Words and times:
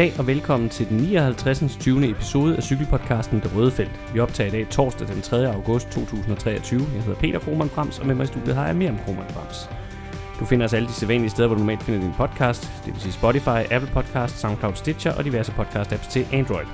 Goddag 0.00 0.18
og 0.18 0.26
velkommen 0.26 0.68
til 0.68 0.88
den 0.88 0.96
59. 0.96 1.76
20. 1.80 2.10
episode 2.10 2.56
af 2.56 2.62
cykelpodcasten 2.62 3.40
Det 3.40 3.56
Røde 3.56 3.70
Felt. 3.70 4.00
Vi 4.12 4.20
optager 4.20 4.48
i 4.48 4.50
dag 4.50 4.68
torsdag 4.70 5.08
den 5.08 5.22
3. 5.22 5.54
august 5.54 5.88
2023. 5.90 6.80
Jeg 6.94 7.02
hedder 7.02 7.20
Peter 7.20 7.38
Krohmann 7.38 7.70
Brams, 7.70 7.98
og 7.98 8.06
med 8.06 8.14
mig 8.14 8.24
i 8.24 8.26
studiet 8.26 8.54
har 8.54 8.66
jeg 8.66 8.76
Miriam 8.76 8.98
Krohmann 8.98 9.28
Brams. 9.34 9.70
Du 10.38 10.44
finder 10.44 10.66
os 10.66 10.72
alle 10.72 10.88
de 10.88 10.92
sædvanlige 10.92 11.30
steder, 11.30 11.48
hvor 11.48 11.54
du 11.54 11.60
normalt 11.60 11.82
finder 11.82 12.00
din 12.00 12.12
podcast, 12.16 12.70
det 12.84 12.94
vil 12.94 13.02
sige 13.02 13.12
Spotify, 13.12 13.60
Apple 13.70 13.90
Podcast, 13.92 14.40
SoundCloud, 14.40 14.74
Stitcher 14.74 15.12
og 15.12 15.24
diverse 15.24 15.52
podcast-apps 15.52 16.10
til 16.10 16.26
Android. 16.32 16.66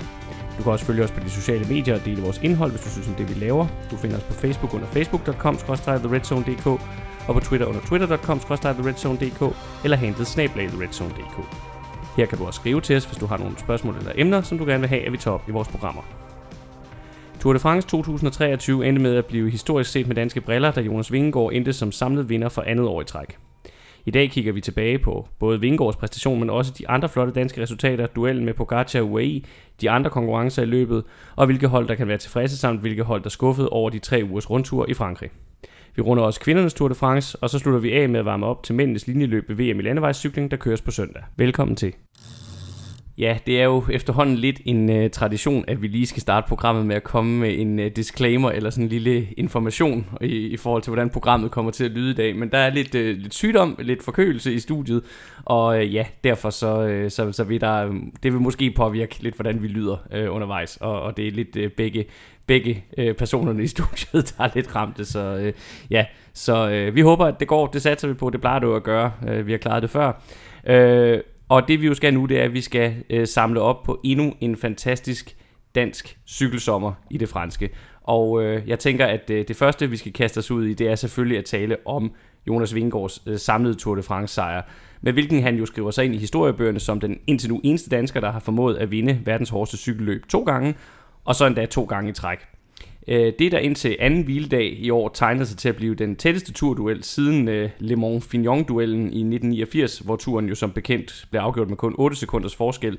Du 0.59 0.63
kan 0.63 0.73
også 0.73 0.85
følge 0.85 1.05
os 1.05 1.11
på 1.11 1.21
de 1.21 1.31
sociale 1.31 1.65
medier 1.65 1.95
og 1.95 2.05
dele 2.05 2.23
vores 2.23 2.41
indhold, 2.43 2.71
hvis 2.71 2.83
du 2.83 2.91
synes 2.91 3.09
om 3.09 3.15
det, 3.15 3.29
vi 3.29 3.35
laver. 3.45 3.67
Du 3.91 3.97
finder 3.97 4.17
os 4.17 4.23
på 4.23 4.33
Facebook 4.33 4.75
under 4.75 4.87
facebook.com-theredzone.dk 4.87 6.67
og 7.29 7.35
på 7.35 7.41
Twitter 7.41 7.67
under 7.67 7.81
twitter.com-theredzone.dk 7.81 9.57
eller 9.85 9.97
handlet 9.97 10.27
snablag.theredzone.dk. 10.27 11.66
Her 12.17 12.27
kan 12.27 12.39
du 12.39 12.47
også 12.47 12.61
skrive 12.61 12.81
til 12.81 12.97
os, 12.97 13.05
hvis 13.05 13.19
du 13.19 13.27
har 13.27 13.37
nogle 13.37 13.59
spørgsmål 13.59 13.97
eller 13.97 14.13
emner, 14.15 14.43
som 14.43 14.59
du 14.59 14.65
gerne 14.65 14.81
vil 14.81 14.89
have, 14.89 15.07
at 15.07 15.13
vi 15.13 15.17
tager 15.17 15.35
op 15.35 15.49
i 15.49 15.53
vores 15.53 15.69
programmer. 15.69 16.03
Tour 17.41 17.53
de 17.53 17.59
France 17.59 17.89
2023 17.89 18.87
endte 18.89 19.03
med 19.03 19.17
at 19.17 19.27
blive 19.27 19.51
historisk 19.51 19.91
set 19.91 20.07
med 20.07 20.17
danske 20.17 20.41
briller, 20.41 20.71
da 20.71 20.81
Jonas 20.81 21.13
Vingegaard 21.13 21.51
endte 21.53 21.73
som 21.73 21.93
samlet 21.93 22.29
vinder 22.29 22.49
for 22.49 22.63
andet 22.63 22.87
år 22.87 23.01
i 23.01 23.05
træk. 23.05 23.39
I 24.05 24.11
dag 24.11 24.31
kigger 24.31 24.53
vi 24.53 24.61
tilbage 24.61 24.99
på 24.99 25.29
både 25.39 25.61
Vingegaards 25.61 25.97
præstation, 25.97 26.41
men 26.41 26.51
også 26.51 26.73
de 26.79 26.89
andre 26.89 27.09
flotte 27.09 27.33
danske 27.33 27.63
resultater, 27.63 28.07
duellen 28.07 28.45
med 28.45 28.55
Pogacar 28.55 29.01
og 29.01 29.11
UAE, 29.11 29.43
de 29.81 29.91
andre 29.91 30.11
konkurrencer 30.11 30.63
i 30.63 30.67
løbet, 30.67 31.05
og 31.37 31.47
hvilke 31.47 31.69
hold 31.69 31.89
der 31.89 31.95
kan 31.95 32.09
være 32.09 32.19
tilfredse 32.19 32.57
samt 32.57 32.81
hvilke 32.81 33.03
hold 33.03 33.23
der 33.23 33.31
skuffede 33.31 33.69
over 33.69 33.91
de 33.91 33.99
tre 33.99 34.23
ugers 34.25 34.51
rundtur 34.51 34.87
i 34.89 34.95
Frankrig. 34.95 35.31
Vi 35.97 36.03
runder 36.03 36.25
også 36.25 36.41
kvindernes 36.41 36.75
Tour 36.75 36.89
de 36.89 36.95
France, 36.95 37.39
og 37.43 37.51
så 37.51 37.59
slutter 37.59 37.81
vi 37.81 37.93
af 37.93 38.09
med 38.09 38.21
at 38.21 38.25
varme 38.27 38.47
op 38.47 38.63
til 38.63 38.75
mændenes 38.75 39.07
linjeløb 39.07 39.49
ved 39.49 39.57
VM 39.57 39.81
i 39.81 39.83
landevejscykling, 39.83 40.51
der 40.51 40.57
køres 40.57 40.83
på 40.83 40.91
søndag. 40.91 41.23
Velkommen 41.37 41.77
til. 41.77 41.93
Ja, 43.19 43.39
det 43.47 43.61
er 43.61 43.65
jo 43.65 43.85
efterhånden 43.91 44.37
lidt 44.37 44.61
en 44.65 45.05
uh, 45.05 45.11
tradition, 45.11 45.65
at 45.69 45.83
vi 45.83 45.89
lige 45.89 46.07
skal 46.07 46.23
starte 46.23 46.49
programmet 46.49 46.87
med 46.87 46.97
at 46.97 47.05
komme 47.05 47.39
med 47.39 47.59
en 47.59 47.79
uh, 47.79 47.85
disclaimer 47.97 48.51
eller 48.51 48.71
sådan 48.71 48.85
en 48.85 48.89
lille 48.89 49.27
information 49.37 50.07
i, 50.21 50.27
i 50.27 50.57
forhold 50.57 50.83
til, 50.83 50.91
hvordan 50.91 51.11
programmet 51.11 51.51
kommer 51.51 51.71
til 51.71 51.85
at 51.85 51.91
lyde 51.91 52.11
i 52.11 52.15
dag. 52.15 52.37
Men 52.37 52.51
der 52.51 52.59
er 52.59 52.71
lidt, 52.71 52.95
uh, 52.95 53.01
lidt 53.01 53.35
sygdom, 53.35 53.77
lidt 53.79 54.03
forkølelse 54.03 54.55
i 54.55 54.59
studiet, 54.59 55.03
og 55.45 55.79
uh, 55.79 55.95
ja, 55.95 56.07
derfor 56.25 56.51
så, 56.51 57.03
uh, 57.05 57.11
så, 57.11 57.33
så 57.33 57.45
vil 57.45 57.61
der, 57.61 57.85
det 58.23 58.33
vil 58.33 58.41
måske 58.41 58.71
påvirke 58.71 59.23
lidt, 59.23 59.35
hvordan 59.35 59.63
vi 59.63 59.69
lyder 59.69 59.97
uh, 60.17 60.35
undervejs, 60.35 60.77
og, 60.77 61.03
og 61.03 61.17
det 61.17 61.29
er 61.29 61.33
lidt 61.33 61.57
uh, 61.57 61.71
begge, 61.77 62.05
begge 62.47 62.85
øh, 62.99 63.15
personerne 63.15 63.63
i 63.63 63.67
studiet, 63.67 64.13
der 64.39 64.45
er 64.45 64.51
lidt 64.55 64.77
ramte, 64.77 65.05
så 65.05 65.21
øh, 65.21 65.53
ja, 65.91 66.05
så 66.33 66.71
øh, 66.71 66.95
vi 66.95 67.01
håber, 67.01 67.27
at 67.27 67.41
det 67.41 67.49
går, 67.49 67.67
det 67.67 67.83
satser 67.83 68.09
vi 68.09 68.15
på, 68.15 68.31
det 68.31 68.41
plejer 68.41 68.59
det 68.59 68.67
jo 68.67 68.77
at 68.77 68.83
gøre, 68.83 69.13
Øh, 69.29 69.47
vi 69.47 69.53
har 69.53 69.59
klaret 69.59 69.83
det 69.83 69.91
før. 69.91 70.23
Øh, 70.67 71.21
og 71.49 71.69
det 71.69 71.81
vi 71.81 71.87
jo 71.87 71.95
skal 71.95 72.15
nu, 72.15 72.25
det 72.25 72.41
er, 72.41 72.45
at 72.45 72.53
vi 72.53 72.61
skal 72.61 72.95
øh, 73.11 73.27
samle 73.27 73.61
op 73.61 73.83
på 73.83 74.01
endnu 74.05 74.35
en 74.41 74.57
fantastisk 74.57 75.37
dansk 75.75 76.19
cykelsommer 76.27 76.93
i 77.11 77.19
det 77.19 77.29
franske. 77.29 77.71
Og 78.03 78.43
øh, 78.43 78.69
jeg 78.69 78.79
tænker, 78.79 79.07
at 79.07 79.31
øh, 79.31 79.49
det 79.49 79.57
første, 79.57 79.91
vi 79.91 79.97
skal 79.97 80.13
kaste 80.13 80.39
os 80.39 80.51
ud 80.51 80.67
i, 80.67 80.75
det 80.75 80.89
er 80.89 80.95
selvfølgelig 80.95 81.39
at 81.39 81.45
tale 81.45 81.77
om 81.85 82.13
Jonas 82.49 82.75
Vingegaards 82.75 83.23
øh, 83.27 83.39
samlede 83.39 83.75
Tour 83.75 83.95
de 83.95 84.03
France 84.03 84.35
sejr. 84.35 84.63
Med 85.01 85.13
hvilken 85.13 85.43
han 85.43 85.57
jo 85.57 85.67
skriver 85.67 85.91
sig 85.91 86.05
ind 86.05 86.15
i 86.15 86.19
historiebøgerne 86.19 86.81
som 86.81 87.01
den 87.01 87.19
indtil 87.27 87.51
nu 87.51 87.61
eneste 87.65 87.91
dansker, 87.91 88.21
der 88.21 88.31
har 88.31 88.41
formået 88.41 88.77
at 88.77 88.91
vinde 88.91 89.21
verdens 89.25 89.51
hårdeste 89.51 89.77
cykelløb 89.77 90.29
to 90.29 90.43
gange, 90.43 90.75
og 91.27 91.35
så 91.35 91.47
endda 91.47 91.67
to 91.67 91.85
gange 91.85 92.11
i 92.11 92.13
træk. 92.13 92.39
Øh, 93.09 93.33
det, 93.39 93.53
der 93.53 93.59
indtil 93.59 93.97
anden 94.01 94.23
hviledag 94.23 94.77
i 94.79 94.91
år 94.91 95.09
tegnede 95.09 95.47
sig 95.47 95.59
til 95.59 95.69
at 95.69 95.77
blive 95.77 95.95
den 95.95 96.17
tætteste 96.17 96.53
turduel 96.53 97.05
siden 97.05 97.49
øh, 97.49 97.71
Le 97.79 97.97
Mans-Fignon-duellen 97.97 99.01
i 99.01 99.21
1989, 99.21 99.99
hvor 99.99 100.17
turen 100.17 100.49
jo 100.49 100.55
som 100.55 100.71
bekendt 100.71 101.27
blev 101.31 101.41
afgjort 101.41 101.69
med 101.69 101.77
kun 101.77 101.95
8 101.99 102.17
sekunders 102.17 102.57
forskel. 102.57 102.99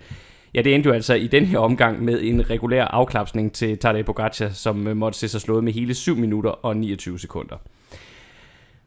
Ja, 0.53 0.61
det 0.61 0.75
endte 0.75 0.87
jo 0.87 0.93
altså 0.93 1.13
i 1.13 1.27
den 1.27 1.45
her 1.45 1.59
omgang 1.59 2.03
med 2.03 2.21
en 2.21 2.49
regulær 2.49 2.85
afklapsning 2.85 3.53
til 3.53 3.77
Tadej 3.77 4.01
Pogacar, 4.01 4.49
som 4.49 4.87
øh, 4.87 4.97
måtte 4.97 5.19
se 5.19 5.27
sig 5.27 5.41
slået 5.41 5.63
med 5.63 5.73
hele 5.73 5.93
7 5.93 6.15
minutter 6.15 6.49
og 6.49 6.77
29 6.77 7.19
sekunder. 7.19 7.55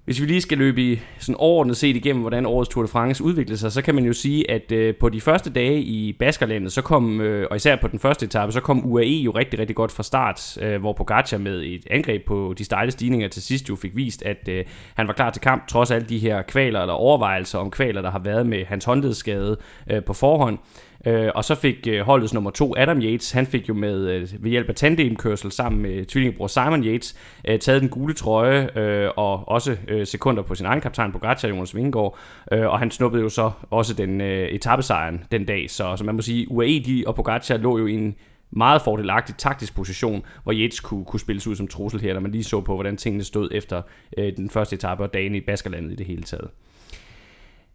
Hvis 0.05 0.21
vi 0.21 0.27
lige 0.27 0.41
skal 0.41 0.59
løbe 0.59 0.83
i 0.83 1.00
sådan 1.19 1.34
overordnet 1.38 1.77
set 1.77 1.97
igennem, 1.97 2.21
hvordan 2.21 2.47
årets 2.47 2.69
Tour 2.69 2.83
de 2.83 2.88
France 2.88 3.25
udviklede 3.25 3.59
sig, 3.59 3.72
så 3.72 3.83
kan 3.83 3.94
man 3.94 4.05
jo 4.05 4.12
sige, 4.12 4.50
at 4.50 4.72
øh, 4.72 4.94
på 5.00 5.09
de 5.09 5.21
første 5.21 5.50
dage 5.50 5.81
i 5.81 6.12
Baskerlandet, 6.12 6.72
så 6.72 6.83
kom, 6.83 7.21
øh, 7.21 7.47
og 7.50 7.56
især 7.56 7.77
på 7.77 7.88
den 7.88 7.99
første 7.99 8.27
etape, 8.27 8.53
så 8.53 8.60
kom 8.60 8.87
UAE 8.87 9.06
jo 9.06 9.31
rigtig, 9.31 9.59
rigtig 9.59 9.77
godt 9.77 9.93
fra 9.93 10.03
start, 10.03 10.59
øh, 10.60 10.81
hvor 10.81 10.93
Pogacar 10.93 11.39
med 11.39 11.62
et 11.62 11.87
angreb 11.91 12.27
på 12.27 12.55
de 12.59 12.65
stejle 12.65 12.91
stigninger 12.91 13.28
til 13.28 13.43
sidst 13.43 13.69
jo 13.69 13.77
fik 13.77 13.97
vist, 13.97 14.22
at 14.22 14.49
øh, 14.49 14.65
han 14.94 15.06
var 15.06 15.12
klar 15.12 15.31
til 15.31 15.43
kamp, 15.43 15.69
trods 15.69 15.91
alle 15.91 16.09
de 16.09 16.19
her 16.19 16.43
kvaler 16.43 16.81
eller 16.81 16.94
overvejelser 16.94 17.59
om 17.59 17.71
kvaler, 17.71 18.03
der 18.03 18.10
har 18.10 18.19
været 18.19 18.47
med 18.47 18.65
hans 18.65 18.84
håndledsskade 18.84 19.56
øh, 19.91 20.05
på 20.05 20.12
forhånd. 20.12 20.59
Øh, 21.06 21.31
og 21.34 21.44
så 21.44 21.55
fik 21.55 21.87
øh, 21.88 22.00
holdets 22.00 22.34
nummer 22.34 22.50
to, 22.50 22.75
Adam 22.77 23.00
Yates, 23.00 23.31
han 23.31 23.47
fik 23.47 23.69
jo 23.69 23.75
med 23.75 24.09
øh, 24.09 24.28
ved 24.38 24.50
hjælp 24.50 24.69
af 24.69 24.75
tandemkørsel 24.75 25.53
sammen 25.53 25.83
med 25.83 26.05
tvillingebror 26.05 26.47
Simon 26.47 26.84
Yates 26.84 27.16
øh, 27.49 27.59
taget 27.59 27.81
den 27.81 27.88
gule 27.88 28.15
trøje 28.15 28.78
øh, 28.78 29.10
og 29.16 29.49
også 29.49 29.77
øh, 29.89 30.06
sekunder 30.06 30.43
på 30.43 30.55
sin 30.55 30.66
egen 30.66 30.81
kaptajn 30.81 31.12
Pogacar, 31.12 31.49
Jonas 31.49 31.77
Vingegaard, 31.77 32.19
øh, 32.53 32.66
og 32.66 32.78
han 32.78 32.91
snuppede 32.91 33.22
jo 33.22 33.28
så 33.28 33.50
også 33.71 33.94
den 33.94 34.21
øh, 34.21 34.49
etappesejren 34.49 35.25
den 35.33 35.44
dag, 35.44 35.71
så, 35.71 35.97
så 35.97 36.05
man 36.05 36.15
må 36.15 36.22
sige, 36.22 36.50
UAE 36.50 36.83
de 36.87 37.05
og 37.06 37.15
Pogacar 37.15 37.56
lå 37.56 37.78
jo 37.78 37.87
i 37.87 37.94
en 37.94 38.15
meget 38.50 38.83
fordelagtig 38.83 39.34
taktisk 39.37 39.75
position, 39.75 40.22
hvor 40.43 40.53
Yates 40.53 40.81
kunne, 40.81 41.05
kunne 41.05 41.21
spilles 41.21 41.47
ud 41.47 41.56
som 41.56 41.69
trussel 41.69 42.00
her, 42.00 42.15
når 42.15 42.21
man 42.21 42.31
lige 42.31 42.44
så 42.44 42.60
på, 42.60 42.75
hvordan 42.75 42.97
tingene 42.97 43.25
stod 43.25 43.49
efter 43.53 43.83
øh, 44.19 44.37
den 44.37 44.50
første 44.50 44.75
etape 44.77 45.03
og 45.03 45.15
dagen 45.15 45.34
i 45.34 45.41
Baskerlandet 45.41 45.93
i 45.93 45.94
det 45.94 46.06
hele 46.06 46.22
taget. 46.22 46.50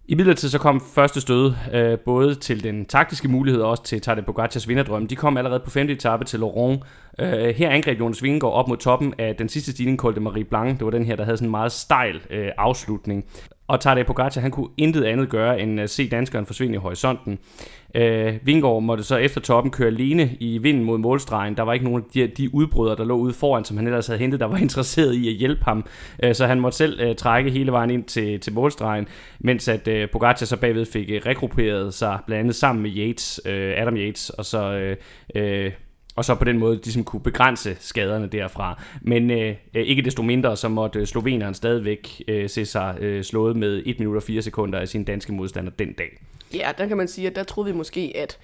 I 0.08 0.16
midlertid 0.16 0.50
så 0.50 0.60
kom 0.60 0.82
første 0.82 1.22
stød 1.22 1.54
øh, 1.74 2.00
både 2.00 2.36
til 2.36 2.64
den 2.64 2.86
taktiske 2.86 3.28
mulighed 3.28 3.62
og 3.62 3.70
også 3.70 3.84
til 3.84 4.02
Tadej 4.02 4.24
Pogacars 4.24 4.68
vinderdrøm. 4.68 5.08
De 5.08 5.16
kom 5.16 5.38
allerede 5.38 5.60
på 5.60 5.70
5. 5.70 5.90
etape 5.90 6.26
til 6.26 6.40
Laurent. 6.40 6.84
Øh, 7.20 7.56
her 7.56 7.70
angreb 7.70 8.00
Jonas 8.00 8.24
Vingegaard 8.24 8.54
op 8.54 8.68
mod 8.68 8.78
toppen 8.78 9.14
af 9.18 9.36
den 9.36 9.50
sidste 9.50 9.72
stigning, 9.72 10.00
kaldte 10.00 10.22
Marie 10.22 10.44
Blanc. 10.44 10.78
Det 10.78 10.86
var 10.86 10.92
den 10.92 11.06
her, 11.06 11.16
der 11.16 11.24
havde 11.24 11.38
sådan 11.38 11.48
en 11.48 11.52
meget 11.52 11.72
stejl 11.72 12.22
øh, 12.30 12.52
afslutning. 12.58 13.26
Og 13.68 13.80
Tadej 13.80 14.04
Pogacar, 14.04 14.42
han 14.42 14.52
kunne 14.52 14.68
intet 14.78 15.04
andet 15.04 15.30
gøre 15.30 15.62
end 15.62 15.80
at 15.80 15.90
se 15.90 16.10
danskeren 16.10 16.46
forsvinde 16.46 16.76
i 16.76 16.78
horisonten. 16.78 17.40
Øh, 17.96 18.34
Vingård 18.44 18.84
måtte 18.84 19.04
så 19.04 19.18
efter 19.18 19.42
toppen 19.42 19.72
køre 19.72 19.88
alene 19.88 20.38
i 20.40 20.58
vinden 20.58 20.84
mod 20.84 20.98
målstregen. 20.98 21.58
Der 21.58 21.64
var 21.64 21.74
ikke 21.74 21.86
nogen 21.86 22.04
af 22.04 22.10
de, 22.14 22.28
de 22.28 22.56
udbrydere, 22.56 22.96
der 22.96 23.06
lå 23.06 23.16
ude 23.16 23.34
foran, 23.34 23.66
som 23.66 23.78
han 23.78 23.88
ellers 23.88 24.08
havde 24.08 24.20
hentet, 24.20 24.40
der 24.40 24.46
var 24.46 24.58
interesseret 24.68 25.14
i 25.14 25.28
at 25.30 25.34
hjælpe 25.34 25.64
ham. 25.64 25.86
Øh, 26.24 26.36
så 26.36 26.48
han 26.48 26.60
måtte 26.60 26.78
selv 26.78 27.00
øh, 27.00 27.16
trække 27.16 27.52
hele 27.52 27.72
vejen 27.72 27.90
ind 27.90 28.04
til, 28.04 28.40
til 28.40 28.54
målstregen, 28.54 29.08
mens 29.40 29.68
at 29.68 29.88
øh, 29.88 30.10
Pogacar 30.10 30.46
så 30.46 30.58
bagved 30.58 30.86
fik 30.86 31.10
øh, 31.10 31.22
rekrupperet 31.26 31.94
sig 31.94 32.20
blandt 32.26 32.40
andet 32.40 32.56
sammen 32.56 32.84
med 32.84 32.92
Yates, 32.98 33.42
øh, 33.46 33.74
Adam 33.78 33.98
Yates, 33.98 34.30
og 34.30 34.46
så 34.46 34.74
øh, 34.74 34.98
øh, 35.36 35.72
og 36.16 36.26
så 36.26 36.36
på 36.36 36.44
den 36.44 36.60
måde 36.60 36.76
ligesom 36.76 37.04
kunne 37.04 37.22
begrænse 37.22 37.78
skaderne 37.80 38.28
derfra. 38.28 38.84
Men 39.02 39.32
øh, 39.32 39.56
ikke 39.74 40.02
desto 40.02 40.24
mindre, 40.24 40.58
så 40.58 40.70
måtte 40.70 41.06
sloveneren 41.06 41.54
stadigvæk 41.54 42.24
øh, 42.28 42.50
se 42.50 42.66
sig 42.66 42.98
øh, 43.00 43.24
slået 43.24 43.56
med 43.56 43.84
1 43.86 44.00
minut 44.00 44.16
og 44.16 44.24
4 44.24 44.42
sekunder 44.42 44.80
af 44.80 44.88
sin 44.88 45.04
danske 45.04 45.34
modstander 45.34 45.72
den 45.72 45.94
dag. 45.94 46.22
Ja, 46.54 46.72
der 46.78 46.88
kan 46.88 46.98
man 46.98 47.08
sige, 47.08 47.28
at 47.28 47.36
der 47.36 47.44
troede 47.44 47.72
vi 47.72 47.78
måske, 47.78 48.14
at, 48.16 48.38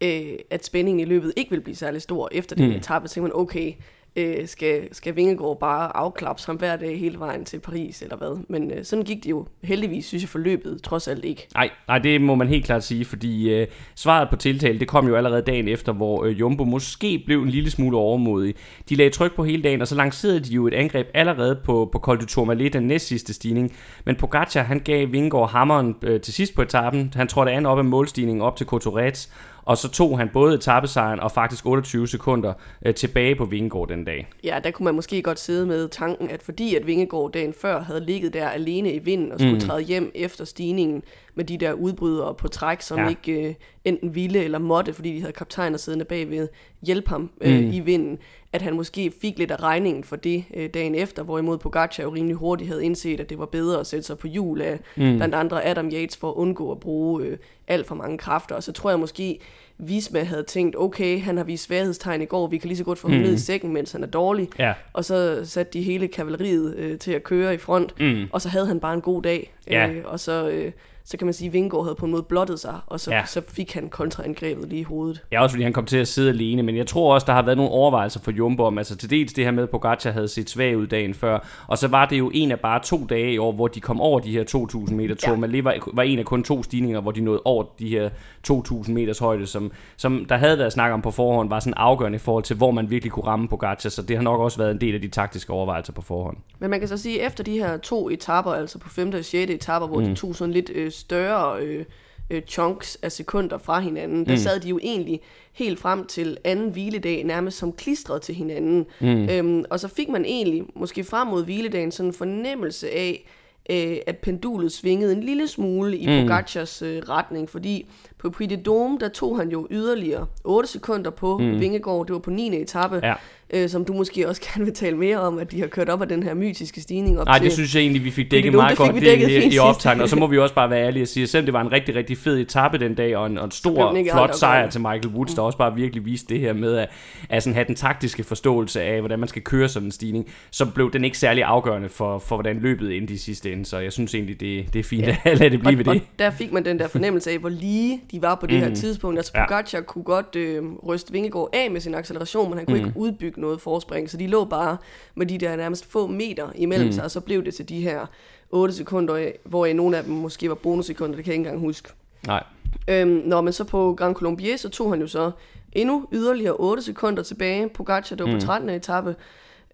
øh, 0.00 0.38
at 0.50 0.64
spændingen 0.64 1.00
i 1.00 1.04
løbet 1.04 1.32
ikke 1.36 1.50
ville 1.50 1.62
blive 1.62 1.76
særlig 1.76 2.02
stor 2.02 2.28
efter 2.32 2.56
den 2.56 2.68
mm. 2.68 2.74
etape. 2.74 3.08
Så 3.08 3.22
man, 3.22 3.30
okay, 3.34 3.72
øh, 4.16 4.48
skal, 4.48 4.88
skal 4.92 5.16
Vingegaard 5.16 5.58
bare 5.60 5.96
afklappe 5.96 6.42
ham 6.46 6.56
hver 6.56 6.76
dag 6.76 6.98
hele 6.98 7.18
vejen 7.18 7.44
til 7.44 7.60
Paris, 7.60 8.02
eller 8.02 8.16
hvad? 8.16 8.44
Men 8.48 8.70
øh, 8.70 8.84
sådan 8.84 9.04
gik 9.04 9.24
det 9.24 9.30
jo 9.30 9.46
heldigvis, 9.62 10.06
synes 10.06 10.22
jeg, 10.22 10.28
forløbet 10.28 10.82
trods 10.82 11.08
alt 11.08 11.24
ikke. 11.24 11.48
Nej, 11.54 11.70
nej 11.88 11.98
det 11.98 12.20
må 12.20 12.34
man 12.34 12.48
helt 12.48 12.64
klart 12.64 12.84
sige, 12.84 13.04
fordi 13.04 13.50
øh, 13.50 13.66
svaret 13.94 14.28
på 14.30 14.36
tiltale, 14.36 14.80
det 14.80 14.88
kom 14.88 15.08
jo 15.08 15.16
allerede 15.16 15.42
dagen 15.42 15.68
efter, 15.68 15.92
hvor 15.92 16.24
øh, 16.24 16.40
Jumbo 16.40 16.64
måske 16.64 17.22
blev 17.26 17.42
en 17.42 17.48
lille 17.48 17.70
smule 17.70 17.96
overmodig. 17.96 18.54
De 18.88 18.94
lagde 18.94 19.10
tryk 19.10 19.36
på 19.36 19.44
hele 19.44 19.62
dagen, 19.62 19.80
og 19.80 19.88
så 19.88 19.94
lancerede 19.94 20.40
de 20.40 20.54
jo 20.54 20.66
et 20.66 20.74
angreb 20.74 21.06
allerede 21.14 21.60
på, 21.64 21.88
på 21.92 21.98
Col 21.98 22.20
du 22.20 22.26
Tourmalet, 22.26 22.72
den 22.72 22.82
næst 22.82 23.06
sidste 23.06 23.32
stigning. 23.32 23.72
Men 24.04 24.16
Pogacar, 24.16 24.62
han 24.62 24.78
gav 24.78 25.12
Vingegaard 25.12 25.50
hammeren 25.50 25.94
øh, 26.02 26.20
til 26.20 26.34
sidst 26.34 26.54
på 26.54 26.62
etappen. 26.62 27.12
Han 27.16 27.28
trådte 27.28 27.52
an 27.52 27.66
op 27.66 27.78
ad 27.78 27.84
målstigningen 27.84 28.42
op 28.42 28.56
til 28.56 28.66
Cotorets, 28.66 29.32
og 29.64 29.78
så 29.78 29.88
tog 29.88 30.18
han 30.18 30.28
både 30.32 30.54
etappesejren 30.54 31.20
og 31.20 31.32
faktisk 31.32 31.66
28 31.66 32.08
sekunder 32.08 32.52
øh, 32.86 32.94
tilbage 32.94 33.34
på 33.34 33.44
Vingegaard 33.44 33.88
den 33.88 34.04
dag. 34.04 34.28
Ja, 34.44 34.60
der 34.64 34.70
kunne 34.70 34.84
man 34.84 34.94
måske 34.94 35.22
godt 35.22 35.38
sidde 35.38 35.66
med 35.66 35.88
tanken, 35.88 36.30
at 36.30 36.42
fordi 36.42 36.74
at 36.74 36.86
Vingegaard 36.86 37.32
dagen 37.32 37.54
før 37.60 37.82
havde 37.82 38.04
ligget 38.04 38.32
der 38.32 38.48
alene 38.48 38.92
i 38.92 38.98
vinden 38.98 39.32
og 39.32 39.38
skulle 39.38 39.54
mm. 39.54 39.60
træde 39.60 39.82
hjem 39.82 40.12
efter 40.14 40.44
stigningen 40.44 41.02
med 41.34 41.44
de 41.44 41.56
der 41.58 41.72
udbrydere 41.72 42.34
på 42.34 42.48
træk, 42.48 42.80
som 42.82 42.98
ja. 42.98 43.08
ikke 43.08 43.48
øh, 43.48 43.54
enten 43.84 44.14
ville 44.14 44.44
eller 44.44 44.58
måtte, 44.58 44.92
fordi 44.92 45.14
de 45.14 45.20
havde 45.20 45.32
kaptajner 45.32 45.78
siddende 45.78 46.04
bagved, 46.04 46.48
hjælpe 46.82 47.08
ham 47.08 47.30
øh, 47.40 47.60
mm. 47.60 47.70
i 47.72 47.80
vinden, 47.80 48.18
at 48.52 48.62
han 48.62 48.74
måske 48.74 49.12
fik 49.20 49.38
lidt 49.38 49.50
af 49.50 49.62
regningen 49.62 50.04
for 50.04 50.16
det 50.16 50.44
øh, 50.54 50.70
dagen 50.74 50.94
efter, 50.94 51.22
hvorimod 51.22 51.58
Pogacar 51.58 52.02
jo 52.02 52.14
rimelig 52.14 52.36
hurtigt 52.36 52.68
havde 52.70 52.84
indset, 52.84 53.20
at 53.20 53.30
det 53.30 53.38
var 53.38 53.46
bedre 53.46 53.80
at 53.80 53.86
sætte 53.86 54.06
sig 54.06 54.18
på 54.18 54.26
hjul 54.26 54.60
af 54.60 54.80
mm. 54.96 55.16
blandt 55.16 55.34
andre 55.34 55.64
Adam 55.64 55.86
Yates 55.92 56.16
for 56.16 56.28
at 56.30 56.34
undgå 56.34 56.70
at 56.72 56.80
bruge 56.80 57.24
øh, 57.24 57.38
alt 57.68 57.86
for 57.86 57.94
mange 57.94 58.18
kræfter. 58.18 58.54
Og 58.54 58.62
så 58.62 58.72
tror 58.72 58.90
jeg 58.90 58.98
måske, 58.98 59.38
Visma 59.78 60.22
havde 60.22 60.42
tænkt, 60.42 60.76
okay, 60.78 61.20
han 61.20 61.36
har 61.36 61.44
vist 61.44 61.64
sværhedstegn 61.64 62.22
i 62.22 62.24
går, 62.24 62.46
vi 62.46 62.58
kan 62.58 62.68
lige 62.68 62.78
så 62.78 62.84
godt 62.84 62.98
få 62.98 63.08
ham 63.08 63.16
Mm. 63.16 63.22
ned 63.22 63.34
i 63.34 63.38
sækken, 63.38 63.72
mens 63.72 63.92
han 63.92 64.02
er 64.02 64.06
dårlig. 64.06 64.48
Ja, 64.58 64.72
Og 64.92 65.04
så 65.04 65.40
satte 65.44 65.72
de 65.72 65.82
hele 65.82 66.08
kavaleriet 66.08 66.76
øh, 66.76 66.98
til 66.98 67.12
at 67.12 67.22
køre 67.22 67.54
i 67.54 67.58
front, 67.58 68.00
mm. 68.00 68.24
og 68.32 68.40
så 68.42 68.48
havde 68.48 68.66
han 68.66 68.80
bare 68.80 68.94
en 68.94 69.00
god 69.00 69.22
dag. 69.22 69.52
Ja. 69.70 69.88
Øh, 69.88 70.02
og 70.04 70.20
så, 70.20 70.48
øh, 70.48 70.72
så 71.04 71.16
kan 71.16 71.26
man 71.26 71.34
sige, 71.34 71.46
at 71.46 71.52
Vingård 71.52 71.84
havde 71.84 71.94
på 71.94 72.04
en 72.04 72.10
måde 72.10 72.22
blottet 72.22 72.60
sig, 72.60 72.74
og 72.86 73.00
så, 73.00 73.10
Ja. 73.10 73.26
så 73.26 73.42
fik 73.48 73.72
han 73.74 73.88
kontraangrebet 73.88 74.68
lige 74.68 74.80
i 74.80 74.82
hovedet. 74.82 75.22
Ja, 75.32 75.42
også 75.42 75.52
fordi 75.52 75.62
han 75.62 75.72
kom 75.72 75.86
til 75.86 75.96
at 75.96 76.08
sidde 76.08 76.28
alene, 76.28 76.62
men 76.62 76.76
jeg 76.76 76.86
tror 76.86 77.14
også, 77.14 77.24
der 77.24 77.32
har 77.32 77.42
været 77.42 77.56
nogle 77.56 77.72
overvejelser 77.72 78.20
for 78.20 78.30
Jumbo 78.30 78.62
om, 78.64 78.78
altså 78.78 78.96
til 78.96 79.10
dels 79.10 79.32
det 79.32 79.44
her 79.44 79.50
med, 79.50 79.62
at 79.62 79.70
Pogacar 79.70 80.10
havde 80.10 80.28
set 80.28 80.50
svag 80.50 80.76
ud 80.76 80.86
dagen 80.86 81.14
før, 81.14 81.38
og 81.66 81.78
så 81.78 81.88
var 81.88 82.06
det 82.06 82.18
jo 82.18 82.30
en 82.34 82.50
af 82.50 82.60
bare 82.60 82.80
to 82.84 83.06
dage 83.06 83.32
i 83.32 83.38
år, 83.38 83.52
hvor 83.52 83.68
de 83.68 83.80
kom 83.80 84.00
over 84.00 84.20
de 84.20 84.32
her 84.32 84.44
2.000 84.88 84.94
meter 84.94 85.14
tur. 85.14 85.30
Ja. 85.30 85.36
Man 85.36 85.64
var, 85.64 85.76
var 85.92 86.02
en 86.02 86.18
af 86.18 86.24
kun 86.24 86.44
to 86.44 86.62
stigninger, 86.62 87.00
hvor 87.00 87.10
de 87.10 87.20
nåede 87.20 87.40
over 87.44 87.64
de 87.78 87.88
her 87.88 88.10
2.000 88.50 88.92
meters 88.92 89.18
højde, 89.18 89.46
som, 89.46 89.72
som 89.96 90.24
der 90.28 90.36
havde 90.36 90.58
været 90.58 90.72
snak 90.72 90.92
om 90.92 91.02
på 91.02 91.10
forhånd, 91.10 91.48
var 91.48 91.60
sådan 91.60 91.74
afgørende 91.76 92.16
i 92.16 92.18
forhold 92.18 92.44
til, 92.44 92.56
hvor 92.56 92.70
man 92.70 92.90
virkelig 92.90 93.12
kunne 93.12 93.26
ramme 93.26 93.48
Pogacar, 93.48 93.88
så 93.88 94.02
det 94.02 94.16
har 94.16 94.22
nok 94.22 94.40
også 94.40 94.58
været 94.58 94.70
en 94.70 94.80
del 94.80 94.94
af 94.94 95.00
de 95.00 95.08
taktiske 95.08 95.52
overvejelser 95.52 95.92
på 95.92 96.02
forhånd. 96.02 96.36
Men 96.58 96.70
man 96.70 96.78
kan 96.78 96.88
så 96.88 96.96
sige, 96.96 97.20
at 97.20 97.26
efter 97.26 97.44
de 97.44 97.58
her 97.58 97.76
to 97.76 98.10
etapper, 98.10 98.52
altså 98.52 98.78
på 98.78 98.88
5. 98.88 99.08
og 99.08 99.24
6. 99.24 99.50
etapper, 99.50 99.88
hvor 99.88 100.00
mm. 100.00 100.06
de 100.06 100.14
tog 100.14 100.34
sådan 100.34 100.54
lidt 100.54 100.70
øh, 100.74 100.91
større 100.92 101.62
øh, 101.62 101.84
øh, 102.30 102.42
chunks 102.48 102.98
af 103.02 103.12
sekunder 103.12 103.58
fra 103.58 103.80
hinanden, 103.80 104.26
der 104.26 104.32
Mm. 104.32 104.36
sad 104.38 104.60
de 104.60 104.68
jo 104.68 104.78
egentlig 104.82 105.20
helt 105.52 105.78
frem 105.78 106.06
til 106.06 106.36
anden 106.44 106.70
hviledag, 106.70 107.24
nærmest 107.24 107.58
som 107.58 107.72
klistret 107.72 108.22
til 108.22 108.34
hinanden. 108.34 108.86
Mm. 109.00 109.28
Øhm, 109.28 109.64
og 109.70 109.80
så 109.80 109.88
fik 109.88 110.08
man 110.08 110.24
egentlig, 110.24 110.62
måske 110.74 111.04
frem 111.04 111.26
mod 111.28 111.44
hviledagen, 111.44 111.92
sådan 111.92 112.08
en 112.10 112.14
fornemmelse 112.14 112.90
af, 112.90 113.28
øh, 113.70 113.96
at 114.06 114.16
pendulet 114.18 114.72
svingede 114.72 115.12
en 115.12 115.22
lille 115.22 115.48
smule 115.48 115.96
i 115.96 116.06
Mm. 116.06 116.28
Pogacars 116.28 116.82
øh, 116.82 117.02
retning, 117.08 117.50
fordi 117.50 117.86
på 118.22 118.30
Puy 118.30 118.44
de 118.44 118.54
Dôme, 118.68 118.98
der 119.00 119.08
tog 119.14 119.38
han 119.38 119.48
jo 119.48 119.66
yderligere 119.70 120.26
8 120.44 120.68
sekunder 120.68 121.10
på 121.10 121.38
mm. 121.38 121.60
Vingegaard, 121.60 122.06
det 122.06 122.12
var 122.12 122.18
på 122.18 122.30
9. 122.30 122.60
etape, 122.62 123.00
Ja. 123.02 123.14
øh, 123.50 123.68
som 123.68 123.84
du 123.84 123.92
måske 123.92 124.28
også 124.28 124.42
gerne 124.52 124.64
vil 124.64 124.74
tale 124.74 124.96
mere 124.96 125.20
om, 125.20 125.38
at 125.38 125.50
de 125.52 125.60
har 125.60 125.66
kørt 125.66 125.88
op 125.88 126.02
ad 126.02 126.06
den 126.06 126.22
her 126.22 126.34
mytiske 126.34 126.80
stigning 126.80 127.20
op 127.20 127.26
Nej, 127.26 127.38
det 127.38 127.52
synes 127.52 127.74
jeg 127.74 127.80
egentlig, 127.80 128.04
vi 128.04 128.10
fik 128.10 128.30
dækket 128.30 128.52
meget 128.54 128.78
godt 128.78 128.94
det, 128.94 129.18
i, 129.18 129.36
i 129.36 129.40
sidst. 129.42 129.58
optagen, 129.58 130.00
og 130.00 130.08
så 130.08 130.16
må 130.16 130.26
vi 130.26 130.38
også 130.38 130.54
bare 130.54 130.70
være 130.70 130.86
ærlige 130.86 131.02
og 131.04 131.08
sige, 131.08 131.22
at 131.22 131.28
selvom 131.28 131.44
det 131.46 131.52
var 131.52 131.60
en 131.60 131.72
rigtig, 131.72 131.94
rigtig 131.94 132.18
fed 132.18 132.38
etape 132.38 132.78
den 132.78 132.94
dag, 132.94 133.16
og 133.16 133.26
en, 133.26 133.38
og 133.38 133.44
en 133.44 133.50
stor, 133.50 133.96
flot 134.12 134.34
sejr 134.36 134.70
til 134.70 134.80
Michael 134.80 135.08
Woods, 135.08 135.34
der 135.34 135.42
også 135.42 135.58
bare 135.58 135.74
virkelig 135.74 136.04
viste 136.04 136.34
det 136.34 136.40
her 136.40 136.52
med 136.52 136.76
at, 136.76 136.88
at 137.28 137.42
sådan 137.42 137.54
have 137.54 137.66
den 137.66 137.74
taktiske 137.74 138.24
forståelse 138.24 138.82
af, 138.82 139.00
hvordan 139.00 139.18
man 139.18 139.28
skal 139.28 139.42
køre 139.42 139.68
sådan 139.68 139.88
en 139.88 139.92
stigning, 139.92 140.26
så 140.50 140.66
blev 140.66 140.92
den 140.92 141.04
ikke 141.04 141.18
særlig 141.18 141.44
afgørende 141.44 141.88
for, 141.88 142.18
for 142.18 142.36
hvordan 142.36 142.58
løbet 142.60 142.96
endte 142.96 143.14
i 143.14 143.16
sidste 143.16 143.52
ende, 143.52 143.66
så 143.66 143.78
jeg 143.78 143.92
synes 143.92 144.14
egentlig, 144.14 144.40
det, 144.40 144.72
det 144.72 144.78
er 144.78 144.82
fint 144.84 145.02
Ja. 145.06 145.16
at 145.30 145.38
lade 145.38 145.50
det 145.50 145.60
blive 145.60 145.78
ved 145.78 145.88
og, 145.88 145.94
det. 145.94 146.02
og 146.02 146.18
der 146.18 146.30
fik 146.30 146.52
man 146.52 146.64
den 146.64 146.78
der 146.78 146.88
fornemmelse 146.88 147.30
af, 147.30 147.38
hvor 147.38 147.48
lige 147.48 148.00
de 148.12 148.22
var 148.22 148.34
på 148.34 148.46
det 148.46 148.54
Mm. 148.60 148.64
her 148.68 148.74
tidspunkt. 148.74 149.18
Altså 149.18 149.32
Ja. 149.34 149.46
Pogacar 149.46 149.80
kunne 149.80 150.04
godt 150.04 150.36
øh, 150.36 150.72
ryste 150.86 151.12
Vingegaard 151.12 151.48
af 151.52 151.70
med 151.70 151.80
sin 151.80 151.94
acceleration, 151.94 152.48
men 152.50 152.58
han 152.58 152.66
kunne 152.66 152.78
Mm. 152.80 152.86
ikke 152.86 152.98
udbygge 152.98 153.40
noget 153.40 153.60
forspring, 153.60 154.10
så 154.10 154.16
de 154.16 154.26
lå 154.26 154.44
bare 154.44 154.76
med 155.14 155.26
de 155.26 155.38
der 155.38 155.56
nærmest 155.56 155.84
få 155.92 156.06
meter 156.06 156.48
imellem 156.54 156.86
Mm. 156.88 156.92
sig, 156.92 157.04
og 157.04 157.10
så 157.10 157.20
blev 157.20 157.44
det 157.44 157.54
til 157.54 157.68
de 157.68 157.80
her 157.80 158.06
8 158.50 158.74
sekunder, 158.74 159.30
hvor 159.44 159.66
i 159.66 159.72
nogle 159.72 159.96
af 159.96 160.04
dem 160.04 160.14
måske 160.14 160.48
var 160.48 160.54
bonussekunder, 160.54 161.16
det 161.16 161.24
kan 161.24 161.32
jeg 161.32 161.38
ikke 161.38 161.48
engang 161.48 161.66
huske. 161.66 161.88
Nej. 162.26 162.42
Øhm, 162.88 163.22
når 163.24 163.40
man 163.40 163.52
så 163.52 163.64
på 163.64 163.94
Grand 163.98 164.14
Colombier, 164.14 164.56
så 164.56 164.68
tog 164.68 164.90
han 164.90 165.00
jo 165.00 165.06
så 165.06 165.30
endnu 165.72 166.06
yderligere 166.12 166.54
8 166.58 166.82
sekunder 166.82 167.22
tilbage. 167.22 167.68
Pogacar, 167.68 168.16
det 168.16 168.26
var 168.26 168.32
Mm. 168.32 168.38
på 168.38 168.46
13. 168.46 168.68
etape. 168.68 169.14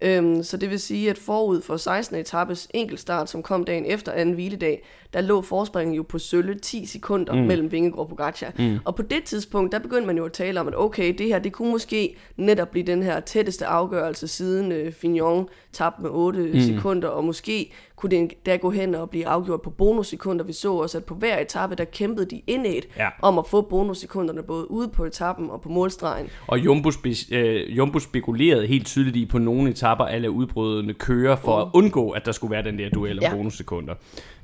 Øhm, 0.01 0.43
så 0.43 0.57
det 0.57 0.69
vil 0.69 0.79
sige, 0.79 1.09
at 1.09 1.17
forud 1.17 1.61
for 1.61 1.77
16. 1.77 2.15
etapes 2.15 2.67
enkeltstart, 2.73 3.29
som 3.29 3.43
kom 3.43 3.63
dagen 3.63 3.85
efter 3.85 4.11
anden 4.11 4.35
hviledag, 4.35 4.83
der 5.13 5.21
lå 5.21 5.41
forspringen 5.41 5.95
jo 5.95 6.03
på 6.03 6.19
sølle 6.19 6.59
10 6.59 6.85
sekunder 6.85 7.33
mm. 7.33 7.39
mellem 7.39 7.71
Vingegaard 7.71 7.99
og 7.99 8.09
Pogacar. 8.09 8.51
Mm. 8.59 8.77
Og 8.85 8.95
på 8.95 9.01
det 9.01 9.23
tidspunkt, 9.23 9.71
der 9.71 9.79
begyndte 9.79 10.07
man 10.07 10.17
jo 10.17 10.25
at 10.25 10.31
tale 10.31 10.59
om, 10.59 10.67
at 10.67 10.77
okay, 10.77 11.15
det 11.17 11.25
her, 11.27 11.39
det 11.39 11.53
kunne 11.53 11.71
måske 11.71 12.15
netop 12.37 12.69
blive 12.69 12.85
den 12.85 13.03
her 13.03 13.19
tætteste 13.19 13.65
afgørelse 13.65 14.27
siden 14.27 14.71
øh, 14.71 14.93
Fignon 14.93 15.47
tabte 15.73 16.01
med 16.01 16.09
8 16.13 16.39
Mm. 16.39 16.45
mm. 16.53 16.59
sekunder, 16.59 17.07
og 17.07 17.23
måske 17.23 17.71
kunne 17.95 18.09
det 18.09 18.31
der 18.45 18.57
gå 18.57 18.69
hen 18.69 18.95
og 18.95 19.09
blive 19.09 19.27
afgjort 19.27 19.61
på 19.61 19.69
bonussekunder. 19.69 20.45
Vi 20.45 20.53
så 20.53 20.73
også, 20.73 20.97
at 20.97 21.05
på 21.05 21.15
hver 21.15 21.39
etape, 21.39 21.75
der 21.75 21.83
kæmpede 21.85 22.25
de 22.25 22.41
indad 22.47 22.81
Ja. 22.97 23.07
om 23.21 23.37
at 23.39 23.47
få 23.47 23.61
bonussekunderne 23.61 24.43
både 24.43 24.71
ude 24.71 24.87
på 24.87 25.05
etappen 25.05 25.49
og 25.49 25.61
på 25.61 25.69
målstregen. 25.69 26.27
Og 26.47 26.59
Jumbo, 26.59 26.89
spe- 26.89 27.35
øh, 27.35 27.77
Jumbo 27.77 27.99
spekulerede 27.99 28.67
helt 28.67 28.85
tydeligt 28.87 29.15
i 29.15 29.25
på 29.25 29.37
nogle 29.37 29.69
etapper 29.69 30.05
alle 30.05 30.31
udbrydende 30.31 30.93
køre 30.93 31.37
for 31.37 31.57
at 31.57 31.67
undgå, 31.73 32.09
at 32.09 32.25
der 32.25 32.31
skulle 32.31 32.51
være 32.51 32.63
den 32.63 32.79
der 32.79 32.89
duel 32.89 33.17
om. 33.17 33.23
Ja. 33.23 33.35
bonussekunder. 33.35 33.93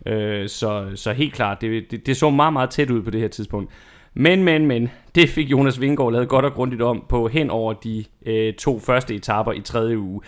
Øh, 0.06 0.50
så, 0.50 0.92
så 0.96 1.14
helt 1.14 1.34
klart, 1.34 1.62
det, 1.62 1.92
det, 1.92 2.06
det 2.06 2.18
så 2.18 2.30
meget, 2.30 2.54
meget 2.54 2.70
tæt 2.70 2.90
ud 2.92 3.02
på 3.02 3.10
det 3.10 3.22
her 3.22 3.28
tidspunkt. 3.28 3.72
Men, 4.14 4.44
men, 4.44 4.66
men, 4.66 4.90
det 5.16 5.30
fik 5.30 5.52
Jonas 5.52 5.82
Vingård 5.82 6.14
lavet 6.14 6.28
godt 6.30 6.46
og 6.46 6.54
grundigt 6.54 6.82
om 6.82 7.04
på 7.10 7.28
hen 7.28 7.50
over 7.50 7.74
de 7.74 8.06
øh, 8.26 8.54
to 8.54 8.80
første 8.80 9.16
etapper 9.16 9.52
i 9.54 9.60
tredje 9.62 10.00
uge. 10.00 10.22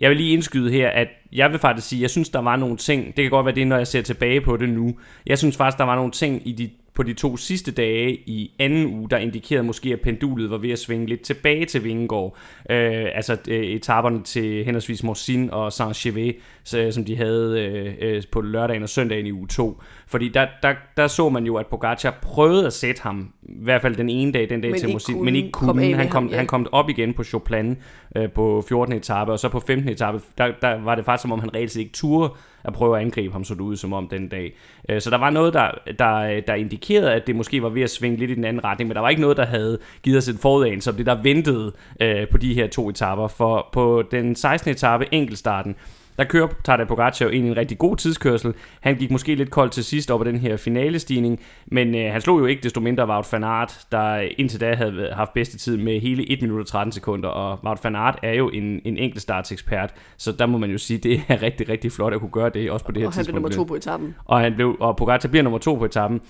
Jeg 0.00 0.10
vil 0.10 0.16
lige 0.16 0.32
indskyde 0.32 0.70
her, 0.70 0.88
at 0.88 1.08
jeg 1.32 1.50
vil 1.50 1.58
faktisk 1.58 1.88
sige, 1.88 2.02
jeg 2.02 2.10
synes, 2.10 2.28
der 2.28 2.38
var 2.38 2.56
nogle 2.56 2.76
ting, 2.76 3.06
det 3.06 3.24
kan 3.24 3.30
godt 3.30 3.46
være 3.46 3.54
det, 3.54 3.66
når 3.66 3.76
jeg 3.76 3.86
ser 3.86 4.02
tilbage 4.02 4.40
på 4.40 4.56
det 4.56 4.68
nu, 4.68 4.98
jeg 5.26 5.38
synes 5.38 5.56
faktisk, 5.56 5.78
der 5.78 5.84
var 5.84 5.96
nogle 5.96 6.10
ting 6.10 6.48
i 6.48 6.52
de, 6.52 6.70
på 6.94 7.02
de 7.02 7.12
to 7.14 7.36
sidste 7.36 7.72
dage 7.72 8.12
i 8.14 8.50
anden 8.58 8.86
uge, 8.86 9.10
der 9.10 9.16
indikerede 9.16 9.64
måske, 9.64 9.92
at 9.92 10.00
pendulet 10.00 10.50
var 10.50 10.58
ved 10.58 10.70
at 10.70 10.78
svinge 10.78 11.06
lidt 11.06 11.20
tilbage 11.20 11.64
til 11.64 11.84
Vingegaard. 11.84 12.36
Øh, 12.70 13.06
altså 13.14 13.36
øh, 13.48 13.64
etaperne 13.64 14.22
til 14.22 14.64
henholdsvis 14.64 15.02
Morsin 15.02 15.50
og 15.50 15.72
Saint-Gervais, 15.72 16.76
øh, 16.76 16.92
som 16.92 17.04
de 17.04 17.16
havde 17.16 17.60
øh, 17.60 17.94
øh, 18.00 18.22
på 18.32 18.40
lørdagen 18.40 18.82
og 18.82 18.88
søndagen 18.88 19.26
i 19.26 19.32
uge 19.32 19.48
2. 19.48 19.82
Fordi 20.10 20.28
der, 20.28 20.46
der, 20.62 20.74
der 20.96 21.06
så 21.06 21.28
man 21.28 21.44
jo, 21.44 21.56
at 21.56 21.66
Pogacar 21.66 22.18
prøvede 22.22 22.66
at 22.66 22.72
sætte 22.72 23.02
ham, 23.02 23.32
i 23.42 23.52
hvert 23.62 23.82
fald 23.82 23.96
den 23.96 24.08
ene 24.08 24.32
dag, 24.32 24.50
den 24.50 24.60
dag 24.60 24.70
Men 24.70 24.80
til 24.80 25.14
kunne 25.14 25.24
men 25.24 25.36
ikke 25.36 25.50
kunne. 25.50 25.74
med 25.74 25.94
Han 25.94 26.08
kom, 26.08 26.22
ham, 26.22 26.30
ja. 26.30 26.36
han 26.36 26.46
kom 26.46 26.66
op 26.72 26.88
igen 26.88 27.14
på 27.14 27.24
Choplan 27.24 27.76
øh, 28.16 28.30
på 28.30 28.64
14. 28.68 28.94
etape, 28.94 29.32
og 29.32 29.38
så 29.38 29.48
på 29.48 29.60
15. 29.60 29.88
etape, 29.88 30.20
der, 30.38 30.52
der 30.62 30.80
var 30.80 30.94
det 30.94 31.04
faktisk 31.04 31.22
som 31.22 31.32
om, 31.32 31.40
han 31.40 31.54
reelt 31.54 31.76
ikke 31.76 31.92
turde 31.92 32.32
at 32.64 32.72
prøve 32.72 32.96
at 32.96 33.04
angribe 33.04 33.32
ham, 33.32 33.44
så 33.44 33.54
det 33.54 33.60
ud 33.60 33.76
som 33.76 33.92
om 33.92 34.08
den 34.08 34.28
dag. 34.28 34.56
Øh, 34.88 35.00
så 35.00 35.10
der 35.10 35.18
var 35.18 35.30
noget, 35.30 35.54
der, 35.54 35.70
der, 35.98 36.40
der 36.40 36.54
indikerede, 36.54 37.12
at 37.12 37.26
det 37.26 37.36
måske 37.36 37.62
var 37.62 37.68
ved 37.68 37.82
at 37.82 37.90
svinge 37.90 38.16
lidt 38.16 38.30
i 38.30 38.34
den 38.34 38.44
anden 38.44 38.64
retning, 38.64 38.88
men 38.88 38.94
der 38.94 39.00
var 39.00 39.08
ikke 39.08 39.22
noget, 39.22 39.36
der 39.36 39.46
havde 39.46 39.78
givet 40.02 40.18
os 40.18 40.28
et 40.28 40.38
forudanelse 40.40 40.90
om 40.90 40.96
det, 40.96 41.06
der 41.06 41.22
ventede 41.22 41.72
øh, 42.00 42.28
på 42.28 42.38
de 42.38 42.54
her 42.54 42.66
to 42.66 42.88
etapper. 42.88 43.28
For 43.28 43.68
på 43.72 44.02
den 44.10 44.36
16. 44.36 44.70
etape, 44.70 45.14
enkeltstarten, 45.14 45.76
der 46.20 46.26
kører 46.26 46.48
Tadej 46.64 46.84
Pogacar 46.84 47.24
jo 47.24 47.30
egentlig 47.30 47.50
en 47.50 47.56
rigtig 47.56 47.78
god 47.78 47.96
tidskørsel. 47.96 48.54
Han 48.80 48.96
gik 48.96 49.10
måske 49.10 49.34
lidt 49.34 49.50
koldt 49.50 49.72
til 49.72 49.84
sidst 49.84 50.10
op 50.10 50.20
ad 50.20 50.26
den 50.26 50.36
her 50.36 50.56
finalestigning, 50.56 51.40
men 51.66 51.94
øh, 51.94 52.12
han 52.12 52.20
slog 52.20 52.40
jo 52.40 52.46
ikke 52.46 52.62
desto 52.62 52.80
mindre 52.80 53.08
Wout 53.08 53.28
van 53.32 53.44
Aert, 53.44 53.80
der 53.92 54.28
indtil 54.38 54.60
da 54.60 54.74
havde 54.74 55.08
haft 55.12 55.32
bedste 55.32 55.58
tid 55.58 55.76
med 55.76 56.00
hele 56.00 56.30
1 56.30 56.42
minut 56.42 56.60
og 56.60 56.66
13 56.66 56.92
sekunder, 56.92 57.28
og 57.28 57.58
Wout 57.64 57.78
van 57.84 57.96
Aert 57.96 58.18
er 58.22 58.34
jo 58.34 58.48
en, 58.48 58.80
en 58.84 58.96
enkeltstartsekspert, 58.96 59.94
så 60.16 60.32
der 60.32 60.46
må 60.46 60.58
man 60.58 60.70
jo 60.70 60.78
sige, 60.78 60.98
det 60.98 61.22
er 61.28 61.42
rigtig, 61.42 61.68
rigtig 61.68 61.92
flot 61.92 62.14
at 62.14 62.20
kunne 62.20 62.30
gøre 62.30 62.50
det, 62.50 62.70
også 62.70 62.86
på 62.86 62.92
det 62.92 63.02
her 63.02 63.06
Og 63.06 63.12
han 63.12 63.24
blev 63.24 63.24
tidspunkt. 63.24 63.42
nummer 63.42 63.64
to 63.64 63.64
på 63.64 63.74
etappen. 63.74 64.14
Og, 64.24 64.40
han 64.40 64.54
blev, 64.54 64.76
og 64.80 64.96
Pogacar 64.96 65.28
bliver 65.28 65.42
nummer 65.42 65.58
to 65.58 65.74
på 65.74 65.84
etappen. 65.84 66.20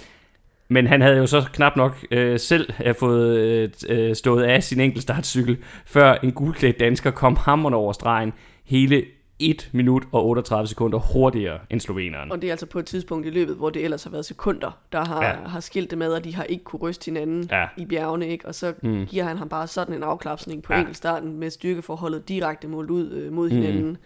Men 0.73 0.87
han 0.87 1.00
havde 1.00 1.17
jo 1.17 1.26
så 1.26 1.45
knap 1.53 1.76
nok 1.76 2.05
øh, 2.11 2.38
selv 2.38 2.73
øh, 2.85 2.95
fået 2.95 3.87
øh, 3.88 4.14
stået 4.14 4.43
af 4.43 4.62
sin 4.62 4.81
enkeltstartcykel, 4.81 5.59
før 5.87 6.14
en 6.14 6.33
gulklædt 6.33 6.81
dansker 6.81 7.11
kom 7.11 7.37
hammerne 7.37 7.76
over 7.76 7.93
stregen 7.93 8.33
hele 8.64 9.05
1 9.40 9.70
minut 9.73 10.02
og 10.12 10.26
38 10.26 10.66
sekunder 10.68 10.99
hurtigere 10.99 11.59
end 11.70 11.80
sloveneren. 11.80 12.32
Og 12.32 12.42
det 12.42 12.47
er 12.49 12.52
altså 12.52 12.66
på 12.66 12.78
et 12.78 12.87
tidspunkt 12.87 13.26
i 13.26 13.30
løbet, 13.30 13.56
hvor 13.56 13.70
det 13.70 13.85
ellers 13.85 14.04
har 14.04 14.11
været 14.11 14.25
sekunder, 14.25 14.78
der 14.92 15.04
har, 15.04 15.25
Ja. 15.25 15.35
har 15.49 15.61
skilt 15.61 15.90
det 15.90 15.99
med, 15.99 16.12
og 16.12 16.25
de 16.25 16.35
har 16.35 16.44
ikke 16.44 16.64
kunne 16.64 16.80
ryste 16.80 17.04
hinanden 17.04 17.49
Ja. 17.52 17.66
i 17.76 17.85
bjergene, 17.87 18.28
ikke? 18.28 18.47
Og 18.47 18.54
så 18.54 18.73
Mm. 18.82 18.88
mm. 18.90 19.06
giver 19.06 19.25
han 19.25 19.37
ham 19.38 19.49
bare 19.49 19.66
sådan 19.66 19.94
en 19.94 20.02
afklapsning 20.02 20.62
på 20.62 20.73
Ja. 20.73 20.78
enkeltstarten 20.78 21.38
med 21.40 21.50
styrkeforholdet 21.50 22.28
direkte 22.28 22.68
målt 22.68 22.90
ud 22.90 23.11
øh, 23.12 23.32
mod 23.32 23.50
Mm. 23.50 23.56
hinanden. 23.56 23.97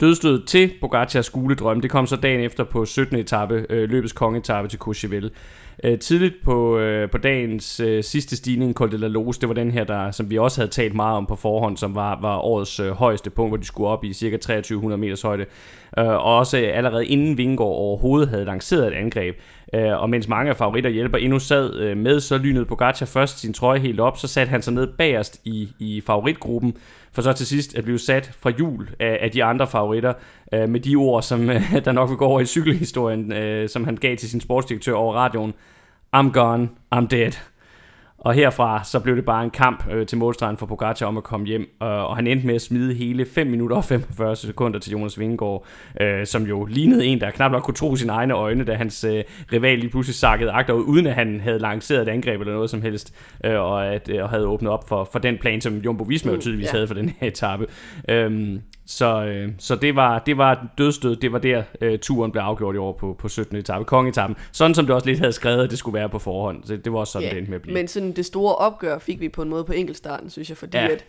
Dødstød 0.00 0.46
til 0.46 0.72
Pogacars 0.80 1.26
skuledrøm, 1.26 1.80
det 1.80 1.90
kom 1.90 2.06
så 2.06 2.16
dagen 2.16 2.40
efter 2.40 2.64
på 2.64 2.84
17. 2.84 3.16
etape, 3.18 3.66
øh, 3.70 3.90
løbets 3.90 4.12
kongeetape 4.12 4.68
til 4.68 4.78
Courchevel. 4.78 5.30
Øh, 5.84 5.98
tidligt 5.98 6.34
på, 6.44 6.78
øh, 6.78 7.10
på 7.10 7.18
dagens 7.18 7.80
øh, 7.80 8.04
sidste 8.04 8.36
stigning, 8.36 8.74
Col 8.74 8.92
de 8.92 8.98
la 8.98 9.06
Loze, 9.06 9.40
det 9.40 9.48
var 9.48 9.54
den 9.54 9.70
her, 9.70 9.84
der, 9.84 10.10
som 10.10 10.30
vi 10.30 10.38
også 10.38 10.60
havde 10.60 10.70
talt 10.70 10.94
meget 10.94 11.16
om 11.16 11.26
på 11.26 11.36
forhånd, 11.36 11.76
som 11.76 11.94
var, 11.94 12.20
var 12.20 12.38
årets 12.38 12.80
øh, 12.80 12.90
højeste 12.90 13.30
punkt, 13.30 13.50
hvor 13.50 13.56
de 13.56 13.66
skulle 13.66 13.88
op 13.88 14.04
i 14.04 14.12
cirka 14.12 14.36
2300 14.36 15.00
meters 15.00 15.22
højde. 15.22 15.46
Øh, 15.98 16.06
og 16.06 16.36
også 16.36 16.58
øh, 16.58 16.76
allerede 16.76 17.06
inden 17.06 17.38
Vingård 17.38 17.76
overhovedet 17.76 18.28
havde 18.28 18.44
lanceret 18.44 18.86
et 18.86 18.94
angreb. 18.94 19.36
Øh, 19.74 20.02
og 20.02 20.10
mens 20.10 20.28
mange 20.28 20.50
af 20.50 20.56
favoritter 20.56 20.90
hjælper 20.90 21.18
endnu 21.18 21.38
sad 21.38 21.76
øh, 21.76 21.96
med, 21.96 22.20
så 22.20 22.38
lynede 22.38 22.64
Pogacar 22.64 23.06
først 23.06 23.40
sin 23.40 23.52
trøje 23.52 23.78
helt 23.78 24.00
op, 24.00 24.18
så 24.18 24.28
satte 24.28 24.50
han 24.50 24.62
sig 24.62 24.72
ned 24.72 24.86
bagerst 24.98 25.40
i, 25.44 25.68
i 25.78 26.02
favoritgruppen, 26.06 26.76
for 27.12 27.22
så 27.22 27.32
til 27.32 27.46
sidst 27.46 27.74
at 27.74 27.84
blive 27.84 27.98
sat 27.98 28.30
fra 28.40 28.50
jul 28.50 28.90
af, 29.00 29.18
af 29.20 29.30
de 29.30 29.44
andre 29.44 29.66
favoritter, 29.66 30.12
øh, 30.54 30.68
med 30.68 30.80
de 30.80 30.96
ord, 30.96 31.22
som 31.22 31.50
øh, 31.50 31.72
der 31.84 31.92
nok 31.92 32.10
vil 32.10 32.16
gå 32.16 32.24
over 32.24 32.40
i 32.40 32.46
cykelhistorien, 32.46 33.32
øh, 33.32 33.68
som 33.68 33.84
han 33.84 33.96
gav 33.96 34.16
til 34.16 34.30
sin 34.30 34.40
sportsdirektør 34.40 34.94
over 34.94 35.14
radioen. 35.14 35.54
I'm 36.16 36.30
gone, 36.32 36.68
I'm 36.94 37.06
dead. 37.06 37.32
Og 38.20 38.34
herfra 38.34 38.84
så 38.84 39.00
blev 39.00 39.16
det 39.16 39.24
bare 39.24 39.44
en 39.44 39.50
kamp 39.50 39.88
øh, 39.90 40.06
til 40.06 40.18
målstregen 40.18 40.56
for 40.56 40.66
Pogacar 40.66 41.06
om 41.06 41.16
at 41.16 41.24
komme 41.24 41.46
hjem, 41.46 41.62
øh, 41.62 41.88
og 41.88 42.16
han 42.16 42.26
endte 42.26 42.46
med 42.46 42.54
at 42.54 42.62
smide 42.62 42.94
hele 42.94 43.26
5 43.26 43.46
minutter 43.46 43.76
og 43.76 43.84
45 43.84 44.36
sekunder 44.36 44.78
til 44.78 44.92
Jonas 44.92 45.18
Vingegaard, 45.18 45.66
øh, 46.00 46.26
som 46.26 46.42
jo 46.42 46.64
lignede 46.64 47.06
en, 47.06 47.20
der 47.20 47.30
knap 47.30 47.52
nok 47.52 47.62
kunne 47.62 47.74
tro 47.74 47.96
sine 47.96 48.12
egne 48.12 48.34
øjne, 48.34 48.64
da 48.64 48.74
hans 48.74 49.04
øh, 49.04 49.24
rival 49.52 49.78
lige 49.78 49.90
pludselig 49.90 50.14
sakkede 50.14 50.50
agter 50.50 50.74
ud, 50.74 50.84
uden 50.84 51.06
at 51.06 51.14
han 51.14 51.40
havde 51.40 51.58
lanceret 51.58 52.02
et 52.02 52.08
angreb 52.08 52.40
eller 52.40 52.54
noget 52.54 52.70
som 52.70 52.82
helst, 52.82 53.14
øh, 53.44 53.60
og, 53.60 53.86
at, 53.86 54.08
øh, 54.08 54.22
og 54.22 54.28
havde 54.28 54.46
åbnet 54.46 54.72
op 54.72 54.88
for, 54.88 55.08
for 55.12 55.18
den 55.18 55.38
plan, 55.38 55.60
som 55.60 55.76
Jumbo 55.76 56.04
Visma 56.04 56.32
jo 56.32 56.40
tydeligvis 56.40 56.68
mm, 56.72 56.74
ja. 56.74 56.78
havde 56.78 56.86
for 56.86 56.94
den 56.94 57.08
her 57.20 57.28
etape. 57.28 57.66
Øh, 58.08 58.58
så, 58.90 59.24
øh, 59.24 59.52
så 59.58 59.76
det 59.76 59.96
var 59.96 60.18
det 60.18 60.36
var 60.36 60.66
dødstød, 60.78 61.16
det 61.16 61.32
var 61.32 61.38
der 61.38 61.62
øh, 61.80 61.98
turen 61.98 62.32
blev 62.32 62.42
afgjort 62.42 62.74
i 62.74 62.78
år 62.78 62.92
på, 62.92 63.16
på 63.18 63.28
17. 63.28 63.56
etape, 63.56 63.84
kongetappen. 63.84 64.36
Sådan 64.52 64.74
som 64.74 64.86
det 64.86 64.94
også 64.94 65.06
lidt 65.06 65.18
havde 65.18 65.32
skrevet, 65.32 65.64
at 65.64 65.70
det 65.70 65.78
skulle 65.78 65.94
være 65.94 66.08
på 66.08 66.18
forhånd. 66.18 66.64
Så 66.64 66.76
det 66.76 66.92
var 66.92 66.98
også 66.98 67.12
sådan, 67.12 67.28
ja, 67.28 67.30
det 67.30 67.38
endte 67.38 67.50
med 67.50 67.56
at 67.56 67.62
blive. 67.62 67.74
Men 67.74 67.88
sådan 67.88 68.12
det 68.12 68.26
store 68.26 68.54
opgør 68.54 68.98
fik 68.98 69.20
vi 69.20 69.28
på 69.28 69.42
en 69.42 69.48
måde 69.48 69.64
på 69.64 69.72
enkeltstarten, 69.72 70.30
synes 70.30 70.48
jeg, 70.48 70.56
fordi 70.56 70.76
ja. 70.76 70.88
at, 70.88 71.04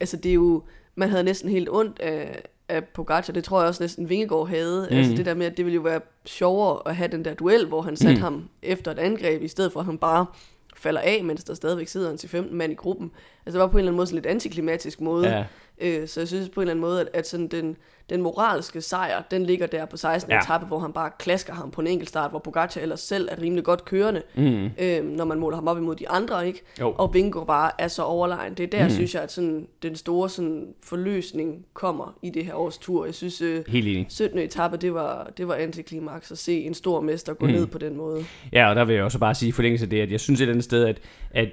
altså 0.00 0.16
det 0.16 0.30
er 0.30 0.34
jo, 0.34 0.62
man 0.94 1.08
havde 1.08 1.24
næsten 1.24 1.50
helt 1.50 1.68
ondt 1.70 1.98
af, 2.00 2.42
af 2.68 2.84
Pogacar, 2.84 3.32
det 3.32 3.44
tror 3.44 3.60
jeg 3.60 3.68
også 3.68 3.82
næsten 3.82 4.08
Vingegaard 4.08 4.48
havde. 4.48 4.88
Mm. 4.90 4.96
Altså 4.96 5.14
det 5.14 5.26
der 5.26 5.34
med, 5.34 5.46
at 5.46 5.56
det 5.56 5.64
ville 5.64 5.74
jo 5.74 5.82
være 5.82 6.00
sjovere 6.26 6.78
at 6.86 6.96
have 6.96 7.08
den 7.08 7.24
der 7.24 7.34
duel, 7.34 7.66
hvor 7.66 7.82
han 7.82 7.96
satte 7.96 8.16
mm. 8.16 8.22
ham 8.22 8.48
efter 8.62 8.90
et 8.90 8.98
angreb, 8.98 9.42
i 9.42 9.48
stedet 9.48 9.72
for 9.72 9.80
at 9.80 9.86
han 9.86 9.98
bare 9.98 10.26
falder 10.76 11.00
af, 11.00 11.24
mens 11.24 11.44
der 11.44 11.54
stadigvæk 11.54 11.88
sidder 11.88 12.10
en 12.10 12.16
til 12.16 12.28
15 12.28 12.56
mand 12.56 12.72
i 12.72 12.76
gruppen. 12.76 13.10
Altså 13.46 13.58
det 13.58 13.62
var 13.62 13.66
på 13.66 13.72
en 13.72 13.78
eller 13.78 13.90
anden 13.90 13.96
måde 13.96 14.06
sådan 14.06 14.16
lidt 14.16 14.26
antiklimatisk 14.26 15.00
måde. 15.00 15.28
Ja. 15.28 15.44
Øh, 15.80 16.08
så 16.08 16.20
jeg 16.20 16.28
synes 16.28 16.48
på 16.48 16.60
en 16.60 16.62
eller 16.62 16.72
anden 16.72 16.80
måde, 16.80 17.00
at, 17.00 17.08
at 17.12 17.28
sådan 17.28 17.48
den, 17.48 17.76
den 18.10 18.22
moralske 18.22 18.80
sejr, 18.80 19.22
den 19.30 19.46
ligger 19.46 19.66
der 19.66 19.84
på 19.84 19.96
16. 19.96 20.32
Ja. 20.32 20.38
etape, 20.38 20.66
hvor 20.66 20.78
han 20.78 20.92
bare 20.92 21.10
klasker 21.18 21.52
ham 21.52 21.70
på 21.70 21.80
en 21.80 21.86
enkelt 21.86 22.08
start, 22.08 22.30
hvor 22.30 22.38
Pogacar 22.38 22.80
ellers 22.80 23.00
selv 23.00 23.28
er 23.30 23.42
rimelig 23.42 23.64
godt 23.64 23.84
kørende, 23.84 24.22
mm. 24.36 24.70
øh, 24.78 25.04
når 25.04 25.24
man 25.24 25.38
måler 25.38 25.56
ham 25.56 25.68
op 25.68 25.78
imod 25.78 25.96
de 25.96 26.08
andre, 26.08 26.46
ikke? 26.46 26.62
Jo. 26.80 26.94
Og 26.98 27.12
Bingo 27.12 27.44
bare 27.44 27.70
er 27.78 27.88
så 27.88 28.02
overlegen. 28.02 28.54
Det 28.54 28.64
er 28.64 28.78
der, 28.78 28.84
mm. 28.84 28.90
synes 28.90 29.14
jeg, 29.14 29.22
at 29.22 29.32
sådan, 29.32 29.66
den 29.82 29.96
store 29.96 30.28
sådan, 30.28 30.66
forløsning 30.82 31.66
kommer 31.74 32.18
i 32.22 32.30
det 32.30 32.44
her 32.44 32.54
års 32.54 32.78
tur. 32.78 33.04
Jeg 33.04 33.14
synes, 33.14 33.40
øh, 33.40 33.64
Helt 33.68 33.88
enig. 33.88 34.06
17. 34.08 34.38
etape, 34.38 34.76
det 34.76 34.94
var, 34.94 35.30
det 35.36 35.48
var 35.48 35.54
antiklimaks 35.54 36.32
at 36.32 36.38
se 36.38 36.62
en 36.62 36.74
stor 36.74 37.00
mester 37.00 37.34
gå 37.34 37.46
mm. 37.46 37.52
ned 37.52 37.66
på 37.66 37.78
den 37.78 37.96
måde. 37.96 38.24
Ja, 38.52 38.68
og 38.68 38.76
der 38.76 38.84
vil 38.84 38.94
jeg 38.94 39.04
også 39.04 39.18
bare 39.18 39.34
sige 39.34 39.52
forlængelse 39.52 39.84
af 39.84 39.90
det, 39.90 40.00
at 40.00 40.10
jeg 40.10 40.20
synes 40.20 40.40
et 40.40 40.48
andet 40.48 40.64
sted, 40.64 40.84
at, 40.84 41.00
at 41.30 41.48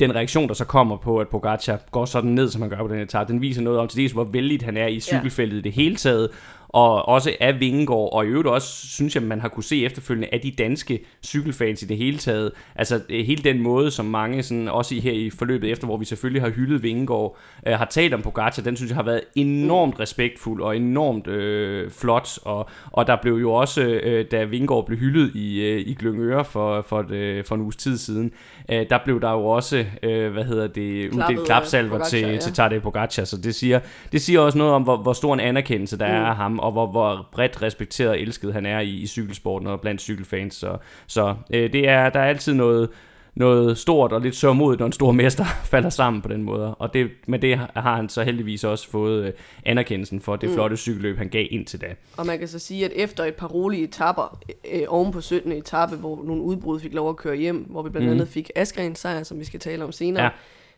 den 0.00 0.14
reaktion, 0.14 0.48
der 0.48 0.54
så 0.54 0.64
kommer 0.64 0.96
på, 0.96 1.18
at 1.18 1.28
Pogacar 1.28 1.80
går 1.90 2.04
sådan 2.04 2.30
ned, 2.30 2.50
som 2.50 2.62
han 2.62 2.70
gør 2.70 2.78
på 2.78 2.88
den 2.88 2.98
etape, 2.98 3.32
den 3.32 3.40
viser 3.40 3.62
noget 3.62 3.78
om 3.78 3.88
til 3.88 3.98
dels, 3.98 4.12
hvor 4.12 4.24
vældig 4.24 4.60
han 4.64 4.76
er 4.76 4.86
i 4.86 5.00
cykelfeltet 5.00 5.56
ja. 5.56 5.58
i 5.58 5.62
det 5.62 5.72
hele 5.72 5.96
taget, 5.96 6.30
og 6.74 7.08
også 7.08 7.36
af 7.40 7.60
Vingegaard, 7.60 8.10
og 8.12 8.24
i 8.24 8.28
øvrigt 8.28 8.48
også, 8.48 8.86
synes 8.86 9.14
jeg, 9.14 9.22
man 9.22 9.40
har 9.40 9.48
kunne 9.48 9.64
se 9.64 9.84
efterfølgende 9.84 10.28
af 10.32 10.40
de 10.40 10.50
danske 10.50 11.04
cykelfans 11.24 11.82
i 11.82 11.86
det 11.86 11.96
hele 11.96 12.18
taget. 12.18 12.52
Altså 12.76 13.00
hele 13.10 13.42
den 13.42 13.62
måde, 13.62 13.90
som 13.90 14.06
mange, 14.06 14.42
sådan, 14.42 14.68
også 14.68 14.94
i 14.94 15.00
her 15.00 15.12
i 15.12 15.30
forløbet 15.30 15.70
efter, 15.70 15.86
hvor 15.86 15.96
vi 15.96 16.04
selvfølgelig 16.04 16.42
har 16.42 16.50
hyldet 16.50 16.82
Vingegaard, 16.82 17.36
øh, 17.66 17.72
har 17.72 17.84
talt 17.84 18.14
om 18.14 18.22
Pogacar, 18.22 18.62
den 18.62 18.76
synes 18.76 18.90
jeg 18.90 18.96
har 18.96 19.02
været 19.02 19.20
enormt 19.34 20.00
respektfuld 20.00 20.62
og 20.62 20.76
enormt 20.76 21.26
øh, 21.26 21.90
flot, 21.90 22.28
og, 22.44 22.68
og 22.92 23.06
der 23.06 23.16
blev 23.22 23.34
jo 23.34 23.52
også, 23.52 23.82
øh, 23.82 24.24
da 24.30 24.44
Vingegaard 24.44 24.86
blev 24.86 24.98
hyldet 24.98 25.34
i, 25.34 25.60
øh, 25.60 25.80
i 25.80 25.94
Glyngøre 25.94 26.44
for, 26.44 26.82
for, 26.82 27.06
øh, 27.10 27.44
for 27.44 27.54
en 27.54 27.60
uges 27.60 27.76
tid 27.76 27.98
siden, 27.98 28.32
øh, 28.70 28.86
der 28.90 28.98
blev 29.04 29.20
der 29.20 29.30
jo 29.30 29.46
også, 29.46 29.84
øh, 30.02 30.32
hvad 30.32 30.44
hedder 30.44 30.66
det, 30.66 31.10
uddelt 31.12 31.46
klapsalver 31.46 32.04
til, 32.04 32.20
ja. 32.20 32.38
til 32.38 32.52
Tadej 32.52 32.78
Pogacar, 32.78 33.24
så 33.24 33.36
det 33.36 33.54
siger, 33.54 33.80
det 34.12 34.20
siger 34.20 34.40
også 34.40 34.58
noget 34.58 34.72
om, 34.72 34.82
hvor, 34.82 34.96
hvor 34.96 35.12
stor 35.12 35.34
en 35.34 35.40
anerkendelse 35.40 35.98
der 35.98 36.06
mm. 36.06 36.14
er 36.14 36.26
af 36.26 36.36
ham, 36.36 36.60
og 36.64 36.72
hvor, 36.72 36.86
hvor 36.86 37.28
bredt 37.32 37.62
respekteret 37.62 38.10
og 38.10 38.20
elsket 38.20 38.52
han 38.52 38.66
er 38.66 38.80
i, 38.80 38.90
i 38.90 39.06
cykelsporten 39.06 39.68
og 39.68 39.80
blandt 39.80 40.00
cykelfans. 40.00 40.54
Så, 40.54 40.76
så 41.06 41.34
øh, 41.50 41.72
det 41.72 41.88
er, 41.88 42.10
der 42.10 42.20
er 42.20 42.28
altid 42.28 42.54
noget, 42.54 42.88
noget 43.34 43.78
stort 43.78 44.12
og 44.12 44.20
lidt 44.20 44.36
sørmodigt, 44.36 44.78
når 44.78 44.86
en 44.86 44.92
stor 44.92 45.12
mester 45.12 45.44
falder 45.72 45.90
sammen 45.90 46.22
på 46.22 46.28
den 46.28 46.42
måde. 46.42 46.74
Og 46.74 46.94
det, 46.94 47.10
med 47.26 47.38
det 47.38 47.56
har 47.56 47.96
han 47.96 48.08
så 48.08 48.22
heldigvis 48.22 48.64
også 48.64 48.90
fået 48.90 49.26
øh, 49.26 49.32
anerkendelsen 49.64 50.20
for 50.20 50.36
det 50.36 50.48
mm. 50.48 50.54
flotte 50.54 50.76
cykelløb, 50.76 51.18
han 51.18 51.28
gav 51.28 51.46
ind 51.50 51.66
til 51.66 51.80
da. 51.80 51.86
Og 52.16 52.26
man 52.26 52.38
kan 52.38 52.48
så 52.48 52.58
sige, 52.58 52.84
at 52.84 52.92
efter 52.94 53.24
et 53.24 53.34
par 53.34 53.46
rolige 53.46 53.84
etapper 53.84 54.38
øh, 54.72 54.82
oven 54.88 55.12
på 55.12 55.20
17. 55.20 55.52
etape, 55.52 55.96
hvor 55.96 56.22
nogle 56.24 56.42
udbrud 56.42 56.80
fik 56.80 56.94
lov 56.94 57.08
at 57.08 57.16
køre 57.16 57.36
hjem, 57.36 57.66
hvor 57.70 57.82
vi 57.82 57.90
blandt 57.90 58.08
mm. 58.08 58.12
andet 58.12 58.28
fik 58.28 58.50
Askren 58.54 58.94
sejr, 58.94 59.22
som 59.22 59.40
vi 59.40 59.44
skal 59.44 59.60
tale 59.60 59.84
om 59.84 59.92
senere, 59.92 60.24
ja 60.24 60.30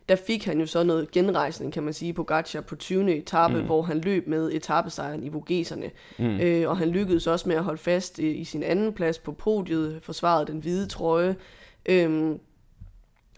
der 0.09 0.15
fik 0.15 0.45
han 0.45 0.59
jo 0.59 0.65
så 0.65 0.83
noget 0.83 1.11
genrejsning, 1.11 1.73
kan 1.73 1.83
man 1.83 1.93
sige, 1.93 2.13
på 2.13 2.23
Gacha 2.23 2.61
på 2.61 2.75
20. 2.75 3.17
etape, 3.17 3.59
mm. 3.59 3.65
hvor 3.65 3.81
han 3.81 3.99
løb 3.99 4.27
med 4.27 4.51
etappesejren 4.53 5.23
i 5.23 5.29
Vogeserne. 5.29 5.91
Mm. 6.17 6.39
Øh, 6.39 6.69
og 6.69 6.77
han 6.77 6.89
lykkedes 6.89 7.27
også 7.27 7.49
med 7.49 7.55
at 7.55 7.63
holde 7.63 7.81
fast 7.81 8.19
i, 8.19 8.31
i 8.31 8.43
sin 8.43 8.63
anden 8.63 8.93
plads 8.93 9.19
på 9.19 9.31
podiet, 9.31 9.99
forsvarede 10.01 10.51
den 10.51 10.59
hvide 10.59 10.87
trøje. 10.87 11.35
Øhm, 11.85 12.39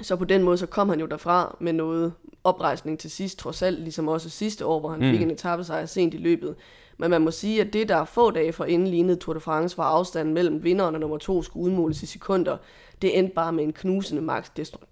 så 0.01 0.15
på 0.15 0.25
den 0.25 0.43
måde, 0.43 0.57
så 0.57 0.65
kom 0.65 0.89
han 0.89 0.99
jo 0.99 1.05
derfra 1.05 1.57
med 1.59 1.73
noget 1.73 2.13
oprejsning 2.43 2.99
til 2.99 3.11
sidst, 3.11 3.39
trods 3.39 3.61
alt, 3.61 3.79
ligesom 3.79 4.07
også 4.07 4.29
sidste 4.29 4.65
år, 4.65 4.79
hvor 4.79 4.89
han 4.89 4.99
mm. 4.99 5.11
fik 5.11 5.21
en 5.21 5.31
etappesejr 5.31 5.85
sent 5.85 6.13
i 6.13 6.17
løbet. 6.17 6.55
Men 7.01 7.09
man 7.11 7.21
må 7.21 7.31
sige, 7.31 7.61
at 7.61 7.73
det, 7.73 7.89
der 7.89 8.05
få 8.05 8.31
dage 8.31 8.53
for 8.53 8.65
inden 8.65 8.87
lignede 8.87 9.15
Tour 9.15 9.33
de 9.33 9.39
France, 9.39 9.77
var 9.77 9.83
afstanden 9.83 10.33
mellem 10.33 10.63
vinderen 10.63 10.95
og 10.95 11.01
nummer 11.01 11.17
to 11.17 11.43
skulle 11.43 11.65
udmåles 11.65 12.03
i 12.03 12.05
sekunder 12.05 12.57
det 13.01 13.19
endte 13.19 13.33
bare 13.35 13.53
med 13.53 13.63
en 13.63 13.73
knusende 13.73 14.41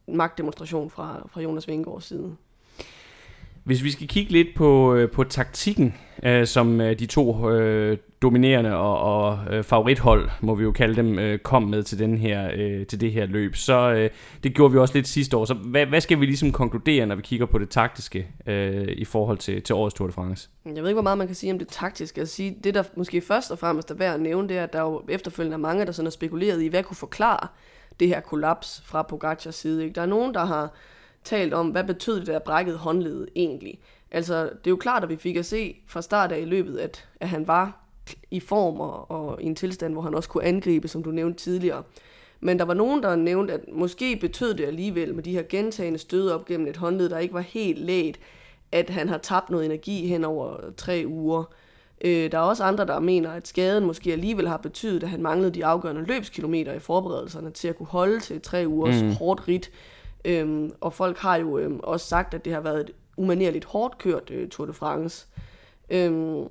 magtdemonstration 0.08 0.90
fra, 0.90 1.28
fra 1.32 1.42
Jonas 1.42 1.68
Vingegaards 1.68 2.06
side. 2.06 2.36
Hvis 3.64 3.84
vi 3.84 3.92
skal 3.92 4.08
kigge 4.08 4.32
lidt 4.32 4.48
på, 4.56 4.96
øh, 4.96 5.12
på 5.12 5.24
taktikken, 5.24 5.94
øh, 6.24 6.48
som 6.48 6.82
øh, 6.82 7.00
de 7.00 7.06
to 7.06 7.50
øh, 7.50 7.98
dominerende 8.22 8.76
og, 8.76 9.00
og 9.00 9.40
øh, 9.50 9.64
favorithold, 9.64 10.30
må 10.42 10.56
vi 10.56 10.64
jo 10.64 10.72
kalde 10.72 10.96
dem, 10.96 11.20
øh, 11.20 11.40
kom 11.40 11.64
med 11.64 11.84
til, 11.84 12.00
den 12.00 12.18
her, 12.18 12.52
øh, 12.56 12.86
til 12.86 13.02
det 13.02 13.12
her 13.12 13.26
løb, 13.26 13.56
så 13.56 13.92
øh, 13.92 14.10
det 14.44 14.54
gjorde 14.54 14.74
vi 14.74 14.80
også 14.80 14.94
lidt 14.94 15.08
sidste 15.08 15.38
år. 15.38 15.46
Så 15.46 15.54
hvad, 15.54 15.86
hvad 15.86 16.02
skal 16.02 16.20
vi 16.20 16.26
ligesom 16.26 16.52
konkludere, 16.52 17.06
når 17.06 17.16
vi 17.16 17.22
kigger 17.22 17.46
på 17.46 17.58
det 17.58 17.70
taktiske 17.70 18.28
øh, 18.48 18.88
i 18.88 19.06
forhold 19.06 19.38
til, 19.38 19.62
til 19.62 19.76
årets 19.76 19.96
Tour 19.96 20.08
de 20.08 20.14
France? 20.14 20.50
Jeg 20.66 20.84
ved 20.84 20.90
ikke, 20.90 20.94
hvor 20.94 21.02
meget 21.02 21.18
man 21.18 21.28
kan 21.28 21.36
sige 21.36 21.54
om 21.54 21.60
det 21.60 21.68
taktiske. 21.68 22.20
Altså, 22.20 22.36
sige, 22.36 22.58
det, 22.64 22.74
der 22.74 22.84
måske 22.96 23.22
først 23.22 23.52
og 23.52 23.60
fremmest 23.60 23.92
er 23.92 23.96
værd 23.96 24.14
at 24.14 24.22
nævne, 24.22 24.50
det 24.50 24.58
er, 24.58 24.64
at 24.64 24.74
der 24.74 24.82
jo 24.82 25.02
efterfølgende 25.10 25.54
er 25.54 25.60
mange, 25.60 25.86
der 25.86 25.92
sådan 25.92 26.06
har 26.06 26.12
spekuleret 26.12 26.62
i, 26.62 26.68
hvad 26.68 26.84
kunne 26.84 26.98
forklare 26.98 27.48
det 28.00 28.08
her 28.08 28.20
kollaps 28.20 28.84
fra 28.86 29.02
Pogacars 29.02 29.56
side. 29.56 29.84
Ikke? 29.84 29.96
Der 29.96 30.02
er 30.02 30.06
nogen, 30.06 30.34
der 30.34 30.46
har 30.46 30.74
talt 31.24 31.54
om, 31.54 31.68
hvad 31.68 31.84
betød 31.84 32.20
det 32.20 32.28
der 32.28 32.40
brækket 32.40 32.78
håndled 32.78 33.28
egentlig. 33.36 33.80
Altså, 34.12 34.44
det 34.44 34.68
er 34.68 34.72
jo 34.72 34.76
klart, 34.76 35.04
at 35.04 35.10
vi 35.10 35.16
fik 35.16 35.36
at 35.36 35.46
se 35.46 35.76
fra 35.88 36.02
start 36.02 36.32
af 36.32 36.40
i 36.40 36.46
løbet, 36.46 36.78
at, 36.78 37.08
at 37.20 37.30
han 37.30 37.48
var 37.48 37.84
i 38.32 38.40
form 38.40 38.80
og, 38.80 39.12
og 39.12 39.42
i 39.42 39.46
en 39.46 39.56
tilstand, 39.56 39.94
hvor 39.94 40.02
han 40.02 40.16
også 40.16 40.30
kunne 40.30 40.44
angribe, 40.44 40.88
som 40.88 41.04
du 41.04 41.12
nævnte 41.12 41.44
tidligere. 41.44 41.84
Men 42.40 42.60
der 42.60 42.66
var 42.66 42.74
nogen, 42.74 43.04
der 43.04 43.16
nævnte, 43.16 43.54
at 43.54 43.62
måske 43.74 44.16
betød 44.16 44.54
det 44.54 44.66
alligevel 44.66 45.16
med 45.16 45.24
de 45.24 45.32
her 45.32 45.44
gentagende 45.50 46.00
stød 46.00 46.30
op 46.30 46.46
gennem 46.46 46.68
et 46.68 46.78
håndled, 46.78 47.10
der 47.10 47.18
ikke 47.18 47.34
var 47.34 47.42
helt 47.42 47.80
lægt, 47.80 48.20
at 48.72 48.90
han 48.90 49.10
har 49.10 49.18
tabt 49.18 49.50
noget 49.50 49.66
energi 49.66 50.08
hen 50.08 50.24
over 50.24 50.58
tre 50.78 51.04
uger. 51.08 51.44
Øh, 52.02 52.32
der 52.32 52.38
er 52.38 52.42
også 52.42 52.64
andre, 52.64 52.86
der 52.86 53.00
mener, 53.00 53.32
at 53.32 53.48
skaden 53.48 53.86
måske 53.86 54.12
alligevel 54.12 54.48
har 54.48 54.58
betydet, 54.58 55.04
at 55.04 55.10
han 55.10 55.22
manglede 55.22 55.52
de 55.52 55.66
afgørende 55.66 56.06
løbskilometer 56.06 56.74
i 56.74 56.80
forberedelserne 56.80 57.52
til 57.52 57.68
at 57.68 57.76
kunne 57.76 57.88
holde 57.88 58.20
til 58.20 58.42
tre 58.42 58.64
ugers 58.68 59.02
mm. 59.02 59.12
hårdt 59.12 59.48
rit. 59.48 59.72
Øhm, 60.26 60.72
og 60.82 60.94
folk 60.94 61.18
har 61.18 61.36
jo 61.36 61.58
øhm, 61.58 61.80
også 61.84 62.08
sagt, 62.08 62.34
at 62.34 62.46
det 62.46 62.54
har 62.54 62.62
været 62.62 62.80
et 62.80 62.92
umanerligt 63.18 63.66
hårdt 63.66 63.98
kørt 63.98 64.30
øh, 64.32 64.50
Tour 64.50 64.66
de 64.66 64.74
France. 64.74 65.28
Øhm, 65.90 66.48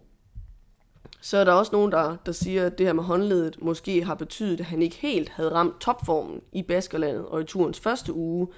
så 1.20 1.38
er 1.38 1.44
der 1.44 1.52
også 1.52 1.72
nogen, 1.72 1.92
der, 1.92 2.16
der 2.26 2.32
siger, 2.32 2.66
at 2.66 2.78
det 2.78 2.86
her 2.86 2.92
med 2.92 3.02
håndledet 3.02 3.62
måske 3.62 4.04
har 4.04 4.14
betydet, 4.14 4.60
at 4.60 4.66
han 4.66 4.82
ikke 4.82 4.96
helt 4.96 5.28
havde 5.28 5.52
ramt 5.52 5.80
topformen 5.80 6.40
i 6.52 6.62
Baskerlandet 6.62 7.26
og 7.26 7.40
i 7.40 7.44
turens 7.44 7.80
første 7.80 8.12
uge. 8.12 8.48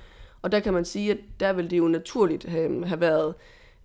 Og 0.43 0.53
der 0.53 0.61
kan 0.61 0.73
man 0.73 0.85
sige, 0.85 1.11
at 1.11 1.19
der 1.41 1.53
vil 1.53 1.71
det 1.71 1.79
jo 1.79 1.89
naturligt 1.89 2.45
have, 2.45 2.87
have 2.87 3.01
været 3.01 3.35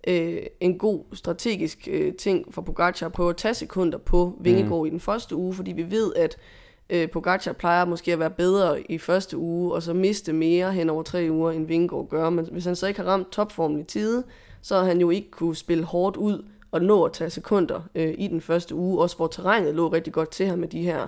øh, 0.08 0.42
en 0.60 0.78
god 0.78 1.04
strategisk 1.12 1.88
øh, 1.90 2.14
ting 2.14 2.54
for 2.54 2.62
Pogacar 2.62 3.06
at 3.06 3.12
prøve 3.12 3.30
at 3.30 3.36
tage 3.36 3.54
sekunder 3.54 3.98
på 3.98 4.38
Vingegaard 4.40 4.80
mm. 4.80 4.86
i 4.86 4.90
den 4.90 5.00
første 5.00 5.36
uge, 5.36 5.54
fordi 5.54 5.72
vi 5.72 5.90
ved, 5.90 6.14
at 6.14 6.36
øh, 6.90 7.10
Pogacar 7.10 7.52
plejer 7.52 7.84
måske 7.84 8.12
at 8.12 8.18
være 8.18 8.30
bedre 8.30 8.82
i 8.82 8.98
første 8.98 9.36
uge, 9.36 9.74
og 9.74 9.82
så 9.82 9.92
miste 9.92 10.32
mere 10.32 10.72
hen 10.72 10.90
over 10.90 11.02
tre 11.02 11.26
uger, 11.30 11.50
end 11.50 11.66
Vingegaard 11.66 12.08
gør. 12.08 12.30
Men 12.30 12.48
hvis 12.52 12.64
han 12.64 12.76
så 12.76 12.86
ikke 12.86 13.00
har 13.00 13.08
ramt 13.08 13.32
topformen 13.32 13.80
i 13.80 13.84
tide, 13.84 14.24
så 14.62 14.76
har 14.76 14.84
han 14.84 15.00
jo 15.00 15.10
ikke 15.10 15.30
kunne 15.30 15.56
spille 15.56 15.84
hårdt 15.84 16.16
ud 16.16 16.44
og 16.70 16.82
nå 16.82 17.04
at 17.04 17.12
tage 17.12 17.30
sekunder 17.30 17.80
øh, 17.94 18.14
i 18.18 18.28
den 18.28 18.40
første 18.40 18.74
uge, 18.74 19.02
også 19.02 19.16
hvor 19.16 19.26
terrænet 19.26 19.74
lå 19.74 19.88
rigtig 19.88 20.12
godt 20.12 20.30
til 20.30 20.46
ham 20.46 20.58
med 20.58 20.68
de 20.68 20.82
her 20.82 21.06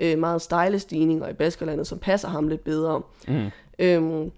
øh, 0.00 0.18
meget 0.18 0.42
stejle 0.42 0.78
stigninger 0.78 1.28
i 1.28 1.32
Baskerlandet, 1.32 1.86
som 1.86 1.98
passer 1.98 2.28
ham 2.28 2.48
lidt 2.48 2.64
bedre. 2.64 3.02
Mm. 3.28 3.50
Øhm, 3.78 4.30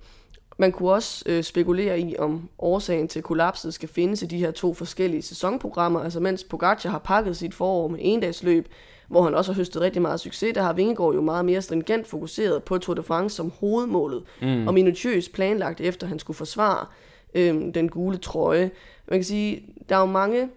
man 0.59 0.73
kunne 0.73 0.91
også 0.91 1.25
øh, 1.27 1.43
spekulere 1.43 2.01
i, 2.01 2.17
om 2.19 2.49
årsagen 2.59 3.09
til 3.09 3.23
kollapset 3.23 3.75
skal 3.75 3.89
findes 3.89 4.23
i 4.23 4.27
de 4.27 4.39
her 4.39 4.51
to 4.51 4.75
forskellige 4.75 5.23
sæsonprogrammer. 5.23 6.01
Altså 6.01 6.21
mens 6.21 6.45
Pogacar 6.45 6.91
har 6.91 6.99
pakket 6.99 7.37
sit 7.37 7.55
forår 7.55 7.89
med 7.89 7.99
endagsløb, 8.03 8.69
hvor 9.09 9.23
han 9.23 9.35
også 9.35 9.53
har 9.53 9.57
høstet 9.57 9.83
rigtig 9.83 10.03
meget 10.03 10.21
succes, 10.21 10.55
der 10.55 10.63
har 10.63 10.73
Vingegaard 10.73 11.15
jo 11.15 11.21
meget 11.21 11.45
mere 11.45 11.63
stringent 11.63 12.07
fokuseret 12.07 12.65
på 12.65 12.79
Tour 12.79 12.95
de 12.95 13.03
France 13.03 13.37
som 13.37 13.53
hovedmålet, 13.61 14.23
mm. 14.43 14.67
og 14.69 14.75
minutiøst 14.75 15.33
planlagt 15.33 15.81
efter, 15.81 16.07
at 16.07 16.09
han 16.09 16.19
skulle 16.19 16.37
forsvare 16.37 16.87
øh, 17.35 17.75
den 17.75 17.89
gule 17.89 18.17
trøje. 18.17 18.71
Man 19.09 19.19
kan 19.19 19.25
sige, 19.25 19.63
der 19.89 19.97
er 19.97 20.01
jo 20.01 20.07
mange 20.07 20.49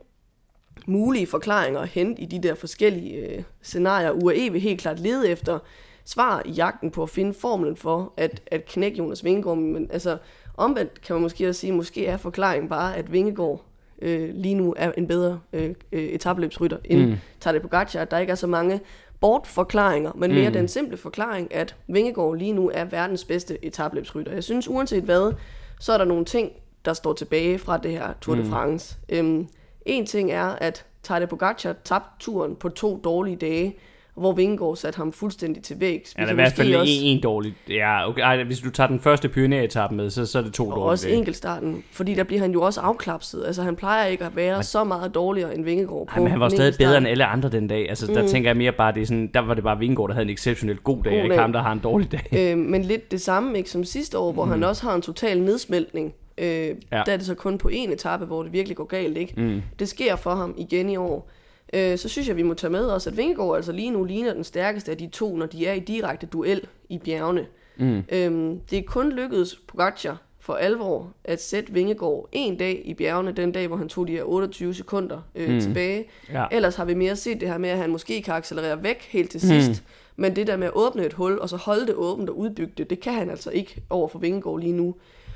mulige 0.86 1.28
forklaringer 1.28 1.80
at 1.80 1.88
hente 1.88 2.22
i 2.22 2.26
de 2.26 2.44
der 2.44 2.56
forskellige 2.56 3.16
øh, 3.16 3.44
scenarier. 3.62 4.12
UAE 4.12 4.52
vil 4.52 4.62
helt 4.62 4.82
klart 4.82 5.00
lede 5.00 5.30
efter 5.30 5.60
svar 6.06 6.42
i 6.46 6.52
jagten 6.52 6.92
på 6.92 7.04
at 7.04 7.10
finde 7.10 7.34
formlen 7.34 7.76
for 7.76 8.14
at, 8.18 8.42
at 8.48 8.66
knække 8.66 8.98
Jonas 8.98 9.24
Vingegaard, 9.24 9.58
men 9.58 9.90
altså 9.92 10.18
omvendt 10.58 11.02
kan 11.02 11.14
man 11.14 11.22
måske 11.22 11.50
også 11.50 11.62
sige, 11.62 11.74
måske 11.74 12.06
er 12.06 12.18
forklaringen 12.18 12.70
bare, 12.70 12.96
at 12.96 13.12
Vingegaard 13.12 13.66
øh, 14.02 14.30
lige 14.34 14.56
nu 14.56 14.74
er 14.78 14.92
en 14.98 15.08
bedre 15.08 15.40
øh, 15.54 15.70
øh, 15.92 16.04
etabløbsrytter 16.04 16.78
end 16.86 17.10
mm. 17.10 17.16
Tadej 17.40 17.60
Pogacar, 17.60 18.06
der 18.06 18.18
ikke 18.18 18.32
er 18.32 18.36
så 18.36 18.48
mange 18.48 18.80
bortforklaringer, 19.20 20.12
men 20.16 20.34
mere 20.34 20.50
mm. 20.50 20.54
den 20.54 20.68
simple 20.68 20.98
forklaring, 20.98 21.56
at 21.56 21.76
Vingegaard 21.88 22.36
lige 22.36 22.54
nu 22.54 22.72
er 22.74 22.86
verdens 22.86 23.26
bedste 23.26 23.66
etabløbsrytter. 23.66 24.32
Jeg 24.32 24.44
synes 24.44 24.68
uanset 24.68 25.04
hvad, 25.04 25.34
så 25.80 25.94
er 25.94 25.98
der 25.98 26.06
nogle 26.06 26.26
ting, 26.26 26.52
der 26.86 26.94
står 26.94 27.14
tilbage 27.14 27.60
fra 27.60 27.78
det 27.78 27.92
her 27.92 28.14
Tour 28.22 28.36
de 28.36 28.44
mm. 28.44 28.50
France. 28.50 28.98
Mm. 29.10 29.16
Øhm, 29.16 29.48
en 29.86 30.06
ting 30.06 30.32
er, 30.32 30.46
at 30.46 30.86
Tadej 31.04 31.26
Pogacar 31.26 31.76
tabte 31.84 32.10
turen 32.20 32.56
på 32.56 32.70
to 32.70 33.00
dårlige 33.04 33.36
dage, 33.36 33.76
hvor 34.20 34.34
Vingegaard 34.34 34.76
satte 34.76 34.98
ham 34.98 35.14
fuldstændig 35.14 35.64
til 35.64 35.80
vægs. 35.80 36.16
Ja, 36.18 36.22
der 36.22 36.28
er 36.28 36.32
i 36.32 36.36
hvert 36.36 36.54
fald 36.54 36.76
også... 36.76 36.94
en, 36.96 37.18
en 37.18 37.24
dårlig. 37.24 37.56
Ja, 37.70 38.10
okay. 38.10 38.22
Ej, 38.22 38.44
hvis 38.44 38.60
du 38.60 38.70
tager 38.70 38.88
den 38.88 39.00
første 39.00 39.30
pyrenæetappe 39.30 39.96
med, 39.96 40.10
så, 40.10 40.26
så 40.26 40.38
er 40.40 40.44
det 40.44 40.54
to 40.54 40.68
og 40.68 40.76
dårlige 40.76 40.92
også 40.92 41.10
enkeltstarten, 41.10 41.84
fordi 41.92 42.14
der 42.14 42.24
bliver 42.24 42.42
han 42.42 42.52
jo 42.52 42.62
også 42.62 42.82
afklapset. 42.82 43.44
Altså, 43.46 43.64
han 43.64 43.76
plejer 43.76 44.06
ikke 44.06 44.26
at 44.26 44.36
være 44.36 44.56
men... 44.56 44.64
så 44.64 44.84
meget 44.84 45.16
dårligere 45.16 45.56
end 45.56 45.64
Vingegaard 45.64 46.08
på 46.08 46.14
Ej, 46.14 46.20
men 46.20 46.32
han 46.32 46.40
var 46.40 46.50
stadig 46.50 46.74
bedre 46.78 46.98
end 46.98 47.08
alle 47.08 47.26
andre 47.26 47.50
den 47.50 47.68
dag. 47.68 47.90
Altså, 47.90 48.06
mm. 48.08 48.14
der 48.14 48.28
tænker 48.28 48.50
jeg 48.50 48.58
mere 48.58 48.72
bare, 48.72 48.94
det 48.94 49.02
er 49.02 49.06
sådan, 49.06 49.30
der 49.34 49.40
var 49.40 49.54
det 49.54 49.64
bare 49.64 49.80
Vingegaard, 49.80 50.10
der 50.10 50.14
havde 50.14 50.26
en 50.26 50.34
exceptionelt 50.34 50.84
god 50.84 51.04
dag, 51.04 51.14
god 51.14 51.24
ikke 51.24 51.38
ham, 51.38 51.54
der 51.54 51.62
har 51.62 51.72
en 51.72 51.80
dårlig 51.80 52.12
dag. 52.12 52.52
Øh, 52.52 52.58
men 52.58 52.82
lidt 52.82 53.12
det 53.12 53.22
samme, 53.22 53.58
ikke, 53.58 53.70
som 53.70 53.84
sidste 53.84 54.18
år, 54.18 54.32
hvor 54.32 54.46
mm. 54.46 54.52
han 54.52 54.64
også 54.64 54.84
har 54.84 54.96
en 54.96 55.02
total 55.02 55.42
nedsmeltning. 55.42 56.14
Øh, 56.38 56.48
ja. 56.48 56.74
Der 56.92 57.12
er 57.12 57.18
det 57.18 57.26
så 57.26 57.36
kun 57.36 57.58
på 57.58 57.68
en 57.68 57.92
etape, 57.92 58.26
hvor 58.26 58.44
det 58.44 58.54
virkelig 58.54 58.78
går 58.78 58.84
galt. 58.86 59.18
Ikke? 59.18 59.34
Mm. 59.38 59.62
Det 59.80 59.90
sker 59.90 60.16
for 60.16 60.36
ham 60.36 60.54
igen 60.58 60.90
i 60.90 60.98
år 60.98 61.30
øh, 61.74 61.98
så 61.98 62.10
synes 62.10 62.28
jeg, 62.28 62.38
vi 62.38 62.44
må 62.44 62.54
tage 62.54 62.72
med 62.72 62.86
os, 62.86 63.08
at 63.08 63.18
Vingegaard 63.18 63.56
altså 63.56 63.72
lige 63.72 63.92
nu 63.92 64.04
ligner 64.04 64.34
den 64.34 64.44
stærkeste 64.44 64.92
af 64.92 64.98
de 64.98 65.08
to, 65.08 65.36
når 65.36 65.46
de 65.46 65.68
er 65.68 65.74
i 65.74 65.80
direkte 65.80 66.28
duel 66.28 66.62
i 66.90 66.98
bjergene. 66.98 67.46
Mm. 67.78 68.04
Øhm, 68.10 68.60
det 68.60 68.78
er 68.78 68.84
kun 68.88 69.12
lykkedes 69.12 69.56
Pogacar 69.68 70.18
for 70.40 70.54
alvor 70.54 71.14
at 71.24 71.42
sætte 71.42 71.74
Vingegaard 71.74 72.30
en 72.32 72.58
dag 72.58 72.82
i 72.86 72.94
bjergene, 72.94 73.32
den 73.32 73.52
dag, 73.52 73.68
hvor 73.68 73.78
han 73.78 73.90
tog 73.90 74.08
de 74.08 74.12
her 74.14 74.24
28 74.24 74.74
sekunder 74.74 75.22
øh, 75.36 75.54
mm. 75.54 75.62
tilbage. 75.62 76.06
Ja. 76.34 76.46
Ellers 76.52 76.76
har 76.76 76.86
vi 76.86 76.94
mere 76.94 77.16
set 77.16 77.42
det 77.42 77.50
her 77.50 77.58
med, 77.58 77.70
at 77.70 77.78
han 77.78 77.90
måske 77.90 78.22
kan 78.22 78.34
accelerere 78.34 78.84
væk 78.84 79.08
helt 79.10 79.32
til 79.32 79.42
sidst. 79.42 79.70
Mm. 79.70 80.22
Men 80.22 80.36
det 80.36 80.48
der 80.48 80.58
med 80.58 80.68
at 80.68 80.74
åbne 80.74 81.06
et 81.06 81.14
hul, 81.14 81.40
og 81.40 81.50
så 81.50 81.58
holde 81.58 81.88
det 81.88 81.96
åbent 81.96 82.30
og 82.30 82.38
udbygge 82.38 82.74
det, 82.78 82.90
det 82.90 83.00
kan 83.00 83.14
han 83.14 83.30
altså 83.30 83.52
ikke 83.52 83.82
over 83.90 84.08
for 84.08 84.20
Vingegaard 84.20 84.60
lige 84.60 84.74
nu. 84.74 84.96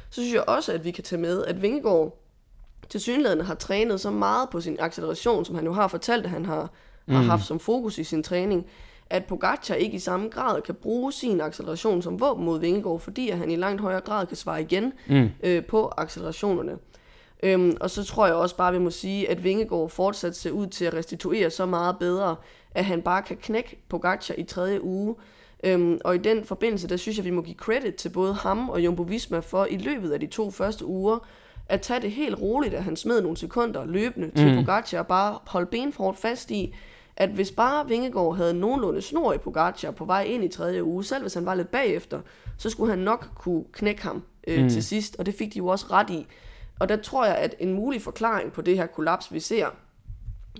Så 0.09 0.21
synes 0.21 0.33
jeg 0.33 0.43
også, 0.47 0.73
at 0.73 0.85
vi 0.85 0.91
kan 0.91 1.03
tage 1.03 1.21
med, 1.21 1.45
at 1.45 1.61
Vingegaard 1.61 2.22
til 2.93 3.01
synligheden 3.01 3.41
har 3.41 3.55
trænet 3.55 4.01
så 4.01 4.11
meget 4.11 4.49
på 4.49 4.61
sin 4.61 4.77
acceleration, 4.79 5.45
som 5.45 5.55
han 5.55 5.65
jo 5.65 5.73
har 5.73 5.87
fortalt, 5.87 6.25
at 6.25 6.29
han 6.29 6.45
har, 6.45 6.69
mm. 7.05 7.13
har 7.13 7.23
haft 7.23 7.45
som 7.45 7.59
fokus 7.59 7.97
i 7.97 8.03
sin 8.03 8.23
træning, 8.23 8.65
at 9.09 9.25
Pogacar 9.25 9.75
ikke 9.75 9.95
i 9.95 9.99
samme 9.99 10.29
grad 10.29 10.61
kan 10.61 10.75
bruge 10.75 11.11
sin 11.11 11.41
acceleration 11.41 12.01
som 12.01 12.19
våben 12.19 12.45
mod 12.45 12.59
Vingegaard, 12.59 12.99
fordi 12.99 13.29
at 13.29 13.37
han 13.37 13.51
i 13.51 13.55
langt 13.55 13.81
højere 13.81 14.01
grad 14.01 14.25
kan 14.25 14.37
svare 14.37 14.61
igen 14.61 14.93
mm. 15.09 15.29
øh, 15.43 15.65
på 15.65 15.93
accelerationerne. 15.97 16.77
Øhm, 17.43 17.77
og 17.81 17.89
så 17.89 18.03
tror 18.03 18.25
jeg 18.25 18.35
også 18.35 18.55
bare, 18.57 18.67
at 18.67 18.73
vi 18.73 18.79
må 18.79 18.89
sige, 18.89 19.29
at 19.29 19.43
Vingegaard 19.43 19.89
fortsat 19.89 20.35
ser 20.35 20.51
ud 20.51 20.67
til 20.67 20.85
at 20.85 20.93
restituere 20.93 21.49
så 21.49 21.65
meget 21.65 21.95
bedre, 21.99 22.35
at 22.75 22.85
han 22.85 23.01
bare 23.01 23.21
kan 23.21 23.37
knække 23.37 23.83
Pogacar 23.89 24.35
i 24.37 24.43
tredje 24.43 24.83
uge. 24.83 25.15
Øhm, 25.63 25.99
og 26.03 26.15
i 26.15 26.17
den 26.17 26.45
forbindelse, 26.45 26.89
der 26.89 26.97
synes 26.97 27.17
jeg, 27.17 27.25
vi 27.25 27.31
må 27.31 27.41
give 27.41 27.57
credit 27.57 27.95
til 27.95 28.09
både 28.09 28.33
ham 28.33 28.69
og 28.69 28.81
Jumbo 28.85 29.03
Visma 29.03 29.39
for 29.39 29.65
i 29.65 29.77
løbet 29.77 30.11
af 30.11 30.19
de 30.19 30.27
to 30.27 30.51
første 30.51 30.85
uger 30.85 31.19
at 31.69 31.81
tage 31.81 32.01
det 32.01 32.11
helt 32.11 32.41
roligt, 32.41 32.73
at 32.73 32.83
han 32.83 32.95
smed 32.95 33.21
nogle 33.21 33.37
sekunder 33.37 33.85
løbende 33.85 34.31
til 34.35 34.51
mm. 34.51 34.55
Pogacar 34.55 34.99
og 34.99 35.07
bare 35.07 35.37
holde 35.47 35.65
benfort 35.65 36.17
fast 36.17 36.51
i, 36.51 36.75
at 37.17 37.29
hvis 37.29 37.51
bare 37.51 37.87
Vingegaard 37.87 38.37
havde 38.37 38.53
nogenlunde 38.53 39.01
snor 39.01 39.33
i 39.33 39.37
Pogacar 39.37 39.91
på 39.91 40.05
vej 40.05 40.23
ind 40.23 40.43
i 40.43 40.47
tredje 40.47 40.83
uge, 40.83 41.03
selv 41.03 41.21
hvis 41.21 41.33
han 41.33 41.45
var 41.45 41.55
lidt 41.55 41.71
bagefter, 41.71 42.19
så 42.57 42.69
skulle 42.69 42.89
han 42.89 42.99
nok 42.99 43.29
kunne 43.35 43.63
knække 43.71 44.03
ham 44.03 44.23
øh, 44.47 44.63
mm. 44.63 44.69
til 44.69 44.83
sidst, 44.83 45.15
og 45.19 45.25
det 45.25 45.35
fik 45.35 45.53
de 45.53 45.57
jo 45.57 45.67
også 45.67 45.85
ret 45.91 46.09
i. 46.09 46.27
Og 46.79 46.89
der 46.89 46.95
tror 46.95 47.25
jeg, 47.25 47.35
at 47.35 47.55
en 47.59 47.73
mulig 47.73 48.01
forklaring 48.01 48.51
på 48.51 48.61
det 48.61 48.77
her 48.77 48.85
kollaps, 48.85 49.33
vi 49.33 49.39
ser, 49.39 49.67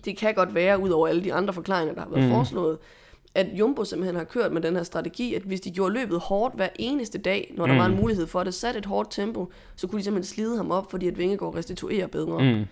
det 0.05 0.17
kan 0.17 0.33
godt 0.33 0.55
være, 0.55 0.79
ud 0.79 0.89
over 0.89 1.07
alle 1.07 1.23
de 1.23 1.33
andre 1.33 1.53
forklaringer, 1.53 1.93
der 1.93 2.01
har 2.01 2.09
været 2.09 2.23
mm. 2.23 2.31
foreslået, 2.31 2.77
at 3.35 3.47
Jumbo 3.53 3.85
simpelthen 3.85 4.15
har 4.15 4.23
kørt 4.23 4.51
med 4.51 4.61
den 4.61 4.75
her 4.75 4.83
strategi, 4.83 5.33
at 5.33 5.41
hvis 5.41 5.61
de 5.61 5.71
gjorde 5.71 5.93
løbet 5.93 6.19
hårdt 6.19 6.55
hver 6.55 6.69
eneste 6.79 7.17
dag, 7.17 7.53
når 7.57 7.65
der 7.65 7.73
mm. 7.73 7.79
var 7.79 7.85
en 7.85 7.95
mulighed 7.95 8.27
for 8.27 8.43
det, 8.43 8.53
satte 8.53 8.77
et 8.77 8.85
hårdt 8.85 9.11
tempo, 9.11 9.51
så 9.75 9.87
kunne 9.87 9.99
de 9.99 10.03
simpelthen 10.03 10.35
slide 10.35 10.57
ham 10.57 10.71
op, 10.71 10.91
fordi 10.91 11.07
at 11.07 11.17
Vingegaard 11.17 11.55
restituerer 11.55 12.07
bedre. 12.07 12.43
Mm. 12.43 12.65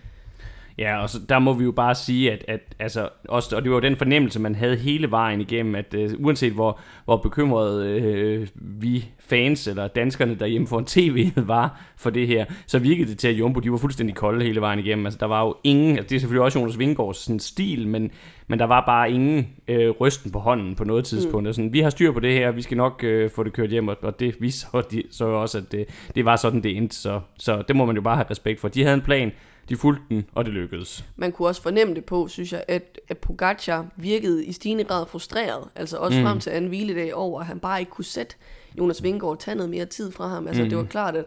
Ja, 0.78 1.02
og 1.02 1.10
så 1.10 1.18
der 1.28 1.38
må 1.38 1.52
vi 1.52 1.64
jo 1.64 1.72
bare 1.72 1.94
sige, 1.94 2.32
at, 2.32 2.44
at 2.48 2.60
altså, 2.78 3.08
også, 3.28 3.56
og 3.56 3.62
det 3.62 3.70
var 3.70 3.76
jo 3.76 3.80
den 3.80 3.96
fornemmelse, 3.96 4.40
man 4.40 4.54
havde 4.54 4.76
hele 4.76 5.10
vejen 5.10 5.40
igennem, 5.40 5.74
at 5.74 5.94
uh, 5.94 6.24
uanset 6.24 6.52
hvor, 6.52 6.80
hvor 7.04 7.16
bekymrede 7.16 8.40
uh, 8.40 8.48
vi 8.82 9.04
fans 9.18 9.68
eller 9.68 9.88
danskerne 9.88 10.34
derhjemme 10.34 10.66
foran 10.66 10.84
tv 10.84 11.30
var 11.36 11.80
for 11.96 12.10
det 12.10 12.26
her, 12.26 12.44
så 12.66 12.78
virkede 12.78 13.10
det 13.10 13.18
til, 13.18 13.28
at 13.28 13.34
Jumbo 13.34 13.60
de 13.60 13.70
var 13.70 13.76
fuldstændig 13.76 14.16
kolde 14.16 14.44
hele 14.44 14.60
vejen 14.60 14.78
igennem. 14.78 15.06
Altså, 15.06 15.18
der 15.18 15.26
var 15.26 15.44
jo 15.44 15.56
ingen, 15.64 15.90
altså, 15.90 16.08
det 16.08 16.16
er 16.16 16.20
selvfølgelig 16.20 16.44
også 16.44 16.58
Jonas 16.58 16.78
Vingegaards 16.78 17.16
sådan, 17.16 17.40
stil, 17.40 17.88
men, 17.88 18.10
men 18.48 18.58
der 18.58 18.64
var 18.64 18.82
bare 18.86 19.10
ingen 19.10 19.48
uh, 19.68 19.90
rysten 20.00 20.30
på 20.30 20.38
hånden 20.38 20.74
på 20.74 20.84
noget 20.84 21.04
tidspunkt. 21.04 21.46
Mm. 21.46 21.52
Sådan, 21.52 21.72
vi 21.72 21.80
har 21.80 21.90
styr 21.90 22.12
på 22.12 22.20
det 22.20 22.32
her, 22.32 22.50
vi 22.50 22.62
skal 22.62 22.76
nok 22.76 23.04
uh, 23.06 23.30
få 23.30 23.42
det 23.42 23.52
kørt 23.52 23.70
hjem, 23.70 23.88
og, 23.88 23.96
og 24.02 24.20
det 24.20 24.36
viste 24.40 24.60
så, 24.60 24.82
de, 24.90 25.02
så 25.10 25.24
også, 25.24 25.58
at 25.58 25.72
det, 25.72 25.86
det 26.14 26.24
var 26.24 26.36
sådan, 26.36 26.62
det 26.62 26.76
endte. 26.76 26.96
Så, 26.96 27.20
så 27.38 27.62
det 27.68 27.76
må 27.76 27.84
man 27.84 27.96
jo 27.96 28.02
bare 28.02 28.16
have 28.16 28.30
respekt 28.30 28.60
for. 28.60 28.68
De 28.68 28.82
havde 28.82 28.94
en 28.94 29.00
plan, 29.00 29.32
de 29.68 29.76
fulgte 29.76 30.02
den, 30.08 30.24
og 30.32 30.44
det 30.44 30.52
lykkedes. 30.52 31.04
Man 31.16 31.32
kunne 31.32 31.48
også 31.48 31.62
fornemme 31.62 31.94
det 31.94 32.04
på, 32.04 32.28
synes 32.28 32.52
jeg, 32.52 32.64
at, 32.68 32.98
at 33.08 33.18
Pogacar 33.18 33.86
virkede 33.96 34.44
i 34.44 34.52
stigende 34.52 34.84
grad 34.84 35.06
frustreret. 35.06 35.68
Altså 35.76 35.96
også 35.96 36.18
mm. 36.18 36.24
frem 36.24 36.40
til 36.40 36.50
anden 36.50 36.68
hviledag 36.68 37.14
over, 37.14 37.40
at 37.40 37.46
han 37.46 37.58
bare 37.58 37.80
ikke 37.80 37.90
kunne 37.90 38.04
sætte 38.04 38.34
Jonas 38.78 39.02
Vingård 39.02 39.38
tage 39.38 39.54
noget 39.54 39.70
mere 39.70 39.84
tid 39.84 40.12
fra 40.12 40.28
ham. 40.28 40.46
Altså 40.46 40.62
mm. 40.62 40.68
det 40.68 40.78
var 40.78 40.84
klart, 40.84 41.16
at, 41.16 41.24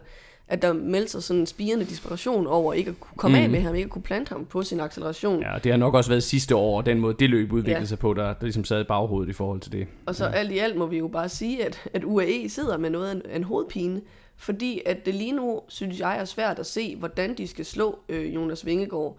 at 0.48 0.62
der 0.62 0.72
meldte 0.72 1.12
sig 1.12 1.22
sådan 1.22 1.40
en 1.40 1.46
spirende 1.46 1.84
desperation 1.84 2.46
over 2.46 2.72
ikke 2.72 2.90
at 2.90 3.00
kunne 3.00 3.16
komme 3.16 3.38
mm. 3.38 3.44
af 3.44 3.50
med 3.50 3.60
ham, 3.60 3.74
ikke 3.74 3.84
at 3.84 3.90
kunne 3.90 4.02
plante 4.02 4.28
ham 4.28 4.44
på 4.44 4.62
sin 4.62 4.80
acceleration. 4.80 5.42
Ja, 5.42 5.58
det 5.64 5.72
har 5.72 5.78
nok 5.78 5.94
også 5.94 6.10
været 6.10 6.22
sidste 6.22 6.56
år, 6.56 6.82
den 6.82 7.00
måde 7.00 7.14
det 7.18 7.30
løb 7.30 7.52
udviklede 7.52 7.78
ja. 7.78 7.84
sig 7.84 7.98
på, 7.98 8.14
der, 8.14 8.24
der 8.24 8.42
ligesom 8.42 8.64
sad 8.64 8.80
i 8.80 8.84
baghovedet 8.84 9.30
i 9.30 9.32
forhold 9.32 9.60
til 9.60 9.72
det. 9.72 9.86
Og 10.06 10.14
så 10.14 10.24
ja. 10.24 10.30
alt 10.30 10.52
i 10.52 10.58
alt 10.58 10.76
må 10.76 10.86
vi 10.86 10.98
jo 10.98 11.08
bare 11.08 11.28
sige, 11.28 11.64
at, 11.64 11.88
at 11.94 12.04
UAE 12.04 12.48
sidder 12.48 12.78
med 12.78 12.90
noget 12.90 13.08
af 13.08 13.12
en, 13.12 13.22
en 13.34 13.44
hovedpine, 13.44 14.00
fordi 14.36 14.82
at 14.86 15.06
det 15.06 15.14
lige 15.14 15.32
nu, 15.32 15.60
synes 15.68 16.00
jeg, 16.00 16.18
er 16.18 16.24
svært 16.24 16.58
at 16.58 16.66
se, 16.66 16.96
hvordan 16.96 17.34
de 17.34 17.48
skal 17.48 17.64
slå 17.64 17.98
øh, 18.08 18.34
Jonas 18.34 18.66
Vingegaard. 18.66 19.16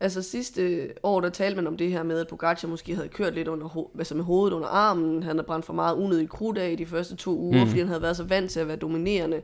Altså 0.00 0.22
sidste 0.22 0.90
år, 1.02 1.20
der 1.20 1.28
talte 1.28 1.56
man 1.56 1.66
om 1.66 1.76
det 1.76 1.90
her 1.90 2.02
med, 2.02 2.20
at 2.20 2.28
Pogacar 2.28 2.68
måske 2.68 2.94
havde 2.94 3.08
kørt 3.08 3.34
lidt 3.34 3.48
under, 3.48 3.88
altså 3.98 4.14
med 4.14 4.24
hovedet 4.24 4.56
under 4.56 4.68
armen. 4.68 5.22
Han 5.22 5.36
havde 5.36 5.46
brændt 5.46 5.66
for 5.66 5.72
meget 5.72 5.96
unødig 5.96 6.28
krudt 6.28 6.58
af 6.58 6.70
i 6.70 6.76
de 6.76 6.86
første 6.86 7.16
to 7.16 7.38
uger, 7.38 7.64
mm. 7.64 7.66
fordi 7.66 7.78
han 7.78 7.88
havde 7.88 8.02
været 8.02 8.16
så 8.16 8.24
vant 8.24 8.50
til 8.50 8.60
at 8.60 8.68
være 8.68 8.76
dominerende. 8.76 9.42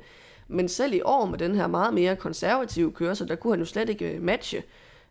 Men 0.48 0.68
selv 0.68 0.94
i 0.94 1.00
år 1.04 1.26
med 1.26 1.38
den 1.38 1.54
her 1.54 1.66
meget 1.66 1.94
mere 1.94 2.16
konservative 2.16 2.92
kørsel, 2.92 3.28
der 3.28 3.34
kunne 3.34 3.52
han 3.52 3.60
jo 3.60 3.66
slet 3.66 3.88
ikke 3.88 4.12
øh, 4.12 4.22
matche 4.22 4.62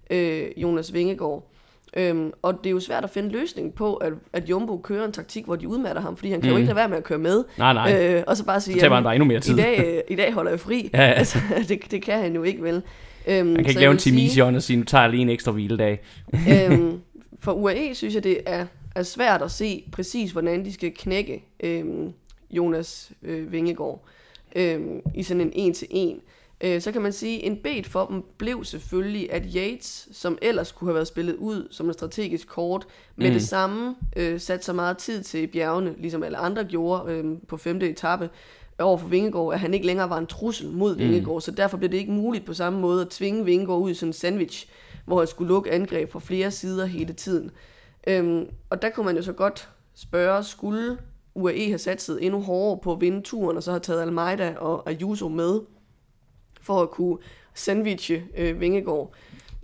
øh, 0.09 0.47
Jonas 0.57 0.93
Vingegaard. 0.93 1.52
Øhm, 1.97 2.31
og 2.41 2.53
det 2.63 2.65
er 2.65 2.71
jo 2.71 2.79
svært 2.79 3.03
at 3.03 3.09
finde 3.09 3.29
løsning 3.29 3.73
på, 3.73 3.93
at, 3.93 4.13
at 4.33 4.49
Jumbo 4.49 4.77
kører 4.77 5.05
en 5.05 5.11
taktik, 5.11 5.45
hvor 5.45 5.55
de 5.55 5.67
udmatter 5.67 6.01
ham, 6.01 6.17
fordi 6.17 6.31
han 6.31 6.41
kan 6.41 6.49
mm. 6.49 6.51
jo 6.51 6.57
ikke 6.57 6.67
lade 6.67 6.75
være 6.75 6.89
med 6.89 6.97
at 6.97 7.03
køre 7.03 7.19
med. 7.19 7.43
Nej, 7.57 7.73
nej. 7.73 8.13
Øh, 8.13 8.23
og 8.27 8.37
så 8.37 8.45
bare 8.45 8.61
sige, 8.61 8.73
så 8.73 8.79
tager 8.79 8.93
han 8.93 9.03
bare 9.03 9.15
endnu 9.15 9.27
mere 9.27 9.39
tid. 9.39 9.53
I 9.53 9.61
dag, 9.61 9.79
øh, 9.85 10.01
i 10.09 10.15
dag 10.15 10.33
holder 10.33 10.51
jeg 10.51 10.59
fri. 10.59 10.89
ja, 10.93 11.05
ja. 11.05 11.11
Altså, 11.11 11.37
det, 11.69 11.91
det 11.91 12.01
kan 12.01 12.19
han 12.19 12.35
jo 12.35 12.43
ikke 12.43 12.63
vel. 12.63 12.81
Øhm, 13.27 13.47
han 13.47 13.55
kan 13.55 13.65
ikke 13.65 13.79
lave 13.79 13.91
en 13.91 13.97
Timision 13.97 14.55
og 14.55 14.63
sige, 14.63 14.77
nu 14.77 14.83
tager 14.83 15.01
jeg 15.01 15.11
lige 15.11 15.21
en 15.21 15.29
ekstra 15.29 15.51
hviledag. 15.51 15.99
øhm, 16.53 16.99
for 17.39 17.51
UAE 17.51 17.95
synes 17.95 18.15
jeg, 18.15 18.23
det 18.23 18.37
er, 18.45 18.65
er 18.95 19.03
svært 19.03 19.41
at 19.41 19.51
se 19.51 19.83
præcis, 19.91 20.31
hvordan 20.31 20.65
de 20.65 20.73
skal 20.73 20.91
knække 20.95 21.43
øhm, 21.63 22.11
Jonas 22.51 23.11
øh, 23.23 23.51
Vingegaard 23.51 24.05
øhm, 24.55 24.99
i 25.15 25.23
sådan 25.23 25.41
en 25.41 25.51
en-til-en. 25.53 26.19
Øh, 26.63 26.81
så 26.81 26.91
kan 26.91 27.01
man 27.01 27.13
sige, 27.13 27.43
en 27.43 27.57
bed 27.57 27.83
for 27.83 28.05
dem 28.05 28.23
blev 28.37 28.63
selvfølgelig, 28.63 29.33
at 29.33 29.43
Yates, 29.55 30.09
som 30.11 30.37
ellers 30.41 30.71
kunne 30.71 30.87
have 30.87 30.95
været 30.95 31.07
spillet 31.07 31.35
ud 31.35 31.67
som 31.71 31.87
en 31.87 31.93
strategisk 31.93 32.47
kort, 32.47 32.85
med 33.15 33.27
mm. 33.27 33.33
det 33.33 33.41
samme 33.41 33.95
øh, 34.15 34.39
satte 34.39 34.65
så 34.65 34.73
meget 34.73 34.97
tid 34.97 35.23
til 35.23 35.47
bjergene, 35.47 35.93
ligesom 35.97 36.23
alle 36.23 36.37
andre 36.37 36.63
gjorde 36.63 37.11
øh, 37.11 37.25
på 37.47 37.57
femte 37.57 37.89
etape, 37.89 38.29
over 38.79 38.97
for 38.97 39.07
Vingegaard, 39.07 39.53
at 39.53 39.59
han 39.59 39.73
ikke 39.73 39.85
længere 39.85 40.09
var 40.09 40.17
en 40.17 40.27
trussel 40.27 40.69
mod 40.69 40.95
mm. 40.95 41.01
Vingegaard, 41.01 41.41
så 41.41 41.51
derfor 41.51 41.77
blev 41.77 41.91
det 41.91 41.97
ikke 41.97 42.11
muligt 42.11 42.45
på 42.45 42.53
samme 42.53 42.79
måde 42.79 43.01
at 43.01 43.09
tvinge 43.09 43.45
Vingegaard 43.45 43.79
ud 43.79 43.91
i 43.91 43.93
sådan 43.93 44.09
en 44.09 44.13
sandwich, 44.13 44.67
hvor 45.05 45.19
han 45.19 45.27
skulle 45.27 45.47
lukke 45.47 45.71
angreb 45.71 46.11
fra 46.11 46.19
flere 46.19 46.51
sider 46.51 46.85
hele 46.85 47.13
tiden. 47.13 47.51
Øhm, 48.07 48.45
og 48.69 48.81
der 48.81 48.89
kunne 48.89 49.05
man 49.05 49.15
jo 49.15 49.21
så 49.21 49.33
godt 49.33 49.69
spørge, 49.95 50.43
skulle 50.43 50.97
UAE 51.35 51.67
have 51.67 51.77
satset 51.77 52.25
endnu 52.25 52.41
hårdere 52.41 52.79
på 52.83 52.91
at 52.91 53.01
vinde 53.01 53.21
turen, 53.21 53.57
og 53.57 53.63
så 53.63 53.71
have 53.71 53.79
taget 53.79 54.01
Almeida 54.01 54.55
og 54.57 54.89
Ayuso 54.89 55.27
med, 55.27 55.59
for 56.63 56.81
at 56.81 56.91
kunne 56.91 57.17
sandwiche 57.53 58.23
øh, 58.37 58.59
Vingegaard. 58.59 59.13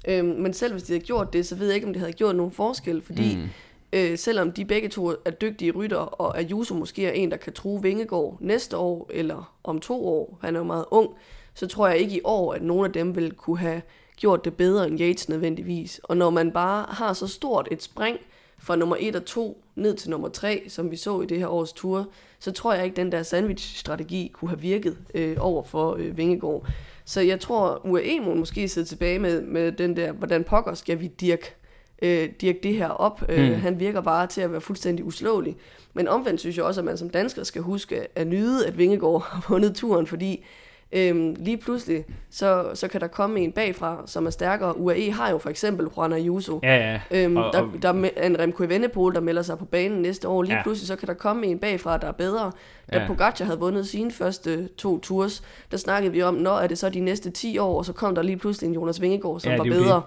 Øhm, 0.08 0.28
men 0.28 0.54
selv 0.54 0.74
hvis 0.74 0.84
de 0.84 0.94
havde 0.94 1.06
gjort 1.06 1.34
det, 1.34 1.46
så 1.46 1.56
ved 1.56 1.68
jeg 1.68 1.76
ikke, 1.76 1.88
om 1.88 1.94
det 1.94 2.00
havde 2.00 2.14
gjort 2.14 2.36
nogen 2.36 2.52
forskel, 2.52 3.02
fordi 3.02 3.36
mm. 3.36 3.50
øh, 3.94 4.18
selvom 4.18 4.52
de 4.52 4.66
begge 4.66 4.90
to 4.90 5.10
er 5.26 5.32
dygtige 5.32 5.72
rytter, 5.72 5.98
og 5.98 6.38
Ayuso 6.38 6.76
måske 6.76 7.06
er 7.06 7.12
en, 7.12 7.32
der 7.32 7.38
kan 7.38 7.54
true 7.54 7.82
Vingegaard 7.82 8.38
næste 8.40 8.78
år, 8.78 9.10
eller 9.14 9.56
om 9.64 9.80
to 9.80 10.08
år, 10.08 10.40
han 10.42 10.56
er 10.56 10.60
jo 10.60 10.66
meget 10.66 10.86
ung, 10.92 11.10
så 11.54 11.68
tror 11.68 11.88
jeg 11.88 11.98
ikke 11.98 12.16
i 12.16 12.22
år, 12.24 12.54
at 12.54 12.62
nogen 12.62 12.86
af 12.86 12.94
dem 12.94 13.16
vil 13.16 13.32
kunne 13.32 13.58
have 13.58 13.82
gjort 14.18 14.46
det 14.46 14.54
bedre 14.54 14.88
end 14.88 15.02
Yates 15.02 15.30
nødvendigvis. 15.30 16.02
Og 16.04 16.18
når 16.18 16.30
man 16.30 16.52
bare 16.52 16.86
har 16.90 17.14
så 17.14 17.28
stort 17.28 17.68
et 17.72 17.84
spring 17.84 18.18
fra 18.60 18.76
nummer 18.76 18.96
1 19.00 19.16
og 19.16 19.26
2 19.26 19.64
ned 19.76 19.96
til 19.96 20.10
nummer 20.10 20.30
3, 20.30 20.64
som 20.68 20.92
vi 20.92 20.96
så 20.96 21.22
i 21.22 21.26
det 21.26 21.40
her 21.40 21.48
års 21.48 21.74
tur, 21.74 22.08
så 22.40 22.52
tror 22.52 22.74
jeg 22.74 22.86
ikke, 22.86 22.96
den 22.96 23.12
der 23.12 23.24
sandwich-strategi 23.24 24.32
kunne 24.34 24.50
have 24.50 24.62
virket 24.62 24.98
øh, 25.14 25.38
over 25.40 25.64
for 25.64 25.96
øh, 26.00 26.18
Vingegaard. 26.18 26.68
Så 27.06 27.22
jeg 27.22 27.40
tror, 27.40 27.82
UAE 27.86 28.20
må 28.20 28.34
måske 28.34 28.68
sidde 28.68 28.88
tilbage 28.88 29.20
med, 29.20 29.42
med 29.42 29.72
den 29.72 29.96
der, 29.96 30.12
hvordan 30.12 30.44
pokker 30.44 30.74
skal 30.74 31.00
vi 31.00 31.08
dirk, 31.08 31.56
øh, 32.02 32.30
dirk 32.42 32.64
det 32.64 32.74
her 32.74 32.90
op. 32.90 33.24
Øh, 33.30 33.50
mm. 33.50 33.56
Han 33.56 33.80
virker 33.80 34.02
bare 34.02 34.28
til 34.28 34.42
at 34.42 34.52
være 34.52 34.62
fuldstændig 34.62 35.06
uslåelig. 35.06 35.56
Men 35.94 36.08
omvendt 36.08 36.40
synes 36.40 36.58
jeg 36.58 36.66
også, 36.66 36.82
at 36.82 36.86
man 36.86 36.98
som 36.98 37.10
dansker 37.10 37.44
skal 37.44 37.62
huske 37.62 38.08
at 38.16 38.28
nyde, 38.28 38.68
at 38.68 38.78
Vingegaard 38.78 39.22
har 39.32 39.46
vundet 39.50 39.76
turen, 39.76 40.08
fordi 40.08 40.46
Øhm, 40.92 41.36
lige 41.40 41.58
pludselig, 41.58 42.06
så, 42.30 42.72
så 42.74 42.88
kan 42.88 43.02
der 43.02 43.08
komme 43.08 43.40
en 43.40 43.52
bagfra, 43.52 44.04
som 44.06 44.26
er 44.26 44.30
stærkere. 44.30 44.78
UAE 44.78 45.12
har 45.12 45.30
jo 45.30 45.38
for 45.38 45.50
eksempel 45.50 45.88
Juan 45.98 46.14
Ayuso. 46.14 46.60
Ja, 46.64 46.76
ja. 46.76 47.24
Øhm, 47.24 47.38
og, 47.38 47.54
der, 47.54 47.68
der 47.82 48.10
er 48.16 48.28
en 48.28 48.40
Remco 48.40 48.64
Evenepoel, 48.64 49.16
der 49.16 49.22
melder 49.22 49.42
sig 49.42 49.58
på 49.58 49.66
banen 49.66 50.02
næste 50.02 50.28
år. 50.28 50.44
Lige 50.44 50.56
ja. 50.56 50.64
pludselig, 50.64 50.88
så 50.88 50.96
kan 50.96 51.08
der 51.08 51.14
komme 51.14 51.48
en 51.48 51.60
bagfra, 51.60 51.98
der 51.98 52.08
er 52.08 52.12
bedre. 52.12 52.52
Da 52.94 53.00
ja. 53.00 53.08
Pogacar 53.08 53.46
havde 53.46 53.60
vundet 53.60 53.88
sine 53.88 54.12
første 54.12 54.68
to 54.68 55.00
tours, 55.00 55.44
der 55.72 55.78
snakkede 55.78 56.14
vi 56.14 56.22
om, 56.22 56.34
når 56.34 56.58
er 56.58 56.68
det 56.68 56.78
så 56.78 56.90
de 56.90 57.00
næste 57.00 57.30
10 57.30 57.58
år, 57.58 57.78
og 57.78 57.86
så 57.86 57.94
kom 57.94 58.16
der 58.16 58.22
lige 58.22 58.38
pludselig 58.38 58.68
en 58.68 58.74
Jonas 58.74 59.02
Vingegaard, 59.02 59.40
som 59.40 59.52
ja, 59.52 59.58
var 59.58 59.64
bedre. 59.64 60.02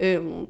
Det. 0.00 0.16
Øhm, 0.16 0.46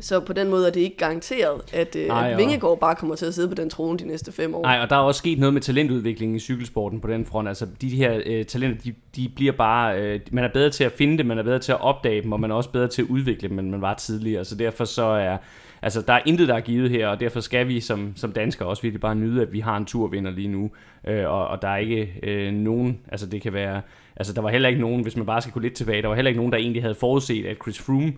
så 0.00 0.20
på 0.20 0.32
den 0.32 0.50
måde 0.50 0.66
er 0.66 0.70
det 0.70 0.80
ikke 0.80 0.96
garanteret, 0.96 1.60
at, 1.72 1.96
øh, 1.96 2.06
Ej, 2.06 2.30
at 2.30 2.38
Vingegaard 2.38 2.80
bare 2.80 2.94
kommer 2.94 3.14
til 3.14 3.26
at 3.26 3.34
sidde 3.34 3.48
på 3.48 3.54
den 3.54 3.70
trone 3.70 3.98
de 3.98 4.06
næste 4.06 4.32
fem 4.32 4.54
år. 4.54 4.62
Nej, 4.62 4.78
og 4.82 4.90
der 4.90 4.96
er 4.96 5.00
også 5.00 5.18
sket 5.18 5.38
noget 5.38 5.54
med 5.54 5.62
talentudviklingen 5.62 6.36
i 6.36 6.40
cykelsporten 6.40 7.00
på 7.00 7.08
den 7.08 7.26
front. 7.26 7.48
Altså 7.48 7.66
de 7.80 7.88
her 7.88 8.20
øh, 8.26 8.44
talenter, 8.44 8.82
de, 8.82 8.94
de 9.16 9.28
bliver 9.36 9.52
bare... 9.52 10.00
Øh, 10.00 10.20
man 10.32 10.44
er 10.44 10.48
bedre 10.48 10.70
til 10.70 10.84
at 10.84 10.92
finde 10.92 11.18
dem, 11.18 11.26
man 11.26 11.38
er 11.38 11.42
bedre 11.42 11.58
til 11.58 11.72
at 11.72 11.80
opdage 11.80 12.22
dem, 12.22 12.32
og 12.32 12.40
man 12.40 12.50
er 12.50 12.54
også 12.54 12.70
bedre 12.70 12.88
til 12.88 13.02
at 13.02 13.08
udvikle 13.08 13.48
dem, 13.48 13.58
end 13.58 13.70
man 13.70 13.82
var 13.82 13.94
tidligere. 13.94 14.44
Så 14.44 14.54
derfor 14.54 14.84
så 14.84 15.04
er... 15.04 15.36
Altså, 15.82 16.02
der 16.02 16.12
er 16.12 16.20
intet, 16.26 16.48
der 16.48 16.54
er 16.54 16.60
givet 16.60 16.90
her, 16.90 17.08
og 17.08 17.20
derfor 17.20 17.40
skal 17.40 17.68
vi 17.68 17.80
som, 17.80 18.12
som 18.16 18.32
danskere 18.32 18.68
også 18.68 18.82
virkelig 18.82 19.00
bare 19.00 19.14
nyde, 19.14 19.42
at 19.42 19.52
vi 19.52 19.60
har 19.60 19.76
en 19.76 19.84
turvinder 19.84 20.30
lige 20.30 20.48
nu. 20.48 20.70
Øh, 21.06 21.28
og, 21.28 21.48
og 21.48 21.62
der 21.62 21.68
er 21.68 21.76
ikke 21.76 22.14
øh, 22.22 22.52
nogen... 22.52 22.98
Altså, 23.08 23.26
det 23.26 23.42
kan 23.42 23.52
være... 23.52 23.80
Altså, 24.16 24.32
der 24.32 24.40
var 24.40 24.48
heller 24.48 24.68
ikke 24.68 24.80
nogen, 24.80 25.02
hvis 25.02 25.16
man 25.16 25.26
bare 25.26 25.40
skal 25.40 25.52
gå 25.52 25.60
lidt 25.60 25.74
tilbage, 25.74 26.02
der 26.02 26.08
var 26.08 26.14
heller 26.14 26.28
ikke 26.28 26.38
nogen, 26.40 26.52
der 26.52 26.58
egentlig 26.58 26.82
havde 26.82 26.94
forudset, 26.94 27.46
at 27.46 27.56
Chris 27.62 27.78
Froome 27.78 28.12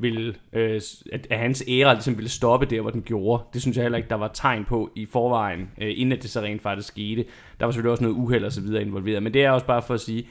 ville, 0.00 0.34
øh, 0.52 0.80
at, 1.12 1.26
at 1.30 1.38
hans 1.38 1.64
æra 1.68 1.92
ligesom 1.92 2.16
ville 2.16 2.28
stoppe 2.28 2.66
der, 2.66 2.80
hvor 2.80 2.90
den 2.90 3.02
gjorde. 3.02 3.42
Det 3.52 3.62
synes 3.62 3.76
jeg 3.76 3.84
heller 3.84 3.98
ikke, 3.98 4.08
der 4.08 4.14
var 4.14 4.30
tegn 4.34 4.64
på 4.64 4.90
i 4.96 5.06
forvejen, 5.06 5.70
øh, 5.80 5.92
inden 5.96 6.12
at 6.12 6.22
det 6.22 6.30
så 6.30 6.40
rent 6.40 6.62
faktisk 6.62 6.88
skete. 6.88 7.24
Der 7.60 7.66
var 7.66 7.72
selvfølgelig 7.72 7.90
også 7.90 8.04
noget 8.04 8.16
uheld 8.16 8.44
og 8.44 8.52
så 8.52 8.60
videre 8.60 8.82
involveret, 8.82 9.22
men 9.22 9.34
det 9.34 9.44
er 9.44 9.50
også 9.50 9.66
bare 9.66 9.82
for 9.82 9.94
at 9.94 10.00
sige, 10.00 10.26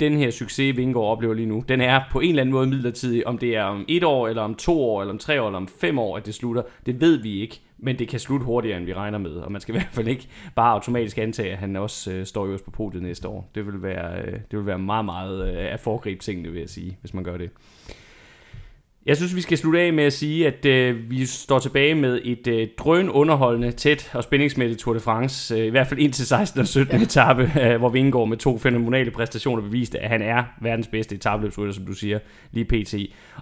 den 0.00 0.16
her 0.16 0.30
succes, 0.30 0.76
Vingård 0.76 1.10
oplever 1.10 1.34
lige 1.34 1.46
nu, 1.46 1.64
den 1.68 1.80
er 1.80 2.00
på 2.10 2.20
en 2.20 2.28
eller 2.28 2.42
anden 2.42 2.52
måde 2.52 2.66
midlertidig. 2.66 3.26
Om 3.26 3.38
det 3.38 3.56
er 3.56 3.62
om 3.62 3.84
et 3.88 4.04
år, 4.04 4.28
eller 4.28 4.42
om 4.42 4.54
to 4.54 4.84
år, 4.84 5.00
eller 5.00 5.12
om 5.12 5.18
tre 5.18 5.42
år, 5.42 5.46
eller 5.46 5.56
om 5.56 5.68
fem 5.80 5.98
år, 5.98 6.16
at 6.16 6.26
det 6.26 6.34
slutter, 6.34 6.62
det 6.86 7.00
ved 7.00 7.16
vi 7.16 7.40
ikke. 7.40 7.60
Men 7.78 7.98
det 7.98 8.08
kan 8.08 8.20
slutte 8.20 8.46
hurtigere, 8.46 8.76
end 8.78 8.86
vi 8.86 8.94
regner 8.94 9.18
med. 9.18 9.30
Og 9.30 9.52
man 9.52 9.60
skal 9.60 9.74
i 9.74 9.78
hvert 9.78 9.92
fald 9.92 10.08
ikke 10.08 10.28
bare 10.54 10.72
automatisk 10.72 11.18
antage, 11.18 11.52
at 11.52 11.58
han 11.58 11.76
også 11.76 12.12
øh, 12.12 12.26
står 12.26 12.46
øverst 12.46 12.64
på 12.64 12.70
podiet 12.70 13.02
næste 13.02 13.28
år. 13.28 13.50
Det 13.54 13.66
vil 13.66 13.82
være, 13.82 14.22
øh, 14.22 14.32
det 14.50 14.58
vil 14.58 14.66
være 14.66 14.78
meget, 14.78 15.04
meget 15.04 15.48
øh, 15.48 15.72
at 15.72 15.80
foregribe 15.80 16.20
tingene, 16.20 16.48
vil 16.48 16.60
jeg 16.60 16.70
sige, 16.70 16.98
hvis 17.00 17.14
man 17.14 17.24
gør 17.24 17.36
det. 17.36 17.50
Jeg 19.06 19.16
synes, 19.16 19.36
vi 19.36 19.40
skal 19.40 19.58
slutte 19.58 19.80
af 19.80 19.92
med 19.92 20.04
at 20.04 20.12
sige, 20.12 20.46
at 20.46 20.66
øh, 20.66 21.10
vi 21.10 21.26
står 21.26 21.58
tilbage 21.58 21.94
med 21.94 22.20
et 22.24 22.46
øh, 22.46 22.68
drøn 22.78 23.08
underholdende, 23.08 23.72
tæt 23.72 24.10
og 24.14 24.22
spændingsmættet 24.22 24.78
Tour 24.78 24.94
de 24.94 25.00
France. 25.00 25.54
Øh, 25.54 25.66
I 25.66 25.68
hvert 25.68 25.86
fald 25.86 26.00
indtil 26.00 26.26
16. 26.26 26.60
og 26.60 26.66
17. 26.66 26.96
Ja. 26.96 27.02
etape, 27.02 27.52
øh, 27.62 27.78
hvor 27.78 27.88
Vingegaard 27.88 28.28
med 28.28 28.36
to 28.36 28.58
fænomenale 28.58 29.10
præstationer 29.10 29.62
beviste, 29.62 29.98
at 29.98 30.08
han 30.08 30.22
er 30.22 30.44
verdens 30.60 30.86
bedste 30.86 31.14
etabløbsrytter, 31.14 31.74
som 31.74 31.86
du 31.86 31.92
siger, 31.92 32.18
lige 32.52 32.64
pt. 32.64 32.94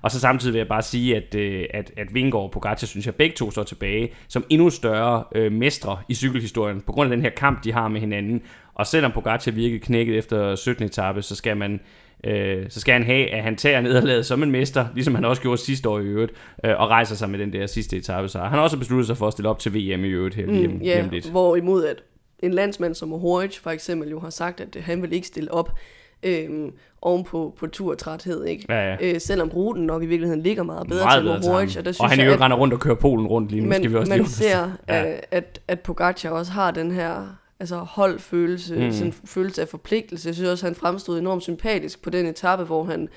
Og 0.03 0.11
så 0.11 0.20
samtidig 0.20 0.53
vil 0.53 0.59
jeg 0.59 0.68
bare 0.68 0.83
sige, 0.83 1.16
at, 1.16 1.35
øh, 1.35 1.64
at, 1.75 1.92
at 1.96 2.14
Vingegaard 2.14 2.44
og 2.44 2.51
Pogacar, 2.51 2.87
synes 2.87 3.07
jeg, 3.07 3.14
begge 3.14 3.37
to 3.37 3.51
står 3.51 3.62
tilbage 3.62 4.12
som 4.29 4.44
endnu 4.49 4.70
større 4.70 5.25
øh, 5.35 5.53
mestre 5.53 5.99
i 6.09 6.14
cykelhistorien, 6.14 6.81
på 6.81 6.92
grund 6.92 7.12
af 7.12 7.16
den 7.16 7.25
her 7.25 7.31
kamp, 7.31 7.64
de 7.64 7.73
har 7.73 7.88
med 7.88 8.01
hinanden. 8.01 8.42
Og 8.75 8.87
selvom 8.87 9.12
Pogacar 9.12 9.53
virkede 9.53 9.79
knækket 9.79 10.18
efter 10.18 10.55
17. 10.55 10.85
etape, 10.85 11.23
så 11.23 11.37
skal 11.37 11.57
man 11.57 11.81
øh, 12.24 12.66
så 12.68 12.80
skal 12.80 12.92
han 12.92 13.02
have, 13.02 13.30
at 13.30 13.42
han 13.42 13.56
tager 13.56 13.80
nederlaget 13.80 14.26
som 14.26 14.42
en 14.42 14.50
mester, 14.50 14.87
ligesom 14.94 15.14
han 15.14 15.24
også 15.24 15.42
gjorde 15.42 15.61
sidste 15.61 15.88
år 15.88 15.98
i 15.98 16.02
øvrigt, 16.02 16.33
øh, 16.64 16.80
og 16.80 16.88
rejser 16.88 17.14
sig 17.14 17.30
med 17.30 17.38
den 17.38 17.52
der 17.52 17.66
sidste 17.66 17.96
etape. 17.96 18.28
Så 18.28 18.38
han 18.38 18.50
har 18.50 18.61
også 18.61 18.78
besluttet 18.78 19.06
sig 19.06 19.16
for 19.16 19.26
at 19.26 19.33
stille 19.33 19.48
op 19.48 19.59
til 19.59 19.74
VM 19.74 20.04
i 20.04 20.09
øvrigt 20.09 20.35
her 20.35 20.46
lige, 20.46 20.68
mm, 20.68 20.76
ja, 20.76 21.09
lidt. 21.11 21.30
Hvorimod 21.30 21.85
at 21.85 22.02
en 22.38 22.54
landsmand 22.54 22.94
som 22.94 23.09
Mohoric 23.09 23.59
for 23.59 23.70
eksempel 23.70 24.11
jo 24.11 24.20
har 24.20 24.30
sagt, 24.30 24.61
at 24.61 24.76
han 24.83 25.02
vil 25.02 25.12
ikke 25.12 25.26
stille 25.26 25.54
op 25.54 25.78
øhm, 26.22 26.72
oven 27.02 27.24
på, 27.24 27.54
på 27.59 27.66
turtræthed, 27.66 28.44
ikke? 28.44 28.64
Ja, 28.68 28.90
ja. 28.90 28.96
Øh, 29.00 29.20
selvom 29.20 29.48
ruten 29.48 29.87
nok 29.87 30.02
i 30.02 30.06
virkeligheden 30.06 30.42
ligger 30.42 30.62
meget 30.62 30.88
bedre 30.88 31.04
meget 31.04 31.40
til 31.42 31.48
Mohoric. 31.48 31.76
Og, 31.76 31.85
der 31.85 31.92
synes 31.92 32.00
og 32.00 32.11
han 32.11 32.26
jo 32.26 32.33
render 32.33 32.56
rundt 32.56 32.74
og 32.74 32.80
kører 32.80 32.94
Polen 32.94 33.26
rundt 33.26 33.50
lige 33.50 33.62
nu, 33.62 33.68
man, 33.68 33.78
skal 33.78 33.90
vi 33.90 33.96
også 33.96 34.12
Man 34.12 34.26
ser, 34.26 34.70
ja. 34.88 35.14
at, 35.30 35.61
at 35.68 35.80
Pogacar 35.80 36.30
også 36.30 36.52
har 36.52 36.70
den 36.70 36.90
her 36.90 37.37
altså 37.61 37.77
holdfølelse, 37.77 38.77
mm. 38.77 38.92
sådan 38.92 39.12
følelse 39.12 39.62
af 39.62 39.68
forpligtelse. 39.68 40.29
Jeg 40.29 40.35
synes 40.35 40.51
også, 40.51 40.66
han 40.66 40.75
fremstod 40.75 41.18
enormt 41.18 41.42
sympatisk 41.42 42.03
på 42.03 42.11
den 42.11 42.27
etape, 42.27 42.64
hvor 42.64 42.85
han 42.85 43.09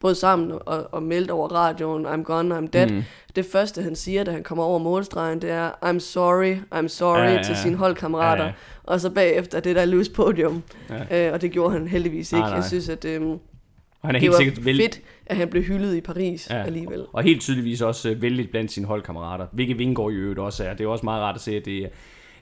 brød 0.00 0.14
sammen 0.14 0.52
og, 0.66 0.88
og 0.92 1.02
meldte 1.02 1.32
over 1.32 1.48
radioen, 1.48 2.06
I'm 2.06 2.22
gone, 2.22 2.58
I'm 2.58 2.66
dead. 2.66 2.90
Mm. 2.90 3.02
Det 3.36 3.46
første, 3.46 3.82
han 3.82 3.96
siger, 3.96 4.24
da 4.24 4.30
han 4.30 4.42
kommer 4.42 4.64
over 4.64 4.78
målstregen, 4.78 5.42
det 5.42 5.50
er, 5.50 5.70
I'm 5.70 5.98
sorry, 5.98 6.56
I'm 6.74 6.88
sorry 6.88 7.18
ja, 7.18 7.32
ja, 7.32 7.42
til 7.42 7.56
sine 7.56 7.76
holdkammerater. 7.76 8.42
Ja, 8.42 8.48
ja. 8.48 8.54
Og 8.84 9.00
så 9.00 9.10
bagefter 9.10 9.60
det 9.60 9.76
der 9.76 9.84
løs 9.84 10.08
podium. 10.08 10.62
Ja. 10.90 11.26
Øh, 11.26 11.32
og 11.32 11.40
det 11.40 11.50
gjorde 11.50 11.72
han 11.72 11.88
heldigvis 11.88 12.32
ikke. 12.32 12.40
Nej, 12.40 12.48
nej. 12.48 12.56
Jeg 12.56 12.64
synes, 12.64 12.88
at 12.88 13.04
øh, 13.04 13.22
og 13.22 14.08
han 14.08 14.14
er 14.14 14.20
helt 14.20 14.22
det 14.22 14.30
var 14.30 14.44
sikkert 14.44 14.64
vel... 14.64 14.76
fedt, 14.76 15.00
at 15.26 15.36
han 15.36 15.48
blev 15.48 15.62
hyldet 15.62 15.96
i 15.96 16.00
Paris 16.00 16.50
ja. 16.50 16.62
alligevel. 16.62 17.04
Og 17.12 17.22
helt 17.22 17.40
tydeligvis 17.40 17.80
også 17.80 18.10
øh, 18.10 18.22
vældig 18.22 18.50
blandt 18.50 18.72
sine 18.72 18.86
holdkammerater. 18.86 19.46
Hvilket 19.52 19.78
Vingård 19.78 20.12
i 20.12 20.16
øvrigt 20.16 20.38
også 20.38 20.64
er. 20.64 20.74
Det 20.74 20.84
er 20.84 20.88
også 20.88 21.04
meget 21.04 21.22
rart 21.22 21.34
at 21.34 21.40
se, 21.40 21.56
at 21.56 21.64
det 21.64 21.78
er 21.78 21.88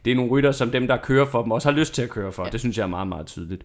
det 0.04 0.10
er 0.10 0.14
nogle 0.14 0.30
rytter, 0.30 0.52
som 0.52 0.70
dem, 0.70 0.86
der 0.86 0.96
kører 0.96 1.26
for 1.26 1.42
dem, 1.42 1.52
også 1.52 1.70
har 1.70 1.78
lyst 1.78 1.94
til 1.94 2.02
at 2.02 2.08
køre 2.08 2.32
for. 2.32 2.44
Ja. 2.44 2.50
Det 2.50 2.60
synes 2.60 2.78
jeg 2.78 2.82
er 2.82 2.88
meget, 2.88 3.08
meget 3.08 3.26
tydeligt. 3.26 3.62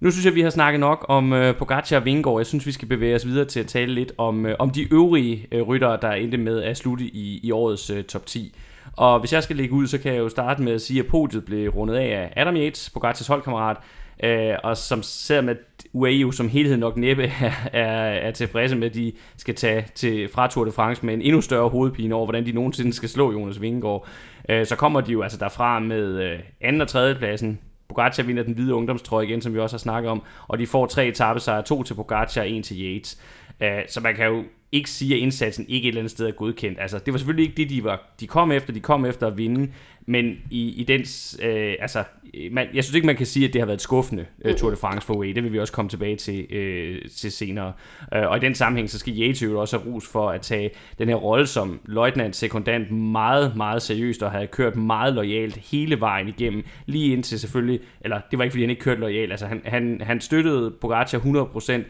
Nu 0.00 0.10
synes 0.10 0.26
jeg, 0.26 0.34
vi 0.34 0.40
har 0.40 0.50
snakket 0.50 0.80
nok 0.80 1.06
om 1.08 1.32
uh, 1.32 1.54
Pogacar 1.56 1.96
og 1.96 2.04
Vingård. 2.04 2.40
Jeg 2.40 2.46
synes, 2.46 2.66
vi 2.66 2.72
skal 2.72 2.88
bevæge 2.88 3.14
os 3.14 3.26
videre 3.26 3.44
til 3.44 3.60
at 3.60 3.66
tale 3.66 3.94
lidt 3.94 4.12
om, 4.18 4.44
uh, 4.44 4.50
om 4.58 4.70
de 4.70 4.92
øvrige 4.94 5.46
uh, 5.54 5.68
ryttere, 5.68 5.98
der 6.02 6.10
endte 6.10 6.38
med 6.38 6.62
at 6.62 6.76
slutte 6.76 7.04
i, 7.04 7.40
i 7.42 7.50
årets 7.50 7.90
uh, 7.90 8.02
top 8.02 8.26
10. 8.26 8.54
Og 8.96 9.20
hvis 9.20 9.32
jeg 9.32 9.42
skal 9.42 9.56
lægge 9.56 9.74
ud, 9.74 9.86
så 9.86 9.98
kan 9.98 10.12
jeg 10.12 10.18
jo 10.18 10.28
starte 10.28 10.62
med 10.62 10.72
at 10.72 10.82
sige, 10.82 11.00
at 11.00 11.06
podiet 11.06 11.44
blev 11.44 11.70
rundet 11.70 11.94
af 11.94 12.04
af 12.22 12.32
Adam 12.36 12.56
Yates, 12.56 12.90
Pogacars 12.90 13.26
holdkammerat, 13.26 13.76
uh, 14.24 14.70
og 14.70 14.76
som 14.76 15.02
ser 15.02 15.40
med 15.40 15.56
UAE 15.94 16.12
jo 16.12 16.30
som 16.30 16.48
helhed 16.48 16.76
nok 16.76 16.96
næppe 16.96 17.24
er, 17.40 17.52
er, 17.72 18.08
er 18.08 18.30
tilfredse 18.30 18.76
med, 18.76 18.86
at 18.86 18.94
de 18.94 19.12
skal 19.36 19.54
tage 19.54 19.86
til, 19.94 20.28
fra 20.28 20.48
Tour 20.48 20.64
de 20.64 20.72
France 20.72 21.06
med 21.06 21.14
en 21.14 21.22
endnu 21.22 21.40
større 21.40 21.68
hovedpine 21.68 22.14
over, 22.14 22.26
hvordan 22.26 22.46
de 22.46 22.52
nogensinde 22.52 22.92
skal 22.92 23.08
slå 23.08 23.32
Jonas 23.32 23.60
Vingegaard. 23.60 24.08
Øh, 24.48 24.66
så 24.66 24.76
kommer 24.76 25.00
de 25.00 25.12
jo 25.12 25.22
altså 25.22 25.38
derfra 25.38 25.78
med 25.78 26.22
øh, 26.22 26.38
anden 26.60 26.80
og 26.80 26.88
tredje 26.88 27.14
pladsen. 27.14 27.60
Pogacar 27.88 28.22
vinder 28.22 28.42
den 28.42 28.54
hvide 28.54 28.74
ungdomstrøje 28.74 29.26
igen, 29.26 29.42
som 29.42 29.54
vi 29.54 29.58
også 29.58 29.74
har 29.74 29.78
snakket 29.78 30.10
om, 30.10 30.22
og 30.48 30.58
de 30.58 30.66
får 30.66 30.86
tre 30.86 31.06
etappesejre, 31.06 31.62
to 31.62 31.82
til 31.82 31.94
Pogacar 31.94 32.40
og 32.40 32.48
en 32.48 32.62
til 32.62 32.76
Yates. 32.82 33.18
Øh, 33.60 33.82
så 33.88 34.00
man 34.00 34.14
kan 34.14 34.26
jo 34.26 34.44
ikke 34.74 34.90
sige, 34.90 35.14
at 35.14 35.20
indsatsen 35.20 35.66
ikke 35.68 35.84
et 35.84 35.88
eller 35.88 36.00
andet 36.00 36.10
sted 36.10 36.26
er 36.26 36.32
godkendt. 36.32 36.78
Altså, 36.80 36.98
det 36.98 37.12
var 37.12 37.18
selvfølgelig 37.18 37.44
ikke 37.48 37.56
det, 37.56 37.70
de, 37.70 37.84
var, 37.84 38.14
de 38.20 38.26
kom 38.26 38.52
efter. 38.52 38.72
De 38.72 38.80
kom 38.80 39.04
efter 39.04 39.26
at 39.26 39.38
vinde, 39.38 39.72
men 40.06 40.36
i, 40.50 40.68
i 40.68 40.84
dens, 40.84 41.38
øh, 41.42 41.74
altså, 41.80 42.04
man, 42.50 42.66
jeg 42.74 42.84
synes 42.84 42.94
ikke, 42.94 43.06
man 43.06 43.16
kan 43.16 43.26
sige, 43.26 43.48
at 43.48 43.52
det 43.52 43.60
har 43.60 43.66
været 43.66 43.80
skuffende 43.80 44.26
uh, 44.44 44.54
Tour 44.54 44.70
de 44.70 44.76
France 44.76 45.06
for 45.06 45.14
UAE. 45.14 45.32
Det 45.34 45.44
vil 45.44 45.52
vi 45.52 45.58
også 45.58 45.72
komme 45.72 45.88
tilbage 45.88 46.16
til, 46.16 46.52
øh, 46.52 47.02
til 47.16 47.32
senere. 47.32 47.72
Uh, 48.16 48.22
og 48.22 48.36
i 48.36 48.40
den 48.40 48.54
sammenhæng, 48.54 48.90
så 48.90 48.98
skal 48.98 49.20
Yates 49.20 49.42
jo 49.42 49.60
også 49.60 49.78
have 49.78 49.92
rus 49.92 50.08
for 50.08 50.30
at 50.30 50.40
tage 50.40 50.70
den 50.98 51.08
her 51.08 51.16
rolle 51.16 51.46
som 51.46 51.80
løjtnant 51.84 52.36
sekundant 52.36 52.90
meget, 52.90 53.56
meget 53.56 53.82
seriøst 53.82 54.22
og 54.22 54.30
have 54.30 54.46
kørt 54.46 54.76
meget 54.76 55.14
lojalt 55.14 55.56
hele 55.56 56.00
vejen 56.00 56.28
igennem. 56.28 56.64
Lige 56.86 57.12
indtil 57.12 57.40
selvfølgelig, 57.40 57.80
eller 58.00 58.20
det 58.30 58.38
var 58.38 58.44
ikke, 58.44 58.52
fordi 58.52 58.62
han 58.62 58.70
ikke 58.70 58.82
kørte 58.82 59.00
lojalt, 59.00 59.30
altså 59.30 59.46
han, 59.46 59.62
han, 59.64 60.00
han 60.04 60.20
støttede 60.20 60.70
Pogacar 60.70 61.18
100%, 61.18 61.82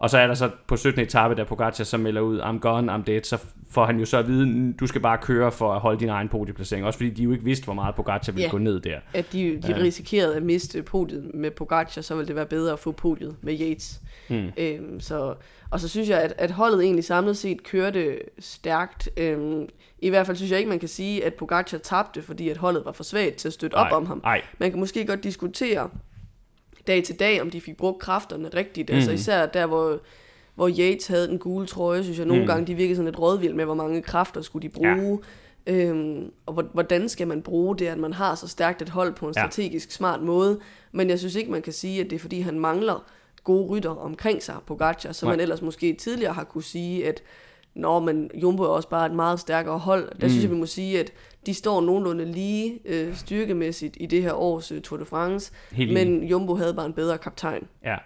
og 0.00 0.10
så 0.10 0.18
er 0.18 0.26
der 0.26 0.34
så 0.34 0.50
på 0.66 0.76
17. 0.76 1.02
etape, 1.02 1.34
der 1.34 1.44
Pogacar 1.44 1.84
så 1.84 1.98
melder 1.98 2.20
ud, 2.20 2.40
I'm 2.40 2.58
gone, 2.58 2.94
I'm 2.94 3.02
dead, 3.02 3.22
så 3.22 3.38
får 3.70 3.86
han 3.86 3.98
jo 3.98 4.04
så 4.04 4.18
at 4.18 4.28
vide, 4.28 4.72
du 4.72 4.86
skal 4.86 5.00
bare 5.00 5.18
køre 5.18 5.52
for 5.52 5.72
at 5.72 5.80
holde 5.80 6.00
din 6.00 6.08
egen 6.08 6.28
podieplacering. 6.28 6.86
Også 6.86 6.96
fordi 6.96 7.10
de 7.10 7.22
jo 7.22 7.32
ikke 7.32 7.44
vidste, 7.44 7.64
hvor 7.64 7.74
meget 7.74 7.94
Pogacar 7.94 8.32
ville 8.32 8.44
ja, 8.44 8.50
gå 8.50 8.58
ned 8.58 8.80
der. 8.80 8.98
At 9.14 9.32
de, 9.32 9.60
de 9.62 9.68
ja. 9.68 9.76
risikerede 9.76 10.36
at 10.36 10.42
miste 10.42 10.82
podiet 10.82 11.30
med 11.34 11.50
Pogacar, 11.50 12.02
så 12.02 12.14
ville 12.14 12.28
det 12.28 12.36
være 12.36 12.46
bedre 12.46 12.72
at 12.72 12.78
få 12.78 12.92
podiet 12.92 13.36
med 13.42 13.60
Yates. 13.60 14.00
Hmm. 14.28 14.52
Øhm, 14.56 15.00
så, 15.00 15.34
og 15.70 15.80
så 15.80 15.88
synes 15.88 16.08
jeg, 16.08 16.20
at, 16.20 16.34
at 16.38 16.50
holdet 16.50 16.82
egentlig 16.82 17.04
samlet 17.04 17.36
set 17.36 17.62
kørte 17.62 18.18
stærkt. 18.38 19.08
Øhm, 19.16 19.68
I 19.98 20.08
hvert 20.08 20.26
fald 20.26 20.36
synes 20.36 20.50
jeg 20.50 20.58
ikke, 20.58 20.68
man 20.68 20.78
kan 20.78 20.88
sige, 20.88 21.24
at 21.24 21.34
Pogacar 21.34 21.78
tabte, 21.78 22.22
fordi 22.22 22.48
at 22.48 22.56
holdet 22.56 22.84
var 22.84 22.92
for 22.92 23.04
svagt 23.04 23.36
til 23.36 23.48
at 23.48 23.52
støtte 23.52 23.76
ej, 23.76 23.86
op 23.86 23.92
om 23.92 24.06
ham. 24.06 24.20
Ej. 24.24 24.42
Man 24.58 24.70
kan 24.70 24.80
måske 24.80 25.06
godt 25.06 25.24
diskutere, 25.24 25.90
dag 26.86 27.04
til 27.04 27.20
dag, 27.20 27.42
om 27.42 27.50
de 27.50 27.60
fik 27.60 27.76
brugt 27.76 27.98
kræfterne 27.98 28.48
rigtigt. 28.54 28.90
Mm. 28.90 28.96
Altså 28.96 29.12
især 29.12 29.46
der, 29.46 29.66
hvor, 29.66 30.00
hvor 30.54 30.68
Yates 30.68 31.06
havde 31.06 31.28
den 31.28 31.38
gule 31.38 31.66
trøje, 31.66 32.02
synes 32.02 32.18
jeg 32.18 32.26
nogle 32.26 32.42
mm. 32.42 32.46
gange, 32.46 32.66
de 32.66 32.74
virkede 32.74 32.96
sådan 32.96 33.06
lidt 33.06 33.18
rådvild 33.18 33.54
med, 33.54 33.64
hvor 33.64 33.74
mange 33.74 34.02
kræfter 34.02 34.42
skulle 34.42 34.68
de 34.68 34.72
bruge. 34.72 35.18
Ja. 35.66 35.72
Øhm, 35.72 36.32
og 36.46 36.64
hvordan 36.72 37.08
skal 37.08 37.28
man 37.28 37.42
bruge 37.42 37.76
det, 37.76 37.86
at 37.86 37.98
man 37.98 38.12
har 38.12 38.34
så 38.34 38.48
stærkt 38.48 38.82
et 38.82 38.88
hold 38.88 39.14
på 39.14 39.28
en 39.28 39.34
strategisk 39.34 39.88
ja. 39.88 39.92
smart 39.92 40.22
måde. 40.22 40.60
Men 40.92 41.10
jeg 41.10 41.18
synes 41.18 41.34
ikke, 41.34 41.50
man 41.50 41.62
kan 41.62 41.72
sige, 41.72 42.00
at 42.00 42.10
det 42.10 42.16
er 42.16 42.20
fordi, 42.20 42.40
han 42.40 42.60
mangler 42.60 43.04
gode 43.44 43.66
rytter 43.68 43.90
omkring 43.90 44.42
sig, 44.42 44.54
på 44.66 44.76
Gacha, 44.76 45.12
så 45.12 45.26
man 45.26 45.40
ellers 45.40 45.62
måske 45.62 45.92
tidligere 45.92 46.32
har 46.32 46.44
kunne 46.44 46.64
sige, 46.64 47.08
at 47.08 47.22
Nå, 47.74 47.98
men 47.98 48.30
Jumbo 48.34 48.62
er 48.62 48.68
også 48.68 48.88
bare 48.88 49.06
et 49.06 49.12
meget 49.12 49.40
stærkere 49.40 49.78
hold. 49.78 50.08
Der 50.20 50.26
mm. 50.26 50.30
synes 50.30 50.42
jeg, 50.42 50.50
vi 50.50 50.56
må 50.56 50.66
sige, 50.66 51.00
at 51.00 51.12
de 51.46 51.54
står 51.54 51.80
nogenlunde 51.80 52.24
lige 52.24 52.78
øh, 52.84 53.14
styrkemæssigt 53.14 53.96
i 54.00 54.06
det 54.06 54.22
her 54.22 54.32
års 54.32 54.72
øh, 54.72 54.80
Tour 54.80 54.98
de 54.98 55.04
France, 55.04 55.52
Helt 55.72 55.92
men 55.92 56.24
Jumbo 56.24 56.54
havde 56.54 56.74
bare 56.74 56.86
en 56.86 56.92
bedre 56.92 57.18
kaptajn. 57.18 57.66
Ja, 57.84 57.96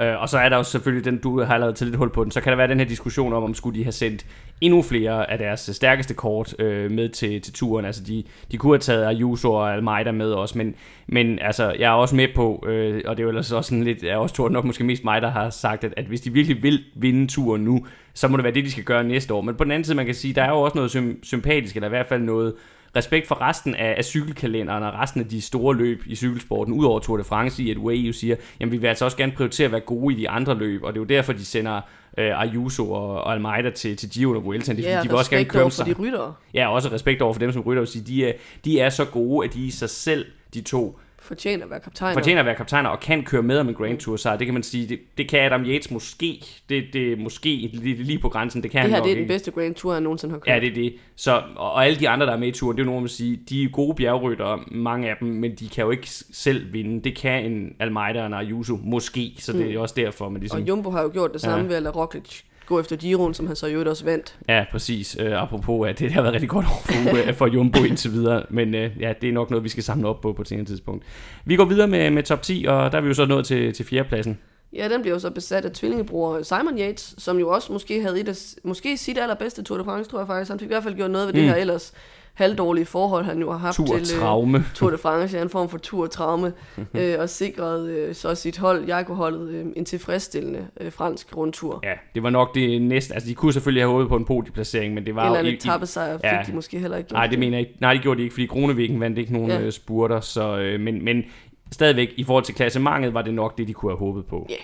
Øh, 0.00 0.20
og 0.20 0.28
så 0.28 0.38
er 0.38 0.48
der 0.48 0.56
jo 0.56 0.62
selvfølgelig 0.62 1.04
den, 1.04 1.18
du 1.18 1.42
har 1.42 1.58
lavet 1.58 1.76
til 1.76 1.86
lidt 1.86 1.96
hul 1.96 2.10
på 2.10 2.24
den, 2.24 2.30
så 2.30 2.40
kan 2.40 2.50
der 2.50 2.56
være 2.56 2.68
den 2.68 2.78
her 2.78 2.86
diskussion 2.86 3.32
om, 3.32 3.42
om 3.42 3.54
skulle 3.54 3.78
de 3.78 3.84
have 3.84 3.92
sendt 3.92 4.26
endnu 4.60 4.82
flere 4.82 5.30
af 5.30 5.38
deres 5.38 5.70
stærkeste 5.72 6.14
kort 6.14 6.60
øh, 6.60 6.90
med 6.90 7.08
til, 7.08 7.40
til 7.40 7.52
turen. 7.52 7.84
Altså 7.84 8.02
de, 8.04 8.24
de 8.52 8.56
kunne 8.56 8.72
have 8.72 8.78
taget 8.78 9.06
Ayuso 9.06 9.52
og 9.52 9.74
Almeida 9.74 10.12
med 10.12 10.32
også, 10.32 10.58
men, 10.58 10.74
men 11.06 11.38
altså, 11.38 11.74
jeg 11.78 11.88
er 11.90 11.94
også 11.94 12.16
med 12.16 12.28
på, 12.34 12.64
øh, 12.66 13.02
og 13.06 13.16
det 13.16 13.22
er 13.22 13.24
jo 13.24 13.28
ellers 13.28 13.52
også 13.52 13.68
sådan 13.68 13.84
lidt, 13.84 14.02
jeg 14.02 14.10
er 14.10 14.16
også 14.16 14.34
tror 14.34 14.48
nok 14.48 14.64
måske 14.64 14.84
mest 14.84 15.04
mig, 15.04 15.22
der 15.22 15.30
har 15.30 15.50
sagt, 15.50 15.84
at, 15.84 15.94
at 15.96 16.04
hvis 16.04 16.20
de 16.20 16.32
virkelig 16.32 16.62
vil 16.62 16.84
vinde 16.94 17.26
turen 17.26 17.64
nu, 17.64 17.86
så 18.14 18.28
må 18.28 18.36
det 18.36 18.44
være 18.44 18.54
det, 18.54 18.64
de 18.64 18.70
skal 18.70 18.84
gøre 18.84 19.04
næste 19.04 19.34
år. 19.34 19.40
Men 19.40 19.54
på 19.54 19.64
den 19.64 19.72
anden 19.72 19.84
side, 19.84 19.96
man 19.96 20.06
kan 20.06 20.14
sige, 20.14 20.34
der 20.34 20.42
er 20.42 20.50
jo 20.50 20.60
også 20.60 20.76
noget 20.76 21.16
sympatisk, 21.22 21.76
eller 21.76 21.88
i 21.88 21.90
hvert 21.90 22.06
fald 22.06 22.22
noget, 22.22 22.54
respekt 22.96 23.28
for 23.28 23.40
resten 23.40 23.74
af, 23.74 23.94
af 23.98 24.04
cykelkalenderen 24.04 24.82
og 24.82 24.92
resten 24.94 25.20
af 25.20 25.28
de 25.28 25.40
store 25.40 25.76
løb 25.76 26.02
i 26.06 26.14
cykelsporten, 26.14 26.74
udover 26.74 27.00
Tour 27.00 27.16
de 27.16 27.24
France, 27.24 27.62
i 27.62 27.70
at 27.70 27.76
UAE 27.76 27.96
jo 27.96 28.12
siger, 28.12 28.36
jamen 28.60 28.72
vi 28.72 28.76
vil 28.76 28.88
altså 28.88 29.04
også 29.04 29.16
gerne 29.16 29.32
prioritere 29.32 29.64
at 29.64 29.72
være 29.72 29.80
gode 29.80 30.14
i 30.14 30.18
de 30.18 30.28
andre 30.28 30.54
løb, 30.54 30.82
og 30.82 30.92
det 30.92 30.98
er 30.98 31.02
jo 31.02 31.06
derfor, 31.06 31.32
de 31.32 31.44
sender 31.44 31.80
øh, 32.18 32.40
Ayuso 32.40 32.92
og, 32.92 33.14
og 33.14 33.32
Almeida 33.32 33.70
til, 33.70 33.96
til 33.96 34.10
Giro 34.10 34.30
og 34.30 34.44
Vuelta. 34.44 34.72
Ja, 34.72 35.00
de 35.02 35.08
vil 35.08 35.16
også 35.16 35.30
gerne 35.30 35.44
købe 35.44 35.70
sig. 35.70 35.86
de 35.86 35.92
rytter. 35.92 36.32
Ja, 36.54 36.74
også 36.74 36.88
respekt 36.92 37.22
over 37.22 37.32
for 37.32 37.40
dem 37.40 37.52
som 37.52 37.62
rytter, 37.62 37.82
og 37.82 37.88
sige, 37.88 38.04
de 38.04 38.26
er, 38.26 38.32
de 38.64 38.80
er 38.80 38.90
så 38.90 39.04
gode, 39.04 39.48
at 39.48 39.54
de 39.54 39.66
i 39.66 39.70
sig 39.70 39.90
selv, 39.90 40.26
de 40.54 40.60
to, 40.60 40.98
fortjener 41.24 41.64
at 41.64 41.70
være 41.70 41.80
kaptajner. 41.80 42.14
Fortjener 42.14 42.40
at 42.40 42.46
være 42.46 42.54
kaptajner 42.54 42.90
og 42.90 43.00
kan 43.00 43.24
køre 43.24 43.42
med 43.42 43.58
om 43.58 43.68
en 43.68 43.74
Grand 43.74 43.98
Tour 43.98 44.16
så 44.16 44.36
Det 44.36 44.46
kan 44.46 44.54
man 44.54 44.62
sige, 44.62 44.88
det, 44.88 45.00
det 45.18 45.28
kan 45.28 45.40
Adam 45.40 45.64
Yates 45.64 45.90
måske. 45.90 46.44
Det, 46.68 46.84
det 46.92 47.12
er 47.12 47.16
måske 47.16 47.70
lige, 47.72 48.02
lige 48.02 48.18
på 48.18 48.28
grænsen. 48.28 48.62
Det, 48.62 48.70
kan 48.70 48.82
det 48.82 48.90
her 48.90 48.96
han 48.96 49.04
det 49.04 49.12
er 49.12 49.16
den 49.16 49.28
bedste 49.28 49.50
Grand 49.50 49.74
Tour, 49.74 49.94
han 49.94 50.02
nogensinde 50.02 50.32
har 50.32 50.38
kørt. 50.38 50.54
Ja, 50.54 50.60
det 50.60 50.68
er 50.68 50.74
det. 50.74 50.94
Så, 51.16 51.42
og, 51.56 51.72
og 51.72 51.86
alle 51.86 52.00
de 52.00 52.08
andre, 52.08 52.26
der 52.26 52.32
er 52.32 52.38
med 52.38 52.48
i 52.48 52.52
turen, 52.52 52.76
det 52.76 52.82
er 52.82 52.84
jo 52.84 52.90
nogen, 52.90 53.02
man 53.02 53.08
sige, 53.08 53.40
de 53.48 53.64
er 53.64 53.68
gode 53.68 53.94
bjergryttere, 53.94 54.60
mange 54.70 55.10
af 55.10 55.16
dem, 55.20 55.28
men 55.28 55.54
de 55.54 55.68
kan 55.68 55.84
jo 55.84 55.90
ikke 55.90 56.08
selv 56.32 56.72
vinde. 56.72 57.02
Det 57.04 57.16
kan 57.16 57.44
en 57.44 57.76
Almeida 57.78 58.20
og 58.20 58.26
en 58.26 58.34
Ayuso 58.34 58.78
måske, 58.82 59.34
så 59.38 59.52
det 59.52 59.66
er 59.66 59.70
mm. 59.70 59.80
også 59.80 59.94
derfor. 59.96 60.28
Men 60.28 60.40
ligesom, 60.40 60.60
og 60.60 60.68
Jumbo 60.68 60.90
har 60.90 61.02
jo 61.02 61.10
gjort 61.12 61.32
det 61.32 61.40
samme 61.40 61.62
ja. 61.64 61.68
ved 61.68 61.76
at 61.76 61.82
lade 61.82 61.94
Roglic 61.94 62.42
gå 62.66 62.80
efter 62.80 62.96
Giroen, 62.96 63.34
som 63.34 63.46
han 63.46 63.56
så 63.56 63.66
jo 63.66 63.90
også 63.90 64.04
vandt. 64.04 64.36
Ja, 64.48 64.64
præcis. 64.70 65.16
Uh, 65.20 65.42
apropos, 65.42 65.88
at 65.88 65.98
det 65.98 66.12
har 66.12 66.22
været 66.22 66.34
rigtig 66.34 66.48
godt 66.48 66.66
år 66.66 66.82
for, 66.84 67.32
for 67.38 67.46
Jumbo 67.46 67.84
indtil 67.84 68.12
videre, 68.12 68.42
men 68.50 68.74
uh, 68.74 68.80
ja, 69.00 69.12
det 69.20 69.28
er 69.28 69.32
nok 69.32 69.50
noget, 69.50 69.64
vi 69.64 69.68
skal 69.68 69.82
samle 69.82 70.08
op 70.08 70.20
på 70.20 70.32
på 70.32 70.42
et 70.42 70.48
senere 70.48 70.66
tidspunkt. 70.66 71.04
Vi 71.44 71.56
går 71.56 71.64
videre 71.64 71.88
med, 71.88 72.10
med 72.10 72.22
top 72.22 72.42
10, 72.42 72.64
og 72.68 72.92
der 72.92 72.98
er 72.98 73.02
vi 73.02 73.08
jo 73.08 73.14
så 73.14 73.26
nået 73.26 73.46
til, 73.46 73.72
til 73.72 73.86
fjerdepladsen. 73.86 74.38
Ja, 74.72 74.88
den 74.88 75.00
bliver 75.00 75.14
jo 75.14 75.18
så 75.20 75.30
besat 75.30 75.64
af 75.64 75.70
tvillingebror 75.70 76.42
Simon 76.42 76.78
Yates, 76.78 77.14
som 77.18 77.38
jo 77.38 77.48
også 77.48 77.72
måske 77.72 78.02
havde 78.02 78.20
et 78.20 78.28
af, 78.28 78.36
måske 78.64 78.96
sit 78.96 79.18
allerbedste 79.18 79.62
Tour 79.62 79.78
de 79.78 79.84
France, 79.84 80.10
tror 80.10 80.18
jeg 80.18 80.26
faktisk. 80.26 80.50
Han 80.50 80.58
fik 80.58 80.66
i 80.66 80.72
hvert 80.72 80.82
fald 80.82 80.94
gjort 80.94 81.10
noget 81.10 81.26
ved 81.26 81.34
mm. 81.34 81.40
det 81.40 81.48
her 81.48 81.56
ellers 81.56 81.92
halvdårlige 82.34 82.86
forhold, 82.86 83.24
han 83.24 83.38
jo 83.40 83.50
har 83.50 83.58
haft 83.58 83.76
tur 83.76 83.98
til 83.98 84.16
uh, 84.22 84.60
Tour 84.74 84.90
de 84.90 84.98
France, 84.98 85.36
ja, 85.36 85.42
en 85.42 85.50
form 85.50 85.68
for 85.68 85.78
tur-traume, 85.78 86.52
øh, 86.94 87.14
og 87.18 87.28
sikret 87.28 87.88
øh, 87.88 88.14
så 88.14 88.34
sit 88.34 88.58
hold, 88.58 88.84
Jaiko-holdet, 88.84 89.48
øh, 89.48 89.66
en 89.76 89.84
tilfredsstillende 89.84 90.66
øh, 90.80 90.92
fransk 90.92 91.36
rundtur. 91.36 91.80
Ja, 91.82 91.92
det 92.14 92.22
var 92.22 92.30
nok 92.30 92.54
det 92.54 92.82
næste, 92.82 93.14
altså 93.14 93.28
de 93.28 93.34
kunne 93.34 93.52
selvfølgelig 93.52 93.82
have 93.82 93.92
håbet 93.92 94.08
på 94.08 94.16
en 94.16 94.24
podieplacering, 94.24 94.94
men 94.94 95.06
det 95.06 95.14
var 95.14 95.24
Eller 95.24 95.40
jo... 95.40 95.46
en 95.46 95.54
etappesejr 95.54 96.16
fik 96.16 96.24
ja, 96.24 96.42
de 96.46 96.52
måske 96.52 96.78
heller 96.78 96.96
ikke 96.96 97.12
Nej, 97.12 97.26
det 97.26 97.38
mener 97.38 97.58
jeg 97.58 97.66
ikke. 97.68 97.80
Nej, 97.80 97.92
det 97.92 98.02
gjorde 98.02 98.18
de 98.18 98.22
ikke, 98.22 98.32
fordi 98.32 98.46
Kronevikken 98.46 99.00
vandt 99.00 99.18
ikke 99.18 99.32
nogen 99.32 99.50
ja. 99.50 99.60
Øh, 99.60 99.72
spurter, 99.72 100.20
så, 100.20 100.58
øh, 100.58 100.80
men, 100.80 101.04
men 101.04 101.24
stadigvæk 101.72 102.08
i 102.16 102.24
forhold 102.24 102.44
til 102.44 102.54
klassementet 102.54 103.14
var 103.14 103.22
det 103.22 103.34
nok 103.34 103.58
det, 103.58 103.68
de 103.68 103.72
kunne 103.72 103.92
have 103.92 103.98
håbet 103.98 104.26
på. 104.26 104.46
Ja. 104.50 104.54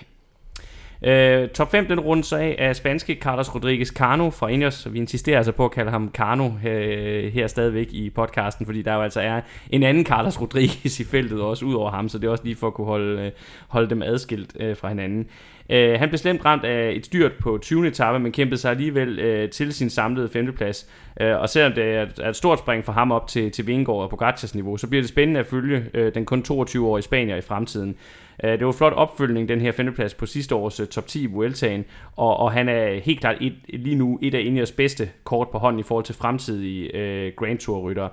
Øh, 1.03 1.49
top 1.49 1.71
5 1.71 1.87
den 1.87 1.99
runde 1.99 2.23
så 2.23 2.35
af 2.35 2.55
af 2.59 2.75
spanske 2.75 3.17
Carlos 3.21 3.55
Rodriguez 3.55 3.87
Cano 3.87 4.29
fra 4.29 4.47
Ineos, 4.47 4.87
vi 4.93 4.97
insisterer 4.97 5.37
altså 5.37 5.51
på 5.51 5.65
at 5.65 5.71
kalde 5.71 5.91
ham 5.91 6.11
Cano 6.13 6.49
øh, 6.65 7.33
her 7.33 7.47
stadigvæk 7.47 7.93
i 7.93 8.09
podcasten, 8.09 8.65
fordi 8.65 8.81
der 8.81 8.93
jo 8.93 9.01
altså 9.01 9.21
er 9.21 9.41
en 9.69 9.83
anden 9.83 10.05
Carlos 10.05 10.41
Rodriguez 10.41 10.99
i 10.99 11.03
feltet 11.03 11.41
også 11.41 11.65
ud 11.65 11.73
over 11.73 11.91
ham, 11.91 12.09
så 12.09 12.17
det 12.17 12.27
er 12.27 12.31
også 12.31 12.43
lige 12.43 12.55
for 12.55 12.67
at 12.67 12.73
kunne 12.73 12.87
holde, 12.87 13.21
øh, 13.21 13.31
holde 13.67 13.89
dem 13.89 14.01
adskilt 14.01 14.55
øh, 14.59 14.77
fra 14.77 14.87
hinanden. 14.87 15.27
Øh, 15.69 15.99
han 15.99 16.09
blev 16.09 16.17
slemt 16.17 16.45
ramt 16.45 16.63
af 16.63 16.91
et 16.95 17.05
styrt 17.05 17.31
på 17.39 17.57
20. 17.61 17.87
etape, 17.87 18.19
men 18.19 18.31
kæmpede 18.31 18.61
sig 18.61 18.71
alligevel 18.71 19.19
øh, 19.19 19.49
til 19.49 19.73
sin 19.73 19.89
samlede 19.89 20.29
femteplads. 20.29 20.89
Øh, 21.21 21.39
og 21.39 21.49
selvom 21.49 21.73
det 21.73 21.83
er 21.83 22.01
et, 22.01 22.19
er 22.21 22.29
et 22.29 22.35
stort 22.35 22.59
spring 22.59 22.85
for 22.85 22.91
ham 22.91 23.11
op 23.11 23.27
til, 23.27 23.51
til 23.51 23.67
Vingård 23.67 24.03
og 24.03 24.09
Pogacars 24.09 24.55
niveau, 24.55 24.77
så 24.77 24.87
bliver 24.87 25.01
det 25.01 25.09
spændende 25.09 25.39
at 25.39 25.45
følge 25.45 25.85
øh, 25.93 26.13
den 26.13 26.25
kun 26.25 26.43
22-årige 26.47 27.03
Spanier 27.03 27.35
i 27.35 27.41
fremtiden. 27.41 27.95
Øh, 28.43 28.51
det 28.51 28.61
var 28.61 28.71
en 28.71 28.77
flot 28.77 28.93
opfølgning, 28.93 29.49
den 29.49 29.61
her 29.61 29.71
femteplads 29.71 30.13
på 30.13 30.25
sidste 30.25 30.55
års 30.55 30.79
uh, 30.79 30.87
top 30.87 31.07
10 31.07 31.23
i 31.23 31.25
Vueltaen, 31.25 31.85
og, 32.15 32.37
og 32.37 32.51
han 32.51 32.69
er 32.69 32.99
helt 32.99 33.19
klart 33.19 33.35
et, 33.41 33.53
lige 33.69 33.95
nu 33.95 34.19
et 34.21 34.33
af 34.33 34.39
Indias 34.39 34.71
bedste 34.71 35.09
kort 35.23 35.49
på 35.49 35.57
hånden 35.57 35.79
i 35.79 35.83
forhold 35.83 36.05
til 36.05 36.15
fremtidige 36.15 36.95
øh, 36.95 37.33
Grand 37.37 37.57
Tour-ryttere. 37.57 38.09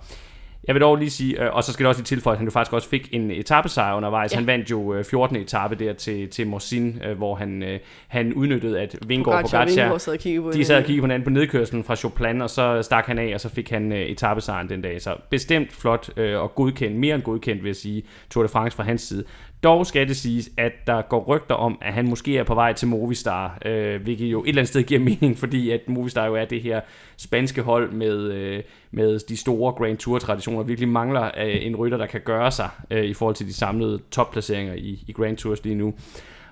Jeg 0.69 0.75
vil 0.75 0.81
dog 0.81 0.97
lige 0.97 1.11
sige, 1.11 1.53
og 1.53 1.65
så 1.65 1.73
skal 1.73 1.85
det 1.85 1.89
også 1.89 2.01
lige 2.01 2.07
tilføje, 2.07 2.35
at 2.35 2.39
han 2.39 2.47
jo 2.47 2.51
faktisk 2.51 2.73
også 2.73 2.89
fik 2.89 3.09
en 3.13 3.31
etappesejr 3.31 3.95
undervejs. 3.95 4.33
Ja. 4.33 4.37
Han 4.37 4.47
vandt 4.47 4.71
jo 4.71 5.03
14. 5.11 5.37
etape 5.37 5.75
der 5.75 5.93
til, 5.93 6.29
til 6.29 6.47
Morsin, 6.47 7.01
hvor 7.17 7.35
han, 7.35 7.79
han 8.09 8.35
udnyttede, 8.35 8.81
at 8.81 8.97
Vingård 9.07 9.35
og 9.35 9.41
Pogacar, 9.41 9.67
sad 9.67 9.67
de 9.67 10.65
sad 10.65 10.77
og 10.77 10.85
kiggede 10.85 11.01
på 11.01 11.07
hinanden 11.07 11.25
på 11.25 11.31
nedkørslen 11.31 11.85
fra 11.85 11.97
Chopin, 11.97 12.43
og 12.43 12.51
så 12.51 12.83
stak 12.83 13.07
han 13.07 13.19
af, 13.19 13.35
og 13.35 13.41
så 13.41 13.49
fik 13.49 13.71
han 13.71 13.93
etappesejren 13.93 14.69
den 14.69 14.83
dag. 14.83 15.03
Så 15.03 15.17
bestemt 15.31 15.73
flot 15.73 16.19
og 16.19 16.55
godkendt, 16.55 16.97
mere 16.97 17.15
end 17.15 17.23
godkendt 17.23 17.63
vil 17.63 17.69
jeg 17.69 17.77
sige, 17.77 18.03
Tour 18.31 18.43
de 18.43 18.49
France 18.49 18.77
fra 18.77 18.83
hans 18.83 19.03
side. 19.03 19.25
Dog 19.63 19.87
skal 19.87 20.09
det 20.09 20.17
siges, 20.17 20.51
at 20.57 20.73
der 20.87 21.03
går 21.03 21.25
rygter 21.25 21.55
om, 21.55 21.79
at 21.83 21.93
han 21.93 22.09
måske 22.09 22.39
er 22.39 22.45
på 22.45 22.55
vej 22.55 22.73
til 22.73 22.89
Movistar, 22.89 23.59
øh, 23.65 24.03
hvilket 24.03 24.27
jo 24.27 24.43
et 24.43 24.49
eller 24.49 24.61
andet 24.61 24.69
sted 24.69 24.83
giver 24.83 25.01
mening, 25.01 25.39
fordi 25.39 25.71
at 25.71 25.81
Movistar 25.89 26.27
jo 26.27 26.35
er 26.35 26.45
det 26.45 26.63
her 26.63 26.81
spanske 27.17 27.63
hold 27.63 27.93
med, 27.93 28.33
øh, 28.33 28.63
med 28.91 29.19
de 29.29 29.37
store 29.37 29.73
Grand 29.73 29.99
Tour-traditioner, 29.99 30.63
virkelig 30.63 30.89
mangler 30.89 31.25
øh, 31.25 31.67
en 31.67 31.77
rytter, 31.77 31.99
der 31.99 32.07
kan 32.07 32.21
gøre 32.21 32.51
sig 32.51 32.69
øh, 32.91 33.05
i 33.05 33.15
forhold 33.15 33.35
til 33.35 33.47
de 33.47 33.53
samlede 33.53 33.99
topplaceringer 34.11 34.75
i, 34.75 35.05
i 35.07 35.13
Grand 35.13 35.37
Tours 35.37 35.65
lige 35.65 35.75
nu. 35.75 35.95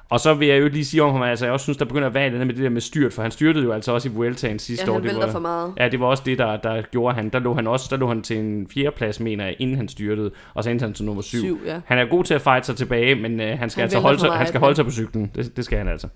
Og 0.09 0.21
så 0.21 0.35
vil 0.35 0.49
jeg 0.49 0.61
jo 0.61 0.69
lige 0.69 0.85
sige 0.85 1.03
om 1.03 1.13
ham, 1.13 1.23
altså 1.23 1.45
jeg 1.45 1.53
også 1.53 1.65
synes, 1.65 1.77
der 1.77 1.85
begynder 1.85 2.09
at 2.09 2.15
være 2.15 2.31
det 2.31 2.47
med 2.47 2.55
det 2.55 2.63
der 2.63 2.69
med 2.69 2.81
styrt, 2.81 3.13
for 3.13 3.23
han 3.23 3.31
styrtede 3.31 3.65
jo 3.65 3.73
altså 3.73 3.93
også 3.93 4.09
i 4.09 4.13
Vueltaen 4.13 4.59
sidste 4.59 4.87
ja, 4.87 4.93
år. 4.93 5.01
Det 5.01 5.17
var, 5.17 5.31
for 5.31 5.39
meget. 5.39 5.73
Ja, 5.79 5.89
det 5.89 6.01
var 6.01 6.07
også 6.07 6.23
det, 6.27 6.39
der, 6.39 6.57
der 6.57 6.83
gjorde 6.83 7.15
han. 7.15 7.29
Der 7.29 7.39
lå 7.39 7.55
han 7.55 7.67
også 7.67 7.87
der 7.91 7.97
lå 7.97 8.09
han 8.09 8.23
til 8.23 8.37
en 8.39 8.69
fjerdeplads, 8.75 9.21
mener 9.21 9.45
jeg, 9.45 9.57
inden 9.59 9.77
han 9.77 9.89
styrtede, 9.89 10.31
og 10.55 10.65
så 10.65 10.71
endte 10.71 10.83
han 10.83 10.95
til 10.95 11.05
nummer 11.05 11.23
syv. 11.23 11.39
syv 11.39 11.61
ja. 11.67 11.81
Han 11.87 11.99
er 11.99 12.05
god 12.05 12.25
til 12.25 12.35
at 12.35 12.43
fight 12.43 12.67
sig 12.67 12.77
tilbage, 12.77 13.15
men 13.15 13.41
uh, 13.41 13.47
han 13.47 13.71
skal 13.71 13.81
han 13.81 13.85
altså 13.85 13.99
holde 13.99 14.21
sig, 14.21 14.33
han 14.33 14.47
skal 14.47 14.61
holde 14.61 14.77
sig 14.77 14.85
på 14.85 14.91
cyklen. 14.91 15.31
Det, 15.35 15.57
det 15.57 15.65
skal 15.65 15.79
han 15.79 15.89
altså. 15.89 16.09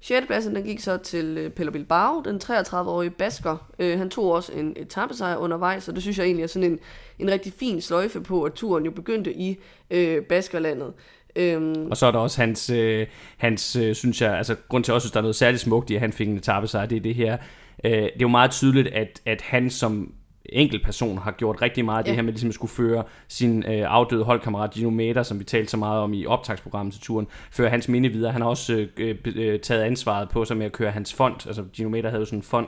6. 0.00 0.26
pladsen 0.26 0.54
den 0.54 0.64
gik 0.64 0.80
så 0.80 0.96
til 0.96 1.46
uh, 1.46 1.52
Pello 1.52 1.72
Bilbao, 1.72 2.22
den 2.24 2.40
33-årige 2.44 3.10
basker. 3.10 3.56
Uh, 3.78 3.98
han 3.98 4.10
tog 4.10 4.32
også 4.32 4.52
en 4.52 4.72
etappesejr 4.76 5.36
undervejs, 5.36 5.88
og 5.88 5.94
det 5.94 6.02
synes 6.02 6.18
jeg 6.18 6.24
egentlig 6.24 6.42
er 6.42 6.46
sådan 6.46 6.70
en, 6.70 6.78
en 7.18 7.30
rigtig 7.30 7.52
fin 7.52 7.80
sløjfe 7.80 8.20
på, 8.20 8.42
at 8.42 8.52
turen 8.52 8.84
jo 8.84 8.90
begyndte 8.90 9.32
i 9.34 9.58
uh, 9.94 10.24
Baskerlandet. 10.28 10.92
Øhm. 11.36 11.90
Og 11.90 11.96
så 11.96 12.06
er 12.06 12.10
der 12.10 12.18
også 12.18 12.40
hans, 12.40 12.70
øh, 12.70 13.06
hans 13.36 13.76
øh, 13.76 13.94
synes 13.94 14.22
jeg, 14.22 14.36
altså 14.38 14.56
grund 14.68 14.84
til 14.84 14.94
også, 14.94 15.08
at 15.08 15.14
der 15.14 15.20
er 15.20 15.22
noget 15.22 15.36
særligt 15.36 15.62
smukt 15.62 15.90
i, 15.90 15.94
at 15.94 16.00
han 16.00 16.12
fik 16.12 16.28
en 16.28 16.36
etape 16.36 16.66
sig, 16.66 16.90
det 16.90 16.96
er 16.96 17.00
det 17.00 17.14
her. 17.14 17.36
Øh, 17.84 17.92
det 17.92 18.04
er 18.04 18.10
jo 18.20 18.28
meget 18.28 18.50
tydeligt, 18.50 18.88
at, 18.88 19.20
at 19.26 19.40
han 19.40 19.70
som 19.70 20.14
enkelt 20.48 20.84
person 20.84 21.18
har 21.18 21.30
gjort 21.30 21.62
rigtig 21.62 21.84
meget 21.84 21.98
af 21.98 22.06
ja. 22.06 22.08
det 22.08 22.16
her 22.16 22.22
med 22.22 22.32
ligesom 22.32 22.48
at 22.48 22.54
skulle 22.54 22.70
føre 22.70 23.04
sin 23.28 23.64
øh, 23.68 23.84
afdøde 23.86 24.24
holdkammerat 24.24 24.70
Gino 24.70 24.90
Meda, 24.90 25.22
som 25.22 25.38
vi 25.38 25.44
talte 25.44 25.70
så 25.70 25.76
meget 25.76 26.00
om 26.00 26.14
i 26.14 26.26
optagsprogrammet 26.26 26.94
til 26.94 27.02
turen, 27.02 27.26
føre 27.50 27.70
hans 27.70 27.88
minde 27.88 28.08
videre. 28.08 28.32
Han 28.32 28.42
har 28.42 28.48
også 28.48 28.86
øh, 28.96 29.16
øh, 29.36 29.60
taget 29.60 29.82
ansvaret 29.82 30.28
på 30.28 30.44
sig 30.44 30.56
med 30.56 30.66
at 30.66 30.72
køre 30.72 30.90
hans 30.90 31.14
fond. 31.14 31.46
Altså 31.46 31.64
Gino 31.72 31.88
Meda 31.88 32.08
havde 32.08 32.20
jo 32.20 32.26
sådan 32.26 32.38
en 32.38 32.42
fond, 32.42 32.66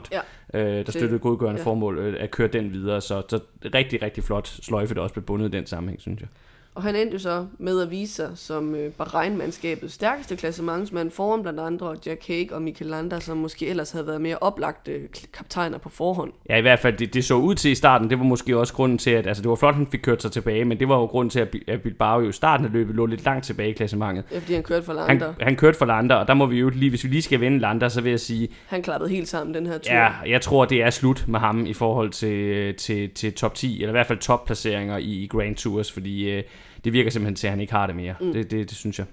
ja. 0.53 0.59
øh, 0.59 0.85
der 0.85 0.91
støttede 0.91 1.19
godgørende 1.19 1.61
ja. 1.61 1.65
formål 1.65 1.97
øh, 1.99 2.23
at 2.23 2.31
køre 2.31 2.47
den 2.47 2.73
videre. 2.73 3.01
Så, 3.01 3.21
så 3.29 3.39
rigtig, 3.73 4.01
rigtig 4.01 4.23
flot 4.23 4.47
sløjfe, 4.47 4.95
der 4.95 5.01
også 5.01 5.13
blev 5.13 5.25
bundet 5.25 5.53
i 5.53 5.57
den 5.57 5.65
sammenhæng, 5.65 6.01
synes 6.01 6.21
jeg. 6.21 6.29
Og 6.75 6.83
han 6.83 6.95
endte 6.95 7.13
jo 7.13 7.19
så 7.19 7.45
med 7.57 7.81
at 7.81 7.91
vise 7.91 8.13
sig 8.13 8.31
som 8.35 8.75
øh, 8.75 8.91
Bahrein-mandskabets 8.91 9.93
stærkeste 9.93 10.35
klassementsmand 10.35 11.11
foran 11.11 11.41
blandt 11.41 11.59
andre 11.59 11.95
Jack 12.05 12.27
Hague 12.27 12.55
og 12.55 12.61
Mikel 12.61 12.87
Landa, 12.87 13.19
som 13.19 13.37
måske 13.37 13.67
ellers 13.67 13.91
havde 13.91 14.07
været 14.07 14.21
mere 14.21 14.37
oplagte 14.37 14.99
kaptajner 15.33 15.77
på 15.77 15.89
forhånd. 15.89 16.31
Ja, 16.49 16.57
i 16.57 16.61
hvert 16.61 16.79
fald 16.79 16.97
det, 16.97 17.13
det 17.13 17.25
så 17.25 17.35
ud 17.35 17.55
til 17.55 17.71
i 17.71 17.75
starten. 17.75 18.09
Det 18.09 18.19
var 18.19 18.25
måske 18.25 18.57
også 18.57 18.73
grunden 18.73 18.97
til, 18.97 19.11
at 19.11 19.27
altså, 19.27 19.43
det 19.43 19.49
var 19.49 19.55
flot, 19.55 19.69
at 19.69 19.75
han 19.75 19.87
fik 19.87 19.99
kørt 20.03 20.21
sig 20.21 20.31
tilbage, 20.31 20.65
men 20.65 20.79
det 20.79 20.89
var 20.89 20.95
jo 20.95 21.05
grunden 21.05 21.29
til, 21.29 21.47
at 21.67 21.81
Bilbao 21.81 22.19
jo 22.19 22.29
i 22.29 22.31
starten 22.31 22.65
af 22.65 22.71
løbet 22.71 22.95
lå 22.95 23.05
lidt 23.05 23.25
langt 23.25 23.45
tilbage 23.45 23.69
i 23.69 23.73
klassementet. 23.73 24.23
Ja, 24.31 24.39
fordi 24.39 24.53
han 24.53 24.63
kørte 24.63 24.85
for 24.85 24.93
Landa. 24.93 25.25
Han, 25.25 25.35
han 25.41 25.55
kørte 25.55 25.77
for 25.77 25.85
Landa, 25.85 26.15
og 26.15 26.27
der 26.27 26.33
må 26.33 26.45
vi 26.45 26.59
jo 26.59 26.69
lige, 26.69 26.89
hvis 26.89 27.03
vi 27.03 27.09
lige 27.09 27.21
skal 27.21 27.41
vende 27.41 27.59
Landa, 27.59 27.89
så 27.89 28.01
vil 28.01 28.09
jeg 28.09 28.19
sige... 28.19 28.49
Han 28.67 28.83
klappede 28.83 29.09
helt 29.09 29.27
sammen 29.27 29.53
den 29.53 29.65
her 29.65 29.77
tur. 29.77 29.93
Ja, 29.93 30.09
jeg 30.27 30.41
tror, 30.41 30.65
det 30.65 30.83
er 30.83 30.89
slut 30.89 31.25
med 31.27 31.39
ham 31.39 31.65
i 31.65 31.73
forhold 31.73 32.09
til, 32.09 32.75
til, 32.75 33.09
til 33.09 33.33
top 33.33 33.55
10, 33.55 33.81
eller 33.81 33.89
i 33.89 33.91
hvert 33.91 34.07
fald 34.07 34.19
topplaceringer 34.19 34.97
i, 34.97 35.23
i 35.23 35.27
Grand 35.27 35.55
Tours, 35.55 35.91
fordi... 35.91 36.29
Øh, 36.29 36.43
det 36.83 36.93
virker 36.93 37.11
simpelthen 37.11 37.35
til, 37.35 37.47
at 37.47 37.51
han 37.51 37.59
ikke 37.59 37.73
har 37.73 37.87
det 37.87 37.95
mere. 37.95 38.13
Mm. 38.21 38.33
Det, 38.33 38.51
det, 38.51 38.69
det 38.69 38.77
synes 38.77 38.99
jeg. 38.99 39.05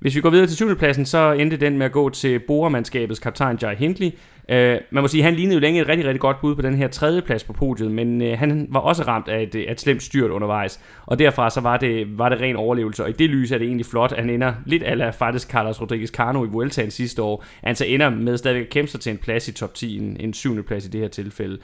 Hvis 0.00 0.16
vi 0.16 0.20
går 0.20 0.30
videre 0.30 0.46
til 0.46 0.56
syvendepladsen, 0.56 1.06
så 1.06 1.32
endte 1.32 1.56
den 1.56 1.78
med 1.78 1.86
at 1.86 1.92
gå 1.92 2.10
til 2.10 2.38
Bora-mandskabets 2.38 3.18
kaptajn 3.18 3.58
Jai 3.62 3.74
Hindley. 3.74 4.06
Uh, 4.06 4.56
man 4.90 5.02
må 5.02 5.08
sige, 5.08 5.20
at 5.20 5.24
han 5.24 5.34
lignede 5.34 5.54
jo 5.54 5.60
længe 5.60 5.80
et 5.80 5.88
rigtig, 5.88 6.06
rigtig 6.06 6.20
godt 6.20 6.40
bud 6.40 6.54
på 6.54 6.62
den 6.62 6.74
her 6.74 6.88
tredje 6.88 7.22
plads 7.22 7.44
på 7.44 7.52
podiet, 7.52 7.90
men 7.90 8.22
uh, 8.22 8.28
han 8.38 8.66
var 8.70 8.80
også 8.80 9.02
ramt 9.02 9.28
af 9.28 9.42
et, 9.42 9.70
et 9.70 9.80
slemt 9.80 10.02
styrt 10.02 10.30
undervejs, 10.30 10.80
og 11.06 11.18
derfra 11.18 11.50
så 11.50 11.60
var 11.60 11.76
det, 11.76 12.18
var 12.18 12.28
det 12.28 12.40
ren 12.40 12.56
overlevelse, 12.56 13.02
og 13.04 13.10
i 13.10 13.12
det 13.12 13.30
lys 13.30 13.52
er 13.52 13.58
det 13.58 13.66
egentlig 13.66 13.86
flot, 13.86 14.12
at 14.12 14.18
han 14.18 14.30
ender 14.30 14.52
lidt 14.66 14.82
ala 14.86 15.10
faktisk 15.10 15.50
Carlos 15.50 15.80
Rodriguez 15.80 16.10
Cano 16.10 16.44
i 16.44 16.48
Vueltaen 16.48 16.90
sidste 16.90 17.22
år, 17.22 17.44
han 17.64 17.76
så 17.76 17.84
ender 17.84 18.10
med 18.10 18.38
stadigvæk 18.38 18.64
at 18.64 18.70
kæmpe 18.70 18.90
sig 18.90 19.00
til 19.00 19.10
en 19.10 19.18
plads 19.18 19.48
i 19.48 19.52
top 19.52 19.74
10, 19.74 19.98
en, 19.98 20.16
en 20.20 20.34
syvende 20.34 20.62
plads 20.62 20.86
i 20.86 20.88
det 20.88 21.00
her 21.00 21.08
tilfælde. 21.08 21.58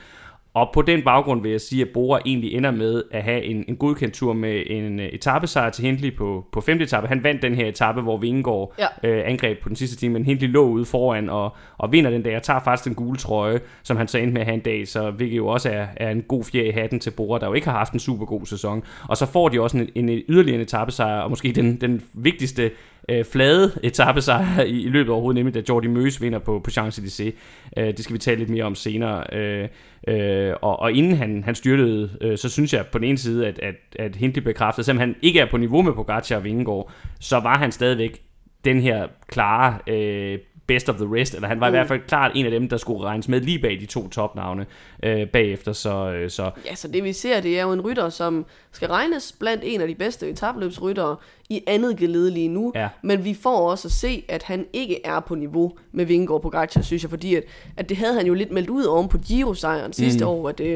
Og 0.56 0.70
på 0.74 0.82
den 0.82 1.02
baggrund 1.02 1.42
vil 1.42 1.50
jeg 1.50 1.60
sige, 1.60 1.82
at 1.82 1.88
Bora 1.94 2.20
egentlig 2.26 2.54
ender 2.54 2.70
med 2.70 3.02
at 3.10 3.22
have 3.22 3.42
en, 3.42 3.64
en 3.68 3.76
godkendt 3.76 4.14
tur 4.14 4.32
med 4.32 4.62
en 4.66 4.98
uh, 4.98 5.04
etappesejr 5.04 5.70
til 5.70 5.84
Hindley 5.84 6.16
på, 6.16 6.44
på 6.52 6.60
femte 6.60 6.84
etape. 6.84 7.06
Han 7.06 7.24
vandt 7.24 7.42
den 7.42 7.54
her 7.54 7.66
etape, 7.66 8.00
hvor 8.00 8.16
Vingegaard 8.16 8.74
ja. 8.78 9.08
øh, 9.08 9.22
angreb 9.26 9.62
på 9.62 9.68
den 9.68 9.76
sidste 9.76 9.96
time, 9.96 10.12
men 10.12 10.24
Hindley 10.24 10.48
lå 10.48 10.68
ude 10.68 10.84
foran 10.84 11.28
og, 11.28 11.56
og 11.78 11.92
vinder 11.92 12.10
den 12.10 12.22
dag 12.22 12.36
og 12.36 12.42
tager 12.42 12.60
faktisk 12.60 12.84
den 12.84 12.94
gule 12.94 13.18
trøje, 13.18 13.60
som 13.82 13.96
han 13.96 14.08
så 14.08 14.18
endte 14.18 14.32
med 14.32 14.40
at 14.40 14.46
have 14.46 14.54
en 14.54 14.60
dag, 14.60 14.88
så 14.88 15.10
hvilket 15.10 15.36
jo 15.36 15.46
også 15.46 15.70
er, 15.70 15.86
er 15.96 16.10
en 16.10 16.22
god 16.22 16.44
fjer 16.44 16.64
i 16.64 16.70
hatten 16.70 17.00
til 17.00 17.10
Bora, 17.10 17.38
der 17.38 17.46
jo 17.46 17.52
ikke 17.52 17.68
har 17.68 17.78
haft 17.78 17.92
en 17.92 18.00
super 18.00 18.26
god 18.26 18.46
sæson. 18.46 18.82
Og 19.08 19.16
så 19.16 19.26
får 19.26 19.48
de 19.48 19.60
også 19.60 19.78
en, 19.78 20.08
en 20.08 20.22
yderligere 20.28 20.62
etappesejr, 20.62 21.20
og 21.20 21.30
måske 21.30 21.52
den, 21.52 21.80
den 21.80 22.02
vigtigste 22.12 22.70
øh, 23.08 23.24
flade 23.24 23.72
etappesejr 23.82 24.62
i, 24.62 24.82
i 24.82 24.88
løbet 24.88 25.12
overhovedet, 25.12 25.36
nemlig 25.36 25.54
da 25.54 25.62
Jordi 25.68 25.88
Møs 25.88 26.22
vinder 26.22 26.38
på, 26.38 26.60
på 26.64 26.70
Champs-Élysées. 26.70 27.32
Øh, 27.76 27.86
det 27.86 28.00
skal 28.00 28.14
vi 28.14 28.18
tale 28.18 28.38
lidt 28.38 28.50
mere 28.50 28.64
om 28.64 28.74
senere. 28.74 29.24
Øh, 29.32 29.68
øh, 30.08 30.54
og, 30.62 30.78
og 30.78 30.92
inden 30.92 31.16
han, 31.16 31.42
han 31.44 31.54
styrtede, 31.54 32.10
øh, 32.20 32.38
så 32.38 32.48
synes 32.48 32.72
jeg 32.72 32.86
på 32.86 32.98
den 32.98 33.06
ene 33.06 33.18
side, 33.18 33.46
at, 33.46 33.58
at, 33.58 33.74
at 33.98 34.16
Hindley 34.16 34.42
bekræftede, 34.42 34.84
selvom 34.84 35.00
han 35.00 35.16
ikke 35.22 35.40
er 35.40 35.50
på 35.50 35.56
niveau 35.56 35.82
med 35.82 35.92
Pogacar 35.92 36.36
og 36.36 36.44
Vingegaard, 36.44 36.92
så 37.20 37.40
var 37.40 37.58
han 37.58 37.72
stadigvæk 37.72 38.22
den 38.64 38.80
her 38.80 39.06
klare 39.28 39.78
øh, 39.86 40.38
best 40.66 40.88
of 40.88 40.96
the 40.96 41.06
rest, 41.10 41.34
eller 41.34 41.48
han 41.48 41.60
var 41.60 41.68
mm. 41.68 41.74
i 41.74 41.76
hvert 41.76 41.88
fald 41.88 42.00
klart 42.08 42.32
en 42.34 42.44
af 42.44 42.50
dem, 42.50 42.68
der 42.68 42.76
skulle 42.76 43.04
regnes 43.04 43.28
med 43.28 43.40
lige 43.40 43.58
bag 43.58 43.80
de 43.80 43.86
to 43.86 44.08
topnavne 44.08 44.66
øh, 45.02 45.28
bagefter. 45.28 45.72
Så, 45.72 46.10
øh, 46.10 46.30
så. 46.30 46.50
Ja, 46.66 46.74
så 46.74 46.88
det 46.88 47.04
vi 47.04 47.12
ser, 47.12 47.40
det 47.40 47.58
er 47.58 47.62
jo 47.62 47.72
en 47.72 47.80
rytter, 47.80 48.08
som 48.08 48.46
skal 48.72 48.88
regnes 48.88 49.34
blandt 49.38 49.62
en 49.66 49.80
af 49.80 49.88
de 49.88 49.94
bedste 49.94 50.30
etabløbsryttere 50.30 51.16
i 51.48 51.62
andet 51.66 51.96
gelede 51.96 52.30
lige 52.30 52.48
nu, 52.48 52.72
ja. 52.74 52.88
men 53.02 53.24
vi 53.24 53.34
får 53.34 53.70
også 53.70 53.88
at 53.88 53.92
se, 53.92 54.24
at 54.28 54.42
han 54.42 54.66
ikke 54.72 55.06
er 55.06 55.20
på 55.20 55.34
niveau 55.34 55.72
med 55.92 56.04
Vingegaard 56.04 56.42
på 56.42 56.50
Pogacar, 56.50 56.82
synes 56.82 57.02
jeg, 57.02 57.10
fordi 57.10 57.34
at, 57.34 57.42
at 57.76 57.88
det 57.88 57.96
havde 57.96 58.14
han 58.14 58.26
jo 58.26 58.34
lidt 58.34 58.52
meldt 58.52 58.70
ud 58.70 58.84
oven 58.84 59.08
på 59.08 59.18
Giro-sejren 59.18 59.92
sidste 59.92 60.24
mm. 60.24 60.30
år, 60.30 60.48
at 60.48 60.60
uh, 60.60 60.66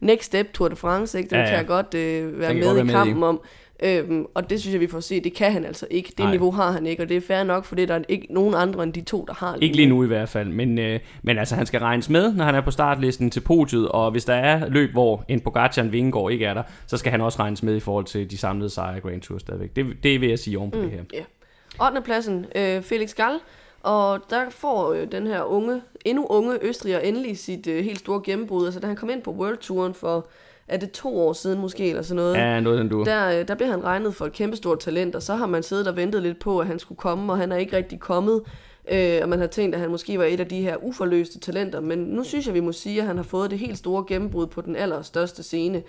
Next 0.00 0.24
Step 0.24 0.52
Tour 0.52 0.68
de 0.68 0.76
France, 0.76 1.18
ikke, 1.18 1.30
den 1.30 1.38
ja, 1.38 1.42
ja. 1.42 1.48
kan 1.48 1.58
jeg 1.58 1.66
godt 1.66 1.86
uh, 1.86 2.40
være 2.40 2.54
med 2.54 2.84
i 2.84 2.86
kampen 2.86 3.20
med 3.20 3.28
om. 3.28 3.40
Øhm, 3.82 4.26
og 4.34 4.50
det 4.50 4.60
synes 4.60 4.72
jeg, 4.72 4.80
vi 4.80 4.86
får 4.86 5.00
se, 5.00 5.20
det 5.20 5.34
kan 5.34 5.52
han 5.52 5.64
altså 5.64 5.86
ikke. 5.90 6.08
Det 6.08 6.18
Nej. 6.18 6.30
niveau 6.30 6.50
har 6.50 6.72
han 6.72 6.86
ikke, 6.86 7.02
og 7.02 7.08
det 7.08 7.16
er 7.16 7.20
fair 7.20 7.42
nok, 7.42 7.64
for 7.64 7.74
det 7.74 7.82
er 7.82 7.86
der 7.86 8.04
ikke 8.08 8.26
nogen 8.30 8.54
andre 8.54 8.82
end 8.82 8.92
de 8.92 9.00
to, 9.00 9.24
der 9.28 9.34
har. 9.34 9.58
Ikke 9.60 9.76
lige 9.76 9.88
nu 9.88 10.04
i 10.04 10.06
hvert 10.06 10.28
fald, 10.28 10.48
men, 10.48 10.78
øh, 10.78 11.00
men 11.22 11.38
altså 11.38 11.54
han 11.54 11.66
skal 11.66 11.80
regnes 11.80 12.10
med, 12.10 12.34
når 12.34 12.44
han 12.44 12.54
er 12.54 12.60
på 12.60 12.70
startlisten 12.70 13.30
til 13.30 13.40
podiet, 13.40 13.88
og 13.88 14.10
hvis 14.10 14.24
der 14.24 14.34
er 14.34 14.68
løb, 14.68 14.92
hvor 14.92 15.24
en 15.28 15.40
Pogacar 15.40 15.82
en 15.82 15.92
Vingegaard 15.92 16.32
ikke 16.32 16.44
er 16.44 16.54
der, 16.54 16.62
så 16.86 16.96
skal 16.96 17.10
han 17.10 17.20
også 17.20 17.38
regnes 17.38 17.62
med 17.62 17.76
i 17.76 17.80
forhold 17.80 18.04
til 18.04 18.30
de 18.30 18.38
samlede 18.38 18.70
sejre 18.70 18.96
i 18.96 19.00
Grand 19.00 19.20
Tour 19.20 19.38
stadigvæk. 19.38 19.76
Det, 19.76 19.86
det 20.02 20.20
vil 20.20 20.28
jeg 20.28 20.38
sige 20.38 20.58
oven 20.58 20.70
på 20.70 20.78
mm, 20.78 20.82
det 20.82 20.92
her. 20.92 21.02
Yeah. 21.14 21.90
8. 21.90 22.02
pladsen, 22.02 22.46
øh, 22.54 22.82
Felix 22.82 23.14
Gall, 23.14 23.38
og 23.82 24.20
der 24.30 24.50
får 24.50 24.92
øh, 24.92 25.12
den 25.12 25.26
her 25.26 25.42
unge, 25.42 25.82
endnu 26.04 26.26
unge 26.26 26.58
Østriger 26.62 26.98
endelig 26.98 27.38
sit 27.38 27.66
øh, 27.66 27.84
helt 27.84 27.98
store 27.98 28.22
gennembrud. 28.24 28.64
Altså 28.64 28.80
da 28.80 28.86
han 28.86 28.96
kom 28.96 29.10
ind 29.10 29.22
på 29.22 29.30
World 29.30 29.56
Touren 29.56 29.94
for 29.94 30.26
er 30.70 30.76
det 30.76 30.90
to 30.90 31.18
år 31.18 31.32
siden 31.32 31.60
måske, 31.60 31.88
eller 31.88 32.02
sådan 32.02 32.16
noget. 32.16 32.36
Ja, 32.36 32.60
noget 32.60 32.78
den 32.78 32.88
du. 32.88 33.04
Der, 33.04 33.40
øh, 33.40 33.48
der 33.48 33.54
blev 33.54 33.68
han 33.68 33.84
regnet 33.84 34.14
for 34.14 34.26
et 34.26 34.32
kæmpestort 34.32 34.78
talent, 34.78 35.14
og 35.14 35.22
så 35.22 35.34
har 35.34 35.46
man 35.46 35.62
siddet 35.62 35.86
og 35.88 35.96
ventet 35.96 36.22
lidt 36.22 36.38
på, 36.38 36.58
at 36.58 36.66
han 36.66 36.78
skulle 36.78 36.98
komme, 36.98 37.32
og 37.32 37.38
han 37.38 37.52
er 37.52 37.56
ikke 37.56 37.76
rigtig 37.76 38.00
kommet. 38.00 38.42
Øh, 38.92 39.18
og 39.22 39.28
man 39.28 39.38
har 39.38 39.46
tænkt, 39.46 39.74
at 39.74 39.80
han 39.80 39.90
måske 39.90 40.18
var 40.18 40.24
et 40.24 40.40
af 40.40 40.46
de 40.46 40.60
her 40.60 40.76
uforløste 40.76 41.38
talenter, 41.38 41.80
men 41.80 41.98
nu 41.98 42.24
synes 42.24 42.46
jeg, 42.46 42.54
vi 42.54 42.60
må 42.60 42.72
sige, 42.72 43.00
at 43.00 43.06
han 43.06 43.16
har 43.16 43.24
fået 43.24 43.50
det 43.50 43.58
helt 43.58 43.78
store 43.78 44.04
gennembrud 44.08 44.46
på 44.46 44.60
den 44.60 44.76
allerstørste 44.76 45.42
scene. 45.42 45.82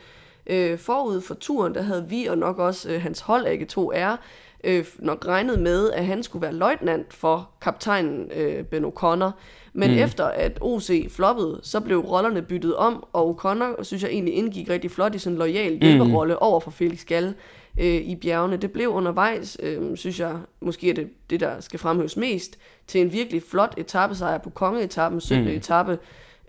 Øh, 0.47 0.77
forud 0.77 1.21
for 1.21 1.33
turen, 1.33 1.75
der 1.75 1.81
havde 1.81 2.05
vi 2.09 2.25
og 2.25 2.37
nok 2.37 2.59
også 2.59 2.89
øh, 2.91 3.01
hans 3.01 3.19
hold, 3.19 3.47
AG2R, 3.47 4.17
øh, 4.63 4.85
nok 4.99 5.25
regnet 5.27 5.59
med, 5.59 5.91
at 5.91 6.05
han 6.05 6.23
skulle 6.23 6.41
være 6.41 6.53
løjtnant 6.53 7.13
for 7.13 7.49
kaptajnen 7.61 8.31
øh, 8.35 8.63
Ben 8.63 8.85
O'Connor. 8.85 9.31
Men 9.73 9.91
mm. 9.91 9.97
efter 9.97 10.25
at 10.25 10.57
OC 10.61 10.91
floppede, 11.09 11.59
så 11.63 11.79
blev 11.79 11.99
rollerne 11.99 12.41
byttet 12.41 12.75
om, 12.75 13.05
og 13.13 13.39
O'Connor, 13.39 13.83
synes 13.83 14.03
jeg 14.03 14.11
egentlig 14.11 14.33
indgik 14.33 14.69
rigtig 14.69 14.91
flot 14.91 15.15
i 15.15 15.19
sådan 15.19 15.33
en 15.33 15.39
lojal 15.39 15.79
hjælperolle 15.81 16.33
mm. 16.33 16.37
over 16.41 16.59
for 16.59 16.71
Felix 16.71 17.05
Gall 17.05 17.33
øh, 17.79 17.85
i 17.85 18.15
bjergene. 18.15 18.57
Det 18.57 18.71
blev 18.71 18.89
undervejs, 18.89 19.57
øh, 19.63 19.97
synes 19.97 20.19
jeg, 20.19 20.37
måske 20.61 20.89
er 20.89 20.93
det 20.93 21.07
det, 21.29 21.39
der 21.39 21.59
skal 21.59 21.79
fremhæves 21.79 22.17
mest, 22.17 22.57
til 22.87 23.01
en 23.01 23.13
virkelig 23.13 23.43
flot 23.43 23.73
etappesejr 23.77 24.37
på 24.37 24.49
kongeetappen, 24.49 25.21
17. 25.21 25.45
Mm. 25.45 25.51
etape. 25.51 25.99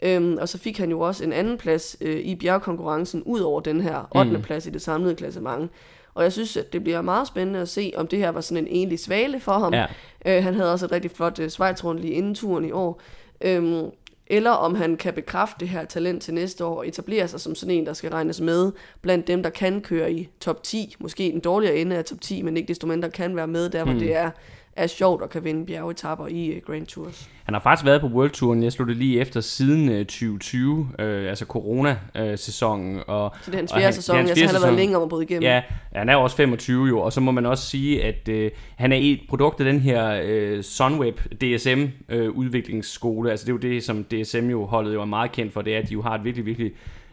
Øhm, 0.03 0.39
og 0.41 0.49
så 0.49 0.59
fik 0.59 0.79
han 0.79 0.91
jo 0.91 1.01
også 1.01 1.25
en 1.25 1.33
anden 1.33 1.59
plads 1.59 1.97
øh, 2.01 2.21
i 2.21 2.35
bjergkonkurrencen, 2.35 3.23
ud 3.23 3.41
over 3.41 3.61
den 3.61 3.81
her 3.81 4.09
8. 4.17 4.31
Mm. 4.31 4.43
plads 4.43 4.67
i 4.67 4.71
det 4.71 4.83
samlede 4.83 5.15
klassement. 5.15 5.71
Og 6.15 6.23
jeg 6.23 6.33
synes, 6.33 6.57
at 6.57 6.73
det 6.73 6.83
bliver 6.83 7.03
meget 7.03 7.29
spændende 7.29 7.61
at 7.61 7.69
se, 7.69 7.93
om 7.97 8.07
det 8.07 8.19
her 8.19 8.31
var 8.31 8.41
sådan 8.41 8.65
en 8.65 8.73
egentlig 8.77 8.99
svale 8.99 9.41
for 9.41 9.53
ham. 9.53 9.75
Ja. 9.75 9.87
Øh, 10.27 10.45
han 10.45 10.55
havde 10.55 10.73
også 10.73 10.85
et 10.85 10.93
rigtig 10.93 11.11
flot 11.11 11.39
øh, 11.39 11.49
Schweiz-rundt 11.49 12.01
lige 12.01 12.13
inden 12.13 12.35
turen 12.35 12.65
i 12.65 12.71
år. 12.71 13.01
Øhm, 13.41 13.91
eller 14.27 14.51
om 14.51 14.75
han 14.75 14.97
kan 14.97 15.15
bekræfte 15.15 15.57
det 15.61 15.69
her 15.69 15.85
talent 15.85 16.23
til 16.23 16.35
næste 16.35 16.65
år 16.65 16.77
og 16.77 16.89
etablere 16.89 17.29
sig 17.29 17.41
som 17.41 17.55
sådan 17.55 17.75
en, 17.75 17.87
der 17.87 17.93
skal 17.93 18.11
regnes 18.11 18.41
med 18.41 18.73
blandt 19.03 19.27
dem, 19.27 19.43
der 19.43 19.51
kan 19.51 19.81
køre 19.81 20.13
i 20.13 20.29
top 20.41 20.63
10. 20.63 20.95
Måske 20.99 21.33
en 21.33 21.41
dårligere 21.41 21.77
ende 21.77 21.97
af 21.97 22.05
top 22.05 22.21
10, 22.21 22.43
men 22.43 22.57
ikke 22.57 22.69
desto 22.69 22.87
mindre 22.87 23.11
kan 23.11 23.37
være 23.37 23.47
med 23.47 23.69
der, 23.69 23.85
hvor 23.85 23.93
mm. 23.93 23.99
det 23.99 24.17
er 24.17 24.31
er 24.77 24.87
sjovt 24.87 25.23
at 25.23 25.31
kan 25.31 25.45
vinde 25.45 25.67
bjergetapper 25.67 26.27
i 26.27 26.57
uh, 26.57 26.63
Grand 26.63 26.87
Tours. 26.87 27.31
Han 27.45 27.55
har 27.55 27.61
faktisk 27.61 27.87
været 27.87 28.01
på 28.01 28.07
World 28.07 28.31
Touren, 28.31 28.63
jeg 28.63 28.73
slog 28.73 28.89
det 28.89 28.97
lige 28.97 29.21
efter 29.21 29.41
siden 29.41 29.89
uh, 29.89 29.99
2020, 29.99 30.79
uh, 30.79 30.87
altså 30.99 31.45
corona-sæsonen. 31.45 33.01
og, 33.07 33.35
så 33.43 33.51
det 33.51 33.55
er 33.55 33.59
hans 33.59 33.73
fjerde 33.73 33.93
sæson, 33.93 34.17
altså 34.17 34.45
han 34.47 34.55
har 34.55 34.61
været 34.61 34.75
længere 34.75 34.97
om 34.97 35.03
at 35.03 35.09
bryde 35.09 35.25
igennem. 35.25 35.43
Ja, 35.43 35.63
han 35.93 36.09
er 36.09 36.17
også 36.17 36.37
25 36.37 36.87
jo, 36.87 37.01
og 37.01 37.13
så 37.13 37.21
må 37.21 37.31
man 37.31 37.47
også 37.47 37.67
sige, 37.67 38.05
at 38.05 38.29
uh, 38.29 38.51
han 38.77 38.93
er 38.93 38.99
et 39.01 39.21
produkt 39.29 39.61
af 39.61 39.65
den 39.65 39.81
her 39.81 40.23
uh, 40.57 40.63
Sunweb 40.63 41.21
DSM 41.21 41.85
uh, 42.15 42.29
udviklingsskole, 42.37 43.31
altså 43.31 43.47
det 43.47 43.51
er 43.51 43.55
jo 43.55 43.75
det, 43.75 43.85
som 43.85 44.05
DSM 44.05 44.51
jo 44.51 44.65
holdet 44.65 44.95
jo 44.95 45.01
er 45.01 45.05
meget 45.05 45.33
kendt 45.33 45.53
for, 45.53 45.63
det 45.63 45.75
er, 45.75 45.79
at 45.79 45.89
de 45.89 45.93
jo 45.93 46.03
har 46.03 46.15
et 46.15 46.25
virkelig, 46.25 46.47
virkelig 46.47 46.73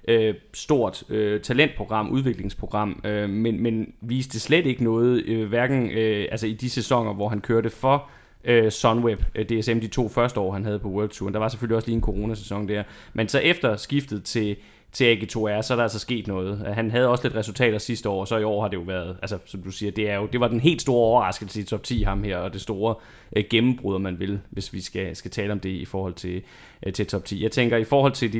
øh, 0.09 0.35
stort 0.53 1.03
øh, 1.09 1.41
talentprogram, 1.41 2.09
udviklingsprogram, 2.09 3.01
øh, 3.03 3.29
men, 3.29 3.63
men 3.63 3.93
viste 4.01 4.39
slet 4.39 4.65
ikke 4.65 4.83
noget, 4.83 5.25
øh, 5.25 5.49
hverken 5.49 5.91
øh, 5.91 6.27
altså 6.31 6.47
i 6.47 6.53
de 6.53 6.69
sæsoner, 6.69 7.13
hvor 7.13 7.29
han 7.29 7.41
kørte 7.41 7.69
for 7.69 8.09
øh, 8.43 8.71
Sunweb, 8.71 9.21
øh, 9.35 9.45
DSM, 9.45 9.79
de 9.79 9.87
to 9.87 10.09
første 10.09 10.39
år, 10.39 10.53
han 10.53 10.65
havde 10.65 10.79
på 10.79 10.89
World 10.89 11.09
Tour. 11.09 11.29
Der 11.29 11.39
var 11.39 11.47
selvfølgelig 11.47 11.75
også 11.75 11.87
lige 11.87 11.95
en 11.95 12.01
coronasæson 12.01 12.67
der. 12.67 12.83
Men 13.13 13.27
så 13.27 13.39
efter 13.39 13.75
skiftet 13.75 14.23
til 14.23 14.55
til 14.91 15.15
AG2R, 15.15 15.61
så 15.61 15.73
er 15.73 15.75
der 15.75 15.83
altså 15.83 15.99
sket 15.99 16.27
noget. 16.27 16.73
Han 16.73 16.91
havde 16.91 17.07
også 17.07 17.23
lidt 17.23 17.35
resultater 17.35 17.77
sidste 17.77 18.09
år, 18.09 18.25
så 18.25 18.37
i 18.37 18.43
år 18.43 18.61
har 18.61 18.67
det 18.67 18.77
jo 18.77 18.81
været, 18.81 19.17
altså 19.21 19.37
som 19.45 19.61
du 19.61 19.71
siger, 19.71 19.91
det, 19.91 20.09
er 20.09 20.15
jo, 20.15 20.25
det 20.25 20.39
var 20.39 20.47
den 20.47 20.59
helt 20.59 20.81
store 20.81 21.05
overraskelse 21.05 21.61
i 21.61 21.63
top 21.63 21.83
10 21.83 22.03
ham 22.03 22.23
her, 22.23 22.37
og 22.37 22.53
det 22.53 22.61
store 22.61 22.95
øh, 23.35 23.43
gennembrud, 23.49 23.99
man 23.99 24.19
vil, 24.19 24.39
hvis 24.49 24.73
vi 24.73 24.81
skal, 24.81 25.15
skal 25.15 25.31
tale 25.31 25.51
om 25.51 25.59
det 25.59 25.69
i 25.69 25.85
forhold 25.85 26.13
til, 26.13 26.41
øh, 26.85 26.93
til 26.93 27.07
top 27.07 27.25
10. 27.25 27.43
Jeg 27.43 27.51
tænker, 27.51 27.77
i 27.77 27.83
forhold 27.83 28.13
til 28.13 28.33
de 28.33 28.39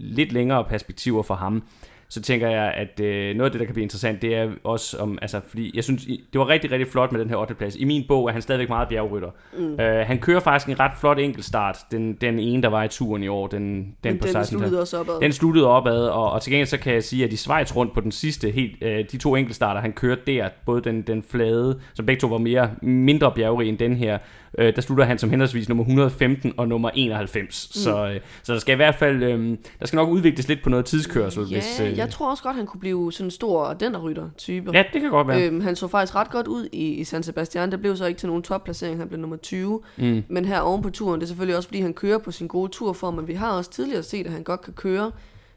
lidt 0.00 0.32
længere 0.32 0.64
perspektiver 0.64 1.22
for 1.22 1.34
ham, 1.34 1.62
så 2.10 2.22
tænker 2.22 2.48
jeg, 2.48 2.72
at 2.76 3.00
øh, 3.00 3.36
noget 3.36 3.48
af 3.48 3.50
det, 3.50 3.58
der 3.58 3.64
kan 3.64 3.74
blive 3.74 3.82
interessant, 3.82 4.22
det 4.22 4.36
er 4.36 4.50
også 4.64 4.96
om, 4.98 5.18
altså, 5.22 5.40
fordi 5.46 5.70
jeg 5.74 5.84
synes, 5.84 6.04
det 6.04 6.38
var 6.38 6.48
rigtig, 6.48 6.70
rigtig 6.70 6.88
flot 6.88 7.12
med 7.12 7.20
den 7.20 7.28
her 7.28 7.36
8. 7.36 7.54
plads. 7.54 7.76
I 7.76 7.84
min 7.84 8.04
bog 8.08 8.28
er 8.28 8.32
han 8.32 8.42
stadigvæk 8.42 8.68
meget 8.68 8.88
bjergrytter. 8.88 9.30
Mm. 9.58 9.80
Øh, 9.80 10.06
han 10.06 10.18
kører 10.18 10.40
faktisk 10.40 10.68
en 10.68 10.80
ret 10.80 10.92
flot 11.00 11.18
enkeltstart, 11.18 11.78
den, 11.90 12.14
den 12.14 12.38
ene, 12.38 12.62
der 12.62 12.68
var 12.68 12.84
i 12.84 12.88
turen 12.88 13.22
i 13.22 13.28
år, 13.28 13.46
den, 13.46 13.94
den 14.04 14.18
på 14.18 14.24
den 14.24 14.32
16. 14.32 14.58
sluttede 14.58 14.80
også 14.80 15.00
opad. 15.00 15.20
Den 15.20 15.32
sluttede 15.32 15.66
opad, 15.66 16.06
og, 16.06 16.32
og 16.32 16.42
til 16.42 16.52
gengæld 16.52 16.68
så 16.68 16.78
kan 16.78 16.94
jeg 16.94 17.04
sige, 17.04 17.24
at 17.24 17.32
i 17.32 17.36
Schweiz 17.36 17.76
rundt 17.76 17.94
på 17.94 18.00
den 18.00 18.12
sidste, 18.12 18.50
helt, 18.50 18.82
øh, 18.82 19.04
de 19.12 19.16
to 19.16 19.36
enkeltstarter, 19.36 19.80
han 19.80 19.92
kørte 19.92 20.22
der, 20.26 20.48
både 20.66 20.80
den, 20.80 21.02
den 21.02 21.22
flade, 21.22 21.80
som 21.94 22.06
begge 22.06 22.20
to 22.20 22.26
var 22.26 22.38
mere 22.38 22.70
mindre 22.82 23.32
bjergrig 23.32 23.68
end 23.68 23.78
den 23.78 23.96
her, 23.96 24.18
øh, 24.58 24.74
der 24.76 24.80
slutter 24.80 25.04
han 25.04 25.18
som 25.18 25.30
henholdsvis 25.30 25.68
nummer 25.68 25.84
115 25.84 26.52
og 26.56 26.68
nummer 26.68 26.90
91. 26.94 27.70
Mm. 27.74 27.78
Så, 27.80 28.08
øh, 28.08 28.20
så 28.42 28.52
der 28.52 28.58
skal 28.58 28.72
i 28.72 28.76
hvert 28.76 28.94
fald, 28.94 29.22
øh, 29.22 29.56
der 29.80 29.86
skal 29.86 29.96
nok 29.96 30.08
udvikles 30.08 30.48
lidt 30.48 30.62
på 30.62 30.70
noget 30.70 30.84
tidskørsel. 30.84 31.42
Ja, 31.42 31.54
hvis, 31.54 31.80
øh, 31.80 31.98
jeg 31.98 32.10
tror 32.10 32.30
også 32.30 32.42
godt, 32.42 32.56
han 32.56 32.66
kunne 32.66 32.80
blive 32.80 33.12
sådan 33.12 33.26
en 33.26 33.30
stor 33.30 33.72
denderrytter-type. 33.72 34.70
Ja, 34.74 34.84
det 34.92 35.00
kan 35.00 35.10
godt 35.10 35.28
være. 35.28 35.46
Øhm, 35.46 35.60
han 35.60 35.76
så 35.76 35.88
faktisk 35.88 36.14
ret 36.14 36.30
godt 36.30 36.46
ud 36.46 36.68
i, 36.72 36.94
i 36.94 37.04
San 37.04 37.22
Sebastian. 37.22 37.70
Der 37.70 37.76
blev 37.76 37.96
så 37.96 38.06
ikke 38.06 38.18
til 38.18 38.28
nogen 38.28 38.42
topplacering, 38.42 38.98
han 38.98 39.08
blev 39.08 39.20
nummer 39.20 39.36
20. 39.36 39.80
Mm. 39.96 40.22
Men 40.28 40.44
her 40.44 40.60
oven 40.60 40.82
på 40.82 40.90
turen, 40.90 41.20
det 41.20 41.26
er 41.26 41.28
selvfølgelig 41.28 41.56
også, 41.56 41.68
fordi 41.68 41.80
han 41.80 41.94
kører 41.94 42.18
på 42.18 42.30
sin 42.30 42.46
gode 42.46 42.72
turform, 42.72 43.14
men 43.14 43.28
vi 43.28 43.34
har 43.34 43.50
også 43.50 43.70
tidligere 43.70 44.02
set, 44.02 44.26
at 44.26 44.32
han 44.32 44.42
godt 44.42 44.60
kan 44.60 44.72
køre 44.72 45.10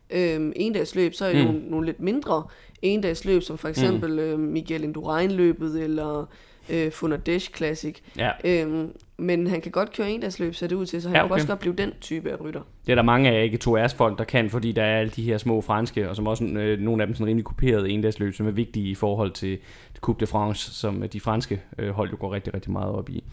øhm, 0.09 0.53
endagsløb, 0.55 1.13
så 1.13 1.25
er 1.25 1.33
det 1.33 1.45
mm. 1.45 1.51
nogle, 1.53 1.69
nogle 1.69 1.85
lidt 1.85 1.99
mindre 1.99 2.43
endagsløb, 2.81 3.41
som 3.41 3.57
for 3.57 3.67
eksempel 3.67 4.11
mm. 4.11 4.19
øh, 4.19 4.39
Miguel 4.39 4.83
Indurain-løbet, 4.83 5.83
eller 5.83 6.29
øh, 6.69 6.91
Funderdesh 6.91 7.51
Classic. 7.55 7.95
Ja. 8.17 8.31
Øhm, 8.43 8.95
men 9.17 9.47
han 9.47 9.61
kan 9.61 9.71
godt 9.71 9.95
køre 9.95 10.11
en 10.11 10.23
løb, 10.39 10.55
ser 10.55 10.67
det 10.67 10.75
ud 10.75 10.85
til, 10.85 11.01
så 11.01 11.07
han 11.07 11.15
ja, 11.15 11.23
okay. 11.23 11.29
kan 11.29 11.33
også 11.33 11.47
godt 11.47 11.59
blive 11.59 11.75
den 11.75 11.91
type 12.01 12.31
af 12.31 12.41
rytter. 12.41 12.61
Det 12.85 12.91
er 12.91 12.95
der 12.95 13.01
mange 13.01 13.29
af 13.29 13.43
ikke 13.43 13.57
to 13.57 13.77
folk, 13.97 14.17
der 14.17 14.23
kan, 14.23 14.49
fordi 14.49 14.71
der 14.71 14.83
er 14.83 14.99
alle 14.99 15.11
de 15.15 15.23
her 15.23 15.37
små 15.37 15.61
franske, 15.61 16.09
og 16.09 16.15
som 16.15 16.27
også 16.27 16.43
øh, 16.43 16.79
nogle 16.79 17.03
af 17.03 17.07
dem 17.07 17.15
sådan 17.15 17.27
rimelig 17.27 17.45
kuperet 17.45 17.91
en 17.91 18.01
løb, 18.19 18.33
som 18.33 18.47
er 18.47 18.51
vigtige 18.51 18.89
i 18.89 18.95
forhold 18.95 19.31
til, 19.31 19.57
Coupe 20.01 20.19
de 20.19 20.27
France, 20.27 20.73
som 20.73 21.03
de 21.13 21.19
franske 21.19 21.61
øh, 21.77 21.89
hold 21.89 22.09
jo 22.09 22.17
går 22.19 22.33
rigtig, 22.33 22.53
rigtig 22.53 22.71
meget 22.71 22.95
op 22.95 23.09
i. 23.09 23.23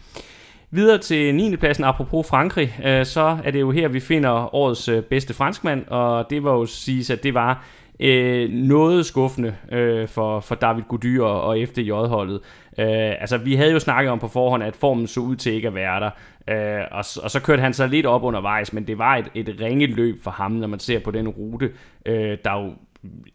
Videre 0.70 0.98
til 0.98 1.34
9. 1.34 1.56
pladsen, 1.56 1.84
apropos 1.84 2.28
Frankrig, 2.28 2.78
øh, 2.84 3.06
så 3.06 3.38
er 3.44 3.50
det 3.50 3.60
jo 3.60 3.70
her, 3.70 3.88
vi 3.88 4.00
finder 4.00 4.54
årets 4.54 4.88
øh, 4.88 5.02
bedste 5.02 5.34
franskmand, 5.34 5.86
og 5.86 6.30
det 6.30 6.44
var 6.44 6.52
jo 6.52 6.66
sige, 6.66 7.12
at 7.12 7.22
det 7.22 7.34
var 7.34 7.64
øh, 8.00 8.50
noget 8.50 9.06
skuffende 9.06 9.54
øh, 9.72 10.08
for, 10.08 10.40
for 10.40 10.54
David 10.54 10.82
Gody 10.82 11.18
og, 11.18 11.42
og 11.42 11.58
FDJ-holdet. 11.68 12.40
Øh, 12.78 13.20
altså, 13.20 13.38
vi 13.38 13.54
havde 13.54 13.72
jo 13.72 13.78
snakket 13.78 14.12
om 14.12 14.18
på 14.18 14.28
forhånd, 14.28 14.62
at 14.62 14.76
formen 14.76 15.06
så 15.06 15.20
ud 15.20 15.36
til 15.36 15.52
ikke 15.52 15.68
at 15.68 15.74
være 15.74 16.00
der, 16.00 16.10
øh, 16.48 16.84
og, 16.90 17.04
og 17.22 17.30
så 17.30 17.40
kørte 17.44 17.62
han 17.62 17.74
sig 17.74 17.88
lidt 17.88 18.06
op 18.06 18.22
undervejs, 18.22 18.72
men 18.72 18.86
det 18.86 18.98
var 18.98 19.16
et, 19.16 19.30
et 19.34 19.56
ringe 19.60 19.86
løb 19.86 20.22
for 20.22 20.30
ham, 20.30 20.52
når 20.52 20.66
man 20.66 20.78
ser 20.78 20.98
på 20.98 21.10
den 21.10 21.28
rute, 21.28 21.70
øh, 22.06 22.38
der 22.44 22.62
jo 22.62 22.66
et 22.68 22.74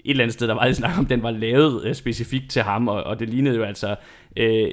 eller 0.06 0.24
andet 0.24 0.34
sted, 0.34 0.48
der 0.48 0.54
var 0.54 0.66
lidt 0.66 0.78
snak 0.78 0.98
om, 0.98 1.06
den 1.06 1.24
var 1.24 1.32
lavet 1.32 1.86
øh, 1.86 1.96
specifikt 1.96 2.52
til 2.52 2.62
ham, 2.62 2.88
og, 2.88 3.04
og 3.04 3.20
det 3.20 3.30
lignede 3.30 3.56
jo 3.56 3.64
altså 3.64 3.96
øh, 4.38 4.72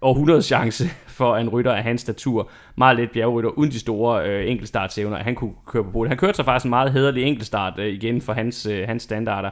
århundredes 0.00 0.44
chance 0.44 0.84
for 1.18 1.36
en 1.36 1.48
rytter 1.48 1.72
af 1.72 1.82
hans 1.82 2.00
statur. 2.00 2.50
Meget 2.76 2.96
let 2.96 3.10
bjergrytter, 3.10 3.50
uden 3.50 3.70
de 3.70 3.78
store 3.78 4.28
øh, 4.28 4.50
enkeltstartsevner, 4.50 5.16
han 5.16 5.34
kunne 5.34 5.52
køre 5.66 5.84
på 5.84 5.90
podiet. 5.90 6.08
Han 6.08 6.18
kørte 6.18 6.36
sig 6.36 6.44
faktisk 6.44 6.64
en 6.64 6.70
meget 6.70 6.92
hederlig 6.92 7.22
enkeltstart 7.24 7.78
øh, 7.78 7.86
igen 7.86 8.20
for 8.20 8.32
hans, 8.32 8.66
øh, 8.66 8.88
hans 8.88 9.02
standarder. 9.02 9.50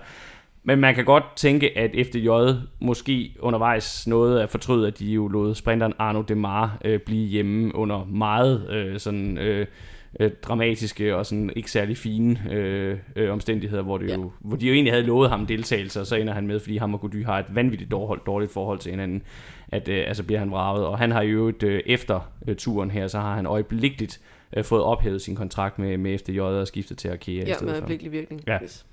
Men 0.64 0.78
man 0.78 0.94
kan 0.94 1.04
godt 1.04 1.24
tænke, 1.36 1.78
at 1.78 1.90
FDJ 2.06 2.28
måske 2.80 3.34
undervejs 3.40 4.06
noget 4.06 4.40
at 4.40 4.48
fortryde, 4.48 4.86
at 4.86 4.98
de 4.98 5.06
jo 5.06 5.28
lod 5.28 5.54
sprinteren 5.54 5.92
Arno 5.98 6.22
Demar 6.22 6.78
øh, 6.84 7.00
blive 7.00 7.28
hjemme 7.28 7.74
under 7.74 8.04
meget 8.04 8.70
øh, 8.70 8.98
sådan... 8.98 9.38
Øh, 9.38 9.66
øh, 10.20 10.30
dramatiske 10.42 11.16
og 11.16 11.26
sådan 11.26 11.50
ikke 11.56 11.70
særlig 11.70 11.96
fine 11.96 12.52
øh, 12.52 12.98
øh, 13.16 13.32
omstændigheder, 13.32 13.82
hvor, 13.82 13.98
det 13.98 14.08
ja. 14.08 14.14
jo, 14.14 14.32
hvor 14.40 14.56
de 14.56 14.66
jo 14.66 14.74
egentlig 14.74 14.92
havde 14.92 15.06
lovet 15.06 15.30
ham 15.30 15.46
deltagelse, 15.46 16.00
og 16.00 16.06
så 16.06 16.16
ender 16.16 16.32
han 16.32 16.46
med, 16.46 16.60
fordi 16.60 16.76
ham 16.76 16.94
og 16.94 17.00
Gody 17.00 17.24
har 17.24 17.38
et 17.38 17.46
vanvittigt 17.54 17.90
dårligt, 17.90 18.26
dårligt 18.26 18.52
forhold 18.52 18.78
til 18.78 18.90
hinanden, 18.90 19.22
at 19.68 19.88
øh, 19.88 20.04
altså 20.06 20.22
bliver 20.22 20.38
han 20.38 20.50
vraget. 20.50 20.86
Og 20.86 20.98
han 20.98 21.10
har 21.10 21.22
jo 21.22 21.48
et, 21.48 21.62
øh, 21.62 21.80
efter 21.86 22.32
øh, 22.48 22.56
turen 22.56 22.90
her, 22.90 23.08
så 23.08 23.18
har 23.18 23.34
han 23.34 23.46
øjeblikkeligt 23.46 24.20
øh, 24.56 24.64
fået 24.64 24.82
ophævet 24.82 25.22
sin 25.22 25.36
kontrakt 25.36 25.78
med, 25.78 25.98
med 25.98 26.18
FDJ 26.18 26.40
og 26.40 26.66
skiftet 26.66 26.98
til 26.98 27.08
Arkea 27.08 27.44
ja, 27.46 27.54
med 27.62 27.72
øjeblikkelig 27.72 28.12
virkning. 28.12 28.42
Ja. 28.46 28.58
Yes. 28.62 28.86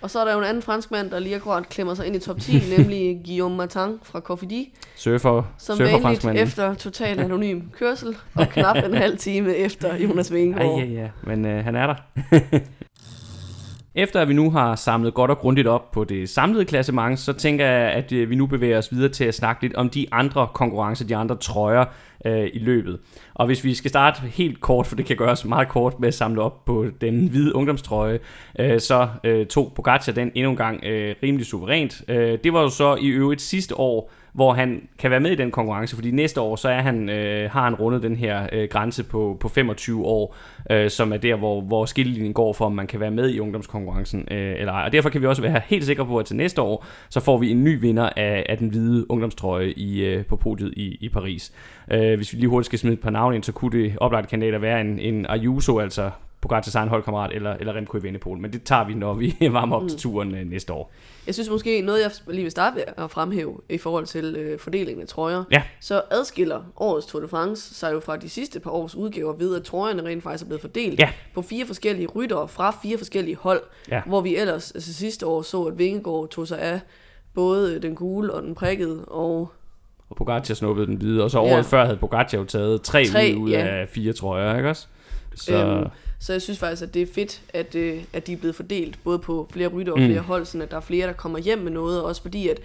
Og 0.00 0.10
så 0.10 0.20
er 0.20 0.24
der 0.24 0.32
jo 0.32 0.38
en 0.38 0.44
anden 0.44 0.62
franskmand, 0.62 1.10
der 1.10 1.18
lige 1.18 1.36
akkurat 1.36 1.68
klemmer 1.68 1.94
sig 1.94 2.06
ind 2.06 2.16
i 2.16 2.18
top 2.18 2.40
10, 2.40 2.52
nemlig 2.78 3.20
Guillaume 3.24 3.56
Martin 3.56 3.98
fra 4.02 4.20
Cofidis. 4.20 4.66
Surfer, 4.96 5.42
som 5.58 5.76
surfer 5.76 6.30
efter 6.30 6.74
total 6.74 7.20
anonym 7.20 7.60
kørsel, 7.72 8.16
og 8.34 8.48
knap 8.48 8.76
en 8.76 8.94
halv 8.94 9.18
time 9.18 9.56
efter 9.56 9.96
Jonas 9.96 10.32
Vingegaard. 10.34 10.78
Ja, 10.78 10.84
ja, 10.84 10.92
ja, 10.92 11.08
men 11.22 11.44
øh, 11.44 11.64
han 11.64 11.76
er 11.76 11.86
der. 11.86 11.94
Efter 13.96 14.20
at 14.20 14.28
vi 14.28 14.34
nu 14.34 14.50
har 14.50 14.76
samlet 14.76 15.14
godt 15.14 15.30
og 15.30 15.38
grundigt 15.38 15.68
op 15.68 15.90
på 15.90 16.04
det 16.04 16.28
samlede 16.28 16.64
klassement, 16.64 17.18
så 17.18 17.32
tænker 17.32 17.66
jeg, 17.66 17.92
at 17.92 18.12
øh, 18.12 18.30
vi 18.30 18.34
nu 18.34 18.46
bevæger 18.46 18.78
os 18.78 18.92
videre 18.92 19.08
til 19.08 19.24
at 19.24 19.34
snakke 19.34 19.62
lidt 19.62 19.74
om 19.74 19.90
de 19.90 20.06
andre 20.12 20.48
konkurrencer, 20.54 21.06
de 21.06 21.16
andre 21.16 21.36
trøjer 21.36 21.84
øh, 22.24 22.48
i 22.52 22.58
løbet. 22.58 22.98
Og 23.34 23.46
hvis 23.46 23.64
vi 23.64 23.74
skal 23.74 23.88
starte 23.88 24.20
helt 24.20 24.60
kort, 24.60 24.86
for 24.86 24.96
det 24.96 25.06
kan 25.06 25.16
gøres 25.16 25.44
meget 25.44 25.68
kort 25.68 26.00
med 26.00 26.08
at 26.08 26.14
samle 26.14 26.42
op 26.42 26.64
på 26.64 26.86
den 27.00 27.28
hvide 27.28 27.54
ungdomstrøje, 27.54 28.18
øh, 28.58 28.80
så 28.80 29.08
øh, 29.24 29.46
tog 29.46 29.72
Pogacar 29.76 30.12
den 30.12 30.32
endnu 30.34 30.50
en 30.50 30.56
gang 30.56 30.84
øh, 30.84 31.14
rimelig 31.22 31.46
suverænt. 31.46 32.02
Øh, 32.08 32.38
det 32.44 32.52
var 32.52 32.62
jo 32.62 32.68
så 32.68 32.96
i 33.00 33.06
øvrigt 33.06 33.40
sidste 33.40 33.78
år, 33.78 34.10
hvor 34.34 34.52
han 34.52 34.88
kan 34.98 35.10
være 35.10 35.20
med 35.20 35.30
i 35.30 35.34
den 35.34 35.50
konkurrence, 35.50 35.94
fordi 35.94 36.10
næste 36.10 36.40
år 36.40 36.56
så 36.56 36.68
er 36.68 36.80
han, 36.80 37.08
øh, 37.08 37.50
har 37.50 37.64
han 37.64 37.74
rundet 37.74 38.02
den 38.02 38.16
her 38.16 38.46
øh, 38.52 38.68
grænse 38.68 39.04
på, 39.04 39.36
på 39.40 39.48
25 39.48 40.04
år, 40.04 40.36
øh, 40.70 40.90
som 40.90 41.12
er 41.12 41.16
der, 41.16 41.36
hvor, 41.36 41.60
hvor 41.60 41.84
skillelinjen 41.84 42.32
går 42.32 42.52
for, 42.52 42.64
om 42.64 42.72
man 42.72 42.86
kan 42.86 43.00
være 43.00 43.10
med 43.10 43.30
i 43.30 43.40
ungdomskonkurrencen 43.40 44.28
øh, 44.30 44.54
eller 44.58 44.72
ej. 44.72 44.84
Og 44.84 44.92
derfor 44.92 45.08
kan 45.08 45.20
vi 45.20 45.26
også 45.26 45.42
være 45.42 45.60
helt 45.66 45.84
sikre 45.84 46.06
på, 46.06 46.18
at 46.18 46.26
til 46.26 46.36
næste 46.36 46.62
år, 46.62 46.84
så 47.08 47.20
får 47.20 47.38
vi 47.38 47.50
en 47.50 47.64
ny 47.64 47.80
vinder 47.80 48.08
af, 48.16 48.46
af 48.48 48.58
den 48.58 48.68
hvide 48.68 49.10
ungdomstrøje 49.10 49.70
i, 49.70 50.04
øh, 50.04 50.26
på 50.26 50.36
podiet 50.36 50.74
i, 50.76 50.98
i 51.00 51.08
Paris. 51.08 51.52
Øh, 51.90 52.16
hvis 52.16 52.32
vi 52.32 52.38
lige 52.38 52.48
hurtigt 52.48 52.66
skal 52.66 52.78
smide 52.78 52.94
et 52.94 53.00
par 53.00 53.10
navne 53.10 53.36
ind, 53.36 53.44
så 53.44 53.52
kunne 53.52 53.82
det 53.82 53.98
oplagte 53.98 54.30
kandidater 54.30 54.58
være 54.58 54.80
en, 54.80 54.98
en 54.98 55.26
Ayuso, 55.28 55.78
altså 55.78 56.10
Pogacar's 56.44 56.76
egen 56.76 56.88
holdkammerat, 56.88 57.32
eller, 57.32 57.52
eller 57.52 57.76
Remco 57.76 57.98
Evenepoel. 57.98 58.38
Men 58.38 58.52
det 58.52 58.62
tager 58.62 58.84
vi, 58.84 58.94
når 58.94 59.14
vi 59.14 59.36
varmer 59.50 59.76
op 59.76 59.82
mm. 59.82 59.88
til 59.88 59.98
turen 59.98 60.34
øh, 60.34 60.50
næste 60.50 60.72
år. 60.72 60.92
Jeg 61.26 61.34
synes 61.34 61.50
måske, 61.50 61.80
noget 61.80 62.02
jeg 62.02 62.10
lige 62.26 62.42
vil 62.42 62.50
starte 62.50 62.76
med 62.76 63.04
at 63.04 63.10
fremhæve 63.10 63.60
i 63.68 63.78
forhold 63.78 64.06
til 64.06 64.36
øh, 64.36 64.58
fordelingen 64.58 65.02
af 65.02 65.08
trøjer, 65.08 65.44
ja. 65.50 65.62
så 65.80 66.02
adskiller 66.10 66.62
årets 66.76 67.06
Tour 67.06 67.22
de 67.22 67.28
France 67.28 67.74
sig 67.74 67.92
jo 67.92 68.00
fra 68.00 68.16
de 68.16 68.28
sidste 68.28 68.60
par 68.60 68.70
års 68.70 68.94
udgaver 68.94 69.32
ved, 69.32 69.56
at 69.56 69.62
trøjerne 69.62 70.04
rent 70.04 70.22
faktisk 70.22 70.44
er 70.44 70.46
blevet 70.46 70.60
fordelt 70.60 71.00
ja. 71.00 71.08
på 71.34 71.42
fire 71.42 71.66
forskellige 71.66 72.06
ryttere 72.06 72.48
fra 72.48 72.76
fire 72.82 72.98
forskellige 72.98 73.36
hold, 73.36 73.62
ja. 73.90 74.02
hvor 74.06 74.20
vi 74.20 74.36
ellers 74.36 74.70
altså, 74.70 74.94
sidste 74.94 75.26
år 75.26 75.42
så, 75.42 75.62
at 75.62 75.78
Vingegaard 75.78 76.28
tog 76.28 76.48
sig 76.48 76.58
af 76.58 76.80
både 77.34 77.78
den 77.78 77.94
gule 77.94 78.32
og 78.32 78.42
den 78.42 78.54
prikkede, 78.54 79.04
og 79.04 79.52
og 80.10 80.16
Pogacar 80.16 80.54
snuppede 80.54 80.86
den 80.86 80.96
hvide, 80.96 81.24
og 81.24 81.30
så 81.30 81.38
året 81.38 81.50
ja. 81.50 81.60
før 81.60 81.84
havde 81.84 81.96
Pogacar 81.96 82.38
jo 82.38 82.44
taget 82.44 82.82
tre, 82.82 83.04
tre 83.04 83.34
ud 83.38 83.50
ja. 83.50 83.66
af 83.66 83.88
fire 83.88 84.12
trøjer, 84.12 84.56
ikke 84.56 84.70
også? 84.70 84.86
Så... 85.34 85.66
Øhm, 85.66 85.86
så 86.24 86.32
jeg 86.32 86.42
synes 86.42 86.58
faktisk, 86.58 86.82
at 86.82 86.94
det 86.94 87.02
er 87.02 87.06
fedt, 87.06 87.42
at, 87.54 87.74
øh, 87.74 88.04
at 88.12 88.26
de 88.26 88.32
er 88.32 88.36
blevet 88.36 88.56
fordelt, 88.56 88.98
både 89.04 89.18
på 89.18 89.48
flere 89.50 89.68
rytter 89.68 89.92
og 89.92 89.98
mm. 89.98 90.06
flere 90.06 90.20
hold, 90.20 90.44
sådan 90.44 90.62
at 90.62 90.70
der 90.70 90.76
er 90.76 90.80
flere, 90.80 91.06
der 91.06 91.12
kommer 91.12 91.38
hjem 91.38 91.58
med 91.58 91.72
noget, 91.72 92.00
og 92.00 92.06
også 92.06 92.22
fordi, 92.22 92.48
at 92.48 92.60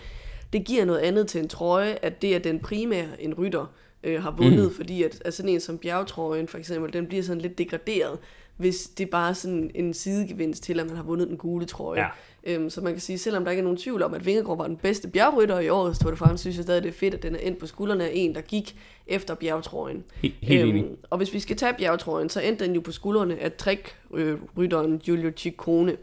det 0.53 0.65
giver 0.65 0.85
noget 0.85 0.99
andet 0.99 1.27
til 1.27 1.41
en 1.41 1.47
trøje, 1.47 1.97
at 2.01 2.21
det 2.21 2.35
er 2.35 2.39
den 2.39 2.59
primære, 2.59 3.07
en 3.19 3.33
rytter 3.33 3.65
øh, 4.03 4.23
har 4.23 4.31
vundet, 4.31 4.63
mm. 4.63 4.75
fordi 4.75 5.03
at, 5.03 5.21
at 5.25 5.33
sådan 5.33 5.51
en 5.51 5.59
som 5.59 5.77
bjergtrøjen 5.77 6.47
for 6.47 6.57
eksempel, 6.57 6.93
den 6.93 7.07
bliver 7.07 7.23
sådan 7.23 7.41
lidt 7.41 7.57
degraderet, 7.57 8.17
hvis 8.57 8.87
det 8.87 9.05
er 9.05 9.11
bare 9.11 9.35
sådan 9.35 9.71
en 9.75 9.93
sidegevinst 9.93 10.63
til, 10.63 10.79
at 10.79 10.87
man 10.87 10.95
har 10.95 11.03
vundet 11.03 11.27
den 11.27 11.37
gule 11.37 11.65
trøje. 11.65 12.01
Ja. 12.01 12.07
Øhm, 12.43 12.69
så 12.69 12.81
man 12.81 12.93
kan 12.93 13.01
sige, 13.01 13.17
selvom 13.17 13.43
der 13.43 13.51
ikke 13.51 13.59
er 13.59 13.63
nogen 13.63 13.77
tvivl 13.77 14.03
om, 14.03 14.13
at 14.13 14.25
Vingegaard 14.25 14.57
var 14.57 14.67
den 14.67 14.77
bedste 14.77 15.07
bjergrytter 15.07 15.59
i 15.59 15.69
årets 15.69 15.99
Tour 15.99 16.11
de 16.11 16.17
France, 16.17 16.41
synes 16.41 16.55
jeg 16.55 16.63
stadig, 16.63 16.83
det 16.83 16.89
er 16.89 16.93
fedt, 16.93 17.13
at 17.13 17.23
den 17.23 17.35
er 17.35 17.39
endt 17.39 17.59
på 17.59 17.67
skuldrene 17.67 18.03
af 18.03 18.11
en, 18.13 18.35
der 18.35 18.41
gik 18.41 18.75
efter 19.07 19.35
bjergtrøjen. 19.35 20.03
Helt, 20.21 20.35
helt 20.41 20.61
øhm, 20.61 20.69
enig. 20.69 20.85
Og 21.09 21.17
hvis 21.17 21.33
vi 21.33 21.39
skal 21.39 21.57
tage 21.57 21.73
bjergtrøjen, 21.73 22.29
så 22.29 22.39
endte 22.39 22.65
den 22.65 22.75
jo 22.75 22.81
på 22.81 22.91
skuldrene 22.91 23.39
af 23.39 23.53
trækrytteren 23.53 24.99
Giulio 24.99 25.31
Ciccone. 25.37 25.97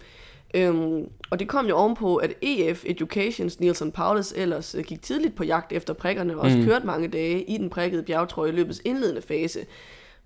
Øhm, 0.54 1.08
og 1.30 1.38
det 1.38 1.48
kom 1.48 1.66
jo 1.66 1.76
ovenpå, 1.76 2.16
at 2.16 2.32
EF 2.42 2.84
Educations 2.86 3.60
Nielsen 3.60 3.92
Paulus 3.92 4.32
ellers 4.36 4.74
øh, 4.74 4.84
gik 4.84 5.02
tidligt 5.02 5.34
på 5.34 5.44
jagt 5.44 5.72
efter 5.72 5.94
prikkerne, 5.94 6.36
og 6.36 6.40
også 6.40 6.58
mm. 6.58 6.64
kørte 6.64 6.86
mange 6.86 7.08
dage 7.08 7.42
i 7.42 7.56
den 7.58 7.70
prikkede 7.70 8.02
bjergtrøje 8.02 8.50
i 8.50 8.54
løbets 8.54 8.82
indledende 8.84 9.22
fase. 9.22 9.60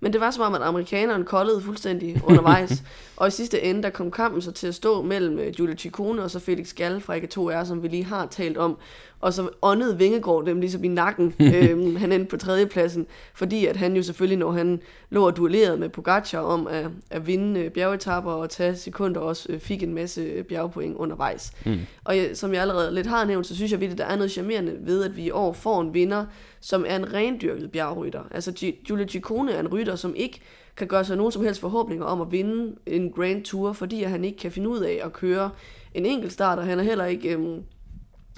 Men 0.01 0.13
det 0.13 0.21
var 0.21 0.31
som 0.31 0.45
om, 0.45 0.55
at 0.55 0.63
amerikanerne 0.63 1.25
koldede 1.25 1.63
fuldstændig 1.63 2.21
undervejs. 2.29 2.83
og 3.17 3.29
i 3.29 3.31
sidste 3.31 3.63
ende, 3.63 3.83
der 3.83 3.91
kom 3.91 4.11
kampen 4.11 4.43
så 4.43 4.53
til 4.53 4.67
at 4.67 4.75
stå 4.75 5.03
mellem 5.03 5.39
øh, 5.39 5.61
Julia 5.61 5.77
Ciccone 5.77 6.23
og 6.23 6.31
så 6.31 6.39
Felix 6.39 6.75
Gall 6.75 7.01
fra 7.01 7.15
ikke 7.15 7.27
2 7.27 7.51
r 7.51 7.65
som 7.65 7.83
vi 7.83 7.89
lige 7.89 8.05
har 8.05 8.27
talt 8.27 8.59
om. 8.59 8.79
Og 9.21 9.33
så 9.33 9.49
åndede 9.63 9.99
Vingegaard 9.99 10.47
dem 10.47 10.61
ligesom 10.61 10.85
i 10.85 10.89
nakken. 10.89 11.35
øhm, 11.55 11.97
han 11.97 12.13
endte 12.13 12.31
på 12.31 12.37
tredjepladsen, 12.37 13.07
fordi 13.35 13.67
at 13.67 13.77
han 13.77 13.97
jo 13.97 14.03
selvfølgelig, 14.03 14.39
når 14.39 14.51
han 14.51 14.81
lå 15.11 15.27
og 15.27 15.37
duellerede 15.37 15.77
med 15.77 15.89
Pogacar 15.89 16.41
om 16.41 16.67
at, 16.67 16.87
at 17.11 17.27
vinde 17.27 17.67
uh, 17.67 17.73
bjergetapper 17.73 18.33
og 18.33 18.51
tage 18.51 18.77
sekunder, 18.77 19.21
også 19.21 19.53
uh, 19.53 19.61
fik 19.61 19.83
en 19.83 19.95
masse 19.95 20.43
bjergpoint 20.43 20.97
undervejs. 20.97 21.53
Mm. 21.67 21.79
Og 22.05 22.17
jeg, 22.17 22.31
som 22.35 22.55
jeg 22.55 22.63
allerede 22.63 22.95
lidt 22.95 23.07
har 23.07 23.25
nævnt, 23.25 23.47
så 23.47 23.55
synes 23.55 23.73
jeg, 23.73 23.83
at 23.83 23.99
der 23.99 24.05
er 24.05 24.17
noget 24.17 24.31
charmerende 24.31 24.77
ved, 24.81 25.05
at 25.05 25.17
vi 25.17 25.23
i 25.23 25.31
år 25.31 25.53
får 25.53 25.81
en 25.81 25.95
vinder, 25.95 26.25
som 26.61 26.85
er 26.89 26.97
en 26.97 27.13
rendyrket 27.13 27.71
bjergrytter. 27.71 28.23
Altså 28.31 28.53
Giulio 28.87 29.09
Ciccone 29.09 29.53
er 29.53 29.61
en 29.61 29.69
rytter, 29.69 29.97
som 29.97 30.15
ikke 30.17 30.41
kan 30.77 30.87
gøre 30.87 31.05
sig 31.05 31.17
nogen 31.17 31.33
som 31.33 31.45
helst 31.45 31.61
forhåbninger 31.61 32.05
om 32.05 32.21
at 32.21 32.33
vinde 32.33 32.77
en 32.87 33.13
Grand 33.13 33.45
Tour, 33.45 33.73
fordi 33.73 34.03
han 34.03 34.25
ikke 34.25 34.39
kan 34.39 34.53
finde 34.53 34.69
ud 34.69 34.81
af 34.81 35.01
at 35.05 35.13
køre 35.13 35.51
en 35.95 36.07
enkelt 36.07 36.33
start, 36.33 36.59
og 36.59 36.65
han 36.65 36.79
er 36.79 36.83
heller 36.83 37.05
ikke 37.05 37.33
øhm, 37.33 37.63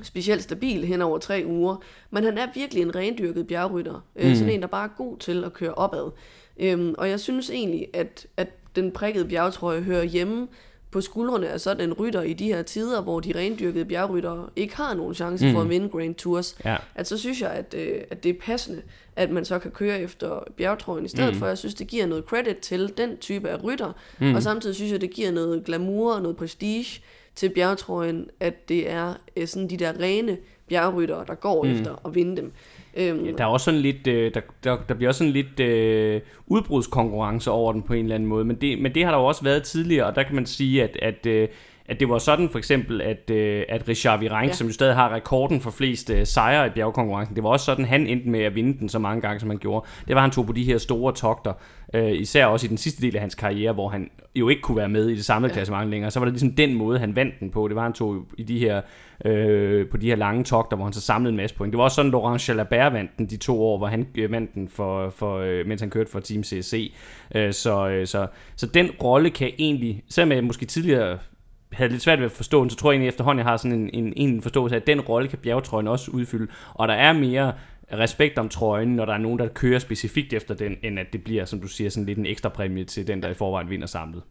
specielt 0.03 0.43
stabil 0.43 0.84
hen 0.84 1.03
over 1.03 1.18
tre 1.18 1.43
uger. 1.47 1.76
Men 2.11 2.24
han 2.24 2.38
er 2.38 2.47
virkelig 2.55 2.82
en 2.82 2.95
rendyrket 2.95 3.47
bjergrytter. 3.47 4.01
Øh, 4.16 4.28
mm. 4.28 4.34
Sådan 4.34 4.53
en, 4.53 4.61
der 4.61 4.66
bare 4.66 4.84
er 4.84 4.97
god 4.97 5.16
til 5.18 5.45
at 5.45 5.53
køre 5.53 5.74
opad. 5.74 6.11
Øhm, 6.61 6.95
og 6.99 7.09
jeg 7.09 7.20
synes 7.20 7.51
egentlig, 7.51 7.86
at, 7.95 8.26
at 8.36 8.49
den 8.76 8.93
prikkede 8.93 9.24
bjergtrøje 9.24 9.80
hører 9.80 10.05
hjemme 10.05 10.49
på 10.90 11.01
skuldrene 11.01 11.49
af 11.49 11.61
sådan 11.61 11.88
en 11.88 11.93
rytter 11.93 12.22
i 12.22 12.32
de 12.32 12.47
her 12.47 12.62
tider, 12.62 13.03
hvor 13.03 13.20
de 13.20 13.32
rendyrkede 13.34 13.84
bjergryttere 13.84 14.49
ikke 14.57 14.76
har 14.76 14.95
nogen 14.95 15.14
chance 15.14 15.47
mm. 15.47 15.53
for 15.53 15.61
at 15.61 15.68
vinde 15.68 15.88
Grand 15.88 16.14
Tours, 16.14 16.57
ja. 16.64 16.76
at 16.95 17.09
så 17.09 17.18
synes 17.18 17.40
jeg, 17.40 17.51
at, 17.51 17.74
øh, 17.78 18.01
at 18.11 18.24
det 18.24 18.30
er 18.30 18.34
passende, 18.40 18.82
at 19.16 19.30
man 19.30 19.45
så 19.45 19.59
kan 19.59 19.70
køre 19.70 20.01
efter 20.01 20.45
bjergtrøjen 20.57 21.05
i 21.05 21.09
stedet 21.09 21.32
mm. 21.32 21.38
for. 21.38 21.47
Jeg 21.47 21.59
synes, 21.59 21.74
det 21.74 21.86
giver 21.86 22.07
noget 22.07 22.24
credit 22.24 22.57
til 22.57 22.93
den 22.97 23.16
type 23.16 23.49
af 23.49 23.64
rytter, 23.64 23.93
mm. 24.20 24.34
og 24.34 24.43
samtidig 24.43 24.76
synes 24.76 24.93
jeg, 24.93 25.01
det 25.01 25.11
giver 25.11 25.30
noget 25.30 25.64
glamour 25.64 26.14
og 26.14 26.22
noget 26.22 26.36
prestige 26.36 27.03
til 27.34 27.48
bjergtrøjen, 27.48 28.30
at 28.40 28.68
det 28.68 28.90
er 28.90 29.14
øh, 29.36 29.46
sådan 29.46 29.70
de 29.70 29.76
der 29.76 29.92
rene 30.00 30.38
bjergryttere, 30.68 31.24
der 31.26 31.34
går 31.34 31.64
mm. 31.64 31.70
efter 31.70 32.06
at 32.06 32.14
vinde 32.14 32.36
dem. 32.36 32.52
Øhm, 32.96 33.24
ja, 33.24 33.32
der 33.32 33.44
er 33.44 33.48
også 33.48 33.64
sådan 33.64 33.80
lidt, 33.80 34.06
øh, 34.06 34.34
der, 34.34 34.40
der, 34.64 34.78
der 34.88 34.94
bliver 34.94 35.10
også 35.10 35.18
sådan 35.18 35.32
lidt 35.32 35.60
øh, 35.60 36.20
udbrudskonkurrence 36.46 37.50
over 37.50 37.72
den 37.72 37.82
på 37.82 37.92
en 37.92 38.04
eller 38.04 38.14
anden 38.14 38.28
måde, 38.28 38.44
men 38.44 38.56
det, 38.56 38.78
men 38.78 38.94
det 38.94 39.04
har 39.04 39.10
der 39.10 39.18
jo 39.18 39.24
også 39.24 39.42
været 39.42 39.62
tidligere, 39.62 40.06
og 40.06 40.14
der 40.14 40.22
kan 40.22 40.34
man 40.34 40.46
sige, 40.46 40.82
at, 40.82 40.98
at, 41.02 41.26
øh, 41.26 41.48
at 41.86 42.00
det 42.00 42.08
var 42.08 42.18
sådan 42.18 42.48
for 42.48 42.58
eksempel, 42.58 43.00
at, 43.00 43.30
øh, 43.30 43.64
at 43.68 43.88
Richard 43.88 44.20
Virenque, 44.20 44.46
ja. 44.46 44.52
som 44.52 44.66
jo 44.66 44.72
stadig 44.72 44.94
har 44.94 45.14
rekorden 45.14 45.60
for 45.60 45.70
flest 45.70 46.10
øh, 46.10 46.26
sejre 46.26 46.66
i 46.66 46.70
bjergkonkurrencen, 46.70 47.36
det 47.36 47.44
var 47.44 47.50
også 47.50 47.66
sådan, 47.66 47.84
han 47.84 48.06
endte 48.06 48.28
med 48.28 48.40
at 48.40 48.54
vinde 48.54 48.78
den 48.78 48.88
så 48.88 48.98
mange 48.98 49.20
gange, 49.20 49.40
som 49.40 49.50
han 49.50 49.58
gjorde. 49.58 49.86
Det 50.08 50.14
var, 50.14 50.22
han 50.22 50.30
tog 50.30 50.46
på 50.46 50.52
de 50.52 50.64
her 50.64 50.78
store 50.78 51.14
togter, 51.14 51.52
øh, 51.94 52.12
især 52.12 52.46
også 52.46 52.66
i 52.66 52.68
den 52.68 52.76
sidste 52.76 53.02
del 53.02 53.14
af 53.14 53.20
hans 53.20 53.34
karriere, 53.34 53.72
hvor 53.72 53.88
han 53.88 54.10
jo 54.34 54.48
ikke 54.48 54.62
kunne 54.62 54.76
være 54.76 54.88
med 54.88 55.08
i 55.08 55.14
det 55.14 55.24
samlede 55.24 55.52
ja. 55.52 55.54
klassement 55.54 55.90
længere. 55.90 56.10
Så 56.10 56.20
var 56.20 56.24
det 56.24 56.32
ligesom 56.32 56.52
den 56.52 56.74
måde, 56.74 56.98
han 56.98 57.16
vandt 57.16 57.40
den 57.40 57.50
på. 57.50 57.68
Det 57.68 57.76
var, 57.76 57.82
han 57.82 57.92
tog 57.92 58.16
i 58.38 58.42
de 58.42 58.58
her, 58.58 58.80
øh, 59.24 59.88
på 59.88 59.96
de 59.96 60.06
her 60.06 60.16
lange 60.16 60.44
togter, 60.44 60.76
hvor 60.76 60.86
han 60.86 60.92
så 60.92 61.00
samlede 61.00 61.30
en 61.30 61.36
masse 61.36 61.56
point. 61.56 61.72
Det 61.72 61.78
var 61.78 61.84
også 61.84 61.94
sådan, 61.94 62.10
Laurent 62.10 62.48
Jalabert 62.48 62.92
vandt 62.92 63.10
den 63.18 63.26
de 63.26 63.36
to 63.36 63.62
år, 63.62 63.78
hvor 63.78 63.86
han 63.86 64.06
øh, 64.18 64.32
vandt 64.32 64.54
den, 64.54 64.68
for, 64.68 65.10
for, 65.10 65.38
øh, 65.38 65.66
mens 65.66 65.80
han 65.80 65.90
kørte 65.90 66.10
for 66.10 66.20
Team 66.20 66.44
CSC. 66.44 66.92
Øh, 67.34 67.52
så, 67.52 67.88
øh, 67.88 68.06
så, 68.06 68.26
så 68.56 68.66
den 68.66 68.90
rolle 69.02 69.30
kan 69.30 69.50
egentlig, 69.58 70.02
selvom 70.08 70.32
jeg 70.32 70.44
måske 70.44 70.66
tidligere 70.66 71.18
havde 71.72 71.90
lidt 71.90 72.02
svært 72.02 72.18
ved 72.18 72.26
at 72.26 72.32
forstå 72.32 72.60
den, 72.60 72.70
så 72.70 72.76
tror 72.76 72.90
jeg 72.90 72.94
egentlig 72.96 73.08
efterhånden, 73.08 73.38
jeg 73.38 73.46
har 73.46 73.56
sådan 73.56 73.78
en, 73.78 73.90
en, 73.92 74.12
en 74.16 74.42
forståelse 74.42 74.76
af, 74.76 74.80
at 74.80 74.86
den 74.86 75.00
rolle 75.00 75.28
kan 75.28 75.38
bjergetrøjen 75.38 75.88
også 75.88 76.10
udfylde. 76.10 76.52
Og 76.74 76.88
der 76.88 76.94
er 76.94 77.12
mere 77.12 77.52
respekt 77.92 78.38
om 78.38 78.48
trøjen, 78.48 78.88
når 78.88 79.04
der 79.04 79.12
er 79.12 79.18
nogen, 79.18 79.38
der 79.38 79.48
kører 79.48 79.78
specifikt 79.78 80.32
efter 80.32 80.54
den, 80.54 80.76
end 80.82 80.98
at 80.98 81.12
det 81.12 81.24
bliver, 81.24 81.44
som 81.44 81.60
du 81.60 81.68
siger, 81.68 81.90
sådan 81.90 82.06
lidt 82.06 82.18
en 82.18 82.26
ekstra 82.26 82.48
præmie 82.48 82.84
til 82.84 83.06
den, 83.06 83.22
der 83.22 83.28
i 83.28 83.34
forvejen 83.34 83.70
vinder 83.70 83.86
samlet. 83.86 84.22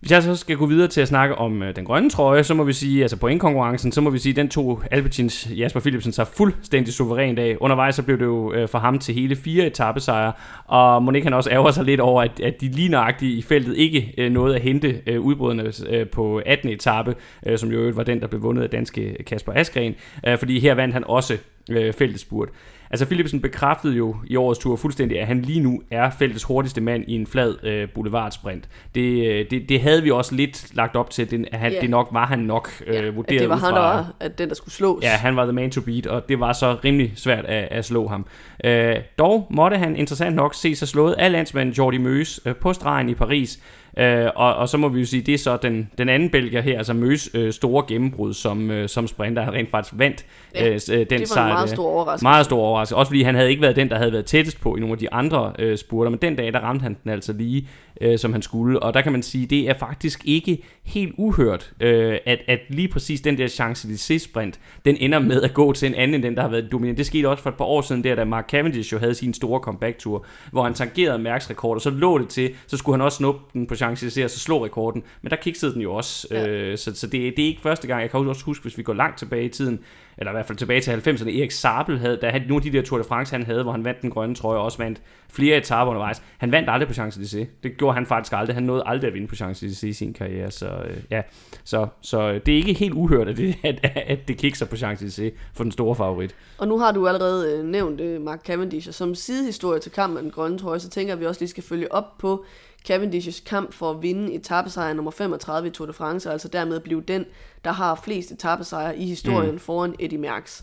Hvis 0.00 0.10
jeg 0.10 0.22
så 0.22 0.36
skal 0.36 0.56
gå 0.56 0.66
videre 0.66 0.88
til 0.88 1.00
at 1.00 1.08
snakke 1.08 1.34
om 1.34 1.62
øh, 1.62 1.76
den 1.76 1.84
grønne 1.84 2.10
trøje, 2.10 2.44
så 2.44 2.54
må 2.54 2.64
vi 2.64 2.72
sige, 2.72 3.02
altså 3.02 3.16
pointkonkurrencen, 3.16 3.92
så 3.92 4.00
må 4.00 4.10
vi 4.10 4.18
sige, 4.18 4.32
den 4.32 4.48
to 4.48 4.80
Alpecins 4.90 5.48
Jasper 5.56 5.80
Philipsen 5.80 6.12
sig 6.12 6.26
fuldstændig 6.26 6.94
suverænt 6.94 7.38
af. 7.38 7.56
Undervejs 7.60 7.94
så 7.94 8.02
blev 8.02 8.18
det 8.18 8.24
jo 8.24 8.52
øh, 8.52 8.68
for 8.68 8.78
ham 8.78 8.98
til 8.98 9.14
hele 9.14 9.36
fire 9.36 9.66
etappesejre, 9.66 10.32
og 10.64 11.02
Monique 11.02 11.24
han 11.24 11.34
også 11.34 11.50
ærger 11.50 11.70
sig 11.70 11.84
lidt 11.84 12.00
over, 12.00 12.22
at, 12.22 12.40
at 12.40 12.60
de 12.60 12.68
lige 12.68 12.88
nøjagtigt 12.88 13.38
i 13.38 13.42
feltet 13.42 13.76
ikke 13.76 14.14
øh, 14.18 14.32
nåede 14.32 14.54
at 14.54 14.62
hente 14.62 15.00
øh, 15.06 15.20
udbryderne 15.20 15.72
øh, 15.88 16.08
på 16.08 16.42
18. 16.46 16.68
etape, 16.68 17.14
øh, 17.46 17.58
som 17.58 17.72
jo 17.72 17.92
var 17.94 18.02
den, 18.02 18.20
der 18.20 18.26
blev 18.26 18.42
vundet 18.42 18.62
af 18.62 18.70
danske 18.70 19.24
Kasper 19.26 19.52
Askren, 19.52 19.94
øh, 20.26 20.38
fordi 20.38 20.60
her 20.60 20.74
vandt 20.74 20.94
han 20.94 21.04
også 21.06 21.36
øh, 21.70 21.92
feltets 21.92 22.22
spurt. 22.22 22.48
Altså 22.90 23.06
Philipsen 23.06 23.40
bekræftede 23.40 23.94
jo 23.94 24.16
i 24.26 24.36
årets 24.36 24.58
tur 24.58 24.76
fuldstændig, 24.76 25.20
at 25.20 25.26
han 25.26 25.42
lige 25.42 25.60
nu 25.60 25.82
er 25.90 26.10
feltets 26.10 26.44
hurtigste 26.44 26.80
mand 26.80 27.04
i 27.08 27.14
en 27.14 27.26
flad 27.26 27.64
øh, 27.64 27.88
boulevardsprint. 27.94 28.68
Det, 28.94 29.26
øh, 29.26 29.46
det, 29.50 29.68
det 29.68 29.80
havde 29.80 30.02
vi 30.02 30.10
også 30.10 30.34
lidt 30.34 30.74
lagt 30.74 30.96
op 30.96 31.10
til, 31.10 31.22
at, 31.22 31.32
at 31.32 31.58
han, 31.58 31.72
yeah. 31.72 31.82
det 31.82 31.90
nok 31.90 32.08
var 32.12 32.26
han 32.26 32.38
nok 32.38 32.70
øh, 32.86 32.94
yeah. 32.94 33.16
vurderet 33.16 33.36
at 33.36 33.40
det 33.40 33.48
var 33.48 33.56
han, 33.56 33.74
der 33.74 33.80
var 33.80 34.12
at 34.20 34.38
den, 34.38 34.48
der 34.48 34.54
skulle 34.54 34.74
slås. 34.74 35.02
Ja, 35.02 35.10
han 35.10 35.36
var 35.36 35.44
the 35.44 35.52
man 35.52 35.70
to 35.70 35.80
beat, 35.80 36.06
og 36.06 36.28
det 36.28 36.40
var 36.40 36.52
så 36.52 36.76
rimelig 36.84 37.12
svært 37.16 37.44
at, 37.44 37.68
at 37.70 37.84
slå 37.84 38.08
ham. 38.08 38.26
Øh, 38.64 38.96
dog 39.18 39.46
måtte 39.50 39.76
han 39.76 39.96
interessant 39.96 40.36
nok 40.36 40.54
se 40.54 40.76
sig 40.76 40.88
slået 40.88 41.12
af 41.12 41.32
landsmanden 41.32 41.74
Jordi 41.74 41.98
Møs 41.98 42.40
øh, 42.46 42.56
på 42.56 42.72
stregen 42.72 43.08
i 43.08 43.14
Paris, 43.14 43.60
Øh, 43.96 44.26
og, 44.36 44.54
og 44.54 44.68
så 44.68 44.76
må 44.76 44.88
vi 44.88 45.00
jo 45.00 45.06
sige, 45.06 45.22
det 45.22 45.34
er 45.34 45.38
så 45.38 45.56
den, 45.56 45.90
den 45.98 46.08
anden 46.08 46.30
belgier 46.30 46.60
her, 46.60 46.78
altså 46.78 46.94
Møs 46.94 47.30
øh, 47.34 47.52
store 47.52 47.84
gennembrud 47.88 48.34
som, 48.34 48.70
øh, 48.70 48.88
som 48.88 49.06
sprinter, 49.06 49.42
han 49.42 49.52
rent 49.52 49.70
faktisk 49.70 49.94
vandt 49.98 50.26
ja, 50.54 50.68
øh, 50.68 50.80
den 50.90 51.06
det 51.10 51.20
var 51.20 51.26
sejr. 51.26 51.46
en 51.46 51.52
meget 51.52 51.70
stor 51.70 51.86
overraskelse. 51.86 52.22
Meget 52.22 52.44
stor 52.44 52.60
overraskelse. 52.60 52.96
Også 52.96 53.10
fordi 53.10 53.22
han 53.22 53.34
havde 53.34 53.50
ikke 53.50 53.62
været 53.62 53.76
den, 53.76 53.88
der 53.88 53.96
havde 53.96 54.12
været 54.12 54.24
tættest 54.24 54.60
på 54.60 54.76
i 54.76 54.80
nogle 54.80 54.92
af 54.92 54.98
de 54.98 55.12
andre 55.12 55.52
øh, 55.58 55.78
spurter, 55.78 56.10
men 56.10 56.18
den 56.22 56.36
dag, 56.36 56.52
der 56.52 56.60
ramte 56.60 56.82
han 56.82 56.96
den 57.04 57.12
altså 57.12 57.32
lige, 57.32 57.68
øh, 58.00 58.18
som 58.18 58.32
han 58.32 58.42
skulle. 58.42 58.82
Og 58.82 58.94
der 58.94 59.00
kan 59.00 59.12
man 59.12 59.22
sige, 59.22 59.46
det 59.46 59.68
er 59.68 59.74
faktisk 59.74 60.22
ikke 60.24 60.62
helt 60.84 61.14
uhørt, 61.18 61.72
øh, 61.80 62.18
at, 62.26 62.38
at 62.46 62.60
lige 62.68 62.88
præcis 62.88 63.20
den 63.20 63.38
der 63.38 63.46
Champs-Élysées-sprint, 63.46 64.52
den 64.84 64.96
ender 65.00 65.18
med 65.18 65.42
at 65.42 65.54
gå 65.54 65.72
til 65.72 65.88
en 65.88 65.94
anden 65.94 66.14
end 66.14 66.22
den, 66.22 66.36
der 66.36 66.42
har 66.42 66.48
været 66.48 66.72
dominant. 66.72 66.98
Det 66.98 67.06
skete 67.06 67.28
også 67.28 67.42
for 67.42 67.50
et 67.50 67.56
par 67.56 67.64
år 67.64 67.80
siden, 67.80 68.04
der 68.04 68.14
da 68.14 68.24
Mark 68.24 68.50
Cavendish 68.50 68.92
jo 68.92 68.98
havde 68.98 69.14
sin 69.14 69.34
store 69.34 69.60
comeback-tur, 69.60 70.24
hvor 70.50 70.62
han 70.62 70.74
tangerede 70.74 71.18
Mærks 71.18 71.50
rekord, 71.50 71.76
og 71.76 71.80
så 71.80 71.90
lå 71.90 72.18
det 72.18 72.28
til, 72.28 72.50
så 72.66 72.76
skulle 72.76 72.94
han 72.96 73.04
også 73.04 73.16
snuppe 73.16 73.40
den 73.52 73.66
på 73.66 73.74
Champs-Élysées 73.82 74.24
og 74.24 74.30
så 74.30 74.38
slå 74.38 74.64
rekorden. 74.64 75.02
Men 75.22 75.30
der 75.30 75.36
kiksede 75.36 75.74
den 75.74 75.82
jo 75.82 75.94
også, 75.94 76.28
ja. 76.30 76.48
øh, 76.48 76.78
så, 76.78 76.94
så 76.94 77.06
det, 77.06 77.36
det 77.36 77.42
er 77.42 77.46
ikke 77.46 77.62
første 77.62 77.86
gang. 77.86 78.02
Jeg 78.02 78.10
kan 78.10 78.20
også 78.28 78.44
huske, 78.44 78.62
hvis 78.62 78.78
vi 78.78 78.82
går 78.82 78.94
langt 78.94 79.18
tilbage 79.18 79.44
i 79.44 79.48
tiden, 79.48 79.80
eller 80.18 80.30
i 80.30 80.34
hvert 80.34 80.46
fald 80.46 80.58
tilbage 80.58 80.80
til 80.80 80.90
90'erne, 80.90 81.38
Erik 81.38 81.50
Sabel 81.50 81.98
havde, 81.98 82.18
der 82.20 82.30
havde 82.30 82.48
nogle 82.48 82.64
af 82.66 82.72
de 82.72 82.78
der 82.78 82.84
Tour 82.84 82.98
de 82.98 83.04
France, 83.04 83.32
han 83.32 83.42
havde, 83.42 83.62
hvor 83.62 83.72
han 83.72 83.84
vandt 83.84 84.02
den 84.02 84.10
grønne 84.10 84.34
trøje, 84.34 84.58
og 84.58 84.64
også 84.64 84.78
vandt 84.78 85.02
flere 85.30 85.56
etaper 85.56 85.90
undervejs. 85.90 86.22
Han 86.38 86.52
vandt 86.52 86.70
aldrig 86.70 86.88
på 86.88 86.94
Champs-Élysées. 86.94 87.46
Det 87.62 87.76
gjorde 87.78 87.94
han 87.94 88.06
faktisk 88.06 88.32
aldrig. 88.32 88.56
Han 88.56 88.62
nåede 88.62 88.82
aldrig 88.86 89.08
at 89.08 89.14
vinde 89.14 89.26
på 89.26 89.34
Champs-Élysées 89.34 89.86
i 89.86 89.92
sin 89.92 90.12
karriere. 90.12 90.50
Så, 90.50 90.66
øh, 90.66 90.96
ja. 91.10 91.22
så, 91.64 91.86
så 92.00 92.40
det 92.46 92.54
er 92.54 92.56
ikke 92.56 92.72
helt 92.72 92.94
uhørt, 92.94 93.28
at 93.28 93.36
det, 93.36 93.56
at, 93.64 93.92
at 93.96 94.28
det 94.28 94.36
kikser 94.36 94.66
på 94.66 94.76
Champs-Élysées 94.76 95.30
for 95.54 95.62
den 95.62 95.72
store 95.72 95.94
favorit. 95.94 96.34
Og 96.58 96.68
nu 96.68 96.78
har 96.78 96.92
du 96.92 97.08
allerede 97.08 97.58
øh, 97.58 97.64
nævnt 97.64 98.00
øh, 98.00 98.20
Mark 98.20 98.44
Cavendish, 98.46 98.88
og 98.88 98.94
som 98.94 99.14
sidehistorie 99.14 99.80
til 99.80 99.92
kampen 99.92 100.14
med 100.14 100.22
den 100.22 100.30
grønne 100.30 100.58
trøje, 100.58 100.80
så 100.80 100.90
tænker 100.90 101.16
vi 101.16 101.26
også 101.26 101.40
lige 101.40 101.50
skal 101.50 101.62
følge 101.62 101.92
op 101.92 102.18
på 102.18 102.44
Cavendish's 102.90 103.44
kamp 103.44 103.72
for 103.72 103.90
at 103.90 104.02
vinde 104.02 104.34
etappesejr 104.34 104.94
nummer 104.94 105.10
35 105.10 105.68
i 105.68 105.70
Tour 105.70 105.86
de 105.86 105.92
France, 105.92 106.28
og 106.28 106.32
altså 106.32 106.48
dermed 106.48 106.80
blive 106.80 107.00
den, 107.00 107.24
der 107.64 107.72
har 107.72 108.00
flest 108.04 108.30
etappesejre 108.30 108.98
i 108.98 109.06
historien 109.06 109.52
mm. 109.52 109.58
foran 109.58 109.94
Eddie 109.98 110.18
Merckx. 110.18 110.62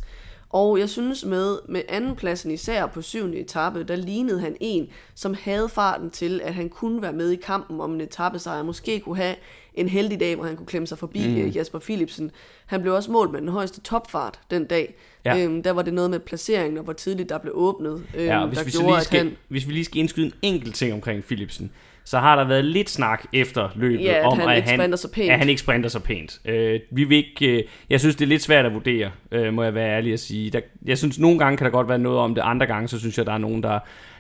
Og 0.50 0.80
jeg 0.80 0.90
synes 0.90 1.26
med, 1.26 1.58
med 1.70 1.82
andenpladsen 1.90 2.52
især 2.52 2.86
på 2.86 3.02
syvende 3.02 3.38
etape, 3.38 3.84
der 3.84 3.96
lignede 3.96 4.40
han 4.40 4.56
en, 4.60 4.88
som 5.16 5.36
havde 5.42 5.70
farten 5.70 6.10
til, 6.10 6.42
at 6.44 6.54
han 6.54 6.70
kunne 6.70 7.02
være 7.02 7.14
med 7.14 7.32
i 7.32 7.36
kampen 7.36 7.82
om 7.82 7.94
en 7.94 8.02
etappesejr. 8.02 8.64
Måske 8.64 9.00
kunne 9.00 9.18
have 9.18 9.36
en 9.74 9.90
heldig 9.90 10.20
dag, 10.20 10.36
hvor 10.36 10.46
han 10.46 10.56
kunne 10.56 10.66
klemme 10.66 10.88
sig 10.88 10.98
forbi 10.98 11.28
mm. 11.28 11.50
Jasper 11.50 11.80
Philipsen. 11.80 12.32
Han 12.66 12.82
blev 12.82 12.94
også 12.94 13.12
målt 13.12 13.32
med 13.32 13.42
den 13.42 13.50
højeste 13.50 13.82
topfart 13.82 14.40
den 14.52 14.66
dag. 14.66 14.96
Ja. 15.26 15.44
Øhm, 15.44 15.64
der 15.64 15.72
var 15.72 15.82
det 15.82 15.94
noget 15.94 16.10
med 16.10 16.20
placeringen, 16.20 16.78
og 16.78 16.84
hvor 16.84 16.94
tidligt 16.94 17.30
der 17.30 17.38
blev 17.38 17.54
åbnet. 17.56 18.04
Øhm, 18.16 18.26
ja, 18.26 18.42
og 18.42 18.48
hvis, 18.48 18.58
der 18.58 18.66
vi 18.66 18.72
gjorde, 18.72 18.88
lige 18.88 19.04
skal, 19.04 19.18
han... 19.18 19.38
hvis 19.48 19.68
vi 19.68 19.74
lige 19.74 19.86
skal 19.86 20.00
indskyde 20.00 20.26
en 20.26 20.34
enkelt 20.42 20.76
ting 20.76 20.94
omkring 20.94 21.24
Philipsen, 21.24 21.72
så 22.06 22.20
har 22.20 22.36
der 22.36 22.48
været 22.48 22.66
lidt 22.66 22.90
snak 22.90 23.26
efter 23.34 23.70
løbet 23.76 24.04
ja, 24.04 24.20
at 24.20 24.26
om, 24.26 24.40
han 24.40 24.50
at, 24.50 24.64
han, 24.64 24.98
så 24.98 25.12
pænt. 25.12 25.32
at 25.32 25.40
han 25.40 25.50
ikke 25.50 25.62
sprinter 25.62 25.90
så 25.90 26.00
pænt. 26.00 26.40
Øh, 26.46 26.80
vi 26.92 27.04
vil 27.04 27.18
ikke, 27.18 27.58
øh, 27.58 27.64
jeg 27.90 28.00
synes, 28.00 28.16
det 28.16 28.26
er 28.26 28.30
lidt 28.30 28.42
svært 28.42 28.66
at 28.66 28.74
vurdere, 28.74 29.12
øh, 29.32 29.54
må 29.54 29.64
jeg 29.64 29.74
være 29.74 29.90
ærlig 29.90 30.14
at 30.14 30.20
sige. 30.20 30.50
Der, 30.50 30.60
jeg 30.86 30.98
synes, 30.98 31.20
nogle 31.20 31.40
gange 31.40 31.58
kan 31.58 31.66
der 31.66 31.72
godt 31.72 31.90
være 31.90 32.00
noget 32.00 32.20
om 32.20 32.36
det, 32.36 32.42
andre 32.42 32.66
gange, 32.66 32.88
så 32.88 33.00
synes 33.00 33.18
jeg, 33.18 33.26
der 33.26 33.34
er 33.34 33.38
nogen, 33.38 33.64
der 33.64 33.80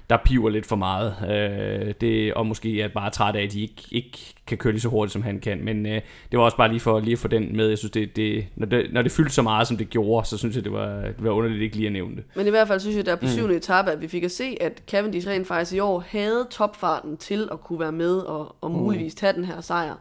der 0.10 0.18
piver 0.26 0.49
lidt 0.49 0.66
for 0.66 0.76
meget. 0.76 1.16
Øh, 1.30 1.93
det, 2.01 2.34
og 2.34 2.45
måske 2.45 2.82
er 2.82 2.88
bare 2.88 3.10
træt 3.10 3.36
af, 3.36 3.43
at 3.43 3.51
de 3.51 3.62
ikke, 3.62 3.84
ikke 3.91 4.34
kan 4.47 4.58
køre 4.58 4.74
lige 4.74 4.82
så 4.82 4.89
hurtigt, 4.89 5.14
som 5.14 5.22
han 5.22 5.39
kan. 5.39 5.66
Men 5.66 5.86
øh, 5.86 6.01
det 6.32 6.39
var 6.39 6.45
også 6.45 6.58
bare 6.58 6.70
lige 6.70 6.80
for 6.80 6.99
lige 6.99 7.14
at 7.14 7.20
få 7.20 7.28
den 7.28 7.58
med. 7.58 7.68
Jeg 7.68 7.78
synes, 7.78 7.91
det, 7.91 8.16
det, 8.16 8.45
når, 8.56 8.66
det, 8.66 8.93
når 8.93 9.01
det 9.01 9.12
fyldte 9.12 9.34
så 9.34 9.41
meget, 9.41 9.68
som 9.68 9.78
det 9.78 9.89
gjorde, 9.89 10.28
så 10.28 10.38
synes 10.38 10.56
jeg, 10.56 10.64
det 10.64 10.72
var, 10.72 11.01
det 11.01 11.24
var 11.24 11.32
underligt 11.32 11.62
ikke 11.62 11.76
lige 11.76 11.88
at 11.88 11.93
nævne 11.93 12.16
det. 12.16 12.24
Men 12.36 12.47
i 12.47 12.49
hvert 12.49 12.68
fald 12.68 12.80
synes 12.80 12.95
jeg, 12.95 13.06
der 13.06 13.16
på 13.16 13.26
mm. 13.26 13.32
syvende 13.32 13.53
mm. 13.53 13.58
etape, 13.58 13.91
at 13.91 14.01
vi 14.01 14.08
fik 14.08 14.24
at 14.24 14.32
se, 14.32 14.58
at 14.62 14.84
Cavendish 14.88 15.28
rent 15.28 15.47
faktisk 15.47 15.74
i 15.74 15.80
år 15.80 16.03
havde 16.08 16.47
topfarten 16.51 17.18
til 17.18 17.49
at 17.51 17.62
kunne 17.62 17.80
være 17.80 17.91
med 17.91 18.18
og, 18.18 18.56
og 18.62 18.72
mm. 18.72 18.78
muligvis 18.78 19.16
tage 19.16 19.34
den 19.34 19.45
her 19.45 19.62
sejr. 19.62 19.95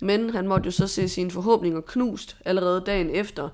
Men 0.00 0.30
han 0.30 0.48
måtte 0.48 0.66
jo 0.66 0.70
så 0.70 0.86
se 0.86 1.08
sine 1.08 1.30
forhåbninger 1.30 1.80
knust 1.80 2.36
allerede 2.44 2.82
dagen 2.86 3.10
efter 3.10 3.48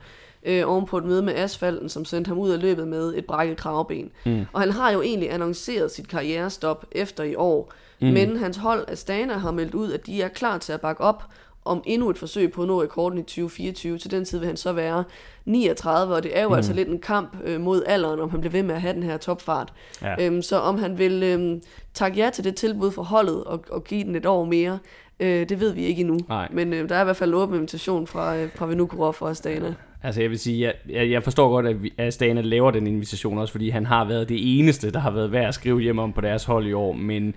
øh, 0.46 0.62
ovenpå 0.66 0.98
et 0.98 1.04
møde 1.04 1.22
med 1.22 1.34
asfalten, 1.34 1.88
som 1.88 2.04
sendte 2.04 2.28
ham 2.28 2.38
ud 2.38 2.50
af 2.50 2.60
løbet 2.60 2.88
med 2.88 3.14
et 3.16 3.24
brækket 3.24 3.56
kravben. 3.56 4.10
Mm. 4.26 4.46
Og 4.52 4.60
han 4.60 4.70
har 4.70 4.90
jo 4.90 5.02
egentlig 5.02 5.32
annonceret 5.32 5.90
sit 5.90 6.08
karrierestop 6.08 6.86
efter 6.92 7.24
i 7.24 7.34
år, 7.34 7.72
mm. 8.00 8.06
men 8.08 8.36
hans 8.36 8.56
hold 8.56 8.84
Astana 8.88 9.32
har 9.32 9.50
meldt 9.50 9.74
ud, 9.74 9.92
at 9.92 10.06
de 10.06 10.22
er 10.22 10.28
klar 10.28 10.58
til 10.58 10.72
at 10.72 10.80
bakke 10.80 11.02
op 11.02 11.22
om 11.66 11.82
endnu 11.86 12.10
et 12.10 12.18
forsøg 12.18 12.52
på 12.52 12.62
at 12.62 12.68
nå 12.68 12.82
rekorden 12.82 13.18
i 13.18 13.22
2024. 13.22 13.98
Til 13.98 14.10
den 14.10 14.24
tid 14.24 14.38
vil 14.38 14.46
han 14.46 14.56
så 14.56 14.72
være 14.72 15.04
39, 15.44 16.14
og 16.14 16.22
det 16.22 16.38
er 16.38 16.42
jo 16.42 16.48
mm. 16.48 16.54
altså 16.54 16.72
lidt 16.72 16.88
en 16.88 16.98
kamp 16.98 17.36
øh, 17.44 17.60
mod 17.60 17.82
alderen, 17.86 18.20
om 18.20 18.30
han 18.30 18.40
bliver 18.40 18.52
ved 18.52 18.62
med 18.62 18.74
at 18.74 18.80
have 18.80 18.94
den 18.94 19.02
her 19.02 19.16
topfart. 19.16 19.72
Ja. 20.02 20.26
Øhm, 20.26 20.42
så 20.42 20.58
om 20.58 20.78
han 20.78 20.98
vil 20.98 21.22
øhm, 21.22 21.62
takke 21.94 22.18
ja 22.18 22.30
til 22.30 22.44
det 22.44 22.54
tilbud 22.54 22.90
for 22.90 23.02
holdet 23.02 23.44
og, 23.44 23.64
og 23.70 23.84
give 23.84 24.04
den 24.04 24.16
et 24.16 24.26
år 24.26 24.44
mere, 24.44 24.78
øh, 25.20 25.48
det 25.48 25.60
ved 25.60 25.72
vi 25.72 25.84
ikke 25.84 26.00
endnu. 26.00 26.18
Nej. 26.28 26.48
Men 26.52 26.72
øh, 26.72 26.88
der 26.88 26.96
er 26.96 27.00
i 27.00 27.04
hvert 27.04 27.16
fald 27.16 27.30
en 27.30 27.34
åben 27.34 27.54
invitation 27.54 28.06
fra, 28.06 28.36
øh, 28.36 28.50
fra 28.54 28.66
Vinokurov 28.66 29.14
og 29.20 29.30
Astana. 29.30 29.74
Altså 30.06 30.20
jeg 30.20 30.30
vil 30.30 30.38
sige, 30.38 30.72
jeg, 30.88 31.10
jeg 31.10 31.22
forstår 31.22 31.50
godt, 31.50 31.66
at 31.66 31.76
Astana 31.98 32.40
laver 32.40 32.70
den 32.70 32.86
invitation 32.86 33.38
også, 33.38 33.52
fordi 33.52 33.70
han 33.70 33.86
har 33.86 34.04
været 34.04 34.28
det 34.28 34.58
eneste, 34.58 34.90
der 34.90 34.98
har 34.98 35.10
været 35.10 35.32
værd 35.32 35.48
at 35.48 35.54
skrive 35.54 35.80
hjem 35.80 35.98
om 35.98 36.12
på 36.12 36.20
deres 36.20 36.44
hold 36.44 36.66
i 36.66 36.72
år, 36.72 36.92
men 36.92 37.34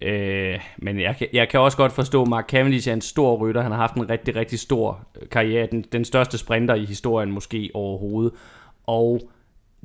Øh, 0.00 0.60
men 0.76 1.00
jeg, 1.00 1.28
jeg 1.32 1.48
kan 1.48 1.60
også 1.60 1.76
godt 1.76 1.92
forstå, 1.92 2.22
at 2.22 2.28
Mark 2.28 2.48
Cavendish 2.48 2.88
er 2.88 2.92
en 2.92 3.00
stor 3.00 3.36
rytter. 3.36 3.62
Han 3.62 3.70
har 3.70 3.78
haft 3.78 3.94
en 3.94 4.10
rigtig, 4.10 4.36
rigtig 4.36 4.58
stor 4.58 5.06
karriere. 5.30 5.68
Den, 5.70 5.84
den 5.92 6.04
største 6.04 6.38
sprinter 6.38 6.74
i 6.74 6.84
historien 6.84 7.30
måske 7.30 7.70
overhovedet. 7.74 8.32
Og 8.86 9.20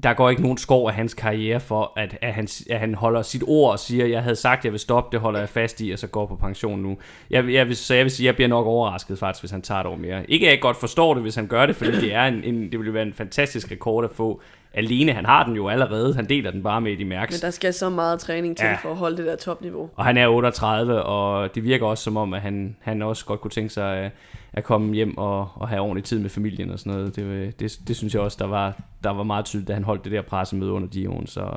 der 0.04 0.14
går 0.14 0.30
ikke 0.30 0.42
nogen 0.42 0.58
skov 0.58 0.88
af 0.88 0.94
hans 0.94 1.14
karriere 1.14 1.60
for, 1.60 1.94
at, 1.96 2.18
at, 2.22 2.34
han, 2.34 2.48
at 2.70 2.80
han 2.80 2.96
holder 2.96 3.22
sit 3.22 3.44
ord 3.48 3.72
og 3.72 3.80
siger, 3.80 4.06
jeg 4.06 4.24
havde 4.24 4.36
sagt, 4.36 4.66
jeg 4.66 4.72
vil 4.72 4.80
stoppe, 4.80 5.16
det 5.16 5.20
holder 5.20 5.40
jeg 5.40 5.50
fast 5.50 5.82
i, 5.82 5.92
og 5.92 6.00
så 6.00 6.08
går 6.08 6.26
på 6.26 6.36
pension 6.36 6.80
nu. 6.80 6.98
Jeg, 7.30 7.50
jeg 7.50 7.68
vil, 7.68 7.76
så 7.76 7.94
jeg 7.94 8.04
vil 8.04 8.12
sige, 8.12 8.28
jeg 8.28 8.36
bliver 8.36 8.48
nok 8.48 8.66
overrasket 8.66 9.20
faktisk, 9.20 9.42
hvis 9.42 9.52
han 9.52 9.62
tager 9.62 9.82
et 9.82 9.88
år 9.88 9.96
mere. 9.96 10.32
Ikke 10.32 10.48
at 10.48 10.52
jeg 10.52 10.62
godt 10.62 10.78
forstår 10.78 11.14
det, 11.14 11.24
hvis 11.24 11.36
han 11.36 11.48
gør 11.48 11.66
det, 11.66 11.76
fordi 11.76 11.92
det, 11.92 12.14
er 12.14 12.24
en, 12.24 12.44
en, 12.44 12.72
det 12.72 12.80
vil 12.80 12.94
være 12.94 13.04
en 13.04 13.14
fantastisk 13.14 13.72
rekord 13.72 14.04
at 14.04 14.12
få 14.12 14.42
alene. 14.74 15.14
Han 15.14 15.26
har 15.26 15.44
den 15.44 15.56
jo 15.56 15.68
allerede. 15.68 16.16
Han 16.16 16.30
deler 16.30 16.52
den 16.52 16.64
bare 16.64 16.82
med 16.82 16.92
Eddie 16.92 17.06
Merckx. 17.06 17.34
Men 17.34 17.42
der 17.42 17.50
skal 17.50 17.74
så 17.74 17.90
meget 17.90 18.20
træning 18.20 18.58
til 18.58 18.66
ja. 18.66 18.76
for 18.82 18.92
at 18.92 18.98
holde 18.98 19.18
det 19.18 19.26
der 19.26 19.36
topniveau. 19.36 19.90
Og 19.96 20.06
han 20.06 20.18
er 20.18 20.28
38, 20.28 21.04
og 21.04 21.56
det 21.56 21.64
virker 21.64 21.86
også 21.86 22.04
som 22.04 22.18
om, 22.18 22.34
at 22.34 22.42
han, 22.42 22.76
han 22.80 23.02
også 23.02 23.26
godt 23.26 23.42
kunne 23.42 23.52
tænke 23.52 23.74
sig 23.74 23.98
at, 23.98 24.12
at 24.54 24.64
komme 24.64 24.94
hjem 24.94 25.18
og, 25.18 25.50
og 25.56 25.68
have 25.68 25.82
ordentlig 25.82 26.04
tid 26.04 26.20
med 26.20 26.30
familien 26.30 26.72
og 26.72 26.80
sådan 26.80 26.94
noget. 26.94 27.16
Det, 27.16 27.60
det, 27.60 27.80
det 27.88 27.96
synes 27.96 28.14
jeg 28.14 28.22
også, 28.22 28.38
der 28.40 28.48
var, 28.48 28.82
der 29.04 29.10
var 29.10 29.24
meget 29.24 29.46
tydeligt, 29.46 29.68
da 29.68 29.74
han 29.74 29.84
holdt 29.84 30.04
det 30.04 30.12
der 30.12 30.22
pressemøde 30.22 30.72
under 30.72 30.88
Dion. 30.88 31.28
Så 31.28 31.50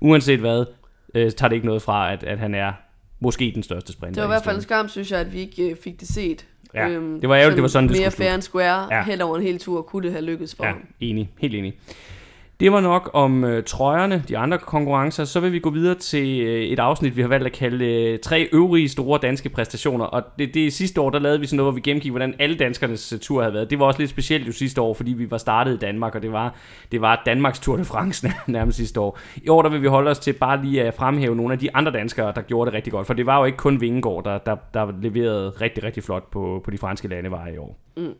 uanset 0.00 0.40
hvad, 0.40 0.64
øh, 1.14 1.30
tager 1.30 1.48
det 1.48 1.56
ikke 1.56 1.66
noget 1.66 1.82
fra, 1.82 2.12
at, 2.12 2.24
at 2.24 2.38
han 2.38 2.54
er 2.54 2.72
måske 3.20 3.52
den 3.54 3.62
største 3.62 3.92
sprinter. 3.92 4.22
Det 4.22 4.28
var 4.28 4.34
i 4.34 4.36
hvert 4.36 4.44
fald 4.44 4.56
en 4.56 4.62
skam, 4.62 4.88
synes 4.88 5.12
jeg, 5.12 5.20
at 5.20 5.32
vi 5.32 5.40
ikke 5.40 5.70
øh, 5.70 5.76
fik 5.76 6.00
det 6.00 6.08
set 6.08 6.46
Ja, 6.74 6.88
øhm, 6.88 7.20
det 7.20 7.28
var 7.28 7.36
ærgerligt, 7.36 7.56
det 7.56 7.62
var 7.62 7.68
sådan, 7.68 7.88
det 7.88 7.98
mere 7.98 8.10
skulle 8.10 8.26
fair 8.26 8.34
and 8.34 8.42
square, 8.42 8.94
ja. 8.94 9.04
hen 9.04 9.20
over 9.20 9.36
en 9.36 9.42
hel 9.42 9.58
tur, 9.58 9.82
kunne 9.82 10.02
det 10.02 10.12
have 10.12 10.24
lykkedes 10.24 10.54
for 10.54 10.64
ja, 10.64 10.70
ham. 10.70 10.82
enig. 11.00 11.30
Helt 11.38 11.54
enig. 11.54 11.74
Det 12.60 12.72
var 12.72 12.80
nok 12.80 13.10
om 13.12 13.44
øh, 13.44 13.64
trøjerne, 13.64 14.24
de 14.28 14.38
andre 14.38 14.58
konkurrencer. 14.58 15.24
Så 15.24 15.40
vil 15.40 15.52
vi 15.52 15.58
gå 15.58 15.70
videre 15.70 15.94
til 15.94 16.40
øh, 16.40 16.62
et 16.62 16.78
afsnit, 16.78 17.16
vi 17.16 17.20
har 17.20 17.28
valgt 17.28 17.46
at 17.46 17.52
kalde 17.52 17.84
øh, 17.84 18.18
tre 18.18 18.48
øvrige 18.52 18.88
store 18.88 19.18
danske 19.22 19.48
præstationer. 19.48 20.04
Og 20.04 20.22
det, 20.38 20.54
det 20.54 20.72
sidste 20.72 21.00
år, 21.00 21.10
der 21.10 21.18
lavede 21.18 21.40
vi 21.40 21.46
sådan 21.46 21.56
noget, 21.56 21.72
hvor 21.72 21.74
vi 21.74 21.80
gennemgik, 21.80 22.10
hvordan 22.12 22.34
alle 22.38 22.56
danskernes 22.56 23.12
øh, 23.12 23.18
tur 23.18 23.42
havde 23.42 23.54
været. 23.54 23.70
Det 23.70 23.78
var 23.78 23.86
også 23.86 24.00
lidt 24.00 24.10
specielt 24.10 24.46
jo 24.46 24.52
sidste 24.52 24.80
år, 24.80 24.94
fordi 24.94 25.12
vi 25.12 25.30
var 25.30 25.38
startet 25.38 25.74
i 25.74 25.76
Danmark, 25.76 26.14
og 26.14 26.22
det 26.22 26.32
var, 26.32 26.54
det 26.92 27.00
var 27.00 27.22
Danmarks 27.26 27.60
Tour 27.60 27.76
de 27.76 27.84
France 27.84 28.32
nærmest 28.46 28.78
sidste 28.78 29.00
år. 29.00 29.18
I 29.36 29.48
år, 29.48 29.62
der 29.62 29.68
vil 29.68 29.82
vi 29.82 29.86
holde 29.86 30.10
os 30.10 30.18
til 30.18 30.32
bare 30.32 30.64
lige 30.64 30.82
at 30.82 30.94
fremhæve 30.94 31.36
nogle 31.36 31.52
af 31.52 31.58
de 31.58 31.76
andre 31.76 31.92
danskere, 31.92 32.32
der 32.36 32.42
gjorde 32.42 32.70
det 32.70 32.76
rigtig 32.76 32.92
godt. 32.92 33.06
For 33.06 33.14
det 33.14 33.26
var 33.26 33.38
jo 33.38 33.44
ikke 33.44 33.58
kun 33.58 33.80
Vingegaard, 33.80 34.24
der, 34.24 34.38
der, 34.38 34.56
der 34.74 34.92
leverede 35.02 35.50
rigtig, 35.50 35.84
rigtig 35.84 36.02
flot 36.02 36.30
på, 36.30 36.60
på 36.64 36.70
de 36.70 36.78
franske 36.78 37.08
landeveje 37.08 37.54
i 37.54 37.58
år. 37.58 37.78
Mm. 37.96 38.14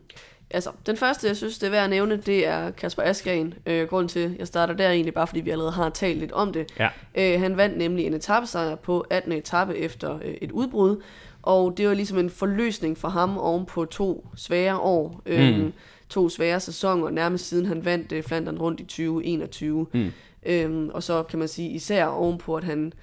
Altså, 0.49 0.71
den 0.85 0.97
første, 0.97 1.27
jeg 1.27 1.37
synes, 1.37 1.57
det 1.57 1.67
er 1.67 1.71
værd 1.71 1.83
at 1.83 1.89
nævne, 1.89 2.17
det 2.17 2.47
er 2.47 2.71
Kasper 2.71 3.03
Askren. 3.03 3.53
Øh, 3.65 3.87
grunden 3.87 4.07
til, 4.07 4.19
at 4.19 4.31
jeg 4.39 4.47
starter 4.47 4.73
der 4.73 4.89
egentlig 4.89 5.13
bare, 5.13 5.27
fordi 5.27 5.41
vi 5.41 5.49
allerede 5.49 5.71
har 5.71 5.89
talt 5.89 6.19
lidt 6.19 6.31
om 6.31 6.53
det. 6.53 6.73
Ja. 6.79 6.89
Øh, 7.15 7.41
han 7.41 7.57
vandt 7.57 7.77
nemlig 7.77 8.05
en 8.05 8.13
etappesejr 8.13 8.75
på 8.75 9.05
18. 9.09 9.31
etape 9.31 9.77
efter 9.77 10.15
øh, 10.23 10.33
et 10.41 10.51
udbrud, 10.51 11.01
og 11.41 11.77
det 11.77 11.87
var 11.87 11.93
ligesom 11.93 12.17
en 12.17 12.29
forløsning 12.29 12.97
for 12.97 13.07
ham 13.07 13.37
oven 13.37 13.65
på 13.65 13.85
to 13.85 14.27
svære 14.35 14.77
år. 14.77 15.21
Øh, 15.25 15.57
mm. 15.57 15.73
To 16.09 16.29
svære 16.29 16.59
sæsoner, 16.59 17.09
nærmest 17.09 17.49
siden 17.49 17.65
han 17.65 17.85
vandt 17.85 18.11
øh, 18.11 18.23
Flandern 18.23 18.57
rundt 18.57 18.79
i 18.79 18.83
2021. 18.83 19.87
Mm. 19.93 20.11
Øh, 20.45 20.89
og 20.93 21.03
så 21.03 21.23
kan 21.23 21.39
man 21.39 21.47
sige 21.47 21.69
især 21.69 22.05
ovenpå, 22.05 22.55
at 22.55 22.63
han 22.63 22.93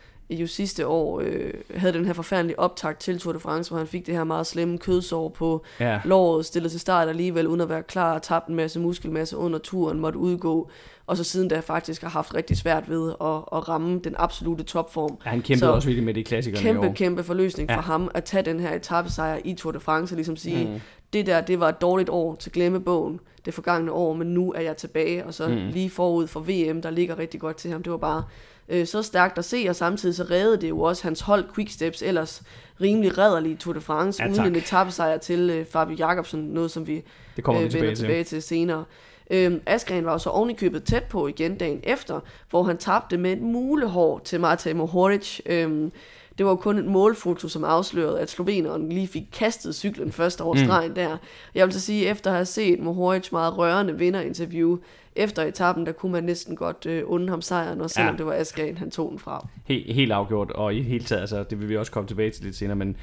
jo 0.40 0.46
sidste 0.46 0.86
år 0.86 1.20
øh, 1.20 1.52
havde 1.74 1.92
den 1.92 2.04
her 2.04 2.12
forfærdelige 2.12 2.58
optakt 2.58 3.00
til 3.00 3.18
Tour 3.18 3.32
de 3.32 3.40
France, 3.40 3.70
hvor 3.70 3.78
han 3.78 3.86
fik 3.86 4.06
det 4.06 4.14
her 4.14 4.24
meget 4.24 4.46
slemme 4.46 4.78
kødsår 4.78 5.28
på 5.28 5.64
ja. 5.80 6.00
låret, 6.04 6.46
stillede 6.46 6.72
til 6.72 6.80
start 6.80 7.08
alligevel 7.08 7.46
uden 7.46 7.60
at 7.60 7.68
være 7.68 7.82
klar, 7.82 8.18
tabte 8.18 8.50
en 8.50 8.56
masse 8.56 8.80
muskelmasse 8.80 9.36
under 9.36 9.58
turen, 9.58 10.00
måtte 10.00 10.18
udgå, 10.18 10.70
og 11.06 11.16
så 11.16 11.24
siden 11.24 11.48
da 11.48 11.60
faktisk 11.60 12.02
har 12.02 12.08
haft 12.08 12.34
rigtig 12.34 12.56
svært 12.56 12.90
ved 12.90 13.08
at, 13.08 13.36
at 13.58 13.68
ramme 13.68 14.00
den 14.04 14.14
absolute 14.18 14.64
topform. 14.64 15.18
Ja, 15.24 15.30
han 15.30 15.42
kæmpede 15.42 15.58
så 15.58 15.72
også 15.72 15.88
virkelig 15.88 16.04
med 16.04 16.14
de 16.14 16.24
klassikere 16.24 16.62
Kæmpe, 16.62 16.86
i 16.86 16.88
år. 16.88 16.94
kæmpe 16.94 17.24
forløsning 17.24 17.70
ja. 17.70 17.76
for 17.76 17.82
ham 17.82 18.10
at 18.14 18.24
tage 18.24 18.42
den 18.42 18.60
her 18.60 18.74
etappesejr 18.74 19.38
i 19.44 19.54
Tour 19.54 19.72
de 19.72 19.80
France, 19.80 20.14
og 20.14 20.16
ligesom 20.16 20.36
sige, 20.36 20.64
mm. 20.64 20.80
det 21.12 21.26
der, 21.26 21.40
det 21.40 21.60
var 21.60 21.68
et 21.68 21.80
dårligt 21.80 22.08
år 22.08 22.34
til 22.34 22.52
glemmebogen, 22.52 23.20
det 23.44 23.54
forgangne 23.54 23.92
år, 23.92 24.14
men 24.14 24.26
nu 24.26 24.52
er 24.52 24.60
jeg 24.60 24.76
tilbage, 24.76 25.26
og 25.26 25.34
så 25.34 25.48
mm. 25.48 25.54
lige 25.54 25.90
forud 25.90 26.26
for 26.26 26.40
VM, 26.40 26.82
der 26.82 26.90
ligger 26.90 27.18
rigtig 27.18 27.40
godt 27.40 27.56
til 27.56 27.70
ham. 27.70 27.82
Det 27.82 27.92
var 27.92 27.98
bare 27.98 28.24
øh, 28.68 28.86
så 28.86 29.02
stærkt 29.02 29.38
at 29.38 29.44
se, 29.44 29.66
og 29.68 29.76
samtidig 29.76 30.14
så 30.14 30.24
reddede 30.30 30.60
det 30.60 30.68
jo 30.68 30.80
også 30.80 31.02
hans 31.02 31.20
hold 31.20 31.44
Quicksteps, 31.54 32.02
ellers 32.02 32.42
rimelig 32.80 33.18
redderlige 33.18 33.56
Tour 33.56 33.74
de 33.74 33.80
France, 33.80 34.22
ja, 34.22 34.30
uden 34.30 34.46
en 34.46 34.56
etappesejr 34.56 35.18
til 35.18 35.50
øh, 35.50 35.66
Fabio 35.66 35.96
Jacobsen, 35.96 36.40
noget 36.40 36.70
som 36.70 36.86
vi, 36.86 37.02
det 37.36 37.44
kommer 37.44 37.62
øh, 37.62 37.66
vi 37.66 37.70
tilbage, 37.70 37.86
vender 37.86 37.96
tilbage 37.96 38.24
til, 38.24 38.42
senere. 38.42 38.84
Øhm, 39.30 39.60
Askren 39.66 40.04
var 40.04 40.18
så 40.18 40.30
ovenikøbet 40.30 40.84
tæt 40.84 41.04
på 41.04 41.26
igen 41.26 41.56
dagen 41.56 41.80
efter, 41.82 42.20
hvor 42.50 42.62
han 42.62 42.78
tabte 42.78 43.18
med 43.18 43.32
et 43.32 43.42
mulehår 43.42 44.18
til 44.18 44.40
Marta 44.40 44.74
Mohoric. 44.74 45.40
Øhm, 45.46 45.92
det 46.38 46.46
var 46.46 46.54
kun 46.54 46.78
et 46.78 46.84
målfoto, 46.84 47.48
som 47.48 47.64
afslørede, 47.64 48.20
at 48.20 48.30
sloveneren 48.30 48.88
lige 48.88 49.08
fik 49.08 49.24
kastet 49.32 49.74
cyklen 49.74 50.12
først 50.12 50.40
over 50.40 50.54
mm. 50.54 50.64
stregen 50.64 50.88
mm. 50.88 50.94
der. 50.94 51.16
Jeg 51.54 51.66
vil 51.66 51.72
så 51.72 51.80
sige, 51.80 52.06
efter 52.06 52.30
at 52.30 52.36
have 52.36 52.46
set 52.46 52.80
Mohoric 52.80 53.32
meget 53.32 53.58
rørende 53.58 53.98
vinderinterview, 53.98 54.78
efter 55.16 55.42
etappen, 55.42 55.86
der 55.86 55.92
kunne 55.92 56.12
man 56.12 56.24
næsten 56.24 56.56
godt 56.56 56.86
øh, 56.86 57.02
unde 57.06 57.28
ham 57.28 57.42
sejren, 57.42 57.80
og 57.80 57.90
selvom 57.90 58.14
ja. 58.14 58.18
det 58.18 58.26
var 58.26 58.32
Askren, 58.32 58.78
han 58.78 58.90
tog 58.90 59.10
den 59.10 59.18
fra. 59.18 59.48
Helt, 59.64 59.94
helt 59.94 60.12
afgjort, 60.12 60.50
og 60.50 60.74
i 60.74 60.82
hele 60.82 61.04
taget, 61.04 61.20
altså, 61.20 61.42
det 61.42 61.60
vil 61.60 61.68
vi 61.68 61.76
også 61.76 61.92
komme 61.92 62.08
tilbage 62.08 62.30
til 62.30 62.44
lidt 62.44 62.56
senere, 62.56 62.76
men 62.76 62.96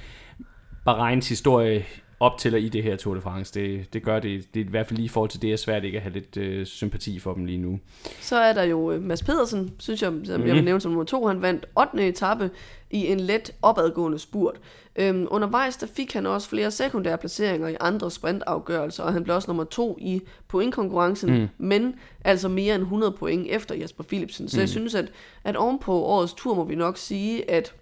Bahreins 0.86 1.30
historie 1.30 1.86
op 2.20 2.38
til 2.38 2.54
og 2.54 2.60
i 2.60 2.70
det 2.70 2.84
her 2.84 2.96
Tour 2.96 3.16
de 3.16 3.22
France. 3.22 3.54
Det, 3.54 3.94
det 3.94 4.04
gør 4.04 4.20
det, 4.20 4.54
det 4.54 4.62
er 4.62 4.66
i 4.66 4.70
hvert 4.70 4.88
fald 4.88 4.98
lige 4.98 5.06
i 5.06 5.10
forhold 5.10 5.30
til 5.30 5.42
det, 5.42 5.54
er 5.54 5.58
svært 5.58 5.84
ikke 5.84 5.98
at 5.98 6.02
have 6.02 6.14
lidt 6.14 6.38
øh, 6.38 6.66
sympati 6.66 7.20
for 7.20 7.34
dem 7.34 7.46
lige 7.46 7.58
nu. 7.58 7.80
Så 8.22 8.36
er 8.36 8.54
der 8.54 8.64
jo 8.64 8.92
øh, 8.92 9.02
Mads 9.02 9.24
Pedersen, 9.24 9.74
synes 9.80 10.02
jeg, 10.02 10.08
som 10.08 10.16
mm-hmm. 10.16 10.48
jeg 10.48 10.56
vil 10.56 10.64
nævne 10.64 10.82
som 10.82 10.92
nummer 10.92 11.06
to. 11.06 11.28
Han 11.28 11.42
vandt 11.42 11.66
8. 11.78 12.08
etape 12.08 12.50
i 12.92 13.08
en 13.08 13.20
let 13.20 13.52
opadgående 13.62 14.20
spurt. 14.20 14.60
Øhm, 14.96 15.28
undervejs 15.30 15.78
der 15.78 15.88
fik 15.88 16.14
han 16.14 16.26
også 16.26 16.50
flere 16.50 16.72
sekundære 16.72 17.18
placeringer 17.18 17.68
i 17.68 17.76
andre 17.80 18.12
sprintafgørelser, 18.12 19.04
og 19.04 19.14
han 19.14 19.24
blev 19.24 19.36
også 19.36 19.50
nummer 19.50 19.64
to 19.64 19.98
i 20.02 20.22
pointkonkurrencen, 20.48 21.40
mm. 21.40 21.48
men 21.58 21.96
altså 22.26 22.48
mere 22.48 22.76
end 22.76 22.84
100 22.84 23.12
point 23.12 23.48
efter 23.50 23.76
Jasper 23.76 24.04
Philipsen. 24.04 24.50
Så 24.50 24.58
mm. 24.58 24.60
jeg 24.60 24.70
synes, 24.70 24.96
at, 24.96 25.12
at 25.44 25.56
ovenpå 25.56 25.94
årets 25.94 26.34
tur 26.34 26.56
må 26.56 26.64
vi 26.64 26.76
nok 26.76 26.98
sige, 26.98 27.52
at 27.52 27.74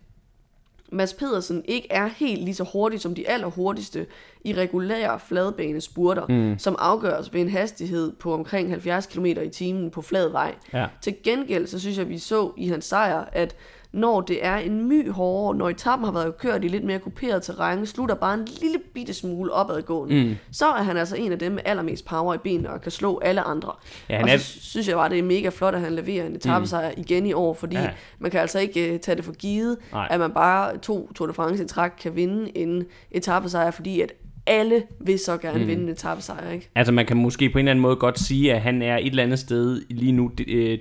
Mads 0.92 1.14
Pedersen 1.14 1.64
ikke 1.66 1.88
er 1.92 2.08
helt 2.08 2.44
lige 2.44 2.56
så 2.56 2.64
hurtig 2.74 3.00
som 3.00 3.16
de 3.16 3.30
allerhurtigste 3.30 4.06
i 4.44 4.54
regulære 4.54 5.20
fladbanespurter, 5.20 6.26
mm. 6.30 6.60
som 6.60 6.76
afgøres 6.80 7.34
ved 7.34 7.42
en 7.42 7.50
hastighed 7.50 8.12
på 8.12 8.34
omkring 8.34 8.70
70 8.70 9.06
km 9.06 9.26
i 9.26 9.50
timen 9.50 9.92
på 9.92 10.02
flad 10.02 10.30
vej. 10.30 10.56
Ja. 10.74 10.88
Til 11.02 11.16
gengæld, 11.24 11.68
så 11.68 11.80
synes 11.80 11.98
jeg, 11.98 12.10
vi 12.10 12.18
så 12.18 12.52
i 12.58 12.68
hans 12.68 12.86
sejr, 12.86 13.26
at 13.32 13.56
når 13.92 14.22
det 14.22 14.46
er 14.46 14.56
en 14.56 14.88
my 14.88 15.10
hårdere, 15.12 15.58
når 15.58 15.70
etappen 15.70 16.06
har 16.06 16.14
været 16.14 16.38
kørt 16.38 16.64
i 16.64 16.68
lidt 16.68 16.84
mere 16.84 17.00
kuperet 17.00 17.44
terræn, 17.44 17.86
slutter 17.86 18.16
bare 18.16 18.34
en 18.34 18.48
lille 18.62 18.78
bitte 18.94 19.14
smule 19.14 19.52
opadgående, 19.52 20.24
mm. 20.24 20.36
så 20.52 20.66
er 20.66 20.84
han 20.84 20.98
altså 20.98 21.16
en 21.16 21.32
af 21.32 21.40
dem 21.40 21.52
med 21.52 21.62
allermest 21.66 22.06
power 22.06 22.34
i 22.34 22.38
benene 22.38 22.70
og 22.70 22.82
kan 22.82 22.92
slå 22.92 23.20
alle 23.20 23.42
andre. 23.42 23.72
Ja, 24.10 24.22
og 24.24 24.30
så 24.30 24.34
er... 24.34 24.38
synes 24.40 24.88
jeg 24.88 24.96
bare, 24.96 25.10
det 25.10 25.20
er 25.20 25.24
mega 25.24 25.50
flot, 25.50 25.76
at 25.76 25.82
han 25.82 25.94
leverer 25.94 26.26
en 26.26 26.36
etappesejr 26.36 26.90
mm. 26.90 27.04
igen 27.08 27.26
i 27.26 27.34
år, 27.34 27.54
fordi 27.54 27.76
ja. 27.76 27.90
man 28.20 28.32
kan 28.32 28.40
altså 28.40 28.60
ikke 28.60 28.94
uh, 28.94 29.00
tage 29.00 29.16
det 29.16 29.26
for 29.26 29.34
givet, 29.34 29.78
Nej. 29.92 30.08
at 30.10 30.20
man 30.20 30.32
bare 30.32 30.78
to 30.78 31.12
Tour 31.16 31.28
de 31.28 31.34
France 31.34 31.64
i 31.64 31.68
træk 31.68 31.92
kan 32.02 32.16
vinde 32.16 32.58
en 32.58 32.86
etappesejr, 33.12 33.72
fordi 33.72 34.02
at 34.02 34.14
alle 34.48 34.84
vil 35.00 35.20
så 35.20 35.38
gerne 35.38 35.60
mm. 35.60 35.68
vinde 35.68 35.84
en 35.84 35.90
etappesejr, 35.90 36.52
ikke? 36.52 36.70
Altså 36.76 36.94
man 36.94 37.06
kan 37.06 37.18
måske 37.18 37.50
på 37.50 37.58
en 37.58 37.66
eller 37.66 37.72
anden 37.72 37.82
måde 37.82 37.96
godt 37.96 38.20
sige, 38.20 38.54
at 38.54 38.62
han 38.62 38.82
er 38.82 38.98
et 38.98 39.06
eller 39.06 39.24
andet 39.24 39.40
sted 39.40 39.82
lige 39.90 40.12
nu 40.12 40.32
øh, 40.48 40.78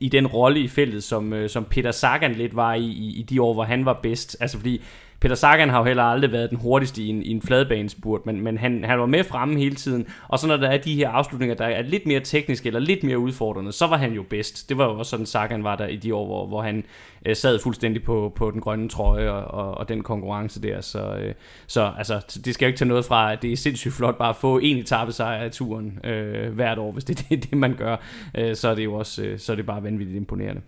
i 0.00 0.08
den 0.08 0.26
rolle 0.26 0.60
i 0.60 0.68
feltet, 0.68 1.02
som, 1.02 1.32
øh, 1.32 1.50
som 1.50 1.64
Peter 1.64 1.90
Sagan 1.90 2.34
lidt 2.34 2.56
var 2.56 2.74
i, 2.74 2.84
i, 2.84 3.20
i 3.20 3.22
de 3.22 3.42
år, 3.42 3.54
hvor 3.54 3.64
han 3.64 3.84
var 3.84 4.00
bedst. 4.02 4.36
Altså 4.40 4.58
fordi 4.58 4.82
Peter 5.20 5.34
Sagan 5.34 5.68
har 5.68 5.78
jo 5.78 5.84
heller 5.84 6.02
aldrig 6.02 6.32
været 6.32 6.50
den 6.50 6.58
hurtigste 6.58 7.02
i 7.02 7.08
en, 7.08 7.22
i 7.22 7.30
en 7.30 7.42
fladbanespurt, 7.42 8.26
men, 8.26 8.40
men 8.40 8.58
han, 8.58 8.84
han 8.84 9.00
var 9.00 9.06
med 9.06 9.24
fremme 9.24 9.58
hele 9.58 9.74
tiden. 9.74 10.06
Og 10.28 10.38
så 10.38 10.46
når 10.46 10.56
der 10.56 10.68
er 10.68 10.78
de 10.78 10.94
her 10.94 11.10
afslutninger, 11.10 11.56
der 11.56 11.64
er 11.64 11.82
lidt 11.82 12.06
mere 12.06 12.20
tekniske 12.20 12.66
eller 12.66 12.80
lidt 12.80 13.02
mere 13.02 13.18
udfordrende, 13.18 13.72
så 13.72 13.86
var 13.86 13.96
han 13.96 14.12
jo 14.12 14.22
bedst. 14.22 14.68
Det 14.68 14.78
var 14.78 14.84
jo 14.84 14.98
også 14.98 15.10
sådan, 15.10 15.26
Sagan 15.26 15.64
var 15.64 15.76
der 15.76 15.86
i 15.86 15.96
de 15.96 16.14
år, 16.14 16.26
hvor, 16.26 16.46
hvor 16.46 16.62
han 16.62 16.84
øh, 17.26 17.36
sad 17.36 17.58
fuldstændig 17.58 18.02
på, 18.02 18.32
på 18.36 18.50
den 18.50 18.60
grønne 18.60 18.88
trøje 18.88 19.30
og, 19.30 19.66
og, 19.66 19.78
og 19.78 19.88
den 19.88 20.02
konkurrence 20.02 20.62
der. 20.62 20.80
Så, 20.80 21.14
øh, 21.14 21.34
så 21.66 21.92
altså, 21.98 22.40
det 22.44 22.54
skal 22.54 22.66
jo 22.66 22.68
ikke 22.68 22.78
tage 22.78 22.88
noget 22.88 23.04
fra, 23.04 23.32
at 23.32 23.42
det 23.42 23.52
er 23.52 23.56
sindssygt 23.56 23.94
flot 23.94 24.18
bare 24.18 24.28
at 24.30 24.36
få 24.36 24.58
en 24.58 24.76
etape 24.76 25.12
sejr 25.12 25.44
af 25.44 25.50
turen 25.50 25.98
øh, 26.04 26.52
hvert 26.54 26.78
år, 26.78 26.92
hvis 26.92 27.04
det 27.04 27.20
er 27.20 27.24
det, 27.28 27.50
det 27.50 27.58
man 27.58 27.74
gør. 27.74 27.96
Øh, 28.34 28.56
så 28.56 28.68
er 28.68 28.74
det 28.74 28.84
jo 28.84 28.94
også 28.94 29.22
øh, 29.22 29.38
så 29.38 29.52
er 29.52 29.56
det 29.56 29.66
bare 29.66 29.82
vanvittigt 29.82 30.16
imponerende. 30.16 30.60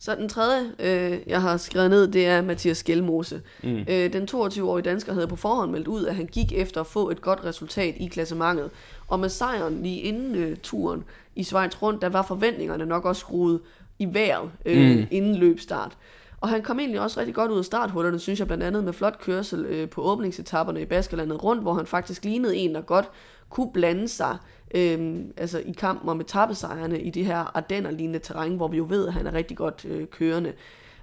Så 0.00 0.14
den 0.14 0.28
tredje, 0.28 0.72
øh, 0.78 1.18
jeg 1.26 1.42
har 1.42 1.56
skrevet 1.56 1.90
ned, 1.90 2.08
det 2.08 2.26
er 2.26 2.42
Mathias 2.42 2.82
Gjelmose. 2.82 3.42
Mm. 3.62 3.78
Øh, 3.88 4.12
den 4.12 4.28
22-årige 4.30 4.84
dansker 4.84 5.12
havde 5.12 5.26
på 5.26 5.36
forhånd 5.36 5.70
meldt 5.70 5.88
ud, 5.88 6.04
at 6.04 6.14
han 6.14 6.26
gik 6.26 6.52
efter 6.52 6.80
at 6.80 6.86
få 6.86 7.10
et 7.10 7.20
godt 7.20 7.44
resultat 7.44 7.94
i 7.96 8.06
klassementet. 8.06 8.70
Og 9.08 9.20
med 9.20 9.28
sejren 9.28 9.82
lige 9.82 10.00
inden 10.00 10.34
øh, 10.34 10.56
turen 10.62 11.04
i 11.36 11.42
Schweiz 11.42 11.82
rundt, 11.82 12.02
der 12.02 12.08
var 12.08 12.22
forventningerne 12.22 12.86
nok 12.86 13.04
også 13.04 13.20
skruet 13.20 13.60
i 13.98 14.08
vejret 14.14 14.50
øh, 14.66 14.96
mm. 14.96 15.06
inden 15.10 15.34
løbstart. 15.34 15.96
Og 16.40 16.48
han 16.48 16.62
kom 16.62 16.78
egentlig 16.78 17.00
også 17.00 17.20
rigtig 17.20 17.34
godt 17.34 17.50
ud 17.50 17.58
af 17.58 17.64
starthullerne, 17.64 18.18
synes 18.18 18.38
jeg, 18.38 18.46
blandt 18.46 18.64
andet 18.64 18.84
med 18.84 18.92
flot 18.92 19.18
kørsel 19.18 19.64
øh, 19.64 19.88
på 19.88 20.02
åbningsetapperne 20.02 20.82
i 20.82 20.84
Baskerlandet 20.84 21.44
rundt, 21.44 21.62
hvor 21.62 21.74
han 21.74 21.86
faktisk 21.86 22.24
lignede 22.24 22.56
en, 22.56 22.74
der 22.74 22.80
godt 22.80 23.10
kunne 23.48 23.72
blande 23.72 24.08
sig 24.08 24.36
øhm, 24.74 25.32
altså 25.36 25.58
i 25.58 25.72
kampen 25.72 26.08
om 26.08 26.20
etappesejrene 26.20 27.00
i 27.00 27.10
det 27.10 27.26
her 27.26 27.56
Ardenner-lignende 27.56 28.18
terræn, 28.18 28.56
hvor 28.56 28.68
vi 28.68 28.76
jo 28.76 28.86
ved, 28.88 29.06
at 29.06 29.12
han 29.12 29.26
er 29.26 29.32
rigtig 29.32 29.56
godt 29.56 29.84
øh, 29.88 30.06
kørende. 30.06 30.52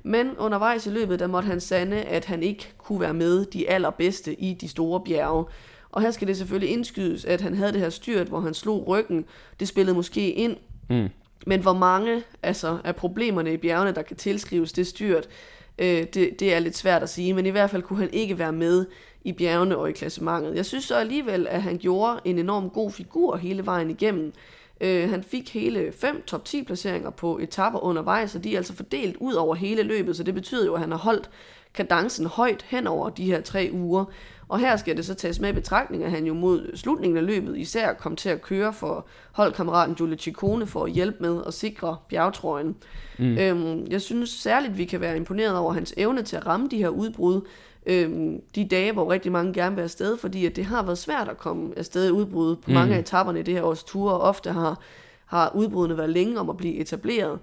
Men 0.04 0.38
undervejs 0.38 0.86
i 0.86 0.90
løbet, 0.90 1.20
der 1.20 1.28
måtte 1.28 1.48
han 1.48 1.62
sande, 1.62 2.02
at 2.02 2.26
han 2.26 2.44
ikke 2.44 2.74
kunne 2.78 3.00
være 3.00 3.14
med 3.14 3.46
de 3.46 3.70
allerbedste 3.70 4.42
i 4.42 4.54
de 4.54 4.68
store 4.68 5.02
bjerge. 5.06 5.46
Og 5.92 6.02
her 6.02 6.12
skal 6.12 6.28
det 6.28 6.38
selvfølgelig 6.38 6.70
indskydes, 6.70 7.26
at 7.26 7.42
han 7.42 7.56
havde 7.56 7.74
det 7.74 7.82
her 7.82 7.90
styrt, 7.90 8.28
hvor 8.28 8.40
han 8.40 8.54
slog 8.54 8.88
ryggen. 8.88 9.26
Det 9.60 9.68
spillede 9.68 9.96
måske 9.96 10.32
ind. 10.32 10.58
Mm. 10.90 11.10
Men 11.48 11.62
hvor 11.62 11.74
mange 11.74 12.24
altså, 12.44 12.78
af 12.84 12.96
problemerne 12.96 13.54
i 13.54 13.58
bjergene, 13.58 13.96
der 13.96 14.02
kan 14.02 14.16
tilskrives 14.16 14.74
det 14.74 14.88
styrt, 14.88 15.28
øh, 15.80 16.04
det, 16.14 16.40
det 16.40 16.54
er 16.54 16.60
lidt 16.60 16.78
svært 16.78 17.04
at 17.04 17.10
sige. 17.10 17.34
Men 17.34 17.46
i 17.46 17.50
hvert 17.50 17.70
fald 17.70 17.82
kunne 17.82 18.00
han 18.00 18.14
ikke 18.14 18.40
være 18.40 18.52
med 18.52 18.86
i 19.26 19.32
bjergene 19.32 19.78
og 19.78 19.90
i 19.90 19.92
klassementet. 19.92 20.56
Jeg 20.56 20.66
synes 20.66 20.84
så 20.84 20.96
alligevel, 20.96 21.48
at 21.50 21.62
han 21.62 21.78
gjorde 21.78 22.20
en 22.26 22.40
enorm 22.40 22.70
god 22.70 22.92
figur 22.92 23.36
hele 23.36 23.66
vejen 23.66 23.90
igennem. 23.90 24.34
Øh, 24.82 25.10
han 25.10 25.24
fik 25.24 25.54
hele 25.54 25.92
fem 25.92 26.24
top 26.28 26.46
10 26.46 26.64
placeringer 26.64 27.10
på 27.10 27.38
etapper 27.38 27.80
undervejs, 27.80 28.36
og 28.36 28.44
de 28.44 28.54
er 28.54 28.58
altså 28.58 28.76
fordelt 28.76 29.16
ud 29.20 29.34
over 29.34 29.56
hele 29.56 29.84
løbet, 29.84 30.16
så 30.16 30.24
det 30.24 30.34
betyder 30.34 30.66
jo, 30.66 30.74
at 30.74 30.80
han 30.80 30.92
har 30.92 30.98
holdt 30.98 31.30
kadencen 31.74 32.26
højt 32.26 32.66
hen 32.70 32.88
over 32.88 33.10
de 33.10 33.26
her 33.26 33.42
tre 33.42 33.70
uger. 33.74 34.06
Og 34.48 34.60
her 34.60 34.78
skal 34.78 34.98
det 34.98 35.06
så 35.06 35.14
tages 35.14 35.40
med 35.40 35.50
i 35.50 35.54
betragtning, 35.54 36.04
at 36.04 36.12
han 36.12 36.26
jo 36.26 36.34
mod 36.34 36.72
slutningen 36.76 37.18
af 37.18 37.26
løbet 37.26 37.58
især 37.58 37.94
kom 37.94 38.16
til 38.16 38.30
at 38.30 38.42
køre 38.42 38.74
for 38.74 39.08
holdkammeraten 39.32 39.96
Giulio 39.96 40.18
Ciccone 40.18 40.66
for 40.68 40.84
at 40.84 40.92
hjælpe 40.92 41.18
med 41.20 41.42
at 41.48 41.54
sikre 41.54 41.98
bjergtrøjen. 42.10 42.76
Mm. 43.20 43.38
Øhm, 43.38 43.88
jeg 43.90 44.02
synes 44.02 44.30
særligt, 44.30 44.78
vi 44.78 44.86
kan 44.86 45.02
være 45.02 45.18
imponeret 45.18 45.58
over 45.58 45.74
hans 45.74 45.94
evne 45.98 46.24
til 46.24 46.36
at 46.36 46.46
ramme 46.46 46.68
de 46.72 46.78
her 46.78 46.90
udbrud, 46.90 47.42
øhm, 47.86 48.42
de 48.56 48.68
dage, 48.68 48.92
hvor 48.92 49.12
rigtig 49.12 49.32
mange 49.32 49.54
gerne 49.54 49.76
vil 49.76 49.84
afsted, 49.84 50.18
fordi 50.18 50.46
at 50.46 50.56
det 50.56 50.66
har 50.66 50.84
været 50.84 50.98
svært 50.98 51.28
at 51.28 51.38
komme 51.38 51.74
afsted 51.78 52.08
i 52.08 52.12
udbrud 52.12 52.56
på 52.56 52.64
mm. 52.68 52.74
mange 52.74 52.96
af 52.96 53.00
etaperne 53.00 53.40
i 53.40 53.44
det 53.44 53.54
her 53.54 53.64
års 53.64 53.84
ture, 53.84 54.14
og 54.14 54.22
ofte 54.22 54.52
har, 54.52 54.80
har 55.26 55.52
udbrudene 55.56 55.98
været 55.98 56.10
længe 56.10 56.40
om 56.40 56.50
at 56.50 56.58
blive 56.58 56.76
etableret. 56.76 57.40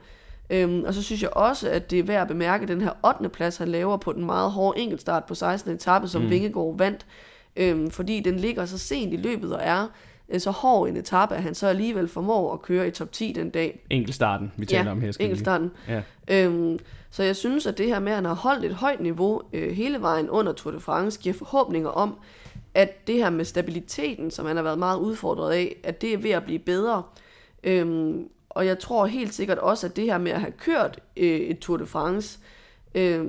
Øhm, 0.50 0.84
og 0.86 0.94
så 0.94 1.02
synes 1.02 1.22
jeg 1.22 1.36
også, 1.36 1.68
at 1.68 1.90
det 1.90 1.98
er 1.98 2.02
værd 2.02 2.22
at 2.22 2.28
bemærke 2.28 2.66
den 2.66 2.80
her 2.80 2.90
8. 3.18 3.28
plads, 3.28 3.56
han 3.56 3.68
laver 3.68 3.96
på 3.96 4.12
den 4.12 4.24
meget 4.24 4.50
hårde 4.50 4.80
enkeltstart 4.80 5.24
på 5.24 5.34
16. 5.34 5.72
etape, 5.72 6.08
som 6.08 6.22
mm. 6.22 6.30
Vingegaard 6.30 6.78
vandt. 6.78 7.06
Øhm, 7.56 7.90
fordi 7.90 8.20
den 8.20 8.36
ligger 8.36 8.64
så 8.64 8.78
sent 8.78 9.12
i 9.12 9.16
løbet 9.16 9.54
og 9.54 9.60
er 9.62 9.86
øh, 10.28 10.40
så 10.40 10.50
hård 10.50 10.88
en 10.88 10.96
etape, 10.96 11.34
at 11.34 11.42
han 11.42 11.54
så 11.54 11.66
alligevel 11.66 12.08
formår 12.08 12.52
at 12.52 12.62
køre 12.62 12.88
i 12.88 12.90
top 12.90 13.12
10 13.12 13.32
den 13.32 13.50
dag. 13.50 13.86
Enkeltstarten, 13.90 14.52
vi 14.56 14.66
taler 14.66 14.84
ja, 14.84 14.90
om 14.90 15.00
her. 15.00 15.12
Skal 15.12 15.24
enkeltstarten. 15.24 15.70
Ja. 15.88 16.02
Øhm, 16.28 16.78
så 17.12 17.22
jeg 17.22 17.36
synes, 17.36 17.66
at 17.66 17.78
det 17.78 17.86
her 17.86 18.00
med, 18.00 18.12
at 18.12 18.16
han 18.16 18.24
har 18.24 18.34
holdt 18.34 18.64
et 18.64 18.74
højt 18.74 19.00
niveau 19.00 19.42
øh, 19.52 19.70
hele 19.72 20.00
vejen 20.00 20.30
under 20.30 20.52
Tour 20.52 20.72
de 20.72 20.80
France, 20.80 21.20
giver 21.20 21.34
forhåbninger 21.34 21.90
om, 21.90 22.18
at 22.74 23.06
det 23.06 23.14
her 23.14 23.30
med 23.30 23.44
stabiliteten, 23.44 24.30
som 24.30 24.46
han 24.46 24.56
har 24.56 24.62
været 24.62 24.78
meget 24.78 24.98
udfordret 24.98 25.52
af, 25.52 25.76
at 25.84 26.00
det 26.00 26.12
er 26.12 26.18
ved 26.18 26.30
at 26.30 26.44
blive 26.44 26.58
bedre. 26.58 27.02
Øhm, 27.64 28.28
og 28.50 28.66
jeg 28.66 28.78
tror 28.78 29.06
helt 29.06 29.34
sikkert 29.34 29.58
også, 29.58 29.86
at 29.86 29.96
det 29.96 30.04
her 30.04 30.18
med 30.18 30.32
at 30.32 30.40
have 30.40 30.52
kørt 30.52 31.00
øh, 31.16 31.40
et 31.40 31.58
Tour 31.58 31.76
de 31.76 31.86
France, 31.86 32.38
øh, 32.94 33.26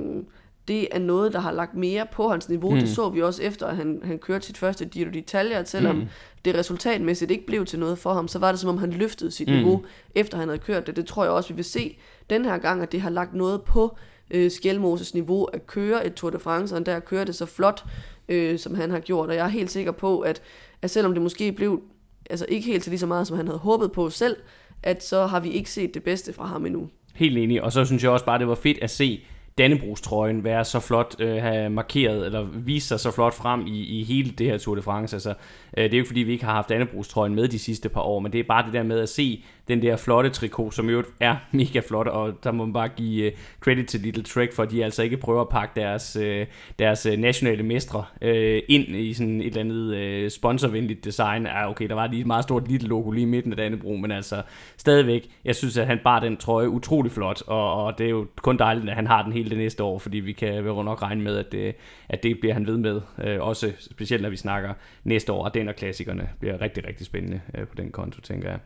det 0.68 0.88
er 0.92 1.00
noget, 1.00 1.34
der 1.34 1.40
har 1.40 1.52
lagt 1.52 1.76
mere 1.76 2.08
på 2.12 2.30
hans 2.30 2.50
niveau. 2.50 2.72
Mm. 2.72 2.80
Det 2.80 2.90
så 2.90 3.10
vi 3.10 3.22
også 3.22 3.44
efter, 3.44 3.68
at 3.68 3.76
han, 3.76 4.02
han 4.04 4.20
kørte 4.20 4.46
sit 4.46 4.58
første 4.58 4.86
Giro 4.86 5.10
d'Italia, 5.10 5.54
at 5.54 5.70
selvom 5.70 5.96
mm. 5.96 6.08
det 6.46 6.56
resultatmæssigt 6.56 7.32
ikke 7.32 7.46
blev 7.46 7.66
til 7.66 7.80
noget 7.80 7.98
for 7.98 8.14
ham, 8.14 8.28
så 8.28 8.40
var 8.40 8.52
det 8.52 8.60
som 8.60 8.70
om, 8.70 8.78
han 8.78 8.92
løftede 8.92 9.32
sit 9.32 9.48
mm. 9.48 9.54
niveau, 9.54 9.86
efter 10.16 10.38
han 10.38 10.48
havde 10.48 10.60
kørt 10.60 10.88
det. 10.88 10.96
Det 10.96 11.06
tror 11.06 11.24
jeg 11.24 11.34
også, 11.34 11.50
vi 11.50 11.56
vil 11.56 11.66
se 11.66 11.98
den 12.30 12.46
her 12.46 12.58
gang, 12.58 12.82
at 12.82 12.92
det 12.92 13.02
har 13.02 13.10
lagt 13.10 13.34
noget 13.34 13.62
på 13.62 13.98
øh, 14.32 14.52
Skjelmoses 14.52 15.14
niveau 15.14 15.44
at 15.44 15.68
køre 15.68 16.08
et 16.08 16.14
Tour 16.14 16.32
de 16.32 16.40
France, 16.40 16.76
og 16.76 16.86
der 16.86 17.00
køre 17.00 17.26
det 17.26 17.36
så 17.36 17.46
flot, 17.46 17.84
øh, 18.30 18.60
som 18.60 18.76
han 18.76 18.92
har 18.92 19.00
gjort. 19.00 19.30
Og 19.30 19.36
jeg 19.36 19.46
er 19.46 19.50
helt 19.50 19.72
sikker 19.72 19.92
på, 19.92 20.20
at, 20.20 20.42
at 20.82 20.90
selvom 20.90 21.14
det 21.14 21.22
måske 21.22 21.52
blev 21.52 21.82
altså 22.30 22.46
ikke 22.50 22.68
helt 22.68 22.84
til 22.84 22.90
lige 22.92 23.00
så 23.00 23.08
meget, 23.08 23.28
som 23.28 23.38
han 23.38 23.48
havde 23.48 23.60
håbet 23.60 23.92
på 23.92 24.10
selv, 24.10 24.36
at 24.84 25.04
så 25.04 25.26
har 25.26 25.40
vi 25.40 25.50
ikke 25.50 25.72
set 25.72 25.94
det 25.94 26.04
bedste 26.04 26.34
fra 26.34 26.46
ham 26.46 26.66
endnu. 26.66 26.90
Helt 27.16 27.38
enig, 27.38 27.64
og 27.64 27.72
så 27.72 27.86
synes 27.86 28.04
jeg 28.04 28.12
også 28.12 28.26
bare, 28.26 28.40
det 28.40 28.48
var 28.48 28.56
fedt 28.56 28.78
at 28.82 28.90
se 28.90 29.24
Dannebrogstrøjen 29.58 30.44
være 30.44 30.66
så 30.66 30.80
flot, 30.80 31.16
øh, 31.20 31.36
have 31.36 31.70
markeret, 31.70 32.26
eller 32.26 32.44
vise 32.44 32.88
sig 32.88 33.00
så 33.00 33.12
flot 33.12 33.34
frem 33.34 33.68
i, 33.68 34.00
i 34.00 34.04
hele 34.04 34.32
det 34.32 34.48
her 34.48 34.58
Tour 34.58 34.76
de 34.76 34.82
France. 34.82 35.16
Altså, 35.16 35.30
øh, 35.78 35.84
det 35.84 35.94
er 35.94 35.98
jo 35.98 36.02
ikke 36.02 36.08
fordi, 36.08 36.20
vi 36.20 36.32
ikke 36.32 36.46
har 36.46 36.54
haft 36.54 36.70
Dannebrogstrøjen 36.70 37.36
med 37.36 37.48
de 37.48 37.60
sidste 37.60 37.90
par 37.90 38.02
år, 38.02 38.20
men 38.20 38.34
det 38.34 38.40
er 38.40 38.44
bare 38.44 38.66
det 38.66 38.74
der 38.74 38.84
med 38.84 39.00
at 39.00 39.10
se 39.10 39.44
den 39.68 39.82
der 39.82 39.98
flotte 39.98 40.30
trikot, 40.30 40.74
som 40.74 40.90
jo 40.90 41.04
er 41.20 41.36
mega 41.52 41.82
flot, 41.88 42.08
og 42.08 42.44
der 42.44 42.52
må 42.52 42.66
man 42.66 42.74
bare 42.74 42.90
give 42.90 43.28
uh, 43.28 43.38
credit 43.60 43.88
til 43.88 44.00
Little 44.00 44.24
Trek, 44.24 44.54
for 44.54 44.66
de 44.66 44.84
altså 44.84 45.04
ikke 45.04 45.18
prøver 45.18 45.42
at 45.42 45.50
pakke 45.50 45.82
deres, 45.82 46.18
uh, 46.20 46.48
deres 46.80 47.06
øh, 47.06 47.18
nationale 47.18 47.64
mestre 47.64 48.06
uh, 48.22 48.28
ind 48.68 48.96
i 48.96 49.14
sådan 49.14 49.42
et 49.42 49.48
eller 49.48 49.60
andet 49.60 50.24
uh, 50.24 50.30
sponsorvenligt 50.30 51.06
design. 51.06 51.46
Ja, 51.46 51.70
okay, 51.70 51.90
der 51.90 51.96
var 51.96 52.08
lige 52.08 52.20
et 52.20 52.28
meget 52.28 52.44
stort 52.44 52.68
lille 52.68 52.88
logo 52.88 53.12
lige 53.12 53.22
i 53.22 53.26
midten 53.26 53.52
af 53.52 53.58
Dannebro, 53.58 53.96
men 53.96 54.12
altså 54.12 54.42
stadigvæk, 54.78 55.30
jeg 55.46 55.56
synes, 55.56 55.78
at 55.78 55.88
han 55.88 56.00
bar 56.04 56.20
den 56.20 56.38
trøje 56.38 56.70
utrolig 56.70 57.12
flot, 57.12 57.42
og, 57.48 57.84
og 57.84 57.98
det 57.98 58.06
er 58.06 58.10
jo 58.10 58.28
kun 58.42 58.58
dejligt, 58.58 58.90
at 58.90 58.96
han 58.96 59.08
har 59.08 59.24
den 59.24 59.34
hele 59.34 59.50
det 59.50 59.58
næste 59.58 59.84
år, 59.84 60.00
fordi 60.00 60.18
vi 60.18 60.32
kan 60.32 60.66
jo 60.66 60.84
nok 60.84 61.02
regne 61.02 61.22
med, 61.22 61.38
at 61.38 61.52
det, 61.52 61.76
at 62.10 62.24
det 62.24 62.40
bliver 62.40 62.54
han 62.54 62.68
ved 62.68 62.78
med, 62.78 62.96
uh, 62.96 63.48
også 63.48 63.72
specielt 63.80 64.24
når 64.24 64.30
vi 64.30 64.38
snakker 64.38 64.74
næste 65.04 65.32
år, 65.32 65.44
og 65.44 65.54
den 65.54 65.70
og 65.70 65.76
klassikerne 65.76 66.30
bliver 66.40 66.62
rigtig, 66.62 66.88
rigtig 66.88 67.06
spændende 67.06 67.42
uh, 67.58 67.68
på 67.68 67.76
den 67.76 67.92
konto, 67.92 68.22
tænker 68.22 68.50
jeg. 68.50 68.60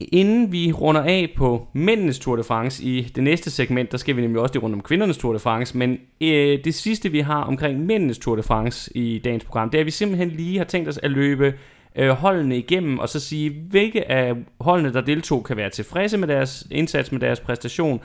Inden 0.00 0.52
vi 0.52 0.72
runder 0.72 1.00
af 1.00 1.32
på 1.36 1.66
mændenes 1.72 2.18
Tour 2.18 2.36
de 2.36 2.44
France 2.44 2.84
i 2.84 3.02
det 3.02 3.24
næste 3.24 3.50
segment, 3.50 3.92
der 3.92 3.98
skal 3.98 4.16
vi 4.16 4.20
nemlig 4.20 4.40
også 4.42 4.54
lige 4.54 4.62
rundt 4.62 4.74
om 4.74 4.82
kvindernes 4.82 5.18
Tour 5.18 5.32
de 5.32 5.38
France, 5.38 5.78
men 5.78 5.98
øh, 6.20 6.64
det 6.64 6.74
sidste 6.74 7.12
vi 7.12 7.20
har 7.20 7.42
omkring 7.42 7.86
mændenes 7.86 8.18
Tour 8.18 8.36
de 8.36 8.42
France 8.42 8.96
i 8.96 9.18
dagens 9.18 9.44
program, 9.44 9.70
det 9.70 9.78
er, 9.78 9.80
at 9.80 9.86
vi 9.86 9.90
simpelthen 9.90 10.28
lige 10.28 10.58
har 10.58 10.64
tænkt 10.64 10.88
os 10.88 10.98
at 10.98 11.10
løbe 11.10 11.54
øh, 11.96 12.10
holdene 12.10 12.58
igennem, 12.58 12.98
og 12.98 13.08
så 13.08 13.20
sige, 13.20 13.50
hvilke 13.70 14.10
af 14.10 14.34
holdene, 14.60 14.92
der 14.92 15.00
deltog, 15.00 15.44
kan 15.44 15.56
være 15.56 15.70
tilfredse 15.70 16.18
med 16.18 16.28
deres 16.28 16.66
indsats, 16.70 17.12
med 17.12 17.20
deres 17.20 17.40
præstation, 17.40 18.00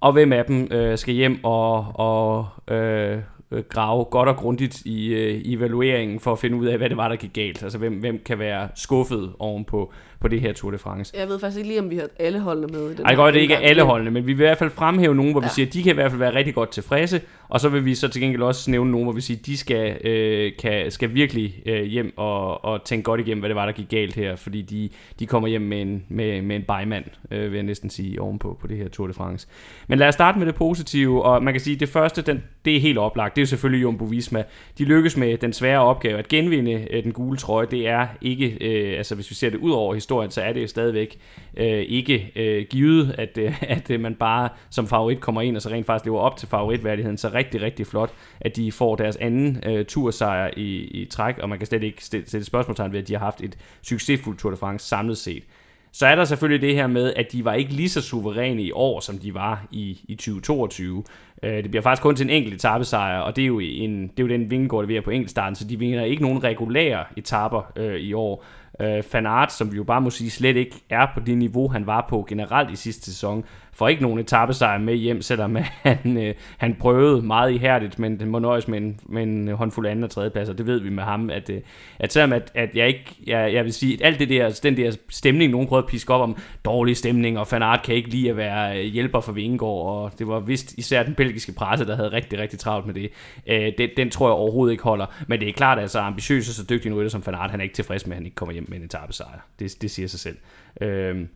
og 0.00 0.12
hvem 0.12 0.32
af 0.32 0.44
dem 0.44 0.68
øh, 0.70 0.98
skal 0.98 1.14
hjem 1.14 1.44
og, 1.44 1.86
og 1.94 2.46
øh, 2.74 3.18
øh 3.50 3.62
grave 3.68 4.04
godt 4.04 4.28
og 4.28 4.36
grundigt 4.36 4.82
i 4.84 5.06
øh, 5.06 5.42
evalueringen 5.44 6.20
for 6.20 6.32
at 6.32 6.38
finde 6.38 6.56
ud 6.56 6.66
af, 6.66 6.78
hvad 6.78 6.88
det 6.88 6.96
var, 6.96 7.08
der 7.08 7.16
gik 7.16 7.32
galt. 7.32 7.62
Altså, 7.62 7.78
hvem, 7.78 7.94
hvem 7.94 8.22
kan 8.24 8.38
være 8.38 8.68
skuffet 8.74 9.32
ovenpå 9.38 9.92
på, 10.22 10.28
det 10.28 10.40
her 10.40 10.52
Tour 10.52 10.70
de 10.70 10.78
France. 10.78 11.14
Jeg 11.18 11.28
ved 11.28 11.38
faktisk 11.38 11.58
ikke 11.58 11.68
lige, 11.68 11.80
om 11.80 11.90
vi 11.90 11.96
har 11.96 12.08
alle 12.18 12.40
holdene 12.40 12.66
med 12.66 12.90
i 12.90 12.94
den 12.94 13.06
Ej, 13.06 13.14
godt, 13.14 13.34
det 13.34 13.40
ikke 13.40 13.54
er 13.54 13.58
alle 13.58 13.82
holdene, 13.82 14.10
men 14.10 14.26
vi 14.26 14.32
vil 14.32 14.42
i 14.42 14.46
hvert 14.46 14.58
fald 14.58 14.70
fremhæve 14.70 15.14
nogen, 15.14 15.32
hvor 15.32 15.40
ja. 15.40 15.46
vi 15.46 15.50
siger, 15.54 15.70
de 15.70 15.82
kan 15.82 15.92
i 15.92 15.94
hvert 15.94 16.10
fald 16.10 16.18
være 16.18 16.34
rigtig 16.34 16.54
godt 16.54 16.70
tilfredse, 16.70 17.20
og 17.48 17.60
så 17.60 17.68
vil 17.68 17.84
vi 17.84 17.94
så 17.94 18.08
til 18.08 18.22
gengæld 18.22 18.42
også 18.42 18.70
nævne 18.70 18.90
nogen, 18.90 19.04
hvor 19.04 19.12
vi 19.12 19.20
siger, 19.20 19.38
at 19.38 19.46
de 19.46 19.56
skal, 19.56 20.06
øh, 20.06 20.52
kan, 20.58 20.90
skal 20.90 21.14
virkelig 21.14 21.62
øh, 21.66 21.82
hjem 21.82 22.12
og, 22.16 22.64
og 22.64 22.84
tænke 22.84 23.04
godt 23.04 23.20
igennem, 23.20 23.40
hvad 23.40 23.48
det 23.48 23.56
var, 23.56 23.66
der 23.66 23.72
gik 23.72 23.88
galt 23.88 24.14
her, 24.14 24.36
fordi 24.36 24.62
de, 24.62 24.88
de 25.18 25.26
kommer 25.26 25.48
hjem 25.48 25.62
med 25.62 25.82
en, 25.82 26.04
med, 26.08 26.42
med 26.42 26.56
en 26.56 26.62
bymand, 26.62 27.04
øh, 27.30 27.50
vil 27.50 27.56
jeg 27.56 27.62
næsten 27.62 27.90
sige, 27.90 28.20
ovenpå 28.20 28.58
på 28.60 28.66
det 28.66 28.76
her 28.76 28.88
Tour 28.88 29.06
de 29.06 29.14
France. 29.14 29.46
Men 29.88 29.98
lad 29.98 30.08
os 30.08 30.14
starte 30.14 30.38
med 30.38 30.46
det 30.46 30.54
positive, 30.54 31.22
og 31.22 31.42
man 31.42 31.54
kan 31.54 31.60
sige, 31.60 31.74
at 31.74 31.80
det 31.80 31.88
første, 31.88 32.22
den, 32.22 32.42
det 32.64 32.76
er 32.76 32.80
helt 32.80 32.98
oplagt, 32.98 33.36
det 33.36 33.42
er 33.42 33.46
selvfølgelig 33.46 33.82
Jumbo 33.82 34.04
Visma. 34.04 34.44
De 34.78 34.84
lykkes 34.84 35.16
med 35.16 35.38
den 35.38 35.52
svære 35.52 35.80
opgave 35.80 36.18
at 36.18 36.28
genvinde 36.28 36.86
øh, 36.90 37.04
den 37.04 37.12
gule 37.12 37.36
trøje. 37.36 37.66
Det 37.70 37.88
er 37.88 38.06
ikke, 38.20 38.58
øh, 38.60 38.98
altså 38.98 39.14
hvis 39.14 39.30
vi 39.30 39.34
ser 39.34 39.50
det 39.50 39.58
ud 39.58 39.70
over 39.70 39.94
historien, 39.94 40.11
så 40.30 40.42
er 40.42 40.52
det 40.52 40.70
stadigvæk 40.70 41.18
øh, 41.56 41.66
ikke 41.66 42.32
øh, 42.36 42.66
givet, 42.70 43.14
at, 43.18 43.38
øh, 43.38 43.62
at 43.76 43.90
øh, 43.90 44.00
man 44.00 44.14
bare 44.14 44.48
som 44.70 44.86
favorit 44.86 45.20
kommer 45.20 45.42
ind 45.42 45.56
og 45.56 45.62
så 45.62 45.68
rent 45.68 45.86
faktisk 45.86 46.04
lever 46.04 46.20
op 46.20 46.36
til 46.36 46.48
favoritværdigheden. 46.48 47.18
Så 47.18 47.30
rigtig, 47.34 47.62
rigtig 47.62 47.86
flot, 47.86 48.12
at 48.40 48.56
de 48.56 48.72
får 48.72 48.96
deres 48.96 49.16
anden 49.16 49.62
øh, 49.66 49.84
tursejr 49.84 50.50
i, 50.56 50.76
i 50.76 51.04
træk, 51.04 51.38
og 51.38 51.48
man 51.48 51.58
kan 51.58 51.66
slet 51.66 51.82
ikke 51.82 52.04
sætte 52.04 52.44
spørgsmålstegn 52.44 52.92
ved, 52.92 53.00
at 53.00 53.08
de 53.08 53.12
har 53.12 53.20
haft 53.20 53.40
et 53.40 53.58
succesfuldt 53.82 54.40
Tour 54.40 54.50
de 54.50 54.56
France 54.56 54.88
samlet 54.88 55.18
set. 55.18 55.42
Så 55.94 56.06
er 56.06 56.14
der 56.14 56.24
selvfølgelig 56.24 56.68
det 56.68 56.74
her 56.74 56.86
med, 56.86 57.14
at 57.16 57.32
de 57.32 57.44
var 57.44 57.54
ikke 57.54 57.72
lige 57.72 57.88
så 57.88 58.00
suveræne 58.00 58.62
i 58.62 58.72
år, 58.72 59.00
som 59.00 59.18
de 59.18 59.34
var 59.34 59.66
i, 59.70 60.00
i 60.08 60.14
2022. 60.14 61.04
Øh, 61.42 61.62
det 61.62 61.70
bliver 61.70 61.82
faktisk 61.82 62.02
kun 62.02 62.16
til 62.16 62.24
en 62.24 62.30
enkelt 62.30 62.54
etappesejr, 62.54 63.18
og 63.18 63.36
det 63.36 63.42
er 63.42 63.46
jo, 63.46 63.58
en, 63.58 64.02
det 64.02 64.20
er 64.20 64.22
jo 64.22 64.28
den 64.28 64.50
vingegård, 64.50 64.86
vi 64.86 64.96
er 64.96 65.00
på 65.00 65.10
enkeltstarten, 65.10 65.54
så 65.54 65.64
de 65.64 65.78
vinder 65.78 66.04
ikke 66.04 66.22
nogen 66.22 66.44
regulære 66.44 67.04
etapper 67.16 67.72
øh, 67.76 68.00
i 68.00 68.12
år. 68.12 68.44
Øh, 68.80 69.02
Fanart, 69.02 69.52
som 69.52 69.72
vi 69.72 69.76
jo 69.76 69.84
bare 69.84 70.00
må 70.00 70.10
sige 70.10 70.30
slet 70.30 70.56
ikke 70.56 70.76
er 70.90 71.06
på 71.14 71.20
det 71.20 71.38
niveau, 71.38 71.68
han 71.68 71.86
var 71.86 72.06
på 72.08 72.26
generelt 72.28 72.70
i 72.70 72.76
sidste 72.76 73.04
sæson, 73.04 73.44
får 73.72 73.88
ikke 73.88 74.02
nogen 74.02 74.18
etappesejr 74.18 74.78
med 74.78 74.94
hjem, 74.94 75.22
selvom 75.22 75.56
han, 75.82 76.16
øh, 76.18 76.34
han 76.58 76.74
prøvede 76.74 77.22
meget 77.22 77.52
ihærdigt, 77.52 77.98
men 77.98 78.20
det 78.20 78.28
må 78.28 78.38
nøjes 78.38 78.68
med 78.68 78.78
en, 78.78 79.00
med 79.06 79.22
en 79.22 79.48
håndfuld 79.48 79.86
anden 79.86 80.04
og 80.04 80.10
tredjepladser. 80.10 80.54
Det 80.54 80.66
ved 80.66 80.80
vi 80.80 80.90
med 80.90 81.02
ham, 81.02 81.30
at, 81.30 81.50
øh, 81.50 81.60
at 81.98 82.12
selvom 82.12 82.32
at, 82.32 82.52
at 82.54 82.74
jeg 82.74 82.88
ikke, 82.88 83.16
jeg, 83.26 83.52
jeg 83.52 83.64
vil 83.64 83.72
sige, 83.72 83.94
at 83.94 84.06
alt 84.06 84.18
det 84.18 84.28
der, 84.28 84.60
den 84.62 84.76
der 84.76 84.96
stemning, 85.08 85.52
nogen 85.52 85.68
prøvede 85.68 85.84
at 85.84 85.90
piske 85.90 86.14
op 86.14 86.20
om, 86.20 86.36
dårlig 86.64 86.96
stemning, 86.96 87.38
og 87.38 87.46
Fanart 87.46 87.82
kan 87.82 87.94
ikke 87.94 88.08
lide 88.08 88.30
at 88.30 88.36
være 88.36 88.78
øh, 88.78 88.84
hjælper 88.84 89.20
for 89.20 89.32
Vingegaard, 89.32 89.86
og 89.86 90.12
det 90.18 90.28
var 90.28 90.40
vist 90.40 90.72
især 90.78 91.02
den 91.02 91.14
belgiske 91.32 91.52
presse, 91.52 91.86
der 91.86 91.96
havde 91.96 92.12
rigtig, 92.12 92.38
rigtig 92.38 92.58
travlt 92.58 92.86
med 92.86 92.94
det. 92.94 93.10
Øh, 93.46 93.72
den, 93.78 93.90
den 93.96 94.10
tror 94.10 94.28
jeg 94.28 94.34
overhovedet 94.34 94.72
ikke 94.72 94.84
holder, 94.84 95.06
men 95.26 95.40
det 95.40 95.48
er 95.48 95.52
klart, 95.52 95.78
at 95.78 95.90
så 95.90 95.98
ambitiøs 95.98 96.48
og 96.48 96.54
så 96.54 96.64
dygtig 96.70 96.90
en 96.90 96.96
rytter 96.96 97.10
som 97.10 97.22
Fanart, 97.22 97.50
han 97.50 97.60
er 97.60 97.64
ikke 97.64 97.74
tilfreds 97.74 98.06
med, 98.06 98.12
at 98.12 98.16
han 98.16 98.26
ikke 98.26 98.34
kommer 98.34 98.52
hjem 98.52 98.66
med 98.68 98.78
en 98.78 98.84
etappesejr. 98.84 99.46
Det, 99.58 99.82
det 99.82 99.90
siger 99.90 100.08
sig 100.08 100.20
selv. 100.20 100.36
Øh, 100.80 101.26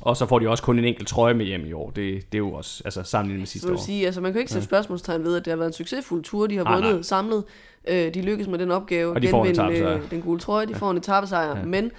og 0.00 0.16
så 0.16 0.26
får 0.26 0.38
de 0.38 0.48
også 0.48 0.62
kun 0.62 0.78
en 0.78 0.84
enkelt 0.84 1.08
trøje 1.08 1.34
med 1.34 1.46
hjem 1.46 1.66
i 1.66 1.72
år. 1.72 1.90
Det, 1.90 2.32
det 2.32 2.34
er 2.34 2.38
jo 2.38 2.52
også 2.52 2.82
altså, 2.84 3.02
sammenlignet 3.02 3.40
med 3.40 3.46
sidste 3.46 3.72
år. 3.72 3.76
Sige, 3.76 4.06
altså, 4.06 4.20
man 4.20 4.32
kan 4.32 4.40
ikke 4.40 4.52
sætte 4.52 4.64
spørgsmålstegn 4.64 5.24
ved, 5.24 5.36
at 5.36 5.44
det 5.44 5.50
har 5.50 5.56
været 5.56 5.68
en 5.68 5.72
succesfuld 5.72 6.24
tur. 6.24 6.46
De 6.46 6.56
har 6.56 6.74
vundet 6.74 6.94
nej. 6.94 7.02
samlet. 7.02 7.44
Øh, 7.88 8.14
de 8.14 8.22
lykkes 8.22 8.48
med 8.48 8.58
den 8.58 8.70
opgave. 8.70 9.12
Og 9.12 9.22
de 9.22 9.28
får 9.28 9.44
en 9.44 9.60
øh, 9.60 10.10
den 10.10 10.22
gule 10.22 10.40
trøje. 10.40 10.66
De 10.66 10.72
ja. 10.72 10.78
får 10.78 10.90
en 10.90 10.96
etappesejr. 10.96 11.58
Ja. 11.58 11.64
Men 11.64 11.90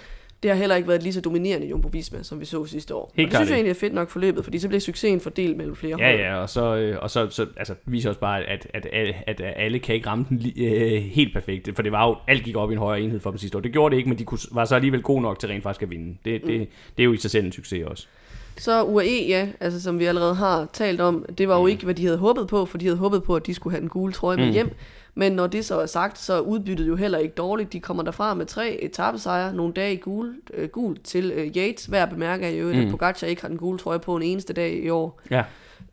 det 0.46 0.54
har 0.54 0.58
heller 0.58 0.76
ikke 0.76 0.88
været 0.88 1.02
lige 1.02 1.12
så 1.12 1.20
dominerende 1.20 1.66
Jumbo 1.66 1.88
Visma, 1.88 2.22
som 2.22 2.40
vi 2.40 2.44
så 2.44 2.66
sidste 2.66 2.94
år. 2.94 3.12
Helt 3.14 3.26
og 3.26 3.30
det 3.30 3.38
synes 3.38 3.50
jeg 3.50 3.56
egentlig 3.56 3.70
er 3.70 3.74
fedt 3.74 3.94
nok 3.94 4.10
forløbet, 4.10 4.44
fordi 4.44 4.58
så 4.58 4.68
bliver 4.68 4.80
succesen 4.80 5.20
fordelt 5.20 5.56
mellem 5.56 5.76
flere 5.76 5.96
Ja, 5.98 6.10
hold. 6.10 6.20
ja, 6.20 6.36
og 6.36 6.50
så, 6.50 6.76
øh, 6.76 6.98
og 7.00 7.10
så, 7.10 7.30
så 7.30 7.46
altså, 7.56 7.74
viser 7.86 8.08
også 8.08 8.20
bare, 8.20 8.44
at, 8.44 8.66
at, 8.74 8.86
at, 8.86 9.14
at 9.26 9.40
alle 9.56 9.78
kan 9.78 9.94
ikke 9.94 10.06
ramme 10.06 10.26
den 10.28 10.52
øh, 10.56 11.02
helt 11.02 11.34
perfekt, 11.34 11.68
for 11.74 11.82
det 11.82 11.92
var 11.92 12.08
jo, 12.08 12.16
alt 12.28 12.44
gik 12.44 12.56
op 12.56 12.70
i 12.70 12.72
en 12.72 12.78
højere 12.78 13.00
enhed 13.04 13.20
for 13.20 13.30
dem 13.30 13.38
sidste 13.38 13.58
år. 13.58 13.60
Det 13.60 13.72
gjorde 13.72 13.92
det 13.92 13.96
ikke, 13.96 14.08
men 14.08 14.18
de 14.18 14.24
kunne, 14.24 14.38
var 14.52 14.64
så 14.64 14.74
alligevel 14.74 15.02
gode 15.02 15.22
nok 15.22 15.38
til 15.38 15.48
rent 15.48 15.62
faktisk 15.62 15.82
at 15.82 15.90
vinde. 15.90 16.16
Det, 16.24 16.42
mm. 16.42 16.48
det, 16.48 16.68
det 16.96 17.02
er 17.02 17.04
jo 17.04 17.12
i 17.12 17.16
sig 17.16 17.30
selv 17.30 17.46
en 17.46 17.52
succes 17.52 17.84
også. 17.86 18.06
Så 18.58 18.84
UAE, 18.84 19.26
ja, 19.28 19.48
altså 19.60 19.82
som 19.82 19.98
vi 19.98 20.04
allerede 20.04 20.34
har 20.34 20.68
talt 20.72 21.00
om, 21.00 21.24
det 21.38 21.48
var 21.48 21.56
jo 21.56 21.62
mm. 21.62 21.68
ikke, 21.68 21.84
hvad 21.84 21.94
de 21.94 22.04
havde 22.04 22.18
håbet 22.18 22.48
på, 22.48 22.64
for 22.64 22.78
de 22.78 22.84
havde 22.84 22.98
håbet 22.98 23.22
på, 23.22 23.36
at 23.36 23.46
de 23.46 23.54
skulle 23.54 23.72
have 23.74 23.80
den 23.80 23.88
gule 23.88 24.12
trøje 24.12 24.36
med 24.36 24.46
mm. 24.46 24.52
hjem. 24.52 24.70
Men 25.18 25.32
når 25.32 25.46
det 25.46 25.64
så 25.64 25.80
er 25.80 25.86
sagt, 25.86 26.18
så 26.18 26.32
er 26.32 26.40
udbyttet 26.40 26.88
jo 26.88 26.96
heller 26.96 27.18
ikke 27.18 27.34
dårligt. 27.34 27.72
De 27.72 27.80
kommer 27.80 28.02
derfra 28.02 28.34
med 28.34 28.46
tre 28.46 28.82
etappesejre, 28.82 29.54
nogle 29.54 29.72
dage 29.72 29.92
i 29.94 29.96
gul, 29.96 30.34
øh, 30.54 30.68
gul 30.68 30.96
til 31.04 31.32
øh, 31.34 31.46
Yates. 31.46 31.86
Hver 31.86 32.06
bemærker 32.06 32.48
jo, 32.48 32.66
mm. 32.66 32.80
at 32.80 32.90
Pogacar 32.90 33.26
ikke 33.26 33.42
har 33.42 33.48
den 33.48 33.58
gule 33.58 33.78
trøje 33.78 33.98
på 33.98 34.16
en 34.16 34.22
eneste 34.22 34.52
dag 34.52 34.72
i 34.72 34.88
år. 34.88 35.20
Ja. 35.30 35.44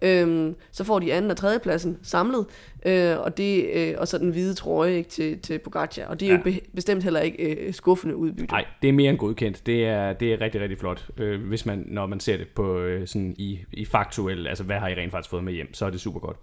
Øhm, 0.02 0.56
så 0.72 0.84
får 0.84 1.00
de 1.00 1.14
anden 1.14 1.32
og 1.32 1.38
tredje 1.38 1.60
pladsen 1.60 1.98
samlet, 2.02 2.46
øh, 2.86 3.20
og, 3.20 3.38
det, 3.38 3.70
øh, 3.74 3.94
og 3.98 4.08
så 4.08 4.18
den 4.18 4.30
hvide 4.30 4.54
trøje 4.54 4.94
ikke, 4.94 5.10
til, 5.10 5.40
til 5.40 5.60
Pogacar. 5.60 6.06
Og 6.06 6.20
det 6.20 6.26
er 6.26 6.32
ja. 6.32 6.38
jo 6.38 6.44
be, 6.44 6.60
bestemt 6.76 7.04
heller 7.04 7.20
ikke 7.20 7.56
øh, 7.56 7.74
skuffende 7.74 8.16
udbytte. 8.16 8.52
Nej, 8.54 8.66
det 8.82 8.88
er 8.88 8.94
mere 8.94 9.10
end 9.10 9.18
godkendt. 9.18 9.66
Det 9.66 9.86
er, 9.86 10.14
det 10.14 10.34
er 10.34 10.42
rigtig, 10.42 10.62
rigtig 10.62 10.80
flot. 10.80 11.08
Øh, 11.18 11.42
hvis 11.42 11.66
man, 11.66 11.84
når 11.88 12.06
man 12.06 12.20
ser 12.20 12.38
det 12.38 12.48
på 12.48 12.80
øh, 12.80 13.08
sådan 13.08 13.36
i, 13.38 13.60
i 13.74 13.86
faktuel, 13.86 14.48
altså 14.48 14.64
hvad 14.64 14.80
har 14.80 14.88
I 14.88 14.96
rent 14.96 15.12
faktisk 15.12 15.30
fået 15.30 15.44
med 15.44 15.54
hjem, 15.54 15.74
så 15.74 15.86
er 15.86 15.90
det 15.90 16.02
super 16.02 16.20
godt. 16.20 16.38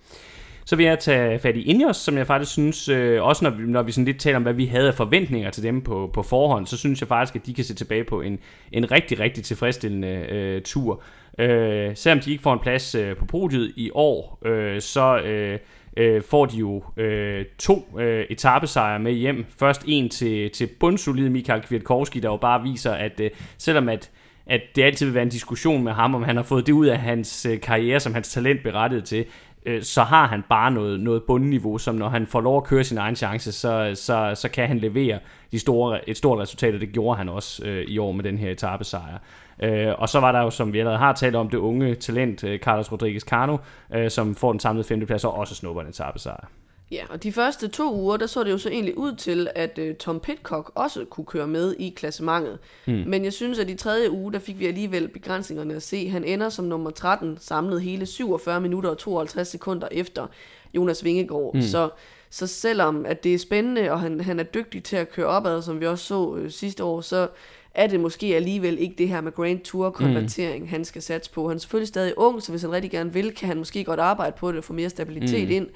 Så 0.71 0.77
vil 0.77 0.87
jeg 0.87 0.99
tage 0.99 1.39
fat 1.39 1.57
i 1.57 1.63
Ineos, 1.63 1.97
som 1.97 2.17
jeg 2.17 2.27
faktisk 2.27 2.53
synes, 2.53 2.89
øh, 2.89 3.23
også 3.23 3.45
når 3.45 3.51
vi, 3.51 3.63
når 3.63 3.83
vi 3.83 3.93
sådan 3.93 4.05
lidt 4.05 4.21
taler 4.21 4.37
om, 4.37 4.43
hvad 4.43 4.53
vi 4.53 4.67
havde 4.67 4.89
af 4.89 4.95
forventninger 4.95 5.51
til 5.51 5.63
dem 5.63 5.81
på, 5.81 6.11
på 6.13 6.23
forhånd, 6.23 6.67
så 6.67 6.77
synes 6.77 7.01
jeg 7.01 7.09
faktisk, 7.09 7.37
at 7.37 7.47
de 7.47 7.55
kan 7.55 7.65
se 7.65 7.75
tilbage 7.75 8.05
på 8.05 8.21
en, 8.21 8.39
en 8.73 8.91
rigtig, 8.91 9.21
rigtig 9.21 9.45
tilfredsstillende 9.45 10.09
øh, 10.09 10.63
tur. 10.63 11.03
Øh, 11.39 11.97
selvom 11.97 12.21
de 12.21 12.31
ikke 12.31 12.43
får 12.43 12.53
en 12.53 12.59
plads 12.59 12.95
øh, 12.95 13.17
på 13.17 13.25
podiet 13.25 13.73
i 13.77 13.91
år, 13.95 14.39
øh, 14.45 14.81
så 14.81 15.19
øh, 15.19 15.59
øh, 15.97 16.23
får 16.23 16.47
de 16.47 16.57
jo 16.57 16.83
øh, 16.97 17.45
to 17.59 17.99
øh, 17.99 18.25
etappesejre 18.31 18.99
med 18.99 19.13
hjem. 19.13 19.47
Først 19.59 19.85
en 19.87 20.09
til, 20.09 20.51
til 20.51 20.69
bundsolid 20.81 21.29
Michael 21.29 21.63
Kwiatkowski, 21.63 22.21
der 22.21 22.29
jo 22.29 22.37
bare 22.37 22.63
viser, 22.63 22.93
at 22.93 23.21
øh, 23.21 23.31
selvom 23.59 23.89
at 23.89 24.11
at 24.47 24.61
det 24.77 24.83
altid 24.83 25.07
vil 25.07 25.15
være 25.15 25.23
en 25.23 25.29
diskussion 25.29 25.85
med 25.85 25.93
ham, 25.93 26.15
om 26.15 26.23
han 26.23 26.37
har 26.37 26.43
fået 26.43 26.67
det 26.67 26.73
ud 26.73 26.87
af 26.87 26.99
hans 26.99 27.47
øh, 27.47 27.61
karriere, 27.61 28.01
som 28.01 28.15
hans 28.15 28.33
talent 28.33 28.63
berettiget 28.63 29.05
til, 29.05 29.25
øh, 29.67 29.83
så 29.83 30.03
har 30.03 30.27
han 30.27 30.45
bare 30.49 30.71
noget, 30.71 31.01
noget 31.01 31.23
bundniveau, 31.23 31.79
som 31.79 31.95
når 31.95 32.09
han 32.09 32.27
får 32.27 32.41
lov 32.41 32.57
at 32.57 32.65
køre 32.65 32.85
sin 32.85 32.99
egen 32.99 33.17
chance, 33.17 33.53
så, 33.53 33.93
så, 33.95 34.33
så 34.35 34.49
kan 34.49 34.69
han 34.69 34.79
levere 34.79 35.19
de 35.53 35.59
store, 35.59 36.09
et 36.09 36.17
stort 36.17 36.39
resultat, 36.39 36.75
og 36.75 36.81
det 36.81 36.93
gjorde 36.93 37.17
han 37.17 37.29
også 37.29 37.65
øh, 37.65 37.85
i 37.85 37.99
år 37.99 38.13
med 38.13 38.25
den 38.25 38.39
her 38.39 38.51
etappesejr. 38.51 39.19
Øh, 39.63 39.95
og 39.99 40.09
så 40.09 40.21
var 40.21 40.33
der 40.33 40.41
jo, 40.41 40.51
som 40.51 40.73
vi 40.73 40.79
allerede 40.79 40.99
har 40.99 41.13
talt 41.13 41.37
om, 41.37 41.51
det 41.51 41.59
unge 41.59 41.95
talent, 41.95 42.45
øh, 42.45 42.59
Carlos 42.59 42.93
Rodriguez 42.93 43.23
Cano, 43.23 43.57
øh, 43.95 44.11
som 44.11 44.35
får 44.35 44.53
den 44.53 44.61
samlede 44.61 44.89
femteplads 44.89 45.25
og 45.25 45.35
også 45.35 45.55
snupper 45.55 45.83
en 45.83 45.89
etappesejr. 45.89 46.47
Ja, 46.91 47.05
og 47.09 47.23
de 47.23 47.33
første 47.33 47.69
to 47.69 47.95
uger, 47.95 48.17
der 48.17 48.27
så 48.27 48.45
det 48.45 48.51
jo 48.51 48.59
så 48.59 48.69
egentlig 48.69 48.99
ud 48.99 49.15
til, 49.15 49.49
at 49.55 49.79
uh, 49.79 49.97
Tom 49.97 50.21
Pitcock 50.21 50.73
også 50.75 51.05
kunne 51.05 51.25
køre 51.25 51.47
med 51.47 51.75
i 51.79 51.89
klassementet. 51.97 52.59
Mm. 52.87 53.03
Men 53.07 53.25
jeg 53.25 53.33
synes, 53.33 53.59
at 53.59 53.71
i 53.71 53.75
tredje 53.75 54.11
uge, 54.11 54.33
der 54.33 54.39
fik 54.39 54.59
vi 54.59 54.67
alligevel 54.67 55.09
begrænsningerne 55.09 55.75
at 55.75 55.83
se. 55.83 56.09
Han 56.09 56.25
ender 56.25 56.49
som 56.49 56.65
nummer 56.65 56.91
13, 56.91 57.39
samlet 57.41 57.83
hele 57.83 58.07
47 58.07 58.61
minutter 58.61 58.91
og 58.91 58.99
52 58.99 59.49
sekunder 59.49 59.89
efter 59.91 60.27
Jonas 60.75 61.05
Vingegaard. 61.05 61.55
Mm. 61.55 61.63
Så, 61.63 61.91
så 62.31 62.47
selvom 62.47 63.07
at 63.07 63.25
det 63.25 63.35
er 63.35 63.39
spændende, 63.39 63.91
og 63.91 64.01
han, 64.01 64.21
han 64.21 64.41
er 64.41 64.45
dygtig 64.45 64.85
til 64.85 64.97
at 64.97 65.13
køre 65.13 65.27
opad, 65.27 65.63
som 65.63 65.81
vi 65.81 65.87
også 65.87 66.05
så 66.05 66.27
uh, 66.27 66.49
sidste 66.49 66.85
år, 66.85 67.01
så 67.01 67.29
er 67.75 67.87
det 67.87 68.01
måske 68.01 68.37
alligevel 68.37 68.79
ikke 68.79 68.95
det 68.99 69.09
her 69.09 69.21
med 69.21 69.33
Grand 69.33 69.61
Tour-konvertering, 69.61 70.63
mm. 70.63 70.69
han 70.69 70.85
skal 70.85 71.03
satse 71.03 71.31
på. 71.31 71.49
Han 71.49 71.57
er 71.57 71.61
selvfølgelig 71.61 71.89
stadig 71.89 72.19
ung, 72.19 72.43
så 72.43 72.53
hvis 72.53 72.63
han 72.63 72.73
rigtig 72.73 72.91
gerne 72.91 73.13
vil, 73.13 73.35
kan 73.35 73.49
han 73.49 73.59
måske 73.59 73.85
godt 73.85 74.01
arbejde 74.01 74.37
på 74.39 74.49
det 74.49 74.59
og 74.59 74.65
få 74.65 74.73
mere 74.73 74.91
stabilitet 74.91 75.49
mm. 75.49 75.55
ind. 75.55 75.69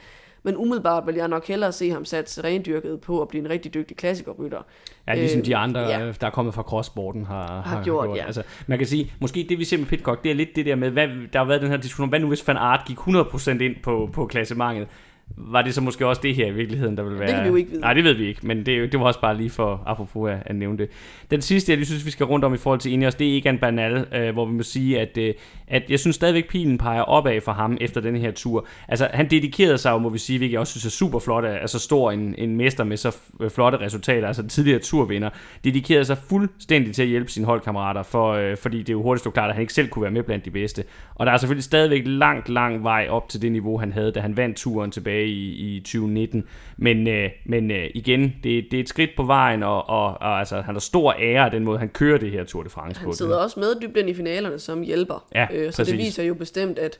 Men 0.45 0.57
umiddelbart 0.57 1.07
vil 1.07 1.14
jeg 1.14 1.28
nok 1.28 1.47
hellere 1.47 1.72
se 1.72 1.90
ham 1.90 2.05
sat 2.05 2.40
rendyrket 2.45 3.01
på 3.01 3.22
at 3.22 3.28
blive 3.28 3.45
en 3.45 3.51
rigtig 3.51 3.74
dygtig 3.74 3.97
klassikerrytter. 3.97 4.62
Ja, 5.09 5.14
ligesom 5.14 5.40
øh, 5.40 5.47
de 5.47 5.57
andre, 5.57 5.80
ja. 5.80 6.12
der 6.20 6.26
er 6.26 6.30
kommet 6.30 6.55
fra 6.55 6.62
crosssporten, 6.62 7.24
har, 7.24 7.47
har, 7.47 7.61
har 7.62 7.84
gjort. 7.84 8.07
gjort. 8.07 8.18
Ja. 8.18 8.24
Altså, 8.26 8.42
man 8.66 8.78
kan 8.78 8.86
sige, 8.86 9.12
måske 9.20 9.47
det 9.49 9.59
vi 9.59 9.64
ser 9.64 9.78
med 9.78 9.86
Pitcock, 9.86 10.24
det 10.24 10.30
er 10.30 10.34
lidt 10.34 10.57
det 10.57 10.66
der 10.66 10.76
med, 10.76 10.90
hvad, 10.90 11.09
der 11.32 11.38
har 11.38 11.47
været 11.47 11.62
den 11.62 11.70
her 11.70 11.76
diskussion, 11.76 12.09
hvad 12.09 12.20
nu 12.20 12.28
hvis 12.28 12.49
Van 12.49 12.57
Aert 12.57 12.80
gik 12.86 12.99
100% 12.99 13.51
ind 13.51 13.76
på, 13.82 14.11
på 14.12 14.26
klassementet? 14.26 14.88
Var 15.37 15.62
det 15.62 15.75
så 15.75 15.81
måske 15.81 16.07
også 16.07 16.20
det 16.22 16.35
her 16.35 16.47
i 16.47 16.51
virkeligheden, 16.51 16.97
der 16.97 17.03
vil 17.03 17.18
være... 17.18 17.27
Det 17.27 17.35
kan 17.35 17.45
vi 17.45 17.49
jo 17.49 17.55
ikke 17.55 17.70
vide. 17.70 17.81
Nej, 17.81 17.95
det 17.95 18.05
ved 18.05 18.14
vi 18.14 18.27
ikke, 18.27 18.47
men 18.47 18.66
det, 18.66 18.93
det 18.93 19.01
var 19.01 19.07
også 19.07 19.20
bare 19.20 19.37
lige 19.37 19.51
for, 19.51 19.83
apropos 19.87 20.31
at, 20.31 20.39
at 20.47 20.57
nævne 20.57 20.79
det. 20.79 20.89
Den 21.31 21.43
sidste, 21.43 21.72
jeg 21.72 21.79
lige 21.79 21.87
synes, 21.87 22.07
vi 22.07 22.11
skal 22.11 22.27
rundt 22.27 22.45
om 22.45 22.55
i 22.55 22.57
forhold 22.57 22.81
til 22.81 22.93
Ineos, 22.93 23.14
det 23.14 23.29
er 23.29 23.33
ikke 23.33 23.49
en 23.49 23.59
banal, 23.59 24.07
øh, 24.14 24.33
hvor 24.33 24.47
vi 24.47 24.53
må 24.53 24.62
sige, 24.62 25.01
at, 25.01 25.18
øh, 25.18 25.35
at 25.68 25.83
jeg 25.91 26.01
synes 26.01 26.16
stadigvæk, 26.16 26.49
pilen 26.49 26.79
peger 26.79 27.03
opad 27.03 27.41
for 27.41 27.53
ham 27.53 27.79
efter 27.81 28.01
den 28.01 28.16
her 28.16 28.31
tur. 28.31 28.66
Altså, 28.89 29.09
han 29.12 29.31
dedikerede 29.31 29.79
sig 29.79 29.91
jo, 29.91 29.99
må 29.99 30.09
vi 30.09 30.18
sige, 30.18 30.39
hvilket 30.39 30.53
jeg 30.53 30.61
også 30.61 30.70
synes 30.70 30.85
er 30.85 30.97
super 30.97 31.18
flot, 31.18 31.45
at 31.45 31.70
så 31.70 31.79
stor 31.79 32.11
en, 32.11 32.35
en 32.39 32.57
mester 32.57 32.85
med 32.85 32.97
så 32.97 33.16
flotte 33.49 33.79
resultater, 33.79 34.27
altså 34.27 34.47
tidligere 34.47 34.79
turvinder, 34.79 35.31
dedikerede 35.64 36.05
sig 36.05 36.18
fuldstændig 36.29 36.95
til 36.95 37.03
at 37.03 37.09
hjælpe 37.09 37.31
sine 37.31 37.47
holdkammerater, 37.47 38.03
for, 38.03 38.33
øh, 38.33 38.57
fordi 38.57 38.83
det 38.83 38.93
jo 38.93 39.03
hurtigt 39.03 39.20
stod 39.20 39.33
klart, 39.33 39.49
at 39.49 39.55
han 39.55 39.62
ikke 39.62 39.72
selv 39.72 39.89
kunne 39.89 40.03
være 40.03 40.12
med 40.12 40.22
blandt 40.22 40.45
de 40.45 40.51
bedste. 40.51 40.85
Og 41.14 41.27
der 41.27 41.33
er 41.33 41.37
selvfølgelig 41.37 41.64
stadigvæk 41.64 42.03
langt, 42.07 42.49
lang 42.49 42.85
vej 42.85 43.07
op 43.11 43.29
til 43.29 43.43
det 43.43 43.53
niveau, 43.53 43.79
han 43.79 43.93
havde, 43.93 44.12
da 44.12 44.20
han 44.20 44.37
vandt 44.37 44.57
turen 44.57 44.91
tilbage 44.91 45.14
i, 45.23 45.77
i 45.77 45.81
2019. 45.81 46.45
Men, 46.77 47.09
øh, 47.09 47.31
men 47.45 47.71
øh, 47.71 47.91
igen, 47.95 48.21
det, 48.23 48.65
det 48.71 48.75
er 48.75 48.81
et 48.81 48.89
skridt 48.89 49.11
på 49.17 49.23
vejen, 49.23 49.62
og, 49.62 49.89
og, 49.89 50.07
og 50.07 50.39
altså, 50.39 50.61
han 50.61 50.75
har 50.75 50.81
stor 50.81 51.15
ære 51.19 51.45
af 51.45 51.51
den 51.51 51.65
måde, 51.65 51.79
han 51.79 51.89
kører 51.89 52.19
det 52.19 52.31
her 52.31 52.45
Tour 52.45 52.62
de 52.62 52.71
France 52.71 53.01
på. 53.01 53.07
Han 53.07 53.15
sidder 53.15 53.37
også 53.37 53.61
med 53.61 53.81
dybden 53.83 54.09
i 54.09 54.15
finalerne 54.15 54.59
som 54.59 54.83
hjælper. 54.83 55.27
Ja, 55.35 55.47
øh, 55.53 55.73
så 55.73 55.77
præcis. 55.77 55.93
det 55.93 55.99
viser 55.99 56.23
jo 56.23 56.35
bestemt, 56.35 56.79
at 56.79 56.99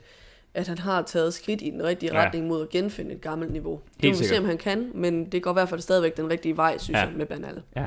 at 0.55 0.67
han 0.67 0.77
har 0.77 1.01
taget 1.01 1.33
skridt 1.33 1.61
i 1.61 1.69
den 1.69 1.83
rigtige 1.83 2.15
ja. 2.15 2.25
retning 2.25 2.47
mod 2.47 2.61
at 2.61 2.69
genfinde 2.69 3.11
et 3.11 3.21
gammelt 3.21 3.51
niveau. 3.51 3.79
Det 4.01 4.11
må 4.11 4.17
vi 4.17 4.23
se, 4.23 4.37
om 4.37 4.45
han 4.45 4.57
kan, 4.57 4.91
men 4.93 5.25
det 5.25 5.43
går 5.43 5.51
i 5.51 5.53
hvert 5.53 5.69
fald 5.69 5.81
stadigvæk 5.81 6.17
den 6.17 6.29
rigtige 6.29 6.57
vej, 6.57 6.77
synes 6.77 6.97
ja. 6.97 7.05
jeg, 7.05 7.13
med 7.15 7.25
Bernal. 7.25 7.61
Ja. 7.75 7.85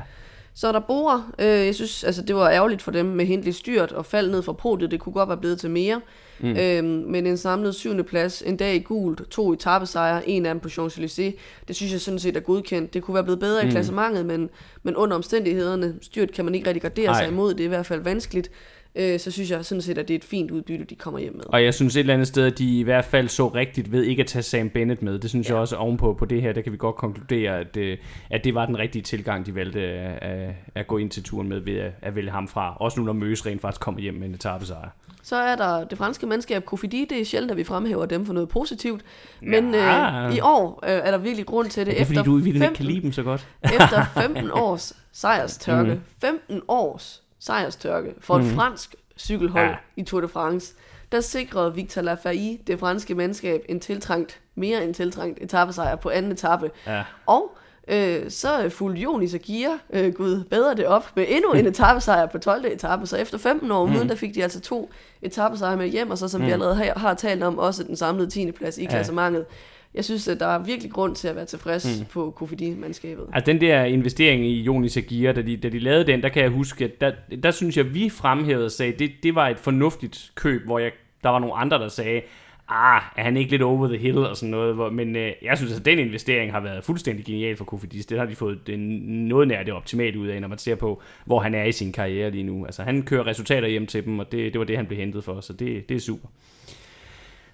Så 0.53 0.67
er 0.67 0.71
der 0.71 0.79
Bora. 0.79 1.23
Øh, 1.39 1.45
jeg 1.47 1.75
synes, 1.75 2.03
altså, 2.03 2.21
det 2.21 2.35
var 2.35 2.49
ærgerligt 2.49 2.81
for 2.81 2.91
dem 2.91 3.05
med 3.05 3.25
Hindley 3.25 3.51
styrt 3.51 3.91
og 3.91 4.05
fald 4.05 4.31
ned 4.31 4.41
fra 4.41 4.53
podiet. 4.53 4.91
Det 4.91 4.99
kunne 4.99 5.13
godt 5.13 5.29
være 5.29 5.37
blevet 5.37 5.59
til 5.59 5.69
mere. 5.69 6.01
Mm. 6.39 6.57
Øhm, 6.57 6.85
men 6.85 7.27
en 7.27 7.37
samlet 7.37 7.75
syvende 7.75 8.03
plads, 8.03 8.41
en 8.41 8.57
dag 8.57 8.75
i 8.75 8.79
gult, 8.79 9.31
to 9.31 9.53
etappesejre, 9.53 10.29
en 10.29 10.45
af 10.45 10.53
dem 10.53 10.59
på 10.59 10.67
Champs-Élysées. 10.67 11.37
Det 11.67 11.75
synes 11.75 11.91
jeg 11.91 12.01
sådan 12.01 12.19
set 12.19 12.37
er 12.37 12.41
godkendt. 12.41 12.93
Det 12.93 13.03
kunne 13.03 13.15
være 13.15 13.23
blevet 13.23 13.39
bedre 13.39 13.63
mm. 13.63 13.67
i 13.67 13.71
klassementet, 13.71 14.25
men, 14.25 14.49
men 14.83 14.95
under 14.95 15.15
omstændighederne, 15.15 15.95
styrt 16.01 16.31
kan 16.31 16.45
man 16.45 16.55
ikke 16.55 16.67
rigtig 16.67 16.81
gardere 16.81 17.07
Ej. 17.07 17.23
sig 17.23 17.27
imod. 17.27 17.53
Det 17.53 17.59
er 17.59 17.65
i 17.65 17.67
hvert 17.67 17.85
fald 17.85 18.01
vanskeligt 18.01 18.51
øh, 18.95 19.19
så 19.19 19.31
synes 19.31 19.51
jeg 19.51 19.65
sådan 19.65 19.81
set, 19.81 19.97
at 19.97 20.07
det 20.07 20.13
er 20.13 20.17
et 20.17 20.23
fint 20.23 20.51
udbytte, 20.51 20.85
de 20.85 20.95
kommer 20.95 21.19
hjem 21.19 21.35
med. 21.35 21.43
Og 21.47 21.63
jeg 21.63 21.73
synes 21.73 21.95
et 21.95 21.99
eller 21.99 22.13
andet 22.13 22.27
sted, 22.27 22.45
at 22.45 22.57
de 22.57 22.79
i 22.79 22.83
hvert 22.83 23.05
fald 23.05 23.27
så 23.27 23.47
rigtigt 23.47 23.91
ved 23.91 24.03
ikke 24.03 24.21
at 24.21 24.27
tage 24.27 24.43
Sam 24.43 24.69
Bennett 24.69 25.01
med. 25.01 25.19
Det 25.19 25.29
synes 25.29 25.49
ja. 25.49 25.53
jeg 25.53 25.61
også 25.61 25.75
ovenpå 25.75 26.13
på 26.13 26.25
det 26.25 26.41
her, 26.41 26.53
der 26.53 26.61
kan 26.61 26.71
vi 26.71 26.77
godt 26.77 26.95
konkludere, 26.95 27.59
at, 27.59 27.77
øh, 27.77 27.97
at 28.29 28.43
det 28.43 28.55
var 28.55 28.65
den 28.65 28.79
rigtige 28.79 29.01
tilgang, 29.01 29.45
de 29.45 29.55
valgte 29.55 29.79
at, 29.81 30.53
at 30.75 30.87
gå 30.87 30.97
ind 30.97 31.09
til 31.09 31.23
turen 31.23 31.49
med 31.49 31.59
ved 31.59 31.77
at, 31.77 31.91
at 32.01 32.15
vælge 32.15 32.31
ham 32.31 32.47
fra. 32.47 32.77
Også 32.79 32.99
nu, 32.99 33.05
når 33.05 33.13
Møs 33.13 33.45
rent 33.45 33.61
faktisk 33.61 33.81
kommer 33.81 34.01
hjem 34.01 34.13
med 34.13 34.27
en 34.27 34.33
etappesejr. 34.33 34.89
Så 35.23 35.35
er 35.35 35.55
der 35.55 35.83
det 35.83 35.97
franske 35.97 36.27
mandskab 36.27 36.65
Kofidi. 36.65 37.05
Det 37.09 37.21
er 37.21 37.25
sjældent, 37.25 37.51
at 37.51 37.57
vi 37.57 37.63
fremhæver 37.63 38.05
dem 38.05 38.25
for 38.25 38.33
noget 38.33 38.49
positivt. 38.49 39.01
Men 39.41 39.73
ja. 39.73 40.27
øh, 40.27 40.35
i 40.35 40.39
år 40.39 40.79
øh, 40.83 40.89
er 40.89 41.11
der 41.11 41.17
virkelig 41.17 41.45
grund 41.45 41.69
til 41.69 41.85
det. 41.85 41.87
det 41.87 41.97
er, 41.97 42.01
efter 42.01 42.15
fordi 42.15 42.29
du 42.29 42.43
15, 42.43 42.61
ikke 42.63 42.73
kan 42.75 42.85
lide 42.85 43.01
dem 43.01 43.11
så 43.11 43.23
godt. 43.23 43.47
efter 43.63 44.05
15 44.13 44.51
års 44.65 44.93
sejrstørke. 45.11 45.93
Mm. 45.93 46.01
15 46.21 46.61
års 46.67 47.23
sejrstørke 47.39 48.13
for 48.19 48.37
et 48.37 48.43
mm. 48.43 48.49
fransk 48.49 48.95
cykelhold 49.17 49.67
ja. 49.67 49.75
i 49.95 50.03
Tour 50.03 50.21
de 50.21 50.27
France, 50.27 50.73
der 51.11 51.21
sikrede 51.21 51.75
Victor 51.75 52.01
Lafayette 52.01 52.63
det 52.67 52.79
franske 52.79 53.15
mandskab 53.15 53.61
en 53.69 53.79
tiltrængt, 53.79 54.39
mere 54.55 54.83
end 54.83 54.93
tiltrængt 54.93 55.39
etappesejr 55.41 55.95
på 55.95 56.09
anden 56.09 56.31
etape. 56.31 56.71
Ja. 56.87 57.03
Og 57.25 57.57
øh, 57.87 58.31
så 58.31 58.69
fulgte 58.69 59.01
Jonis 59.01 59.33
og 59.33 59.39
Gia, 59.39 59.69
øh, 59.93 60.13
gud 60.13 60.43
bedre 60.43 60.75
det 60.75 60.87
op, 60.87 61.11
med 61.15 61.25
endnu 61.27 61.51
en 61.51 61.65
etappesejr 61.73 62.25
på 62.25 62.37
12. 62.37 62.65
etape. 62.65 63.07
Så 63.07 63.17
efter 63.17 63.37
15 63.37 63.71
år 63.71 63.85
mm. 63.85 63.95
uden, 63.95 64.09
der 64.09 64.15
fik 64.15 64.35
de 64.35 64.43
altså 64.43 64.59
to 64.59 64.91
etappesejre 65.21 65.77
med 65.77 65.87
hjem, 65.87 66.11
og 66.11 66.17
så 66.17 66.27
som 66.27 66.41
mm. 66.41 66.47
vi 66.47 66.51
allerede 66.51 66.75
har, 66.75 66.93
har 66.99 67.13
talt 67.13 67.43
om, 67.43 67.59
også 67.59 67.83
den 67.83 67.95
samlede 67.95 68.29
10. 68.29 68.51
plads 68.51 68.77
i 68.77 68.85
klassementet. 68.85 69.45
Jeg 69.93 70.05
synes, 70.05 70.27
at 70.27 70.39
der 70.39 70.45
er 70.45 70.59
virkelig 70.59 70.91
grund 70.91 71.15
til 71.15 71.27
at 71.27 71.35
være 71.35 71.45
tilfreds 71.45 71.99
mm. 71.99 72.05
på 72.05 72.33
Kofidi-mandskabet. 72.37 73.29
Altså 73.33 73.51
den 73.51 73.61
der 73.61 73.83
investering 73.83 74.45
i 74.45 74.61
Jonis 74.61 74.97
Aguirre, 74.97 75.33
da 75.33 75.41
de, 75.41 75.57
da 75.57 75.69
de 75.69 75.79
lavede 75.79 76.07
den, 76.07 76.23
der 76.23 76.29
kan 76.29 76.43
jeg 76.43 76.51
huske, 76.51 76.85
at 76.85 77.01
der, 77.01 77.11
der 77.43 77.51
synes 77.51 77.77
jeg, 77.77 77.93
vi 77.93 78.09
fremhævede 78.09 78.65
og 78.65 78.71
sagde, 78.71 78.91
det, 78.91 79.11
det 79.23 79.35
var 79.35 79.47
et 79.47 79.59
fornuftigt 79.59 80.31
køb, 80.35 80.65
hvor 80.65 80.79
jeg, 80.79 80.91
der 81.23 81.29
var 81.29 81.39
nogle 81.39 81.55
andre, 81.55 81.77
der 81.77 81.87
sagde, 81.87 82.21
ah, 82.69 83.01
er 83.15 83.23
han 83.23 83.37
ikke 83.37 83.51
lidt 83.51 83.61
over 83.61 83.87
the 83.87 83.97
hill 83.97 84.17
og 84.17 84.37
sådan 84.37 84.49
noget, 84.51 84.75
hvor, 84.75 84.89
men 84.89 85.15
øh, 85.15 85.31
jeg 85.41 85.57
synes, 85.57 85.79
at 85.79 85.85
den 85.85 85.99
investering 85.99 86.51
har 86.51 86.59
været 86.59 86.83
fuldstændig 86.83 87.25
genial 87.25 87.55
for 87.55 87.65
Kofidis. 87.65 88.05
Det 88.05 88.19
har 88.19 88.25
de 88.25 88.35
fået 88.35 88.67
det, 88.67 88.79
noget 88.79 89.47
nær 89.47 89.63
det 89.63 89.73
optimalt 89.73 90.15
ud 90.15 90.27
af, 90.27 90.41
når 90.41 90.47
man 90.47 90.57
ser 90.57 90.75
på, 90.75 91.01
hvor 91.25 91.39
han 91.39 91.55
er 91.55 91.63
i 91.63 91.71
sin 91.71 91.91
karriere 91.91 92.31
lige 92.31 92.43
nu. 92.43 92.65
Altså 92.65 92.83
han 92.83 93.03
kører 93.03 93.27
resultater 93.27 93.67
hjem 93.67 93.87
til 93.87 94.05
dem, 94.05 94.19
og 94.19 94.31
det, 94.31 94.53
det 94.53 94.59
var 94.59 94.65
det, 94.65 94.77
han 94.77 94.85
blev 94.85 94.99
hentet 94.99 95.23
for, 95.23 95.41
så 95.41 95.53
det, 95.53 95.89
det 95.89 95.95
er 95.95 96.01
super. 96.01 96.27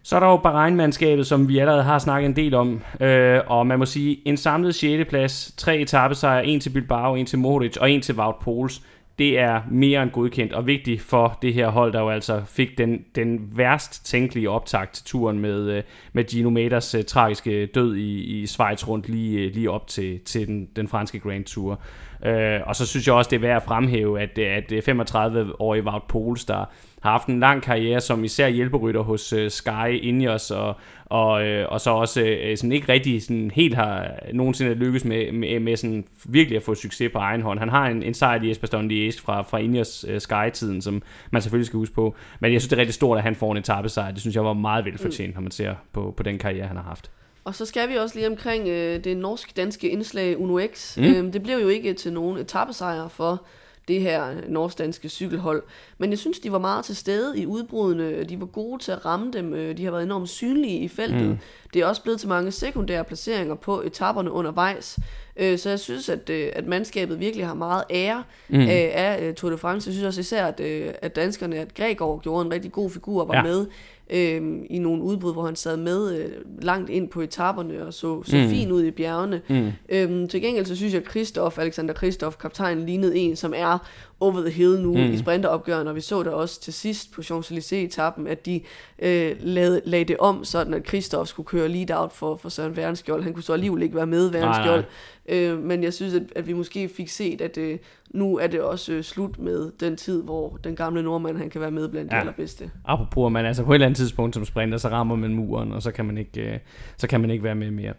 Så 0.06 0.16
er 0.16 0.20
der 0.20 0.28
jo 0.28 0.38
Bahrein-mandskabet, 0.38 1.28
som 1.28 1.48
vi 1.48 1.60
allerede 1.60 1.84
har 1.84 2.00
snakket 2.00 2.30
en 2.30 2.36
del 2.36 2.54
om, 2.54 2.82
øh, 3.00 3.40
og 3.48 3.68
man 3.68 3.80
må 3.80 3.86
sige, 3.86 4.28
en 4.28 4.38
samlet 4.38 4.76
6. 4.76 5.10
plads, 5.10 5.54
tre 5.58 5.78
etappesejre, 5.78 6.46
en 6.46 6.60
til 6.60 6.70
Bilbao, 6.70 7.16
en 7.16 7.26
til 7.26 7.40
Modric 7.40 7.78
og 7.78 7.92
en 7.92 8.02
til 8.02 8.16
Wout 8.16 8.36
Poels. 8.42 8.82
Det 9.20 9.40
er 9.40 9.62
mere 9.72 10.04
end 10.04 10.12
godkendt 10.12 10.54
og 10.54 10.68
vigtigt 10.68 11.02
for 11.02 11.40
det 11.42 11.54
her 11.54 11.70
hold, 11.70 11.94
der 11.94 12.00
jo 12.00 12.10
altså 12.10 12.42
fik 12.48 12.78
den, 12.78 13.06
den 13.16 13.50
værst 13.56 14.06
tænkelige 14.06 14.50
optakt 14.50 14.94
til 14.94 15.06
turen 15.06 15.40
med, 15.40 15.70
øh, 15.70 15.84
med 16.14 16.24
Gino 16.24 16.50
Meders 16.50 16.96
øh, 16.96 17.04
tragiske 17.04 17.66
død 17.66 17.96
i, 17.96 18.24
i 18.24 18.46
Schweiz 18.46 18.88
rundt 18.88 19.10
lige, 19.10 19.40
øh, 19.40 19.54
lige 19.54 19.72
op 19.72 19.88
til, 19.88 20.20
til 20.20 20.48
den, 20.48 20.68
den 20.76 20.88
franske 20.88 21.20
Grand 21.20 21.44
Tour. 21.44 21.80
Øh, 22.26 22.60
og 22.66 22.76
så 22.76 22.88
synes 22.88 23.08
jeg 23.08 23.16
også, 23.16 23.30
det 23.30 23.36
er 23.36 23.42
værd 23.42 23.56
at 23.56 23.64
fremhæve, 23.64 24.22
at, 24.22 24.38
at 24.40 24.90
35-årige 24.90 25.84
Wout 25.84 26.04
Poels, 26.08 26.46
der 26.46 26.66
har 27.06 27.12
haft 27.12 27.28
en 27.28 27.40
lang 27.40 27.64
karriere 27.64 28.02
som 28.02 28.24
især 28.24 28.48
hjælperytter 28.48 29.02
hos 29.02 29.34
uh, 29.34 29.48
Sky, 29.48 30.02
Ineos 30.02 30.52
og, 30.52 30.76
og, 31.06 31.46
øh, 31.46 31.66
og 31.70 31.82
så 31.82 31.92
også 31.92 32.22
øh, 32.22 32.58
sådan 32.58 32.72
ikke 32.72 32.92
rigtig 32.94 33.24
sådan 33.24 33.52
helt 33.52 33.76
har 33.76 34.12
nogensinde 34.34 34.74
lykkes 34.74 35.06
med, 35.06 35.32
med, 35.32 35.60
med 35.60 35.76
sådan 35.78 36.06
virkelig 36.26 36.58
at 36.58 36.64
få 36.64 36.76
succes 36.76 37.12
på 37.12 37.20
egen 37.20 37.42
hånd. 37.42 37.60
Han 37.60 37.70
har 37.70 37.88
en, 37.88 38.04
en 38.04 38.14
sejr 38.14 38.42
i 38.42 38.52
Esperston 38.52 38.92
Liège 38.92 39.22
fra, 39.22 39.42
fra 39.42 39.58
Ineos 39.58 40.06
uh, 40.10 40.18
Sky-tiden, 40.18 40.82
som 40.82 41.02
man 41.32 41.42
selvfølgelig 41.42 41.68
skal 41.68 41.78
huske 41.78 41.96
på. 41.96 42.16
Men 42.40 42.54
jeg 42.54 42.62
synes, 42.62 42.70
det 42.70 42.76
er 42.76 42.80
rigtig 42.80 42.94
stort, 42.94 43.18
at 43.18 43.24
han 43.24 43.36
får 43.36 43.52
en 43.52 43.58
etappesejr. 43.58 44.12
Det 44.12 44.22
synes 44.22 44.36
jeg 44.36 44.46
var 44.46 44.54
meget 44.54 44.86
velfortjent, 44.86 45.30
mm. 45.30 45.36
når 45.36 45.42
man 45.42 45.52
ser 45.52 45.76
på, 45.94 46.14
på 46.18 46.24
den 46.24 46.38
karriere, 46.38 46.68
han 46.68 46.78
har 46.78 46.84
haft. 46.84 47.12
Og 47.46 47.56
så 47.56 47.66
skal 47.66 47.90
vi 47.90 47.96
også 47.96 48.16
lige 48.16 48.28
omkring 48.28 48.68
øh, 48.68 49.04
det 49.04 49.18
norsk-danske 49.18 49.90
indslag 49.90 50.40
Uno 50.40 50.60
X. 50.74 50.98
Mm. 50.98 51.04
Øhm, 51.04 51.32
det 51.32 51.44
blev 51.44 51.58
jo 51.58 51.68
ikke 51.68 51.94
til 51.94 52.14
nogen 52.14 52.38
etappesejr 52.38 53.08
for 53.08 53.46
det 53.88 54.02
her 54.02 54.36
norsk-danske 54.48 55.10
cykelhold. 55.10 55.64
Men 55.98 56.10
jeg 56.10 56.20
synes, 56.20 56.40
de 56.40 56.52
var 56.52 56.60
meget 56.60 56.86
til 56.86 56.96
stede 56.96 57.40
i 57.40 57.46
udbrudene. 57.46 58.24
De 58.24 58.40
var 58.40 58.46
gode 58.46 58.84
til 58.84 58.92
at 58.92 59.06
ramme 59.06 59.32
dem. 59.32 59.54
Øh, 59.54 59.78
de 59.78 59.84
har 59.84 59.92
været 59.92 60.04
enormt 60.04 60.30
synlige 60.30 60.80
i 60.80 60.88
feltet. 60.88 61.28
Mm. 61.28 61.38
Det 61.74 61.82
er 61.82 61.86
også 61.86 62.04
blevet 62.04 62.20
til 62.20 62.30
mange 62.30 62.52
sekundære 62.52 63.04
placeringer 63.04 63.56
på 63.56 63.82
etapperne 63.82 64.32
undervejs. 64.32 65.00
Øh, 65.38 65.58
så 65.58 65.70
jeg 65.70 65.80
synes, 65.80 66.10
at, 66.10 66.30
øh, 66.30 66.50
at 66.54 66.68
mandskabet 66.68 67.20
virkelig 67.20 67.48
har 67.48 67.54
meget 67.54 67.84
ære 67.90 68.24
mm. 68.50 68.60
af, 68.60 68.92
af 68.96 69.36
Tour 69.36 69.52
de 69.52 69.58
France. 69.58 69.88
Jeg 69.88 69.94
synes 69.94 70.08
også 70.08 70.22
især, 70.22 70.46
at, 70.46 70.60
at 71.02 71.16
danskerne, 71.16 71.56
at 71.56 71.74
Gregor 71.74 72.20
gjorde 72.20 72.46
en 72.46 72.54
rigtig 72.54 72.72
god 72.72 72.90
figur 72.90 73.22
og 73.22 73.28
var 73.28 73.36
ja. 73.36 73.44
med 73.44 73.66
øh, 74.10 74.60
i 74.70 74.80
nogle 74.80 75.04
udbrud, 75.04 75.34
hvor 75.34 75.46
han 75.46 75.56
sad 75.56 75.78
med 75.78 76.18
øh, 76.18 76.30
langt 76.62 76.90
ind 76.90 77.10
på 77.10 77.22
etaperne 77.22 77.86
og 77.86 77.94
så, 77.94 78.24
så 78.24 78.38
mm. 78.38 78.50
fin 78.50 78.72
ud 78.72 78.84
i 78.84 78.92
bjergene. 78.92 79.42
Mm. 79.50 79.72
Øh, 79.90 80.30
til 80.30 80.42
gengæld 80.42 80.66
så 80.66 80.76
synes 80.76 80.94
jeg, 80.94 81.02
at 81.02 81.10
Christoph, 81.10 81.60
Alexander 81.60 81.94
Christoph, 81.94 82.38
kaptajnen, 82.38 82.86
lignede 82.86 83.18
en, 83.18 83.36
som 83.36 83.54
er 83.56 83.78
over 84.20 84.42
the 84.42 84.50
hill 84.50 84.82
nu 84.82 84.94
mm. 84.94 85.14
i 85.14 85.18
sprinteropgøren, 85.18 85.88
og 85.88 85.96
vi 85.96 86.02
så 86.02 86.24
det 86.24 86.34
også 86.34 86.62
til 86.62 86.74
sidst 86.74 87.14
på 87.14 87.22
Champs-Élysées-etappen, 87.22 88.28
at 88.28 88.46
de 88.46 88.62
øh, 89.00 89.36
lagde, 89.40 89.82
lagde 89.86 90.06
det 90.06 90.18
om, 90.18 90.44
sådan 90.44 90.74
at 90.74 90.88
Christoph 90.88 91.28
skulle 91.28 91.48
køre 91.48 91.68
lead 91.68 91.92
out 91.92 92.14
for, 92.14 92.36
for 92.36 92.50
Søren 92.50 92.76
Værenskjold. 92.76 93.24
Han 93.24 93.34
kunne 93.34 93.44
så 93.44 93.54
alligevel 93.54 93.84
ikke 93.84 93.96
være 93.96 94.08
med, 94.08 94.32
Værenskjold. 94.32 94.84
Øh, 95.30 95.64
men 95.64 95.84
jeg 95.84 95.94
synes, 95.94 96.14
at, 96.14 96.24
at 96.36 96.48
vi 96.48 96.54
måske 96.54 96.90
fik 96.90 97.10
set, 97.10 97.42
at 97.42 97.58
øh, 97.58 97.78
nu 98.10 98.38
er 98.38 98.48
det 98.48 98.62
også 98.62 98.94
øh, 98.94 99.04
slut 99.04 99.40
med 99.40 99.72
den 99.80 99.98
tid, 99.98 100.24
hvor 100.24 100.60
den 100.64 100.76
gamle 100.76 101.04
nordmand 101.04 101.38
han 101.38 101.50
kan 101.50 101.62
være 101.62 101.72
med 101.72 101.88
blandt 101.88 102.12
ja. 102.12 102.16
de 102.16 102.20
allerbedste. 102.20 102.72
Apropos, 102.86 103.32
man 103.32 103.46
altså 103.46 103.64
på 103.64 103.72
et 103.72 103.76
eller 103.76 103.86
andet 103.86 103.98
tidspunkt 103.98 104.36
som 104.36 104.46
sprinter, 104.46 104.78
så 104.78 104.90
rammer 104.90 105.16
man 105.16 105.34
muren, 105.34 105.72
og 105.72 105.82
så 105.82 105.92
kan 105.92 106.06
man 106.06 106.18
ikke, 106.18 106.42
øh, 106.42 106.60
så 106.98 107.08
kan 107.08 107.22
man 107.22 107.30
ikke 107.30 107.44
være 107.44 107.56
med 107.56 107.72
mere. 107.72 107.94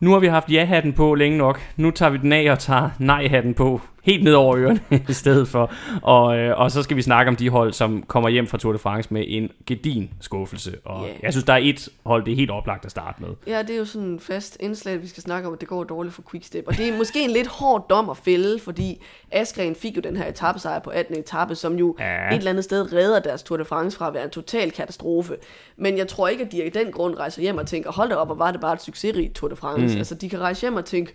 Nu 0.00 0.12
har 0.12 0.18
vi 0.18 0.26
haft 0.26 0.50
ja-hatten 0.50 0.92
på 0.92 1.14
længe 1.14 1.38
nok. 1.38 1.60
Nu 1.76 1.90
tager 1.90 2.10
vi 2.10 2.18
den 2.18 2.32
af 2.32 2.50
og 2.50 2.58
tager 2.58 2.90
nej-hatten 2.98 3.54
på 3.54 3.80
helt 4.02 4.24
ned 4.24 4.32
over 4.32 4.56
ørerne 4.56 4.80
i 5.08 5.12
stedet 5.12 5.48
for. 5.48 5.72
Og, 6.02 6.38
øh, 6.38 6.58
og 6.58 6.70
så 6.70 6.82
skal 6.82 6.96
vi 6.96 7.02
snakke 7.02 7.28
om 7.28 7.36
de 7.36 7.48
hold, 7.48 7.72
som 7.72 8.02
kommer 8.02 8.28
hjem 8.28 8.46
fra 8.46 8.58
Tour 8.58 8.72
de 8.72 8.78
France 8.78 9.08
med 9.14 9.24
en 9.26 9.50
gedin 9.66 10.10
skuffelse. 10.20 10.76
Og 10.84 11.06
yeah. 11.06 11.16
jeg 11.22 11.32
synes, 11.32 11.44
der 11.44 11.52
er 11.52 11.60
et 11.62 11.88
hold, 12.06 12.24
det 12.24 12.32
er 12.32 12.36
helt 12.36 12.50
oplagt 12.50 12.84
at 12.84 12.90
starte 12.90 13.22
med. 13.22 13.28
Ja, 13.46 13.62
det 13.62 13.70
er 13.70 13.78
jo 13.78 13.84
sådan 13.84 14.08
en 14.08 14.20
fast 14.20 14.56
indslag, 14.60 14.94
at 14.94 15.02
vi 15.02 15.08
skal 15.08 15.22
snakke 15.22 15.48
om, 15.48 15.54
at 15.54 15.60
det 15.60 15.68
går 15.68 15.84
dårligt 15.84 16.14
for 16.14 16.22
Quickstep. 16.30 16.64
Og 16.66 16.76
det 16.76 16.88
er 16.88 16.96
måske 16.96 17.24
en 17.24 17.30
lidt 17.30 17.46
hård 17.46 17.86
dom 17.90 18.10
at 18.10 18.16
fælde, 18.16 18.58
fordi 18.58 19.02
Askren 19.30 19.74
fik 19.74 19.96
jo 19.96 20.00
den 20.00 20.16
her 20.16 20.28
etappesejr 20.28 20.78
på 20.78 20.90
18. 20.90 21.18
etape, 21.18 21.54
som 21.54 21.76
jo 21.76 21.96
ja. 21.98 22.28
et 22.28 22.36
eller 22.36 22.50
andet 22.50 22.64
sted 22.64 22.92
redder 22.92 23.20
deres 23.20 23.42
Tour 23.42 23.56
de 23.56 23.64
France 23.64 23.98
fra 23.98 24.08
at 24.08 24.14
være 24.14 24.24
en 24.24 24.30
total 24.30 24.70
katastrofe. 24.70 25.36
Men 25.76 25.98
jeg 25.98 26.08
tror 26.08 26.28
ikke, 26.28 26.44
at 26.44 26.52
de 26.52 26.66
i 26.66 26.68
den 26.68 26.92
grund 26.92 27.16
rejser 27.16 27.42
hjem 27.42 27.56
og 27.56 27.66
tænker, 27.66 27.92
hold 27.92 28.08
da 28.08 28.14
op, 28.14 28.30
og 28.30 28.38
var 28.38 28.50
det 28.50 28.60
bare 28.60 28.72
et 28.72 28.82
succesrigt 28.82 29.34
Tour 29.34 29.48
de 29.48 29.56
France. 29.56 29.94
Mm. 29.94 29.98
Altså, 29.98 30.14
de 30.14 30.30
kan 30.30 30.40
rejse 30.40 30.60
hjem 30.60 30.76
og 30.76 30.84
tænke, 30.84 31.12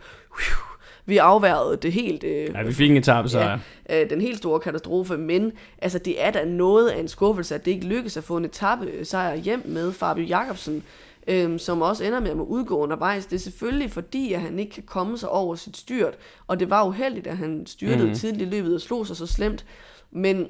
vi 1.08 1.18
afværede 1.18 1.78
det 1.78 1.92
helt... 1.92 2.24
Øh, 2.24 2.50
ja, 2.54 2.64
vi 2.64 2.74
fik 2.74 2.92
en 2.92 2.98
etape, 2.98 3.30
så 3.30 3.40
ja, 3.40 3.58
øh, 3.90 4.10
den 4.10 4.22
helt 4.22 4.38
store 4.38 4.60
katastrofe, 4.60 5.18
men 5.18 5.52
altså, 5.82 6.00
det 6.00 6.24
er 6.24 6.32
da 6.32 6.46
noget 6.46 6.90
af 6.90 7.00
en 7.00 7.08
skuffelse, 7.08 7.56
at 7.56 7.66
det 7.66 7.72
ikke 7.72 7.86
lykkes 7.86 8.18
at 8.18 8.24
få 8.24 8.38
en 8.38 8.46
etape 8.46 9.06
sejr 9.06 9.36
hjem 9.36 9.62
med 9.66 9.92
Fabio 9.92 10.26
Jacobsen, 10.26 10.84
øh, 11.28 11.60
som 11.60 11.82
også 11.82 12.04
ender 12.04 12.20
med 12.20 12.30
at 12.30 12.36
udgå 12.36 12.78
undervejs. 12.78 13.26
Det 13.26 13.36
er 13.36 13.40
selvfølgelig 13.40 13.92
fordi, 13.92 14.34
at 14.34 14.42
han 14.42 14.60
ikke 14.60 14.72
kan 14.72 14.84
komme 14.84 15.18
sig 15.18 15.30
over 15.30 15.56
sit 15.56 15.78
styrt, 15.78 16.14
og 16.48 16.60
det 16.60 16.70
var 16.70 16.86
uheldigt, 16.86 17.28
at 17.28 17.38
han 17.38 17.66
styrtede 17.66 18.08
mm. 18.08 18.16
tidligt 18.16 18.42
i 18.42 18.56
løbet 18.56 18.76
og 18.76 18.82
slog 18.82 19.08
sig 19.08 19.18
så 19.18 19.28
slemt, 19.28 19.66
men 20.12 20.48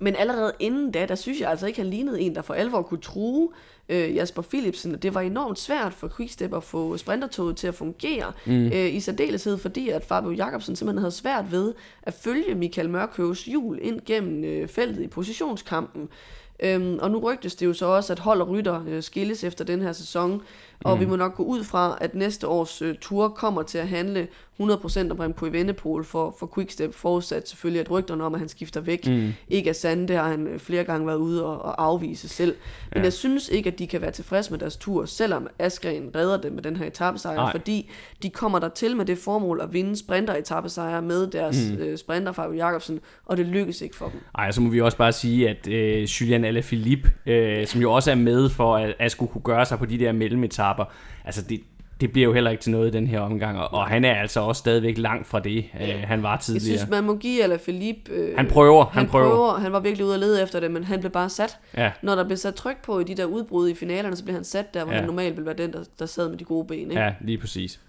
men 0.00 0.16
allerede 0.16 0.52
inden 0.58 0.90
da, 0.90 1.06
der 1.06 1.14
synes 1.14 1.40
jeg 1.40 1.50
altså 1.50 1.66
ikke, 1.66 1.80
han 1.80 1.90
lignede 1.90 2.20
en, 2.20 2.34
der 2.34 2.42
for 2.42 2.54
alvor 2.54 2.82
kunne 2.82 3.00
true 3.00 3.48
øh, 3.88 4.16
Jasper 4.16 4.42
Philipsen, 4.42 4.94
og 4.94 5.02
det 5.02 5.14
var 5.14 5.20
enormt 5.20 5.58
svært 5.58 5.94
for 5.94 6.12
Quickstep 6.16 6.54
at 6.54 6.64
få 6.64 6.96
sprintertoget 6.96 7.56
til 7.56 7.66
at 7.66 7.74
fungere, 7.74 8.32
mm. 8.46 8.66
øh, 8.66 8.94
i 8.94 9.00
særdeleshed 9.00 9.58
fordi, 9.58 9.88
at 9.88 10.04
Fabio 10.04 10.30
Jacobsen 10.30 10.76
simpelthen 10.76 11.02
havde 11.02 11.12
svært 11.12 11.52
ved 11.52 11.74
at 12.02 12.14
følge 12.14 12.54
Michael 12.54 12.90
Mørkøves 12.90 13.44
hjul 13.44 13.78
ind 13.82 14.00
gennem 14.06 14.44
øh, 14.44 14.68
feltet 14.68 15.02
i 15.02 15.06
positionskampen. 15.06 16.08
Øhm, 16.62 16.98
og 17.02 17.10
nu 17.10 17.18
rygtes 17.18 17.54
det 17.54 17.66
jo 17.66 17.72
så 17.72 17.86
også, 17.86 18.12
at 18.12 18.18
hold 18.18 18.40
og 18.40 18.48
rytter 18.48 18.84
øh, 18.88 19.02
skilles 19.02 19.44
efter 19.44 19.64
den 19.64 19.82
her 19.82 19.92
sæson, 19.92 20.42
og 20.84 20.94
mm. 20.94 21.00
vi 21.00 21.06
må 21.06 21.16
nok 21.16 21.34
gå 21.34 21.42
ud 21.42 21.64
fra, 21.64 21.98
at 22.00 22.14
næste 22.14 22.48
års 22.48 22.82
øh, 22.82 22.94
tur 23.00 23.28
kommer 23.28 23.62
til 23.62 23.78
at 23.78 23.88
handle 23.88 24.28
100% 24.60 25.10
om 25.10 25.18
Remco 25.18 25.46
Evenepoel 25.46 26.04
for, 26.04 26.36
for 26.38 26.50
Quickstep, 26.54 26.94
forudsat 26.94 27.48
selvfølgelig, 27.48 27.80
at 27.80 27.90
rygterne 27.90 28.24
om, 28.24 28.34
at 28.34 28.40
han 28.40 28.48
skifter 28.48 28.80
væk, 28.80 29.06
mm. 29.06 29.32
ikke 29.48 29.70
er 29.70 29.74
sande. 29.74 30.08
Det 30.08 30.16
har 30.16 30.28
han 30.28 30.46
øh, 30.46 30.58
flere 30.58 30.84
gange 30.84 31.06
været 31.06 31.16
ude 31.16 31.46
og, 31.46 31.62
og 31.62 31.84
afvise 31.84 32.28
selv. 32.28 32.54
Men 32.92 32.98
ja. 32.98 33.04
jeg 33.04 33.12
synes 33.12 33.48
ikke, 33.48 33.70
at 33.70 33.78
de 33.78 33.86
kan 33.86 34.00
være 34.00 34.10
tilfredse 34.10 34.50
med 34.50 34.58
deres 34.58 34.76
tur, 34.76 35.04
selvom 35.04 35.46
Askren 35.58 36.10
redder 36.14 36.36
dem 36.36 36.52
med 36.52 36.62
den 36.62 36.76
her 36.76 36.86
etappesejr, 36.86 37.50
fordi 37.50 37.90
de 38.22 38.30
kommer 38.30 38.58
der 38.58 38.68
til 38.68 38.96
med 38.96 39.04
det 39.04 39.18
formål 39.18 39.60
at 39.60 39.72
vinde 39.72 39.96
sprinter 39.96 41.00
med 41.00 41.26
deres 41.26 41.70
mm. 41.70 41.82
øh, 41.82 41.98
sprinter 41.98 42.32
Fabio 42.32 42.56
Jacobsen, 42.56 43.00
og 43.26 43.36
det 43.36 43.46
lykkes 43.46 43.80
ikke 43.80 43.96
for 43.96 44.08
dem. 44.08 44.20
Nej, 44.36 44.50
så 44.50 44.60
må 44.60 44.70
vi 44.70 44.80
også 44.80 44.96
bare 44.96 45.12
sige, 45.12 45.48
at 45.48 45.68
øh, 45.68 46.02
Julian 46.02 46.44
Alaphilippe, 46.44 47.10
øh, 47.26 47.66
som 47.66 47.80
jo 47.80 47.92
også 47.92 48.10
er 48.10 48.14
med 48.14 48.48
for 48.48 48.76
at, 48.98 49.12
skulle 49.12 49.32
kunne 49.32 49.42
gøre 49.42 49.66
sig 49.66 49.78
på 49.78 49.86
de 49.86 49.98
der 49.98 50.12
mellemetapper, 50.78 50.84
altså 51.24 51.42
det, 51.42 51.60
det 52.00 52.12
bliver 52.12 52.24
jo 52.28 52.32
heller 52.32 52.50
ikke 52.50 52.62
til 52.62 52.72
noget 52.72 52.88
i 52.88 52.90
den 52.90 53.06
her 53.06 53.20
omgang, 53.20 53.58
og, 53.58 53.74
og 53.74 53.88
han 53.88 54.04
er 54.04 54.14
altså 54.14 54.40
også 54.40 54.58
stadigvæk 54.58 54.98
langt 54.98 55.26
fra 55.26 55.40
det, 55.40 55.64
ja. 55.80 55.96
øh, 55.96 56.02
han 56.02 56.22
var 56.22 56.36
tidligere. 56.36 56.72
Jeg 56.72 56.78
synes, 56.78 56.90
man 56.90 57.04
må 57.04 57.16
give 57.16 57.42
eller 57.42 57.58
Philippe... 57.58 58.12
Øh, 58.12 58.36
han 58.36 58.46
prøver, 58.46 58.84
han, 58.84 58.98
han 58.98 59.10
prøver. 59.10 59.30
prøver. 59.30 59.58
Han 59.58 59.72
var 59.72 59.80
virkelig 59.80 60.06
ude 60.06 60.14
at 60.14 60.20
lede 60.20 60.42
efter 60.42 60.60
det, 60.60 60.70
men 60.70 60.84
han 60.84 61.00
blev 61.00 61.12
bare 61.12 61.28
sat. 61.28 61.58
Ja. 61.76 61.90
Når 62.02 62.14
der 62.14 62.24
blev 62.24 62.36
sat 62.36 62.54
tryk 62.54 62.84
på 62.84 63.00
i 63.00 63.04
de 63.04 63.14
der 63.14 63.24
udbrud 63.24 63.68
i 63.68 63.74
finalerne, 63.74 64.16
så 64.16 64.24
blev 64.24 64.34
han 64.34 64.44
sat 64.44 64.74
der, 64.74 64.84
hvor 64.84 64.92
ja. 64.92 64.98
han 64.98 65.06
normalt 65.06 65.36
ville 65.36 65.46
være 65.46 65.56
den, 65.56 65.72
der, 65.72 65.84
der 65.98 66.06
sad 66.06 66.28
med 66.28 66.38
de 66.38 66.44
gode 66.44 66.66
ben. 66.66 66.78
Ikke? 66.78 67.02
Ja, 67.02 67.12
lige 67.20 67.38
præcis. 67.38 67.80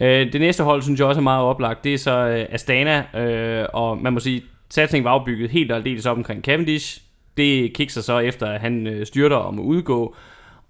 Øh, 0.00 0.32
det 0.32 0.40
næste 0.40 0.64
hold, 0.64 0.82
synes 0.82 1.00
jeg 1.00 1.06
også 1.06 1.20
er 1.20 1.22
meget 1.22 1.44
oplagt, 1.44 1.84
det 1.84 1.94
er 1.94 1.98
så 1.98 2.28
øh, 2.28 2.46
Astana, 2.50 3.04
øh, 3.20 3.66
og 3.72 3.98
man 3.98 4.12
må 4.12 4.20
sige, 4.20 4.42
satsningen 4.70 5.04
var 5.04 5.10
opbygget 5.10 5.50
helt 5.50 5.70
og 5.70 5.76
aldeles 5.76 6.06
op 6.06 6.16
omkring 6.16 6.42
Cavendish. 6.42 7.00
Det 7.36 7.74
kikser 7.74 8.00
så 8.00 8.18
efter, 8.18 8.46
at 8.46 8.60
han 8.60 8.86
øh, 8.86 9.06
styrter 9.06 9.36
om 9.36 9.58
at 9.58 9.62
udgå, 9.62 10.16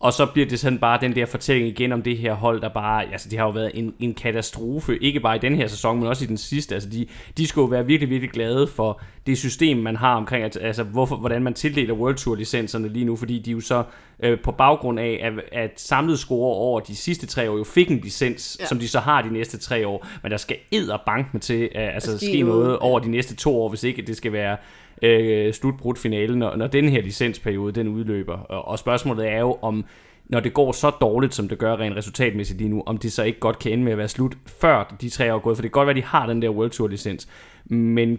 og 0.04 0.12
så 0.12 0.26
bliver 0.26 0.46
det 0.46 0.60
sådan 0.60 0.78
bare 0.78 0.98
den 1.00 1.14
der 1.14 1.26
fortælling 1.26 1.68
igen 1.68 1.92
om 1.92 2.02
det 2.02 2.18
her 2.18 2.34
hold, 2.34 2.60
der 2.60 2.68
bare, 2.68 3.12
altså 3.12 3.28
det 3.28 3.38
har 3.38 3.44
jo 3.44 3.50
været 3.50 3.70
en, 3.74 3.94
en 3.98 4.14
katastrofe, 4.14 5.02
ikke 5.02 5.20
bare 5.20 5.36
i 5.36 5.38
den 5.38 5.54
her 5.54 5.66
sæson, 5.66 5.98
men 5.98 6.06
også 6.06 6.24
i 6.24 6.26
den 6.26 6.36
sidste. 6.36 6.74
Altså 6.74 6.88
de, 6.88 7.06
de 7.36 7.46
skulle 7.46 7.62
jo 7.62 7.68
være 7.68 7.86
virkelig, 7.86 8.10
virkelig 8.10 8.30
glade 8.30 8.66
for 8.66 9.00
det 9.26 9.38
system, 9.38 9.76
man 9.76 9.96
har 9.96 10.14
omkring, 10.14 10.44
at, 10.44 10.58
altså 10.60 10.82
hvorfor, 10.82 11.16
hvordan 11.16 11.42
man 11.42 11.54
tildeler 11.54 11.94
World 11.94 12.14
Tour 12.14 12.34
licenserne 12.34 12.88
lige 12.88 13.04
nu, 13.04 13.16
fordi 13.16 13.38
de 13.38 13.50
jo 13.50 13.60
så 13.60 13.82
øh, 14.20 14.40
på 14.40 14.52
baggrund 14.52 15.00
af, 15.00 15.20
at, 15.22 15.60
at 15.60 15.80
samlet 15.80 16.18
score 16.18 16.56
over 16.56 16.80
de 16.80 16.96
sidste 16.96 17.26
tre 17.26 17.50
år 17.50 17.56
jo 17.56 17.64
fik 17.64 17.90
en 17.90 17.98
licens, 17.98 18.56
ja. 18.60 18.66
som 18.66 18.78
de 18.78 18.88
så 18.88 19.00
har 19.00 19.22
de 19.22 19.32
næste 19.32 19.58
tre 19.58 19.86
år, 19.86 20.06
men 20.22 20.32
der 20.32 20.38
skal 20.38 20.56
æder 20.72 20.98
bank 21.06 21.26
med 21.32 21.40
til, 21.40 21.62
uh, 21.62 21.94
altså 21.94 22.18
ske 22.18 22.42
noget 22.42 22.78
over 22.78 23.00
de 23.00 23.10
næste 23.10 23.36
to 23.36 23.62
år, 23.62 23.68
hvis 23.68 23.82
ikke 23.82 24.02
det 24.02 24.16
skal 24.16 24.32
være 24.32 24.56
øh, 25.02 25.52
slutbrudt 25.52 25.98
finalen, 25.98 26.38
når, 26.38 26.56
når 26.56 26.66
den 26.66 26.88
her 26.88 27.02
licensperiode 27.02 27.72
den 27.72 27.88
udløber. 27.88 28.38
Og, 28.38 28.68
og 28.68 28.78
spørgsmålet 28.78 29.28
er 29.28 29.40
jo, 29.40 29.58
om 29.62 29.84
når 30.26 30.40
det 30.40 30.54
går 30.54 30.72
så 30.72 30.90
dårligt, 30.90 31.34
som 31.34 31.48
det 31.48 31.58
gør 31.58 31.76
rent 31.76 31.96
resultatmæssigt 31.96 32.58
lige 32.58 32.70
nu, 32.70 32.82
om 32.86 32.98
det 32.98 33.12
så 33.12 33.22
ikke 33.22 33.40
godt 33.40 33.58
kan 33.58 33.72
ende 33.72 33.84
med 33.84 33.92
at 33.92 33.98
være 33.98 34.08
slut, 34.08 34.36
før 34.46 34.96
de 35.00 35.08
tre 35.08 35.32
år 35.32 35.36
er 35.36 35.40
gået. 35.40 35.56
For 35.56 35.62
det 35.62 35.70
kan 35.70 35.78
godt 35.78 35.86
være, 35.86 35.96
at 35.96 36.02
de 36.02 36.08
har 36.08 36.26
den 36.26 36.42
der 36.42 36.48
World 36.48 36.70
Tour 36.70 36.88
licens, 36.88 37.28
men 37.64 38.18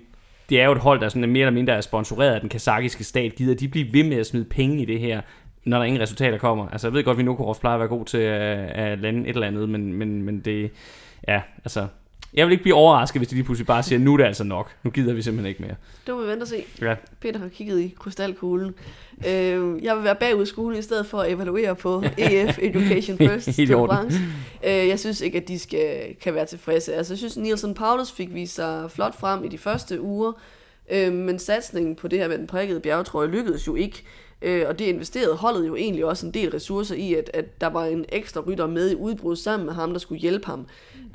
det 0.50 0.62
er 0.62 0.66
jo 0.66 0.72
et 0.72 0.78
hold, 0.78 1.02
der 1.02 1.10
sådan 1.10 1.24
er 1.24 1.28
mere 1.28 1.42
eller 1.42 1.54
mindre 1.54 1.74
er 1.74 1.82
sponsoreret 1.82 2.34
af 2.34 2.40
den 2.40 2.50
kazakiske 2.50 3.04
stat. 3.04 3.36
Gider 3.36 3.56
de 3.56 3.68
blive 3.68 3.94
ved 3.94 4.04
med 4.04 4.18
at 4.18 4.26
smide 4.26 4.46
penge 4.46 4.82
i 4.82 4.86
det 4.86 5.00
her, 5.00 5.22
når 5.66 5.78
der 5.78 5.86
ingen 5.86 6.02
resultater 6.02 6.38
kommer? 6.38 6.68
Altså, 6.70 6.88
jeg 6.88 6.94
ved 6.94 7.04
godt, 7.04 7.16
at 7.16 7.18
vi 7.18 7.24
nu 7.24 7.54
plejer 7.62 7.76
at 7.76 7.80
være 7.80 7.90
god 7.90 8.06
til 8.06 8.18
at, 8.18 8.70
at 8.70 9.00
lande 9.00 9.30
et 9.30 9.34
eller 9.34 9.48
andet, 9.48 9.70
men, 9.70 9.94
men, 9.94 10.24
men 10.24 10.40
det, 10.40 10.72
ja, 11.28 11.42
altså, 11.64 11.88
jeg 12.36 12.46
vil 12.46 12.52
ikke 12.52 12.64
blive 12.64 12.76
overrasket, 12.76 13.20
hvis 13.20 13.28
de 13.28 13.36
lige 13.36 13.44
pludselig 13.44 13.68
bare 13.68 13.84
siger, 13.84 14.00
nu 14.00 14.14
er 14.14 14.18
det 14.18 14.24
altså 14.24 14.44
nok. 14.44 14.72
Nu 14.84 14.92
gider 14.92 15.14
vi 15.14 15.22
simpelthen 15.22 15.50
ikke 15.50 15.62
mere. 15.62 15.76
Det 16.08 16.16
må 16.16 16.22
vi 16.22 16.28
vente 16.28 16.44
og 16.44 16.48
se. 16.48 16.64
Ja. 16.82 16.96
Peter 17.22 17.40
har 17.40 17.48
kigget 17.48 17.80
i 17.80 17.96
krystalkuglen. 18.00 18.74
Øh, 19.28 19.84
jeg 19.84 19.96
vil 19.96 20.04
være 20.04 20.16
bagud 20.16 20.44
i 20.44 20.46
skolen 20.46 20.80
i 20.80 20.82
stedet 20.82 21.06
for 21.06 21.20
at 21.20 21.32
evaluere 21.32 21.76
på 21.76 22.04
EF 22.18 22.60
Education 22.62 23.18
First. 23.30 23.58
Helt 23.58 23.72
i 23.72 23.74
orden. 23.74 24.14
Øh, 24.64 24.88
jeg 24.88 25.00
synes 25.00 25.22
ikke, 25.22 25.38
at 25.38 25.48
de 25.48 25.60
skal, 25.60 26.16
kan 26.22 26.34
være 26.34 26.46
tilfredse. 26.46 26.94
Altså, 26.94 27.14
jeg 27.14 27.18
synes, 27.18 27.38
Nielsen 27.38 27.74
Paulus 27.74 28.12
fik 28.12 28.34
vist 28.34 28.56
sig 28.56 28.92
flot 28.92 29.20
frem 29.20 29.44
i 29.44 29.48
de 29.48 29.58
første 29.58 30.02
uger. 30.02 30.32
Øh, 30.92 31.14
men 31.14 31.40
satsningen 31.40 31.96
på 31.96 32.08
det 32.08 32.20
her 32.20 32.28
med 32.28 32.38
den 32.38 32.48
prikkede 32.48 32.80
bjergetrøje 32.80 33.28
lykkedes 33.28 33.68
jo 33.68 33.76
ikke. 33.76 34.04
Øh, 34.46 34.66
og 34.68 34.80
det 34.80 34.86
investerede 34.86 35.36
holdet 35.36 35.68
jo 35.68 35.76
egentlig 35.76 36.06
også 36.06 36.26
en 36.26 36.34
del 36.34 36.52
ressourcer 36.52 36.96
i, 36.96 37.14
at, 37.14 37.32
at 37.34 37.62
der 37.62 37.68
var 37.68 37.86
en 37.86 38.06
ekstra 38.10 38.42
rytter 38.42 38.68
med 38.68 38.92
i 38.92 38.96
udbrud 38.96 39.36
sammen 39.36 39.66
med 39.66 39.74
ham, 39.74 39.92
der 39.92 40.00
skulle 40.00 40.22
hjælpe 40.22 40.46
ham. 40.46 40.68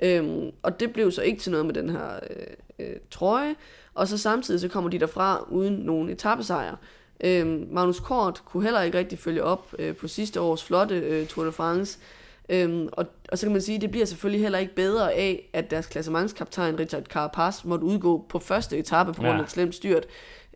Øhm, 0.03 0.51
og 0.63 0.81
det 0.81 0.93
blev 0.93 1.13
så 1.13 1.23
ikke 1.23 1.41
til 1.41 1.53
noget 1.53 1.67
med 1.67 1.75
den 1.75 1.91
her 1.91 2.07
øh, 2.31 2.87
øh, 2.87 2.97
trøje. 3.11 3.55
Og 3.95 4.09
så 4.09 4.19
samtidig 4.19 4.61
så 4.61 4.69
kommer 4.69 4.91
de 4.91 4.99
derfra 4.99 5.47
uden 5.51 5.75
nogen 5.75 6.09
etappesejr. 6.09 6.77
Øhm, 7.25 7.69
Magnus 7.71 8.01
Kort 8.01 8.43
kunne 8.45 8.63
heller 8.63 8.83
ikke 8.83 8.99
rigtig 8.99 9.19
følge 9.19 9.45
op 9.45 9.75
øh, 9.79 9.97
på 9.97 10.09
sidste 10.09 10.41
års 10.41 10.65
flotte 10.65 10.95
øh, 10.95 11.27
Tour 11.27 11.45
de 11.45 11.53
France. 11.53 11.99
Øhm, 12.49 12.89
og, 12.93 13.07
og 13.29 13.39
så 13.39 13.47
kan 13.47 13.53
man 13.53 13.63
sige, 13.63 13.77
at 13.77 13.83
det 13.83 13.91
bliver 13.91 14.07
selvfølgelig 14.07 14.43
heller 14.43 14.59
ikke 14.59 14.75
bedre 14.75 15.13
af, 15.13 15.51
at 15.53 15.71
deres 15.71 15.87
klassementskaptajn 15.87 16.79
Richard 16.79 17.05
Carapaz 17.05 17.65
måtte 17.65 17.85
udgå 17.85 18.25
på 18.29 18.39
første 18.39 18.79
etape 18.79 19.13
på 19.13 19.23
grund 19.23 19.33
af 19.33 19.39
ja. 19.39 19.43
et 19.43 19.51
slemt 19.51 19.75
styrt. 19.75 20.07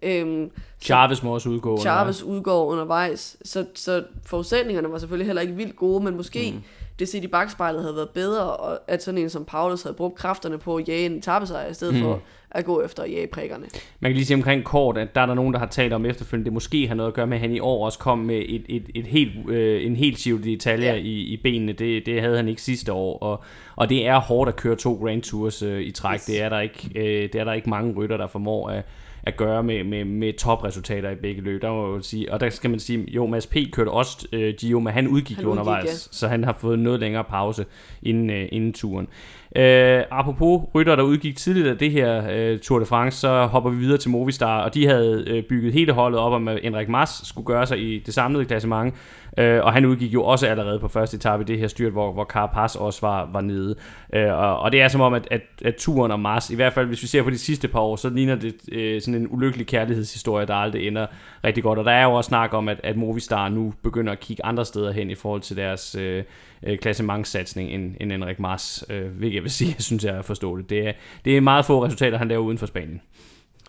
Øhm, 0.04 0.50
Chavez 0.80 1.22
må 1.22 1.34
også 1.34 1.48
udgå. 1.48 1.80
Chavez 1.80 2.22
udgår 2.22 2.66
undervejs, 2.66 3.36
så, 3.44 3.66
så 3.74 4.04
forudsætningerne 4.26 4.92
var 4.92 4.98
selvfølgelig 4.98 5.26
heller 5.26 5.42
ikke 5.42 5.54
vildt 5.54 5.76
gode, 5.76 6.04
men 6.04 6.16
måske 6.16 6.52
mm. 6.54 6.62
det 6.98 7.08
set 7.08 7.24
i 7.24 7.26
bagspejlet 7.26 7.82
havde 7.82 7.96
været 7.96 8.10
bedre, 8.10 8.52
og 8.56 8.78
at 8.88 9.02
sådan 9.02 9.18
en 9.18 9.30
som 9.30 9.44
Paulus 9.44 9.82
havde 9.82 9.94
brugt 9.94 10.14
kræfterne 10.14 10.58
på 10.58 10.76
at 10.76 10.88
jage 10.88 11.06
en 11.06 11.12
etappesejr, 11.12 11.70
i 11.70 11.74
stedet 11.74 11.94
mm. 11.94 12.00
for 12.00 12.20
at 12.50 12.64
gå 12.64 12.82
efter 12.82 13.02
at 13.02 13.10
jage 13.10 13.26
prikkerne. 13.26 13.64
Man 14.00 14.10
kan 14.10 14.16
lige 14.16 14.26
sige 14.26 14.36
omkring 14.36 14.64
kort, 14.64 14.98
at 14.98 15.14
der 15.14 15.20
er 15.20 15.26
der 15.26 15.34
nogen, 15.34 15.52
der 15.52 15.58
har 15.58 15.66
talt 15.66 15.92
om 15.92 16.06
efterfølgende, 16.06 16.44
det 16.44 16.52
måske 16.52 16.88
har 16.88 16.94
noget 16.94 17.08
at 17.08 17.14
gøre 17.14 17.26
med, 17.26 17.36
at 17.36 17.40
han 17.40 17.52
i 17.52 17.60
år 17.60 17.84
også 17.84 17.98
kom 17.98 18.18
med 18.18 18.42
et, 18.48 18.64
et, 18.68 18.90
et 18.94 19.06
helt, 19.06 19.50
øh, 19.50 19.86
en 19.86 19.96
helt 19.96 20.20
sivt 20.20 20.44
detaljer 20.44 20.92
ja. 20.92 21.00
i, 21.00 21.12
i 21.12 21.40
benene. 21.42 21.72
Det, 21.72 22.06
det 22.06 22.20
havde 22.20 22.36
han 22.36 22.48
ikke 22.48 22.62
sidste 22.62 22.92
år, 22.92 23.18
og, 23.18 23.42
og 23.76 23.88
det 23.88 24.06
er 24.06 24.20
hårdt 24.20 24.48
at 24.48 24.56
køre 24.56 24.76
to 24.76 24.94
Grand 24.94 25.22
Tours 25.22 25.62
øh, 25.62 25.80
i 25.82 25.90
træk. 25.90 26.14
Yes. 26.14 26.24
Det, 26.24 26.42
er 26.42 26.48
der 26.48 26.60
ikke, 26.60 26.90
øh, 26.94 27.22
det 27.32 27.34
er 27.34 27.44
der 27.44 27.52
ikke 27.52 27.70
mange 27.70 27.94
rytter, 27.94 28.16
der 28.16 28.26
formår 28.26 28.68
at 28.68 28.84
at 29.26 29.36
gøre 29.36 29.62
med, 29.62 29.84
med, 29.84 30.04
med 30.04 30.32
topresultater 30.32 31.10
i 31.10 31.14
begge 31.14 31.42
løb. 31.42 31.62
Der 31.62 31.72
må 31.72 31.94
jeg 31.94 32.04
sige, 32.04 32.32
og 32.32 32.40
der 32.40 32.50
skal 32.50 32.70
man 32.70 32.80
sige, 32.80 33.04
jo, 33.10 33.26
Mads 33.26 33.46
P. 33.46 33.56
kørte 33.72 33.88
også 33.88 34.28
øh, 34.32 34.54
Gio, 34.58 34.80
men 34.80 34.92
han 34.92 35.08
udgik 35.08 35.36
han 35.36 35.44
jo 35.44 35.50
undervejs, 35.50 35.84
ja. 35.84 36.16
så 36.16 36.28
han 36.28 36.44
har 36.44 36.52
fået 36.52 36.78
noget 36.78 37.00
længere 37.00 37.24
pause 37.24 37.66
inden, 38.02 38.30
øh, 38.30 38.48
inden 38.52 38.72
turen. 38.72 39.08
Øh, 39.56 40.02
apropos 40.10 40.62
rytter, 40.74 40.96
der 40.96 41.02
udgik 41.02 41.36
tidligt 41.36 41.66
af 41.66 41.78
det 41.78 41.90
her 41.90 42.22
øh, 42.32 42.58
Tour 42.58 42.78
de 42.78 42.86
France, 42.86 43.18
så 43.18 43.46
hopper 43.46 43.70
vi 43.70 43.76
videre 43.76 43.98
til 43.98 44.10
Movistar, 44.10 44.60
og 44.60 44.74
de 44.74 44.86
havde 44.86 45.24
øh, 45.26 45.42
bygget 45.42 45.72
hele 45.72 45.92
holdet 45.92 46.20
op 46.20 46.32
om, 46.32 46.48
at 46.48 46.60
Henrik 46.62 46.88
Mas 46.88 47.20
skulle 47.24 47.46
gøre 47.46 47.66
sig 47.66 47.78
i 47.78 47.98
det 47.98 48.14
samlede 48.14 48.44
klassement, 48.44 48.94
øh, 49.38 49.64
og 49.64 49.72
han 49.72 49.84
udgik 49.84 50.14
jo 50.14 50.24
også 50.24 50.46
allerede 50.46 50.78
på 50.78 50.88
første 50.88 51.16
etape 51.16 51.42
i 51.42 51.46
det 51.46 51.58
her 51.58 51.68
styrt, 51.68 51.92
hvor, 51.92 52.12
hvor 52.12 52.24
Carapaz 52.24 52.74
også 52.74 53.00
var, 53.00 53.28
var 53.32 53.40
nede. 53.40 53.74
Øh, 54.14 54.32
og, 54.32 54.58
og 54.58 54.72
det 54.72 54.82
er 54.82 54.88
som 54.88 55.00
om, 55.00 55.14
at, 55.14 55.28
at, 55.30 55.42
at 55.64 55.74
turen 55.74 56.12
og 56.12 56.20
Mars, 56.20 56.50
i 56.50 56.54
hvert 56.54 56.72
fald 56.72 56.86
hvis 56.86 57.02
vi 57.02 57.06
ser 57.06 57.22
på 57.22 57.30
de 57.30 57.38
sidste 57.38 57.68
par 57.68 57.80
år, 57.80 57.96
så 57.96 58.08
ligner 58.08 58.34
det 58.34 58.54
øh, 58.72 59.00
sådan 59.00 59.20
en 59.20 59.28
ulykkelig 59.30 59.66
kærlighedshistorie, 59.66 60.46
der 60.46 60.54
aldrig 60.54 60.88
ender 60.88 61.06
rigtig 61.44 61.62
godt. 61.62 61.78
Og 61.78 61.84
der 61.84 61.92
er 61.92 62.04
jo 62.04 62.12
også 62.12 62.28
snak 62.28 62.54
om, 62.54 62.68
at, 62.68 62.80
at 62.82 62.96
Movistar 62.96 63.48
nu 63.48 63.74
begynder 63.82 64.12
at 64.12 64.20
kigge 64.20 64.44
andre 64.44 64.64
steder 64.64 64.92
hen 64.92 65.10
i 65.10 65.14
forhold 65.14 65.40
til 65.40 65.56
deres 65.56 65.94
øh, 65.94 66.24
øh 66.66 66.78
klassementssatsning 66.78 67.70
end, 67.70 67.94
end 68.00 68.12
Henrik 68.12 68.38
Mars, 68.38 68.84
øh, 68.90 69.06
hvilket 69.06 69.34
jeg 69.34 69.42
vil 69.42 69.50
sige, 69.50 69.74
jeg 69.76 69.82
synes 69.82 70.04
jeg 70.04 70.16
er 70.16 70.22
forståeligt. 70.22 70.70
Det 70.70 70.88
er, 70.88 70.92
det 71.24 71.36
er 71.36 71.40
meget 71.40 71.64
få 71.64 71.84
resultater, 71.84 72.18
han 72.18 72.28
laver 72.28 72.42
uden 72.42 72.58
for 72.58 72.66
Spanien. 72.66 73.00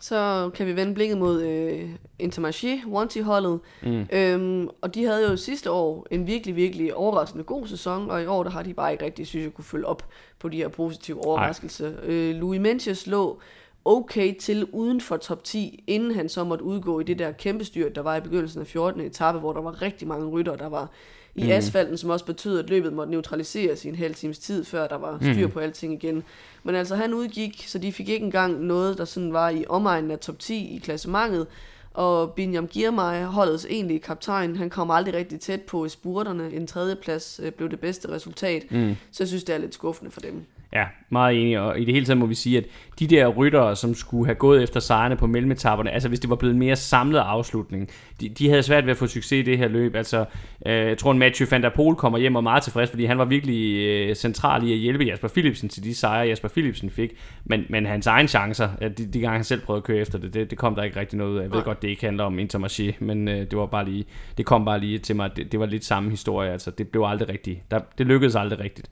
Så 0.01 0.49
kan 0.55 0.67
vi 0.67 0.75
vende 0.75 0.93
blikket 0.93 1.17
mod 1.17 1.41
øh, 1.41 1.89
Intermarché, 2.23 2.87
Wanty-holdet. 2.87 3.59
Mm. 3.83 4.07
Øhm, 4.13 4.69
og 4.81 4.95
de 4.95 5.03
havde 5.05 5.29
jo 5.29 5.37
sidste 5.37 5.71
år 5.71 6.07
en 6.11 6.27
virkelig, 6.27 6.55
virkelig 6.55 6.95
overraskende 6.95 7.43
god 7.43 7.67
sæson, 7.67 8.11
og 8.11 8.23
i 8.23 8.25
år 8.25 8.43
der 8.43 8.49
har 8.49 8.63
de 8.63 8.73
bare 8.73 8.91
ikke 8.91 9.05
rigtig, 9.05 9.27
synes 9.27 9.43
jeg, 9.43 9.53
kunne 9.53 9.65
følge 9.65 9.85
op 9.85 10.03
på 10.39 10.49
de 10.49 10.57
her 10.57 10.67
positive 10.67 11.25
overraskelser. 11.25 11.91
Øh, 12.03 12.35
Louis 12.35 12.61
Menches 12.61 13.07
lå 13.07 13.41
okay 13.85 14.33
til 14.39 14.65
uden 14.65 15.01
for 15.01 15.17
top 15.17 15.43
10, 15.43 15.83
inden 15.87 16.15
han 16.15 16.29
så 16.29 16.43
måtte 16.43 16.63
udgå 16.63 16.99
i 16.99 17.03
det 17.03 17.19
der 17.19 17.31
kæmpe 17.31 17.65
styr, 17.65 17.89
der 17.89 18.01
var 18.01 18.15
i 18.15 18.21
begyndelsen 18.21 18.61
af 18.61 18.67
14. 18.67 19.01
etape, 19.01 19.39
hvor 19.39 19.53
der 19.53 19.61
var 19.61 19.81
rigtig 19.81 20.07
mange 20.07 20.27
rytter, 20.27 20.55
der 20.55 20.69
var 20.69 20.91
i 21.35 21.43
mm. 21.43 21.49
asfalten, 21.49 21.97
som 21.97 22.09
også 22.09 22.25
betød, 22.25 22.59
at 22.59 22.69
løbet 22.69 22.93
måtte 22.93 23.11
neutraliseres 23.11 23.85
i 23.85 23.87
en 23.87 23.95
halv 23.95 24.15
times 24.15 24.39
tid, 24.39 24.65
før 24.65 24.87
der 24.87 24.95
var 24.95 25.17
styr 25.21 25.47
mm. 25.47 25.51
på 25.51 25.59
alting 25.59 25.93
igen. 25.93 26.23
Men 26.63 26.75
altså, 26.75 26.95
han 26.95 27.13
udgik, 27.13 27.63
så 27.67 27.79
de 27.79 27.93
fik 27.93 28.09
ikke 28.09 28.25
engang 28.25 28.63
noget, 28.63 28.97
der 28.97 29.05
sådan 29.05 29.33
var 29.33 29.49
i 29.49 29.65
omegnen 29.69 30.11
af 30.11 30.19
top 30.19 30.39
10 30.39 30.75
i 30.75 30.79
klassementet, 30.79 31.47
og 31.93 32.33
Binyam 32.33 32.67
Girmay, 32.67 33.23
holdets 33.23 33.65
egentlige 33.69 33.99
kaptajn, 33.99 34.55
han 34.55 34.69
kom 34.69 34.91
aldrig 34.91 35.13
rigtig 35.13 35.39
tæt 35.39 35.61
på 35.61 35.85
i 35.85 35.89
spurterne. 35.89 36.51
En 36.53 36.67
tredjeplads 36.67 37.39
øh, 37.43 37.51
blev 37.51 37.69
det 37.69 37.79
bedste 37.79 38.09
resultat, 38.09 38.71
mm. 38.71 38.95
så 39.11 39.23
jeg 39.23 39.27
synes, 39.27 39.43
det 39.43 39.55
er 39.55 39.59
lidt 39.59 39.73
skuffende 39.73 40.11
for 40.11 40.21
dem. 40.21 40.45
Ja, 40.75 40.85
meget 41.09 41.41
enig, 41.41 41.59
og 41.59 41.79
i 41.79 41.85
det 41.85 41.93
hele 41.93 42.05
taget 42.05 42.17
må 42.17 42.25
vi 42.25 42.35
sige, 42.35 42.57
at 42.57 42.65
de 42.99 43.07
der 43.07 43.27
ryttere, 43.27 43.75
som 43.75 43.93
skulle 43.93 44.25
have 44.25 44.35
gået 44.35 44.63
efter 44.63 44.79
sejrene 44.79 45.15
på 45.15 45.27
mellemetapperne, 45.27 45.91
altså 45.91 46.09
hvis 46.09 46.19
det 46.19 46.29
var 46.29 46.35
blevet 46.35 46.53
en 46.53 46.59
mere 46.59 46.75
samlet 46.75 47.19
afslutning, 47.19 47.89
de, 48.21 48.29
de 48.29 48.49
havde 48.49 48.63
svært 48.63 48.85
ved 48.85 48.91
at 48.91 48.97
få 48.97 49.07
succes 49.07 49.31
i 49.31 49.41
det 49.41 49.57
her 49.57 49.67
løb. 49.67 49.95
Altså, 49.95 50.25
øh, 50.65 50.73
jeg 50.73 50.97
tror, 50.97 51.11
at 51.11 51.17
Mathieu 51.17 51.47
van 51.51 51.63
der 51.63 51.69
Poel 51.69 51.95
kommer 51.95 52.19
hjem 52.19 52.35
og 52.35 52.39
er 52.39 52.43
meget 52.43 52.63
tilfreds, 52.63 52.89
fordi 52.89 53.05
han 53.05 53.17
var 53.17 53.25
virkelig 53.25 53.85
øh, 53.85 54.15
central 54.15 54.67
i 54.67 54.71
at 54.71 54.77
hjælpe 54.77 55.03
Jasper 55.03 55.27
Philipsen 55.27 55.69
til 55.69 55.83
de 55.83 55.95
sejre, 55.95 56.27
Jasper 56.27 56.47
Philipsen 56.47 56.89
fik. 56.89 57.11
Men, 57.45 57.65
men 57.69 57.85
hans 57.85 58.07
egen 58.07 58.27
chancer, 58.27 58.69
de, 58.81 58.89
de 58.89 59.19
gange 59.19 59.35
han 59.35 59.43
selv 59.43 59.61
prøvede 59.61 59.79
at 59.79 59.83
køre 59.83 59.97
efter 59.97 60.19
det, 60.19 60.33
det, 60.33 60.49
det 60.49 60.57
kom 60.57 60.75
der 60.75 60.83
ikke 60.83 60.99
rigtig 60.99 61.17
noget 61.17 61.39
af. 61.39 61.43
Jeg 61.43 61.51
ved 61.51 61.63
godt, 61.63 61.81
det 61.81 61.87
ikke 61.87 62.05
handler 62.05 62.23
om 62.23 62.39
Intermarché, 62.39 62.93
men 62.99 63.27
øh, 63.27 63.37
det 63.37 63.57
var 63.57 63.65
bare 63.65 63.85
lige, 63.85 64.05
det 64.37 64.45
kom 64.45 64.65
bare 64.65 64.79
lige 64.79 64.99
til 64.99 65.15
mig, 65.15 65.29
det, 65.35 65.51
det 65.51 65.59
var 65.59 65.65
lidt 65.65 65.85
samme 65.85 66.09
historie. 66.09 66.51
Altså, 66.51 66.71
det 66.71 66.87
blev 66.87 67.03
aldrig 67.05 67.29
rigtigt. 67.29 67.71
Der, 67.71 67.79
det 67.97 68.05
lykkedes 68.07 68.35
aldrig 68.35 68.59
rigtigt. 68.59 68.89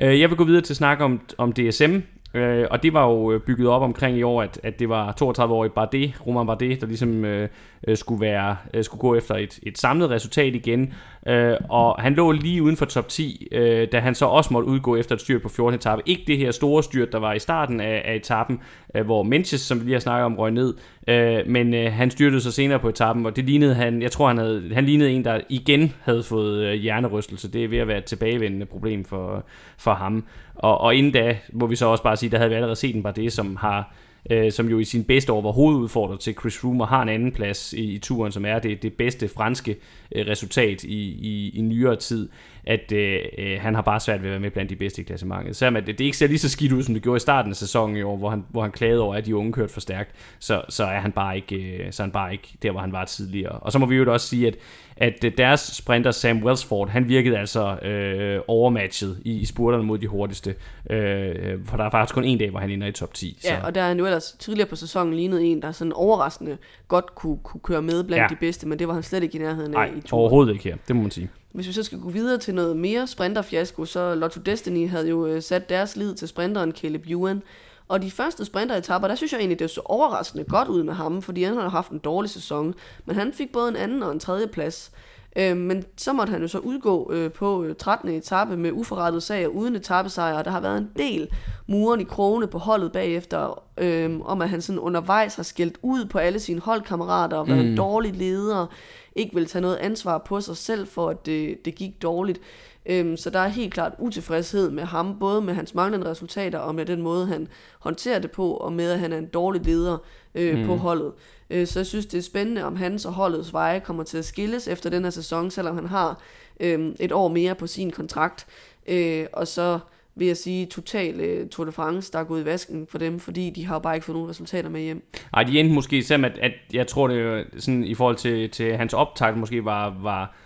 Øh, 0.00 0.20
jeg 0.20 0.30
vil 0.30 0.36
gå 0.36 0.44
videre 0.44 0.62
til 0.62 0.72
at 0.72 0.76
snakke 0.76 1.04
om, 1.04 1.20
om 1.38 1.52
DSM, 1.52 1.96
øh, 2.34 2.66
og 2.70 2.82
det 2.82 2.92
var 2.92 3.06
jo 3.06 3.32
øh, 3.32 3.40
bygget 3.40 3.68
op 3.68 3.82
omkring 3.82 4.18
i 4.18 4.22
år, 4.22 4.42
at, 4.42 4.60
at 4.62 4.78
det 4.78 4.88
var 4.88 5.16
32-årig 5.22 5.72
Bardet, 5.72 6.26
Roman 6.26 6.46
Bardet, 6.46 6.80
der 6.80 6.86
ligesom 6.86 7.24
øh, 7.24 7.48
øh, 7.88 7.96
skulle, 7.96 8.20
være, 8.20 8.56
øh, 8.74 8.84
skulle 8.84 9.00
gå 9.00 9.14
efter 9.14 9.34
et, 9.34 9.60
et 9.62 9.78
samlet 9.78 10.10
resultat 10.10 10.54
igen. 10.54 10.94
Øh, 11.28 11.56
og 11.68 11.96
han 12.02 12.14
lå 12.14 12.32
lige 12.32 12.62
uden 12.62 12.76
for 12.76 12.84
top 12.84 13.08
10, 13.08 13.48
øh, 13.52 13.88
da 13.92 13.98
han 13.98 14.14
så 14.14 14.26
også 14.26 14.52
måtte 14.52 14.68
udgå 14.68 14.96
efter 14.96 15.14
et 15.14 15.20
styrt 15.20 15.42
på 15.42 15.48
14. 15.48 15.74
etape. 15.74 16.02
Ikke 16.06 16.22
det 16.26 16.38
her 16.38 16.50
store 16.50 16.82
styrt, 16.82 17.12
der 17.12 17.18
var 17.18 17.32
i 17.32 17.38
starten 17.38 17.80
af, 17.80 18.02
af 18.04 18.14
etappen, 18.14 18.60
øh, 18.94 19.04
hvor 19.04 19.22
Menches, 19.22 19.60
som 19.60 19.80
vi 19.80 19.84
lige 19.84 19.92
har 19.92 20.00
snakket 20.00 20.24
om, 20.24 20.38
røg 20.38 20.50
ned. 20.50 20.74
Øh, 21.08 21.38
men 21.46 21.74
øh, 21.74 21.92
han 21.92 22.10
styrtede 22.10 22.40
sig 22.40 22.52
senere 22.52 22.78
på 22.78 22.88
etappen, 22.88 23.26
og 23.26 23.36
det 23.36 23.44
lignede 23.44 23.74
han, 23.74 24.02
jeg 24.02 24.10
tror 24.10 24.28
han, 24.28 24.38
havde, 24.38 24.70
han 24.74 24.84
lignede 24.84 25.10
en, 25.10 25.24
der 25.24 25.40
igen 25.48 25.92
havde 26.02 26.22
fået 26.22 26.66
øh, 26.66 26.74
hjernerystelse. 26.74 27.52
Det 27.52 27.64
er 27.64 27.68
ved 27.68 27.78
at 27.78 27.88
være 27.88 27.98
et 27.98 28.04
tilbagevendende 28.04 28.66
problem 28.66 29.04
for, 29.04 29.44
for 29.78 29.94
ham. 29.94 30.24
Og, 30.54 30.80
og 30.80 30.94
inden 30.94 31.12
da, 31.12 31.36
må 31.52 31.66
vi 31.66 31.76
så 31.76 31.86
også 31.86 32.02
bare 32.02 32.16
sige, 32.16 32.30
der 32.30 32.36
havde 32.36 32.50
vi 32.50 32.56
allerede 32.56 32.76
set 32.76 32.96
en 32.96 33.02
bare 33.02 33.12
det, 33.16 33.32
som 33.32 33.56
har 33.56 33.94
øh, 34.30 34.52
som 34.52 34.68
jo 34.68 34.78
i 34.78 34.84
sin 34.84 35.04
bedste 35.04 35.32
år 35.32 35.40
var 35.40 35.50
hovedudfordrer 35.50 36.16
til 36.16 36.34
Chris 36.34 36.58
Froome 36.58 36.84
og 36.84 36.88
har 36.88 37.02
en 37.02 37.08
anden 37.08 37.32
plads 37.32 37.72
i, 37.72 37.94
i 37.94 37.98
turen, 37.98 38.32
som 38.32 38.44
er 38.44 38.58
det, 38.58 38.82
det 38.82 38.92
bedste 38.92 39.28
franske 39.28 39.76
øh, 40.14 40.26
resultat 40.26 40.84
i, 40.84 41.02
i, 41.02 41.58
i 41.58 41.60
nyere 41.60 41.96
tid, 41.96 42.28
at 42.66 42.92
øh, 42.92 43.20
øh, 43.38 43.60
han 43.60 43.74
har 43.74 43.82
bare 43.82 44.00
svært 44.00 44.22
ved 44.22 44.28
at 44.28 44.30
være 44.30 44.40
med 44.40 44.50
blandt 44.50 44.70
de 44.70 44.76
bedste 44.76 45.02
i 45.02 45.04
klassementet. 45.04 45.56
Selvom 45.56 45.76
at 45.76 45.86
det, 45.86 45.98
det 45.98 46.04
ikke 46.04 46.16
ser 46.16 46.26
lige 46.26 46.38
så 46.38 46.48
skidt 46.48 46.72
ud, 46.72 46.82
som 46.82 46.94
det 46.94 47.02
gjorde 47.02 47.16
i 47.16 47.20
starten 47.20 47.50
af 47.50 47.56
sæsonen 47.56 47.96
i 47.96 48.02
år, 48.02 48.16
hvor 48.16 48.30
han, 48.30 48.44
hvor 48.50 48.62
han 48.62 48.72
klagede 48.72 49.00
over, 49.00 49.14
at 49.14 49.26
de 49.26 49.36
unge 49.36 49.52
kørte 49.52 49.72
for 49.72 49.80
stærkt, 49.80 50.10
så, 50.38 50.62
så 50.68 50.84
er 50.84 51.00
han 51.00 51.12
bare 51.12 51.36
ikke, 51.36 51.56
øh, 51.56 51.92
så 51.92 52.02
er 52.02 52.04
han 52.04 52.12
bare 52.12 52.32
ikke 52.32 52.48
der, 52.62 52.70
hvor 52.70 52.80
han 52.80 52.92
var 52.92 53.04
tidligere. 53.04 53.52
Og 53.52 53.72
så 53.72 53.78
må 53.78 53.86
vi 53.86 53.96
jo 53.96 54.12
også 54.12 54.28
sige, 54.28 54.46
at 54.46 54.56
at 54.96 55.24
øh, 55.24 55.32
deres 55.38 55.60
sprinter 55.60 56.10
Sam 56.10 56.44
Welsford, 56.44 56.88
han 56.88 57.08
virkede 57.08 57.38
altså 57.38 57.76
øh, 57.76 58.40
overmatchet 58.48 59.18
i, 59.24 59.32
i 59.32 59.44
spurterne 59.44 59.84
mod 59.84 59.98
de 59.98 60.06
hurtigste. 60.06 60.54
Øh, 60.90 61.58
for 61.64 61.76
der 61.76 61.84
er 61.84 61.90
faktisk 61.90 62.14
kun 62.14 62.24
en 62.24 62.38
dag, 62.38 62.50
hvor 62.50 62.60
han 62.60 62.70
ender 62.70 62.86
i 62.86 62.92
top 62.92 63.14
10. 63.14 63.38
Så. 63.40 63.48
Ja, 63.48 63.64
og 63.64 63.74
der 63.74 63.82
er 63.82 63.88
han 63.88 63.98
jo 63.98 64.04
ellers 64.04 64.36
tidligere 64.38 64.68
på 64.68 64.76
sæsonen 64.76 65.14
lignet 65.14 65.50
en, 65.50 65.62
der 65.62 65.72
sådan 65.72 65.92
overraskende 65.92 66.58
godt 66.88 67.14
kunne, 67.14 67.38
kunne 67.42 67.60
køre 67.60 67.82
med 67.82 68.04
blandt 68.04 68.22
ja. 68.22 68.26
de 68.30 68.36
bedste, 68.36 68.68
men 68.68 68.78
det 68.78 68.88
var 68.88 68.94
han 68.94 69.02
slet 69.02 69.22
ikke 69.22 69.38
i 69.38 69.40
nærheden 69.40 69.74
af 69.74 69.78
Nej, 69.78 69.98
i 69.98 70.00
turen. 70.00 70.20
overhovedet 70.20 70.52
ikke 70.52 70.64
her, 70.64 70.76
det 70.88 70.96
må 70.96 71.02
man 71.02 71.10
sige. 71.10 71.28
Hvis 71.54 71.66
vi 71.66 71.72
så 71.72 71.82
skal 71.82 72.00
gå 72.00 72.10
videre 72.10 72.38
til 72.38 72.54
noget 72.54 72.76
mere 72.76 73.06
sprinterfiasko, 73.06 73.84
så 73.84 74.14
Lotto 74.14 74.40
Destiny 74.40 74.88
havde 74.88 75.08
jo 75.08 75.26
øh, 75.26 75.42
sat 75.42 75.68
deres 75.68 75.96
lid 75.96 76.14
til 76.14 76.28
sprinteren 76.28 76.72
Caleb 76.72 77.06
Ewan, 77.06 77.42
og 77.88 78.02
de 78.02 78.10
første 78.10 78.44
sprinteretapper, 78.44 79.08
der 79.08 79.14
synes 79.14 79.32
jeg 79.32 79.38
egentlig, 79.38 79.58
det 79.58 79.70
så 79.70 79.80
overraskende 79.84 80.44
godt 80.44 80.68
ud 80.68 80.82
med 80.82 80.94
ham, 80.94 81.22
fordi 81.22 81.42
han 81.42 81.56
har 81.56 81.68
haft 81.68 81.90
en 81.90 81.98
dårlig 81.98 82.30
sæson. 82.30 82.74
Men 83.04 83.16
han 83.16 83.32
fik 83.32 83.52
både 83.52 83.68
en 83.68 83.76
anden 83.76 84.02
og 84.02 84.12
en 84.12 84.20
tredje 84.20 84.46
plads. 84.46 84.92
Øh, 85.36 85.56
men 85.56 85.84
så 85.96 86.12
måtte 86.12 86.30
han 86.30 86.42
jo 86.42 86.48
så 86.48 86.58
udgå 86.58 87.12
øh, 87.12 87.32
på 87.32 87.66
13. 87.78 88.08
Øh, 88.08 88.14
etape 88.14 88.56
med 88.56 88.72
uforrettet 88.72 89.22
sag 89.22 89.46
og 89.46 89.56
uden 89.56 89.76
etappesejr. 89.76 90.42
Der 90.42 90.50
har 90.50 90.60
været 90.60 90.78
en 90.78 90.90
del 90.96 91.28
muren 91.66 92.00
i 92.00 92.04
krone 92.04 92.46
på 92.46 92.58
holdet 92.58 92.92
bagefter, 92.92 93.62
øh, 93.78 94.20
om 94.24 94.42
at 94.42 94.48
han 94.48 94.62
sådan 94.62 94.78
undervejs 94.78 95.34
har 95.34 95.42
skældt 95.42 95.78
ud 95.82 96.04
på 96.04 96.18
alle 96.18 96.40
sine 96.40 96.60
holdkammerater 96.60 97.36
og 97.36 97.48
været 97.48 97.64
mm. 97.64 97.70
en 97.70 97.76
dårlig 97.76 98.12
leder, 98.12 98.66
ikke 99.14 99.34
vil 99.34 99.46
tage 99.46 99.62
noget 99.62 99.76
ansvar 99.76 100.18
på 100.18 100.40
sig 100.40 100.56
selv 100.56 100.86
for, 100.86 101.08
at 101.08 101.26
det, 101.26 101.64
det 101.64 101.74
gik 101.74 102.02
dårligt. 102.02 102.40
Øhm, 102.86 103.16
så 103.16 103.30
der 103.30 103.38
er 103.38 103.48
helt 103.48 103.74
klart 103.74 103.92
utilfredshed 103.98 104.70
med 104.70 104.84
ham, 104.84 105.18
både 105.18 105.40
med 105.40 105.54
hans 105.54 105.74
manglende 105.74 106.10
resultater 106.10 106.58
og 106.58 106.74
med 106.74 106.86
den 106.86 107.02
måde, 107.02 107.26
han 107.26 107.48
håndterer 107.78 108.18
det 108.18 108.30
på, 108.30 108.50
og 108.50 108.72
med, 108.72 108.90
at 108.90 108.98
han 108.98 109.12
er 109.12 109.18
en 109.18 109.26
dårlig 109.26 109.66
leder 109.66 109.98
øh, 110.34 110.58
mm. 110.58 110.66
på 110.66 110.76
holdet. 110.76 111.12
Øh, 111.50 111.66
så 111.66 111.78
jeg 111.78 111.86
synes, 111.86 112.06
det 112.06 112.18
er 112.18 112.22
spændende, 112.22 112.64
om 112.64 112.76
hans 112.76 113.04
og 113.04 113.12
holdets 113.12 113.52
veje 113.52 113.80
kommer 113.80 114.02
til 114.02 114.18
at 114.18 114.24
skilles 114.24 114.68
efter 114.68 114.90
den 114.90 115.04
her 115.04 115.10
sæson, 115.10 115.50
selvom 115.50 115.74
han 115.74 115.86
har 115.86 116.20
øh, 116.60 116.94
et 117.00 117.12
år 117.12 117.28
mere 117.28 117.54
på 117.54 117.66
sin 117.66 117.90
kontrakt. 117.90 118.46
Øh, 118.86 119.26
og 119.32 119.48
så 119.48 119.78
vil 120.16 120.26
jeg 120.26 120.36
sige, 120.36 120.66
total 120.66 121.40
uh, 121.42 121.48
Tour 121.48 121.64
de 121.64 121.72
France, 121.72 122.12
der 122.12 122.18
er 122.18 122.24
gået 122.24 122.42
i 122.42 122.44
vasken 122.44 122.86
for 122.90 122.98
dem, 122.98 123.20
fordi 123.20 123.50
de 123.50 123.66
har 123.66 123.78
bare 123.78 123.94
ikke 123.94 124.04
fået 124.04 124.16
nogen 124.16 124.30
resultater 124.30 124.68
med 124.68 124.80
hjem. 124.80 125.02
Nej, 125.32 125.42
de 125.42 125.60
endte 125.60 125.74
måske, 125.74 126.02
selvom 126.02 126.24
at, 126.24 126.38
at 126.38 126.52
jeg 126.72 126.86
tror, 126.86 127.08
det 127.08 127.20
er 127.20 127.44
sådan 127.58 127.84
i 127.84 127.94
forhold 127.94 128.16
til, 128.16 128.50
til 128.50 128.76
hans 128.76 128.92
optag, 128.92 129.38
måske 129.38 129.64
var, 129.64 129.96
var 130.02 130.36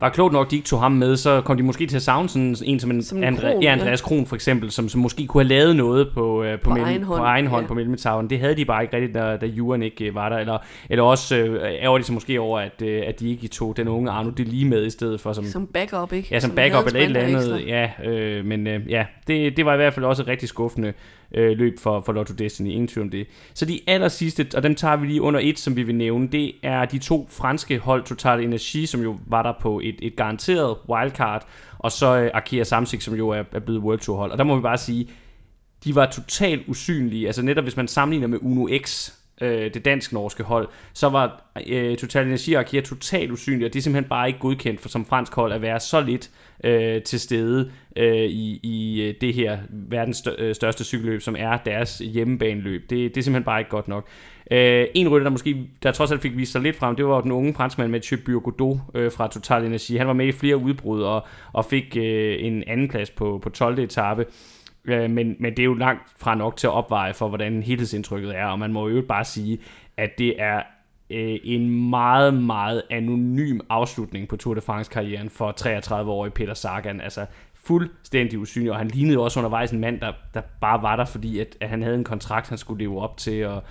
var 0.00 0.08
klogt 0.08 0.32
nok, 0.32 0.50
de 0.50 0.56
ikke 0.56 0.68
tog 0.68 0.80
ham 0.80 0.92
med, 0.92 1.16
så 1.16 1.40
kom 1.40 1.56
de 1.56 1.62
måske 1.62 1.86
til 1.86 1.96
at 1.96 2.02
savne 2.02 2.28
sådan 2.28 2.56
en 2.62 2.80
som, 2.80 2.90
en 2.90 3.02
som 3.02 3.22
Andre, 3.22 3.52
Kron, 3.52 3.62
ja, 3.62 3.72
Andreas. 3.72 4.00
Kron 4.00 4.26
for 4.26 4.34
eksempel, 4.34 4.70
som, 4.70 4.88
som 4.88 5.00
måske 5.00 5.26
kunne 5.26 5.42
have 5.42 5.48
lavet 5.48 5.76
noget 5.76 6.08
på, 6.14 6.44
uh, 6.44 6.50
på, 6.50 6.58
på, 6.64 6.70
mellem, 6.70 6.86
egen 6.86 7.02
hånd, 7.02 7.18
på 7.18 7.24
egen 7.24 7.46
hånd 7.46 7.62
ja. 7.64 7.68
på 7.68 7.74
Mellemetaven. 7.74 8.30
Det 8.30 8.40
havde 8.40 8.56
de 8.56 8.64
bare 8.64 8.82
ikke 8.82 8.96
rigtigt, 8.96 9.14
da, 9.14 9.36
da 9.36 9.46
Juren 9.46 9.82
ikke 9.82 10.08
uh, 10.08 10.14
var 10.14 10.28
der. 10.28 10.36
Eller, 10.36 10.58
eller 10.90 11.04
også 11.04 11.44
uh, 11.44 11.56
ærger 11.82 11.98
de 11.98 12.04
sig 12.04 12.14
måske 12.14 12.40
over, 12.40 12.60
at, 12.60 12.82
uh, 12.82 12.88
at 13.06 13.20
de 13.20 13.30
ikke 13.30 13.48
tog 13.48 13.76
den 13.76 13.88
unge 13.88 14.10
Arno 14.10 14.30
det 14.30 14.48
lige 14.48 14.64
med 14.64 14.86
i 14.86 14.90
stedet 14.90 15.20
for. 15.20 15.32
Som, 15.32 15.44
som 15.44 15.66
backup, 15.66 16.12
ikke? 16.12 16.28
Ja, 16.30 16.40
som, 16.40 16.48
som 16.48 16.56
backup 16.56 16.86
eller 16.86 17.00
et 17.00 17.04
eller 17.06 17.20
andet. 17.20 17.66
Ja, 17.66 17.90
øh, 18.04 18.44
men 18.44 18.66
uh, 18.66 18.90
ja, 18.90 19.04
det, 19.26 19.56
det 19.56 19.66
var 19.66 19.72
i 19.74 19.76
hvert 19.76 19.94
fald 19.94 20.06
også 20.06 20.24
rigtig 20.28 20.48
skuffende 20.48 20.92
øh, 21.34 21.58
løb 21.58 21.78
for, 21.78 22.00
for 22.00 22.12
Lotto 22.12 22.34
Destiny, 22.34 22.70
ingen 22.70 22.88
tvivl 22.88 23.06
om 23.06 23.10
det. 23.10 23.26
Så 23.54 23.64
de 23.64 23.80
aller 23.86 24.08
sidste, 24.08 24.46
og 24.56 24.62
dem 24.62 24.74
tager 24.74 24.96
vi 24.96 25.06
lige 25.06 25.22
under 25.22 25.40
et, 25.42 25.58
som 25.58 25.76
vi 25.76 25.82
vil 25.82 25.94
nævne, 25.94 26.28
det 26.28 26.52
er 26.62 26.84
de 26.84 26.98
to 26.98 27.28
franske 27.30 27.78
hold, 27.78 28.04
Total 28.04 28.44
Energy, 28.44 28.84
som 28.84 29.02
jo 29.02 29.16
var 29.26 29.42
der 29.42 29.52
på 29.60 29.80
et, 29.84 29.96
et 30.02 30.16
garanteret 30.16 30.76
wildcard, 30.88 31.46
og 31.78 31.92
så 31.92 32.18
øh, 32.18 32.30
Arkea 32.34 32.64
Samsic, 32.64 33.04
som 33.04 33.14
jo 33.14 33.28
er, 33.28 33.42
er 33.52 33.60
blevet 33.60 33.80
World 33.80 33.98
Tour 33.98 34.16
hold. 34.16 34.32
Og 34.32 34.38
der 34.38 34.44
må 34.44 34.56
vi 34.56 34.62
bare 34.62 34.78
sige, 34.78 35.08
de 35.84 35.94
var 35.94 36.06
totalt 36.06 36.68
usynlige. 36.68 37.26
Altså 37.26 37.42
netop 37.42 37.64
hvis 37.64 37.76
man 37.76 37.88
sammenligner 37.88 38.26
med 38.26 38.38
Uno 38.42 38.68
X, 38.84 39.12
øh, 39.40 39.74
det 39.74 39.84
dansk-norske 39.84 40.42
hold, 40.42 40.68
så 40.92 41.08
var 41.08 41.50
øh, 41.66 41.96
Total 41.96 42.26
Energy 42.26 42.54
og 42.54 42.60
Arkea 42.60 42.80
totalt 42.80 43.30
usynlige, 43.30 43.66
og 43.66 43.72
det 43.72 43.78
er 43.78 43.82
simpelthen 43.82 44.08
bare 44.08 44.28
ikke 44.28 44.38
godkendt 44.38 44.80
for 44.80 44.88
som 44.88 45.04
fransk 45.04 45.34
hold 45.34 45.52
at 45.52 45.62
være 45.62 45.80
så 45.80 46.00
lidt 46.00 46.30
øh, 46.64 47.02
til 47.02 47.20
stede 47.20 47.70
øh, 47.96 48.24
i, 48.24 48.60
i 48.62 49.02
øh, 49.02 49.14
det 49.20 49.34
her 49.34 49.58
verdens 49.70 50.22
øh, 50.38 50.54
største 50.54 50.84
cykelløb, 50.84 51.22
som 51.22 51.36
er 51.38 51.56
deres 51.56 51.98
hjemmebaneløb. 51.98 52.82
Det, 52.82 52.90
det 52.90 53.16
er 53.16 53.22
simpelthen 53.22 53.44
bare 53.44 53.60
ikke 53.60 53.70
godt 53.70 53.88
nok. 53.88 54.08
Øh, 54.50 54.86
en 54.94 55.08
rytter, 55.08 55.24
der 55.24 55.30
måske 55.30 55.68
der 55.82 55.92
trods 55.92 56.12
alt 56.12 56.22
fik 56.22 56.36
vist 56.36 56.52
sig 56.52 56.60
lidt 56.60 56.76
frem, 56.76 56.96
det 56.96 57.06
var 57.06 57.20
den 57.20 57.32
unge 57.32 57.54
franskmand 57.54 57.90
Mathieu 57.90 58.20
Burgodeau 58.26 58.80
øh, 58.94 59.12
fra 59.12 59.28
Total 59.28 59.64
Energy. 59.64 59.98
Han 59.98 60.06
var 60.06 60.12
med 60.12 60.26
i 60.26 60.32
flere 60.32 60.56
udbrud 60.56 61.02
og, 61.02 61.26
og 61.52 61.64
fik 61.64 61.96
øh, 61.96 62.36
en 62.40 62.64
anden 62.66 62.88
plads 62.88 63.10
på, 63.10 63.40
på 63.42 63.50
12. 63.50 63.78
etape. 63.78 64.26
Øh, 64.84 65.10
men, 65.10 65.36
men 65.38 65.50
det 65.50 65.58
er 65.58 65.64
jo 65.64 65.74
langt 65.74 66.02
fra 66.18 66.34
nok 66.34 66.56
til 66.56 66.66
at 66.66 66.72
opveje 66.72 67.14
for, 67.14 67.28
hvordan 67.28 67.62
helhedsindtrykket 67.62 68.36
er, 68.36 68.46
og 68.46 68.58
man 68.58 68.72
må 68.72 68.88
jo 68.88 69.02
bare 69.08 69.24
sige, 69.24 69.58
at 69.96 70.18
det 70.18 70.42
er 70.42 70.62
øh, 71.10 71.38
en 71.44 71.90
meget, 71.90 72.34
meget 72.34 72.82
anonym 72.90 73.60
afslutning 73.68 74.28
på 74.28 74.36
Tour 74.36 74.54
de 74.54 74.60
France-karrieren 74.60 75.30
for 75.30 75.54
33-årige 75.60 76.30
Peter 76.30 76.54
Sagan. 76.54 77.00
Altså 77.00 77.26
fuldstændig 77.54 78.38
usynlig, 78.38 78.72
og 78.72 78.78
han 78.78 78.88
lignede 78.88 79.18
også 79.18 79.40
undervejs 79.40 79.70
en 79.70 79.80
mand, 79.80 80.00
der, 80.00 80.12
der 80.34 80.40
bare 80.60 80.82
var 80.82 80.96
der, 80.96 81.04
fordi 81.04 81.38
at, 81.38 81.56
at 81.60 81.68
han 81.68 81.82
havde 81.82 81.94
en 81.96 82.04
kontrakt, 82.04 82.48
han 82.48 82.58
skulle 82.58 82.84
leve 82.84 83.00
op 83.00 83.16
til, 83.16 83.46
og, 83.46 83.62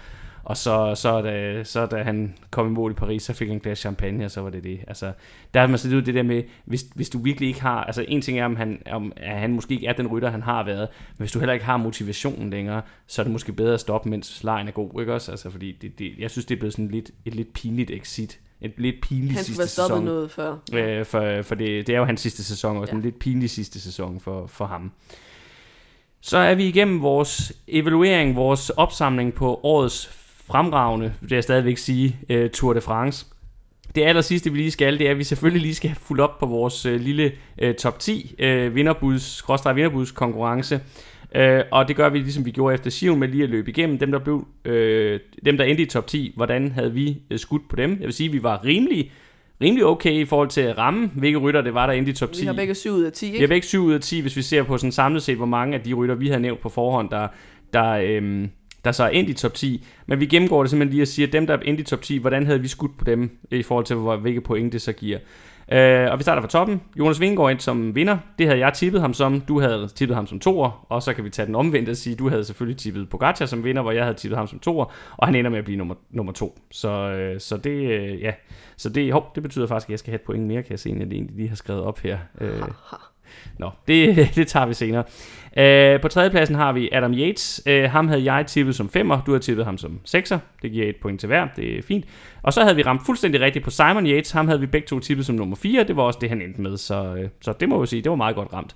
og 0.48 0.58
så, 0.58 0.96
så, 0.96 1.22
da, 1.22 1.64
så 1.64 1.86
da 1.86 2.04
han 2.04 2.34
kom 2.52 2.68
i 2.68 2.70
mål 2.70 2.92
i 2.92 2.94
Paris, 2.94 3.24
så 3.24 3.34
fik 3.34 3.48
han 3.48 3.58
en 3.58 3.62
glas 3.62 3.80
champagne, 3.80 4.26
og 4.26 4.32
så 4.32 4.42
var 4.42 4.50
det 4.50 4.64
det. 4.64 4.80
Altså, 4.88 5.12
der 5.54 5.60
har 5.60 5.68
man 5.68 5.78
set 5.78 5.94
ud 5.94 6.02
det 6.02 6.14
der 6.14 6.24
med, 6.24 6.44
hvis, 6.66 6.86
hvis 6.96 7.10
du 7.10 7.18
virkelig 7.20 7.48
ikke 7.48 7.62
har, 7.62 7.84
altså 7.84 8.06
en 8.08 8.22
ting 8.22 8.40
er, 8.40 8.46
om 8.46 8.56
han, 8.56 8.82
om, 8.92 9.14
at 9.16 9.40
han 9.40 9.54
måske 9.54 9.74
ikke 9.74 9.88
er 9.88 9.94
den 9.94 10.08
rytter, 10.08 10.30
han 10.30 10.42
har 10.42 10.64
været, 10.64 10.88
men 11.18 11.24
hvis 11.24 11.32
du 11.32 11.40
heller 11.40 11.54
ikke 11.54 11.66
har 11.66 11.78
motivationen 11.78 12.50
længere, 12.50 12.82
så 13.08 13.22
er 13.22 13.24
det 13.24 13.32
måske 13.32 13.54
bedre 13.54 13.74
at 13.74 13.80
stoppe, 13.80 14.10
mens 14.10 14.44
lejen 14.44 14.68
er 14.68 14.72
god, 14.72 15.00
ikke 15.00 15.14
også? 15.14 15.32
Altså, 15.32 15.50
fordi 15.50 15.72
det, 15.82 16.00
det, 16.00 16.14
jeg 16.20 16.32
synes, 16.32 16.46
det 16.46 16.56
er 16.56 16.60
blevet 16.60 16.74
sådan 16.74 16.88
lidt, 16.88 17.12
et 17.26 17.36
lidt 17.36 17.54
pinligt 17.54 17.92
exit 17.92 18.40
et 18.62 18.74
lidt 18.78 18.96
pinligt 19.02 19.34
han 19.34 19.44
sidste 19.44 19.68
sæson. 19.68 19.92
Han 19.92 20.04
noget 20.04 20.32
før. 20.32 20.56
Øh, 20.74 21.06
for 21.06 21.42
for 21.42 21.56
det, 21.56 21.88
det 21.88 21.96
er 21.96 22.00
jo 22.00 22.06
hans 22.06 22.22
sidste 22.22 22.44
sæson, 22.44 22.78
og 22.78 22.88
ja. 22.88 22.94
en 22.94 23.02
lidt 23.02 23.20
pinlig 23.20 23.50
sidste 23.50 23.82
sæson 23.82 24.20
for, 24.20 24.48
for 24.48 24.66
ham. 24.66 24.92
Så 26.22 26.38
er 26.38 26.56
vi 26.56 26.68
igennem 26.68 27.02
vores 27.02 27.54
evaluering, 27.68 28.36
vores 28.36 28.70
opsamling 28.70 29.34
på 29.34 29.60
årets 29.64 30.27
fremragende, 30.48 31.14
vil 31.22 31.36
jeg 31.36 31.44
stadigvæk 31.44 31.78
sige, 31.78 32.18
uh, 32.30 32.50
Tour 32.54 32.74
de 32.74 32.82
France. 32.82 33.26
Det 33.96 34.04
aller 34.04 34.22
sidste, 34.22 34.52
vi 34.52 34.58
lige 34.58 34.72
skal, 34.72 35.00
det 35.00 35.08
er, 35.08 35.12
at 35.12 35.18
vi 35.18 35.24
selvfølgelig 35.24 35.62
lige 35.62 35.76
skal 35.76 35.90
have 35.90 35.98
fuldt 36.02 36.22
op 36.22 36.40
på 36.40 36.46
vores 36.46 36.86
uh, 36.86 36.94
lille 36.94 37.32
uh, 37.64 37.72
top 37.72 38.00
10 38.00 38.36
uh, 38.44 38.76
vinderbuds, 38.76 39.44
vinderbuds 39.76 40.12
konkurrence. 40.12 40.82
Uh, 41.36 41.42
og 41.72 41.88
det 41.88 41.96
gør 41.96 42.10
vi 42.10 42.20
ligesom 42.20 42.46
vi 42.46 42.52
gjorde 42.52 42.74
efter 42.74 42.90
Sion 42.90 43.20
med 43.20 43.28
lige 43.28 43.44
at 43.44 43.50
løbe 43.50 43.70
igennem 43.70 43.98
dem 43.98 44.12
der 44.12 44.20
blev 44.20 44.36
uh, 44.36 44.74
dem 45.46 45.58
der 45.58 45.64
endte 45.64 45.84
i 45.84 45.86
top 45.86 46.08
10 46.08 46.34
hvordan 46.36 46.72
havde 46.72 46.94
vi 46.94 47.22
uh, 47.32 47.38
skudt 47.38 47.70
på 47.70 47.76
dem 47.76 47.90
jeg 47.90 48.06
vil 48.06 48.14
sige 48.14 48.32
vi 48.32 48.44
var 48.44 48.66
rimelig 48.66 49.12
rimelig 49.62 49.86
okay 49.86 50.12
i 50.12 50.26
forhold 50.26 50.50
til 50.50 50.62
at 50.62 50.78
ramme 50.78 51.12
hvilke 51.16 51.38
rytter 51.38 51.62
det 51.62 51.74
var 51.74 51.86
der 51.86 51.94
endte 51.94 52.12
i 52.12 52.16
top 52.16 52.32
10 52.32 52.42
vi 52.42 52.46
har 52.46 52.54
begge 52.54 52.76
7 52.76 52.92
ud 52.92 53.04
af 53.04 53.12
10 53.12 53.26
ikke? 53.26 53.38
vi 53.38 53.42
har 53.42 53.48
begge 53.48 53.68
7 53.68 53.84
ud 53.84 53.94
af 53.94 54.02
10 54.02 54.22
hvis 54.22 54.36
vi 54.38 54.42
ser 54.42 54.64
på 54.64 54.78
sådan 54.78 54.92
samlet 54.92 55.24
set 55.24 55.38
hvor 55.38 55.46
mange 55.46 55.76
af 55.76 55.82
de 55.82 55.94
rytter 55.94 56.16
vi 56.16 56.28
havde 56.28 56.42
nævnt 56.42 56.62
på 56.62 56.70
forhånd 56.70 57.10
der 57.10 57.28
der 57.74 57.92
øhm, 57.92 58.50
der 58.86 58.92
så 58.92 59.04
er 59.04 59.08
endt 59.08 59.30
i 59.30 59.34
top 59.34 59.54
10. 59.54 59.86
Men 60.08 60.20
vi 60.20 60.26
gennemgår 60.26 60.64
det 60.64 60.70
simpelthen 60.70 60.94
lige 60.94 61.04
og 61.04 61.08
siger, 61.08 61.28
dem 61.28 61.48
der 61.48 61.54
er 61.54 61.60
endt 61.60 61.80
i 61.80 61.84
top 61.84 62.02
10, 62.02 62.18
hvordan 62.18 62.46
havde 62.46 62.62
vi 62.62 62.68
skudt 62.68 62.98
på 62.98 63.06
dem 63.06 63.38
i 63.52 63.64
forhold 63.64 63.86
til, 63.86 63.96
hvor, 63.96 64.16
hvilke 64.16 64.42
point 64.42 64.74
det 64.74 64.82
så 64.82 64.92
giver. 64.92 65.18
Uh, 65.72 66.12
og 66.12 66.18
vi 66.18 66.24
starter 66.24 66.42
fra 66.42 66.50
toppen. 66.50 66.82
Jonas 67.00 67.20
Vingegaard 67.20 67.52
ind 67.52 67.60
som 67.60 67.96
vinder. 67.96 68.18
Det 68.40 68.48
havde 68.48 68.60
jeg 68.60 68.74
tippet 68.74 69.02
ham 69.02 69.14
som. 69.14 69.42
Du 69.42 69.60
havde 69.60 69.88
tippet 69.88 70.16
ham 70.16 70.28
som 70.28 70.40
toer. 70.40 70.86
Og 70.90 71.04
så 71.04 71.14
kan 71.14 71.24
vi 71.24 71.30
tage 71.30 71.46
den 71.46 71.56
omvendt 71.56 71.90
og 71.90 71.98
sige, 71.98 72.16
du 72.16 72.30
havde 72.30 72.44
selvfølgelig 72.44 72.78
tippet 72.78 73.10
Pogacar 73.10 73.46
som 73.46 73.64
vinder, 73.64 73.82
hvor 73.82 73.92
jeg 73.92 74.04
havde 74.04 74.18
tippet 74.18 74.38
ham 74.38 74.48
som 74.48 74.60
toer. 74.60 74.94
Og 75.18 75.28
han 75.28 75.36
ender 75.36 75.52
med 75.52 75.60
at 75.60 75.66
blive 75.66 75.78
nummer, 75.78 75.96
nummer 76.10 76.34
to. 76.34 76.60
Så, 76.72 76.90
uh, 77.34 77.40
så 77.40 77.58
det, 77.58 77.86
uh, 77.86 78.22
ja. 78.22 78.34
Så 78.78 78.90
det, 78.90 79.14
hov, 79.14 79.32
det 79.36 79.44
betyder 79.44 79.68
faktisk, 79.68 79.88
at 79.88 79.92
jeg 79.92 80.00
skal 80.00 80.12
have 80.12 80.20
et 80.20 80.26
point 80.26 80.48
mere, 80.48 80.64
kan 80.64 80.72
jeg 80.72 80.80
se, 80.80 80.90
end 80.90 81.00
jeg 81.00 81.12
egentlig 81.12 81.36
lige 81.36 81.50
har 81.50 81.56
skrevet 81.56 81.84
op 81.84 82.00
her. 82.00 82.18
Uh, 82.42 82.48
Nå, 83.60 83.70
det, 83.88 84.16
det 84.36 84.48
tager 84.48 84.66
vi 84.66 84.74
senere. 84.74 85.04
Øh, 85.58 86.02
på 86.02 86.08
tredjepladsen 86.08 86.56
har 86.56 86.72
vi 86.72 86.90
Adam 86.92 87.14
Yates. 87.14 87.62
Øh, 87.66 87.90
ham 87.90 88.08
havde 88.08 88.34
jeg 88.34 88.46
tippet 88.46 88.76
som 88.76 88.90
femmer, 88.90 89.22
du 89.26 89.32
har 89.32 89.40
tippet 89.40 89.66
ham 89.66 89.78
som 89.78 90.00
sekser. 90.06 90.40
Det 90.62 90.72
giver 90.72 90.90
et 90.90 90.96
point 91.02 91.20
til 91.20 91.28
hver, 91.28 91.48
det 91.56 91.78
er 91.78 91.82
fint. 91.82 92.06
Og 92.44 92.54
så 92.54 92.62
havde 92.62 92.76
vi 92.76 92.82
ramt 92.82 93.02
fuldstændig 93.06 93.42
rigtigt 93.42 93.66
på 93.66 93.72
Simon 93.72 94.08
Yates. 94.08 94.32
Ham 94.32 94.48
havde 94.48 94.60
vi 94.60 94.66
begge 94.66 94.88
to 94.88 95.00
tippet 95.00 95.26
som 95.26 95.36
nummer 95.36 95.56
4. 95.56 95.84
Det 95.84 95.96
var 95.96 96.04
også 96.04 96.20
det, 96.22 96.30
han 96.30 96.42
endte 96.42 96.62
med, 96.62 96.78
så, 96.78 97.16
øh, 97.16 97.30
så 97.42 97.54
det 97.60 97.70
må 97.70 97.82
vi 97.82 97.88
sige, 97.88 98.02
det 98.02 98.10
var 98.10 98.16
meget 98.16 98.36
godt 98.36 98.54
ramt. 98.54 98.76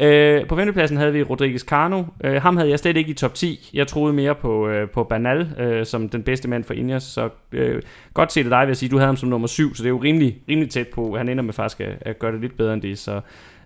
Øh, 0.00 0.46
på 0.46 0.56
femtepladsen 0.56 0.96
havde 0.96 1.12
vi 1.12 1.22
Rodriguez 1.22 1.60
Cano. 1.60 2.04
Øh, 2.24 2.42
ham 2.42 2.56
havde 2.56 2.70
jeg 2.70 2.78
slet 2.78 2.96
ikke 2.96 3.10
i 3.10 3.14
top 3.14 3.34
10. 3.34 3.70
Jeg 3.74 3.86
troede 3.86 4.12
mere 4.12 4.34
på, 4.34 4.68
øh, 4.68 4.90
på 4.90 5.04
Banal 5.04 5.48
øh, 5.58 5.86
som 5.86 6.08
den 6.08 6.22
bedste 6.22 6.48
mand 6.48 6.64
for 6.64 6.74
Ineos. 6.74 7.02
Så 7.02 7.28
øh, 7.52 7.82
godt 8.14 8.32
set 8.32 8.44
af 8.44 8.50
dig, 8.50 8.60
vil 8.60 8.68
jeg 8.68 8.76
sige. 8.76 8.88
Du 8.88 8.96
havde 8.96 9.06
ham 9.06 9.16
som 9.16 9.28
nummer 9.28 9.48
7, 9.48 9.74
så 9.74 9.82
det 9.82 9.88
er 9.88 9.90
jo 9.90 10.02
rimelig, 10.02 10.38
rimelig 10.48 10.70
tæt 10.70 10.88
på. 10.88 11.16
Han 11.16 11.28
ender 11.28 11.44
med 11.44 11.52
faktisk 11.52 11.80
at, 11.80 11.96
at 12.00 12.18
gøre 12.18 12.32
det 12.32 12.40
lidt 12.40 12.56
bedre 12.56 12.74
end 12.74 12.82
det, 12.82 12.98
så 12.98 13.20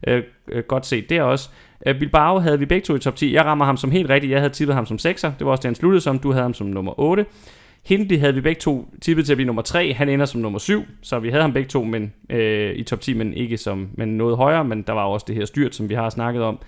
Øh, 0.06 0.22
øh, 0.48 0.62
godt 0.64 0.86
set 0.86 1.10
der 1.10 1.22
også. 1.22 1.48
Øh, 1.86 1.98
Bilbao 1.98 2.38
havde 2.38 2.58
vi 2.58 2.66
begge 2.66 2.84
to 2.84 2.94
i 2.94 2.98
top 2.98 3.16
10. 3.16 3.34
Jeg 3.34 3.44
rammer 3.44 3.64
ham 3.64 3.76
som 3.76 3.90
helt 3.90 4.10
rigtigt. 4.10 4.30
Jeg 4.30 4.40
havde 4.40 4.52
tippet 4.52 4.74
ham 4.74 4.86
som 4.86 4.96
6'er. 4.96 5.30
Det 5.38 5.46
var 5.46 5.50
også 5.50 5.60
det, 5.60 5.64
han 5.64 5.74
sluttede 5.74 6.00
som. 6.00 6.18
Du 6.18 6.32
havde 6.32 6.42
ham 6.42 6.54
som 6.54 6.66
nummer 6.66 7.00
8. 7.00 7.26
Hindley 7.84 8.18
havde 8.18 8.34
vi 8.34 8.40
begge 8.40 8.60
to 8.60 8.94
tippet 9.02 9.26
til 9.26 9.32
at 9.32 9.36
blive 9.36 9.46
nummer 9.46 9.62
3. 9.62 9.92
Han 9.92 10.08
ender 10.08 10.26
som 10.26 10.40
nummer 10.40 10.58
7, 10.58 10.84
så 11.02 11.18
vi 11.18 11.28
havde 11.28 11.42
ham 11.42 11.52
begge 11.52 11.68
to 11.68 11.84
men, 11.84 12.12
øh, 12.30 12.74
i 12.76 12.82
top 12.82 13.00
10, 13.00 13.14
men 13.14 13.34
ikke 13.34 13.56
som 13.56 13.88
men 13.94 14.08
noget 14.08 14.36
højere. 14.36 14.64
Men 14.64 14.82
der 14.82 14.92
var 14.92 15.04
også 15.04 15.24
det 15.28 15.36
her 15.36 15.44
styrt, 15.44 15.74
som 15.74 15.88
vi 15.88 15.94
har 15.94 16.10
snakket 16.10 16.42
om. 16.42 16.58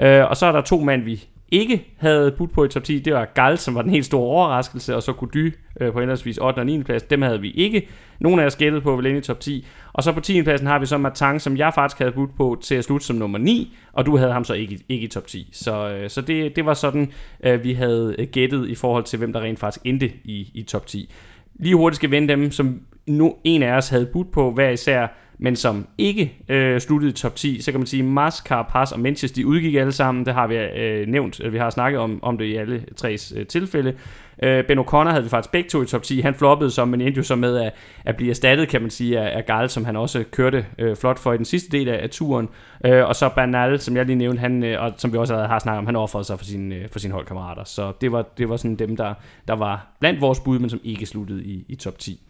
Øh, 0.00 0.30
og 0.30 0.36
så 0.36 0.46
er 0.46 0.52
der 0.52 0.60
to 0.60 0.80
mand, 0.80 1.02
vi 1.02 1.24
ikke 1.50 1.86
havde 1.96 2.30
budt 2.30 2.52
på 2.52 2.64
i 2.64 2.68
top 2.68 2.84
10, 2.84 2.98
det 2.98 3.14
var 3.14 3.24
Gal, 3.34 3.58
som 3.58 3.74
var 3.74 3.82
den 3.82 3.90
helt 3.90 4.04
store 4.04 4.22
overraskelse, 4.22 4.96
og 4.96 5.02
så 5.02 5.12
Kudy 5.12 5.54
øh, 5.80 5.92
på 5.92 6.00
henholdsvis 6.00 6.38
8. 6.38 6.58
og 6.58 6.66
9. 6.66 6.82
plads. 6.82 7.02
Dem 7.02 7.22
havde 7.22 7.40
vi 7.40 7.50
ikke. 7.50 7.88
Nogle 8.20 8.42
af 8.42 8.46
os 8.46 8.56
gættede 8.56 8.82
på 8.82 8.96
vel 8.96 9.06
i 9.16 9.20
top 9.20 9.40
10. 9.40 9.66
Og 9.92 10.02
så 10.02 10.12
på 10.12 10.20
10. 10.20 10.42
pladsen 10.42 10.66
har 10.66 10.78
vi 10.78 10.86
så 10.86 10.98
Matang, 10.98 11.40
som 11.40 11.56
jeg 11.56 11.72
faktisk 11.74 11.98
havde 11.98 12.12
budt 12.12 12.36
på 12.36 12.58
til 12.62 12.74
at 12.74 12.84
slutte 12.84 13.06
som 13.06 13.16
nummer 13.16 13.38
9, 13.38 13.76
og 13.92 14.06
du 14.06 14.16
havde 14.16 14.32
ham 14.32 14.44
så 14.44 14.54
ikke, 14.54 14.80
ikke 14.88 15.04
i 15.04 15.08
top 15.08 15.26
10. 15.26 15.50
Så, 15.52 15.88
øh, 15.88 16.10
så 16.10 16.20
det, 16.20 16.56
det 16.56 16.66
var 16.66 16.74
sådan, 16.74 17.12
øh, 17.44 17.64
vi 17.64 17.72
havde 17.72 18.26
gættet 18.32 18.68
i 18.68 18.74
forhold 18.74 19.04
til, 19.04 19.18
hvem 19.18 19.32
der 19.32 19.40
rent 19.40 19.58
faktisk 19.58 19.86
endte 19.86 20.12
i, 20.24 20.50
i 20.54 20.62
top 20.62 20.86
10. 20.86 21.12
Lige 21.54 21.76
hurtigt 21.76 21.96
skal 21.96 22.10
vende 22.10 22.28
dem, 22.28 22.50
som 22.50 22.80
nu 23.06 23.34
en 23.44 23.62
af 23.62 23.76
os 23.76 23.88
havde 23.88 24.06
budt 24.06 24.32
på 24.32 24.50
hver 24.50 24.70
især 24.70 25.06
men 25.38 25.56
som 25.56 25.86
ikke 25.98 26.34
øh, 26.48 26.80
sluttede 26.80 27.10
i 27.10 27.14
top 27.14 27.36
10, 27.36 27.60
så 27.60 27.70
kan 27.70 27.80
man 27.80 27.86
sige, 27.86 28.02
Mars, 28.02 28.34
Carapaz 28.34 28.92
og 28.92 29.00
Menches, 29.00 29.32
de 29.32 29.46
udgik 29.46 29.74
alle 29.74 29.92
sammen, 29.92 30.26
det 30.26 30.34
har 30.34 30.46
vi 30.46 30.56
øh, 30.56 31.08
nævnt, 31.08 31.52
vi 31.52 31.58
har 31.58 31.70
snakket 31.70 32.00
om, 32.00 32.18
om 32.22 32.38
det 32.38 32.44
i 32.44 32.56
alle 32.56 32.84
tre 32.96 33.16
øh, 33.36 33.46
tilfælde. 33.46 33.94
Øh, 34.42 34.64
ben 34.66 34.78
O'Connor 34.78 35.08
havde 35.08 35.22
vi 35.22 35.28
faktisk 35.28 35.52
begge 35.52 35.68
to 35.68 35.82
i 35.82 35.86
top 35.86 36.02
10, 36.02 36.20
han 36.20 36.34
floppede 36.34 36.70
så, 36.70 36.84
men 36.84 37.00
endte 37.00 37.18
jo 37.18 37.22
så 37.22 37.36
med 37.36 37.56
at, 37.56 37.72
at 38.04 38.16
blive 38.16 38.30
erstattet, 38.30 38.68
kan 38.68 38.80
man 38.80 38.90
sige, 38.90 39.20
af, 39.20 39.36
af 39.38 39.46
Gal, 39.46 39.68
som 39.68 39.84
han 39.84 39.96
også 39.96 40.24
kørte 40.30 40.66
øh, 40.78 40.96
flot 40.96 41.18
for 41.18 41.32
i 41.32 41.36
den 41.36 41.44
sidste 41.44 41.78
del 41.78 41.88
af, 41.88 42.02
af 42.02 42.10
turen. 42.10 42.48
Øh, 42.86 43.08
og 43.08 43.16
så 43.16 43.28
Bernal, 43.28 43.80
som 43.80 43.96
jeg 43.96 44.06
lige 44.06 44.16
nævnte, 44.16 44.40
han, 44.40 44.64
øh, 44.64 44.82
og 44.82 44.92
som 44.96 45.12
vi 45.12 45.18
også 45.18 45.36
har 45.36 45.58
snakket 45.58 45.78
om, 45.78 45.86
han 45.86 45.96
offrede 45.96 46.24
sig 46.24 46.38
for, 46.38 46.44
sin, 46.44 46.72
øh, 46.72 46.88
for 46.90 46.98
sine 46.98 47.14
holdkammerater. 47.14 47.64
Så 47.64 47.92
det 48.00 48.12
var, 48.12 48.22
det 48.38 48.48
var 48.48 48.56
sådan 48.56 48.76
dem, 48.76 48.96
der, 48.96 49.14
der 49.48 49.54
var 49.54 49.86
blandt 50.00 50.20
vores 50.20 50.40
bud, 50.40 50.58
men 50.58 50.70
som 50.70 50.80
ikke 50.84 51.06
sluttede 51.06 51.44
i, 51.44 51.64
i 51.68 51.74
top 51.74 51.98
10. 51.98 52.20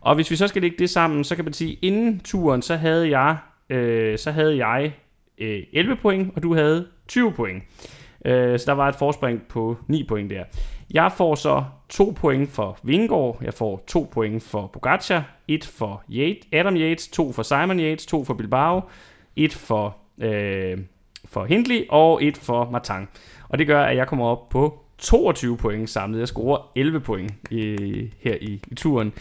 Og 0.00 0.14
hvis 0.14 0.30
vi 0.30 0.36
så 0.36 0.48
skal 0.48 0.62
lægge 0.62 0.76
det 0.78 0.90
sammen, 0.90 1.24
så 1.24 1.36
kan 1.36 1.44
man 1.44 1.52
sige, 1.52 1.78
inden 1.82 2.20
turen, 2.20 2.62
så 2.62 2.76
havde 2.76 3.18
jeg, 3.18 3.36
øh, 3.70 4.18
så 4.18 4.30
havde 4.30 4.66
jeg 4.66 4.92
øh, 5.38 5.62
11 5.72 5.96
point, 5.96 6.32
og 6.36 6.42
du 6.42 6.54
havde 6.54 6.86
20 7.08 7.32
point. 7.32 7.62
Øh, 8.24 8.58
så 8.58 8.64
der 8.66 8.72
var 8.72 8.88
et 8.88 8.94
forspring 8.94 9.42
på 9.48 9.76
9 9.88 10.04
point 10.08 10.30
der. 10.30 10.44
Jeg 10.90 11.12
får 11.12 11.34
så 11.34 11.64
2 11.88 12.14
point 12.16 12.48
for 12.48 12.78
Vingård, 12.82 13.38
jeg 13.42 13.54
får 13.54 13.84
2 13.86 14.08
point 14.12 14.42
for 14.42 14.66
Pogacar, 14.66 15.24
1 15.48 15.64
for 15.64 16.02
Yates, 16.10 16.48
Adam 16.52 16.76
Yates, 16.76 17.08
2 17.08 17.32
for 17.32 17.42
Simon 17.42 17.80
Yates, 17.80 18.06
2 18.06 18.24
for 18.24 18.34
Bilbao, 18.34 18.80
1 19.36 19.52
for, 19.52 19.96
øh, 20.18 20.78
for 21.24 21.44
Hindley 21.44 21.84
og 21.88 22.24
et 22.24 22.36
for 22.36 22.70
Matang. 22.70 23.08
Og 23.48 23.58
det 23.58 23.66
gør, 23.66 23.82
at 23.82 23.96
jeg 23.96 24.06
kommer 24.06 24.26
op 24.26 24.48
på 24.48 24.84
22 24.98 25.56
point 25.56 25.90
samlet. 25.90 26.18
Jeg 26.18 26.28
scorer 26.28 26.72
11 26.76 27.00
point 27.00 27.32
i, 27.50 27.76
her 28.20 28.34
i, 28.40 28.60
i 28.68 28.74
turen. 28.74 29.12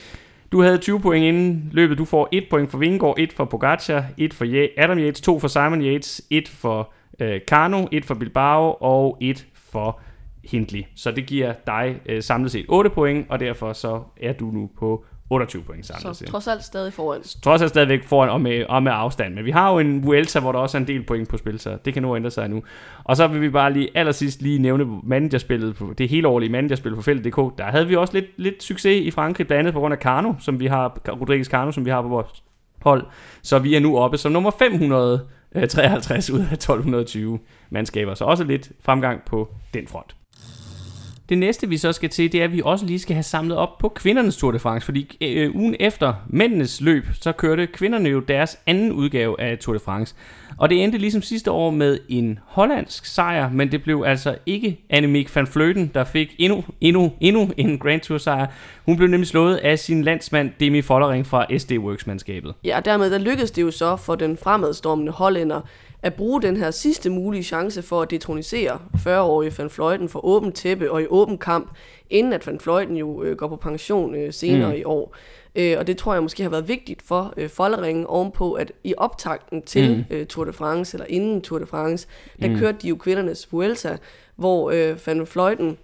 Du 0.52 0.61
havde 0.61 0.78
20 0.78 0.99
point 0.99 1.26
inden 1.26 1.69
løbet. 1.72 1.98
Du 1.98 2.06
får 2.06 2.30
1 2.32 2.44
point 2.49 2.72
for 2.72 2.78
Vingegaard, 2.78 3.15
1 3.18 3.34
for 3.34 3.45
Pogacar, 3.45 4.06
1 4.18 4.34
for 4.34 4.45
Adam 4.78 4.99
Yates, 4.99 5.22
2 5.22 5.40
for 5.40 5.48
Simon 5.48 5.82
Yates, 5.82 6.22
1 6.30 6.48
for 6.48 6.91
øh, 7.19 7.41
Kano, 7.48 7.86
1 7.91 8.06
for 8.06 8.15
Bilbao 8.15 8.78
og 8.82 9.18
1 9.22 9.48
for 9.53 9.99
Hindley. 10.44 10.84
Så 10.95 11.11
det 11.11 11.26
giver 11.26 11.53
dig 11.68 11.99
øh, 12.06 12.24
samlet 12.24 12.52
set 12.52 12.65
8 12.69 12.90
point, 12.90 13.26
og 13.30 13.40
derfor 13.40 13.74
så 13.74 14.02
er 14.22 14.34
du 14.34 14.45
nu 14.45 14.69
på 14.80 15.06
28 15.30 15.64
point 15.64 15.86
samlet 15.86 16.18
Så 16.18 16.26
trods 16.26 16.48
alt 16.48 16.64
stadig 16.64 16.94
foran. 16.94 17.22
Trods 17.44 17.62
alt 17.62 17.70
stadigvæk 17.70 18.04
foran 18.04 18.30
og 18.30 18.41
med, 18.41 18.66
og 18.70 18.84
med 18.84 18.91
afstand. 18.95 19.34
Men 19.34 19.45
vi 19.45 19.52
har 19.52 19.72
jo 19.72 19.80
en 19.80 20.06
Vuelta, 20.06 20.40
hvor 20.40 20.52
der 20.52 20.60
også 20.60 20.78
er 20.78 20.82
en 20.82 20.88
del 20.88 21.04
point 21.04 21.30
på 21.30 21.38
spil, 21.38 21.60
så 21.60 21.78
det 21.86 21.94
kan 21.94 22.04
nu 22.04 22.16
ændre 22.16 22.32
sig 22.32 22.49
nu. 22.49 22.64
Og 23.04 23.18
så 23.18 23.28
vil 23.28 23.41
vi 23.41 23.49
bare 23.49 23.74
lige 23.74 23.90
allersidst 23.95 24.41
lige 24.41 24.60
nævne 24.60 24.86
managerspillet, 25.04 25.76
på, 25.76 25.94
det 25.98 26.10
hele 26.10 26.28
årlige 26.28 26.52
managerspil 26.52 26.95
på 26.95 27.02
feltet.dk. 27.02 27.58
Der 27.58 27.64
havde 27.64 27.88
vi 27.88 27.95
også 27.95 28.14
lidt, 28.14 28.26
lidt 28.38 28.64
succes 28.64 29.06
i 29.06 29.12
Frankrig, 29.12 29.48
blandt 29.48 29.60
andet 29.60 29.74
på 29.74 29.80
grund 29.80 29.94
af 29.94 29.99
Carno, 29.99 30.34
som 30.40 30.60
vi 30.60 30.66
har, 30.66 30.98
Rodriguez 31.08 31.48
Carno, 31.48 31.72
som 31.72 31.86
vi 31.86 31.90
har 31.90 32.02
på 32.02 32.08
vores 32.08 32.44
hold. 32.82 33.06
Så 33.41 33.60
vi 33.60 33.76
er 33.76 33.80
nu 33.80 33.98
oppe 33.98 34.18
som 34.18 34.32
nummer 34.32 34.52
553 34.52 36.30
ud 36.30 36.40
af 36.40 36.54
1220 36.54 37.40
mandskaber. 37.70 38.14
Så 38.14 38.26
også 38.26 38.44
lidt 38.44 38.72
fremgang 38.82 39.22
på 39.26 39.49
den 39.74 39.88
front. 39.88 40.16
Det 41.30 41.38
næste 41.38 41.70
vi 41.70 41.78
så 41.78 41.91
skal 41.91 42.10
til, 42.10 42.32
det 42.32 42.40
er, 42.40 42.44
at 42.44 42.54
vi 42.54 42.62
også 42.66 42.86
lige 42.86 42.99
skal 42.99 43.14
have 43.14 43.24
samlet 43.24 43.58
op 43.58 43.78
på 43.78 43.90
kvindernes 43.90 44.38
Tour 44.38 44.52
de 44.52 44.60
France, 44.60 44.86
fordi 44.86 45.18
øh, 45.22 45.56
ugen 45.56 45.76
efter 45.80 46.14
mændenes 46.28 46.82
løb, 46.82 47.06
så 47.22 47.32
kørte 47.32 47.68
kvinderne 47.68 48.10
jo 48.10 48.20
deres 48.20 48.60
anden 48.66 48.91
udgave 48.91 49.41
af 49.41 49.58
Tour 49.58 49.74
de 49.74 49.80
France. 49.80 50.16
Og 50.58 50.70
det 50.70 50.84
endte 50.84 50.98
ligesom 50.98 51.22
sidste 51.22 51.52
år 51.52 51.72
med 51.72 51.99
en 52.10 52.40
hollandsk 52.45 53.06
sejr, 53.06 53.49
men 53.52 53.72
det 53.72 53.84
blev 53.84 54.04
altså 54.08 54.36
ikke 54.45 54.86
Annemiek 54.90 55.36
van 55.36 55.48
Vleuten, 55.54 55.91
der 55.94 56.04
fik 56.04 56.36
endnu, 56.38 56.64
endnu, 56.82 57.12
endnu 57.20 57.49
en 57.58 57.80
Grand 57.80 58.02
Tour 58.02 58.18
sejr. 58.18 58.48
Hun 58.86 58.98
blev 58.98 59.10
nemlig 59.10 59.28
slået 59.28 59.56
af 59.56 59.80
sin 59.80 60.04
landsmand 60.04 60.52
Demi 60.60 60.82
Follering 60.82 61.26
fra 61.26 61.58
SD 61.58 61.72
Works-mandskabet. 61.72 62.54
Ja, 62.64 62.78
og 62.78 62.86
dermed 62.86 63.12
der 63.12 63.18
lykkedes 63.18 63.52
det 63.52 63.62
jo 63.62 63.72
så 63.72 63.95
for 63.95 64.16
den 64.16 64.38
fremadstormende 64.38 65.12
hollænder 65.12 65.62
at 66.02 66.14
bruge 66.14 66.41
den 66.41 66.57
her 66.57 66.72
sidste 66.72 67.10
mulige 67.10 67.44
chance 67.44 67.82
for 67.82 68.02
at 68.02 68.11
detronisere 68.11 68.80
40-årige 68.95 69.53
Van 69.57 69.69
Fløjten 69.69 70.10
for 70.10 70.26
åbent 70.26 70.56
tæppe 70.56 70.91
og 70.91 71.02
i 71.02 71.06
åben 71.10 71.38
kamp, 71.38 71.72
inden 72.10 72.34
at 72.34 72.48
Van 72.48 72.60
Fløjten 72.60 72.98
jo 72.98 73.24
øh, 73.24 73.38
går 73.38 73.48
på 73.48 73.56
pension 73.56 74.15
øh, 74.15 74.34
senere 74.34 74.69
mm. 74.69 74.80
i 74.80 74.84
år. 74.84 75.15
Øh, 75.56 75.76
og 75.80 75.88
det 75.88 75.98
tror 75.98 76.14
jeg 76.14 76.24
måske 76.24 76.44
har 76.44 76.49
været 76.49 76.68
vigtigt 76.68 77.02
for 77.02 77.34
øh, 77.38 77.49
Folleringen 77.49 78.06
ovenpå, 78.06 78.53
at 78.53 78.72
i 78.84 78.94
optakten 78.98 79.61
til 79.61 80.06
mm. 80.10 80.15
øh, 80.15 80.26
Tour 80.26 80.45
de 80.45 80.53
France, 80.53 80.98
eller 80.98 81.06
inden 81.10 81.41
Tour 81.41 81.60
de 81.60 81.65
France, 81.65 82.07
der 82.41 82.49
mm. 82.49 82.57
kørte 82.57 82.78
de 82.82 82.88
jo 82.88 82.95
kvindernes 82.95 83.52
Vuelta, 83.52 83.98
hvor 84.36 84.72
øh, 84.72 85.07
Van 85.07 85.28
Fløjten 85.28 85.78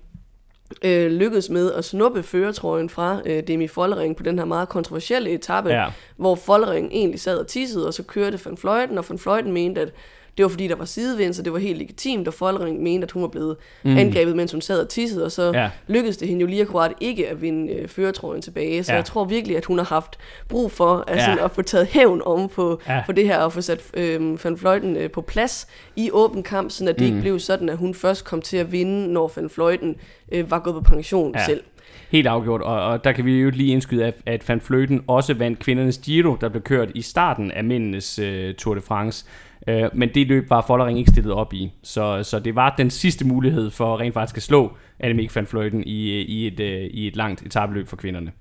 øh, 0.81 1.11
lykkedes 1.11 1.49
med 1.49 1.71
at 1.71 1.85
snuppe 1.85 2.23
føretrøjen 2.23 2.89
fra 2.89 3.21
øh, 3.25 3.43
Demi 3.47 3.67
Follering 3.67 4.15
på 4.15 4.23
den 4.23 4.37
her 4.39 4.45
meget 4.45 4.69
kontroversielle 4.69 5.29
etape, 5.29 5.69
ja. 5.69 5.87
hvor 6.15 6.35
Follering 6.35 6.91
egentlig 6.91 7.19
sad 7.19 7.37
og 7.37 7.47
tissede, 7.47 7.87
og 7.87 7.93
så 7.93 8.03
kørte 8.03 8.39
Van 8.45 8.57
Fløjten, 8.57 8.97
og 8.97 9.05
Van 9.09 9.19
Fløjten 9.19 9.51
mente, 9.51 9.81
at 9.81 9.91
det 10.38 10.43
var 10.43 10.49
fordi, 10.49 10.68
der 10.68 10.76
var 10.76 10.85
sidevind, 10.85 11.34
så 11.34 11.41
det 11.41 11.53
var 11.53 11.60
helt 11.60 11.77
legitimt, 11.77 12.27
og 12.27 12.34
Follering 12.34 12.84
mente, 12.84 13.05
at 13.05 13.11
hun 13.11 13.22
var 13.22 13.27
blevet 13.27 13.55
mm. 13.84 13.97
angrebet, 13.97 14.35
mens 14.35 14.51
hun 14.51 14.61
sad 14.61 14.81
og 14.81 14.89
tissede, 14.89 15.26
og 15.26 15.31
så 15.31 15.51
ja. 15.53 15.69
lykkedes 15.88 16.18
det 16.18 16.27
hende 16.27 16.41
jo 16.41 16.47
lige 16.47 16.61
akkurat 16.61 16.93
ikke 16.99 17.30
at 17.30 17.41
vinde 17.41 17.73
øh, 17.73 17.88
føretrøjen 17.88 18.41
tilbage. 18.41 18.84
Så 18.84 18.91
ja. 18.91 18.95
jeg 18.95 19.05
tror 19.05 19.26
virkelig, 19.26 19.57
at 19.57 19.65
hun 19.65 19.77
har 19.77 19.85
haft 19.85 20.18
brug 20.47 20.72
for 20.72 21.03
altså, 21.07 21.31
ja. 21.31 21.45
at 21.45 21.51
få 21.51 21.61
taget 21.61 21.88
hævn 21.88 22.22
om 22.26 22.49
på, 22.49 22.81
ja. 22.88 23.03
på 23.05 23.11
det 23.11 23.26
her, 23.26 23.38
og 23.38 23.53
få 23.53 23.61
sat 23.61 23.81
øh, 23.93 24.45
Van 24.45 24.57
Fløjten 24.57 24.95
øh, 24.95 25.11
på 25.11 25.22
plads 25.22 25.68
i 25.95 26.10
åben 26.11 26.43
kamp, 26.43 26.72
så 26.72 26.85
det 26.85 26.99
mm. 26.99 27.05
ikke 27.05 27.22
blev 27.22 27.39
sådan, 27.39 27.69
at 27.69 27.77
hun 27.77 27.93
først 27.93 28.26
kom 28.26 28.41
til 28.41 28.57
at 28.57 28.72
vinde, 28.72 29.14
når 29.14 29.31
Van 29.35 29.49
Fløjten 29.49 29.95
øh, 30.31 30.51
var 30.51 30.60
gået 30.60 30.76
på 30.76 30.81
pension 30.81 31.35
ja. 31.35 31.45
selv. 31.45 31.64
Helt 32.10 32.27
afgjort, 32.27 32.61
og, 32.61 32.85
og 32.85 33.03
der 33.03 33.11
kan 33.11 33.26
vi 33.26 33.39
jo 33.39 33.49
lige 33.49 33.72
indskyde, 33.72 34.05
at, 34.05 34.15
at 34.26 34.49
Van 34.49 34.61
Fløten 34.61 35.03
også 35.07 35.34
vandt 35.34 35.60
kvindernes 35.60 35.97
Giro, 35.97 36.35
der 36.41 36.49
blev 36.49 36.61
kørt 36.61 36.89
i 36.95 37.01
starten 37.01 37.51
af 37.51 37.64
mændenes 37.64 38.19
uh, 38.19 38.55
Tour 38.57 38.76
de 38.76 38.81
France. 38.81 39.26
Uh, 39.68 39.98
men 39.98 40.10
det 40.15 40.27
løb 40.27 40.49
var 40.49 40.64
Follering 40.68 40.99
ikke 40.99 41.11
stillet 41.11 41.34
op 41.34 41.53
i, 41.53 41.72
så, 41.84 42.23
så 42.23 42.40
det 42.40 42.56
var 42.56 42.76
den 42.77 42.90
sidste 42.90 43.27
mulighed 43.27 43.69
for 43.69 43.99
rent 43.99 44.14
faktisk 44.14 44.38
at 44.38 44.44
slå 44.44 44.72
Annemiek 44.99 45.35
van 45.35 45.48
Fløten 45.48 45.84
i, 45.84 46.22
i, 46.22 46.48
et, 46.48 46.60
uh, 46.60 46.65
i 46.95 47.07
et 47.07 47.15
langt 47.15 47.41
etabeløb 47.41 47.88
for 47.88 47.95
kvinderne. 47.95 48.31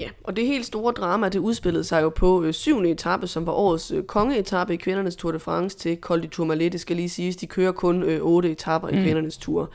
Ja, 0.00 0.08
og 0.24 0.36
det 0.36 0.46
helt 0.46 0.66
store 0.66 0.92
drama, 0.92 1.28
det 1.28 1.38
udspillede 1.38 1.84
sig 1.84 2.02
jo 2.02 2.08
på 2.08 2.42
øh, 2.42 2.52
syvende 2.52 2.90
etape, 2.90 3.26
som 3.26 3.46
var 3.46 3.52
årets 3.52 3.90
øh, 3.90 4.02
kongeetappe 4.02 4.74
i 4.74 4.76
kvindernes 4.76 5.16
Tour 5.16 5.32
de 5.32 5.38
France 5.38 5.78
til 5.78 5.98
Col 6.00 6.22
du 6.22 6.28
Tourmalet. 6.28 6.72
Det 6.72 6.80
skal 6.80 6.96
lige 6.96 7.08
siges, 7.08 7.36
de 7.36 7.46
kører 7.46 7.72
kun 7.72 8.02
øh, 8.02 8.20
otte 8.22 8.50
etaper 8.50 8.88
mm. 8.88 8.98
i 8.98 9.02
kvindernes 9.02 9.36
Tour. 9.36 9.70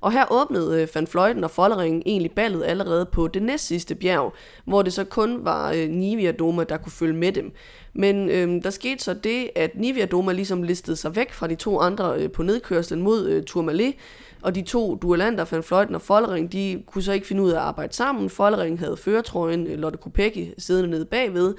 Og 0.00 0.12
her 0.12 0.24
åbnede 0.30 0.82
øh, 0.82 0.88
Van 0.94 1.06
Fløjten 1.06 1.44
og 1.44 1.50
Follering 1.50 2.02
egentlig 2.06 2.32
ballet 2.32 2.64
allerede 2.64 3.06
på 3.06 3.28
det 3.28 3.42
næstsidste 3.42 3.94
bjerg, 3.94 4.32
hvor 4.64 4.82
det 4.82 4.92
så 4.92 5.04
kun 5.04 5.44
var 5.44 5.72
øh, 5.72 5.88
Nivia 5.88 6.32
Doma, 6.32 6.64
der 6.64 6.76
kunne 6.76 6.92
følge 6.92 7.14
med 7.14 7.32
dem. 7.32 7.52
Men 7.92 8.30
øh, 8.30 8.62
der 8.62 8.70
skete 8.70 9.04
så 9.04 9.14
det, 9.14 9.50
at 9.56 9.70
Nivia 9.74 10.06
Doma 10.06 10.32
ligesom 10.32 10.62
listede 10.62 10.96
sig 10.96 11.16
væk 11.16 11.32
fra 11.32 11.46
de 11.46 11.54
to 11.54 11.80
andre 11.80 12.14
øh, 12.18 12.30
på 12.30 12.42
nedkørslen 12.42 13.02
mod 13.02 13.26
øh, 13.26 13.44
Tourmalet, 13.44 13.94
og 14.42 14.54
de 14.54 14.62
to 14.62 14.94
duellanter, 14.94 15.44
Van 15.50 15.62
Fløjten 15.62 15.94
og 15.94 16.02
Follering, 16.02 16.52
de 16.52 16.82
kunne 16.86 17.02
så 17.02 17.12
ikke 17.12 17.26
finde 17.26 17.42
ud 17.42 17.50
af 17.50 17.56
at 17.56 17.62
arbejde 17.62 17.92
sammen. 17.92 18.30
Follering 18.30 18.78
havde 18.78 18.96
føretrøjen, 18.96 19.66
øh, 19.66 19.78
Lotte 19.78 19.98
Kopecki 19.98 20.54
siddende 20.58 20.90
nede 20.90 21.04
bagved, 21.04 21.54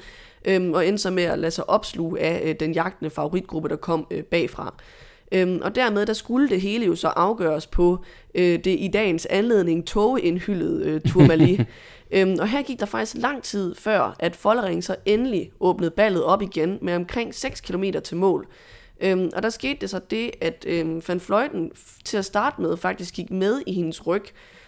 øh, 0.46 0.72
og 0.72 0.88
endte 0.88 1.02
så 1.04 1.12
med 1.12 1.24
at 1.24 1.40
lade 1.40 1.52
sig 1.52 1.70
opsluge 1.70 2.20
af 2.20 2.50
øh, 2.50 2.56
den 2.60 2.74
jagtende 2.74 3.10
favoritgruppe, 3.10 3.70
der 3.70 3.76
kom 3.76 4.08
øh, 4.12 4.24
bagfra. 4.24 4.74
Øhm, 5.32 5.60
og 5.64 5.76
dermed 5.76 6.06
der 6.06 6.14
skulle 6.14 6.50
det 6.50 6.62
hele 6.62 6.86
jo 6.86 6.96
så 6.96 7.08
afgøres 7.08 7.68
på 7.68 8.04
øh, 8.36 8.60
det 8.60 8.76
i 8.80 8.90
dagens 8.94 9.26
anledning 9.26 9.88
togindhyldede 9.88 10.86
øh, 10.86 11.02
Tourmalet. 11.02 11.66
øhm, 12.16 12.38
og 12.40 12.48
her 12.48 12.62
gik 12.62 12.80
der 12.80 12.86
faktisk 12.86 13.22
lang 13.22 13.44
tid 13.44 13.76
før, 13.76 14.16
at 14.20 14.36
Follering 14.36 14.84
så 14.84 14.96
endelig 15.06 15.52
åbnede 15.60 15.92
ballet 15.92 16.24
op 16.24 16.42
igen 16.42 16.78
med 16.82 16.96
omkring 16.96 17.36
6 17.36 17.62
km 17.62 17.84
til 18.04 18.18
mål. 18.18 18.48
Øhm, 19.02 19.30
og 19.36 19.44
der 19.44 19.50
skete 19.50 19.78
det 19.82 19.90
så 19.90 20.00
det, 20.00 20.32
at 20.42 20.66
øhm, 20.68 21.02
Van 21.08 21.20
Fløjten 21.20 21.72
til 22.06 22.18
at 22.18 22.26
starte 22.26 22.62
med 22.62 22.78
faktisk 22.78 23.14
gik 23.14 23.32
med 23.32 23.62
i 23.68 23.74
hendes 23.74 24.08
ryg. 24.08 24.24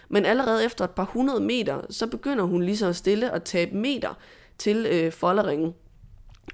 Men 0.08 0.24
allerede 0.24 0.64
efter 0.64 0.84
et 0.84 0.90
par 0.90 1.04
hundrede 1.12 1.40
meter, 1.40 1.80
så 1.90 2.06
begynder 2.06 2.44
hun 2.44 2.62
lige 2.62 2.76
så 2.76 2.92
stille 2.92 3.30
at 3.30 3.42
tabe 3.42 3.76
meter 3.76 4.18
til 4.58 4.86
øh, 4.90 5.12
Folleringen. 5.12 5.74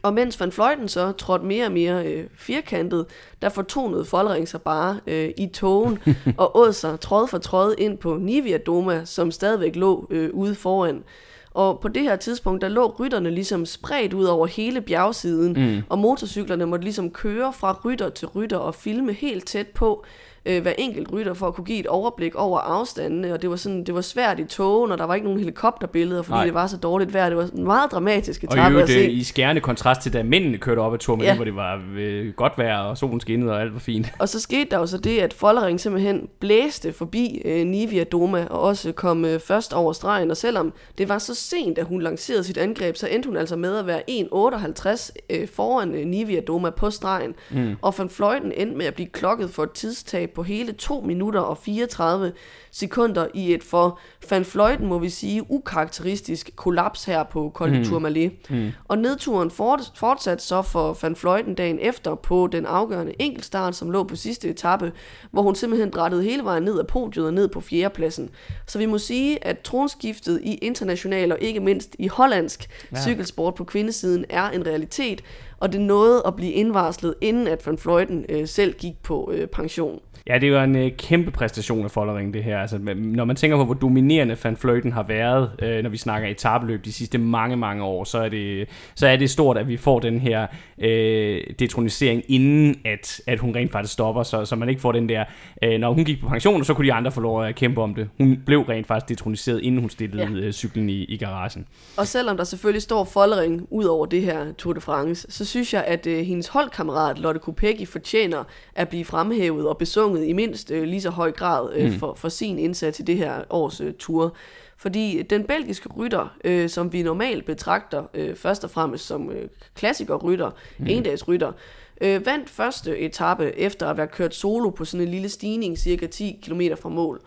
Og 0.03 0.15
mens 0.15 0.41
Van 0.41 0.53
Fløjten 0.53 0.89
så 0.89 1.12
trådte 1.12 1.45
mere 1.45 1.67
og 1.67 1.73
mere 1.73 2.07
øh, 2.07 2.25
firkantet, 2.37 3.07
der 3.43 3.49
fortonede 3.49 4.05
Follering 4.05 4.49
sig 4.49 4.62
bare 4.62 5.01
øh, 5.07 5.31
i 5.37 5.47
togen 5.47 5.99
og 6.39 6.57
åd 6.59 6.73
sig 6.73 7.01
tråd 7.01 7.29
for 7.29 7.39
tråd 7.39 7.75
ind 7.79 7.99
på 7.99 8.17
Nivia 8.17 8.59
Doma, 8.59 9.05
som 9.05 9.31
stadigvæk 9.31 9.77
lå 9.77 10.07
øh, 10.11 10.31
ude 10.33 10.55
foran. 10.55 11.03
Og 11.51 11.81
på 11.81 11.89
det 11.89 12.03
her 12.03 12.17
tidspunkt, 12.17 12.62
der 12.62 12.69
lå 12.69 12.95
rytterne 13.01 13.31
ligesom 13.31 13.67
spredt 13.67 14.12
ud 14.12 14.25
over 14.25 14.47
hele 14.47 14.81
bjergsiden, 14.81 15.53
mm. 15.53 15.83
og 15.89 15.99
motorcyklerne 15.99 16.67
måtte 16.67 16.85
ligesom 16.85 17.11
køre 17.11 17.53
fra 17.53 17.81
rytter 17.85 18.09
til 18.09 18.29
rytter 18.29 18.57
og 18.57 18.75
filme 18.75 19.12
helt 19.12 19.47
tæt 19.47 19.67
på, 19.67 20.05
øh, 20.47 20.62
hver 20.62 20.73
enkelt 20.79 21.12
rytter 21.12 21.35
for 21.35 21.47
at 21.47 21.55
kunne 21.55 21.65
give 21.65 21.81
et 21.81 21.87
overblik 21.87 22.35
over 22.35 22.59
afstandene, 22.59 23.33
og 23.33 23.43
det 23.43 23.51
var, 23.51 23.57
sådan, 23.57 23.85
det 23.85 23.95
var 23.95 24.01
svært 24.01 24.41
i 24.41 24.45
togen, 24.45 24.93
og 24.93 24.99
der 24.99 25.05
var 25.05 25.15
ikke 25.15 25.25
nogen 25.25 25.39
helikopterbilleder, 25.39 26.23
fordi 26.23 26.37
Nej. 26.37 26.45
det 26.45 26.55
var 26.55 26.67
så 26.67 26.77
dårligt 26.77 27.15
vejr. 27.15 27.29
Det 27.29 27.37
var 27.37 27.49
en 27.55 27.65
meget 27.65 27.93
dramatisk 27.93 28.45
etape 28.45 28.77
og 28.77 28.83
at 28.83 28.89
se. 28.89 29.11
i 29.11 29.23
skærende 29.23 29.61
kontrast 29.61 30.01
til, 30.01 30.12
da 30.12 30.23
mændene 30.23 30.59
kørte 30.59 30.79
op 30.79 30.95
ad 30.95 30.99
Tourmalet, 30.99 31.31
ja. 31.31 31.35
hvor 31.35 31.45
det 31.45 31.57
var 31.57 31.83
øh, 31.97 32.33
godt 32.33 32.53
vejr, 32.59 32.79
og 32.79 32.99
solen 32.99 33.21
skinnede, 33.21 33.53
og 33.53 33.61
alt 33.61 33.73
var 33.73 33.79
fint. 33.79 34.12
Og 34.19 34.29
så 34.29 34.41
skete 34.41 34.71
der 34.71 34.79
jo 34.79 34.87
så 34.87 34.99
det, 34.99 35.19
at 35.19 35.33
Follering 35.33 35.81
simpelthen 35.81 36.29
blæste 36.41 36.93
forbi 36.93 37.43
øh, 37.45 37.67
Nivia 37.67 38.05
Doma, 38.05 38.47
og 38.51 38.61
også 38.61 38.93
kom 38.93 39.25
øh, 39.25 39.41
først 39.41 39.73
over 39.73 39.93
stregen, 39.93 40.31
og 40.31 40.37
selvom 40.37 40.73
det 40.99 41.09
var 41.09 41.19
så 41.19 41.35
sent, 41.35 41.79
at 41.79 41.87
hun 41.87 42.03
lancerede 42.03 42.45
sit 42.45 42.59
angreb, 42.59 42.97
så 42.97 43.07
endte 43.07 43.27
hun 43.27 43.37
altså 43.37 43.57
med 43.57 43.77
at 43.77 43.87
være 43.87 44.03
1.58 44.11 45.11
øh, 45.31 45.49
foran 45.49 45.95
øh, 45.95 46.05
Nivia 46.07 46.41
Doma 46.41 46.71
på 46.71 46.91
stregen, 46.91 47.35
mm. 47.51 47.77
og 47.83 47.95
Van 47.99 48.09
Fløjten 48.09 48.53
endte 48.57 48.77
med 48.77 48.87
at 48.87 48.95
blive 48.95 49.09
klokket 49.09 49.51
for 49.51 49.62
et 49.62 49.73
tidstab 49.73 50.30
på 50.35 50.43
hele 50.43 50.73
2 50.73 51.01
minutter 51.01 51.40
og 51.40 51.59
34 51.59 52.32
sekunder 52.70 53.27
i 53.35 53.55
et 53.55 53.65
for 53.65 53.98
Van 54.31 54.44
Fløjten, 54.44 54.86
må 54.86 54.98
vi 54.98 55.09
sige, 55.09 55.51
ukarakteristisk 55.51 56.51
kollaps 56.57 57.05
her 57.05 57.23
på 57.23 57.51
Col 57.55 57.78
mm. 57.78 57.85
Tourmalet. 57.85 58.32
Mm. 58.51 58.70
Og 58.85 58.98
nedturen 58.98 59.51
fort, 59.51 59.93
fortsatte 59.97 60.44
så 60.44 60.62
for 60.62 60.98
Van 61.02 61.16
Fløjten 61.16 61.55
dagen 61.55 61.78
efter 61.81 62.15
på 62.15 62.48
den 62.52 62.66
afgørende 62.66 63.12
enkeltstart, 63.19 63.77
som 63.77 63.90
lå 63.90 64.05
på 64.05 64.16
sidste 64.16 64.48
etape, 64.48 64.93
hvor 65.31 65.43
hun 65.43 65.55
simpelthen 65.55 65.90
drættede 65.90 66.23
hele 66.23 66.44
vejen 66.44 66.62
ned 66.62 66.78
af 66.78 66.86
podiet 66.86 67.27
og 67.27 67.35
ned 67.35 67.48
på 67.48 67.61
fjerdepladsen. 67.61 68.31
Så 68.66 68.78
vi 68.78 68.86
må 68.86 68.98
sige, 68.98 69.44
at 69.44 69.61
tronskiftet 69.61 70.40
i 70.43 70.55
international 70.55 71.32
og 71.32 71.39
ikke 71.40 71.61
mindst 71.61 71.97
i 71.98 72.09
hollandsk 72.09 72.69
ja. 72.93 73.02
cykelsport 73.02 73.55
på 73.55 73.65
kvindesiden 73.65 74.24
er 74.28 74.51
en 74.51 74.66
realitet, 74.66 75.23
og 75.61 75.73
det 75.73 75.81
nåede 75.81 76.23
at 76.27 76.37
blive 76.37 76.53
indvarslet, 76.53 77.15
inden 77.20 77.47
at 77.47 77.66
Van 77.66 77.78
Fløjten 77.78 78.24
øh, 78.28 78.49
selv 78.49 78.74
gik 78.74 79.03
på 79.03 79.31
øh, 79.35 79.47
pension. 79.47 80.01
Ja, 80.27 80.39
det 80.39 80.53
var 80.53 80.65
en 80.65 80.77
øh, 80.77 80.91
kæmpe 80.99 81.31
præstation 81.31 81.85
af 81.85 81.91
Follering, 81.91 82.35
det 82.35 82.45
her. 82.45 82.59
Altså, 82.59 82.78
når 82.97 83.24
man 83.24 83.37
tænker 83.37 83.57
på, 83.57 83.65
hvor 83.65 83.74
dominerende 83.74 84.37
Van 84.45 84.57
Fløjten 84.57 84.93
har 84.93 85.03
været, 85.03 85.51
øh, 85.62 85.82
når 85.82 85.91
vi 85.91 85.97
snakker 85.97 86.28
etabeløb 86.28 86.85
de 86.85 86.93
sidste 86.93 87.19
mange, 87.19 87.57
mange 87.57 87.85
år, 87.85 88.05
så 88.05 88.19
er 88.19 88.28
det, 88.28 88.69
så 88.95 89.07
er 89.07 89.16
det 89.16 89.31
stort, 89.31 89.59
at 89.59 89.69
vi 89.69 89.77
får 89.77 90.01
den 90.01 90.20
her 90.20 90.47
øh, 90.78 91.41
detronisering, 91.59 92.23
inden 92.28 92.77
at, 92.85 93.20
at 93.27 93.39
hun 93.39 93.55
rent 93.55 93.73
faktisk 93.73 93.93
stopper, 93.93 94.23
så, 94.23 94.45
så 94.45 94.57
man 94.57 94.69
ikke 94.69 94.81
får 94.81 94.93
den 94.93 95.09
der, 95.09 95.24
øh, 95.62 95.78
når 95.78 95.93
hun 95.93 96.05
gik 96.05 96.20
på 96.20 96.28
pension, 96.28 96.65
så 96.65 96.74
kunne 96.74 96.87
de 96.87 96.93
andre 96.93 97.12
få 97.12 97.20
lov 97.20 97.45
at 97.45 97.55
kæmpe 97.55 97.82
om 97.82 97.95
det. 97.95 98.09
Hun 98.19 98.43
blev 98.47 98.61
rent 98.61 98.87
faktisk 98.87 99.09
detroniseret, 99.09 99.61
inden 99.62 99.81
hun 99.81 99.91
stillede 99.91 100.23
ja. 100.23 100.47
øh, 100.47 100.53
cyklen 100.53 100.91
i, 100.91 101.05
i 101.05 101.16
garagen. 101.16 101.66
Og 101.97 102.07
selvom 102.07 102.37
der 102.37 102.45
selvfølgelig 102.45 102.82
står 102.82 103.05
Follering 103.05 103.66
ud 103.70 103.85
over 103.85 104.07
det 104.07 104.23
her 104.23 104.53
Tour 104.59 104.73
de 104.73 104.81
France, 104.81 105.27
så 105.31 105.45
synes 105.51 105.74
jeg, 105.74 105.85
at 105.85 106.06
øh, 106.06 106.18
hendes 106.18 106.48
holdkammerat 106.48 107.18
Lotte 107.18 107.40
Kopecky 107.40 107.86
fortjener 107.89 108.44
at 108.74 108.89
blive 108.89 109.05
fremhævet 109.05 109.68
og 109.68 109.78
besunget 109.78 110.27
i 110.27 110.32
mindst 110.32 110.70
øh, 110.70 110.82
lige 110.82 111.01
så 111.01 111.10
høj 111.10 111.32
grad 111.32 111.72
øh, 111.74 111.93
mm. 111.93 111.98
for, 111.98 112.14
for 112.14 112.28
sin 112.28 112.59
indsats 112.59 113.01
i 113.01 113.02
det 113.02 113.16
her 113.16 113.43
års 113.51 113.81
øh, 113.81 113.94
tur. 113.98 114.35
Fordi 114.77 115.22
den 115.22 115.44
belgiske 115.44 115.89
rytter, 115.89 116.36
øh, 116.44 116.68
som 116.68 116.93
vi 116.93 117.02
normalt 117.02 117.47
betragter 117.47 118.05
øh, 118.14 118.36
først 118.36 118.64
og 118.64 118.70
fremmest 118.70 119.06
som 119.06 119.31
øh, 119.31 119.48
klassikerrytter, 119.74 120.51
mm. 120.78 120.86
endagsrytter, 120.89 121.52
øh, 122.01 122.27
vandt 122.27 122.51
første 122.51 122.98
etape 122.98 123.56
efter 123.59 123.86
at 123.86 123.97
være 123.97 124.06
kørt 124.06 124.35
solo 124.35 124.70
på 124.70 124.85
sådan 124.85 125.06
en 125.06 125.12
lille 125.12 125.28
stigning, 125.28 125.78
cirka 125.78 126.06
10 126.06 126.40
km 126.43 126.60
fra 126.81 126.89
mål. 126.89 127.20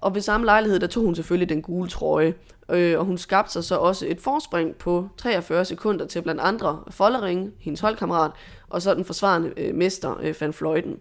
Og 0.00 0.14
ved 0.14 0.20
samme 0.20 0.46
lejlighed, 0.46 0.80
der 0.80 0.86
tog 0.86 1.04
hun 1.04 1.14
selvfølgelig 1.14 1.48
den 1.48 1.62
gule 1.62 1.88
trøje, 1.88 2.34
øh, 2.70 2.98
og 2.98 3.04
hun 3.04 3.18
skabte 3.18 3.52
sig 3.52 3.64
så 3.64 3.76
også 3.76 4.06
et 4.08 4.20
forspring 4.20 4.74
på 4.74 5.08
43 5.16 5.64
sekunder 5.64 6.06
til 6.06 6.22
blandt 6.22 6.40
andre 6.40 6.82
Follering, 6.90 7.52
hendes 7.60 7.80
holdkammerat, 7.80 8.30
og 8.68 8.82
så 8.82 8.94
den 8.94 9.04
forsvarende 9.04 9.52
øh, 9.56 9.74
mester 9.74 10.16
øh, 10.22 10.34
Van 10.40 10.52
Fløjten. 10.52 10.96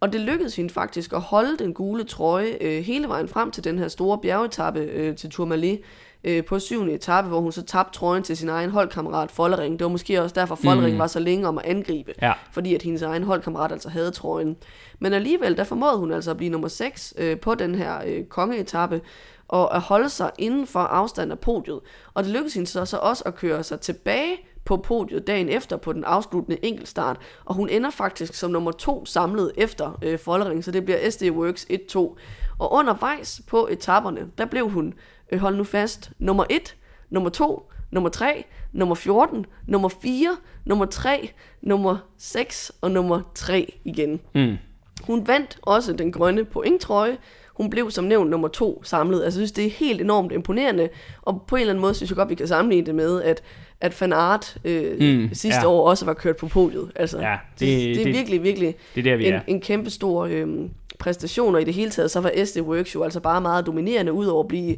Og 0.00 0.12
det 0.12 0.20
lykkedes 0.20 0.56
hende 0.56 0.70
faktisk 0.70 1.12
at 1.12 1.20
holde 1.20 1.56
den 1.58 1.74
gule 1.74 2.04
trøje 2.04 2.56
øh, 2.60 2.82
hele 2.82 3.08
vejen 3.08 3.28
frem 3.28 3.50
til 3.50 3.64
den 3.64 3.78
her 3.78 3.88
store 3.88 4.18
bjergetappe 4.18 4.80
øh, 4.80 5.16
til 5.16 5.30
Tourmalet 5.30 5.80
øh, 6.24 6.44
på 6.44 6.58
syvende 6.58 6.92
etape, 6.92 7.28
hvor 7.28 7.40
hun 7.40 7.52
så 7.52 7.62
tabte 7.62 7.98
trøjen 7.98 8.22
til 8.22 8.36
sin 8.36 8.48
egen 8.48 8.70
holdkammerat 8.70 9.30
Follering. 9.30 9.78
Det 9.78 9.84
var 9.84 9.90
måske 9.90 10.22
også 10.22 10.34
derfor, 10.34 10.54
Follering 10.54 10.92
mm. 10.92 10.98
var 10.98 11.06
så 11.06 11.20
længe 11.20 11.48
om 11.48 11.58
at 11.58 11.64
angribe, 11.64 12.12
ja. 12.22 12.32
fordi 12.52 12.74
at 12.74 12.82
hendes 12.82 13.02
egen 13.02 13.22
holdkammerat 13.22 13.72
altså 13.72 13.88
havde 13.88 14.10
trøjen. 14.10 14.56
Men 14.98 15.12
alligevel, 15.12 15.56
der 15.56 15.64
formåede 15.64 15.98
hun 15.98 16.12
altså 16.12 16.30
at 16.30 16.36
blive 16.36 16.50
nummer 16.50 16.68
6 16.68 17.14
øh, 17.18 17.40
på 17.40 17.54
den 17.54 17.74
her 17.74 18.02
øh, 18.06 18.24
kongeetappe, 18.24 19.00
og 19.48 19.76
at 19.76 19.80
holde 19.80 20.08
sig 20.08 20.30
inden 20.38 20.66
for 20.66 20.80
afstand 20.80 21.32
af 21.32 21.38
podiet. 21.38 21.80
Og 22.14 22.24
det 22.24 22.32
lykkedes 22.32 22.54
hende 22.54 22.66
så, 22.66 22.84
så 22.84 22.96
også 22.96 23.22
at 23.26 23.34
køre 23.34 23.62
sig 23.62 23.80
tilbage 23.80 24.36
på 24.64 24.76
podiet 24.76 25.26
dagen 25.26 25.48
efter 25.48 25.76
på 25.76 25.92
den 25.92 26.04
afsluttende 26.04 26.64
enkeltstart, 26.64 27.16
og 27.44 27.54
hun 27.54 27.68
ender 27.68 27.90
faktisk 27.90 28.34
som 28.34 28.50
nummer 28.50 28.72
to 28.72 29.04
samlet 29.04 29.52
efter 29.56 29.98
øh, 30.02 30.18
Follering, 30.18 30.64
så 30.64 30.70
det 30.70 30.84
bliver 30.84 31.10
SD 31.10 31.22
Works 31.30 31.66
1-2. 31.70 31.98
Og 32.58 32.72
undervejs 32.72 33.40
på 33.46 33.68
etaperne, 33.70 34.30
der 34.38 34.44
blev 34.44 34.70
hun, 34.70 34.94
øh, 35.32 35.40
hold 35.40 35.56
nu 35.56 35.64
fast, 35.64 36.10
nummer 36.18 36.44
1, 36.50 36.76
nummer 37.10 37.30
2, 37.30 37.70
nummer 37.90 38.10
3, 38.10 38.44
nummer 38.72 38.94
14, 38.94 39.46
nummer 39.66 39.88
4, 39.88 40.36
nummer 40.64 40.86
3, 40.86 41.30
nummer 41.62 41.96
6 42.18 42.72
og 42.80 42.90
nummer 42.90 43.20
3 43.34 43.80
igen. 43.84 44.20
Mm. 44.34 44.56
Hun 45.06 45.26
vandt 45.26 45.58
også 45.62 45.92
den 45.92 46.12
grønne 46.12 46.44
pointtrøje, 46.44 47.18
hun 47.58 47.70
blev 47.70 47.90
som 47.90 48.04
nævnt 48.04 48.30
nummer 48.30 48.48
to 48.48 48.82
samlet. 48.84 49.24
Altså, 49.24 49.40
jeg 49.40 49.48
synes, 49.48 49.52
det 49.52 49.66
er 49.66 49.70
helt 49.70 50.00
enormt 50.00 50.32
imponerende, 50.32 50.88
og 51.22 51.42
på 51.46 51.56
en 51.56 51.60
eller 51.60 51.72
anden 51.72 51.82
måde 51.82 51.94
synes 51.94 52.10
jeg 52.10 52.16
godt, 52.16 52.28
vi 52.28 52.34
kan 52.34 52.48
sammenligne 52.48 52.86
det 52.86 52.94
med, 52.94 53.22
at 53.22 53.42
at 53.80 53.94
Fan 53.94 54.12
Art 54.12 54.56
øh, 54.64 55.18
mm, 55.20 55.34
sidste 55.34 55.60
ja. 55.60 55.68
år 55.68 55.90
også 55.90 56.04
var 56.04 56.14
kørt 56.14 56.36
på 56.36 56.48
podiet. 56.48 56.90
Altså, 56.96 57.18
ja, 57.20 57.36
det, 57.60 57.60
det, 57.60 57.68
det 57.68 58.00
er 58.00 58.04
det, 58.04 58.14
virkelig, 58.14 58.42
virkelig 58.42 58.74
det 58.94 59.06
er 59.06 59.10
der, 59.10 59.16
vi 59.16 59.26
en, 59.26 59.34
er. 59.34 59.40
en 59.46 59.60
kæmpe 59.60 59.90
stor 59.90 60.24
øh, 60.24 60.46
præstation, 60.98 61.54
og 61.54 61.62
i 61.62 61.64
det 61.64 61.74
hele 61.74 61.90
taget, 61.90 62.10
så 62.10 62.20
var 62.20 62.44
SD 62.44 62.60
Works 62.60 62.94
jo 62.94 63.02
altså 63.02 63.20
bare 63.20 63.40
meget 63.40 63.66
dominerende, 63.66 64.12
udover 64.12 64.42
at 64.42 64.48
blive 64.48 64.76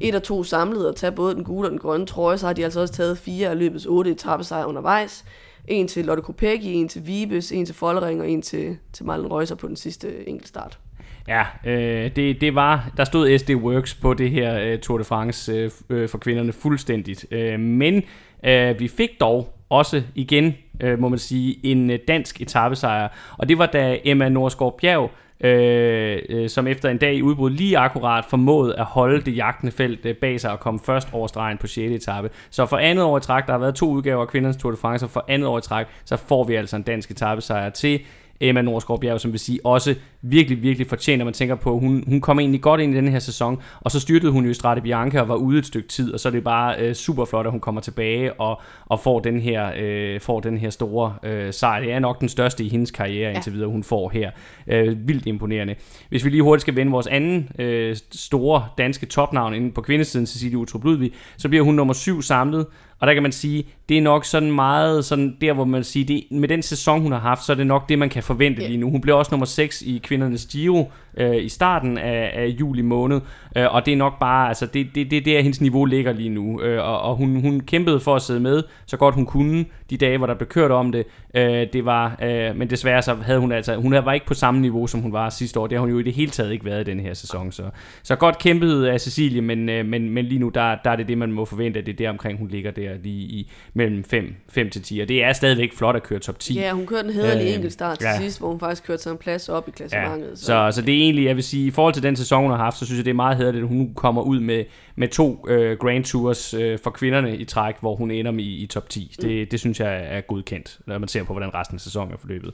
et 0.00 0.14
og 0.14 0.22
to 0.22 0.42
samlet 0.42 0.88
og 0.88 0.96
tage 0.96 1.12
både 1.12 1.34
den 1.34 1.44
gule 1.44 1.66
og 1.66 1.70
den 1.70 1.78
grønne 1.78 2.06
trøje, 2.06 2.38
så 2.38 2.46
har 2.46 2.52
de 2.52 2.64
altså 2.64 2.80
også 2.80 2.94
taget 2.94 3.18
fire 3.18 3.48
af 3.48 3.58
løbets 3.58 3.86
otte 3.86 4.10
etappesejre 4.10 4.68
undervejs. 4.68 5.24
En 5.68 5.88
til 5.88 6.04
Lotte 6.04 6.22
Kopecky, 6.22 6.66
en 6.66 6.88
til 6.88 7.06
Vibes, 7.06 7.52
en 7.52 7.66
til 7.66 7.74
Follering 7.74 8.20
og 8.20 8.30
en 8.30 8.42
til, 8.42 8.76
til 8.92 9.06
Marlen 9.06 9.32
Reuser 9.32 9.54
på 9.54 9.68
den 9.68 9.76
sidste 9.76 10.28
enkeltstart. 10.28 10.78
Ja, 11.28 11.44
øh, 11.64 12.10
det, 12.16 12.40
det 12.40 12.54
var, 12.54 12.90
der 12.96 13.04
stod 13.04 13.38
SD 13.38 13.50
Works 13.50 13.94
på 13.94 14.14
det 14.14 14.30
her 14.30 14.58
øh, 14.58 14.78
Tour 14.78 14.98
de 14.98 15.04
France 15.04 15.52
øh, 15.52 15.70
øh, 15.90 16.08
for 16.08 16.18
kvinderne 16.18 16.52
fuldstændigt. 16.52 17.26
Øh, 17.30 17.60
men 17.60 18.02
øh, 18.44 18.80
vi 18.80 18.88
fik 18.88 19.10
dog 19.20 19.54
også 19.70 20.02
igen, 20.14 20.54
øh, 20.80 20.98
må 20.98 21.08
man 21.08 21.18
sige, 21.18 21.56
en 21.62 21.90
øh, 21.90 21.98
dansk 22.08 22.40
etappesejr. 22.40 23.08
Og 23.38 23.48
det 23.48 23.58
var 23.58 23.66
da 23.66 23.98
Emma 24.04 24.28
Norsgaard 24.28 24.78
Bjerg, 24.80 25.10
øh, 25.40 26.18
øh, 26.28 26.48
som 26.48 26.66
efter 26.66 26.88
en 26.88 26.98
dag 26.98 27.14
i 27.14 27.22
udbrud 27.22 27.50
lige 27.50 27.78
akkurat 27.78 28.24
formåede 28.24 28.78
at 28.78 28.84
holde 28.84 29.20
det 29.20 29.36
jagtende 29.36 29.72
felt 29.72 30.06
øh, 30.06 30.16
bag 30.16 30.40
sig 30.40 30.52
og 30.52 30.60
komme 30.60 30.80
først 30.84 31.08
over 31.12 31.26
stregen 31.26 31.58
på 31.58 31.66
6. 31.66 31.78
etape. 31.78 32.30
Så 32.50 32.66
for 32.66 32.76
andet 32.76 33.04
år 33.04 33.18
i 33.18 33.20
træk, 33.20 33.46
der 33.46 33.52
har 33.52 33.58
været 33.58 33.74
to 33.74 33.90
udgaver 33.90 34.22
af 34.22 34.28
kvindernes 34.28 34.56
Tour 34.56 34.70
de 34.70 34.76
France, 34.76 35.06
og 35.06 35.10
for 35.10 35.24
andet 35.28 35.48
år 35.48 35.58
i 35.58 35.60
træk, 35.60 35.86
så 36.04 36.16
får 36.16 36.44
vi 36.44 36.54
altså 36.54 36.76
en 36.76 36.82
dansk 36.82 37.10
etappesejr 37.10 37.70
til 37.70 38.00
Emma 38.42 38.62
Norsgaard 38.62 39.00
Bjerg, 39.00 39.20
som 39.20 39.32
vil 39.32 39.40
sige 39.40 39.60
også 39.64 39.94
virkelig, 40.22 40.62
virkelig 40.62 40.86
fortjener, 40.86 41.24
man 41.24 41.34
tænker 41.34 41.54
på, 41.54 41.78
hun, 41.78 42.04
hun 42.06 42.20
kom 42.20 42.38
egentlig 42.38 42.60
godt 42.60 42.80
ind 42.80 42.94
i 42.94 42.96
den 42.96 43.08
her 43.08 43.18
sæson, 43.18 43.58
og 43.80 43.90
så 43.90 44.00
styrtede 44.00 44.32
hun 44.32 44.44
jo 44.44 44.50
i 44.50 44.54
Strade 44.54 44.80
Bianca 44.80 45.20
og 45.20 45.28
var 45.28 45.34
ude 45.34 45.58
et 45.58 45.66
stykke 45.66 45.88
tid, 45.88 46.12
og 46.12 46.20
så 46.20 46.28
er 46.28 46.32
det 46.32 46.44
bare 46.44 46.74
øh, 46.78 46.94
super 46.94 47.24
flot, 47.24 47.46
at 47.46 47.52
hun 47.52 47.60
kommer 47.60 47.80
tilbage 47.80 48.40
og, 48.40 48.60
og 48.86 49.00
får, 49.00 49.20
den 49.20 49.40
her, 49.40 49.70
øh, 49.78 50.20
får 50.20 50.40
den 50.40 50.58
her 50.58 50.70
store 50.70 51.14
øh, 51.22 51.52
sejr. 51.52 51.80
Det 51.80 51.92
er 51.92 51.98
nok 51.98 52.20
den 52.20 52.28
største 52.28 52.64
i 52.64 52.68
hendes 52.68 52.90
karriere 52.90 53.30
ja. 53.30 53.34
indtil 53.34 53.52
videre, 53.52 53.68
hun 53.68 53.82
får 53.82 54.08
her. 54.08 54.30
Øh, 54.66 55.08
vildt 55.08 55.26
imponerende. 55.26 55.74
Hvis 56.08 56.24
vi 56.24 56.30
lige 56.30 56.42
hurtigt 56.42 56.60
skal 56.60 56.76
vende 56.76 56.92
vores 56.92 57.06
anden 57.06 57.48
øh, 57.58 57.96
store 58.12 58.66
danske 58.78 59.06
topnavn 59.06 59.54
inde 59.54 59.72
på 59.72 59.80
kvindesiden, 59.80 60.26
Cecilie 60.26 60.58
Utrup 60.58 60.84
Ludvig, 60.84 61.12
så 61.36 61.48
bliver 61.48 61.64
hun 61.64 61.74
nummer 61.74 61.94
syv 61.94 62.22
samlet, 62.22 62.66
og 63.02 63.08
der 63.08 63.14
kan 63.14 63.22
man 63.22 63.32
sige, 63.32 63.64
det 63.88 63.98
er 63.98 64.02
nok 64.02 64.24
sådan 64.24 64.52
meget 64.52 65.04
sådan 65.04 65.36
der, 65.40 65.52
hvor 65.52 65.64
man 65.64 65.84
siger, 65.84 66.06
det, 66.06 66.24
med 66.30 66.48
den 66.48 66.62
sæson, 66.62 67.00
hun 67.00 67.12
har 67.12 67.18
haft, 67.18 67.44
så 67.44 67.52
er 67.52 67.56
det 67.56 67.66
nok 67.66 67.88
det, 67.88 67.98
man 67.98 68.08
kan 68.08 68.22
forvente 68.22 68.60
yeah. 68.60 68.70
lige 68.70 68.80
nu. 68.80 68.90
Hun 68.90 69.00
blev 69.00 69.18
også 69.18 69.30
nummer 69.30 69.46
6 69.46 69.82
i 69.82 70.00
kvindernes 70.04 70.46
Giro 70.46 70.90
øh, 71.16 71.44
i 71.44 71.48
starten 71.48 71.98
af, 71.98 72.30
af 72.34 72.46
juli 72.46 72.82
måned, 72.82 73.20
øh, 73.56 73.74
og 73.74 73.86
det 73.86 73.92
er 73.92 73.96
nok 73.96 74.18
bare, 74.20 74.48
altså 74.48 74.66
det, 74.66 74.86
det, 74.94 75.10
det 75.10 75.16
er 75.16 75.20
der, 75.20 75.40
hendes 75.40 75.60
niveau 75.60 75.84
ligger 75.84 76.12
lige 76.12 76.28
nu, 76.28 76.60
øh, 76.60 76.88
og, 76.88 77.00
og 77.00 77.16
hun, 77.16 77.40
hun 77.40 77.60
kæmpede 77.60 78.00
for 78.00 78.16
at 78.16 78.22
sidde 78.22 78.40
med, 78.40 78.62
så 78.86 78.96
godt 78.96 79.14
hun 79.14 79.26
kunne, 79.26 79.64
de 79.90 79.96
dage, 79.96 80.18
hvor 80.18 80.26
der 80.26 80.34
blev 80.34 80.48
kørt 80.48 80.70
om 80.70 80.92
det, 80.92 81.06
øh, 81.34 81.66
det 81.72 81.84
var, 81.84 82.18
øh, 82.22 82.56
men 82.56 82.70
desværre 82.70 83.02
så 83.02 83.14
havde 83.14 83.38
hun 83.38 83.52
altså, 83.52 83.76
hun 83.76 83.92
var 83.92 84.12
ikke 84.12 84.26
på 84.26 84.34
samme 84.34 84.60
niveau, 84.60 84.86
som 84.86 85.00
hun 85.00 85.12
var 85.12 85.30
sidste 85.30 85.60
år, 85.60 85.66
det 85.66 85.78
har 85.78 85.80
hun 85.80 85.90
jo 85.90 85.98
i 85.98 86.02
det 86.02 86.12
hele 86.12 86.30
taget 86.30 86.52
ikke 86.52 86.64
været 86.64 86.88
i 86.88 86.90
den 86.90 87.00
her 87.00 87.14
sæson, 87.14 87.52
så, 87.52 87.62
så 88.02 88.16
godt 88.16 88.38
kæmpet 88.38 88.84
af 88.84 89.00
Cecilie, 89.00 89.40
men, 89.40 89.68
øh, 89.68 89.86
men, 89.86 90.10
men 90.10 90.24
lige 90.24 90.38
nu, 90.38 90.48
der, 90.48 90.76
der 90.84 90.90
er 90.90 90.96
det 90.96 91.08
det, 91.08 91.18
man 91.18 91.32
må 91.32 91.44
forvente, 91.44 91.80
at 91.80 91.86
det 91.86 91.92
er 91.92 91.96
der 91.96 92.10
omkring, 92.10 92.38
hun 92.38 92.48
ligger 92.48 92.70
der 92.70 92.90
lige 93.02 93.22
i 93.22 93.50
mellem 93.74 94.04
5, 94.04 94.34
5 94.48 94.70
til 94.70 94.82
10, 94.82 95.00
og 95.00 95.08
det 95.08 95.24
er 95.24 95.32
stadigvæk 95.32 95.72
flot 95.74 95.96
at 95.96 96.02
køre 96.02 96.18
top 96.18 96.38
10. 96.38 96.54
Ja, 96.54 96.72
hun 96.72 96.86
kørte 96.86 97.08
en 97.08 97.14
hederlig 97.14 97.46
øh, 97.46 97.54
enkeltstart 97.54 97.98
til 97.98 98.06
ja. 98.06 98.18
sidst, 98.18 98.38
hvor 98.38 98.48
hun 98.48 98.60
faktisk 98.60 98.86
kørte 98.86 99.02
sig 99.02 99.10
en 99.10 99.18
plads 99.18 99.48
op 99.48 99.68
i 99.68 99.70
klassementet. 99.70 100.28
Ja. 100.28 100.34
Så. 100.34 100.44
Så, 100.44 100.70
så 100.72 100.82
det 100.82 101.01
egentlig, 101.02 101.24
jeg 101.24 101.36
vil 101.36 101.44
sige, 101.44 101.66
i 101.66 101.70
forhold 101.70 101.94
til 101.94 102.02
den 102.02 102.16
sæson, 102.16 102.42
hun 102.42 102.50
har 102.50 102.58
haft, 102.58 102.78
så 102.78 102.86
synes 102.86 102.98
jeg, 102.98 103.04
det 103.04 103.10
er 103.10 103.14
meget 103.14 103.36
hederligt, 103.36 103.62
at 103.62 103.68
hun 103.68 103.94
kommer 103.94 104.22
ud 104.22 104.40
med, 104.40 104.64
med 104.96 105.08
to 105.08 105.46
øh, 105.48 105.78
Grand 105.78 106.04
Tours 106.04 106.54
øh, 106.54 106.78
for 106.78 106.90
kvinderne 106.90 107.36
i 107.36 107.44
træk, 107.44 107.74
hvor 107.80 107.96
hun 107.96 108.10
ender 108.10 108.32
i, 108.32 108.62
i 108.62 108.66
top 108.66 108.88
10. 108.88 109.16
Mm. 109.18 109.28
Det, 109.28 109.50
det 109.50 109.60
synes 109.60 109.80
jeg 109.80 110.16
er 110.16 110.20
godkendt, 110.20 110.78
når 110.86 110.98
man 110.98 111.08
ser 111.08 111.24
på, 111.24 111.32
hvordan 111.32 111.54
resten 111.54 111.74
af 111.74 111.80
sæsonen 111.80 112.12
er 112.12 112.18
forløbet. 112.18 112.52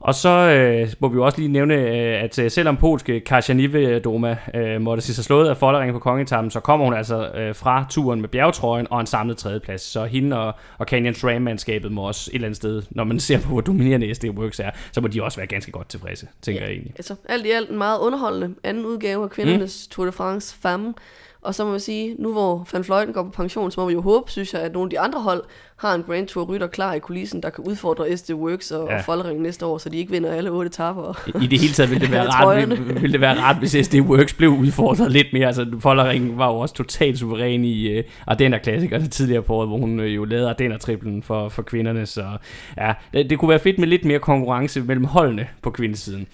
Og 0.00 0.14
så 0.14 0.28
øh, 0.28 0.88
må 0.98 1.08
vi 1.08 1.14
jo 1.14 1.24
også 1.24 1.38
lige 1.38 1.48
nævne, 1.48 1.74
øh, 1.74 2.22
at 2.22 2.38
øh, 2.38 2.50
selvom 2.50 2.76
polske 2.76 3.20
Kasia 3.20 3.98
Doma 3.98 4.36
øh, 4.54 4.80
måtte 4.80 5.02
se 5.02 5.14
sig 5.14 5.24
slået 5.24 5.48
af 5.48 5.56
Follering 5.56 5.92
på 5.92 5.98
kongetappen, 5.98 6.50
så 6.50 6.60
kommer 6.60 6.86
hun 6.86 6.94
altså 6.94 7.30
øh, 7.30 7.54
fra 7.54 7.86
turen 7.90 8.20
med 8.20 8.28
bjergtrøjen 8.28 8.86
og 8.90 9.00
en 9.00 9.06
samlet 9.06 9.36
tredjeplads. 9.36 9.82
Så 9.82 10.04
hende 10.04 10.38
og, 10.38 10.54
og 10.78 10.86
Canyon 10.86 11.14
SRAM-mandskabet 11.14 11.92
må 11.92 12.02
også 12.02 12.30
et 12.30 12.34
eller 12.34 12.46
andet 12.46 12.56
sted, 12.56 12.82
når 12.90 13.04
man 13.04 13.20
ser 13.28 13.40
på, 13.40 13.48
hvor 13.48 13.60
dominerende 13.60 14.14
SD 14.14 14.24
Works 14.24 14.60
er, 14.60 14.70
så 14.92 15.00
må 15.00 15.08
de 15.08 15.22
også 15.22 15.38
være 15.38 15.46
ganske 15.46 15.70
godt 15.70 15.88
tilfredse, 15.88 16.26
tænker 16.42 16.60
ja, 16.60 16.66
jeg 16.66 16.72
egentlig. 16.72 16.94
Altså 16.98 17.14
alt 17.28 17.46
i 17.46 17.50
alt 17.50 17.70
en 17.70 17.78
meget 17.78 17.98
underholdende 17.98 18.54
anden 18.64 18.86
udgave 18.86 19.24
af 19.24 19.30
kvindernes 19.30 19.88
mm. 19.88 19.94
Tour 19.94 20.06
de 20.06 20.12
France 20.12 20.56
Femme. 20.62 20.94
Og 21.42 21.54
så 21.54 21.64
må 21.64 21.72
vi 21.72 21.78
sige, 21.78 22.16
nu 22.18 22.32
hvor 22.32 22.68
Van 22.72 22.84
Fløjten 22.84 23.14
går 23.14 23.22
på 23.22 23.30
pension, 23.30 23.70
så 23.70 23.80
må 23.80 23.86
vi 23.86 23.92
jo 23.92 24.00
håbe, 24.00 24.30
synes 24.30 24.54
jeg, 24.54 24.62
at 24.62 24.72
nogle 24.72 24.86
af 24.86 24.90
de 24.90 25.00
andre 25.00 25.20
hold 25.20 25.42
har 25.76 25.94
en 25.94 26.02
Grand 26.02 26.26
Tour 26.26 26.44
rytter 26.44 26.66
klar 26.66 26.94
i 26.94 26.98
kulissen, 26.98 27.42
der 27.42 27.50
kan 27.50 27.64
udfordre 27.64 28.16
SD 28.16 28.32
Works 28.32 28.70
og, 28.70 28.88
ja. 28.88 28.96
og 28.96 29.04
Follering 29.04 29.40
næste 29.40 29.66
år, 29.66 29.78
så 29.78 29.88
de 29.88 29.98
ikke 29.98 30.10
vinder 30.10 30.32
alle 30.32 30.50
otte 30.50 30.68
etapper. 30.68 31.28
I, 31.28 31.44
I 31.44 31.46
det 31.46 31.60
hele 31.60 31.72
taget 31.72 31.90
ville 31.90 32.06
det 32.06 32.12
være 32.18 32.28
rart, 32.28 32.68
ville, 32.68 32.84
ville 32.84 33.12
det 33.12 33.20
være 33.20 33.40
rart, 33.40 33.56
hvis 33.56 33.76
SD 33.86 33.94
Works 33.94 34.34
blev 34.34 34.50
udfordret 34.50 35.12
lidt 35.12 35.26
mere. 35.32 35.46
Altså 35.46 35.66
Follering 35.80 36.38
var 36.38 36.52
jo 36.52 36.58
også 36.58 36.74
totalt 36.74 37.18
suveræn 37.18 37.64
i 37.64 37.98
uh, 37.98 38.04
Ardenner 38.26 38.58
klassikerne 38.58 39.06
tidligere 39.06 39.42
på 39.42 39.54
året, 39.54 39.68
hvor 39.68 39.78
hun 39.78 40.00
uh, 40.00 40.14
jo 40.14 40.24
lavede 40.24 40.48
Ardenner 40.48 40.78
triplen 40.78 41.22
for, 41.22 41.48
for 41.48 41.62
kvinderne, 41.62 42.06
så 42.06 42.24
ja, 42.76 42.92
det, 43.12 43.30
det 43.30 43.38
kunne 43.38 43.48
være 43.48 43.58
fedt 43.58 43.78
med 43.78 43.88
lidt 43.88 44.04
mere 44.04 44.18
konkurrence 44.18 44.82
mellem 44.82 45.04
holdene 45.04 45.46
på 45.62 45.70
kvindesiden. 45.70 46.26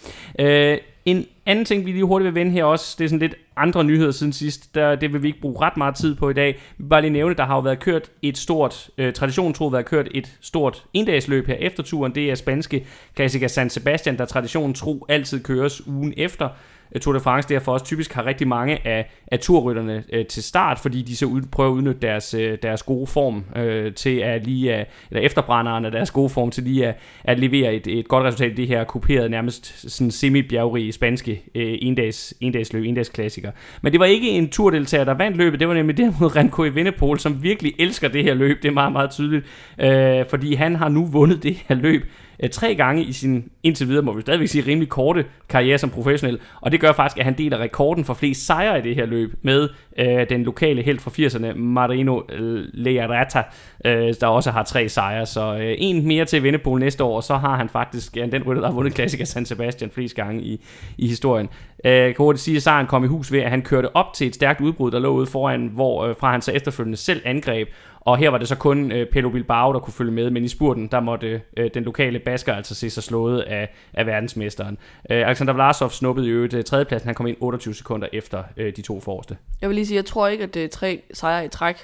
Uh, 0.43 0.75
en 1.05 1.27
anden 1.47 1.65
ting, 1.65 1.87
vi 1.87 1.93
lige 1.93 2.05
hurtigt 2.05 2.27
vil 2.27 2.35
vende 2.35 2.53
her 2.53 2.65
også, 2.65 2.97
det 2.99 3.05
er 3.05 3.09
sådan 3.09 3.19
lidt 3.19 3.35
andre 3.57 3.85
nyheder 3.85 4.11
siden 4.11 4.33
sidst. 4.33 4.75
Der, 4.75 4.95
det 4.95 5.13
vil 5.13 5.23
vi 5.23 5.27
ikke 5.29 5.41
bruge 5.41 5.61
ret 5.61 5.77
meget 5.77 5.95
tid 5.95 6.15
på 6.15 6.31
i 6.31 6.33
dag. 6.33 6.55
Vi 6.55 6.85
vil 6.85 6.89
bare 6.89 7.01
lige 7.01 7.11
nævne, 7.11 7.35
der 7.35 7.45
har 7.45 7.55
jo 7.55 7.61
været 7.61 7.81
kørt 7.81 8.11
et 8.23 8.39
stort, 8.39 8.91
øh, 8.99 9.13
traditionen 9.13 9.55
tro, 9.55 9.67
været 9.67 9.85
kørt 9.85 10.09
et 10.11 10.39
stort 10.41 10.85
endagsløb 10.93 11.47
her 11.47 11.55
efter 11.55 11.83
turen. 11.83 12.15
Det 12.15 12.31
er 12.31 12.35
spanske 12.35 12.87
klassiker 13.15 13.49
San 13.49 13.71
Sebastian, 13.71 14.19
der 14.19 14.25
traditionen 14.25 14.75
tro 14.75 15.07
altid 15.09 15.43
køres 15.43 15.87
ugen 15.87 16.15
efter. 16.17 16.49
Øh, 16.95 17.01
Tour 17.01 17.15
de 17.15 17.21
France 17.21 17.49
derfor 17.49 17.73
også 17.73 17.85
typisk 17.85 18.13
har 18.13 18.27
rigtig 18.27 18.49
mange 18.49 18.87
af, 18.87 19.11
af 19.33 19.39
turrytterne 19.39 20.05
øh, 20.13 20.27
til 20.27 20.43
start, 20.43 20.79
fordi 20.79 21.03
de 21.03 21.17
så 21.17 21.27
ud, 21.27 21.43
prøver 21.53 21.71
at 21.71 21.75
udnytte 21.75 22.01
deres, 22.01 22.35
øh, 22.35 22.59
deres 22.63 22.83
gode 22.83 23.07
form 23.07 23.45
øh, 23.57 23.95
til 23.95 24.19
at 24.19 24.45
lige, 24.47 24.75
uh, 24.75 24.81
eller 25.11 25.23
efterbrænderen 25.23 25.85
af 25.85 25.91
deres 25.91 26.11
gode 26.11 26.29
form 26.29 26.51
til 26.51 26.63
lige 26.63 26.87
at, 26.87 26.95
at 27.25 27.39
levere 27.39 27.75
et, 27.75 27.87
et 27.87 28.09
godt 28.09 28.25
resultat 28.25 28.51
i 28.51 28.55
det 28.55 28.69
her 28.69 28.85
kuperede, 28.85 29.29
nærmest 29.29 29.91
sådan 29.91 30.11
semi-bjergrige 30.11 30.93
spanske 30.93 31.43
øh, 31.55 31.79
endags, 31.83 32.35
endagsløb, 32.41 32.85
endagsklassiker. 32.85 33.51
Men 33.83 33.93
det 33.93 34.01
var 34.01 34.07
ikke 34.07 34.29
en 34.31 34.51
turdeltager, 34.51 35.05
der 35.05 35.15
vandt 35.15 35.37
løbet, 35.37 35.61
det 35.61 35.69
var 35.69 35.75
nemlig 35.75 35.97
derimod 35.97 36.37
Remco 36.37 36.65
Evenepoel, 36.65 37.21
som 37.21 37.43
virkelig 37.43 37.73
elsker 37.79 38.09
det 38.09 38.25
her 38.25 38.35
løb, 38.35 38.63
det 38.63 38.69
er 38.69 38.73
meget, 38.73 38.93
meget 38.93 39.11
tydeligt, 39.11 39.45
øh, 39.79 40.25
fordi 40.31 40.55
han 40.55 40.77
har 40.77 40.89
nu 40.89 41.07
vundet 41.07 41.43
det 41.43 41.57
her 41.69 41.77
løb 41.77 42.05
øh, 42.43 42.51
tre 42.51 42.75
gange 42.75 43.03
i 43.03 43.13
sin 43.13 43.51
indtil 43.63 43.89
videre, 43.89 44.03
må 44.03 44.13
vi 44.13 44.21
stadigvæk 44.21 44.49
sige, 44.49 44.67
rimelig 44.67 44.89
korte 44.89 45.25
karriere 45.49 45.79
som 45.79 45.91
professionel. 45.91 46.39
Og 46.61 46.73
det 46.73 46.81
gør 46.81 46.93
faktisk, 46.93 47.19
at 47.19 47.25
han 47.25 47.39
deler 47.39 47.59
rekorden 47.59 48.05
for 48.05 48.15
flest 48.15 48.47
sejre 48.47 48.79
i 48.79 48.83
det 48.83 48.95
her 48.95 49.07
løb 49.07 49.35
med 49.43 49.69
øh, 49.99 50.29
den 50.29 50.43
lokale 50.43 50.83
helt 50.83 51.01
fra 51.01 51.11
80'erne, 51.11 51.59
Marino 51.59 52.21
øh, 52.33 52.65
Learata, 52.73 53.43
øh, 53.85 54.15
der 54.21 54.27
også 54.27 54.51
har 54.51 54.63
tre 54.63 54.89
sejre. 54.89 55.27
Så 55.27 55.57
øh, 55.57 55.75
en 55.79 56.07
mere 56.07 56.25
til 56.25 56.43
Vindepol 56.43 56.81
næste 56.81 57.05
år, 57.05 57.17
og 57.17 57.23
så 57.23 57.37
har 57.37 57.57
han 57.57 57.69
faktisk 57.69 58.17
ja, 58.17 58.27
den 58.27 58.43
rytter, 58.43 58.63
der 58.63 58.69
har 58.69 58.75
vundet 58.75 58.95
klassiker 58.95 59.25
San 59.25 59.47
Sebastian 59.47 59.91
flest 59.91 60.15
gange 60.15 60.43
i, 60.43 60.61
i 60.99 61.09
historien. 61.09 61.49
Øh, 61.85 62.15
kan 62.15 62.15
hurtigt 62.19 62.43
sige, 62.43 62.57
at 62.57 62.63
sejren 62.63 62.87
kom 62.87 63.05
i 63.05 63.07
hus 63.07 63.33
ved, 63.33 63.41
at 63.41 63.51
han 63.51 63.63
kørte 63.63 63.97
op 63.97 64.15
til 64.15 64.27
et 64.27 64.35
stærkt 64.35 64.61
udbrud, 64.61 64.91
der 64.91 64.99
lå 64.99 65.09
ude 65.09 65.27
foran, 65.27 65.71
hvor 65.75 66.05
øh, 66.05 66.15
fra 66.21 66.31
han 66.31 66.43
så 66.43 66.53
efterfølgende 66.53 66.97
selv 66.97 67.23
angreb, 67.25 67.69
og 68.05 68.17
her 68.17 68.31
var 68.31 68.39
det 68.39 68.49
så 68.49 68.57
kun 68.57 68.93
øh, 68.93 69.07
Pelo 69.07 69.31
Bilbao, 69.31 69.73
der 69.73 69.79
kunne 69.79 69.93
følge 69.93 70.13
med, 70.13 70.31
men 70.31 70.45
i 70.45 70.49
spurten, 70.49 70.87
der 70.87 71.01
måtte 71.01 71.43
øh, 71.57 71.71
den 71.75 71.83
lokale 71.83 72.19
basker 72.19 72.55
altså 72.55 72.75
se 72.75 72.91
sig 72.91 73.03
slået 73.03 73.41
af, 73.41 73.75
af 73.95 74.07
verdensmesteren. 74.07 74.79
Øh, 75.11 75.27
Alexander 75.27 75.53
Vlasov 75.53 75.91
snuppede 75.91 76.27
i 76.27 76.31
øvrigt 76.31 76.55
øh, 76.55 76.65
tredjepladsen, 76.65 77.09
han 77.09 77.15
kom 77.15 77.27
ind 77.27 77.37
28 77.41 77.75
sekunder 77.75 78.09
efter 78.13 78.43
øh, 78.57 78.77
de 78.77 78.83
to 78.83 79.01
forreste. 79.01 79.37
Jeg 79.61 79.69
vil 79.69 79.75
lige 79.75 79.87
sige, 79.87 79.97
jeg 79.97 80.05
tror 80.05 80.29
ikke, 80.29 80.45
at 80.45 80.55
det 80.55 80.65
er 80.65 80.69
tre 80.69 81.03
sejre 81.13 81.45
i 81.45 81.49
træk, 81.49 81.77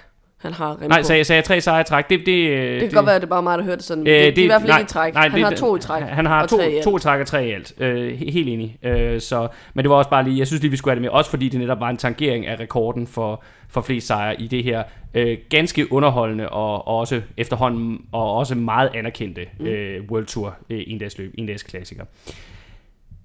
han 0.42 0.52
har 0.52 0.70
Remco. 0.70 0.88
Nej, 0.88 1.02
så 1.02 1.14
jeg 1.14 1.26
sagde 1.26 1.42
tre 1.42 1.60
sejre 1.60 1.80
i 1.80 1.84
træk. 1.84 2.10
Det, 2.10 2.18
det, 2.18 2.26
det 2.26 2.80
kan 2.80 2.80
det, 2.80 2.94
godt 2.94 3.06
være, 3.06 3.14
at 3.14 3.20
det 3.20 3.28
bare 3.28 3.42
mig, 3.42 3.58
der 3.58 3.64
hørte 3.64 3.76
det 3.76 3.84
sådan. 3.84 4.06
Øh, 4.06 4.14
det, 4.14 4.26
det, 4.26 4.36
det 4.36 4.42
er 4.42 4.44
i 4.44 4.46
hvert 4.46 4.60
fald 4.60 4.70
nej, 4.70 4.78
ikke 4.78 4.88
i 4.88 4.92
træk. 4.92 5.14
Nej, 5.14 5.28
han 5.28 5.38
det, 5.38 5.48
har 5.48 5.54
to 5.54 5.76
i 5.76 5.80
træk. 5.80 6.02
Han 6.02 6.26
har 6.26 6.46
to, 6.46 6.56
to 6.84 6.96
i 6.96 7.00
træk 7.00 7.20
og 7.20 7.26
tre 7.26 7.46
i 7.46 7.50
alt. 7.50 7.72
Øh, 7.80 8.18
helt 8.18 8.48
enig. 8.48 8.78
Øh, 8.82 9.20
så, 9.20 9.48
men 9.74 9.82
det 9.82 9.90
var 9.90 9.96
også 9.96 10.10
bare 10.10 10.24
lige, 10.24 10.38
jeg 10.38 10.46
synes 10.46 10.62
lige, 10.62 10.70
vi 10.70 10.76
skulle 10.76 10.92
have 10.92 10.96
det 10.96 11.02
med. 11.02 11.10
Også 11.10 11.30
fordi 11.30 11.48
det 11.48 11.60
netop 11.60 11.80
var 11.80 11.90
en 11.90 11.96
tangering 11.96 12.46
af 12.46 12.60
rekorden 12.60 13.06
for, 13.06 13.42
for 13.68 13.80
flest 13.80 14.06
sejre 14.06 14.40
i 14.40 14.46
det 14.46 14.64
her. 14.64 14.82
Øh, 15.14 15.38
ganske 15.48 15.92
underholdende 15.92 16.48
og, 16.48 16.88
og 16.88 16.96
også 16.96 17.20
efterhånden 17.36 18.00
og 18.12 18.32
også 18.36 18.54
meget 18.54 18.90
anerkendte 18.94 19.46
mm. 19.58 19.66
øh, 19.66 20.04
World 20.10 20.26
Tour 20.26 20.56
øh, 20.70 20.82
endagsløb, 20.86 21.34
klassiker. 21.68 22.04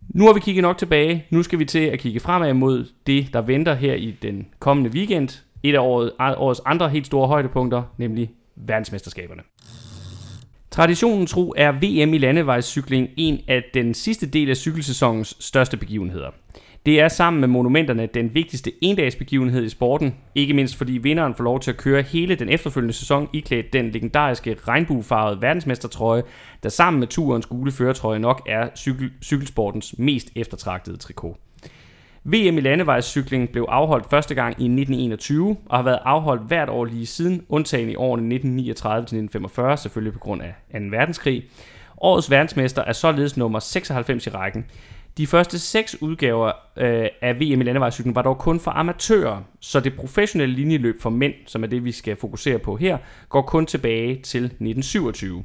Nu 0.09 0.25
har 0.25 0.33
vi 0.33 0.39
kigget 0.39 0.61
nok 0.61 0.77
tilbage. 0.77 1.25
Nu 1.29 1.43
skal 1.43 1.59
vi 1.59 1.65
til 1.65 1.79
at 1.79 1.99
kigge 1.99 2.19
fremad 2.19 2.53
mod 2.53 2.85
det, 3.07 3.33
der 3.33 3.41
venter 3.41 3.73
her 3.73 3.93
i 3.93 4.15
den 4.21 4.47
kommende 4.59 4.89
weekend 4.89 5.29
et 5.69 5.75
af 5.75 5.79
årets 6.37 6.61
andre 6.65 6.89
helt 6.89 7.05
store 7.05 7.27
højdepunkter, 7.27 7.83
nemlig 7.97 8.31
verdensmesterskaberne. 8.55 9.41
Traditionen 10.71 11.27
tro 11.27 11.53
er 11.57 11.71
VM 11.71 12.13
i 12.13 12.17
landevejscykling 12.17 13.09
en 13.17 13.39
af 13.47 13.63
den 13.73 13.93
sidste 13.93 14.25
del 14.25 14.49
af 14.49 14.57
cykelsæsonens 14.57 15.37
største 15.39 15.77
begivenheder. 15.77 16.29
Det 16.85 16.99
er 16.99 17.07
sammen 17.07 17.39
med 17.39 17.47
monumenterne 17.47 18.05
den 18.13 18.33
vigtigste 18.33 18.71
endagsbegivenhed 18.81 19.63
i 19.63 19.69
sporten, 19.69 20.15
ikke 20.35 20.53
mindst 20.53 20.75
fordi 20.75 20.91
vinderen 20.91 21.35
får 21.35 21.43
lov 21.43 21.59
til 21.59 21.71
at 21.71 21.77
køre 21.77 22.01
hele 22.01 22.35
den 22.35 22.49
efterfølgende 22.49 22.93
sæson 22.93 23.29
iklædt 23.33 23.73
den 23.73 23.91
legendariske 23.91 24.57
regnbuefarvede 24.67 25.41
verdensmestertrøje, 25.41 26.23
der 26.63 26.69
sammen 26.69 26.99
med 26.99 27.07
turens 27.07 27.45
gule 27.45 27.71
føretrøje 27.71 28.19
nok 28.19 28.41
er 28.49 28.69
cykel, 28.75 29.11
cykelsportens 29.23 29.95
mest 29.97 30.31
eftertragtede 30.35 30.97
trikot. 30.97 31.44
VM 32.27 32.57
i 32.57 32.61
landevejscykling 32.61 33.49
blev 33.49 33.65
afholdt 33.69 34.09
første 34.09 34.35
gang 34.35 34.49
i 34.49 34.65
1921 34.65 35.57
og 35.65 35.77
har 35.77 35.83
været 35.83 35.99
afholdt 36.05 36.43
hvert 36.43 36.69
år 36.69 36.85
lige 36.85 37.05
siden, 37.05 37.45
undtagen 37.49 37.89
i 37.89 37.95
årene 37.95 38.35
1939-1945, 38.35 39.75
selvfølgelig 39.75 40.13
på 40.13 40.19
grund 40.19 40.41
af 40.41 40.53
2. 40.71 40.77
verdenskrig. 40.91 41.43
Årets 42.01 42.31
verdensmester 42.31 42.83
er 42.83 42.93
således 42.93 43.37
nummer 43.37 43.59
96 43.59 44.27
i 44.27 44.29
rækken. 44.29 44.65
De 45.17 45.27
første 45.27 45.59
seks 45.59 46.01
udgaver 46.01 46.51
øh, 46.77 47.07
af 47.21 47.35
VM 47.35 47.61
i 47.61 47.63
landevejscykling 47.63 48.15
var 48.15 48.21
dog 48.21 48.37
kun 48.37 48.59
for 48.59 48.71
amatører, 48.71 49.41
så 49.59 49.79
det 49.79 49.95
professionelle 49.95 50.55
linjeløb 50.55 51.01
for 51.01 51.09
mænd, 51.09 51.33
som 51.45 51.63
er 51.63 51.67
det 51.67 51.85
vi 51.85 51.91
skal 51.91 52.15
fokusere 52.15 52.59
på 52.59 52.75
her, 52.75 52.97
går 53.29 53.41
kun 53.41 53.65
tilbage 53.65 54.07
til 54.07 54.43
1927. 54.43 55.43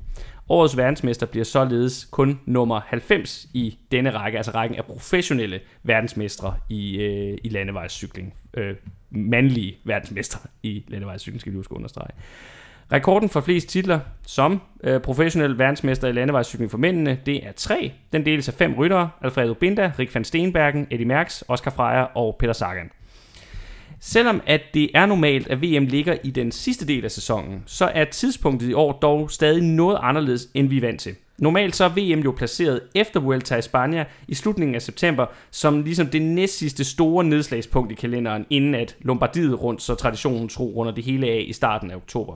Årets 0.51 0.77
verdensmester 0.77 1.27
bliver 1.27 1.45
således 1.45 2.09
kun 2.11 2.41
nummer 2.47 2.81
90 2.87 3.47
i 3.55 3.79
denne 3.93 4.11
række, 4.11 4.39
altså 4.39 4.51
rækken 4.51 4.79
af 4.79 4.85
professionelle 4.85 5.61
verdensmestre 5.83 6.55
i, 6.69 6.99
øh, 6.99 7.39
i 7.45 7.49
landevejscykling. 7.49 8.35
Øh, 8.55 8.75
mandlige 9.11 9.77
verdensmestre 9.85 10.41
i 10.63 10.85
landevejscykling, 10.89 11.41
skal 11.41 11.53
vi 11.53 11.57
huske 11.57 11.75
understrege. 11.75 12.11
Rekorden 12.93 13.29
for 13.29 13.41
flest 13.41 13.69
titler 13.69 14.01
som 14.27 14.61
øh, 14.85 15.01
professionel 15.01 15.59
verdensmester 15.59 16.09
i 16.09 16.13
landevejscykling 16.13 16.71
for 16.71 16.79
mændene, 16.79 17.19
det 17.27 17.47
er 17.47 17.53
tre. 17.53 17.93
Den 18.13 18.27
deles 18.27 18.49
af 18.49 18.55
fem 18.55 18.75
ryttere, 18.75 19.11
Alfredo 19.23 19.55
Binda, 19.55 19.93
Rik 19.99 20.15
van 20.15 20.25
Steenbergen, 20.25 20.87
Eddie 20.91 21.07
Merckx, 21.07 21.43
Oscar 21.49 21.71
Freire 21.71 22.07
og 22.07 22.37
Peter 22.39 22.53
Sagan. 22.53 22.91
Selvom 24.01 24.43
at 24.47 24.61
det 24.75 24.91
er 24.95 25.07
normalt, 25.07 25.49
at 25.49 25.63
VM 25.63 25.87
ligger 25.87 26.17
i 26.25 26.31
den 26.31 26.53
sidste 26.53 26.87
del 26.87 27.05
af 27.05 27.11
sæsonen, 27.11 27.63
så 27.67 27.91
er 27.95 28.05
tidspunktet 28.05 28.69
i 28.69 28.73
år 28.73 28.93
dog 28.93 29.31
stadig 29.31 29.63
noget 29.63 29.99
anderledes, 30.03 30.49
end 30.55 30.69
vi 30.69 30.77
er 30.77 30.81
vant 30.81 31.01
til. 31.01 31.15
Normalt 31.39 31.77
så 31.77 31.85
er 31.85 31.89
VM 31.89 32.21
jo 32.21 32.35
placeret 32.37 32.81
efter 32.95 33.21
Vuelta 33.21 33.57
i 33.57 33.63
Spanien 33.63 34.07
i 34.29 34.35
slutningen 34.35 34.75
af 34.75 34.83
september, 34.83 35.27
som 35.51 35.83
ligesom 35.83 36.07
det 36.07 36.23
næstsidste 36.23 36.85
store 36.85 37.25
nedslagspunkt 37.25 37.93
i 37.93 37.95
kalenderen, 37.95 38.47
inden 38.51 38.75
at 38.75 38.97
Lombardiet 39.01 39.63
rundt, 39.63 39.83
så 39.83 39.95
traditionen 39.95 40.49
tro 40.49 40.73
runder 40.77 40.93
det 40.93 41.05
hele 41.05 41.27
af 41.27 41.45
i 41.49 41.53
starten 41.53 41.91
af 41.91 41.97
oktober. 41.97 42.35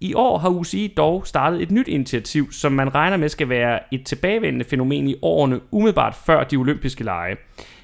I 0.00 0.14
år 0.14 0.38
har 0.38 0.48
UCI 0.48 0.94
dog 0.96 1.26
startet 1.26 1.62
et 1.62 1.70
nyt 1.70 1.88
initiativ, 1.88 2.52
som 2.52 2.72
man 2.72 2.94
regner 2.94 3.16
med 3.16 3.28
skal 3.28 3.48
være 3.48 3.94
et 3.94 4.06
tilbagevendende 4.06 4.64
fænomen 4.64 5.08
i 5.08 5.14
årene 5.22 5.60
umiddelbart 5.70 6.14
før 6.26 6.44
de 6.44 6.56
olympiske 6.56 7.04
lege. 7.04 7.36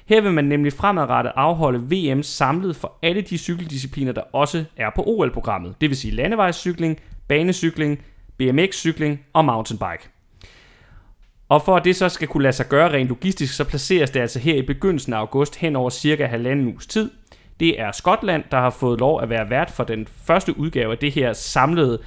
Her 0.09 0.21
vil 0.21 0.31
man 0.33 0.45
nemlig 0.45 0.73
fremadrettet 0.73 1.31
afholde 1.35 1.79
VM 1.79 2.23
samlet 2.23 2.75
for 2.75 2.97
alle 3.01 3.21
de 3.21 3.37
cykeldiscipliner, 3.37 4.11
der 4.11 4.21
også 4.21 4.65
er 4.77 4.89
på 4.95 5.03
OL-programmet. 5.03 5.75
Det 5.81 5.89
vil 5.89 5.97
sige 5.97 6.15
landevejscykling, 6.15 6.99
banecykling, 7.27 7.99
BMX-cykling 8.37 9.17
og 9.33 9.45
mountainbike. 9.45 10.09
Og 11.49 11.61
for 11.61 11.75
at 11.75 11.85
det 11.85 11.95
så 11.95 12.09
skal 12.09 12.27
kunne 12.27 12.43
lade 12.43 12.53
sig 12.53 12.69
gøre 12.69 12.93
rent 12.93 13.09
logistisk, 13.09 13.55
så 13.55 13.63
placeres 13.63 14.11
det 14.11 14.19
altså 14.19 14.39
her 14.39 14.55
i 14.55 14.61
begyndelsen 14.61 15.13
af 15.13 15.17
august 15.17 15.55
hen 15.55 15.75
over 15.75 15.89
cirka 15.89 16.25
halvanden 16.25 16.67
uges 16.67 16.87
tid. 16.87 17.11
Det 17.59 17.81
er 17.81 17.91
Skotland, 17.91 18.43
der 18.51 18.57
har 18.57 18.69
fået 18.69 18.99
lov 18.99 19.21
at 19.21 19.29
være 19.29 19.49
vært 19.49 19.71
for 19.71 19.83
den 19.83 20.07
første 20.25 20.59
udgave 20.59 20.91
af 20.91 20.97
det 20.97 21.11
her 21.11 21.33
samlede 21.33 21.99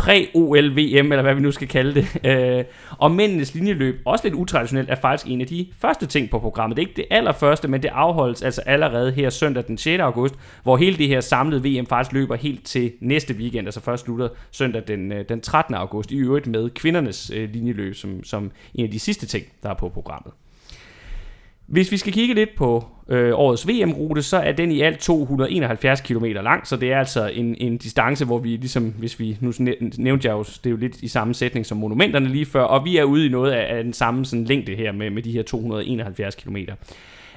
præ-OL-VM, 0.00 1.12
eller 1.12 1.22
hvad 1.22 1.34
vi 1.34 1.40
nu 1.40 1.52
skal 1.52 1.68
kalde 1.68 1.94
det. 1.94 2.06
Øh, 2.30 2.64
og 2.98 3.10
mændenes 3.10 3.54
linjeløb, 3.54 4.00
også 4.04 4.24
lidt 4.24 4.34
utraditionelt, 4.34 4.90
er 4.90 4.94
faktisk 4.94 5.30
en 5.30 5.40
af 5.40 5.46
de 5.46 5.66
første 5.78 6.06
ting 6.06 6.30
på 6.30 6.38
programmet. 6.38 6.76
Det 6.76 6.82
er 6.82 6.88
ikke 6.88 6.96
det 6.96 7.06
allerførste, 7.10 7.68
men 7.68 7.82
det 7.82 7.88
afholdes 7.88 8.42
altså 8.42 8.60
allerede 8.66 9.12
her 9.12 9.30
søndag 9.30 9.64
den 9.66 9.78
6. 9.78 10.00
august, 10.00 10.34
hvor 10.62 10.76
hele 10.76 10.98
det 10.98 11.08
her 11.08 11.20
samlede 11.20 11.62
VM 11.68 11.86
faktisk 11.86 12.12
løber 12.12 12.36
helt 12.36 12.64
til 12.64 12.92
næste 13.00 13.34
weekend, 13.34 13.66
altså 13.66 13.80
først 13.80 14.04
slutter 14.04 14.28
søndag 14.50 14.82
den, 14.88 15.12
øh, 15.12 15.24
den 15.28 15.40
13. 15.40 15.74
august, 15.74 16.10
i 16.10 16.16
øvrigt 16.16 16.46
med 16.46 16.70
kvindernes 16.70 17.30
øh, 17.34 17.50
linjeløb 17.50 17.94
som, 17.94 18.24
som 18.24 18.50
en 18.74 18.84
af 18.84 18.90
de 18.90 18.98
sidste 18.98 19.26
ting, 19.26 19.46
der 19.62 19.70
er 19.70 19.74
på 19.74 19.88
programmet. 19.88 20.32
Hvis 21.70 21.92
vi 21.92 21.96
skal 21.96 22.12
kigge 22.12 22.34
lidt 22.34 22.50
på 22.56 22.84
øh, 23.08 23.32
årets 23.34 23.68
VM-rute, 23.68 24.22
så 24.22 24.36
er 24.36 24.52
den 24.52 24.72
i 24.72 24.80
alt 24.80 24.98
271 24.98 26.00
km 26.00 26.24
lang, 26.24 26.66
så 26.66 26.76
det 26.76 26.92
er 26.92 26.98
altså 26.98 27.26
en, 27.26 27.56
en 27.58 27.78
distance, 27.78 28.24
hvor 28.24 28.38
vi 28.38 28.48
ligesom, 28.48 28.94
hvis 28.98 29.20
vi, 29.20 29.38
nu 29.40 29.52
nævnte 29.98 30.28
jeg 30.28 30.32
jo, 30.34 30.42
det 30.42 30.66
er 30.66 30.70
jo 30.70 30.76
lidt 30.76 30.96
i 31.02 31.08
samme 31.08 31.34
sætning 31.34 31.66
som 31.66 31.78
monumenterne 31.78 32.28
lige 32.28 32.46
før, 32.46 32.62
og 32.62 32.84
vi 32.84 32.96
er 32.96 33.04
ude 33.04 33.26
i 33.26 33.28
noget 33.28 33.52
af, 33.52 33.76
af 33.76 33.84
den 33.84 33.92
samme 33.92 34.24
sådan, 34.24 34.44
længde 34.44 34.74
her 34.74 34.92
med, 34.92 35.10
med 35.10 35.22
de 35.22 35.32
her 35.32 35.42
271 35.42 36.34
km. 36.34 36.56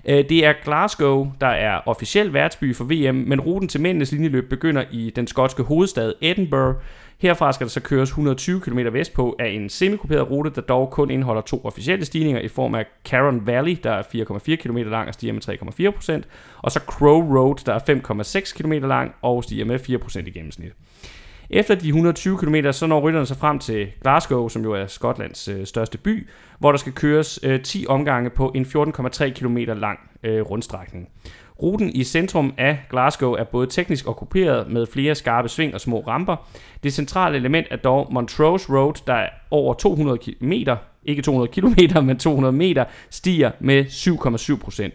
Øh, 0.06 0.30
det 0.30 0.46
er 0.46 0.54
Glasgow, 0.64 1.32
der 1.42 1.48
er 1.48 1.80
officiel 1.86 2.34
værtsby 2.34 2.76
for 2.76 2.84
VM, 2.84 3.16
men 3.16 3.42
ruten 3.42 3.68
til 3.68 3.82
mændenes 3.82 4.12
linjeløb 4.12 4.50
begynder 4.50 4.84
i 4.92 5.12
den 5.16 5.28
skotske 5.28 5.64
hovedstad 5.64 6.14
Edinburgh, 6.22 6.76
Herfra 7.24 7.52
skal 7.52 7.68
der 7.68 7.72
så 7.72 7.80
køres 7.80 8.10
120 8.10 8.62
km 8.62 8.80
vestpå 8.92 9.36
af 9.40 9.48
en 9.48 9.70
semikuperet 9.70 10.30
rute, 10.30 10.50
der 10.56 10.62
dog 10.62 10.90
kun 10.90 11.10
indeholder 11.10 11.42
to 11.42 11.62
officielle 11.64 12.06
stigninger 12.06 12.42
i 12.42 12.48
form 12.48 12.76
af 12.76 12.86
Caron 13.06 13.48
Valley, 13.48 13.78
der 13.84 13.92
er 13.92 14.02
4,4 14.02 14.56
km 14.56 14.78
lang 14.78 15.08
og 15.08 15.14
stiger 15.14 15.34
med 15.34 16.22
3,4%, 16.22 16.22
og 16.58 16.72
så 16.72 16.80
Crow 16.80 17.38
Road, 17.38 17.56
der 17.66 17.74
er 17.74 18.44
5,6 18.50 18.64
km 18.64 18.72
lang 18.72 19.12
og 19.22 19.44
stiger 19.44 19.66
med 19.66 19.80
4% 19.80 20.28
i 20.28 20.32
gennemsnit. 20.32 20.74
Efter 21.50 21.76
de 21.76 21.88
120 21.88 22.38
km, 22.38 22.56
så 22.72 22.88
når 22.88 23.00
rytterne 23.00 23.26
sig 23.26 23.38
frem 23.38 23.60
til 23.60 23.92
Glasgow, 24.02 24.48
som 24.48 24.64
jo 24.64 24.72
er 24.72 24.88
Skotlands 24.88 25.48
øh, 25.48 25.66
største 25.66 25.98
by, 25.98 26.30
hvor 26.60 26.72
der 26.72 26.78
skal 26.78 26.94
køres 26.94 27.40
øh, 27.44 27.62
10 27.62 27.86
omgange 27.90 28.30
på 28.30 28.52
en 28.56 28.66
14,3 28.66 29.30
km 29.30 29.58
lang 29.58 30.00
øh, 30.24 30.42
rundstrækning. 30.42 31.10
Ruten 31.62 31.90
i 31.90 32.04
centrum 32.04 32.54
af 32.58 32.80
Glasgow 32.90 33.32
er 33.32 33.44
både 33.44 33.68
teknisk 33.68 34.08
okkuperet 34.08 34.72
med 34.72 34.86
flere 34.86 35.16
skarpe 35.16 35.50
sving 35.50 35.74
og 35.74 35.82
små 35.82 36.00
ramper. 36.00 36.36
Det 36.84 36.94
centrale 36.94 37.36
element 37.38 37.68
er 37.72 37.76
dog 37.76 38.14
Montrose 38.14 38.74
Road, 38.74 38.94
der 39.08 39.14
er 39.14 39.30
over 39.52 39.74
200 39.74 40.18
km, 40.18 40.52
ikke 41.06 41.22
200 41.22 41.52
km, 41.52 42.06
men 42.06 42.20
200 42.20 42.52
meter, 42.52 42.86
stiger 43.10 43.52
med 43.60 43.86
7,7 43.86 44.64
procent. 44.64 44.94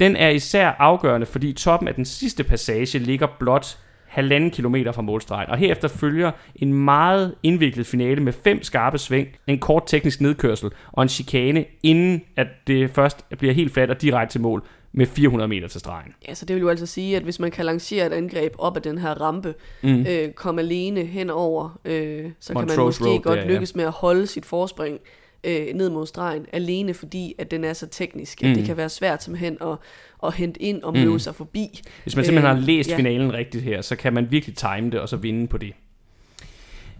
Den 0.00 0.16
er 0.16 0.28
især 0.28 0.68
afgørende, 0.68 1.26
fordi 1.26 1.52
toppen 1.52 1.88
af 1.88 1.94
den 1.94 2.04
sidste 2.04 2.44
passage 2.44 2.98
ligger 2.98 3.26
blot 3.38 3.78
halvanden 4.06 4.50
kilometer 4.50 4.92
fra 4.92 5.02
målstregen, 5.02 5.50
og 5.50 5.56
herefter 5.58 5.88
følger 5.88 6.30
en 6.56 6.74
meget 6.74 7.34
indviklet 7.42 7.86
finale 7.86 8.22
med 8.22 8.32
fem 8.32 8.62
skarpe 8.62 8.98
sving, 8.98 9.28
en 9.46 9.58
kort 9.58 9.82
teknisk 9.86 10.20
nedkørsel 10.20 10.70
og 10.92 11.02
en 11.02 11.08
chikane, 11.08 11.64
inden 11.82 12.22
at 12.36 12.46
det 12.66 12.90
først 12.90 13.24
bliver 13.38 13.54
helt 13.54 13.72
fladt 13.72 13.90
og 13.90 14.02
direkte 14.02 14.32
til 14.32 14.40
mål 14.40 14.64
med 14.96 15.06
400 15.06 15.48
meter 15.48 15.68
til 15.68 15.80
stregen. 15.80 16.14
Ja, 16.28 16.34
så 16.34 16.46
det 16.46 16.56
vil 16.56 16.60
jo 16.60 16.68
altså 16.68 16.86
sige, 16.86 17.16
at 17.16 17.22
hvis 17.22 17.40
man 17.40 17.50
kan 17.50 17.64
lancere 17.64 18.06
et 18.06 18.12
angreb 18.12 18.54
op 18.58 18.76
ad 18.76 18.80
den 18.80 18.98
her 18.98 19.10
rampe, 19.20 19.54
mm. 19.82 20.06
øh, 20.08 20.32
komme 20.32 20.60
alene 20.60 21.04
henover, 21.04 21.80
øh, 21.84 22.30
så 22.40 22.52
Montrose 22.52 22.74
kan 22.74 22.78
man 22.78 22.86
måske 22.86 23.04
Road, 23.04 23.20
godt 23.20 23.38
der, 23.38 23.46
lykkes 23.46 23.72
ja. 23.74 23.76
med 23.76 23.84
at 23.84 23.92
holde 23.92 24.26
sit 24.26 24.46
forspring 24.46 25.00
øh, 25.44 25.66
ned 25.74 25.90
mod 25.90 26.06
stregen, 26.06 26.46
alene 26.52 26.94
fordi, 26.94 27.34
at 27.38 27.50
den 27.50 27.64
er 27.64 27.72
så 27.72 27.86
teknisk, 27.86 28.42
at 28.42 28.48
mm. 28.48 28.54
det 28.54 28.64
kan 28.64 28.76
være 28.76 28.88
svært 28.88 29.22
simpelthen 29.22 29.56
at, 29.60 29.76
at 30.24 30.34
hente 30.34 30.62
ind 30.62 30.82
og 30.82 30.92
møde 30.92 31.12
mm. 31.12 31.18
sig 31.18 31.34
forbi. 31.34 31.80
Hvis 32.02 32.16
man 32.16 32.24
simpelthen 32.24 32.50
øh, 32.50 32.60
har 32.60 32.66
læst 32.66 32.90
ja. 32.90 32.96
finalen 32.96 33.32
rigtigt 33.32 33.64
her, 33.64 33.82
så 33.82 33.96
kan 33.96 34.12
man 34.12 34.30
virkelig 34.30 34.56
time 34.56 34.90
det 34.90 35.00
og 35.00 35.08
så 35.08 35.16
vinde 35.16 35.46
på 35.46 35.58
det. 35.58 35.72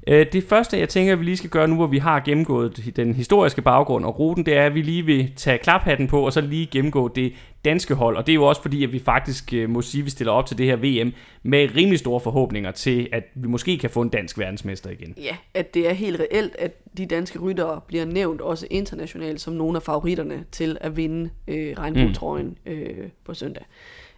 Øh, 0.07 0.27
det 0.33 0.45
første, 0.45 0.79
jeg 0.79 0.89
tænker, 0.89 1.17
vi 1.17 1.25
lige 1.25 1.37
skal 1.37 1.51
gøre 1.51 1.69
nu, 1.69 1.75
hvor 1.75 1.87
vi 1.87 1.99
har 1.99 2.21
gennemgået 2.21 2.93
den 2.97 3.15
historiske 3.15 3.63
baggrund 3.63 4.05
og 4.05 4.19
ruten, 4.19 4.47
det 4.47 4.57
er, 4.57 4.67
at 4.67 4.75
vi 4.75 4.83
lige 4.83 5.07
vil 5.07 5.33
tage 5.37 5.59
klaphatten 5.59 6.09
på, 6.09 6.21
og 6.21 6.33
så 6.33 6.41
lige 6.41 6.67
gennemgå 6.67 7.09
det 7.09 7.33
danske 7.65 7.95
hold. 7.95 8.17
Og 8.17 8.27
det 8.27 8.33
er 8.33 8.35
jo 8.35 8.45
også 8.45 8.63
fordi, 8.63 8.85
at 8.85 8.93
vi 8.93 8.99
faktisk 8.99 9.53
øh, 9.55 9.71
må 9.71 9.83
sige, 9.83 10.01
at 10.01 10.05
vi 10.05 10.11
stiller 10.11 10.33
op 10.33 10.47
til 10.47 10.59
det 10.59 10.67
her 10.67 10.77
VM 10.77 11.13
med 11.43 11.69
rimelig 11.77 11.99
store 11.99 12.21
forhåbninger 12.21 12.71
til, 12.71 13.09
at 13.13 13.25
vi 13.35 13.49
måske 13.49 13.79
kan 13.79 13.91
få 13.91 14.03
en 14.03 14.09
dansk 14.09 14.39
verdensmester 14.39 14.91
igen. 14.91 15.15
Ja, 15.17 15.37
at 15.55 15.75
det 15.75 15.89
er 15.89 15.93
helt 15.93 16.21
reelt, 16.21 16.57
at 16.59 16.97
de 16.97 17.07
danske 17.07 17.39
ryttere 17.39 17.81
bliver 17.87 18.05
nævnt 18.05 18.41
også 18.41 18.67
internationalt 18.71 19.41
som 19.41 19.53
nogle 19.53 19.77
af 19.77 19.83
favoritterne 19.83 20.45
til 20.53 20.79
at 20.81 20.97
vinde 20.97 21.31
øh, 21.49 21.75
regnbuetrøjen 21.79 22.59
mm. 22.67 22.73
øh, 22.73 23.09
på 23.25 23.35
søndag. 23.35 23.65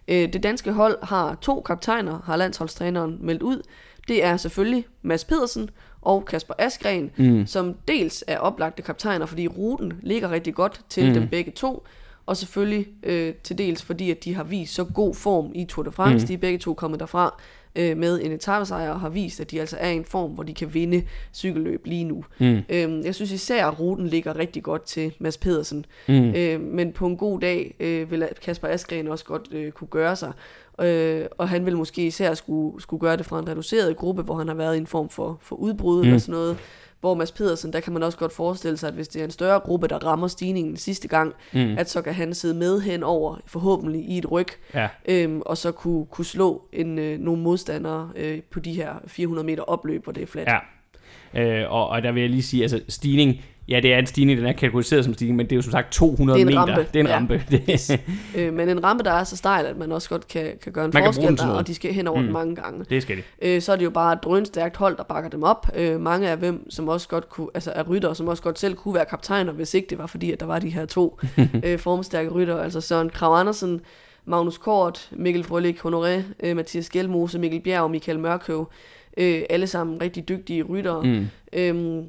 Øh, 0.07 0.33
det 0.33 0.43
danske 0.43 0.71
hold 0.71 0.97
har 1.03 1.37
to 1.41 1.61
kaptajner, 1.61 2.19
har 2.25 2.35
landsholdstræneren 2.35 3.17
meldt 3.21 3.41
ud. 3.41 3.61
Det 4.07 4.23
er 4.23 4.37
selvfølgelig 4.37 4.85
Mads 5.01 5.25
Pedersen 5.25 5.69
og 6.01 6.25
Kasper 6.25 6.53
Askren, 6.57 7.11
mm. 7.17 7.47
som 7.47 7.75
dels 7.87 8.23
er 8.27 8.37
oplagte 8.37 8.81
kaptajner, 8.81 9.25
fordi 9.25 9.47
ruten 9.47 9.93
ligger 10.01 10.31
rigtig 10.31 10.53
godt 10.53 10.81
til 10.89 11.07
mm. 11.07 11.13
dem 11.13 11.27
begge 11.27 11.51
to, 11.51 11.87
og 12.27 12.37
selvfølgelig 12.37 12.87
øh, 13.03 13.33
til 13.43 13.57
dels 13.57 13.83
fordi, 13.83 14.11
at 14.11 14.23
de 14.23 14.35
har 14.35 14.43
vist 14.43 14.73
så 14.73 14.83
god 14.83 15.15
form 15.15 15.51
i 15.55 15.65
Tour 15.65 15.83
de 15.83 15.91
France. 15.91 16.23
Mm. 16.23 16.27
De 16.27 16.33
er 16.33 16.37
begge 16.37 16.59
to 16.59 16.73
kommet 16.73 16.99
derfra 16.99 17.41
øh, 17.75 17.97
med 17.97 18.21
en 18.23 18.31
etappesejr 18.31 18.89
og 18.89 18.99
har 18.99 19.09
vist, 19.09 19.39
at 19.39 19.51
de 19.51 19.59
altså 19.59 19.77
er 19.79 19.89
i 19.89 19.95
en 19.95 20.05
form, 20.05 20.31
hvor 20.31 20.43
de 20.43 20.53
kan 20.53 20.73
vinde 20.73 21.03
cykelløb 21.33 21.85
lige 21.85 22.03
nu. 22.03 22.23
Mm. 22.39 22.59
Øh, 22.69 23.05
jeg 23.05 23.15
synes 23.15 23.31
især, 23.31 23.67
at 23.67 23.79
ruten 23.79 24.07
ligger 24.07 24.35
rigtig 24.35 24.63
godt 24.63 24.83
til 24.83 25.13
Mads 25.19 25.37
Pedersen. 25.37 25.85
Mm. 26.07 26.29
Øh, 26.35 26.61
men 26.61 26.91
på 26.91 27.07
en 27.07 27.17
god 27.17 27.39
dag 27.39 27.75
øh, 27.79 28.11
vil 28.11 28.27
Kasper 28.41 28.67
Askren 28.67 29.07
også 29.07 29.25
godt 29.25 29.47
øh, 29.51 29.71
kunne 29.71 29.87
gøre 29.87 30.15
sig. 30.15 30.31
Øh, 30.81 31.25
og 31.37 31.49
han 31.49 31.65
vil 31.65 31.77
måske 31.77 32.07
især 32.07 32.33
skulle, 32.33 32.81
skulle 32.81 33.01
gøre 33.01 33.17
det 33.17 33.25
fra 33.25 33.39
en 33.39 33.47
reduceret 33.47 33.97
gruppe, 33.97 34.21
hvor 34.21 34.35
han 34.35 34.47
har 34.47 34.55
været 34.55 34.75
i 34.75 34.77
en 34.77 34.87
form 34.87 35.09
for, 35.09 35.37
for 35.41 35.55
udbrud 35.55 35.97
mm. 35.97 36.07
eller 36.07 36.19
sådan 36.19 36.33
noget. 36.33 36.57
Hvor 36.99 37.13
Mads 37.13 37.31
Pedersen, 37.31 37.73
der 37.73 37.79
kan 37.79 37.93
man 37.93 38.03
også 38.03 38.17
godt 38.17 38.33
forestille 38.33 38.77
sig, 38.77 38.87
at 38.87 38.93
hvis 38.93 39.07
det 39.07 39.19
er 39.19 39.25
en 39.25 39.31
større 39.31 39.59
gruppe, 39.59 39.87
der 39.87 40.05
rammer 40.05 40.27
stigningen 40.27 40.77
sidste 40.77 41.07
gang, 41.07 41.33
mm. 41.53 41.77
at 41.77 41.89
så 41.89 42.01
kan 42.01 42.13
han 42.13 42.33
sidde 42.33 42.53
med 42.53 42.81
henover, 42.81 43.37
forhåbentlig 43.45 44.01
i 44.01 44.17
et 44.17 44.31
ryg, 44.31 44.47
ja. 44.73 44.87
øhm, 45.05 45.41
og 45.45 45.57
så 45.57 45.71
kunne, 45.71 46.05
kunne 46.05 46.25
slå 46.25 46.63
en, 46.73 46.99
øh, 46.99 47.19
nogle 47.19 47.41
modstandere 47.41 48.11
øh, 48.15 48.41
på 48.51 48.59
de 48.59 48.73
her 48.73 48.93
400 49.07 49.45
meter 49.45 49.63
opløb, 49.63 50.03
hvor 50.03 50.13
det 50.13 50.23
er 50.23 50.27
fladt. 50.27 50.49
Ja. 50.49 50.59
Øh, 51.63 51.71
og, 51.71 51.89
og 51.89 52.03
der 52.03 52.11
vil 52.11 52.21
jeg 52.21 52.29
lige 52.29 52.43
sige, 52.43 52.63
altså 52.63 52.81
stigning, 52.89 53.41
Ja, 53.69 53.79
det 53.79 53.93
er 53.93 53.97
en 53.97 54.05
stigning, 54.05 54.37
den 54.37 54.47
er 54.47 54.51
kategoriseret 54.51 55.05
som 55.05 55.13
stigning, 55.13 55.37
men 55.37 55.45
det 55.45 55.51
er 55.51 55.55
jo 55.55 55.61
som 55.61 55.71
sagt 55.71 55.91
200 55.91 56.39
det 56.39 56.43
er 56.43 56.47
en 56.47 56.67
meter. 56.67 56.75
Rampe. 56.75 56.87
Det 56.93 56.95
er 56.95 56.99
en 56.99 57.07
ja. 57.07 57.15
rampe. 57.15 57.43
yes. 57.71 57.91
øh, 58.37 58.53
men 58.53 58.69
en 58.69 58.83
rampe, 58.83 59.03
der 59.03 59.11
er 59.11 59.23
så 59.23 59.37
stejl, 59.37 59.65
at 59.65 59.77
man 59.77 59.91
også 59.91 60.09
godt 60.09 60.27
kan, 60.27 60.51
kan 60.63 60.71
gøre 60.71 60.85
en 60.85 60.91
man 60.93 61.03
forskel 61.03 61.37
der, 61.37 61.47
og 61.47 61.67
de 61.67 61.75
skal 61.75 61.93
hen 61.93 62.07
over 62.07 62.19
mm. 62.19 62.23
den 62.23 62.33
mange 62.33 62.55
gange. 62.55 62.85
Det 62.89 63.01
skal 63.01 63.17
de. 63.17 63.21
Øh, 63.41 63.61
så 63.61 63.71
er 63.71 63.75
det 63.75 63.85
jo 63.85 63.89
bare 63.89 64.13
et 64.13 64.23
drønstærkt 64.23 64.77
hold, 64.77 64.97
der 64.97 65.03
bakker 65.03 65.29
dem 65.29 65.43
op. 65.43 65.67
Øh, 65.75 66.01
mange 66.01 66.29
af 66.29 66.37
dem, 66.37 66.69
som 66.69 66.87
også 66.87 67.07
godt 67.07 67.29
kunne, 67.29 67.47
altså 67.53 67.71
er 67.71 67.83
rytter, 67.83 68.13
som 68.13 68.27
også 68.27 68.43
godt 68.43 68.59
selv 68.59 68.75
kunne 68.75 68.93
være 68.93 69.05
kaptajner, 69.05 69.51
hvis 69.51 69.73
ikke 69.73 69.89
det 69.89 69.97
var 69.97 70.07
fordi, 70.07 70.31
at 70.31 70.39
der 70.39 70.45
var 70.45 70.59
de 70.59 70.69
her 70.69 70.85
to 70.85 71.19
øh, 71.65 71.79
formstærke 71.79 72.29
rytter. 72.29 72.57
Altså 72.57 72.81
Søren 72.81 73.09
Krav 73.09 73.39
Andersen, 73.39 73.81
Magnus 74.25 74.57
Kort, 74.57 75.09
Mikkel 75.11 75.43
Frølik 75.43 75.79
Honoré, 75.79 76.21
øh, 76.43 76.55
Mathias 76.55 76.89
Gjelmose, 76.89 77.39
Mikkel 77.39 77.61
Bjerg 77.61 77.81
og 77.81 77.91
Michael 77.91 78.19
Mørkøv. 78.19 78.71
Øh, 79.17 79.41
alle 79.49 79.67
sammen 79.67 80.01
rigtig 80.01 80.29
dygtige 80.29 80.63
ryttere. 80.63 81.03
Mm. 81.03 81.27
Øh, 81.53 82.03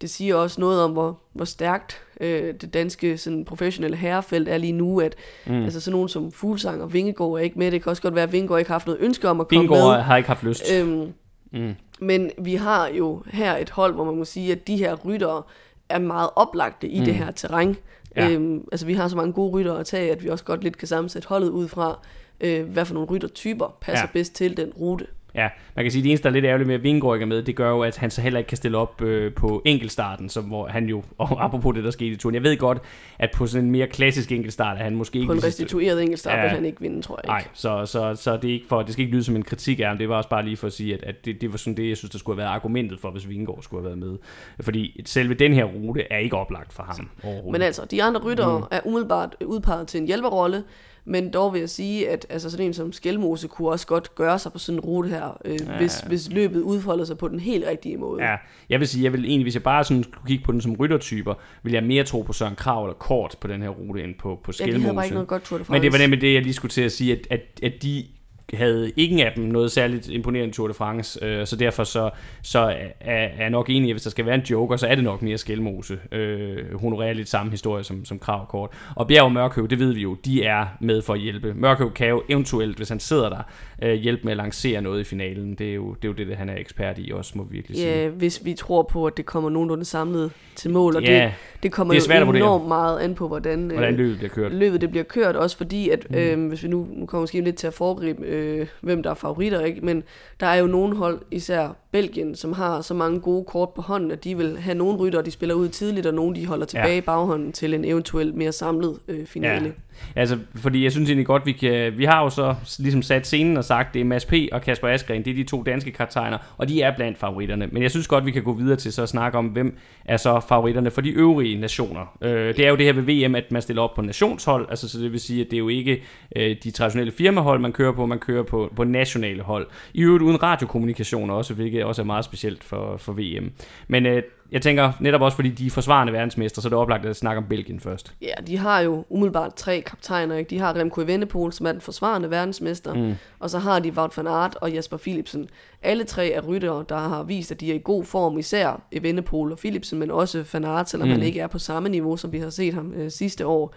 det 0.00 0.10
siger 0.10 0.34
også 0.34 0.60
noget 0.60 0.82
om, 0.82 0.92
hvor, 0.92 1.18
hvor 1.32 1.44
stærkt 1.44 2.00
øh, 2.20 2.54
det 2.60 2.74
danske 2.74 3.18
sådan, 3.18 3.44
professionelle 3.44 3.96
herrefelt 3.96 4.48
er 4.48 4.58
lige 4.58 4.72
nu, 4.72 5.00
at 5.00 5.14
mm. 5.46 5.62
altså, 5.64 5.80
sådan 5.80 5.92
nogen 5.92 6.08
som 6.08 6.32
Fuglsang 6.32 6.82
og 6.82 6.92
Vingegård 6.92 7.38
er 7.38 7.44
ikke 7.44 7.58
med. 7.58 7.70
Det 7.70 7.82
kan 7.82 7.90
også 7.90 8.02
godt 8.02 8.14
være, 8.14 8.24
at 8.24 8.32
Vingegård 8.32 8.58
ikke 8.58 8.68
har 8.68 8.74
haft 8.74 8.86
noget 8.86 9.00
ønske 9.00 9.28
om 9.28 9.40
at 9.40 9.48
komme 9.48 9.60
Vingegård 9.60 9.96
med. 9.96 10.02
har 10.02 10.16
ikke 10.16 10.26
haft 10.26 10.42
lyst. 10.42 10.64
Øhm, 10.74 11.12
mm. 11.52 11.74
Men 12.00 12.30
vi 12.38 12.54
har 12.54 12.88
jo 12.88 13.22
her 13.26 13.56
et 13.56 13.70
hold, 13.70 13.94
hvor 13.94 14.04
man 14.04 14.16
må 14.16 14.24
sige, 14.24 14.52
at 14.52 14.66
de 14.66 14.76
her 14.76 14.94
ryttere 14.94 15.42
er 15.88 15.98
meget 15.98 16.30
oplagte 16.36 16.88
i 16.88 16.98
mm. 16.98 17.04
det 17.04 17.14
her 17.14 17.30
terræn. 17.30 17.76
Ja. 18.16 18.30
Øhm, 18.30 18.64
altså 18.72 18.86
vi 18.86 18.94
har 18.94 19.08
så 19.08 19.16
mange 19.16 19.32
gode 19.32 19.50
ryttere 19.50 19.80
at 19.80 19.86
tage, 19.86 20.12
at 20.12 20.24
vi 20.24 20.28
også 20.28 20.44
godt 20.44 20.62
lidt 20.62 20.78
kan 20.78 20.88
sammensætte 20.88 21.28
holdet 21.28 21.48
ud 21.48 21.68
fra, 21.68 21.98
øh, 22.40 22.68
hvad 22.68 22.84
for 22.84 22.94
nogle 22.94 23.08
ryttertyper 23.08 23.76
passer 23.80 24.06
ja. 24.06 24.12
bedst 24.12 24.34
til 24.34 24.56
den 24.56 24.72
rute. 24.80 25.06
Ja, 25.34 25.48
man 25.76 25.84
kan 25.84 25.92
sige, 25.92 26.00
at 26.00 26.04
det 26.04 26.10
eneste, 26.10 26.22
der 26.22 26.30
er 26.30 26.32
lidt 26.32 26.44
ærgerligt 26.44 26.66
med, 26.66 26.74
at 26.74 26.82
Vingård 26.82 27.16
ikke 27.16 27.22
er 27.22 27.26
med, 27.26 27.42
det 27.42 27.56
gør 27.56 27.70
jo, 27.70 27.80
at 27.80 27.96
han 27.96 28.10
så 28.10 28.20
heller 28.20 28.38
ikke 28.38 28.48
kan 28.48 28.56
stille 28.56 28.78
op 28.78 29.02
øh, 29.02 29.34
på 29.34 29.62
enkeltstarten, 29.64 30.28
som, 30.28 30.44
hvor 30.44 30.66
han 30.66 30.86
jo, 30.86 31.02
og 31.18 31.44
apropos 31.44 31.74
det, 31.74 31.84
der 31.84 31.90
skete 31.90 32.10
i 32.10 32.16
turen, 32.16 32.34
jeg 32.34 32.42
ved 32.42 32.56
godt, 32.56 32.78
at 33.18 33.30
på 33.34 33.46
sådan 33.46 33.64
en 33.64 33.70
mere 33.70 33.86
klassisk 33.86 34.32
enkeltstart, 34.32 34.76
at 34.76 34.84
han 34.84 34.94
måske 34.94 35.18
ikke... 35.18 35.26
På 35.26 35.32
en 35.32 35.44
restitueret 35.44 36.02
enkeltstart 36.02 36.38
ja, 36.38 36.42
vil 36.42 36.50
han 36.50 36.64
ikke 36.64 36.80
vinde, 36.80 37.02
tror 37.02 37.20
jeg 37.24 37.38
ikke. 37.40 37.48
Nej, 37.48 37.54
så, 37.54 37.86
så, 37.86 38.22
så 38.22 38.36
det, 38.36 38.50
er 38.50 38.54
ikke 38.54 38.66
for, 38.66 38.82
det 38.82 38.92
skal 38.92 39.02
ikke 39.02 39.14
lyde 39.14 39.24
som 39.24 39.36
en 39.36 39.42
kritik 39.42 39.80
af 39.80 39.86
ham, 39.86 39.98
det 39.98 40.08
var 40.08 40.16
også 40.16 40.28
bare 40.28 40.44
lige 40.44 40.56
for 40.56 40.66
at 40.66 40.72
sige, 40.72 40.94
at, 40.94 41.02
at 41.02 41.24
det, 41.24 41.40
det 41.40 41.52
var 41.52 41.58
sådan 41.58 41.76
det, 41.76 41.88
jeg 41.88 41.96
synes, 41.96 42.10
der 42.10 42.18
skulle 42.18 42.36
have 42.36 42.44
været 42.44 42.54
argumentet 42.54 43.00
for, 43.00 43.10
hvis 43.10 43.28
Vingård 43.28 43.62
skulle 43.62 43.82
have 43.82 43.86
været 43.86 44.10
med. 44.10 44.18
Fordi 44.60 45.00
selve 45.06 45.34
den 45.34 45.54
her 45.54 45.64
rute 45.64 46.12
er 46.12 46.18
ikke 46.18 46.36
oplagt 46.36 46.72
for 46.72 46.82
ham 46.82 47.08
Men 47.52 47.62
altså, 47.62 47.84
de 47.90 48.02
andre 48.02 48.20
ryttere 48.20 48.58
mm. 48.58 48.64
er 48.70 48.80
umiddelbart 48.84 49.36
udpeget 49.44 49.88
til 49.88 50.00
en 50.00 50.06
hjælperrolle, 50.06 50.64
men 51.04 51.32
dog 51.32 51.52
vil 51.52 51.58
jeg 51.58 51.70
sige, 51.70 52.08
at 52.08 52.26
altså 52.30 52.50
sådan 52.50 52.66
en 52.66 52.74
som 52.74 52.92
Skelmose 52.92 53.48
kunne 53.48 53.68
også 53.68 53.86
godt 53.86 54.14
gøre 54.14 54.38
sig 54.38 54.52
på 54.52 54.58
sådan 54.58 54.78
en 54.78 54.80
rute 54.80 55.08
her, 55.08 55.38
øh, 55.44 55.58
ja. 55.66 55.76
hvis, 55.76 56.00
hvis 56.00 56.30
løbet 56.32 56.60
udfolder 56.60 57.04
sig 57.04 57.18
på 57.18 57.28
den 57.28 57.40
helt 57.40 57.64
rigtige 57.66 57.96
måde. 57.96 58.24
Ja, 58.24 58.36
jeg 58.68 58.80
vil 58.80 58.88
sige, 58.88 59.04
jeg 59.04 59.12
vil 59.12 59.24
egentlig, 59.24 59.44
hvis 59.44 59.54
jeg 59.54 59.62
bare 59.62 59.84
sådan 59.84 60.04
kunne 60.04 60.26
kigge 60.26 60.44
på 60.44 60.52
den 60.52 60.60
som 60.60 60.76
ryttertyper, 60.76 61.34
vil 61.62 61.72
jeg 61.72 61.84
mere 61.84 62.04
tro 62.04 62.22
på 62.22 62.32
Søren 62.32 62.54
Krav 62.54 62.84
eller 62.84 62.94
Kort 62.94 63.36
på 63.40 63.48
den 63.48 63.62
her 63.62 63.68
rute, 63.68 64.04
end 64.04 64.14
på, 64.18 64.40
på 64.44 64.52
Skelmose. 64.52 64.72
Ja, 64.72 64.78
de 64.78 64.82
havde 64.82 64.94
bare 64.94 65.04
ikke 65.04 65.14
noget 65.14 65.28
godt 65.28 65.42
Tour 65.42 65.58
de 65.58 65.64
France. 65.64 65.72
Men 65.72 65.82
det 65.82 65.92
var 65.92 65.98
nemlig 65.98 66.20
det, 66.20 66.34
jeg 66.34 66.42
lige 66.42 66.54
skulle 66.54 66.72
til 66.72 66.82
at 66.82 66.92
sige, 66.92 67.12
at, 67.12 67.26
at, 67.30 67.40
at 67.62 67.82
de 67.82 68.04
havde 68.52 68.92
ingen 68.96 69.20
af 69.20 69.32
dem 69.36 69.44
noget 69.44 69.72
særligt 69.72 70.08
imponerende 70.08 70.54
Tour 70.54 70.68
de 70.68 70.74
France, 70.74 71.24
øh, 71.24 71.46
så 71.46 71.56
derfor 71.56 71.84
så, 71.84 72.10
så 72.42 72.58
er, 72.58 72.88
er 73.00 73.42
jeg 73.42 73.50
nok 73.50 73.70
enig, 73.70 73.90
at 73.90 73.94
hvis 73.94 74.02
der 74.02 74.10
skal 74.10 74.26
være 74.26 74.34
en 74.34 74.40
joker, 74.40 74.76
så 74.76 74.86
er 74.86 74.94
det 74.94 75.04
nok 75.04 75.22
mere 75.22 75.38
Skelmose. 75.38 75.98
Øh, 76.12 76.80
honorerer 76.80 77.12
lidt 77.12 77.28
samme 77.28 77.50
historie 77.50 77.84
som, 77.84 78.04
som 78.04 78.18
Krav 78.18 78.46
Kort. 78.46 78.70
Og 78.96 79.06
Bjerg 79.08 79.22
og 79.22 79.32
Mørkøv, 79.32 79.68
det 79.68 79.78
ved 79.78 79.92
vi 79.92 80.02
jo, 80.02 80.14
de 80.14 80.44
er 80.44 80.66
med 80.80 81.02
for 81.02 81.14
at 81.14 81.20
hjælpe. 81.20 81.54
Mørkøv 81.54 81.92
kan 81.92 82.08
jo 82.08 82.22
eventuelt, 82.28 82.76
hvis 82.76 82.88
han 82.88 83.00
sidder 83.00 83.28
der, 83.28 83.42
øh, 83.82 83.94
hjælpe 83.94 84.22
med 84.24 84.32
at 84.32 84.36
lancere 84.36 84.80
noget 84.80 85.00
i 85.00 85.04
finalen. 85.04 85.54
Det 85.54 85.70
er 85.70 85.74
jo 85.74 85.94
det, 85.94 86.08
er 86.08 86.08
jo 86.08 86.28
det, 86.28 86.36
han 86.36 86.48
er 86.48 86.56
ekspert 86.56 86.96
i 86.98 87.10
også, 87.14 87.32
må 87.34 87.44
vi 87.44 87.56
virkelig 87.56 87.76
sige. 87.76 88.02
Ja, 88.02 88.08
hvis 88.08 88.44
vi 88.44 88.54
tror 88.54 88.82
på, 88.82 89.06
at 89.06 89.16
det 89.16 89.26
kommer 89.26 89.50
nogenlunde 89.50 89.84
samlet 89.84 90.32
til 90.56 90.70
mål, 90.70 90.96
og 90.96 91.02
ja, 91.02 91.24
det, 91.24 91.32
det 91.62 91.72
kommer 91.72 91.94
det 91.94 92.10
er 92.10 92.20
jo 92.20 92.32
enormt 92.32 92.68
meget 92.68 93.00
an 93.00 93.14
på, 93.14 93.28
hvordan, 93.28 93.70
øh, 93.70 93.72
hvordan 93.72 93.94
løbet 93.94 94.16
bliver 94.18 94.30
kørt. 94.30 94.52
Løbet 94.52 94.80
det 94.80 94.90
bliver 94.90 95.04
kørt, 95.04 95.36
også 95.36 95.56
fordi, 95.56 95.88
at 95.88 96.10
mm. 96.10 96.16
øh, 96.16 96.48
hvis 96.48 96.62
vi 96.62 96.68
nu, 96.68 96.88
nu 96.90 97.06
kommer 97.06 97.22
måske 97.22 97.40
lidt 97.40 97.56
til 97.56 97.66
at 97.66 97.74
foregribe, 97.74 98.26
øh, 98.26 98.66
hvem 98.80 99.02
der 99.02 99.10
er 99.10 99.14
favoritter, 99.14 99.60
ikke? 99.60 99.80
men 99.80 100.02
der 100.40 100.46
er 100.46 100.56
jo 100.56 100.66
nogle 100.66 100.96
hold, 100.96 101.20
især 101.30 101.76
Belgien, 101.92 102.34
som 102.34 102.52
har 102.52 102.80
så 102.80 102.94
mange 102.94 103.20
gode 103.20 103.44
kort 103.44 103.68
på 103.74 103.82
hånden, 103.82 104.10
at 104.10 104.24
de 104.24 104.36
vil 104.36 104.58
have 104.58 104.74
nogle 104.74 104.98
rytter, 104.98 105.22
de 105.22 105.30
spiller 105.30 105.54
ud 105.54 105.68
tidligt, 105.68 106.06
og 106.06 106.14
nogle 106.14 106.36
de 106.36 106.46
holder 106.46 106.66
tilbage 106.66 106.92
ja. 106.92 106.98
i 106.98 107.00
baghånden 107.00 107.52
til 107.52 107.74
en 107.74 107.84
eventuelt 107.84 108.34
mere 108.34 108.52
samlet 108.52 108.98
øh, 109.08 109.26
finale. 109.26 109.66
Ja. 109.66 109.72
Altså, 110.16 110.38
fordi 110.54 110.84
jeg 110.84 110.92
synes 110.92 111.08
egentlig 111.08 111.26
godt, 111.26 111.46
vi 111.46 111.52
kan... 111.52 111.98
Vi 111.98 112.04
har 112.04 112.22
jo 112.22 112.30
så 112.30 112.54
ligesom 112.78 113.02
sat 113.02 113.26
scenen 113.26 113.56
og 113.56 113.64
sagt, 113.64 113.94
det 113.94 114.00
er 114.00 114.04
Mads 114.04 114.24
P. 114.24 114.32
og 114.52 114.62
Kasper 114.62 114.88
Askren, 114.88 115.24
det 115.24 115.30
er 115.30 115.34
de 115.34 115.44
to 115.44 115.62
danske 115.62 115.90
kaptajner, 115.90 116.38
og 116.56 116.68
de 116.68 116.82
er 116.82 116.96
blandt 116.96 117.18
favoritterne. 117.18 117.68
Men 117.72 117.82
jeg 117.82 117.90
synes 117.90 118.08
godt, 118.08 118.26
vi 118.26 118.30
kan 118.30 118.42
gå 118.42 118.52
videre 118.52 118.76
til 118.76 118.92
så 118.92 119.02
at 119.02 119.08
snakke 119.08 119.38
om, 119.38 119.46
hvem 119.46 119.76
er 120.04 120.16
så 120.16 120.40
favoritterne 120.48 120.90
for 120.90 121.00
de 121.00 121.10
øvrige 121.10 121.60
nationer. 121.60 122.18
Øh, 122.22 122.56
det 122.56 122.66
er 122.66 122.70
jo 122.70 122.76
det 122.76 122.86
her 122.86 122.92
ved 122.92 123.02
VM, 123.02 123.34
at 123.34 123.52
man 123.52 123.62
stiller 123.62 123.82
op 123.82 123.94
på 123.94 124.02
nationshold, 124.02 124.66
altså 124.70 124.88
så 124.88 124.98
det 124.98 125.12
vil 125.12 125.20
sige, 125.20 125.40
at 125.40 125.50
det 125.50 125.56
er 125.56 125.58
jo 125.58 125.68
ikke 125.68 126.02
øh, 126.36 126.56
de 126.64 126.70
traditionelle 126.70 127.12
firmahold, 127.12 127.60
man 127.60 127.72
kører 127.72 127.92
på, 127.92 128.06
man 128.06 128.18
kører 128.18 128.42
på, 128.42 128.72
på 128.76 128.84
nationale 128.84 129.42
hold. 129.42 129.66
I 129.94 130.02
øvrigt 130.02 130.22
uden 130.22 130.42
radiokommunikation 130.42 131.30
også, 131.30 131.54
hvilket 131.54 131.81
også 131.84 132.02
er 132.02 132.06
meget 132.06 132.24
specielt 132.24 132.64
for, 132.64 132.96
for 132.96 133.12
VM. 133.12 133.52
Men 133.88 134.06
øh, 134.06 134.22
jeg 134.52 134.62
tænker 134.62 134.92
netop 135.00 135.20
også, 135.20 135.36
fordi 135.36 135.48
de 135.48 135.66
er 135.66 135.70
forsvarende 135.70 136.12
verdensmester, 136.12 136.62
så 136.62 136.68
er 136.68 136.70
det 136.70 136.78
oplagt 136.78 137.06
at 137.06 137.16
snakke 137.16 137.38
om 137.38 137.44
Belgien 137.48 137.80
først. 137.80 138.14
Ja, 138.22 138.34
de 138.46 138.58
har 138.58 138.80
jo 138.80 139.04
umiddelbart 139.08 139.54
tre 139.54 139.80
kaptajner. 139.80 140.36
Ikke? 140.36 140.50
De 140.50 140.58
har 140.58 140.76
Remco 140.76 141.00
Evenepoel, 141.00 141.52
som 141.52 141.66
er 141.66 141.72
den 141.72 141.80
forsvarende 141.80 142.30
verdensmester, 142.30 142.94
mm. 142.94 143.14
og 143.38 143.50
så 143.50 143.58
har 143.58 143.78
de 143.78 143.92
Wout 143.92 144.16
van 144.16 144.26
Aert 144.26 144.56
og 144.60 144.72
Jasper 144.72 144.96
Philipsen. 144.96 145.48
Alle 145.82 146.04
tre 146.04 146.30
er 146.30 146.40
ryttere, 146.40 146.84
der 146.88 146.96
har 146.96 147.22
vist, 147.22 147.52
at 147.52 147.60
de 147.60 147.70
er 147.70 147.74
i 147.74 147.80
god 147.84 148.04
form, 148.04 148.38
især 148.38 148.82
Evenepoel 148.92 149.52
og 149.52 149.58
Philipsen, 149.58 149.98
men 149.98 150.10
også 150.10 150.44
van 150.52 150.64
Aert, 150.64 150.90
selvom 150.90 151.08
mm. 151.08 151.12
han 151.12 151.22
ikke 151.22 151.40
er 151.40 151.46
på 151.46 151.58
samme 151.58 151.88
niveau, 151.88 152.16
som 152.16 152.32
vi 152.32 152.38
har 152.38 152.50
set 152.50 152.74
ham 152.74 152.92
øh, 152.92 153.10
sidste 153.10 153.46
år. 153.46 153.74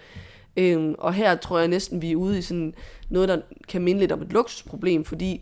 Øhm, 0.58 0.96
og 0.98 1.14
her 1.14 1.36
tror 1.36 1.60
jeg 1.60 1.68
næsten, 1.68 2.02
vi 2.02 2.12
er 2.12 2.16
ude 2.16 2.38
i 2.38 2.42
sådan 2.42 2.74
noget, 3.10 3.30
der 3.30 3.38
kan 3.68 3.82
minde 3.82 4.00
lidt 4.00 4.12
om 4.12 4.22
et 4.22 4.34
luksusproblem, 4.34 5.06
fordi 5.06 5.42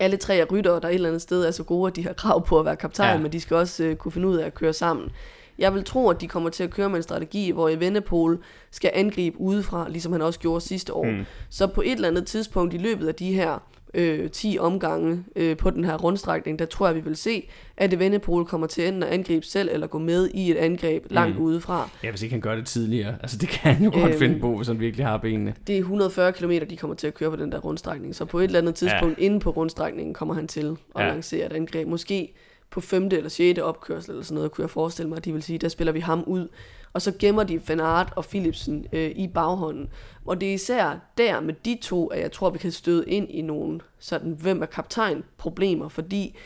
alle 0.00 0.16
tre 0.16 0.36
er 0.36 0.44
ryttere, 0.44 0.80
der 0.80 0.88
et 0.88 0.94
eller 0.94 1.08
andet 1.08 1.22
sted 1.22 1.44
er 1.44 1.50
så 1.50 1.62
gode, 1.62 1.90
at 1.90 1.96
de 1.96 2.04
har 2.06 2.12
krav 2.12 2.46
på 2.46 2.58
at 2.58 2.64
være 2.64 2.76
kaptajn, 2.76 3.16
ja. 3.16 3.22
men 3.22 3.32
de 3.32 3.40
skal 3.40 3.56
også 3.56 3.88
uh, 3.88 3.94
kunne 3.94 4.12
finde 4.12 4.28
ud 4.28 4.36
af 4.36 4.46
at 4.46 4.54
køre 4.54 4.72
sammen. 4.72 5.10
Jeg 5.58 5.74
vil 5.74 5.84
tro, 5.84 6.10
at 6.10 6.20
de 6.20 6.28
kommer 6.28 6.50
til 6.50 6.64
at 6.64 6.70
køre 6.70 6.88
med 6.88 6.96
en 6.96 7.02
strategi, 7.02 7.50
hvor 7.50 7.68
Evenepoel 7.68 8.38
skal 8.70 8.90
angribe 8.94 9.40
udefra, 9.40 9.88
ligesom 9.88 10.12
han 10.12 10.22
også 10.22 10.40
gjorde 10.40 10.60
sidste 10.60 10.92
år. 10.94 11.04
Mm. 11.04 11.24
Så 11.50 11.66
på 11.66 11.80
et 11.80 11.92
eller 11.92 12.08
andet 12.08 12.26
tidspunkt 12.26 12.74
i 12.74 12.78
løbet 12.78 13.08
af 13.08 13.14
de 13.14 13.32
her 13.32 13.58
øh, 13.94 14.30
10 14.30 14.56
omgange 14.60 15.24
øh, 15.36 15.56
på 15.56 15.70
den 15.70 15.84
her 15.84 15.96
rundstrækning, 15.96 16.58
der 16.58 16.64
tror 16.64 16.86
jeg, 16.86 16.96
vi 16.96 17.00
vil 17.00 17.16
se, 17.16 17.48
at 17.76 17.92
Evenepoel 17.92 18.44
kommer 18.46 18.66
til 18.66 18.86
enten 18.86 19.02
at 19.02 19.08
angribe 19.08 19.46
selv, 19.46 19.68
eller 19.72 19.86
gå 19.86 19.98
med 19.98 20.30
i 20.34 20.50
et 20.50 20.56
angreb 20.56 21.06
langt 21.10 21.36
mm. 21.36 21.42
udefra. 21.42 21.88
Ja, 22.04 22.10
hvis 22.10 22.22
ikke 22.22 22.32
han 22.32 22.40
gør 22.40 22.54
det 22.54 22.66
tidligere. 22.66 23.14
Altså 23.20 23.36
det 23.36 23.48
kan 23.48 23.74
han 23.74 23.84
jo 23.84 23.90
godt 23.90 24.10
øhm, 24.10 24.18
finde 24.18 24.40
på, 24.40 24.56
hvis 24.56 24.68
han 24.68 24.80
virkelig 24.80 25.06
har 25.06 25.16
benene. 25.16 25.54
Det 25.66 25.74
er 25.74 25.78
140 25.78 26.32
km, 26.32 26.50
de 26.70 26.76
kommer 26.76 26.96
til 26.96 27.06
at 27.06 27.14
køre 27.14 27.30
på 27.30 27.36
den 27.36 27.52
der 27.52 27.58
rundstrækning, 27.58 28.14
så 28.14 28.24
på 28.24 28.38
et 28.38 28.44
eller 28.44 28.58
andet 28.58 28.74
tidspunkt 28.74 29.18
ja. 29.18 29.24
inde 29.24 29.40
på 29.40 29.50
rundstrækningen 29.50 30.14
kommer 30.14 30.34
han 30.34 30.48
til 30.48 30.76
at 30.96 31.02
ja. 31.02 31.08
lancere 31.08 31.46
et 31.46 31.52
angreb. 31.52 31.88
Måske 31.88 32.32
på 32.70 32.80
femte 32.80 33.16
eller 33.16 33.30
sjette 33.30 33.64
opkørsel 33.64 34.10
eller 34.10 34.24
sådan 34.24 34.34
noget, 34.34 34.50
kunne 34.50 34.62
jeg 34.62 34.70
forestille 34.70 35.08
mig, 35.08 35.16
at 35.16 35.24
de 35.24 35.32
vil 35.32 35.42
sige, 35.42 35.58
der 35.58 35.68
spiller 35.68 35.92
vi 35.92 36.00
ham 36.00 36.24
ud 36.26 36.48
og 36.92 37.02
så 37.02 37.12
gemmer 37.18 37.42
de 37.42 37.68
Van 37.68 37.80
Aert 37.80 38.12
og 38.16 38.24
Philipsen 38.24 38.86
øh, 38.92 39.10
i 39.16 39.28
baghånden. 39.28 39.88
Og 40.26 40.40
det 40.40 40.48
er 40.50 40.54
især 40.54 40.98
der 41.18 41.40
med 41.40 41.54
de 41.64 41.78
to, 41.82 42.06
at 42.06 42.20
jeg 42.20 42.32
tror, 42.32 42.50
vi 42.50 42.58
kan 42.58 42.72
støde 42.72 43.04
ind 43.06 43.30
i 43.30 43.42
nogle 43.42 43.80
sådan, 43.98 44.32
hvem 44.40 44.62
er 44.62 44.66
kaptajn 44.66 45.24
problemer, 45.36 45.88
fordi 45.88 46.36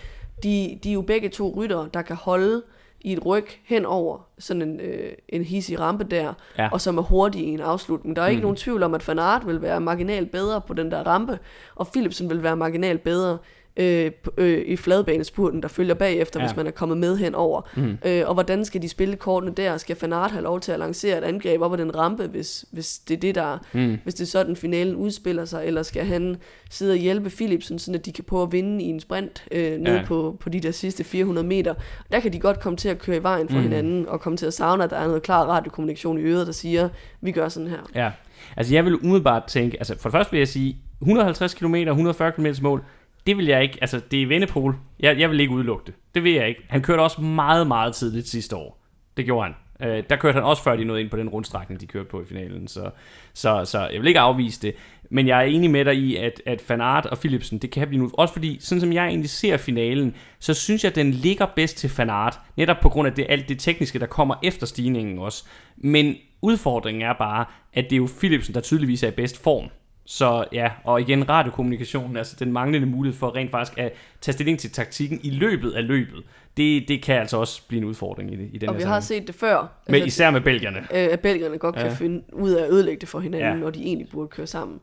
de, 0.43 0.79
de 0.83 0.89
er 0.89 0.95
jo 0.95 1.03
begge 1.03 1.29
to 1.29 1.55
ryttere, 1.57 1.89
der 1.95 2.03
kan 2.03 2.17
holde 2.17 2.63
i 3.01 3.13
et 3.13 3.27
ryg 3.27 3.47
hen 3.65 3.87
over 3.87 4.19
sådan 4.39 4.63
en, 4.63 4.81
øh, 4.81 5.13
en 5.29 5.45
hissig 5.45 5.81
rampe 5.81 6.05
der, 6.05 6.33
ja. 6.59 6.69
og 6.73 6.81
som 6.81 6.99
er 6.99 7.03
hurtig 7.03 7.41
i 7.41 7.49
en 7.49 7.61
afslutning. 7.61 8.17
Der 8.17 8.23
er 8.23 8.27
ikke 8.27 8.41
mm. 8.41 8.43
nogen 8.43 8.57
tvivl 8.57 8.83
om, 8.83 8.95
at 8.95 9.09
Van 9.09 9.19
Aert 9.19 9.47
vil 9.47 9.63
være 9.63 9.81
marginalt 9.81 10.31
bedre 10.31 10.61
på 10.61 10.75
den 10.75 10.91
der 10.91 11.03
rampe, 11.07 11.39
og 11.75 11.89
Philipsen 11.89 12.31
vil 12.31 12.43
være 12.43 12.57
marginalt 12.57 13.03
bedre 13.03 13.39
øh, 13.77 14.11
øh, 14.37 14.63
i 14.67 14.77
fladbanespurten, 14.77 15.63
der 15.63 15.69
følger 15.69 15.95
bagefter, 15.95 16.41
ja. 16.41 16.47
hvis 16.47 16.57
man 16.57 16.67
er 16.67 16.71
kommet 16.71 16.99
med 16.99 17.17
henover. 17.17 17.63
Mm. 17.77 17.99
Øh, 18.07 18.23
og 18.27 18.35
hvordan 18.35 18.65
skal 18.65 18.83
de 18.83 18.89
spille 18.89 19.17
kortene 19.17 19.53
der? 19.55 19.77
Skal 19.77 19.97
Fanart 19.97 20.31
have 20.31 20.43
lov 20.43 20.61
til 20.61 20.73
at 20.73 20.79
lancere 20.79 21.19
et 21.19 21.25
angreb 21.25 21.61
op 21.61 21.73
ad 21.73 21.79
den 21.79 21.97
rampe, 21.97 22.27
hvis, 22.27 22.65
hvis 22.71 22.99
det 22.99 23.15
er 23.15 23.21
det, 23.21 23.35
der, 23.35 23.59
mm. 23.73 23.99
hvis 24.03 24.15
det 24.15 24.23
er 24.23 24.29
sådan 24.29 24.57
finalen 24.57 24.97
udspiller 24.97 25.45
sig, 25.45 25.67
eller 25.67 25.83
skal 25.83 26.05
han 26.05 26.37
sidde 26.71 26.93
og 26.93 26.99
hjælpe 26.99 27.31
Philipsen, 27.31 27.79
så 27.79 27.93
at 27.93 28.07
de 28.07 28.13
kan 28.13 28.25
prøve 28.25 28.43
at 28.43 28.53
vinde 28.53 28.85
i 28.85 28.87
en 28.87 29.01
sprint 29.01 29.45
øh, 29.51 29.79
ned 29.79 29.97
ja. 29.97 30.05
på, 30.05 30.37
på 30.41 30.49
de 30.49 30.61
der 30.61 30.71
sidste 30.71 31.05
400 31.05 31.47
meter. 31.47 31.75
Der 32.13 32.21
kan 32.21 32.33
de 32.33 32.39
godt 32.39 32.61
komme 32.61 32.77
til 32.77 32.89
at 32.89 32.99
køre 32.99 33.17
i 33.17 33.23
vejen 33.23 33.49
for 33.49 33.57
mm. 33.57 33.63
hinanden, 33.63 34.09
og 34.09 34.21
komme 34.21 34.37
til 34.37 34.47
at 34.47 34.55
savne, 34.55 34.85
at 34.85 34.91
der 34.91 34.97
er 34.97 35.07
noget 35.07 35.23
klar 35.23 35.45
radiokommunikation 35.45 36.19
i 36.19 36.23
øret, 36.23 36.47
der 36.47 36.53
siger, 36.53 36.89
vi 37.21 37.33
gør 37.33 37.49
sådan 37.49 37.69
her. 37.69 37.79
Ja, 37.95 38.11
altså 38.57 38.75
jeg 38.75 38.85
vil 38.85 38.95
umiddelbart 38.95 39.45
tænke, 39.45 39.77
altså 39.77 39.99
for 39.99 40.09
det 40.09 40.13
første 40.13 40.31
vil 40.31 40.39
jeg 40.39 40.49
sige, 40.49 40.77
150 41.01 41.55
km, 41.55 41.75
140 41.75 42.33
km 42.33 42.47
mål, 42.63 42.85
det 43.27 43.37
vil 43.37 43.47
jeg 43.47 43.63
ikke, 43.63 43.79
altså 43.81 44.01
det 44.11 44.23
er 44.23 44.27
Vennepol, 44.27 44.77
jeg, 45.01 45.19
jeg 45.19 45.31
vil 45.31 45.41
ikke 45.41 45.53
udelukke 45.53 45.87
det. 45.87 45.95
Det 46.15 46.25
vil 46.25 46.33
jeg 46.33 46.49
ikke. 46.49 46.63
Han 46.69 46.83
kørte 46.83 47.01
også 47.01 47.21
meget, 47.21 47.67
meget 47.67 47.95
tidligt 47.95 48.29
sidste 48.29 48.57
år. 48.57 48.85
Det 49.17 49.25
gjorde 49.25 49.45
han. 49.45 49.55
Øh, 49.81 50.05
der 50.11 50.17
kørte 50.17 50.35
han 50.35 50.43
også 50.43 50.63
før 50.63 50.77
de 50.77 50.85
nåede 50.85 51.01
ind 51.01 51.11
på 51.11 51.17
den 51.17 51.29
rundstrækning, 51.29 51.81
de 51.81 51.87
kørte 51.87 52.09
på 52.09 52.23
i 52.23 52.25
finalen. 52.25 52.69
Så, 52.69 52.91
så, 53.35 53.65
så 53.65 53.89
jeg 53.89 54.01
vil 54.01 54.09
ikke 54.09 54.21
afvise 54.21 54.63
det. 54.63 54.75
Men 55.11 55.29
jeg 55.29 55.39
er 55.39 55.43
enig 55.43 55.71
med 55.71 55.85
dig 55.85 55.95
i, 55.95 56.17
at, 56.17 56.43
at 56.47 56.61
Fanart 56.61 57.07
og 57.07 57.19
Philipsen, 57.19 57.59
det 57.59 57.71
kan 57.71 57.89
blive 57.89 58.03
nu. 58.03 58.11
Også 58.15 58.35
fordi, 58.35 58.57
sådan 58.61 58.81
som 58.81 58.93
jeg 58.93 59.07
egentlig 59.07 59.31
ser 59.31 59.57
finalen, 59.57 60.15
så 60.39 60.55
synes 60.55 60.85
jeg, 60.85 60.91
at 60.91 60.97
den 60.97 61.11
ligger 61.11 61.47
bedst 61.57 61.77
til 61.77 61.91
Fanart. 61.91 62.41
Netop 62.57 62.77
på 62.83 62.89
grund 62.89 63.09
af 63.09 63.15
det, 63.15 63.27
alt 63.29 63.49
det 63.49 63.59
tekniske, 63.59 63.99
der 63.99 64.07
kommer 64.07 64.35
efter 64.43 64.67
stigningen 64.67 65.19
også. 65.19 65.45
Men 65.77 66.17
udfordringen 66.43 67.03
er 67.03 67.13
bare, 67.13 67.45
at 67.73 67.85
det 67.85 67.93
er 67.93 67.97
jo 67.97 68.09
Philipsen, 68.19 68.55
der 68.55 68.61
tydeligvis 68.61 69.03
er 69.03 69.09
i 69.09 69.11
bedst 69.11 69.43
form. 69.43 69.69
Så 70.07 70.45
ja, 70.53 70.71
og 70.85 71.01
igen 71.01 71.29
radiokommunikationen, 71.29 72.17
altså 72.17 72.37
den 72.39 72.53
manglende 72.53 72.87
mulighed 72.87 73.19
for 73.19 73.35
rent 73.35 73.51
faktisk 73.51 73.79
at 73.79 73.93
tage 74.21 74.33
stilling 74.33 74.59
til 74.59 74.71
taktikken 74.71 75.21
i 75.23 75.31
løbet 75.31 75.71
af 75.73 75.87
løbet, 75.87 76.23
det, 76.57 76.89
det 76.89 77.03
kan 77.03 77.17
altså 77.17 77.37
også 77.37 77.63
blive 77.69 77.83
en 77.83 77.89
udfordring 77.89 78.33
i, 78.33 78.51
i 78.53 78.59
den 78.59 78.69
Og 78.69 78.79
vi 78.79 78.83
har 78.83 79.01
set 79.01 79.27
det 79.27 79.35
før. 79.35 79.73
Med, 79.87 79.95
altså, 79.95 80.07
især 80.07 80.31
med 80.31 80.41
belgierne. 80.41 80.79
Øh, 80.79 80.87
at 80.91 81.21
belgierne 81.21 81.59
godt 81.59 81.77
ja. 81.77 81.83
kan 81.83 81.93
finde 81.93 82.23
ud 82.33 82.51
af 82.51 82.65
at 82.65 82.71
ødelægge 82.71 83.01
det 83.01 83.09
for 83.09 83.21
hinanden, 83.21 83.53
ja. 83.53 83.57
når 83.57 83.71
de 83.71 83.83
egentlig 83.83 84.09
burde 84.13 84.29
køre 84.29 84.47
sammen. 84.47 84.81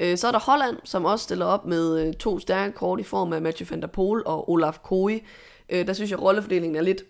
Øh, 0.00 0.16
så 0.16 0.26
er 0.28 0.32
der 0.32 0.38
Holland, 0.38 0.76
som 0.84 1.04
også 1.04 1.22
stiller 1.22 1.46
op 1.46 1.66
med 1.66 2.06
øh, 2.06 2.14
to 2.14 2.38
stærke 2.38 2.72
kort 2.72 3.00
i 3.00 3.02
form 3.02 3.32
af 3.32 3.42
Mathieu 3.42 3.66
van 3.70 3.80
der 3.80 3.86
Poel 3.86 4.22
og 4.26 4.50
Olaf 4.50 4.78
Koe. 4.82 5.20
Der 5.70 5.92
synes 5.92 6.10
jeg, 6.10 6.18
at 6.18 6.22
rollefordelingen 6.22 6.76
er 6.76 6.82
lidt, 6.82 7.02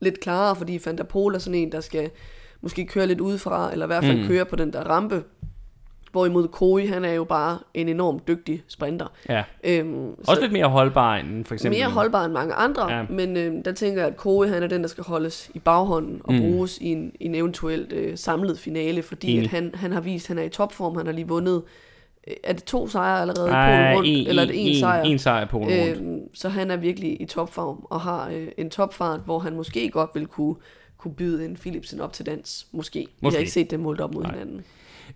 lidt 0.00 0.20
klarere, 0.20 0.56
fordi 0.56 0.80
van 0.84 0.98
der 0.98 1.04
Poel 1.04 1.34
er 1.34 1.38
sådan 1.38 1.60
en, 1.60 1.72
der 1.72 1.80
skal 1.80 2.10
måske 2.60 2.86
køre 2.86 3.06
lidt 3.06 3.20
udefra, 3.20 3.72
eller 3.72 3.86
i 3.86 3.88
hvert 3.88 4.04
fald 4.04 4.20
mm. 4.20 4.26
køre 4.26 4.44
på 4.44 4.56
den 4.56 4.72
der 4.72 4.80
rampe, 4.80 5.22
Hvorimod 6.14 6.48
Koi, 6.48 6.86
han 6.86 7.04
er 7.04 7.12
jo 7.12 7.24
bare 7.24 7.58
en 7.74 7.88
enormt 7.88 8.28
dygtig 8.28 8.62
sprinter. 8.68 9.06
Ja. 9.28 9.44
Øhm, 9.64 10.10
Også 10.28 10.40
lidt 10.40 10.52
mere 10.52 10.66
holdbar 10.66 11.16
end 11.16 11.44
for 11.44 11.54
eksempel... 11.54 11.80
Mere 11.80 11.90
holdbar 11.90 12.24
end 12.24 12.32
mange 12.32 12.54
andre, 12.54 12.92
ja. 12.92 13.04
men 13.10 13.36
øhm, 13.36 13.62
der 13.62 13.72
tænker 13.72 14.00
jeg, 14.00 14.10
at 14.10 14.16
Koi, 14.16 14.48
han 14.48 14.62
er 14.62 14.66
den, 14.66 14.82
der 14.82 14.88
skal 14.88 15.04
holdes 15.04 15.50
i 15.54 15.58
baghånden 15.58 16.20
og 16.24 16.32
mm. 16.32 16.40
bruges 16.40 16.78
i 16.78 16.92
en, 16.92 17.12
i 17.20 17.24
en 17.24 17.34
eventuelt 17.34 17.92
øh, 17.92 18.18
samlet 18.18 18.58
finale, 18.58 19.02
fordi 19.02 19.38
at 19.38 19.46
han, 19.46 19.70
han 19.74 19.92
har 19.92 20.00
vist, 20.00 20.24
at 20.24 20.28
han 20.28 20.38
er 20.38 20.42
i 20.42 20.48
topform, 20.48 20.96
han 20.96 21.06
har 21.06 21.12
lige 21.12 21.28
vundet 21.28 21.62
øh, 22.26 22.34
er 22.44 22.52
det 22.52 22.64
to 22.64 22.88
sejre 22.88 23.20
allerede 23.20 23.50
Ej, 23.50 23.92
i 23.92 23.94
Polen 23.94 23.96
rundt, 23.96 24.08
en, 24.08 24.26
eller 24.26 24.42
er 24.42 24.46
det 24.46 24.66
en, 24.66 24.68
en 24.68 24.80
sejr? 24.80 25.02
En 25.02 25.18
sejr 25.18 25.44
på 25.44 25.58
Polen 25.58 25.80
rundt. 25.80 26.00
Øhm, 26.00 26.20
så 26.34 26.48
han 26.48 26.70
er 26.70 26.76
virkelig 26.76 27.22
i 27.22 27.24
topform 27.24 27.86
og 27.90 28.00
har 28.00 28.28
øh, 28.28 28.48
en 28.58 28.70
topfart, 28.70 29.20
hvor 29.24 29.38
han 29.38 29.56
måske 29.56 29.90
godt 29.90 30.10
vil 30.14 30.26
kunne, 30.26 30.54
kunne 30.98 31.14
byde 31.14 31.44
en 31.44 31.56
Philipsen 31.56 32.00
op 32.00 32.12
til 32.12 32.26
dans. 32.26 32.66
Måske. 32.72 32.98
måske. 32.98 33.32
Vi 33.32 33.34
har 33.34 33.38
ikke 33.38 33.52
set 33.52 33.70
det 33.70 33.80
målt 33.80 34.00
op 34.00 34.14
mod 34.14 34.22
Nej. 34.22 34.32
hinanden. 34.32 34.64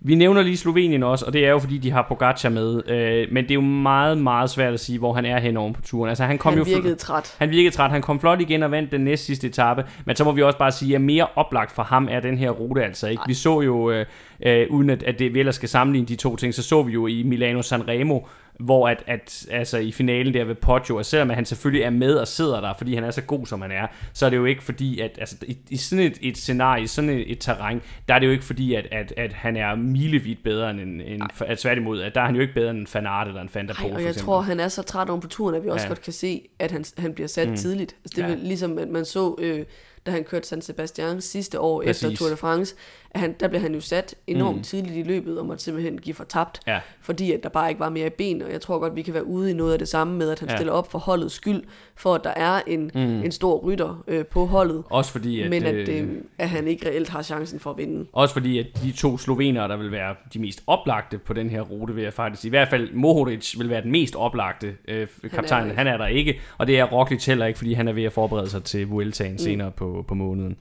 Vi 0.00 0.14
nævner 0.14 0.42
lige 0.42 0.56
Slovenien 0.56 1.02
også, 1.02 1.24
og 1.26 1.32
det 1.32 1.46
er 1.46 1.50
jo 1.50 1.58
fordi, 1.58 1.78
de 1.78 1.90
har 1.90 2.06
Pogacar 2.08 2.48
med. 2.48 2.88
Øh, 2.88 3.26
men 3.32 3.44
det 3.44 3.50
er 3.50 3.54
jo 3.54 3.60
meget, 3.60 4.18
meget 4.18 4.50
svært 4.50 4.74
at 4.74 4.80
sige, 4.80 4.98
hvor 4.98 5.12
han 5.12 5.24
er 5.24 5.40
henover 5.40 5.72
på 5.72 5.82
turen. 5.82 6.08
Altså, 6.08 6.24
han 6.24 6.38
kom 6.38 6.52
han 6.52 6.58
jo 6.58 6.64
virkede 6.64 6.94
træt. 6.94 7.36
Han 7.38 7.50
virkede 7.50 7.74
træt. 7.74 7.90
Han 7.90 8.02
kom 8.02 8.20
flot 8.20 8.40
igen 8.40 8.62
og 8.62 8.70
vandt 8.70 8.92
den 8.92 9.00
næst 9.00 9.24
sidste 9.24 9.46
etape. 9.46 9.84
Men 10.04 10.16
så 10.16 10.24
må 10.24 10.32
vi 10.32 10.42
også 10.42 10.58
bare 10.58 10.72
sige, 10.72 10.94
at 10.94 11.00
mere 11.00 11.26
oplagt 11.34 11.72
for 11.72 11.82
ham 11.82 12.08
er 12.10 12.20
den 12.20 12.38
her 12.38 12.50
rute 12.50 12.84
altså 12.84 13.08
ikke. 13.08 13.22
Vi 13.26 13.34
så 13.34 13.60
jo, 13.60 13.90
øh, 13.90 14.06
øh, 14.42 14.66
uden 14.70 14.90
at, 14.90 15.02
at 15.02 15.18
det 15.18 15.34
vi 15.34 15.38
ellers 15.38 15.54
skal 15.54 15.68
sammenligne 15.68 16.08
de 16.08 16.16
to 16.16 16.36
ting, 16.36 16.54
så 16.54 16.62
så 16.62 16.82
vi 16.82 16.92
jo 16.92 17.06
i 17.06 17.22
Milano 17.22 17.62
Sanremo, 17.62 18.20
hvor 18.58 18.88
at, 18.88 19.02
at 19.06 19.46
altså 19.50 19.78
i 19.78 19.92
finalen 19.92 20.34
der 20.34 20.44
ved 20.44 20.54
Poggio, 20.54 20.98
at 20.98 21.06
selvom 21.06 21.30
han 21.30 21.44
selvfølgelig 21.44 21.82
er 21.82 21.90
med 21.90 22.14
og 22.14 22.28
sidder 22.28 22.60
der, 22.60 22.74
fordi 22.78 22.94
han 22.94 23.04
er 23.04 23.10
så 23.10 23.22
god 23.22 23.46
som 23.46 23.62
han 23.62 23.70
er, 23.70 23.86
så 24.12 24.26
er 24.26 24.30
det 24.30 24.36
jo 24.36 24.44
ikke 24.44 24.62
fordi, 24.62 25.00
at 25.00 25.10
altså, 25.18 25.36
i, 25.42 25.58
i 25.70 25.76
sådan 25.76 26.04
et, 26.04 26.18
et 26.22 26.36
scenarie, 26.36 26.82
i 26.82 26.86
sådan 26.86 27.10
et, 27.10 27.32
et 27.32 27.38
terræn, 27.40 27.82
der 28.08 28.14
er 28.14 28.18
det 28.18 28.26
jo 28.26 28.32
ikke 28.32 28.44
fordi, 28.44 28.74
at, 28.74 28.86
at, 28.92 29.14
at 29.16 29.32
han 29.32 29.56
er 29.56 29.74
milevidt 29.74 30.42
bedre 30.44 30.70
end, 30.70 30.80
end 30.80 31.22
at 31.46 31.58
tværtimod, 31.58 32.00
at 32.00 32.14
der 32.14 32.20
er 32.20 32.26
han 32.26 32.34
jo 32.34 32.40
ikke 32.40 32.54
bedre 32.54 32.70
end 32.70 32.78
en 32.78 32.86
Fanart 32.86 33.28
eller 33.28 33.40
en 33.42 33.48
Fanta 33.48 33.72
Ej, 33.72 33.90
og 33.94 34.02
jeg 34.02 34.16
tror, 34.16 34.40
han 34.40 34.60
er 34.60 34.68
så 34.68 34.82
træt 34.82 35.08
om 35.08 35.20
på 35.20 35.28
turen, 35.28 35.54
at 35.54 35.64
vi 35.64 35.68
også 35.68 35.84
ja. 35.84 35.88
godt 35.88 36.02
kan 36.02 36.12
se, 36.12 36.48
at 36.58 36.70
han, 36.70 36.84
han 36.98 37.14
bliver 37.14 37.28
sat 37.28 37.48
mm. 37.48 37.56
tidligt. 37.56 37.96
Altså, 38.04 38.16
det 38.16 38.24
er 38.24 38.28
ja. 38.28 38.34
ligesom, 38.34 38.78
at 38.78 38.88
man 38.88 39.04
så... 39.04 39.34
Øh, 39.38 39.64
da 40.06 40.12
han 40.12 40.24
kørte 40.24 40.48
San 40.48 40.62
Sebastian 40.62 41.20
sidste 41.20 41.60
år 41.60 41.82
Præcis. 41.82 42.04
efter 42.04 42.16
Tour 42.16 42.30
de 42.30 42.36
France, 42.36 42.74
at 43.10 43.20
han, 43.20 43.34
der 43.40 43.48
blev 43.48 43.60
han 43.60 43.74
jo 43.74 43.80
sat 43.80 44.14
enormt 44.26 44.56
mm. 44.56 44.62
tidligt 44.62 44.96
i 44.96 45.02
løbet, 45.02 45.38
og 45.38 45.46
måtte 45.46 45.64
simpelthen 45.64 45.98
give 45.98 46.14
for 46.14 46.24
tabt, 46.24 46.60
ja. 46.66 46.80
fordi 47.00 47.32
at 47.32 47.42
der 47.42 47.48
bare 47.48 47.68
ikke 47.68 47.80
var 47.80 47.88
mere 47.88 48.10
ben, 48.10 48.42
og 48.42 48.52
jeg 48.52 48.60
tror 48.60 48.78
godt, 48.78 48.96
vi 48.96 49.02
kan 49.02 49.14
være 49.14 49.26
ude 49.26 49.50
i 49.50 49.54
noget 49.54 49.72
af 49.72 49.78
det 49.78 49.88
samme 49.88 50.16
med, 50.16 50.30
at 50.30 50.40
han 50.40 50.48
ja. 50.48 50.56
stiller 50.56 50.72
op 50.72 50.90
for 50.90 50.98
holdets 50.98 51.34
skyld, 51.34 51.62
for 51.96 52.14
at 52.14 52.24
der 52.24 52.30
er 52.30 52.60
en, 52.66 52.90
mm. 52.94 53.00
en 53.00 53.32
stor 53.32 53.58
rytter 53.58 54.04
øh, 54.08 54.26
på 54.26 54.46
holdet. 54.46 54.82
Også 54.90 55.12
fordi, 55.12 55.40
at, 55.40 55.50
men 55.50 55.64
at, 55.64 55.88
øh, 55.88 56.08
at 56.38 56.48
han 56.48 56.68
ikke 56.68 56.88
reelt 56.88 57.08
har 57.08 57.22
chancen 57.22 57.60
for 57.60 57.70
at 57.70 57.78
vinde. 57.78 58.06
Også 58.12 58.32
fordi, 58.32 58.58
at 58.58 58.66
de 58.82 58.92
to 58.92 59.18
slovenere, 59.18 59.68
der 59.68 59.76
vil 59.76 59.92
være 59.92 60.14
de 60.32 60.38
mest 60.38 60.62
oplagte 60.66 61.18
på 61.18 61.32
den 61.32 61.50
her 61.50 61.60
rute, 61.60 61.94
vil 61.94 62.04
jeg 62.04 62.12
faktisk 62.12 62.44
i 62.44 62.48
hvert 62.48 62.68
fald 62.68 62.92
Mohoric 62.92 63.58
vil 63.58 63.70
være 63.70 63.82
den 63.82 63.90
mest 63.90 64.16
oplagte 64.16 64.74
øh, 64.88 65.06
kaptajn. 65.30 65.66
Han, 65.66 65.76
han 65.76 65.86
er 65.86 65.96
der 65.96 66.06
ikke, 66.06 66.40
og 66.58 66.66
det 66.66 66.78
er 66.78 66.84
Roglic 66.84 67.26
heller 67.26 67.46
ikke, 67.46 67.58
fordi 67.58 67.72
han 67.72 67.88
er 67.88 67.92
ved 67.92 68.04
at 68.04 68.12
forberede 68.12 68.50
sig 68.50 68.64
til 68.64 68.88
Vueltaen 68.88 69.32
mm. 69.32 69.38
senere 69.38 69.70
på, 69.70 70.04
på 70.08 70.14
måneden. 70.14 70.56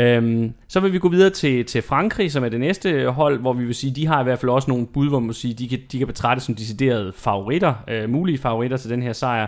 Øhm, 0.00 0.52
så 0.68 0.80
vil 0.80 0.92
vi 0.92 0.98
gå 0.98 1.08
videre 1.08 1.30
til, 1.30 1.64
til 1.64 1.82
Frankrig, 1.82 2.32
som 2.32 2.44
er 2.44 2.48
det 2.48 2.60
næste 2.60 3.10
hold, 3.10 3.40
hvor 3.40 3.52
vi 3.52 3.64
vil 3.64 3.74
sige, 3.74 3.94
de 3.94 4.06
har 4.06 4.20
i 4.20 4.24
hvert 4.24 4.38
fald 4.38 4.50
også 4.50 4.70
nogle 4.70 4.86
bud, 4.86 5.08
hvor 5.08 5.20
man 5.20 5.34
sige, 5.34 5.54
de 5.54 5.68
kan, 5.68 5.78
de 5.92 5.98
kan 5.98 6.06
betragtes 6.06 6.44
som 6.44 6.54
deciderede 6.54 7.12
favoritter, 7.16 7.74
øh, 7.88 8.10
mulige 8.10 8.38
favoritter 8.38 8.76
til 8.76 8.90
den 8.90 9.02
her 9.02 9.12
sejr. 9.12 9.46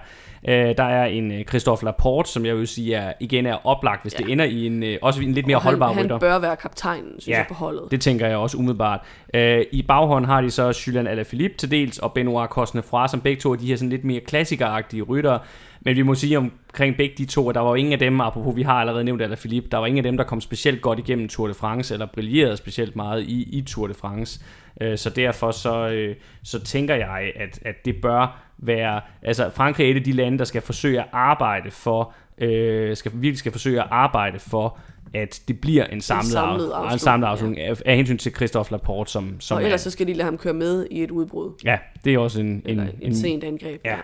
Øh, 0.48 0.54
der 0.54 0.84
er 0.84 1.04
en 1.04 1.32
øh, 1.32 1.44
Christophe 1.44 1.84
Laporte, 1.84 2.30
som 2.30 2.46
jeg 2.46 2.56
vil 2.56 2.66
sige 2.66 2.94
er, 2.94 3.12
igen 3.20 3.46
er 3.46 3.66
oplagt, 3.66 4.02
hvis 4.02 4.14
ja. 4.18 4.24
det 4.24 4.32
ender 4.32 4.44
i 4.44 4.66
en, 4.66 4.82
øh, 4.82 4.98
også 5.02 5.22
en 5.22 5.32
lidt 5.32 5.46
mere 5.46 5.58
han, 5.58 5.62
holdbar 5.62 5.90
rytter. 5.90 6.14
Han 6.14 6.20
bør 6.20 6.38
være 6.38 6.56
kaptajn, 6.56 7.04
synes 7.04 7.28
ja, 7.28 7.36
jeg, 7.36 7.44
på 7.48 7.54
holdet. 7.54 7.90
det 7.90 8.00
tænker 8.00 8.26
jeg 8.26 8.36
også 8.36 8.56
umiddelbart. 8.56 9.00
Øh, 9.34 9.64
I 9.72 9.82
baghånden 9.82 10.30
har 10.30 10.40
de 10.40 10.50
så 10.50 10.82
Julian 10.86 11.06
Alaphilippe 11.06 11.56
til 11.56 11.70
dels, 11.70 11.98
og 11.98 12.12
Benoit 12.12 12.50
Cosnefroy, 12.50 13.06
som 13.06 13.20
begge 13.20 13.40
to 13.40 13.52
er 13.52 13.56
de 13.56 13.66
her 13.66 13.76
sådan 13.76 13.90
lidt 13.90 14.04
mere 14.04 14.20
klassikeragtige 14.20 15.02
rytter. 15.02 15.38
Men 15.84 15.96
vi 15.96 16.02
må 16.02 16.14
sige 16.14 16.38
omkring 16.38 16.96
begge 16.96 17.14
de 17.18 17.24
to, 17.24 17.48
at 17.48 17.54
der 17.54 17.60
var 17.60 17.68
jo 17.68 17.74
ingen 17.74 17.92
af 17.92 17.98
dem, 17.98 18.20
apropos 18.20 18.56
vi 18.56 18.62
har 18.62 18.80
allerede 18.80 19.04
nævnt 19.04 19.22
Alain 19.22 19.38
Philippe, 19.38 19.68
der 19.70 19.78
var 19.78 19.86
ingen 19.86 19.98
af 19.98 20.10
dem, 20.10 20.16
der 20.16 20.24
kom 20.24 20.40
specielt 20.40 20.82
godt 20.82 20.98
igennem 20.98 21.28
Tour 21.28 21.48
de 21.48 21.54
France, 21.54 21.94
eller 21.94 22.06
brillerede 22.06 22.56
specielt 22.56 22.96
meget 22.96 23.22
i, 23.22 23.58
i 23.58 23.62
Tour 23.62 23.86
de 23.86 23.94
France. 23.94 24.40
Øh, 24.80 24.98
så 24.98 25.10
derfor 25.10 25.50
så, 25.50 25.88
øh, 25.88 26.16
så 26.42 26.64
tænker 26.64 26.94
jeg, 26.94 27.32
at, 27.36 27.58
at 27.62 27.84
det 27.84 27.96
bør 28.02 28.40
være, 28.58 29.00
altså 29.22 29.50
Frankrig 29.50 29.86
er 29.86 29.90
et 29.90 29.96
af 29.96 30.04
de 30.04 30.12
lande, 30.12 30.38
der 30.38 30.44
skal 30.44 30.62
forsøge 30.62 31.00
at 31.00 31.06
arbejde 31.12 31.70
for, 31.70 32.12
øh, 32.38 32.96
skal, 32.96 33.12
virkelig 33.14 33.38
skal 33.38 33.52
forsøge 33.52 33.80
at 33.80 33.88
arbejde 33.90 34.38
for, 34.38 34.78
at 35.14 35.42
det 35.48 35.60
bliver 35.60 35.86
en 35.86 36.00
samlet, 36.00 36.24
en 36.24 36.30
samlet 36.30 36.64
afslutning, 36.64 36.92
en 36.92 36.98
samlet 36.98 37.26
afslutning 37.26 37.58
ja. 37.58 37.70
af, 37.70 37.82
af 37.86 37.96
hensyn 37.96 38.18
til 38.18 38.34
Christophe 38.34 38.72
Laporte, 38.72 39.10
som, 39.10 39.40
som 39.40 39.56
Og 39.56 39.64
ellers 39.64 39.80
er, 39.80 39.82
så 39.84 39.90
skal 39.90 40.06
de 40.06 40.12
lade 40.12 40.24
ham 40.24 40.38
køre 40.38 40.54
med 40.54 40.86
i 40.90 41.02
et 41.02 41.10
udbrud. 41.10 41.52
Ja, 41.64 41.78
det 42.04 42.14
er 42.14 42.18
også 42.18 42.40
en... 42.40 42.62
en, 42.66 42.80
en, 42.80 42.88
en 43.00 43.14
sent 43.14 43.44
angreb. 43.44 43.80
Ja. 43.84 43.96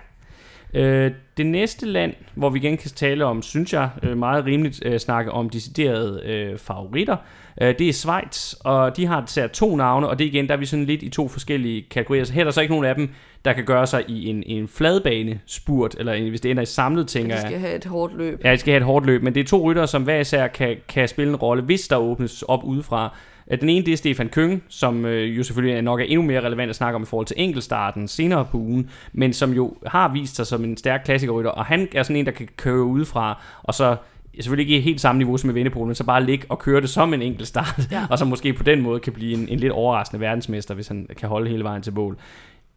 Øh, 0.75 1.11
det 1.37 1.47
næste 1.47 1.87
land, 1.87 2.15
hvor 2.35 2.51
vi 2.51 2.59
igen 2.59 2.77
kan 2.77 2.91
tale 2.91 3.25
om, 3.25 3.43
synes 3.43 3.73
jeg 3.73 3.89
øh, 4.03 4.17
meget 4.17 4.45
rimeligt, 4.45 4.83
øh, 4.87 4.99
snakke 4.99 5.33
om 5.33 5.51
deciderede 5.51 6.23
øh, 6.25 6.59
favoritter, 6.59 7.17
øh, 7.63 7.75
det 7.79 7.89
er 7.89 7.93
Schweiz, 7.93 8.55
og 8.65 8.97
de 8.97 9.07
har 9.07 9.25
især 9.29 9.47
to 9.47 9.77
navne, 9.77 10.09
og 10.09 10.19
det 10.19 10.25
igen, 10.25 10.49
der 10.49 10.55
er 10.55 10.59
vi 10.59 10.67
sådan 10.67 10.85
lidt 10.85 11.03
i 11.03 11.09
to 11.09 11.29
forskellige 11.29 11.87
kategorier. 11.91 12.25
Så 12.25 12.33
her 12.33 12.41
er 12.41 12.45
der 12.45 12.51
så 12.51 12.61
ikke 12.61 12.73
nogen 12.73 12.87
af 12.87 12.95
dem, 12.95 13.11
der 13.45 13.53
kan 13.53 13.65
gøre 13.65 13.87
sig 13.87 14.05
i 14.09 14.27
en, 14.27 14.43
en 14.47 14.69
fladbane 14.69 15.41
spurt, 15.47 15.97
eller 15.99 16.13
en, 16.13 16.29
hvis 16.29 16.41
det 16.41 16.51
ender 16.51 16.63
i 16.63 16.67
samlet, 16.67 17.09
tænker 17.09 17.35
jeg. 17.35 17.43
De 17.43 17.49
skal 17.49 17.61
have 17.61 17.77
et 17.77 17.85
hårdt 17.85 18.17
løb. 18.17 18.41
Ja, 18.45 18.53
de 18.53 18.59
skal 18.59 18.73
have 18.73 18.81
et 18.81 18.87
hårdt 18.87 19.07
løb, 19.07 19.23
men 19.23 19.35
det 19.35 19.41
er 19.41 19.45
to 19.45 19.71
rytter, 19.71 19.87
som 19.87 20.03
hver 20.03 20.21
især 20.21 20.47
kan, 20.47 20.77
kan 20.89 21.09
spille 21.09 21.31
en 21.31 21.37
rolle, 21.37 21.63
hvis 21.63 21.89
der 21.89 21.97
åbnes 21.97 22.43
op 22.43 22.65
udefra. 22.65 23.17
Den 23.57 23.69
ene 23.69 23.87
det 23.87 23.93
er 23.93 23.97
Stefan 23.97 24.29
Køng, 24.29 24.63
som 24.69 25.05
øh, 25.05 25.37
jo 25.39 25.43
selvfølgelig 25.43 25.83
nok 25.83 26.01
er 26.01 26.05
endnu 26.05 26.23
mere 26.23 26.41
relevant 26.41 26.71
at 26.71 26.77
snakke 26.77 26.97
om 26.97 27.03
i 27.03 27.07
forhold 27.07 27.27
til 27.27 27.37
enkeltstarten 27.39 28.09
senere 28.09 28.45
på 28.45 28.59
ugen, 28.59 28.91
men 29.13 29.33
som 29.33 29.53
jo 29.53 29.77
har 29.87 30.09
vist 30.13 30.37
sig 30.37 30.47
som 30.47 30.65
en 30.65 30.77
stærk 30.77 31.01
klassikerrytter, 31.05 31.51
og 31.51 31.65
han 31.65 31.89
er 31.95 32.03
sådan 32.03 32.17
en, 32.17 32.27
der 32.27 32.33
kan 32.33 32.49
køre 32.57 32.83
udefra, 32.83 33.43
og 33.63 33.75
så 33.75 33.97
selvfølgelig 34.41 34.75
ikke 34.75 34.85
helt 34.85 35.01
samme 35.01 35.19
niveau 35.19 35.37
som 35.37 35.51
i 35.51 35.55
Vendepolen, 35.55 35.89
men 35.89 35.95
så 35.95 36.05
bare 36.05 36.25
ligge 36.25 36.47
og 36.49 36.59
køre 36.59 36.81
det 36.81 36.91
som 36.91 37.15
en 37.15 37.23
enkelt 37.23 37.49
start, 37.49 37.89
ja. 37.91 38.07
og 38.11 38.19
så 38.19 38.25
måske 38.25 38.53
på 38.53 38.63
den 38.63 38.81
måde 38.81 39.01
kan 39.01 39.13
blive 39.13 39.33
en, 39.33 39.49
en 39.49 39.59
lidt 39.59 39.73
overraskende 39.73 40.21
verdensmester, 40.21 40.75
hvis 40.75 40.89
han 40.89 41.07
kan 41.19 41.29
holde 41.29 41.51
hele 41.51 41.65
vejen 41.65 41.83
til 41.83 41.95
mål 41.95 42.19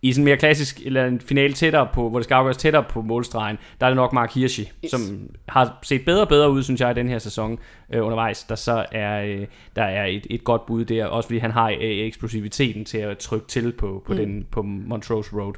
i 0.03 0.13
sådan 0.13 0.25
mere 0.25 0.37
klassisk, 0.37 0.81
eller 0.85 1.05
en 1.05 1.19
finale 1.19 1.53
tættere 1.53 1.87
på, 1.93 2.09
hvor 2.09 2.19
det 2.19 2.23
skal 2.23 2.35
afgøres 2.35 2.57
tættere 2.57 2.83
på 2.89 3.01
målstregen, 3.01 3.57
der 3.79 3.85
er 3.85 3.89
det 3.89 3.95
nok 3.95 4.13
Mark 4.13 4.33
Hirschi, 4.33 4.71
yes. 4.85 4.91
som 4.91 5.29
har 5.49 5.79
set 5.83 6.05
bedre 6.05 6.21
og 6.21 6.27
bedre 6.27 6.51
ud, 6.51 6.63
synes 6.63 6.81
jeg, 6.81 6.91
i 6.91 6.93
den 6.93 7.09
her 7.09 7.19
sæson 7.19 7.59
øh, 7.93 8.05
undervejs, 8.05 8.43
der 8.43 8.55
så 8.55 8.85
er, 8.91 9.23
øh, 9.23 9.47
der 9.75 9.83
er 9.83 10.05
et, 10.05 10.27
et 10.29 10.43
godt 10.43 10.65
bud 10.65 10.85
der, 10.85 11.05
også 11.05 11.27
fordi 11.27 11.37
han 11.37 11.51
har 11.51 11.69
øh, 11.69 11.77
eksplosiviteten 11.79 12.85
til 12.85 12.97
at 12.97 13.17
trykke 13.17 13.47
til 13.47 13.71
på, 13.71 14.03
på, 14.05 14.13
mm. 14.13 14.17
den, 14.17 14.45
på 14.51 14.61
Montrose 14.61 15.35
Road. 15.35 15.53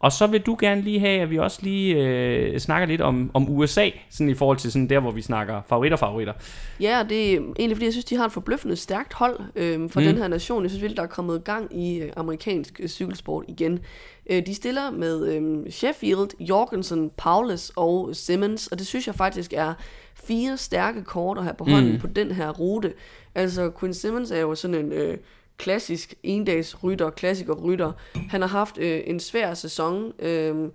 Og 0.00 0.12
så 0.12 0.26
vil 0.26 0.40
du 0.40 0.56
gerne 0.60 0.80
lige 0.80 1.00
have, 1.00 1.20
at 1.20 1.30
vi 1.30 1.38
også 1.38 1.58
lige 1.62 1.94
øh, 1.94 2.58
snakker 2.58 2.88
lidt 2.88 3.00
om, 3.00 3.30
om 3.34 3.48
USA, 3.48 3.90
sådan 4.10 4.30
i 4.30 4.34
forhold 4.34 4.56
til 4.56 4.72
sådan 4.72 4.88
der, 4.88 5.00
hvor 5.00 5.10
vi 5.10 5.22
snakker 5.22 5.62
favoritter 5.68 5.96
favoritter. 5.96 6.32
Ja, 6.80 7.04
det 7.08 7.34
er 7.34 7.36
egentlig 7.36 7.76
fordi, 7.76 7.84
jeg 7.84 7.92
synes, 7.92 8.04
de 8.04 8.16
har 8.16 8.26
et 8.26 8.32
forbløffende 8.32 8.76
stærkt 8.76 9.12
hold 9.12 9.40
øh, 9.56 9.90
for 9.90 10.00
mm. 10.00 10.06
den 10.06 10.16
her 10.16 10.28
nation. 10.28 10.62
Jeg 10.62 10.70
synes 10.70 10.82
virkelig, 10.82 10.96
der 10.96 11.02
er 11.02 11.06
kommet 11.06 11.44
gang 11.44 11.80
i 11.80 11.98
øh, 11.98 12.12
amerikansk 12.16 12.80
øh, 12.82 12.88
cykelsport 12.88 13.44
igen. 13.48 13.78
Øh, 14.30 14.46
de 14.46 14.54
stiller 14.54 14.90
med 14.90 15.26
øh, 15.28 15.70
Sheffield, 15.70 16.28
Jorgensen, 16.40 17.10
Paulus 17.16 17.72
og 17.76 18.16
Simmons, 18.16 18.66
og 18.66 18.78
det 18.78 18.86
synes 18.86 19.06
jeg 19.06 19.14
faktisk 19.14 19.52
er 19.52 19.74
fire 20.14 20.56
stærke 20.56 21.04
kort 21.04 21.38
at 21.38 21.44
have 21.44 21.54
på 21.54 21.64
hånden 21.64 21.92
mm. 21.92 21.98
på 21.98 22.06
den 22.06 22.30
her 22.30 22.50
rute. 22.50 22.92
Altså, 23.34 23.70
Quinn 23.80 23.94
Simmons 23.94 24.30
er 24.30 24.40
jo 24.40 24.54
sådan 24.54 24.76
en... 24.84 24.92
Øh, 24.92 25.16
klassisk 25.58 26.14
endags 26.22 26.84
rytter, 26.84 27.10
klassiker 27.10 27.54
rytter. 27.54 27.92
Han 28.28 28.40
har 28.40 28.48
haft 28.48 28.78
øh, 28.78 29.00
en 29.06 29.20
svær 29.20 29.54
sæson. 29.54 30.12
Øh, 30.18 30.68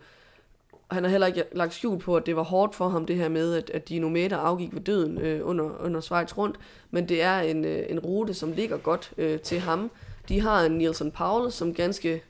han 0.91 1.03
har 1.03 1.11
heller 1.11 1.27
ikke 1.27 1.43
lagt 1.51 1.73
skjul 1.73 1.99
på, 1.99 2.15
at 2.15 2.25
det 2.25 2.35
var 2.35 2.43
hårdt 2.43 2.75
for 2.75 2.89
ham, 2.89 3.05
det 3.05 3.15
her 3.15 3.29
med, 3.29 3.53
at, 3.53 3.69
at 3.69 3.89
Dinometer 3.89 4.37
afgik 4.37 4.73
ved 4.73 4.81
døden 4.81 5.17
øh, 5.17 5.47
under, 5.47 5.85
under 5.85 6.01
Schweiz 6.01 6.37
rundt. 6.37 6.59
Men 6.91 7.09
det 7.09 7.21
er 7.21 7.39
en, 7.39 7.65
øh, 7.65 7.85
en 7.89 7.99
rute, 7.99 8.33
som 8.33 8.51
ligger 8.51 8.77
godt 8.77 9.11
øh, 9.17 9.39
til 9.39 9.59
ham. 9.59 9.91
De 10.29 10.41
har 10.41 10.65
en 10.65 10.71
Nielsen 10.71 11.11
Paul, 11.11 11.51
som 11.51 11.73
ganske 11.73 12.21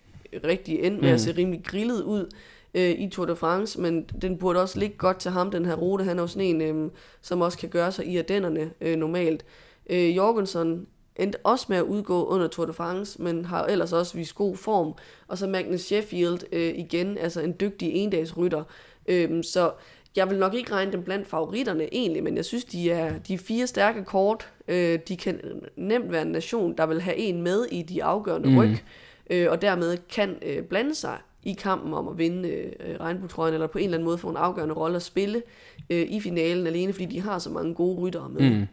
rigtig 0.44 0.80
endte 0.80 1.02
med 1.02 1.10
mm. 1.10 1.14
at 1.14 1.22
se 1.22 1.32
rimelig 1.38 1.62
grillet 1.64 2.02
ud 2.02 2.30
øh, 2.74 2.92
i 2.92 3.10
Tour 3.10 3.26
de 3.26 3.36
France, 3.36 3.82
men 3.82 4.04
den 4.22 4.38
burde 4.38 4.62
også 4.62 4.80
ligge 4.80 4.98
godt 4.98 5.18
til 5.18 5.32
ham, 5.32 5.52
den 5.52 5.66
her 5.66 5.76
rute. 5.76 6.04
Han 6.04 6.18
er 6.18 6.24
jo 6.24 6.28
sådan 6.28 6.62
en, 6.62 6.62
øh, 6.62 6.92
som 7.22 7.42
også 7.42 7.58
kan 7.58 7.70
gøre 7.70 7.92
sig 7.92 8.06
i 8.06 8.18
Ardennerne 8.18 8.72
øh, 8.82 8.96
normalt. 8.96 9.46
Øh, 9.90 10.16
Jorgensen 10.16 10.88
endte 11.16 11.38
også 11.44 11.66
med 11.70 11.78
at 11.78 11.84
udgå 11.84 12.26
under 12.26 12.48
Tour 12.48 12.66
de 12.66 12.74
France, 12.74 13.22
men 13.22 13.46
har 13.46 13.66
ellers 13.66 13.94
også 13.94 14.18
vist 14.18 14.36
god 14.36 14.56
form. 14.56 14.94
Og 15.28 15.38
så 15.38 15.48
Magnus 15.48 15.82
Sheffield 15.82 16.40
øh, 16.52 16.74
igen, 16.76 17.18
altså 17.18 17.42
en 17.42 17.56
dygtig 17.60 17.94
endagsrytter. 17.94 18.64
Øhm, 19.08 19.44
så 19.44 19.72
jeg 20.16 20.30
vil 20.30 20.40
nok 20.40 20.54
ikke 20.54 20.72
regne 20.72 20.92
dem 20.92 21.04
blandt 21.04 21.28
favoritterne 21.28 21.94
egentlig, 21.94 22.24
men 22.24 22.36
jeg 22.36 22.46
synes, 22.46 22.66
de 22.66 22.92
er 22.92 23.20
de 23.20 23.34
er 23.34 23.38
fire 23.38 23.68
stærke 23.68 24.04
kort. 24.04 24.52
Øh, 24.68 25.00
de 25.08 25.18
kan 25.18 25.40
nemt 25.76 26.12
være 26.12 26.22
en 26.22 26.28
nation, 26.28 26.78
der 26.78 26.86
vil 26.86 27.02
have 27.02 27.18
en 27.18 27.42
med 27.42 27.66
i 27.72 27.82
de 27.82 28.04
afgørende 28.04 28.50
mm. 28.50 28.58
ryg, 28.58 28.78
øh, 29.30 29.52
og 29.52 29.62
dermed 29.62 29.98
kan 30.10 30.36
øh, 30.42 30.64
blande 30.64 30.96
sig 30.96 31.18
i 31.44 31.54
kampen 31.54 31.94
om 31.94 32.08
at 32.08 32.18
vinde 32.18 32.50
øh, 32.50 33.00
regnbuetrøjen, 33.00 33.54
eller 33.54 33.68
på 33.68 33.78
en 33.78 33.84
eller 33.84 33.98
anden 33.98 34.06
måde 34.06 34.18
få 34.18 34.30
en 34.30 34.38
afgørende 34.38 34.76
rolle 34.76 34.96
at 34.96 35.02
spille 35.02 35.42
øh, 35.90 36.08
i 36.10 36.20
finalen, 36.20 36.68
alene 36.68 36.94
fordi 36.94 37.06
de 37.06 37.22
har 37.22 37.40
så 37.40 37.50
mange 37.50 37.74
gode 37.74 38.00
ryttere 38.00 38.30
med. 38.30 38.50
Mm. 38.50 38.68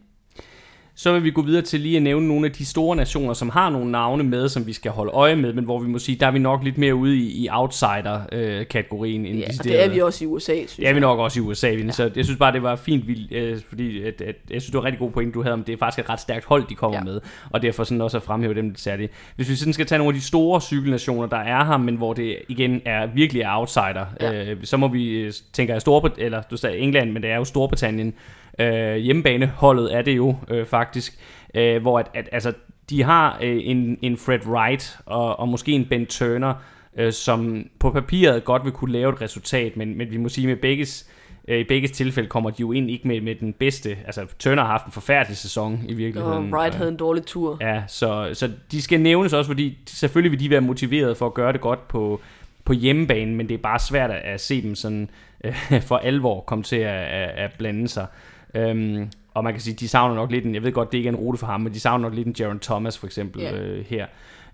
Så 1.00 1.12
vil 1.12 1.24
vi 1.24 1.30
gå 1.30 1.42
videre 1.42 1.62
til 1.62 1.80
lige 1.80 1.96
at 1.96 2.02
nævne 2.02 2.28
nogle 2.28 2.46
af 2.46 2.52
de 2.52 2.64
store 2.64 2.96
nationer, 2.96 3.34
som 3.34 3.48
har 3.48 3.70
nogle 3.70 3.90
navne 3.90 4.24
med, 4.24 4.48
som 4.48 4.66
vi 4.66 4.72
skal 4.72 4.90
holde 4.90 5.12
øje 5.12 5.36
med, 5.36 5.52
men 5.52 5.64
hvor 5.64 5.78
vi 5.78 5.88
må 5.88 5.98
sige, 5.98 6.16
der 6.20 6.26
er 6.26 6.30
vi 6.30 6.38
nok 6.38 6.64
lidt 6.64 6.78
mere 6.78 6.94
ude 6.94 7.16
i, 7.16 7.44
i 7.44 7.48
outsider-kategorien. 7.50 9.26
Øh, 9.26 9.40
ja, 9.40 9.46
og 9.58 9.64
det 9.64 9.84
er 9.84 9.88
vi 9.88 10.00
også 10.00 10.24
i 10.24 10.26
USA, 10.26 10.52
synes 10.52 10.78
jeg. 10.78 10.82
Det 10.82 10.90
er 10.90 10.94
vi 10.94 11.00
nok 11.00 11.18
også 11.18 11.40
i 11.40 11.42
USA, 11.42 11.70
ja. 11.70 11.90
så 11.90 12.10
jeg 12.16 12.24
synes 12.24 12.38
bare, 12.38 12.52
det 12.52 12.62
var 12.62 12.76
fint, 12.76 13.04
øh, 13.32 13.58
fordi 13.68 14.02
at, 14.02 14.20
at, 14.20 14.36
jeg 14.50 14.62
synes, 14.62 14.66
det 14.66 14.74
var 14.74 14.84
rigtig 14.84 14.98
god 14.98 15.10
point, 15.10 15.34
du 15.34 15.42
havde 15.42 15.52
om, 15.52 15.64
det 15.64 15.72
er 15.72 15.76
faktisk 15.76 16.04
et 16.04 16.10
ret 16.10 16.20
stærkt 16.20 16.44
hold, 16.44 16.64
de 16.68 16.74
kommer 16.74 16.98
ja. 16.98 17.04
med, 17.04 17.20
og 17.50 17.62
derfor 17.62 17.84
sådan 17.84 18.00
også 18.00 18.16
at 18.16 18.22
fremhæve 18.22 18.54
dem 18.54 18.68
lidt 18.68 18.80
særligt. 18.80 19.12
Hvis 19.36 19.48
vi 19.48 19.54
sådan 19.54 19.72
skal 19.72 19.86
tage 19.86 19.98
nogle 19.98 20.14
af 20.14 20.20
de 20.20 20.26
store 20.26 20.60
cykelnationer, 20.60 21.26
der 21.26 21.36
er 21.36 21.64
her, 21.64 21.76
men 21.76 21.96
hvor 21.96 22.12
det 22.12 22.36
igen 22.48 22.82
er 22.84 23.06
virkelig 23.06 23.42
er 23.42 23.58
outsider, 23.58 24.06
ja. 24.20 24.50
øh, 24.50 24.56
så 24.64 24.76
må 24.76 24.88
vi, 24.88 25.08
øh, 25.08 25.32
tænker 25.52 25.74
jeg, 25.74 25.80
Storbrit 25.80 26.12
eller 26.18 26.42
du 26.42 26.56
sagde 26.56 26.78
England, 26.78 27.12
men 27.12 27.22
det 27.22 27.30
er 27.30 27.36
jo 27.36 27.44
Storbritannien, 27.44 28.14
øh, 28.60 28.96
hjemmebaneholdet 28.96 29.94
er 29.94 30.02
det 30.02 30.16
jo 30.16 30.36
øh, 30.48 30.66
faktisk, 30.66 31.18
øh, 31.54 31.82
hvor 31.82 31.98
at, 31.98 32.10
at, 32.14 32.28
altså, 32.32 32.52
de 32.90 33.02
har 33.02 33.38
øh, 33.42 33.60
en, 33.64 33.98
en 34.02 34.16
Fred 34.16 34.46
Wright 34.46 34.98
og, 35.06 35.40
og 35.40 35.48
måske 35.48 35.72
en 35.72 35.86
Ben 35.90 36.06
Turner, 36.06 36.54
øh, 36.96 37.12
som 37.12 37.64
på 37.78 37.90
papiret 37.90 38.44
godt 38.44 38.64
vil 38.64 38.72
kunne 38.72 38.92
lave 38.92 39.12
et 39.12 39.20
resultat, 39.20 39.76
men, 39.76 39.98
men 39.98 40.10
vi 40.10 40.16
må 40.16 40.28
sige 40.28 40.46
med 40.46 40.56
begges 40.56 41.10
øh, 41.48 41.58
i 41.58 41.64
begge 41.64 41.88
tilfælde 41.88 42.28
kommer 42.28 42.50
de 42.50 42.60
jo 42.60 42.72
ind 42.72 42.90
ikke 42.90 43.08
med, 43.08 43.20
med 43.20 43.34
den 43.34 43.52
bedste. 43.52 43.98
Altså, 44.06 44.26
Turner 44.38 44.62
har 44.62 44.70
haft 44.70 44.86
en 44.86 44.92
forfærdelig 44.92 45.36
sæson 45.36 45.80
i 45.88 45.94
virkeligheden. 45.94 46.52
Og 46.52 46.58
Wright 46.58 46.74
havde 46.74 46.90
en 46.90 46.96
dårlig 46.96 47.26
tur. 47.26 47.58
Ja, 47.60 47.82
så, 47.86 48.30
så 48.32 48.50
de 48.72 48.82
skal 48.82 49.00
nævnes 49.00 49.32
også, 49.32 49.48
fordi 49.50 49.78
selvfølgelig 49.86 50.32
vil 50.32 50.40
de 50.40 50.50
være 50.50 50.60
motiveret 50.60 51.16
for 51.16 51.26
at 51.26 51.34
gøre 51.34 51.52
det 51.52 51.60
godt 51.60 51.88
på, 51.88 52.20
på 52.64 52.72
hjemmebane, 52.72 53.34
men 53.34 53.48
det 53.48 53.54
er 53.54 53.58
bare 53.58 53.78
svært 53.78 54.10
at, 54.10 54.40
se 54.40 54.62
dem 54.62 54.74
sådan 54.74 55.10
øh, 55.44 55.82
for 55.88 55.96
alvor 55.96 56.40
komme 56.40 56.64
til 56.64 56.76
at, 56.76 57.04
at, 57.04 57.28
at 57.28 57.50
blande 57.58 57.88
sig. 57.88 58.06
Øhm, 58.54 59.08
og 59.34 59.44
man 59.44 59.52
kan 59.52 59.60
sige, 59.60 59.74
de 59.74 59.88
savner 59.88 60.14
nok 60.14 60.30
lidt 60.30 60.44
en, 60.44 60.54
jeg 60.54 60.62
ved 60.62 60.72
godt, 60.72 60.92
det 60.92 60.98
ikke 60.98 61.08
er 61.08 61.12
en 61.12 61.18
rute 61.18 61.38
for 61.38 61.46
ham, 61.46 61.60
men 61.60 61.74
de 61.74 61.80
savner 61.80 62.02
nok 62.02 62.14
lidt 62.14 62.26
en 62.26 62.34
Jaron 62.38 62.58
Thomas 62.58 62.98
for 62.98 63.06
eksempel 63.06 63.42
yeah. 63.42 63.54
øh, 63.60 63.84
her. 63.86 64.06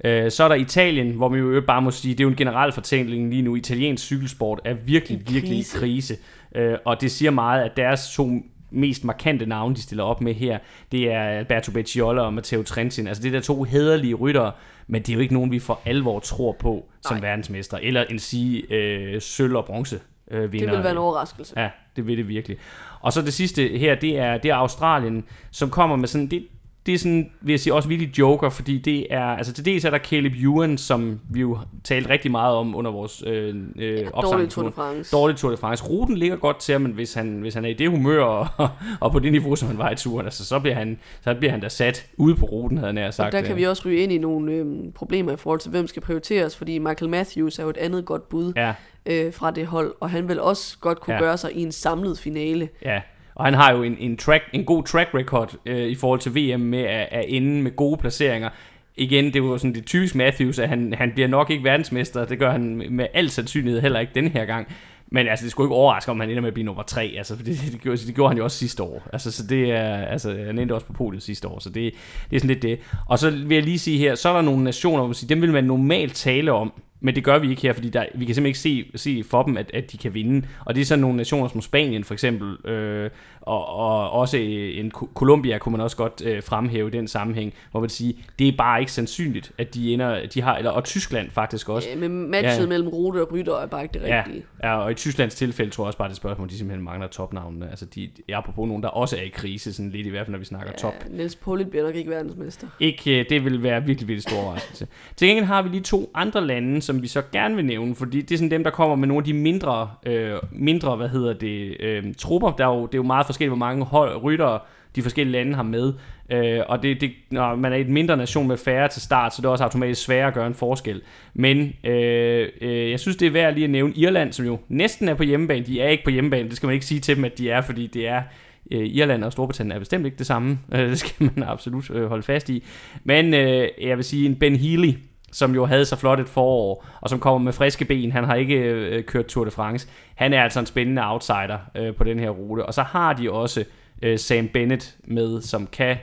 Øh, 0.04 0.30
så 0.30 0.44
er 0.44 0.48
der 0.48 0.54
Italien, 0.54 1.10
hvor 1.10 1.28
vi 1.28 1.38
jo 1.38 1.62
bare 1.66 1.82
må 1.82 1.90
sige, 1.90 2.14
det 2.14 2.20
er 2.20 2.24
jo 2.24 2.30
en 2.30 2.36
generel 2.36 2.72
fortælling 2.72 3.30
lige 3.30 3.42
nu. 3.42 3.56
Italiensk 3.56 4.04
cykelsport 4.04 4.60
er 4.64 4.74
virkelig, 4.74 5.22
virkelig 5.28 5.58
i 5.58 5.64
krise. 5.74 6.16
Øh, 6.54 6.78
og 6.84 7.00
det 7.00 7.10
siger 7.10 7.30
meget, 7.30 7.62
at 7.62 7.76
deres 7.76 8.14
to 8.14 8.30
mest 8.70 9.04
markante 9.04 9.46
navne, 9.46 9.74
de 9.74 9.82
stiller 9.82 10.04
op 10.04 10.20
med 10.20 10.34
her, 10.34 10.58
det 10.92 11.12
er 11.12 11.22
Alberto 11.22 11.72
Becciolo 11.72 12.24
og 12.24 12.34
Matteo 12.34 12.62
Trentin. 12.62 13.06
Altså 13.06 13.22
det 13.22 13.28
er 13.28 13.32
der 13.32 13.40
to 13.40 13.62
hederlige 13.62 14.14
ryttere, 14.14 14.52
men 14.86 15.02
det 15.02 15.08
er 15.08 15.14
jo 15.14 15.20
ikke 15.20 15.34
nogen, 15.34 15.50
vi 15.50 15.58
for 15.58 15.80
alvor 15.84 16.20
tror 16.20 16.56
på 16.58 16.88
som 17.02 17.16
Nej. 17.16 17.28
verdensmester, 17.28 17.78
eller 17.82 18.04
en 18.10 18.18
sige 18.18 18.74
øh, 18.74 19.20
sølv 19.20 19.56
og 19.56 19.64
bronze 19.64 20.00
øh, 20.30 20.52
vinder. 20.52 20.66
Det 20.66 20.76
vil 20.76 20.82
være 20.82 20.92
en 20.92 20.98
overraskelse. 20.98 21.60
Ja, 21.60 21.68
det 21.96 22.06
vil 22.06 22.18
det 22.18 22.28
virkelig. 22.28 22.56
Og 23.00 23.12
så 23.12 23.22
det 23.22 23.34
sidste 23.34 23.68
her, 23.68 23.94
det 23.94 24.18
er, 24.18 24.38
det 24.38 24.50
er 24.50 24.54
Australien, 24.54 25.24
som 25.50 25.70
kommer 25.70 25.96
med 25.96 26.08
sådan, 26.08 26.26
det, 26.26 26.46
det 26.86 26.94
er 26.94 26.98
sådan, 26.98 27.30
vil 27.40 27.52
jeg 27.52 27.60
sige, 27.60 27.74
også 27.74 27.88
virkelig 27.88 28.18
joker, 28.18 28.50
fordi 28.50 28.78
det 28.78 29.06
er, 29.10 29.24
altså 29.24 29.52
til 29.52 29.64
dels 29.64 29.84
er 29.84 29.90
der 29.90 29.98
Caleb 29.98 30.32
Ewan, 30.42 30.78
som 30.78 31.20
vi 31.30 31.40
jo 31.40 31.58
talte 31.84 32.10
rigtig 32.10 32.30
meget 32.30 32.56
om 32.56 32.76
under 32.76 32.90
vores 32.90 33.22
øh, 33.26 33.54
øh, 33.76 33.98
ja, 33.98 34.04
dårlig 34.04 34.48
Tour 34.50 34.66
de 34.66 34.72
France. 34.72 35.16
Dårlig 35.16 35.36
Tour 35.36 35.50
de 35.50 35.56
France. 35.56 35.84
Ruten 35.84 36.16
ligger 36.16 36.36
godt 36.36 36.58
til 36.60 36.72
ham, 36.72 36.84
hvis 36.84 37.14
han, 37.14 37.40
hvis 37.40 37.54
han 37.54 37.64
er 37.64 37.68
i 37.68 37.72
det 37.72 37.90
humør 37.90 38.22
og, 38.22 38.46
og 39.00 39.12
på 39.12 39.18
det 39.18 39.32
niveau, 39.32 39.56
som 39.56 39.68
han 39.68 39.78
var 39.78 39.90
i 39.90 39.96
turen, 39.96 40.26
altså, 40.26 40.44
så, 40.44 40.60
bliver 40.60 40.74
han, 40.74 40.98
så 41.24 41.34
bliver 41.34 41.50
han 41.50 41.60
da 41.60 41.68
sat 41.68 42.06
ude 42.16 42.34
på 42.34 42.46
ruten, 42.46 42.78
havde 42.78 42.92
han 42.92 43.12
sagt. 43.12 43.26
Og 43.26 43.32
der 43.32 43.48
kan 43.48 43.56
vi 43.56 43.62
også 43.62 43.82
ryge 43.86 43.98
ind 44.00 44.12
i 44.12 44.18
nogle 44.18 44.52
øh, 44.52 44.66
problemer 44.94 45.32
i 45.32 45.36
forhold 45.36 45.60
til, 45.60 45.70
hvem 45.70 45.86
skal 45.86 46.02
prioriteres, 46.02 46.56
fordi 46.56 46.78
Michael 46.78 47.10
Matthews 47.10 47.58
er 47.58 47.62
jo 47.62 47.70
et 47.70 47.76
andet 47.76 48.04
godt 48.04 48.28
bud 48.28 48.52
ja. 48.56 48.74
Øh, 49.06 49.32
fra 49.32 49.50
det 49.50 49.66
hold, 49.66 49.94
og 50.00 50.10
han 50.10 50.28
vil 50.28 50.40
også 50.40 50.78
godt 50.80 51.00
kunne 51.00 51.14
ja. 51.14 51.20
gøre 51.20 51.36
sig 51.36 51.52
i 51.52 51.62
en 51.62 51.72
samlet 51.72 52.18
finale. 52.18 52.68
Ja, 52.84 53.00
og 53.34 53.44
han 53.44 53.54
har 53.54 53.72
jo 53.72 53.82
en, 53.82 53.96
en, 53.98 54.16
track, 54.16 54.44
en 54.52 54.64
god 54.64 54.84
track 54.84 55.14
record 55.14 55.56
øh, 55.66 55.86
i 55.86 55.94
forhold 55.94 56.20
til 56.20 56.34
VM 56.34 56.60
med 56.60 56.82
at, 56.82 57.08
at 57.10 57.24
ende 57.28 57.62
med 57.62 57.76
gode 57.76 57.96
placeringer. 57.96 58.48
Igen, 58.96 59.24
det 59.24 59.36
er 59.36 59.40
jo 59.40 59.58
sådan 59.58 59.74
det 59.74 59.86
typisk 59.86 60.14
Matthews, 60.14 60.58
at 60.58 60.68
han, 60.68 60.94
han 60.98 61.12
bliver 61.12 61.28
nok 61.28 61.50
ikke 61.50 61.64
verdensmester. 61.64 62.24
Det 62.24 62.38
gør 62.38 62.50
han 62.50 62.82
med 62.90 63.06
al 63.14 63.30
sandsynlighed 63.30 63.80
heller 63.80 64.00
ikke 64.00 64.12
den 64.14 64.28
her 64.28 64.44
gang. 64.44 64.68
Men 65.08 65.28
altså, 65.28 65.44
det 65.44 65.50
skulle 65.50 65.66
ikke 65.66 65.74
overraske, 65.74 66.10
om 66.10 66.20
han 66.20 66.30
ender 66.30 66.40
med 66.40 66.48
at 66.48 66.54
blive 66.54 66.64
nummer 66.64 66.82
tre. 66.82 67.14
Altså, 67.16 67.36
det, 67.36 67.46
det, 67.46 67.80
gjorde, 67.82 67.98
det 67.98 68.14
gjorde 68.14 68.30
han 68.30 68.38
jo 68.38 68.44
også 68.44 68.58
sidste 68.58 68.82
år. 68.82 69.02
Altså, 69.12 69.32
så 69.32 69.46
det 69.46 69.72
er, 69.72 69.96
altså, 69.96 70.36
han 70.46 70.58
endte 70.58 70.74
også 70.74 70.86
på 70.86 70.92
podiet 70.92 71.22
sidste 71.22 71.48
år, 71.48 71.58
så 71.58 71.70
det, 71.70 71.94
det 72.30 72.36
er 72.36 72.40
sådan 72.40 72.48
lidt 72.48 72.62
det. 72.62 72.78
Og 73.06 73.18
så 73.18 73.30
vil 73.30 73.54
jeg 73.54 73.62
lige 73.62 73.78
sige 73.78 73.98
her, 73.98 74.14
så 74.14 74.28
er 74.28 74.32
der 74.32 74.42
nogle 74.42 74.64
nationer, 74.64 74.98
hvor 74.98 75.06
man 75.06 75.14
siger, 75.14 75.28
dem 75.28 75.40
vil 75.42 75.52
man 75.52 75.64
normalt 75.64 76.14
tale 76.14 76.52
om, 76.52 76.72
men 77.00 77.14
det 77.14 77.24
gør 77.24 77.38
vi 77.38 77.50
ikke 77.50 77.62
her, 77.62 77.72
fordi 77.72 77.88
der, 77.88 78.06
vi 78.14 78.24
kan 78.24 78.34
simpelthen 78.34 78.46
ikke 78.72 78.88
se, 78.94 78.98
se 78.98 79.24
for 79.24 79.42
dem, 79.42 79.56
at, 79.56 79.70
at 79.74 79.92
de 79.92 79.98
kan 79.98 80.14
vinde. 80.14 80.46
Og 80.64 80.74
det 80.74 80.80
er 80.80 80.84
sådan 80.84 81.00
nogle 81.00 81.16
nationer 81.16 81.48
som 81.48 81.60
Spanien 81.60 82.04
for 82.04 82.14
eksempel, 82.14 82.70
øh, 82.70 83.10
og, 83.40 83.66
og 83.66 84.10
også 84.10 84.36
en 84.36 84.90
Colombia 84.90 85.58
kunne 85.58 85.72
man 85.72 85.80
også 85.80 85.96
godt 85.96 86.22
øh, 86.24 86.42
fremhæve 86.42 86.88
i 86.88 86.90
den 86.90 87.08
sammenhæng, 87.08 87.54
hvor 87.70 87.80
man 87.80 87.88
siger, 87.88 88.12
det 88.38 88.48
er 88.48 88.52
bare 88.58 88.80
ikke 88.80 88.92
sandsynligt, 88.92 89.52
at 89.58 89.74
de 89.74 89.92
ender, 89.92 90.26
de 90.26 90.42
har, 90.42 90.56
eller, 90.56 90.70
og 90.70 90.84
Tyskland 90.84 91.30
faktisk 91.30 91.68
også. 91.68 91.88
Ja, 91.88 91.96
men 91.96 92.30
matchet 92.30 92.62
ja. 92.62 92.66
mellem 92.66 92.88
Rute 92.88 93.22
og 93.22 93.32
Rytter 93.32 93.56
er 93.56 93.66
bare 93.66 93.82
ikke 93.82 93.92
det 93.92 94.02
rigtige. 94.02 94.44
Ja, 94.62 94.68
ja, 94.68 94.76
og 94.76 94.90
i 94.90 94.94
Tysklands 94.94 95.34
tilfælde 95.34 95.70
tror 95.70 95.84
jeg 95.84 95.86
også 95.86 95.98
bare, 95.98 96.08
det 96.08 96.16
spørgsmål, 96.16 96.48
de 96.48 96.58
simpelthen 96.58 96.84
mangler 96.84 97.08
topnavnene. 97.08 97.70
Altså, 97.70 97.84
de 97.84 98.10
er 98.28 98.52
på 98.54 98.64
nogen, 98.64 98.82
der 98.82 98.88
også 98.88 99.16
er 99.16 99.22
i 99.22 99.28
krise, 99.28 99.72
sådan 99.72 99.90
lidt 99.90 100.06
i 100.06 100.10
hvert 100.10 100.26
fald, 100.26 100.32
når 100.32 100.38
vi 100.38 100.44
snakker 100.44 100.72
ja, 100.72 100.78
top. 100.78 100.94
Niels 101.10 101.36
Pollitt 101.36 101.70
bliver 101.70 101.84
nok 101.84 101.94
ikke 101.94 102.10
verdensmester. 102.10 102.66
Ikke, 102.80 103.20
øh, 103.20 103.26
det 103.30 103.44
vil 103.44 103.62
være 103.62 103.84
virkelig, 103.84 104.08
virkelig 104.08 104.22
stor 104.22 104.42
overraskelse. 104.42 104.86
Til 105.16 105.28
gengæld 105.28 105.46
har 105.46 105.62
vi 105.62 105.68
lige 105.68 105.82
to 105.82 106.10
andre 106.14 106.46
lande, 106.46 106.80
som 106.86 107.02
vi 107.02 107.06
så 107.08 107.22
gerne 107.32 107.56
vil 107.56 107.64
nævne, 107.64 107.94
fordi 107.94 108.20
det 108.20 108.34
er 108.34 108.38
sådan 108.38 108.50
dem, 108.50 108.64
der 108.64 108.70
kommer 108.70 108.96
med 108.96 109.08
nogle 109.08 109.20
af 109.20 109.24
de 109.24 109.32
mindre, 109.32 109.90
øh, 110.06 110.34
mindre 110.52 110.96
hvad 110.96 111.08
hedder 111.08 111.32
det, 111.32 111.76
øh, 111.80 112.14
trupper. 112.18 112.50
Der 112.50 112.66
er 112.66 112.74
jo, 112.74 112.86
det 112.86 112.94
er 112.94 112.98
jo 112.98 113.02
meget 113.02 113.26
forskelligt, 113.26 113.50
hvor 113.50 113.66
mange 113.66 113.84
hold, 113.84 114.22
ryttere 114.22 114.58
de 114.96 115.02
forskellige 115.02 115.32
lande 115.32 115.54
har 115.54 115.62
med. 115.62 115.92
Øh, 116.30 116.60
og 116.68 116.82
det, 116.82 117.00
det, 117.00 117.10
når 117.30 117.54
man 117.54 117.72
er 117.72 117.76
et 117.76 117.88
mindre 117.88 118.16
nation 118.16 118.48
med 118.48 118.56
færre 118.56 118.88
til 118.88 119.02
start, 119.02 119.34
så 119.34 119.42
det 119.42 119.48
er 119.48 119.52
også 119.52 119.64
automatisk 119.64 120.04
sværere 120.04 120.28
at 120.28 120.34
gøre 120.34 120.46
en 120.46 120.54
forskel. 120.54 121.02
Men 121.34 121.72
øh, 121.84 122.48
øh, 122.60 122.90
jeg 122.90 123.00
synes, 123.00 123.16
det 123.16 123.26
er 123.26 123.30
værd 123.30 123.54
lige 123.54 123.64
at 123.64 123.70
nævne 123.70 123.92
Irland, 123.96 124.32
som 124.32 124.46
jo 124.46 124.58
næsten 124.68 125.08
er 125.08 125.14
på 125.14 125.22
hjemmebane. 125.22 125.66
De 125.66 125.80
er 125.80 125.88
ikke 125.88 126.04
på 126.04 126.10
hjemmebane, 126.10 126.48
det 126.48 126.56
skal 126.56 126.66
man 126.66 126.74
ikke 126.74 126.86
sige 126.86 127.00
til 127.00 127.16
dem, 127.16 127.24
at 127.24 127.38
de 127.38 127.50
er, 127.50 127.60
fordi 127.60 127.86
det 127.86 128.08
er 128.08 128.22
øh, 128.70 128.86
Irland 128.86 129.24
og 129.24 129.32
Storbritannien 129.32 129.76
er 129.76 129.78
bestemt 129.78 130.06
ikke 130.06 130.18
det 130.18 130.26
samme. 130.26 130.58
Øh, 130.74 130.90
det 130.90 130.98
skal 130.98 131.30
man 131.34 131.48
absolut 131.48 131.90
øh, 131.90 132.06
holde 132.06 132.22
fast 132.22 132.48
i. 132.48 132.64
Men 133.04 133.34
øh, 133.34 133.68
jeg 133.82 133.96
vil 133.96 134.04
sige, 134.04 134.26
en 134.26 134.36
Ben 134.36 134.56
Healy, 134.56 134.92
som 135.32 135.54
jo 135.54 135.64
havde 135.64 135.84
så 135.84 135.96
flot 135.96 136.20
et 136.20 136.28
forår, 136.28 136.86
og 137.00 137.10
som 137.10 137.20
kommer 137.20 137.38
med 137.38 137.52
friske 137.52 137.84
ben. 137.84 138.12
Han 138.12 138.24
har 138.24 138.34
ikke 138.34 138.54
øh, 138.54 139.04
kørt 139.04 139.26
Tour 139.26 139.44
de 139.44 139.50
France. 139.50 139.88
Han 140.14 140.32
er 140.32 140.42
altså 140.42 140.60
en 140.60 140.66
spændende 140.66 141.02
outsider 141.10 141.58
øh, 141.74 141.94
på 141.94 142.04
den 142.04 142.18
her 142.18 142.30
rute. 142.30 142.66
Og 142.66 142.74
så 142.74 142.82
har 142.82 143.12
de 143.12 143.30
også 143.30 143.64
øh, 144.02 144.18
Sam 144.18 144.48
Bennett 144.48 144.96
med, 145.04 145.42
som 145.42 145.66
kan 145.66 145.96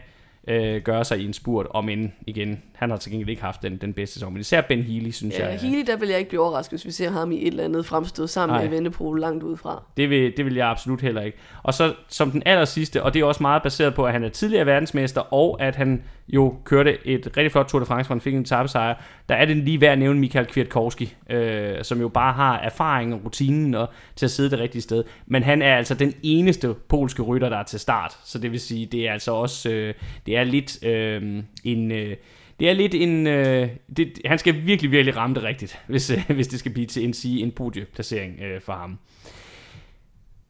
øh, 0.48 0.82
gøre 0.82 1.06
sig 1.06 1.20
i 1.20 1.26
en 1.26 1.34
spurt, 1.34 1.68
om 1.70 1.90
end 1.90 2.12
igen, 2.28 2.62
han 2.84 2.90
har 2.90 2.98
til 2.98 3.12
gengæld 3.12 3.30
ikke 3.30 3.42
haft 3.42 3.62
den, 3.62 3.78
den 3.78 3.94
bedste 3.94 4.14
sæson. 4.14 4.34
Men 4.34 4.40
især 4.40 4.62
Ben 4.62 4.84
Healy, 4.84 5.10
synes 5.10 5.40
ja, 5.40 5.48
jeg. 5.48 5.60
Healy, 5.60 5.84
der 5.88 5.98
vil 5.98 6.10
jeg 6.10 6.18
ikke 6.18 6.30
blive 6.30 6.42
overrasket, 6.42 6.72
hvis 6.72 6.86
vi 6.86 6.92
ser 6.92 7.12
ham 7.12 7.32
i 7.32 7.42
et 7.42 7.48
eller 7.48 7.64
andet 7.64 7.86
fremstød 7.86 8.28
sammen 8.28 8.56
Nej. 8.56 8.64
med 8.64 8.72
Vennepol 8.72 9.20
langt 9.20 9.44
udefra. 9.44 9.84
Det 9.98 10.10
vil, 10.10 10.38
det 10.38 10.46
vil 10.46 10.56
jeg 10.56 10.70
absolut 10.70 11.02
heller 11.02 11.22
ikke. 11.22 11.38
Og 11.64 11.74
så 11.74 11.94
som 12.10 12.32
den 12.32 12.44
aller 12.46 12.66
sidste, 12.66 13.04
og 13.04 13.14
det 13.14 13.20
er 13.20 13.26
også 13.26 13.44
meget 13.44 13.64
baseret 13.64 13.94
på, 13.94 14.06
at 14.06 14.14
han 14.14 14.24
er 14.24 14.30
tidligere 14.30 14.66
verdensmester, 14.66 15.34
og 15.34 15.62
at 15.62 15.76
han 15.76 16.04
jo 16.28 16.56
kørte 16.64 17.08
et 17.08 17.38
rigtig 17.38 17.52
flot 17.52 17.68
Tour 17.68 17.80
de 17.80 17.86
France, 17.86 18.08
hvor 18.08 18.16
han 18.16 18.22
fik 18.22 18.34
en 18.34 18.46
tabesejr, 18.46 18.96
der 19.30 19.36
er 19.36 19.46
det 19.46 19.58
lige 19.58 19.82
værd 19.82 19.92
at 19.92 20.00
nævne 20.00 20.20
Michael 20.20 20.46
Kwiatkowski, 20.46 21.16
øh, 21.30 21.84
som 21.84 22.02
jo 22.02 22.08
bare 22.08 22.34
har 22.34 22.58
erfaring 22.58 23.14
og 23.14 23.22
rutinen 23.26 23.74
og 23.74 23.90
til 24.16 24.26
at 24.26 24.32
sidde 24.32 24.52
det 24.52 24.60
rigtige 24.60 24.82
sted. 24.82 25.04
Men 25.26 25.44
han 25.44 25.62
er 25.62 25.76
altså 25.76 25.94
den 25.94 26.14
eneste 26.24 26.74
polske 26.90 27.22
rytter, 27.22 27.50
der 27.50 27.58
er 27.58 27.64
til 27.64 27.80
start. 27.80 28.18
Så 28.26 28.40
det 28.40 28.52
vil 28.52 28.60
sige, 28.60 28.86
det 28.86 29.08
er 29.08 29.14
altså 29.14 29.32
også, 29.34 29.70
øh, 29.70 29.94
det 30.26 30.38
er 30.38 30.44
lidt 30.44 30.84
øh, 30.86 31.44
en... 31.64 31.92
Øh, 31.92 32.16
det 32.60 32.70
er 32.70 32.74
lidt 32.74 32.94
en... 32.96 33.28
Øh, 33.28 33.70
det, 33.98 34.20
han 34.26 34.38
skal 34.38 34.66
virkelig, 34.66 34.92
virkelig 34.92 35.18
ramme 35.18 35.36
det 35.36 35.44
rigtigt, 35.44 35.80
hvis, 35.88 36.10
øh, 36.10 36.30
hvis 36.36 36.48
det 36.48 36.60
skal 36.60 36.74
blive 36.74 36.88
til 36.88 37.04
en, 37.04 37.14
sige, 37.14 37.44
en 37.44 37.52
podieplacering 37.52 38.40
øh, 38.42 38.62
for 38.62 38.74
ham. 38.74 39.00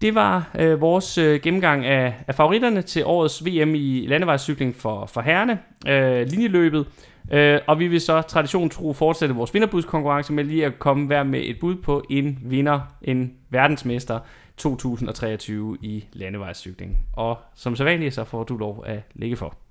Det 0.02 0.16
var 0.16 0.52
øh, 0.60 0.82
vores 0.82 1.18
øh, 1.18 1.42
gennemgang 1.42 1.86
af, 1.86 2.14
af 2.28 2.36
favoritterne 2.36 2.82
til 2.82 3.06
årets 3.06 3.46
VM 3.46 3.76
i 3.76 4.06
landevejscykling 4.08 4.76
for, 4.76 5.06
for 5.06 5.22
herrene, 5.22 5.60
øh, 5.88 6.28
linjeløbet. 6.28 6.88
Øh, 7.32 7.60
og 7.68 7.80
vi 7.80 7.88
vil 7.88 8.02
så 8.02 8.22
tradition 8.22 8.70
tro 8.70 8.94
fortsætte 8.94 9.36
vores 9.36 9.54
vinderbudskonkurrence 9.54 10.34
med 10.34 10.44
lige 10.44 10.66
at 10.66 10.80
komme 10.80 11.08
hver 11.08 11.24
med 11.24 11.42
et 11.44 11.60
bud 11.60 11.76
på 11.76 12.04
en 12.10 12.40
vinder, 12.42 12.80
en 13.02 13.34
verdensmester 13.50 14.20
2023 14.58 15.78
i 15.82 16.06
landevejscykling. 16.14 16.98
Og 17.14 17.38
som 17.56 17.76
så 17.76 17.84
vanligt, 17.84 18.14
så 18.14 18.24
får 18.24 18.44
du 18.44 18.58
lov 18.58 18.84
at 18.88 19.00
lægge 19.16 19.36
for. 19.36 19.63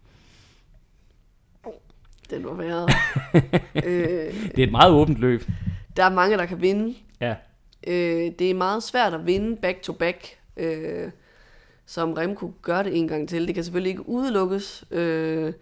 Den 2.33 2.45
var 2.45 2.55
værre. 2.55 2.89
øh, 3.87 4.35
det 4.57 4.59
er 4.59 4.67
et 4.67 4.71
meget 4.71 4.93
åbent 4.93 5.19
løb. 5.19 5.45
Der 5.97 6.05
er 6.05 6.11
mange, 6.11 6.37
der 6.37 6.47
kan 6.47 6.61
vinde. 6.61 6.95
Ja. 7.21 7.35
Øh, 7.87 8.33
det 8.39 8.51
er 8.51 8.55
meget 8.55 8.83
svært 8.83 9.15
at 9.15 9.27
vinde 9.27 9.57
back-to-back, 9.57 10.27
øh, 10.57 11.11
som 11.87 12.13
Remco 12.13 12.53
gør 12.63 12.83
det 12.83 12.99
en 12.99 13.09
gang 13.09 13.29
til. 13.29 13.47
Det 13.47 13.55
kan 13.55 13.65
selvfølgelig 13.65 13.91
ikke 13.91 14.09
udelukkes. 14.09 14.85
Øh, 14.91 15.53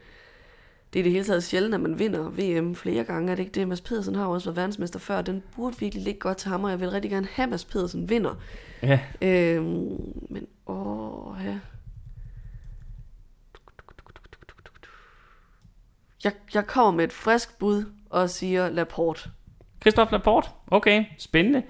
det 0.93 0.99
er 0.99 1.03
det 1.03 1.13
hele 1.13 1.25
taget 1.25 1.45
sjældent, 1.45 1.75
at 1.75 1.81
man 1.81 1.99
vinder 1.99 2.29
VM 2.29 2.75
flere 2.75 3.05
gange. 3.05 3.33
Er 3.33 3.37
det 3.37 3.43
ikke 3.43 3.61
det? 3.61 3.69
Mads 3.69 3.81
Pedersen 3.81 4.15
har 4.15 4.27
også 4.27 4.47
været 4.47 4.57
verdensmester 4.57 4.99
før. 4.99 5.23
Den 5.23 5.43
burde 5.57 5.77
virkelig 5.79 6.05
ligge 6.05 6.21
godt 6.21 6.37
til 6.37 6.51
ham, 6.51 6.65
og 6.65 6.71
jeg 6.71 6.81
vil 6.81 6.91
rigtig 6.91 7.11
gerne 7.11 7.29
have, 7.33 7.45
at 7.45 7.51
Mads 7.51 7.65
Pedersen 7.65 8.11
vinder. 8.11 8.35
Ja. 8.83 9.01
Øh, 9.23 9.65
men 9.65 10.47
åh, 10.67 11.37
ja. 11.45 11.59
Jeg, 16.25 16.33
jeg 16.55 16.67
kommer 16.67 16.91
med 16.93 17.05
et 17.05 17.13
frisk 17.13 17.59
bud 17.59 17.85
og 18.11 18.31
siger 18.31 18.71
Laporte. 18.71 19.31
Christophe 19.81 20.13
Laporte? 20.13 20.49
Okay, 20.71 21.05
spændende. 21.19 21.63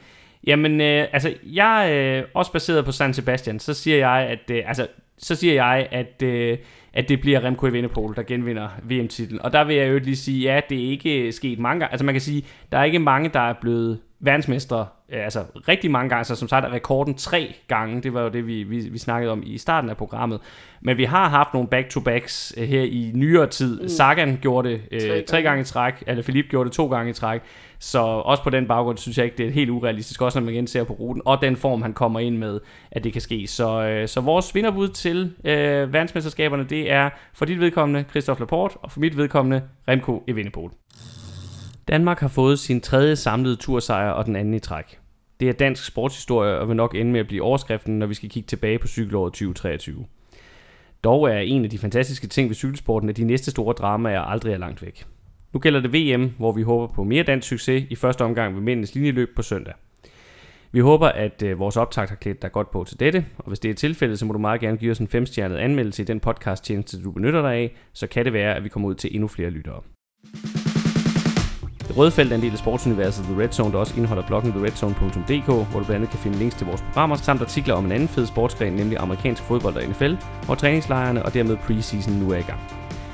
Jamen, 0.46 0.80
øh, 0.80 1.06
altså, 1.12 1.34
jeg 1.42 1.90
øh, 1.92 2.24
også 2.34 2.52
baseret 2.52 2.84
på 2.84 2.92
San 2.92 3.14
Sebastian, 3.14 3.60
så 3.60 3.74
siger 3.74 3.96
jeg, 3.96 4.28
at, 4.28 4.50
øh, 4.50 4.62
altså, 4.66 4.86
så 5.18 5.34
siger 5.34 5.54
jeg, 5.54 5.88
at, 5.90 6.22
øh, 6.22 6.58
at 6.92 7.08
det 7.08 7.20
bliver 7.20 7.44
Remco 7.44 7.66
Evenepoel, 7.66 8.16
der 8.16 8.22
genvinder 8.22 8.68
VM-titlen. 8.82 9.42
Og 9.42 9.52
der 9.52 9.64
vil 9.64 9.76
jeg 9.76 9.90
jo 9.90 9.98
lige 9.98 10.16
sige, 10.16 10.52
ja, 10.52 10.60
det 10.68 10.84
er 10.84 10.90
ikke 10.90 11.32
sket 11.32 11.58
mange 11.58 11.80
gange. 11.80 11.92
Altså, 11.92 12.04
man 12.04 12.14
kan 12.14 12.20
sige, 12.20 12.44
der 12.72 12.78
er 12.78 12.84
ikke 12.84 12.98
mange, 12.98 13.28
der 13.28 13.40
er 13.40 13.54
blevet 13.60 14.00
verdensmestre, 14.20 14.86
altså 15.08 15.44
rigtig 15.68 15.90
mange 15.90 16.08
gange, 16.08 16.24
så 16.24 16.34
som 16.36 16.48
sagt 16.48 16.66
er 16.66 16.72
rekorden 16.72 17.14
tre 17.14 17.54
gange, 17.68 18.02
det 18.02 18.14
var 18.14 18.22
jo 18.22 18.28
det, 18.28 18.46
vi, 18.46 18.62
vi, 18.62 18.88
vi 18.88 18.98
snakkede 18.98 19.32
om 19.32 19.42
i 19.46 19.58
starten 19.58 19.90
af 19.90 19.96
programmet. 19.96 20.40
Men 20.80 20.96
vi 20.96 21.04
har 21.04 21.28
haft 21.28 21.54
nogle 21.54 21.68
back-to-backs 21.68 22.54
øh, 22.56 22.68
her 22.68 22.82
i 22.82 23.10
nyere 23.14 23.46
tid. 23.46 23.80
Mm. 23.80 23.88
Sagan 23.88 24.38
gjorde 24.42 24.68
det 24.68 24.80
øh, 24.90 25.00
tre, 25.00 25.22
tre 25.22 25.42
gange 25.42 25.60
i 25.60 25.64
træk, 25.64 25.94
eller 26.06 26.22
Philip 26.22 26.44
gjorde 26.48 26.68
det 26.68 26.76
to 26.76 26.88
gange 26.88 27.10
i 27.10 27.12
træk. 27.12 27.40
Så 27.78 27.98
også 28.02 28.42
på 28.42 28.50
den 28.50 28.66
baggrund 28.66 28.98
synes 28.98 29.18
jeg 29.18 29.24
ikke, 29.24 29.38
det 29.38 29.46
er 29.46 29.50
helt 29.50 29.70
urealistisk, 29.70 30.22
også 30.22 30.40
når 30.40 30.44
man 30.44 30.54
igen 30.54 30.66
ser 30.66 30.84
på 30.84 30.92
ruten, 30.92 31.22
og 31.24 31.38
den 31.42 31.56
form, 31.56 31.82
han 31.82 31.92
kommer 31.92 32.20
ind 32.20 32.36
med, 32.36 32.60
at 32.90 33.04
det 33.04 33.12
kan 33.12 33.22
ske. 33.22 33.46
Så, 33.46 33.82
øh, 33.82 34.08
så 34.08 34.20
vores 34.20 34.54
vinderbud 34.54 34.88
til 34.88 35.34
øh, 35.44 35.92
verdensmesterskaberne, 35.92 36.64
det 36.64 36.92
er 36.92 37.10
for 37.34 37.44
dit 37.44 37.60
vedkommende 37.60 38.04
Christophe 38.10 38.42
Laporte, 38.42 38.76
og 38.76 38.92
for 38.92 39.00
mit 39.00 39.16
vedkommende 39.16 39.62
Remco 39.88 40.24
Evenepoel. 40.28 40.70
Danmark 41.90 42.20
har 42.20 42.28
fået 42.28 42.58
sin 42.58 42.80
tredje 42.80 43.16
samlede 43.16 43.56
tursejr 43.56 44.10
og 44.10 44.26
den 44.26 44.36
anden 44.36 44.54
i 44.54 44.58
træk. 44.58 44.98
Det 45.40 45.48
er 45.48 45.52
dansk 45.52 45.84
sportshistorie 45.84 46.58
og 46.58 46.68
vil 46.68 46.76
nok 46.76 46.94
ende 46.94 47.12
med 47.12 47.20
at 47.20 47.26
blive 47.26 47.42
overskriften, 47.42 47.98
når 47.98 48.06
vi 48.06 48.14
skal 48.14 48.28
kigge 48.28 48.46
tilbage 48.46 48.78
på 48.78 48.86
cykelåret 48.86 49.32
2023. 49.32 50.04
Dog 51.04 51.30
er 51.30 51.38
en 51.38 51.64
af 51.64 51.70
de 51.70 51.78
fantastiske 51.78 52.26
ting 52.26 52.48
ved 52.48 52.54
cykelsporten, 52.54 53.08
at 53.08 53.16
de 53.16 53.24
næste 53.24 53.50
store 53.50 53.74
dramaer 53.74 54.20
aldrig 54.20 54.52
er 54.52 54.58
langt 54.58 54.82
væk. 54.82 55.06
Nu 55.52 55.60
gælder 55.60 55.80
det 55.80 55.92
VM, 55.92 56.30
hvor 56.38 56.52
vi 56.52 56.62
håber 56.62 56.94
på 56.94 57.04
mere 57.04 57.22
dansk 57.22 57.48
succes 57.48 57.84
i 57.90 57.94
første 57.94 58.22
omgang 58.22 58.54
ved 58.54 58.62
mændenes 58.62 58.94
linjeløb 58.94 59.28
på 59.36 59.42
søndag. 59.42 59.74
Vi 60.72 60.80
håber, 60.80 61.08
at 61.08 61.42
øh, 61.42 61.58
vores 61.58 61.76
optakt 61.76 62.10
har 62.10 62.16
klædt 62.16 62.42
dig 62.42 62.52
godt 62.52 62.70
på 62.70 62.84
til 62.88 63.00
dette, 63.00 63.26
og 63.38 63.48
hvis 63.48 63.58
det 63.58 63.70
er 63.70 63.74
tilfældet, 63.74 64.18
så 64.18 64.26
må 64.26 64.32
du 64.32 64.38
meget 64.38 64.60
gerne 64.60 64.76
give 64.76 64.90
os 64.90 64.98
en 64.98 65.08
femstjernet 65.08 65.56
anmeldelse 65.56 66.02
i 66.02 66.06
den 66.06 66.20
podcast-tjeneste, 66.20 67.02
du 67.02 67.10
benytter 67.10 67.42
dig 67.42 67.54
af, 67.54 67.76
så 67.92 68.06
kan 68.06 68.24
det 68.24 68.32
være, 68.32 68.54
at 68.54 68.64
vi 68.64 68.68
kommer 68.68 68.88
ud 68.88 68.94
til 68.94 69.14
endnu 69.14 69.28
flere 69.28 69.50
lyttere. 69.50 69.80
Det 71.90 71.98
røde 71.98 72.10
felt 72.10 72.32
er 72.32 72.36
en 72.36 72.42
del 72.42 72.52
af 72.52 72.58
sportsuniverset 72.58 73.24
The 73.24 73.42
Red 73.42 73.48
Zone, 73.48 73.72
der 73.72 73.78
også 73.78 73.94
indeholder 73.96 74.22
bloggen 74.26 74.52
theredzone.dk, 74.52 75.44
hvor 75.44 75.78
du 75.78 75.84
blandt 75.84 75.90
andet 75.90 76.10
kan 76.10 76.18
finde 76.18 76.38
links 76.38 76.54
til 76.54 76.66
vores 76.66 76.82
programmer, 76.82 77.16
samt 77.16 77.40
artikler 77.40 77.74
om 77.74 77.84
en 77.84 77.92
anden 77.92 78.08
fed 78.08 78.26
sportsgren, 78.26 78.72
nemlig 78.72 78.98
amerikansk 78.98 79.42
fodbold 79.42 79.76
og 79.76 79.82
NFL, 79.82 80.14
hvor 80.46 80.54
træningslejrene 80.54 81.22
og 81.22 81.34
dermed 81.34 81.56
preseason 81.56 82.12
nu 82.14 82.30
er 82.30 82.36
i 82.36 82.42
gang. 82.42 82.60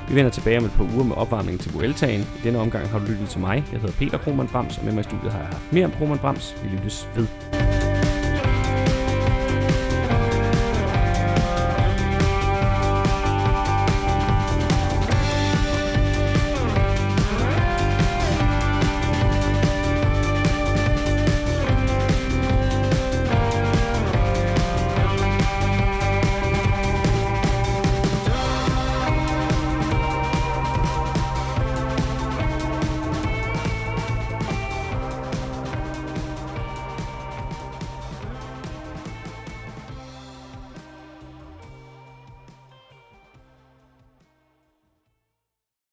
Vi 0.09 0.15
vender 0.15 0.31
tilbage 0.31 0.57
om 0.57 0.65
et 0.65 0.71
par 0.71 0.83
uger 0.95 1.03
med 1.03 1.15
opvarmning 1.15 1.59
til 1.59 1.73
Vueltaen. 1.73 2.21
I 2.21 2.41
denne 2.43 2.59
omgang 2.59 2.89
har 2.89 2.99
du 2.99 3.05
lyttet 3.05 3.29
til 3.29 3.39
mig. 3.39 3.63
Jeg 3.71 3.79
hedder 3.79 3.95
Peter 3.95 4.17
Krohmann 4.17 4.49
Brams, 4.49 4.77
og 4.77 4.85
med 4.85 4.93
mig 4.93 5.01
i 5.01 5.03
studiet 5.03 5.31
har 5.31 5.39
jeg 5.39 5.47
haft 5.47 5.73
mere 5.73 5.85
om 5.85 5.91
Krohmann 5.91 6.19
Brams. 6.19 6.55
Vi 6.63 6.69
lyttes 6.69 7.09
ved. 7.15 7.27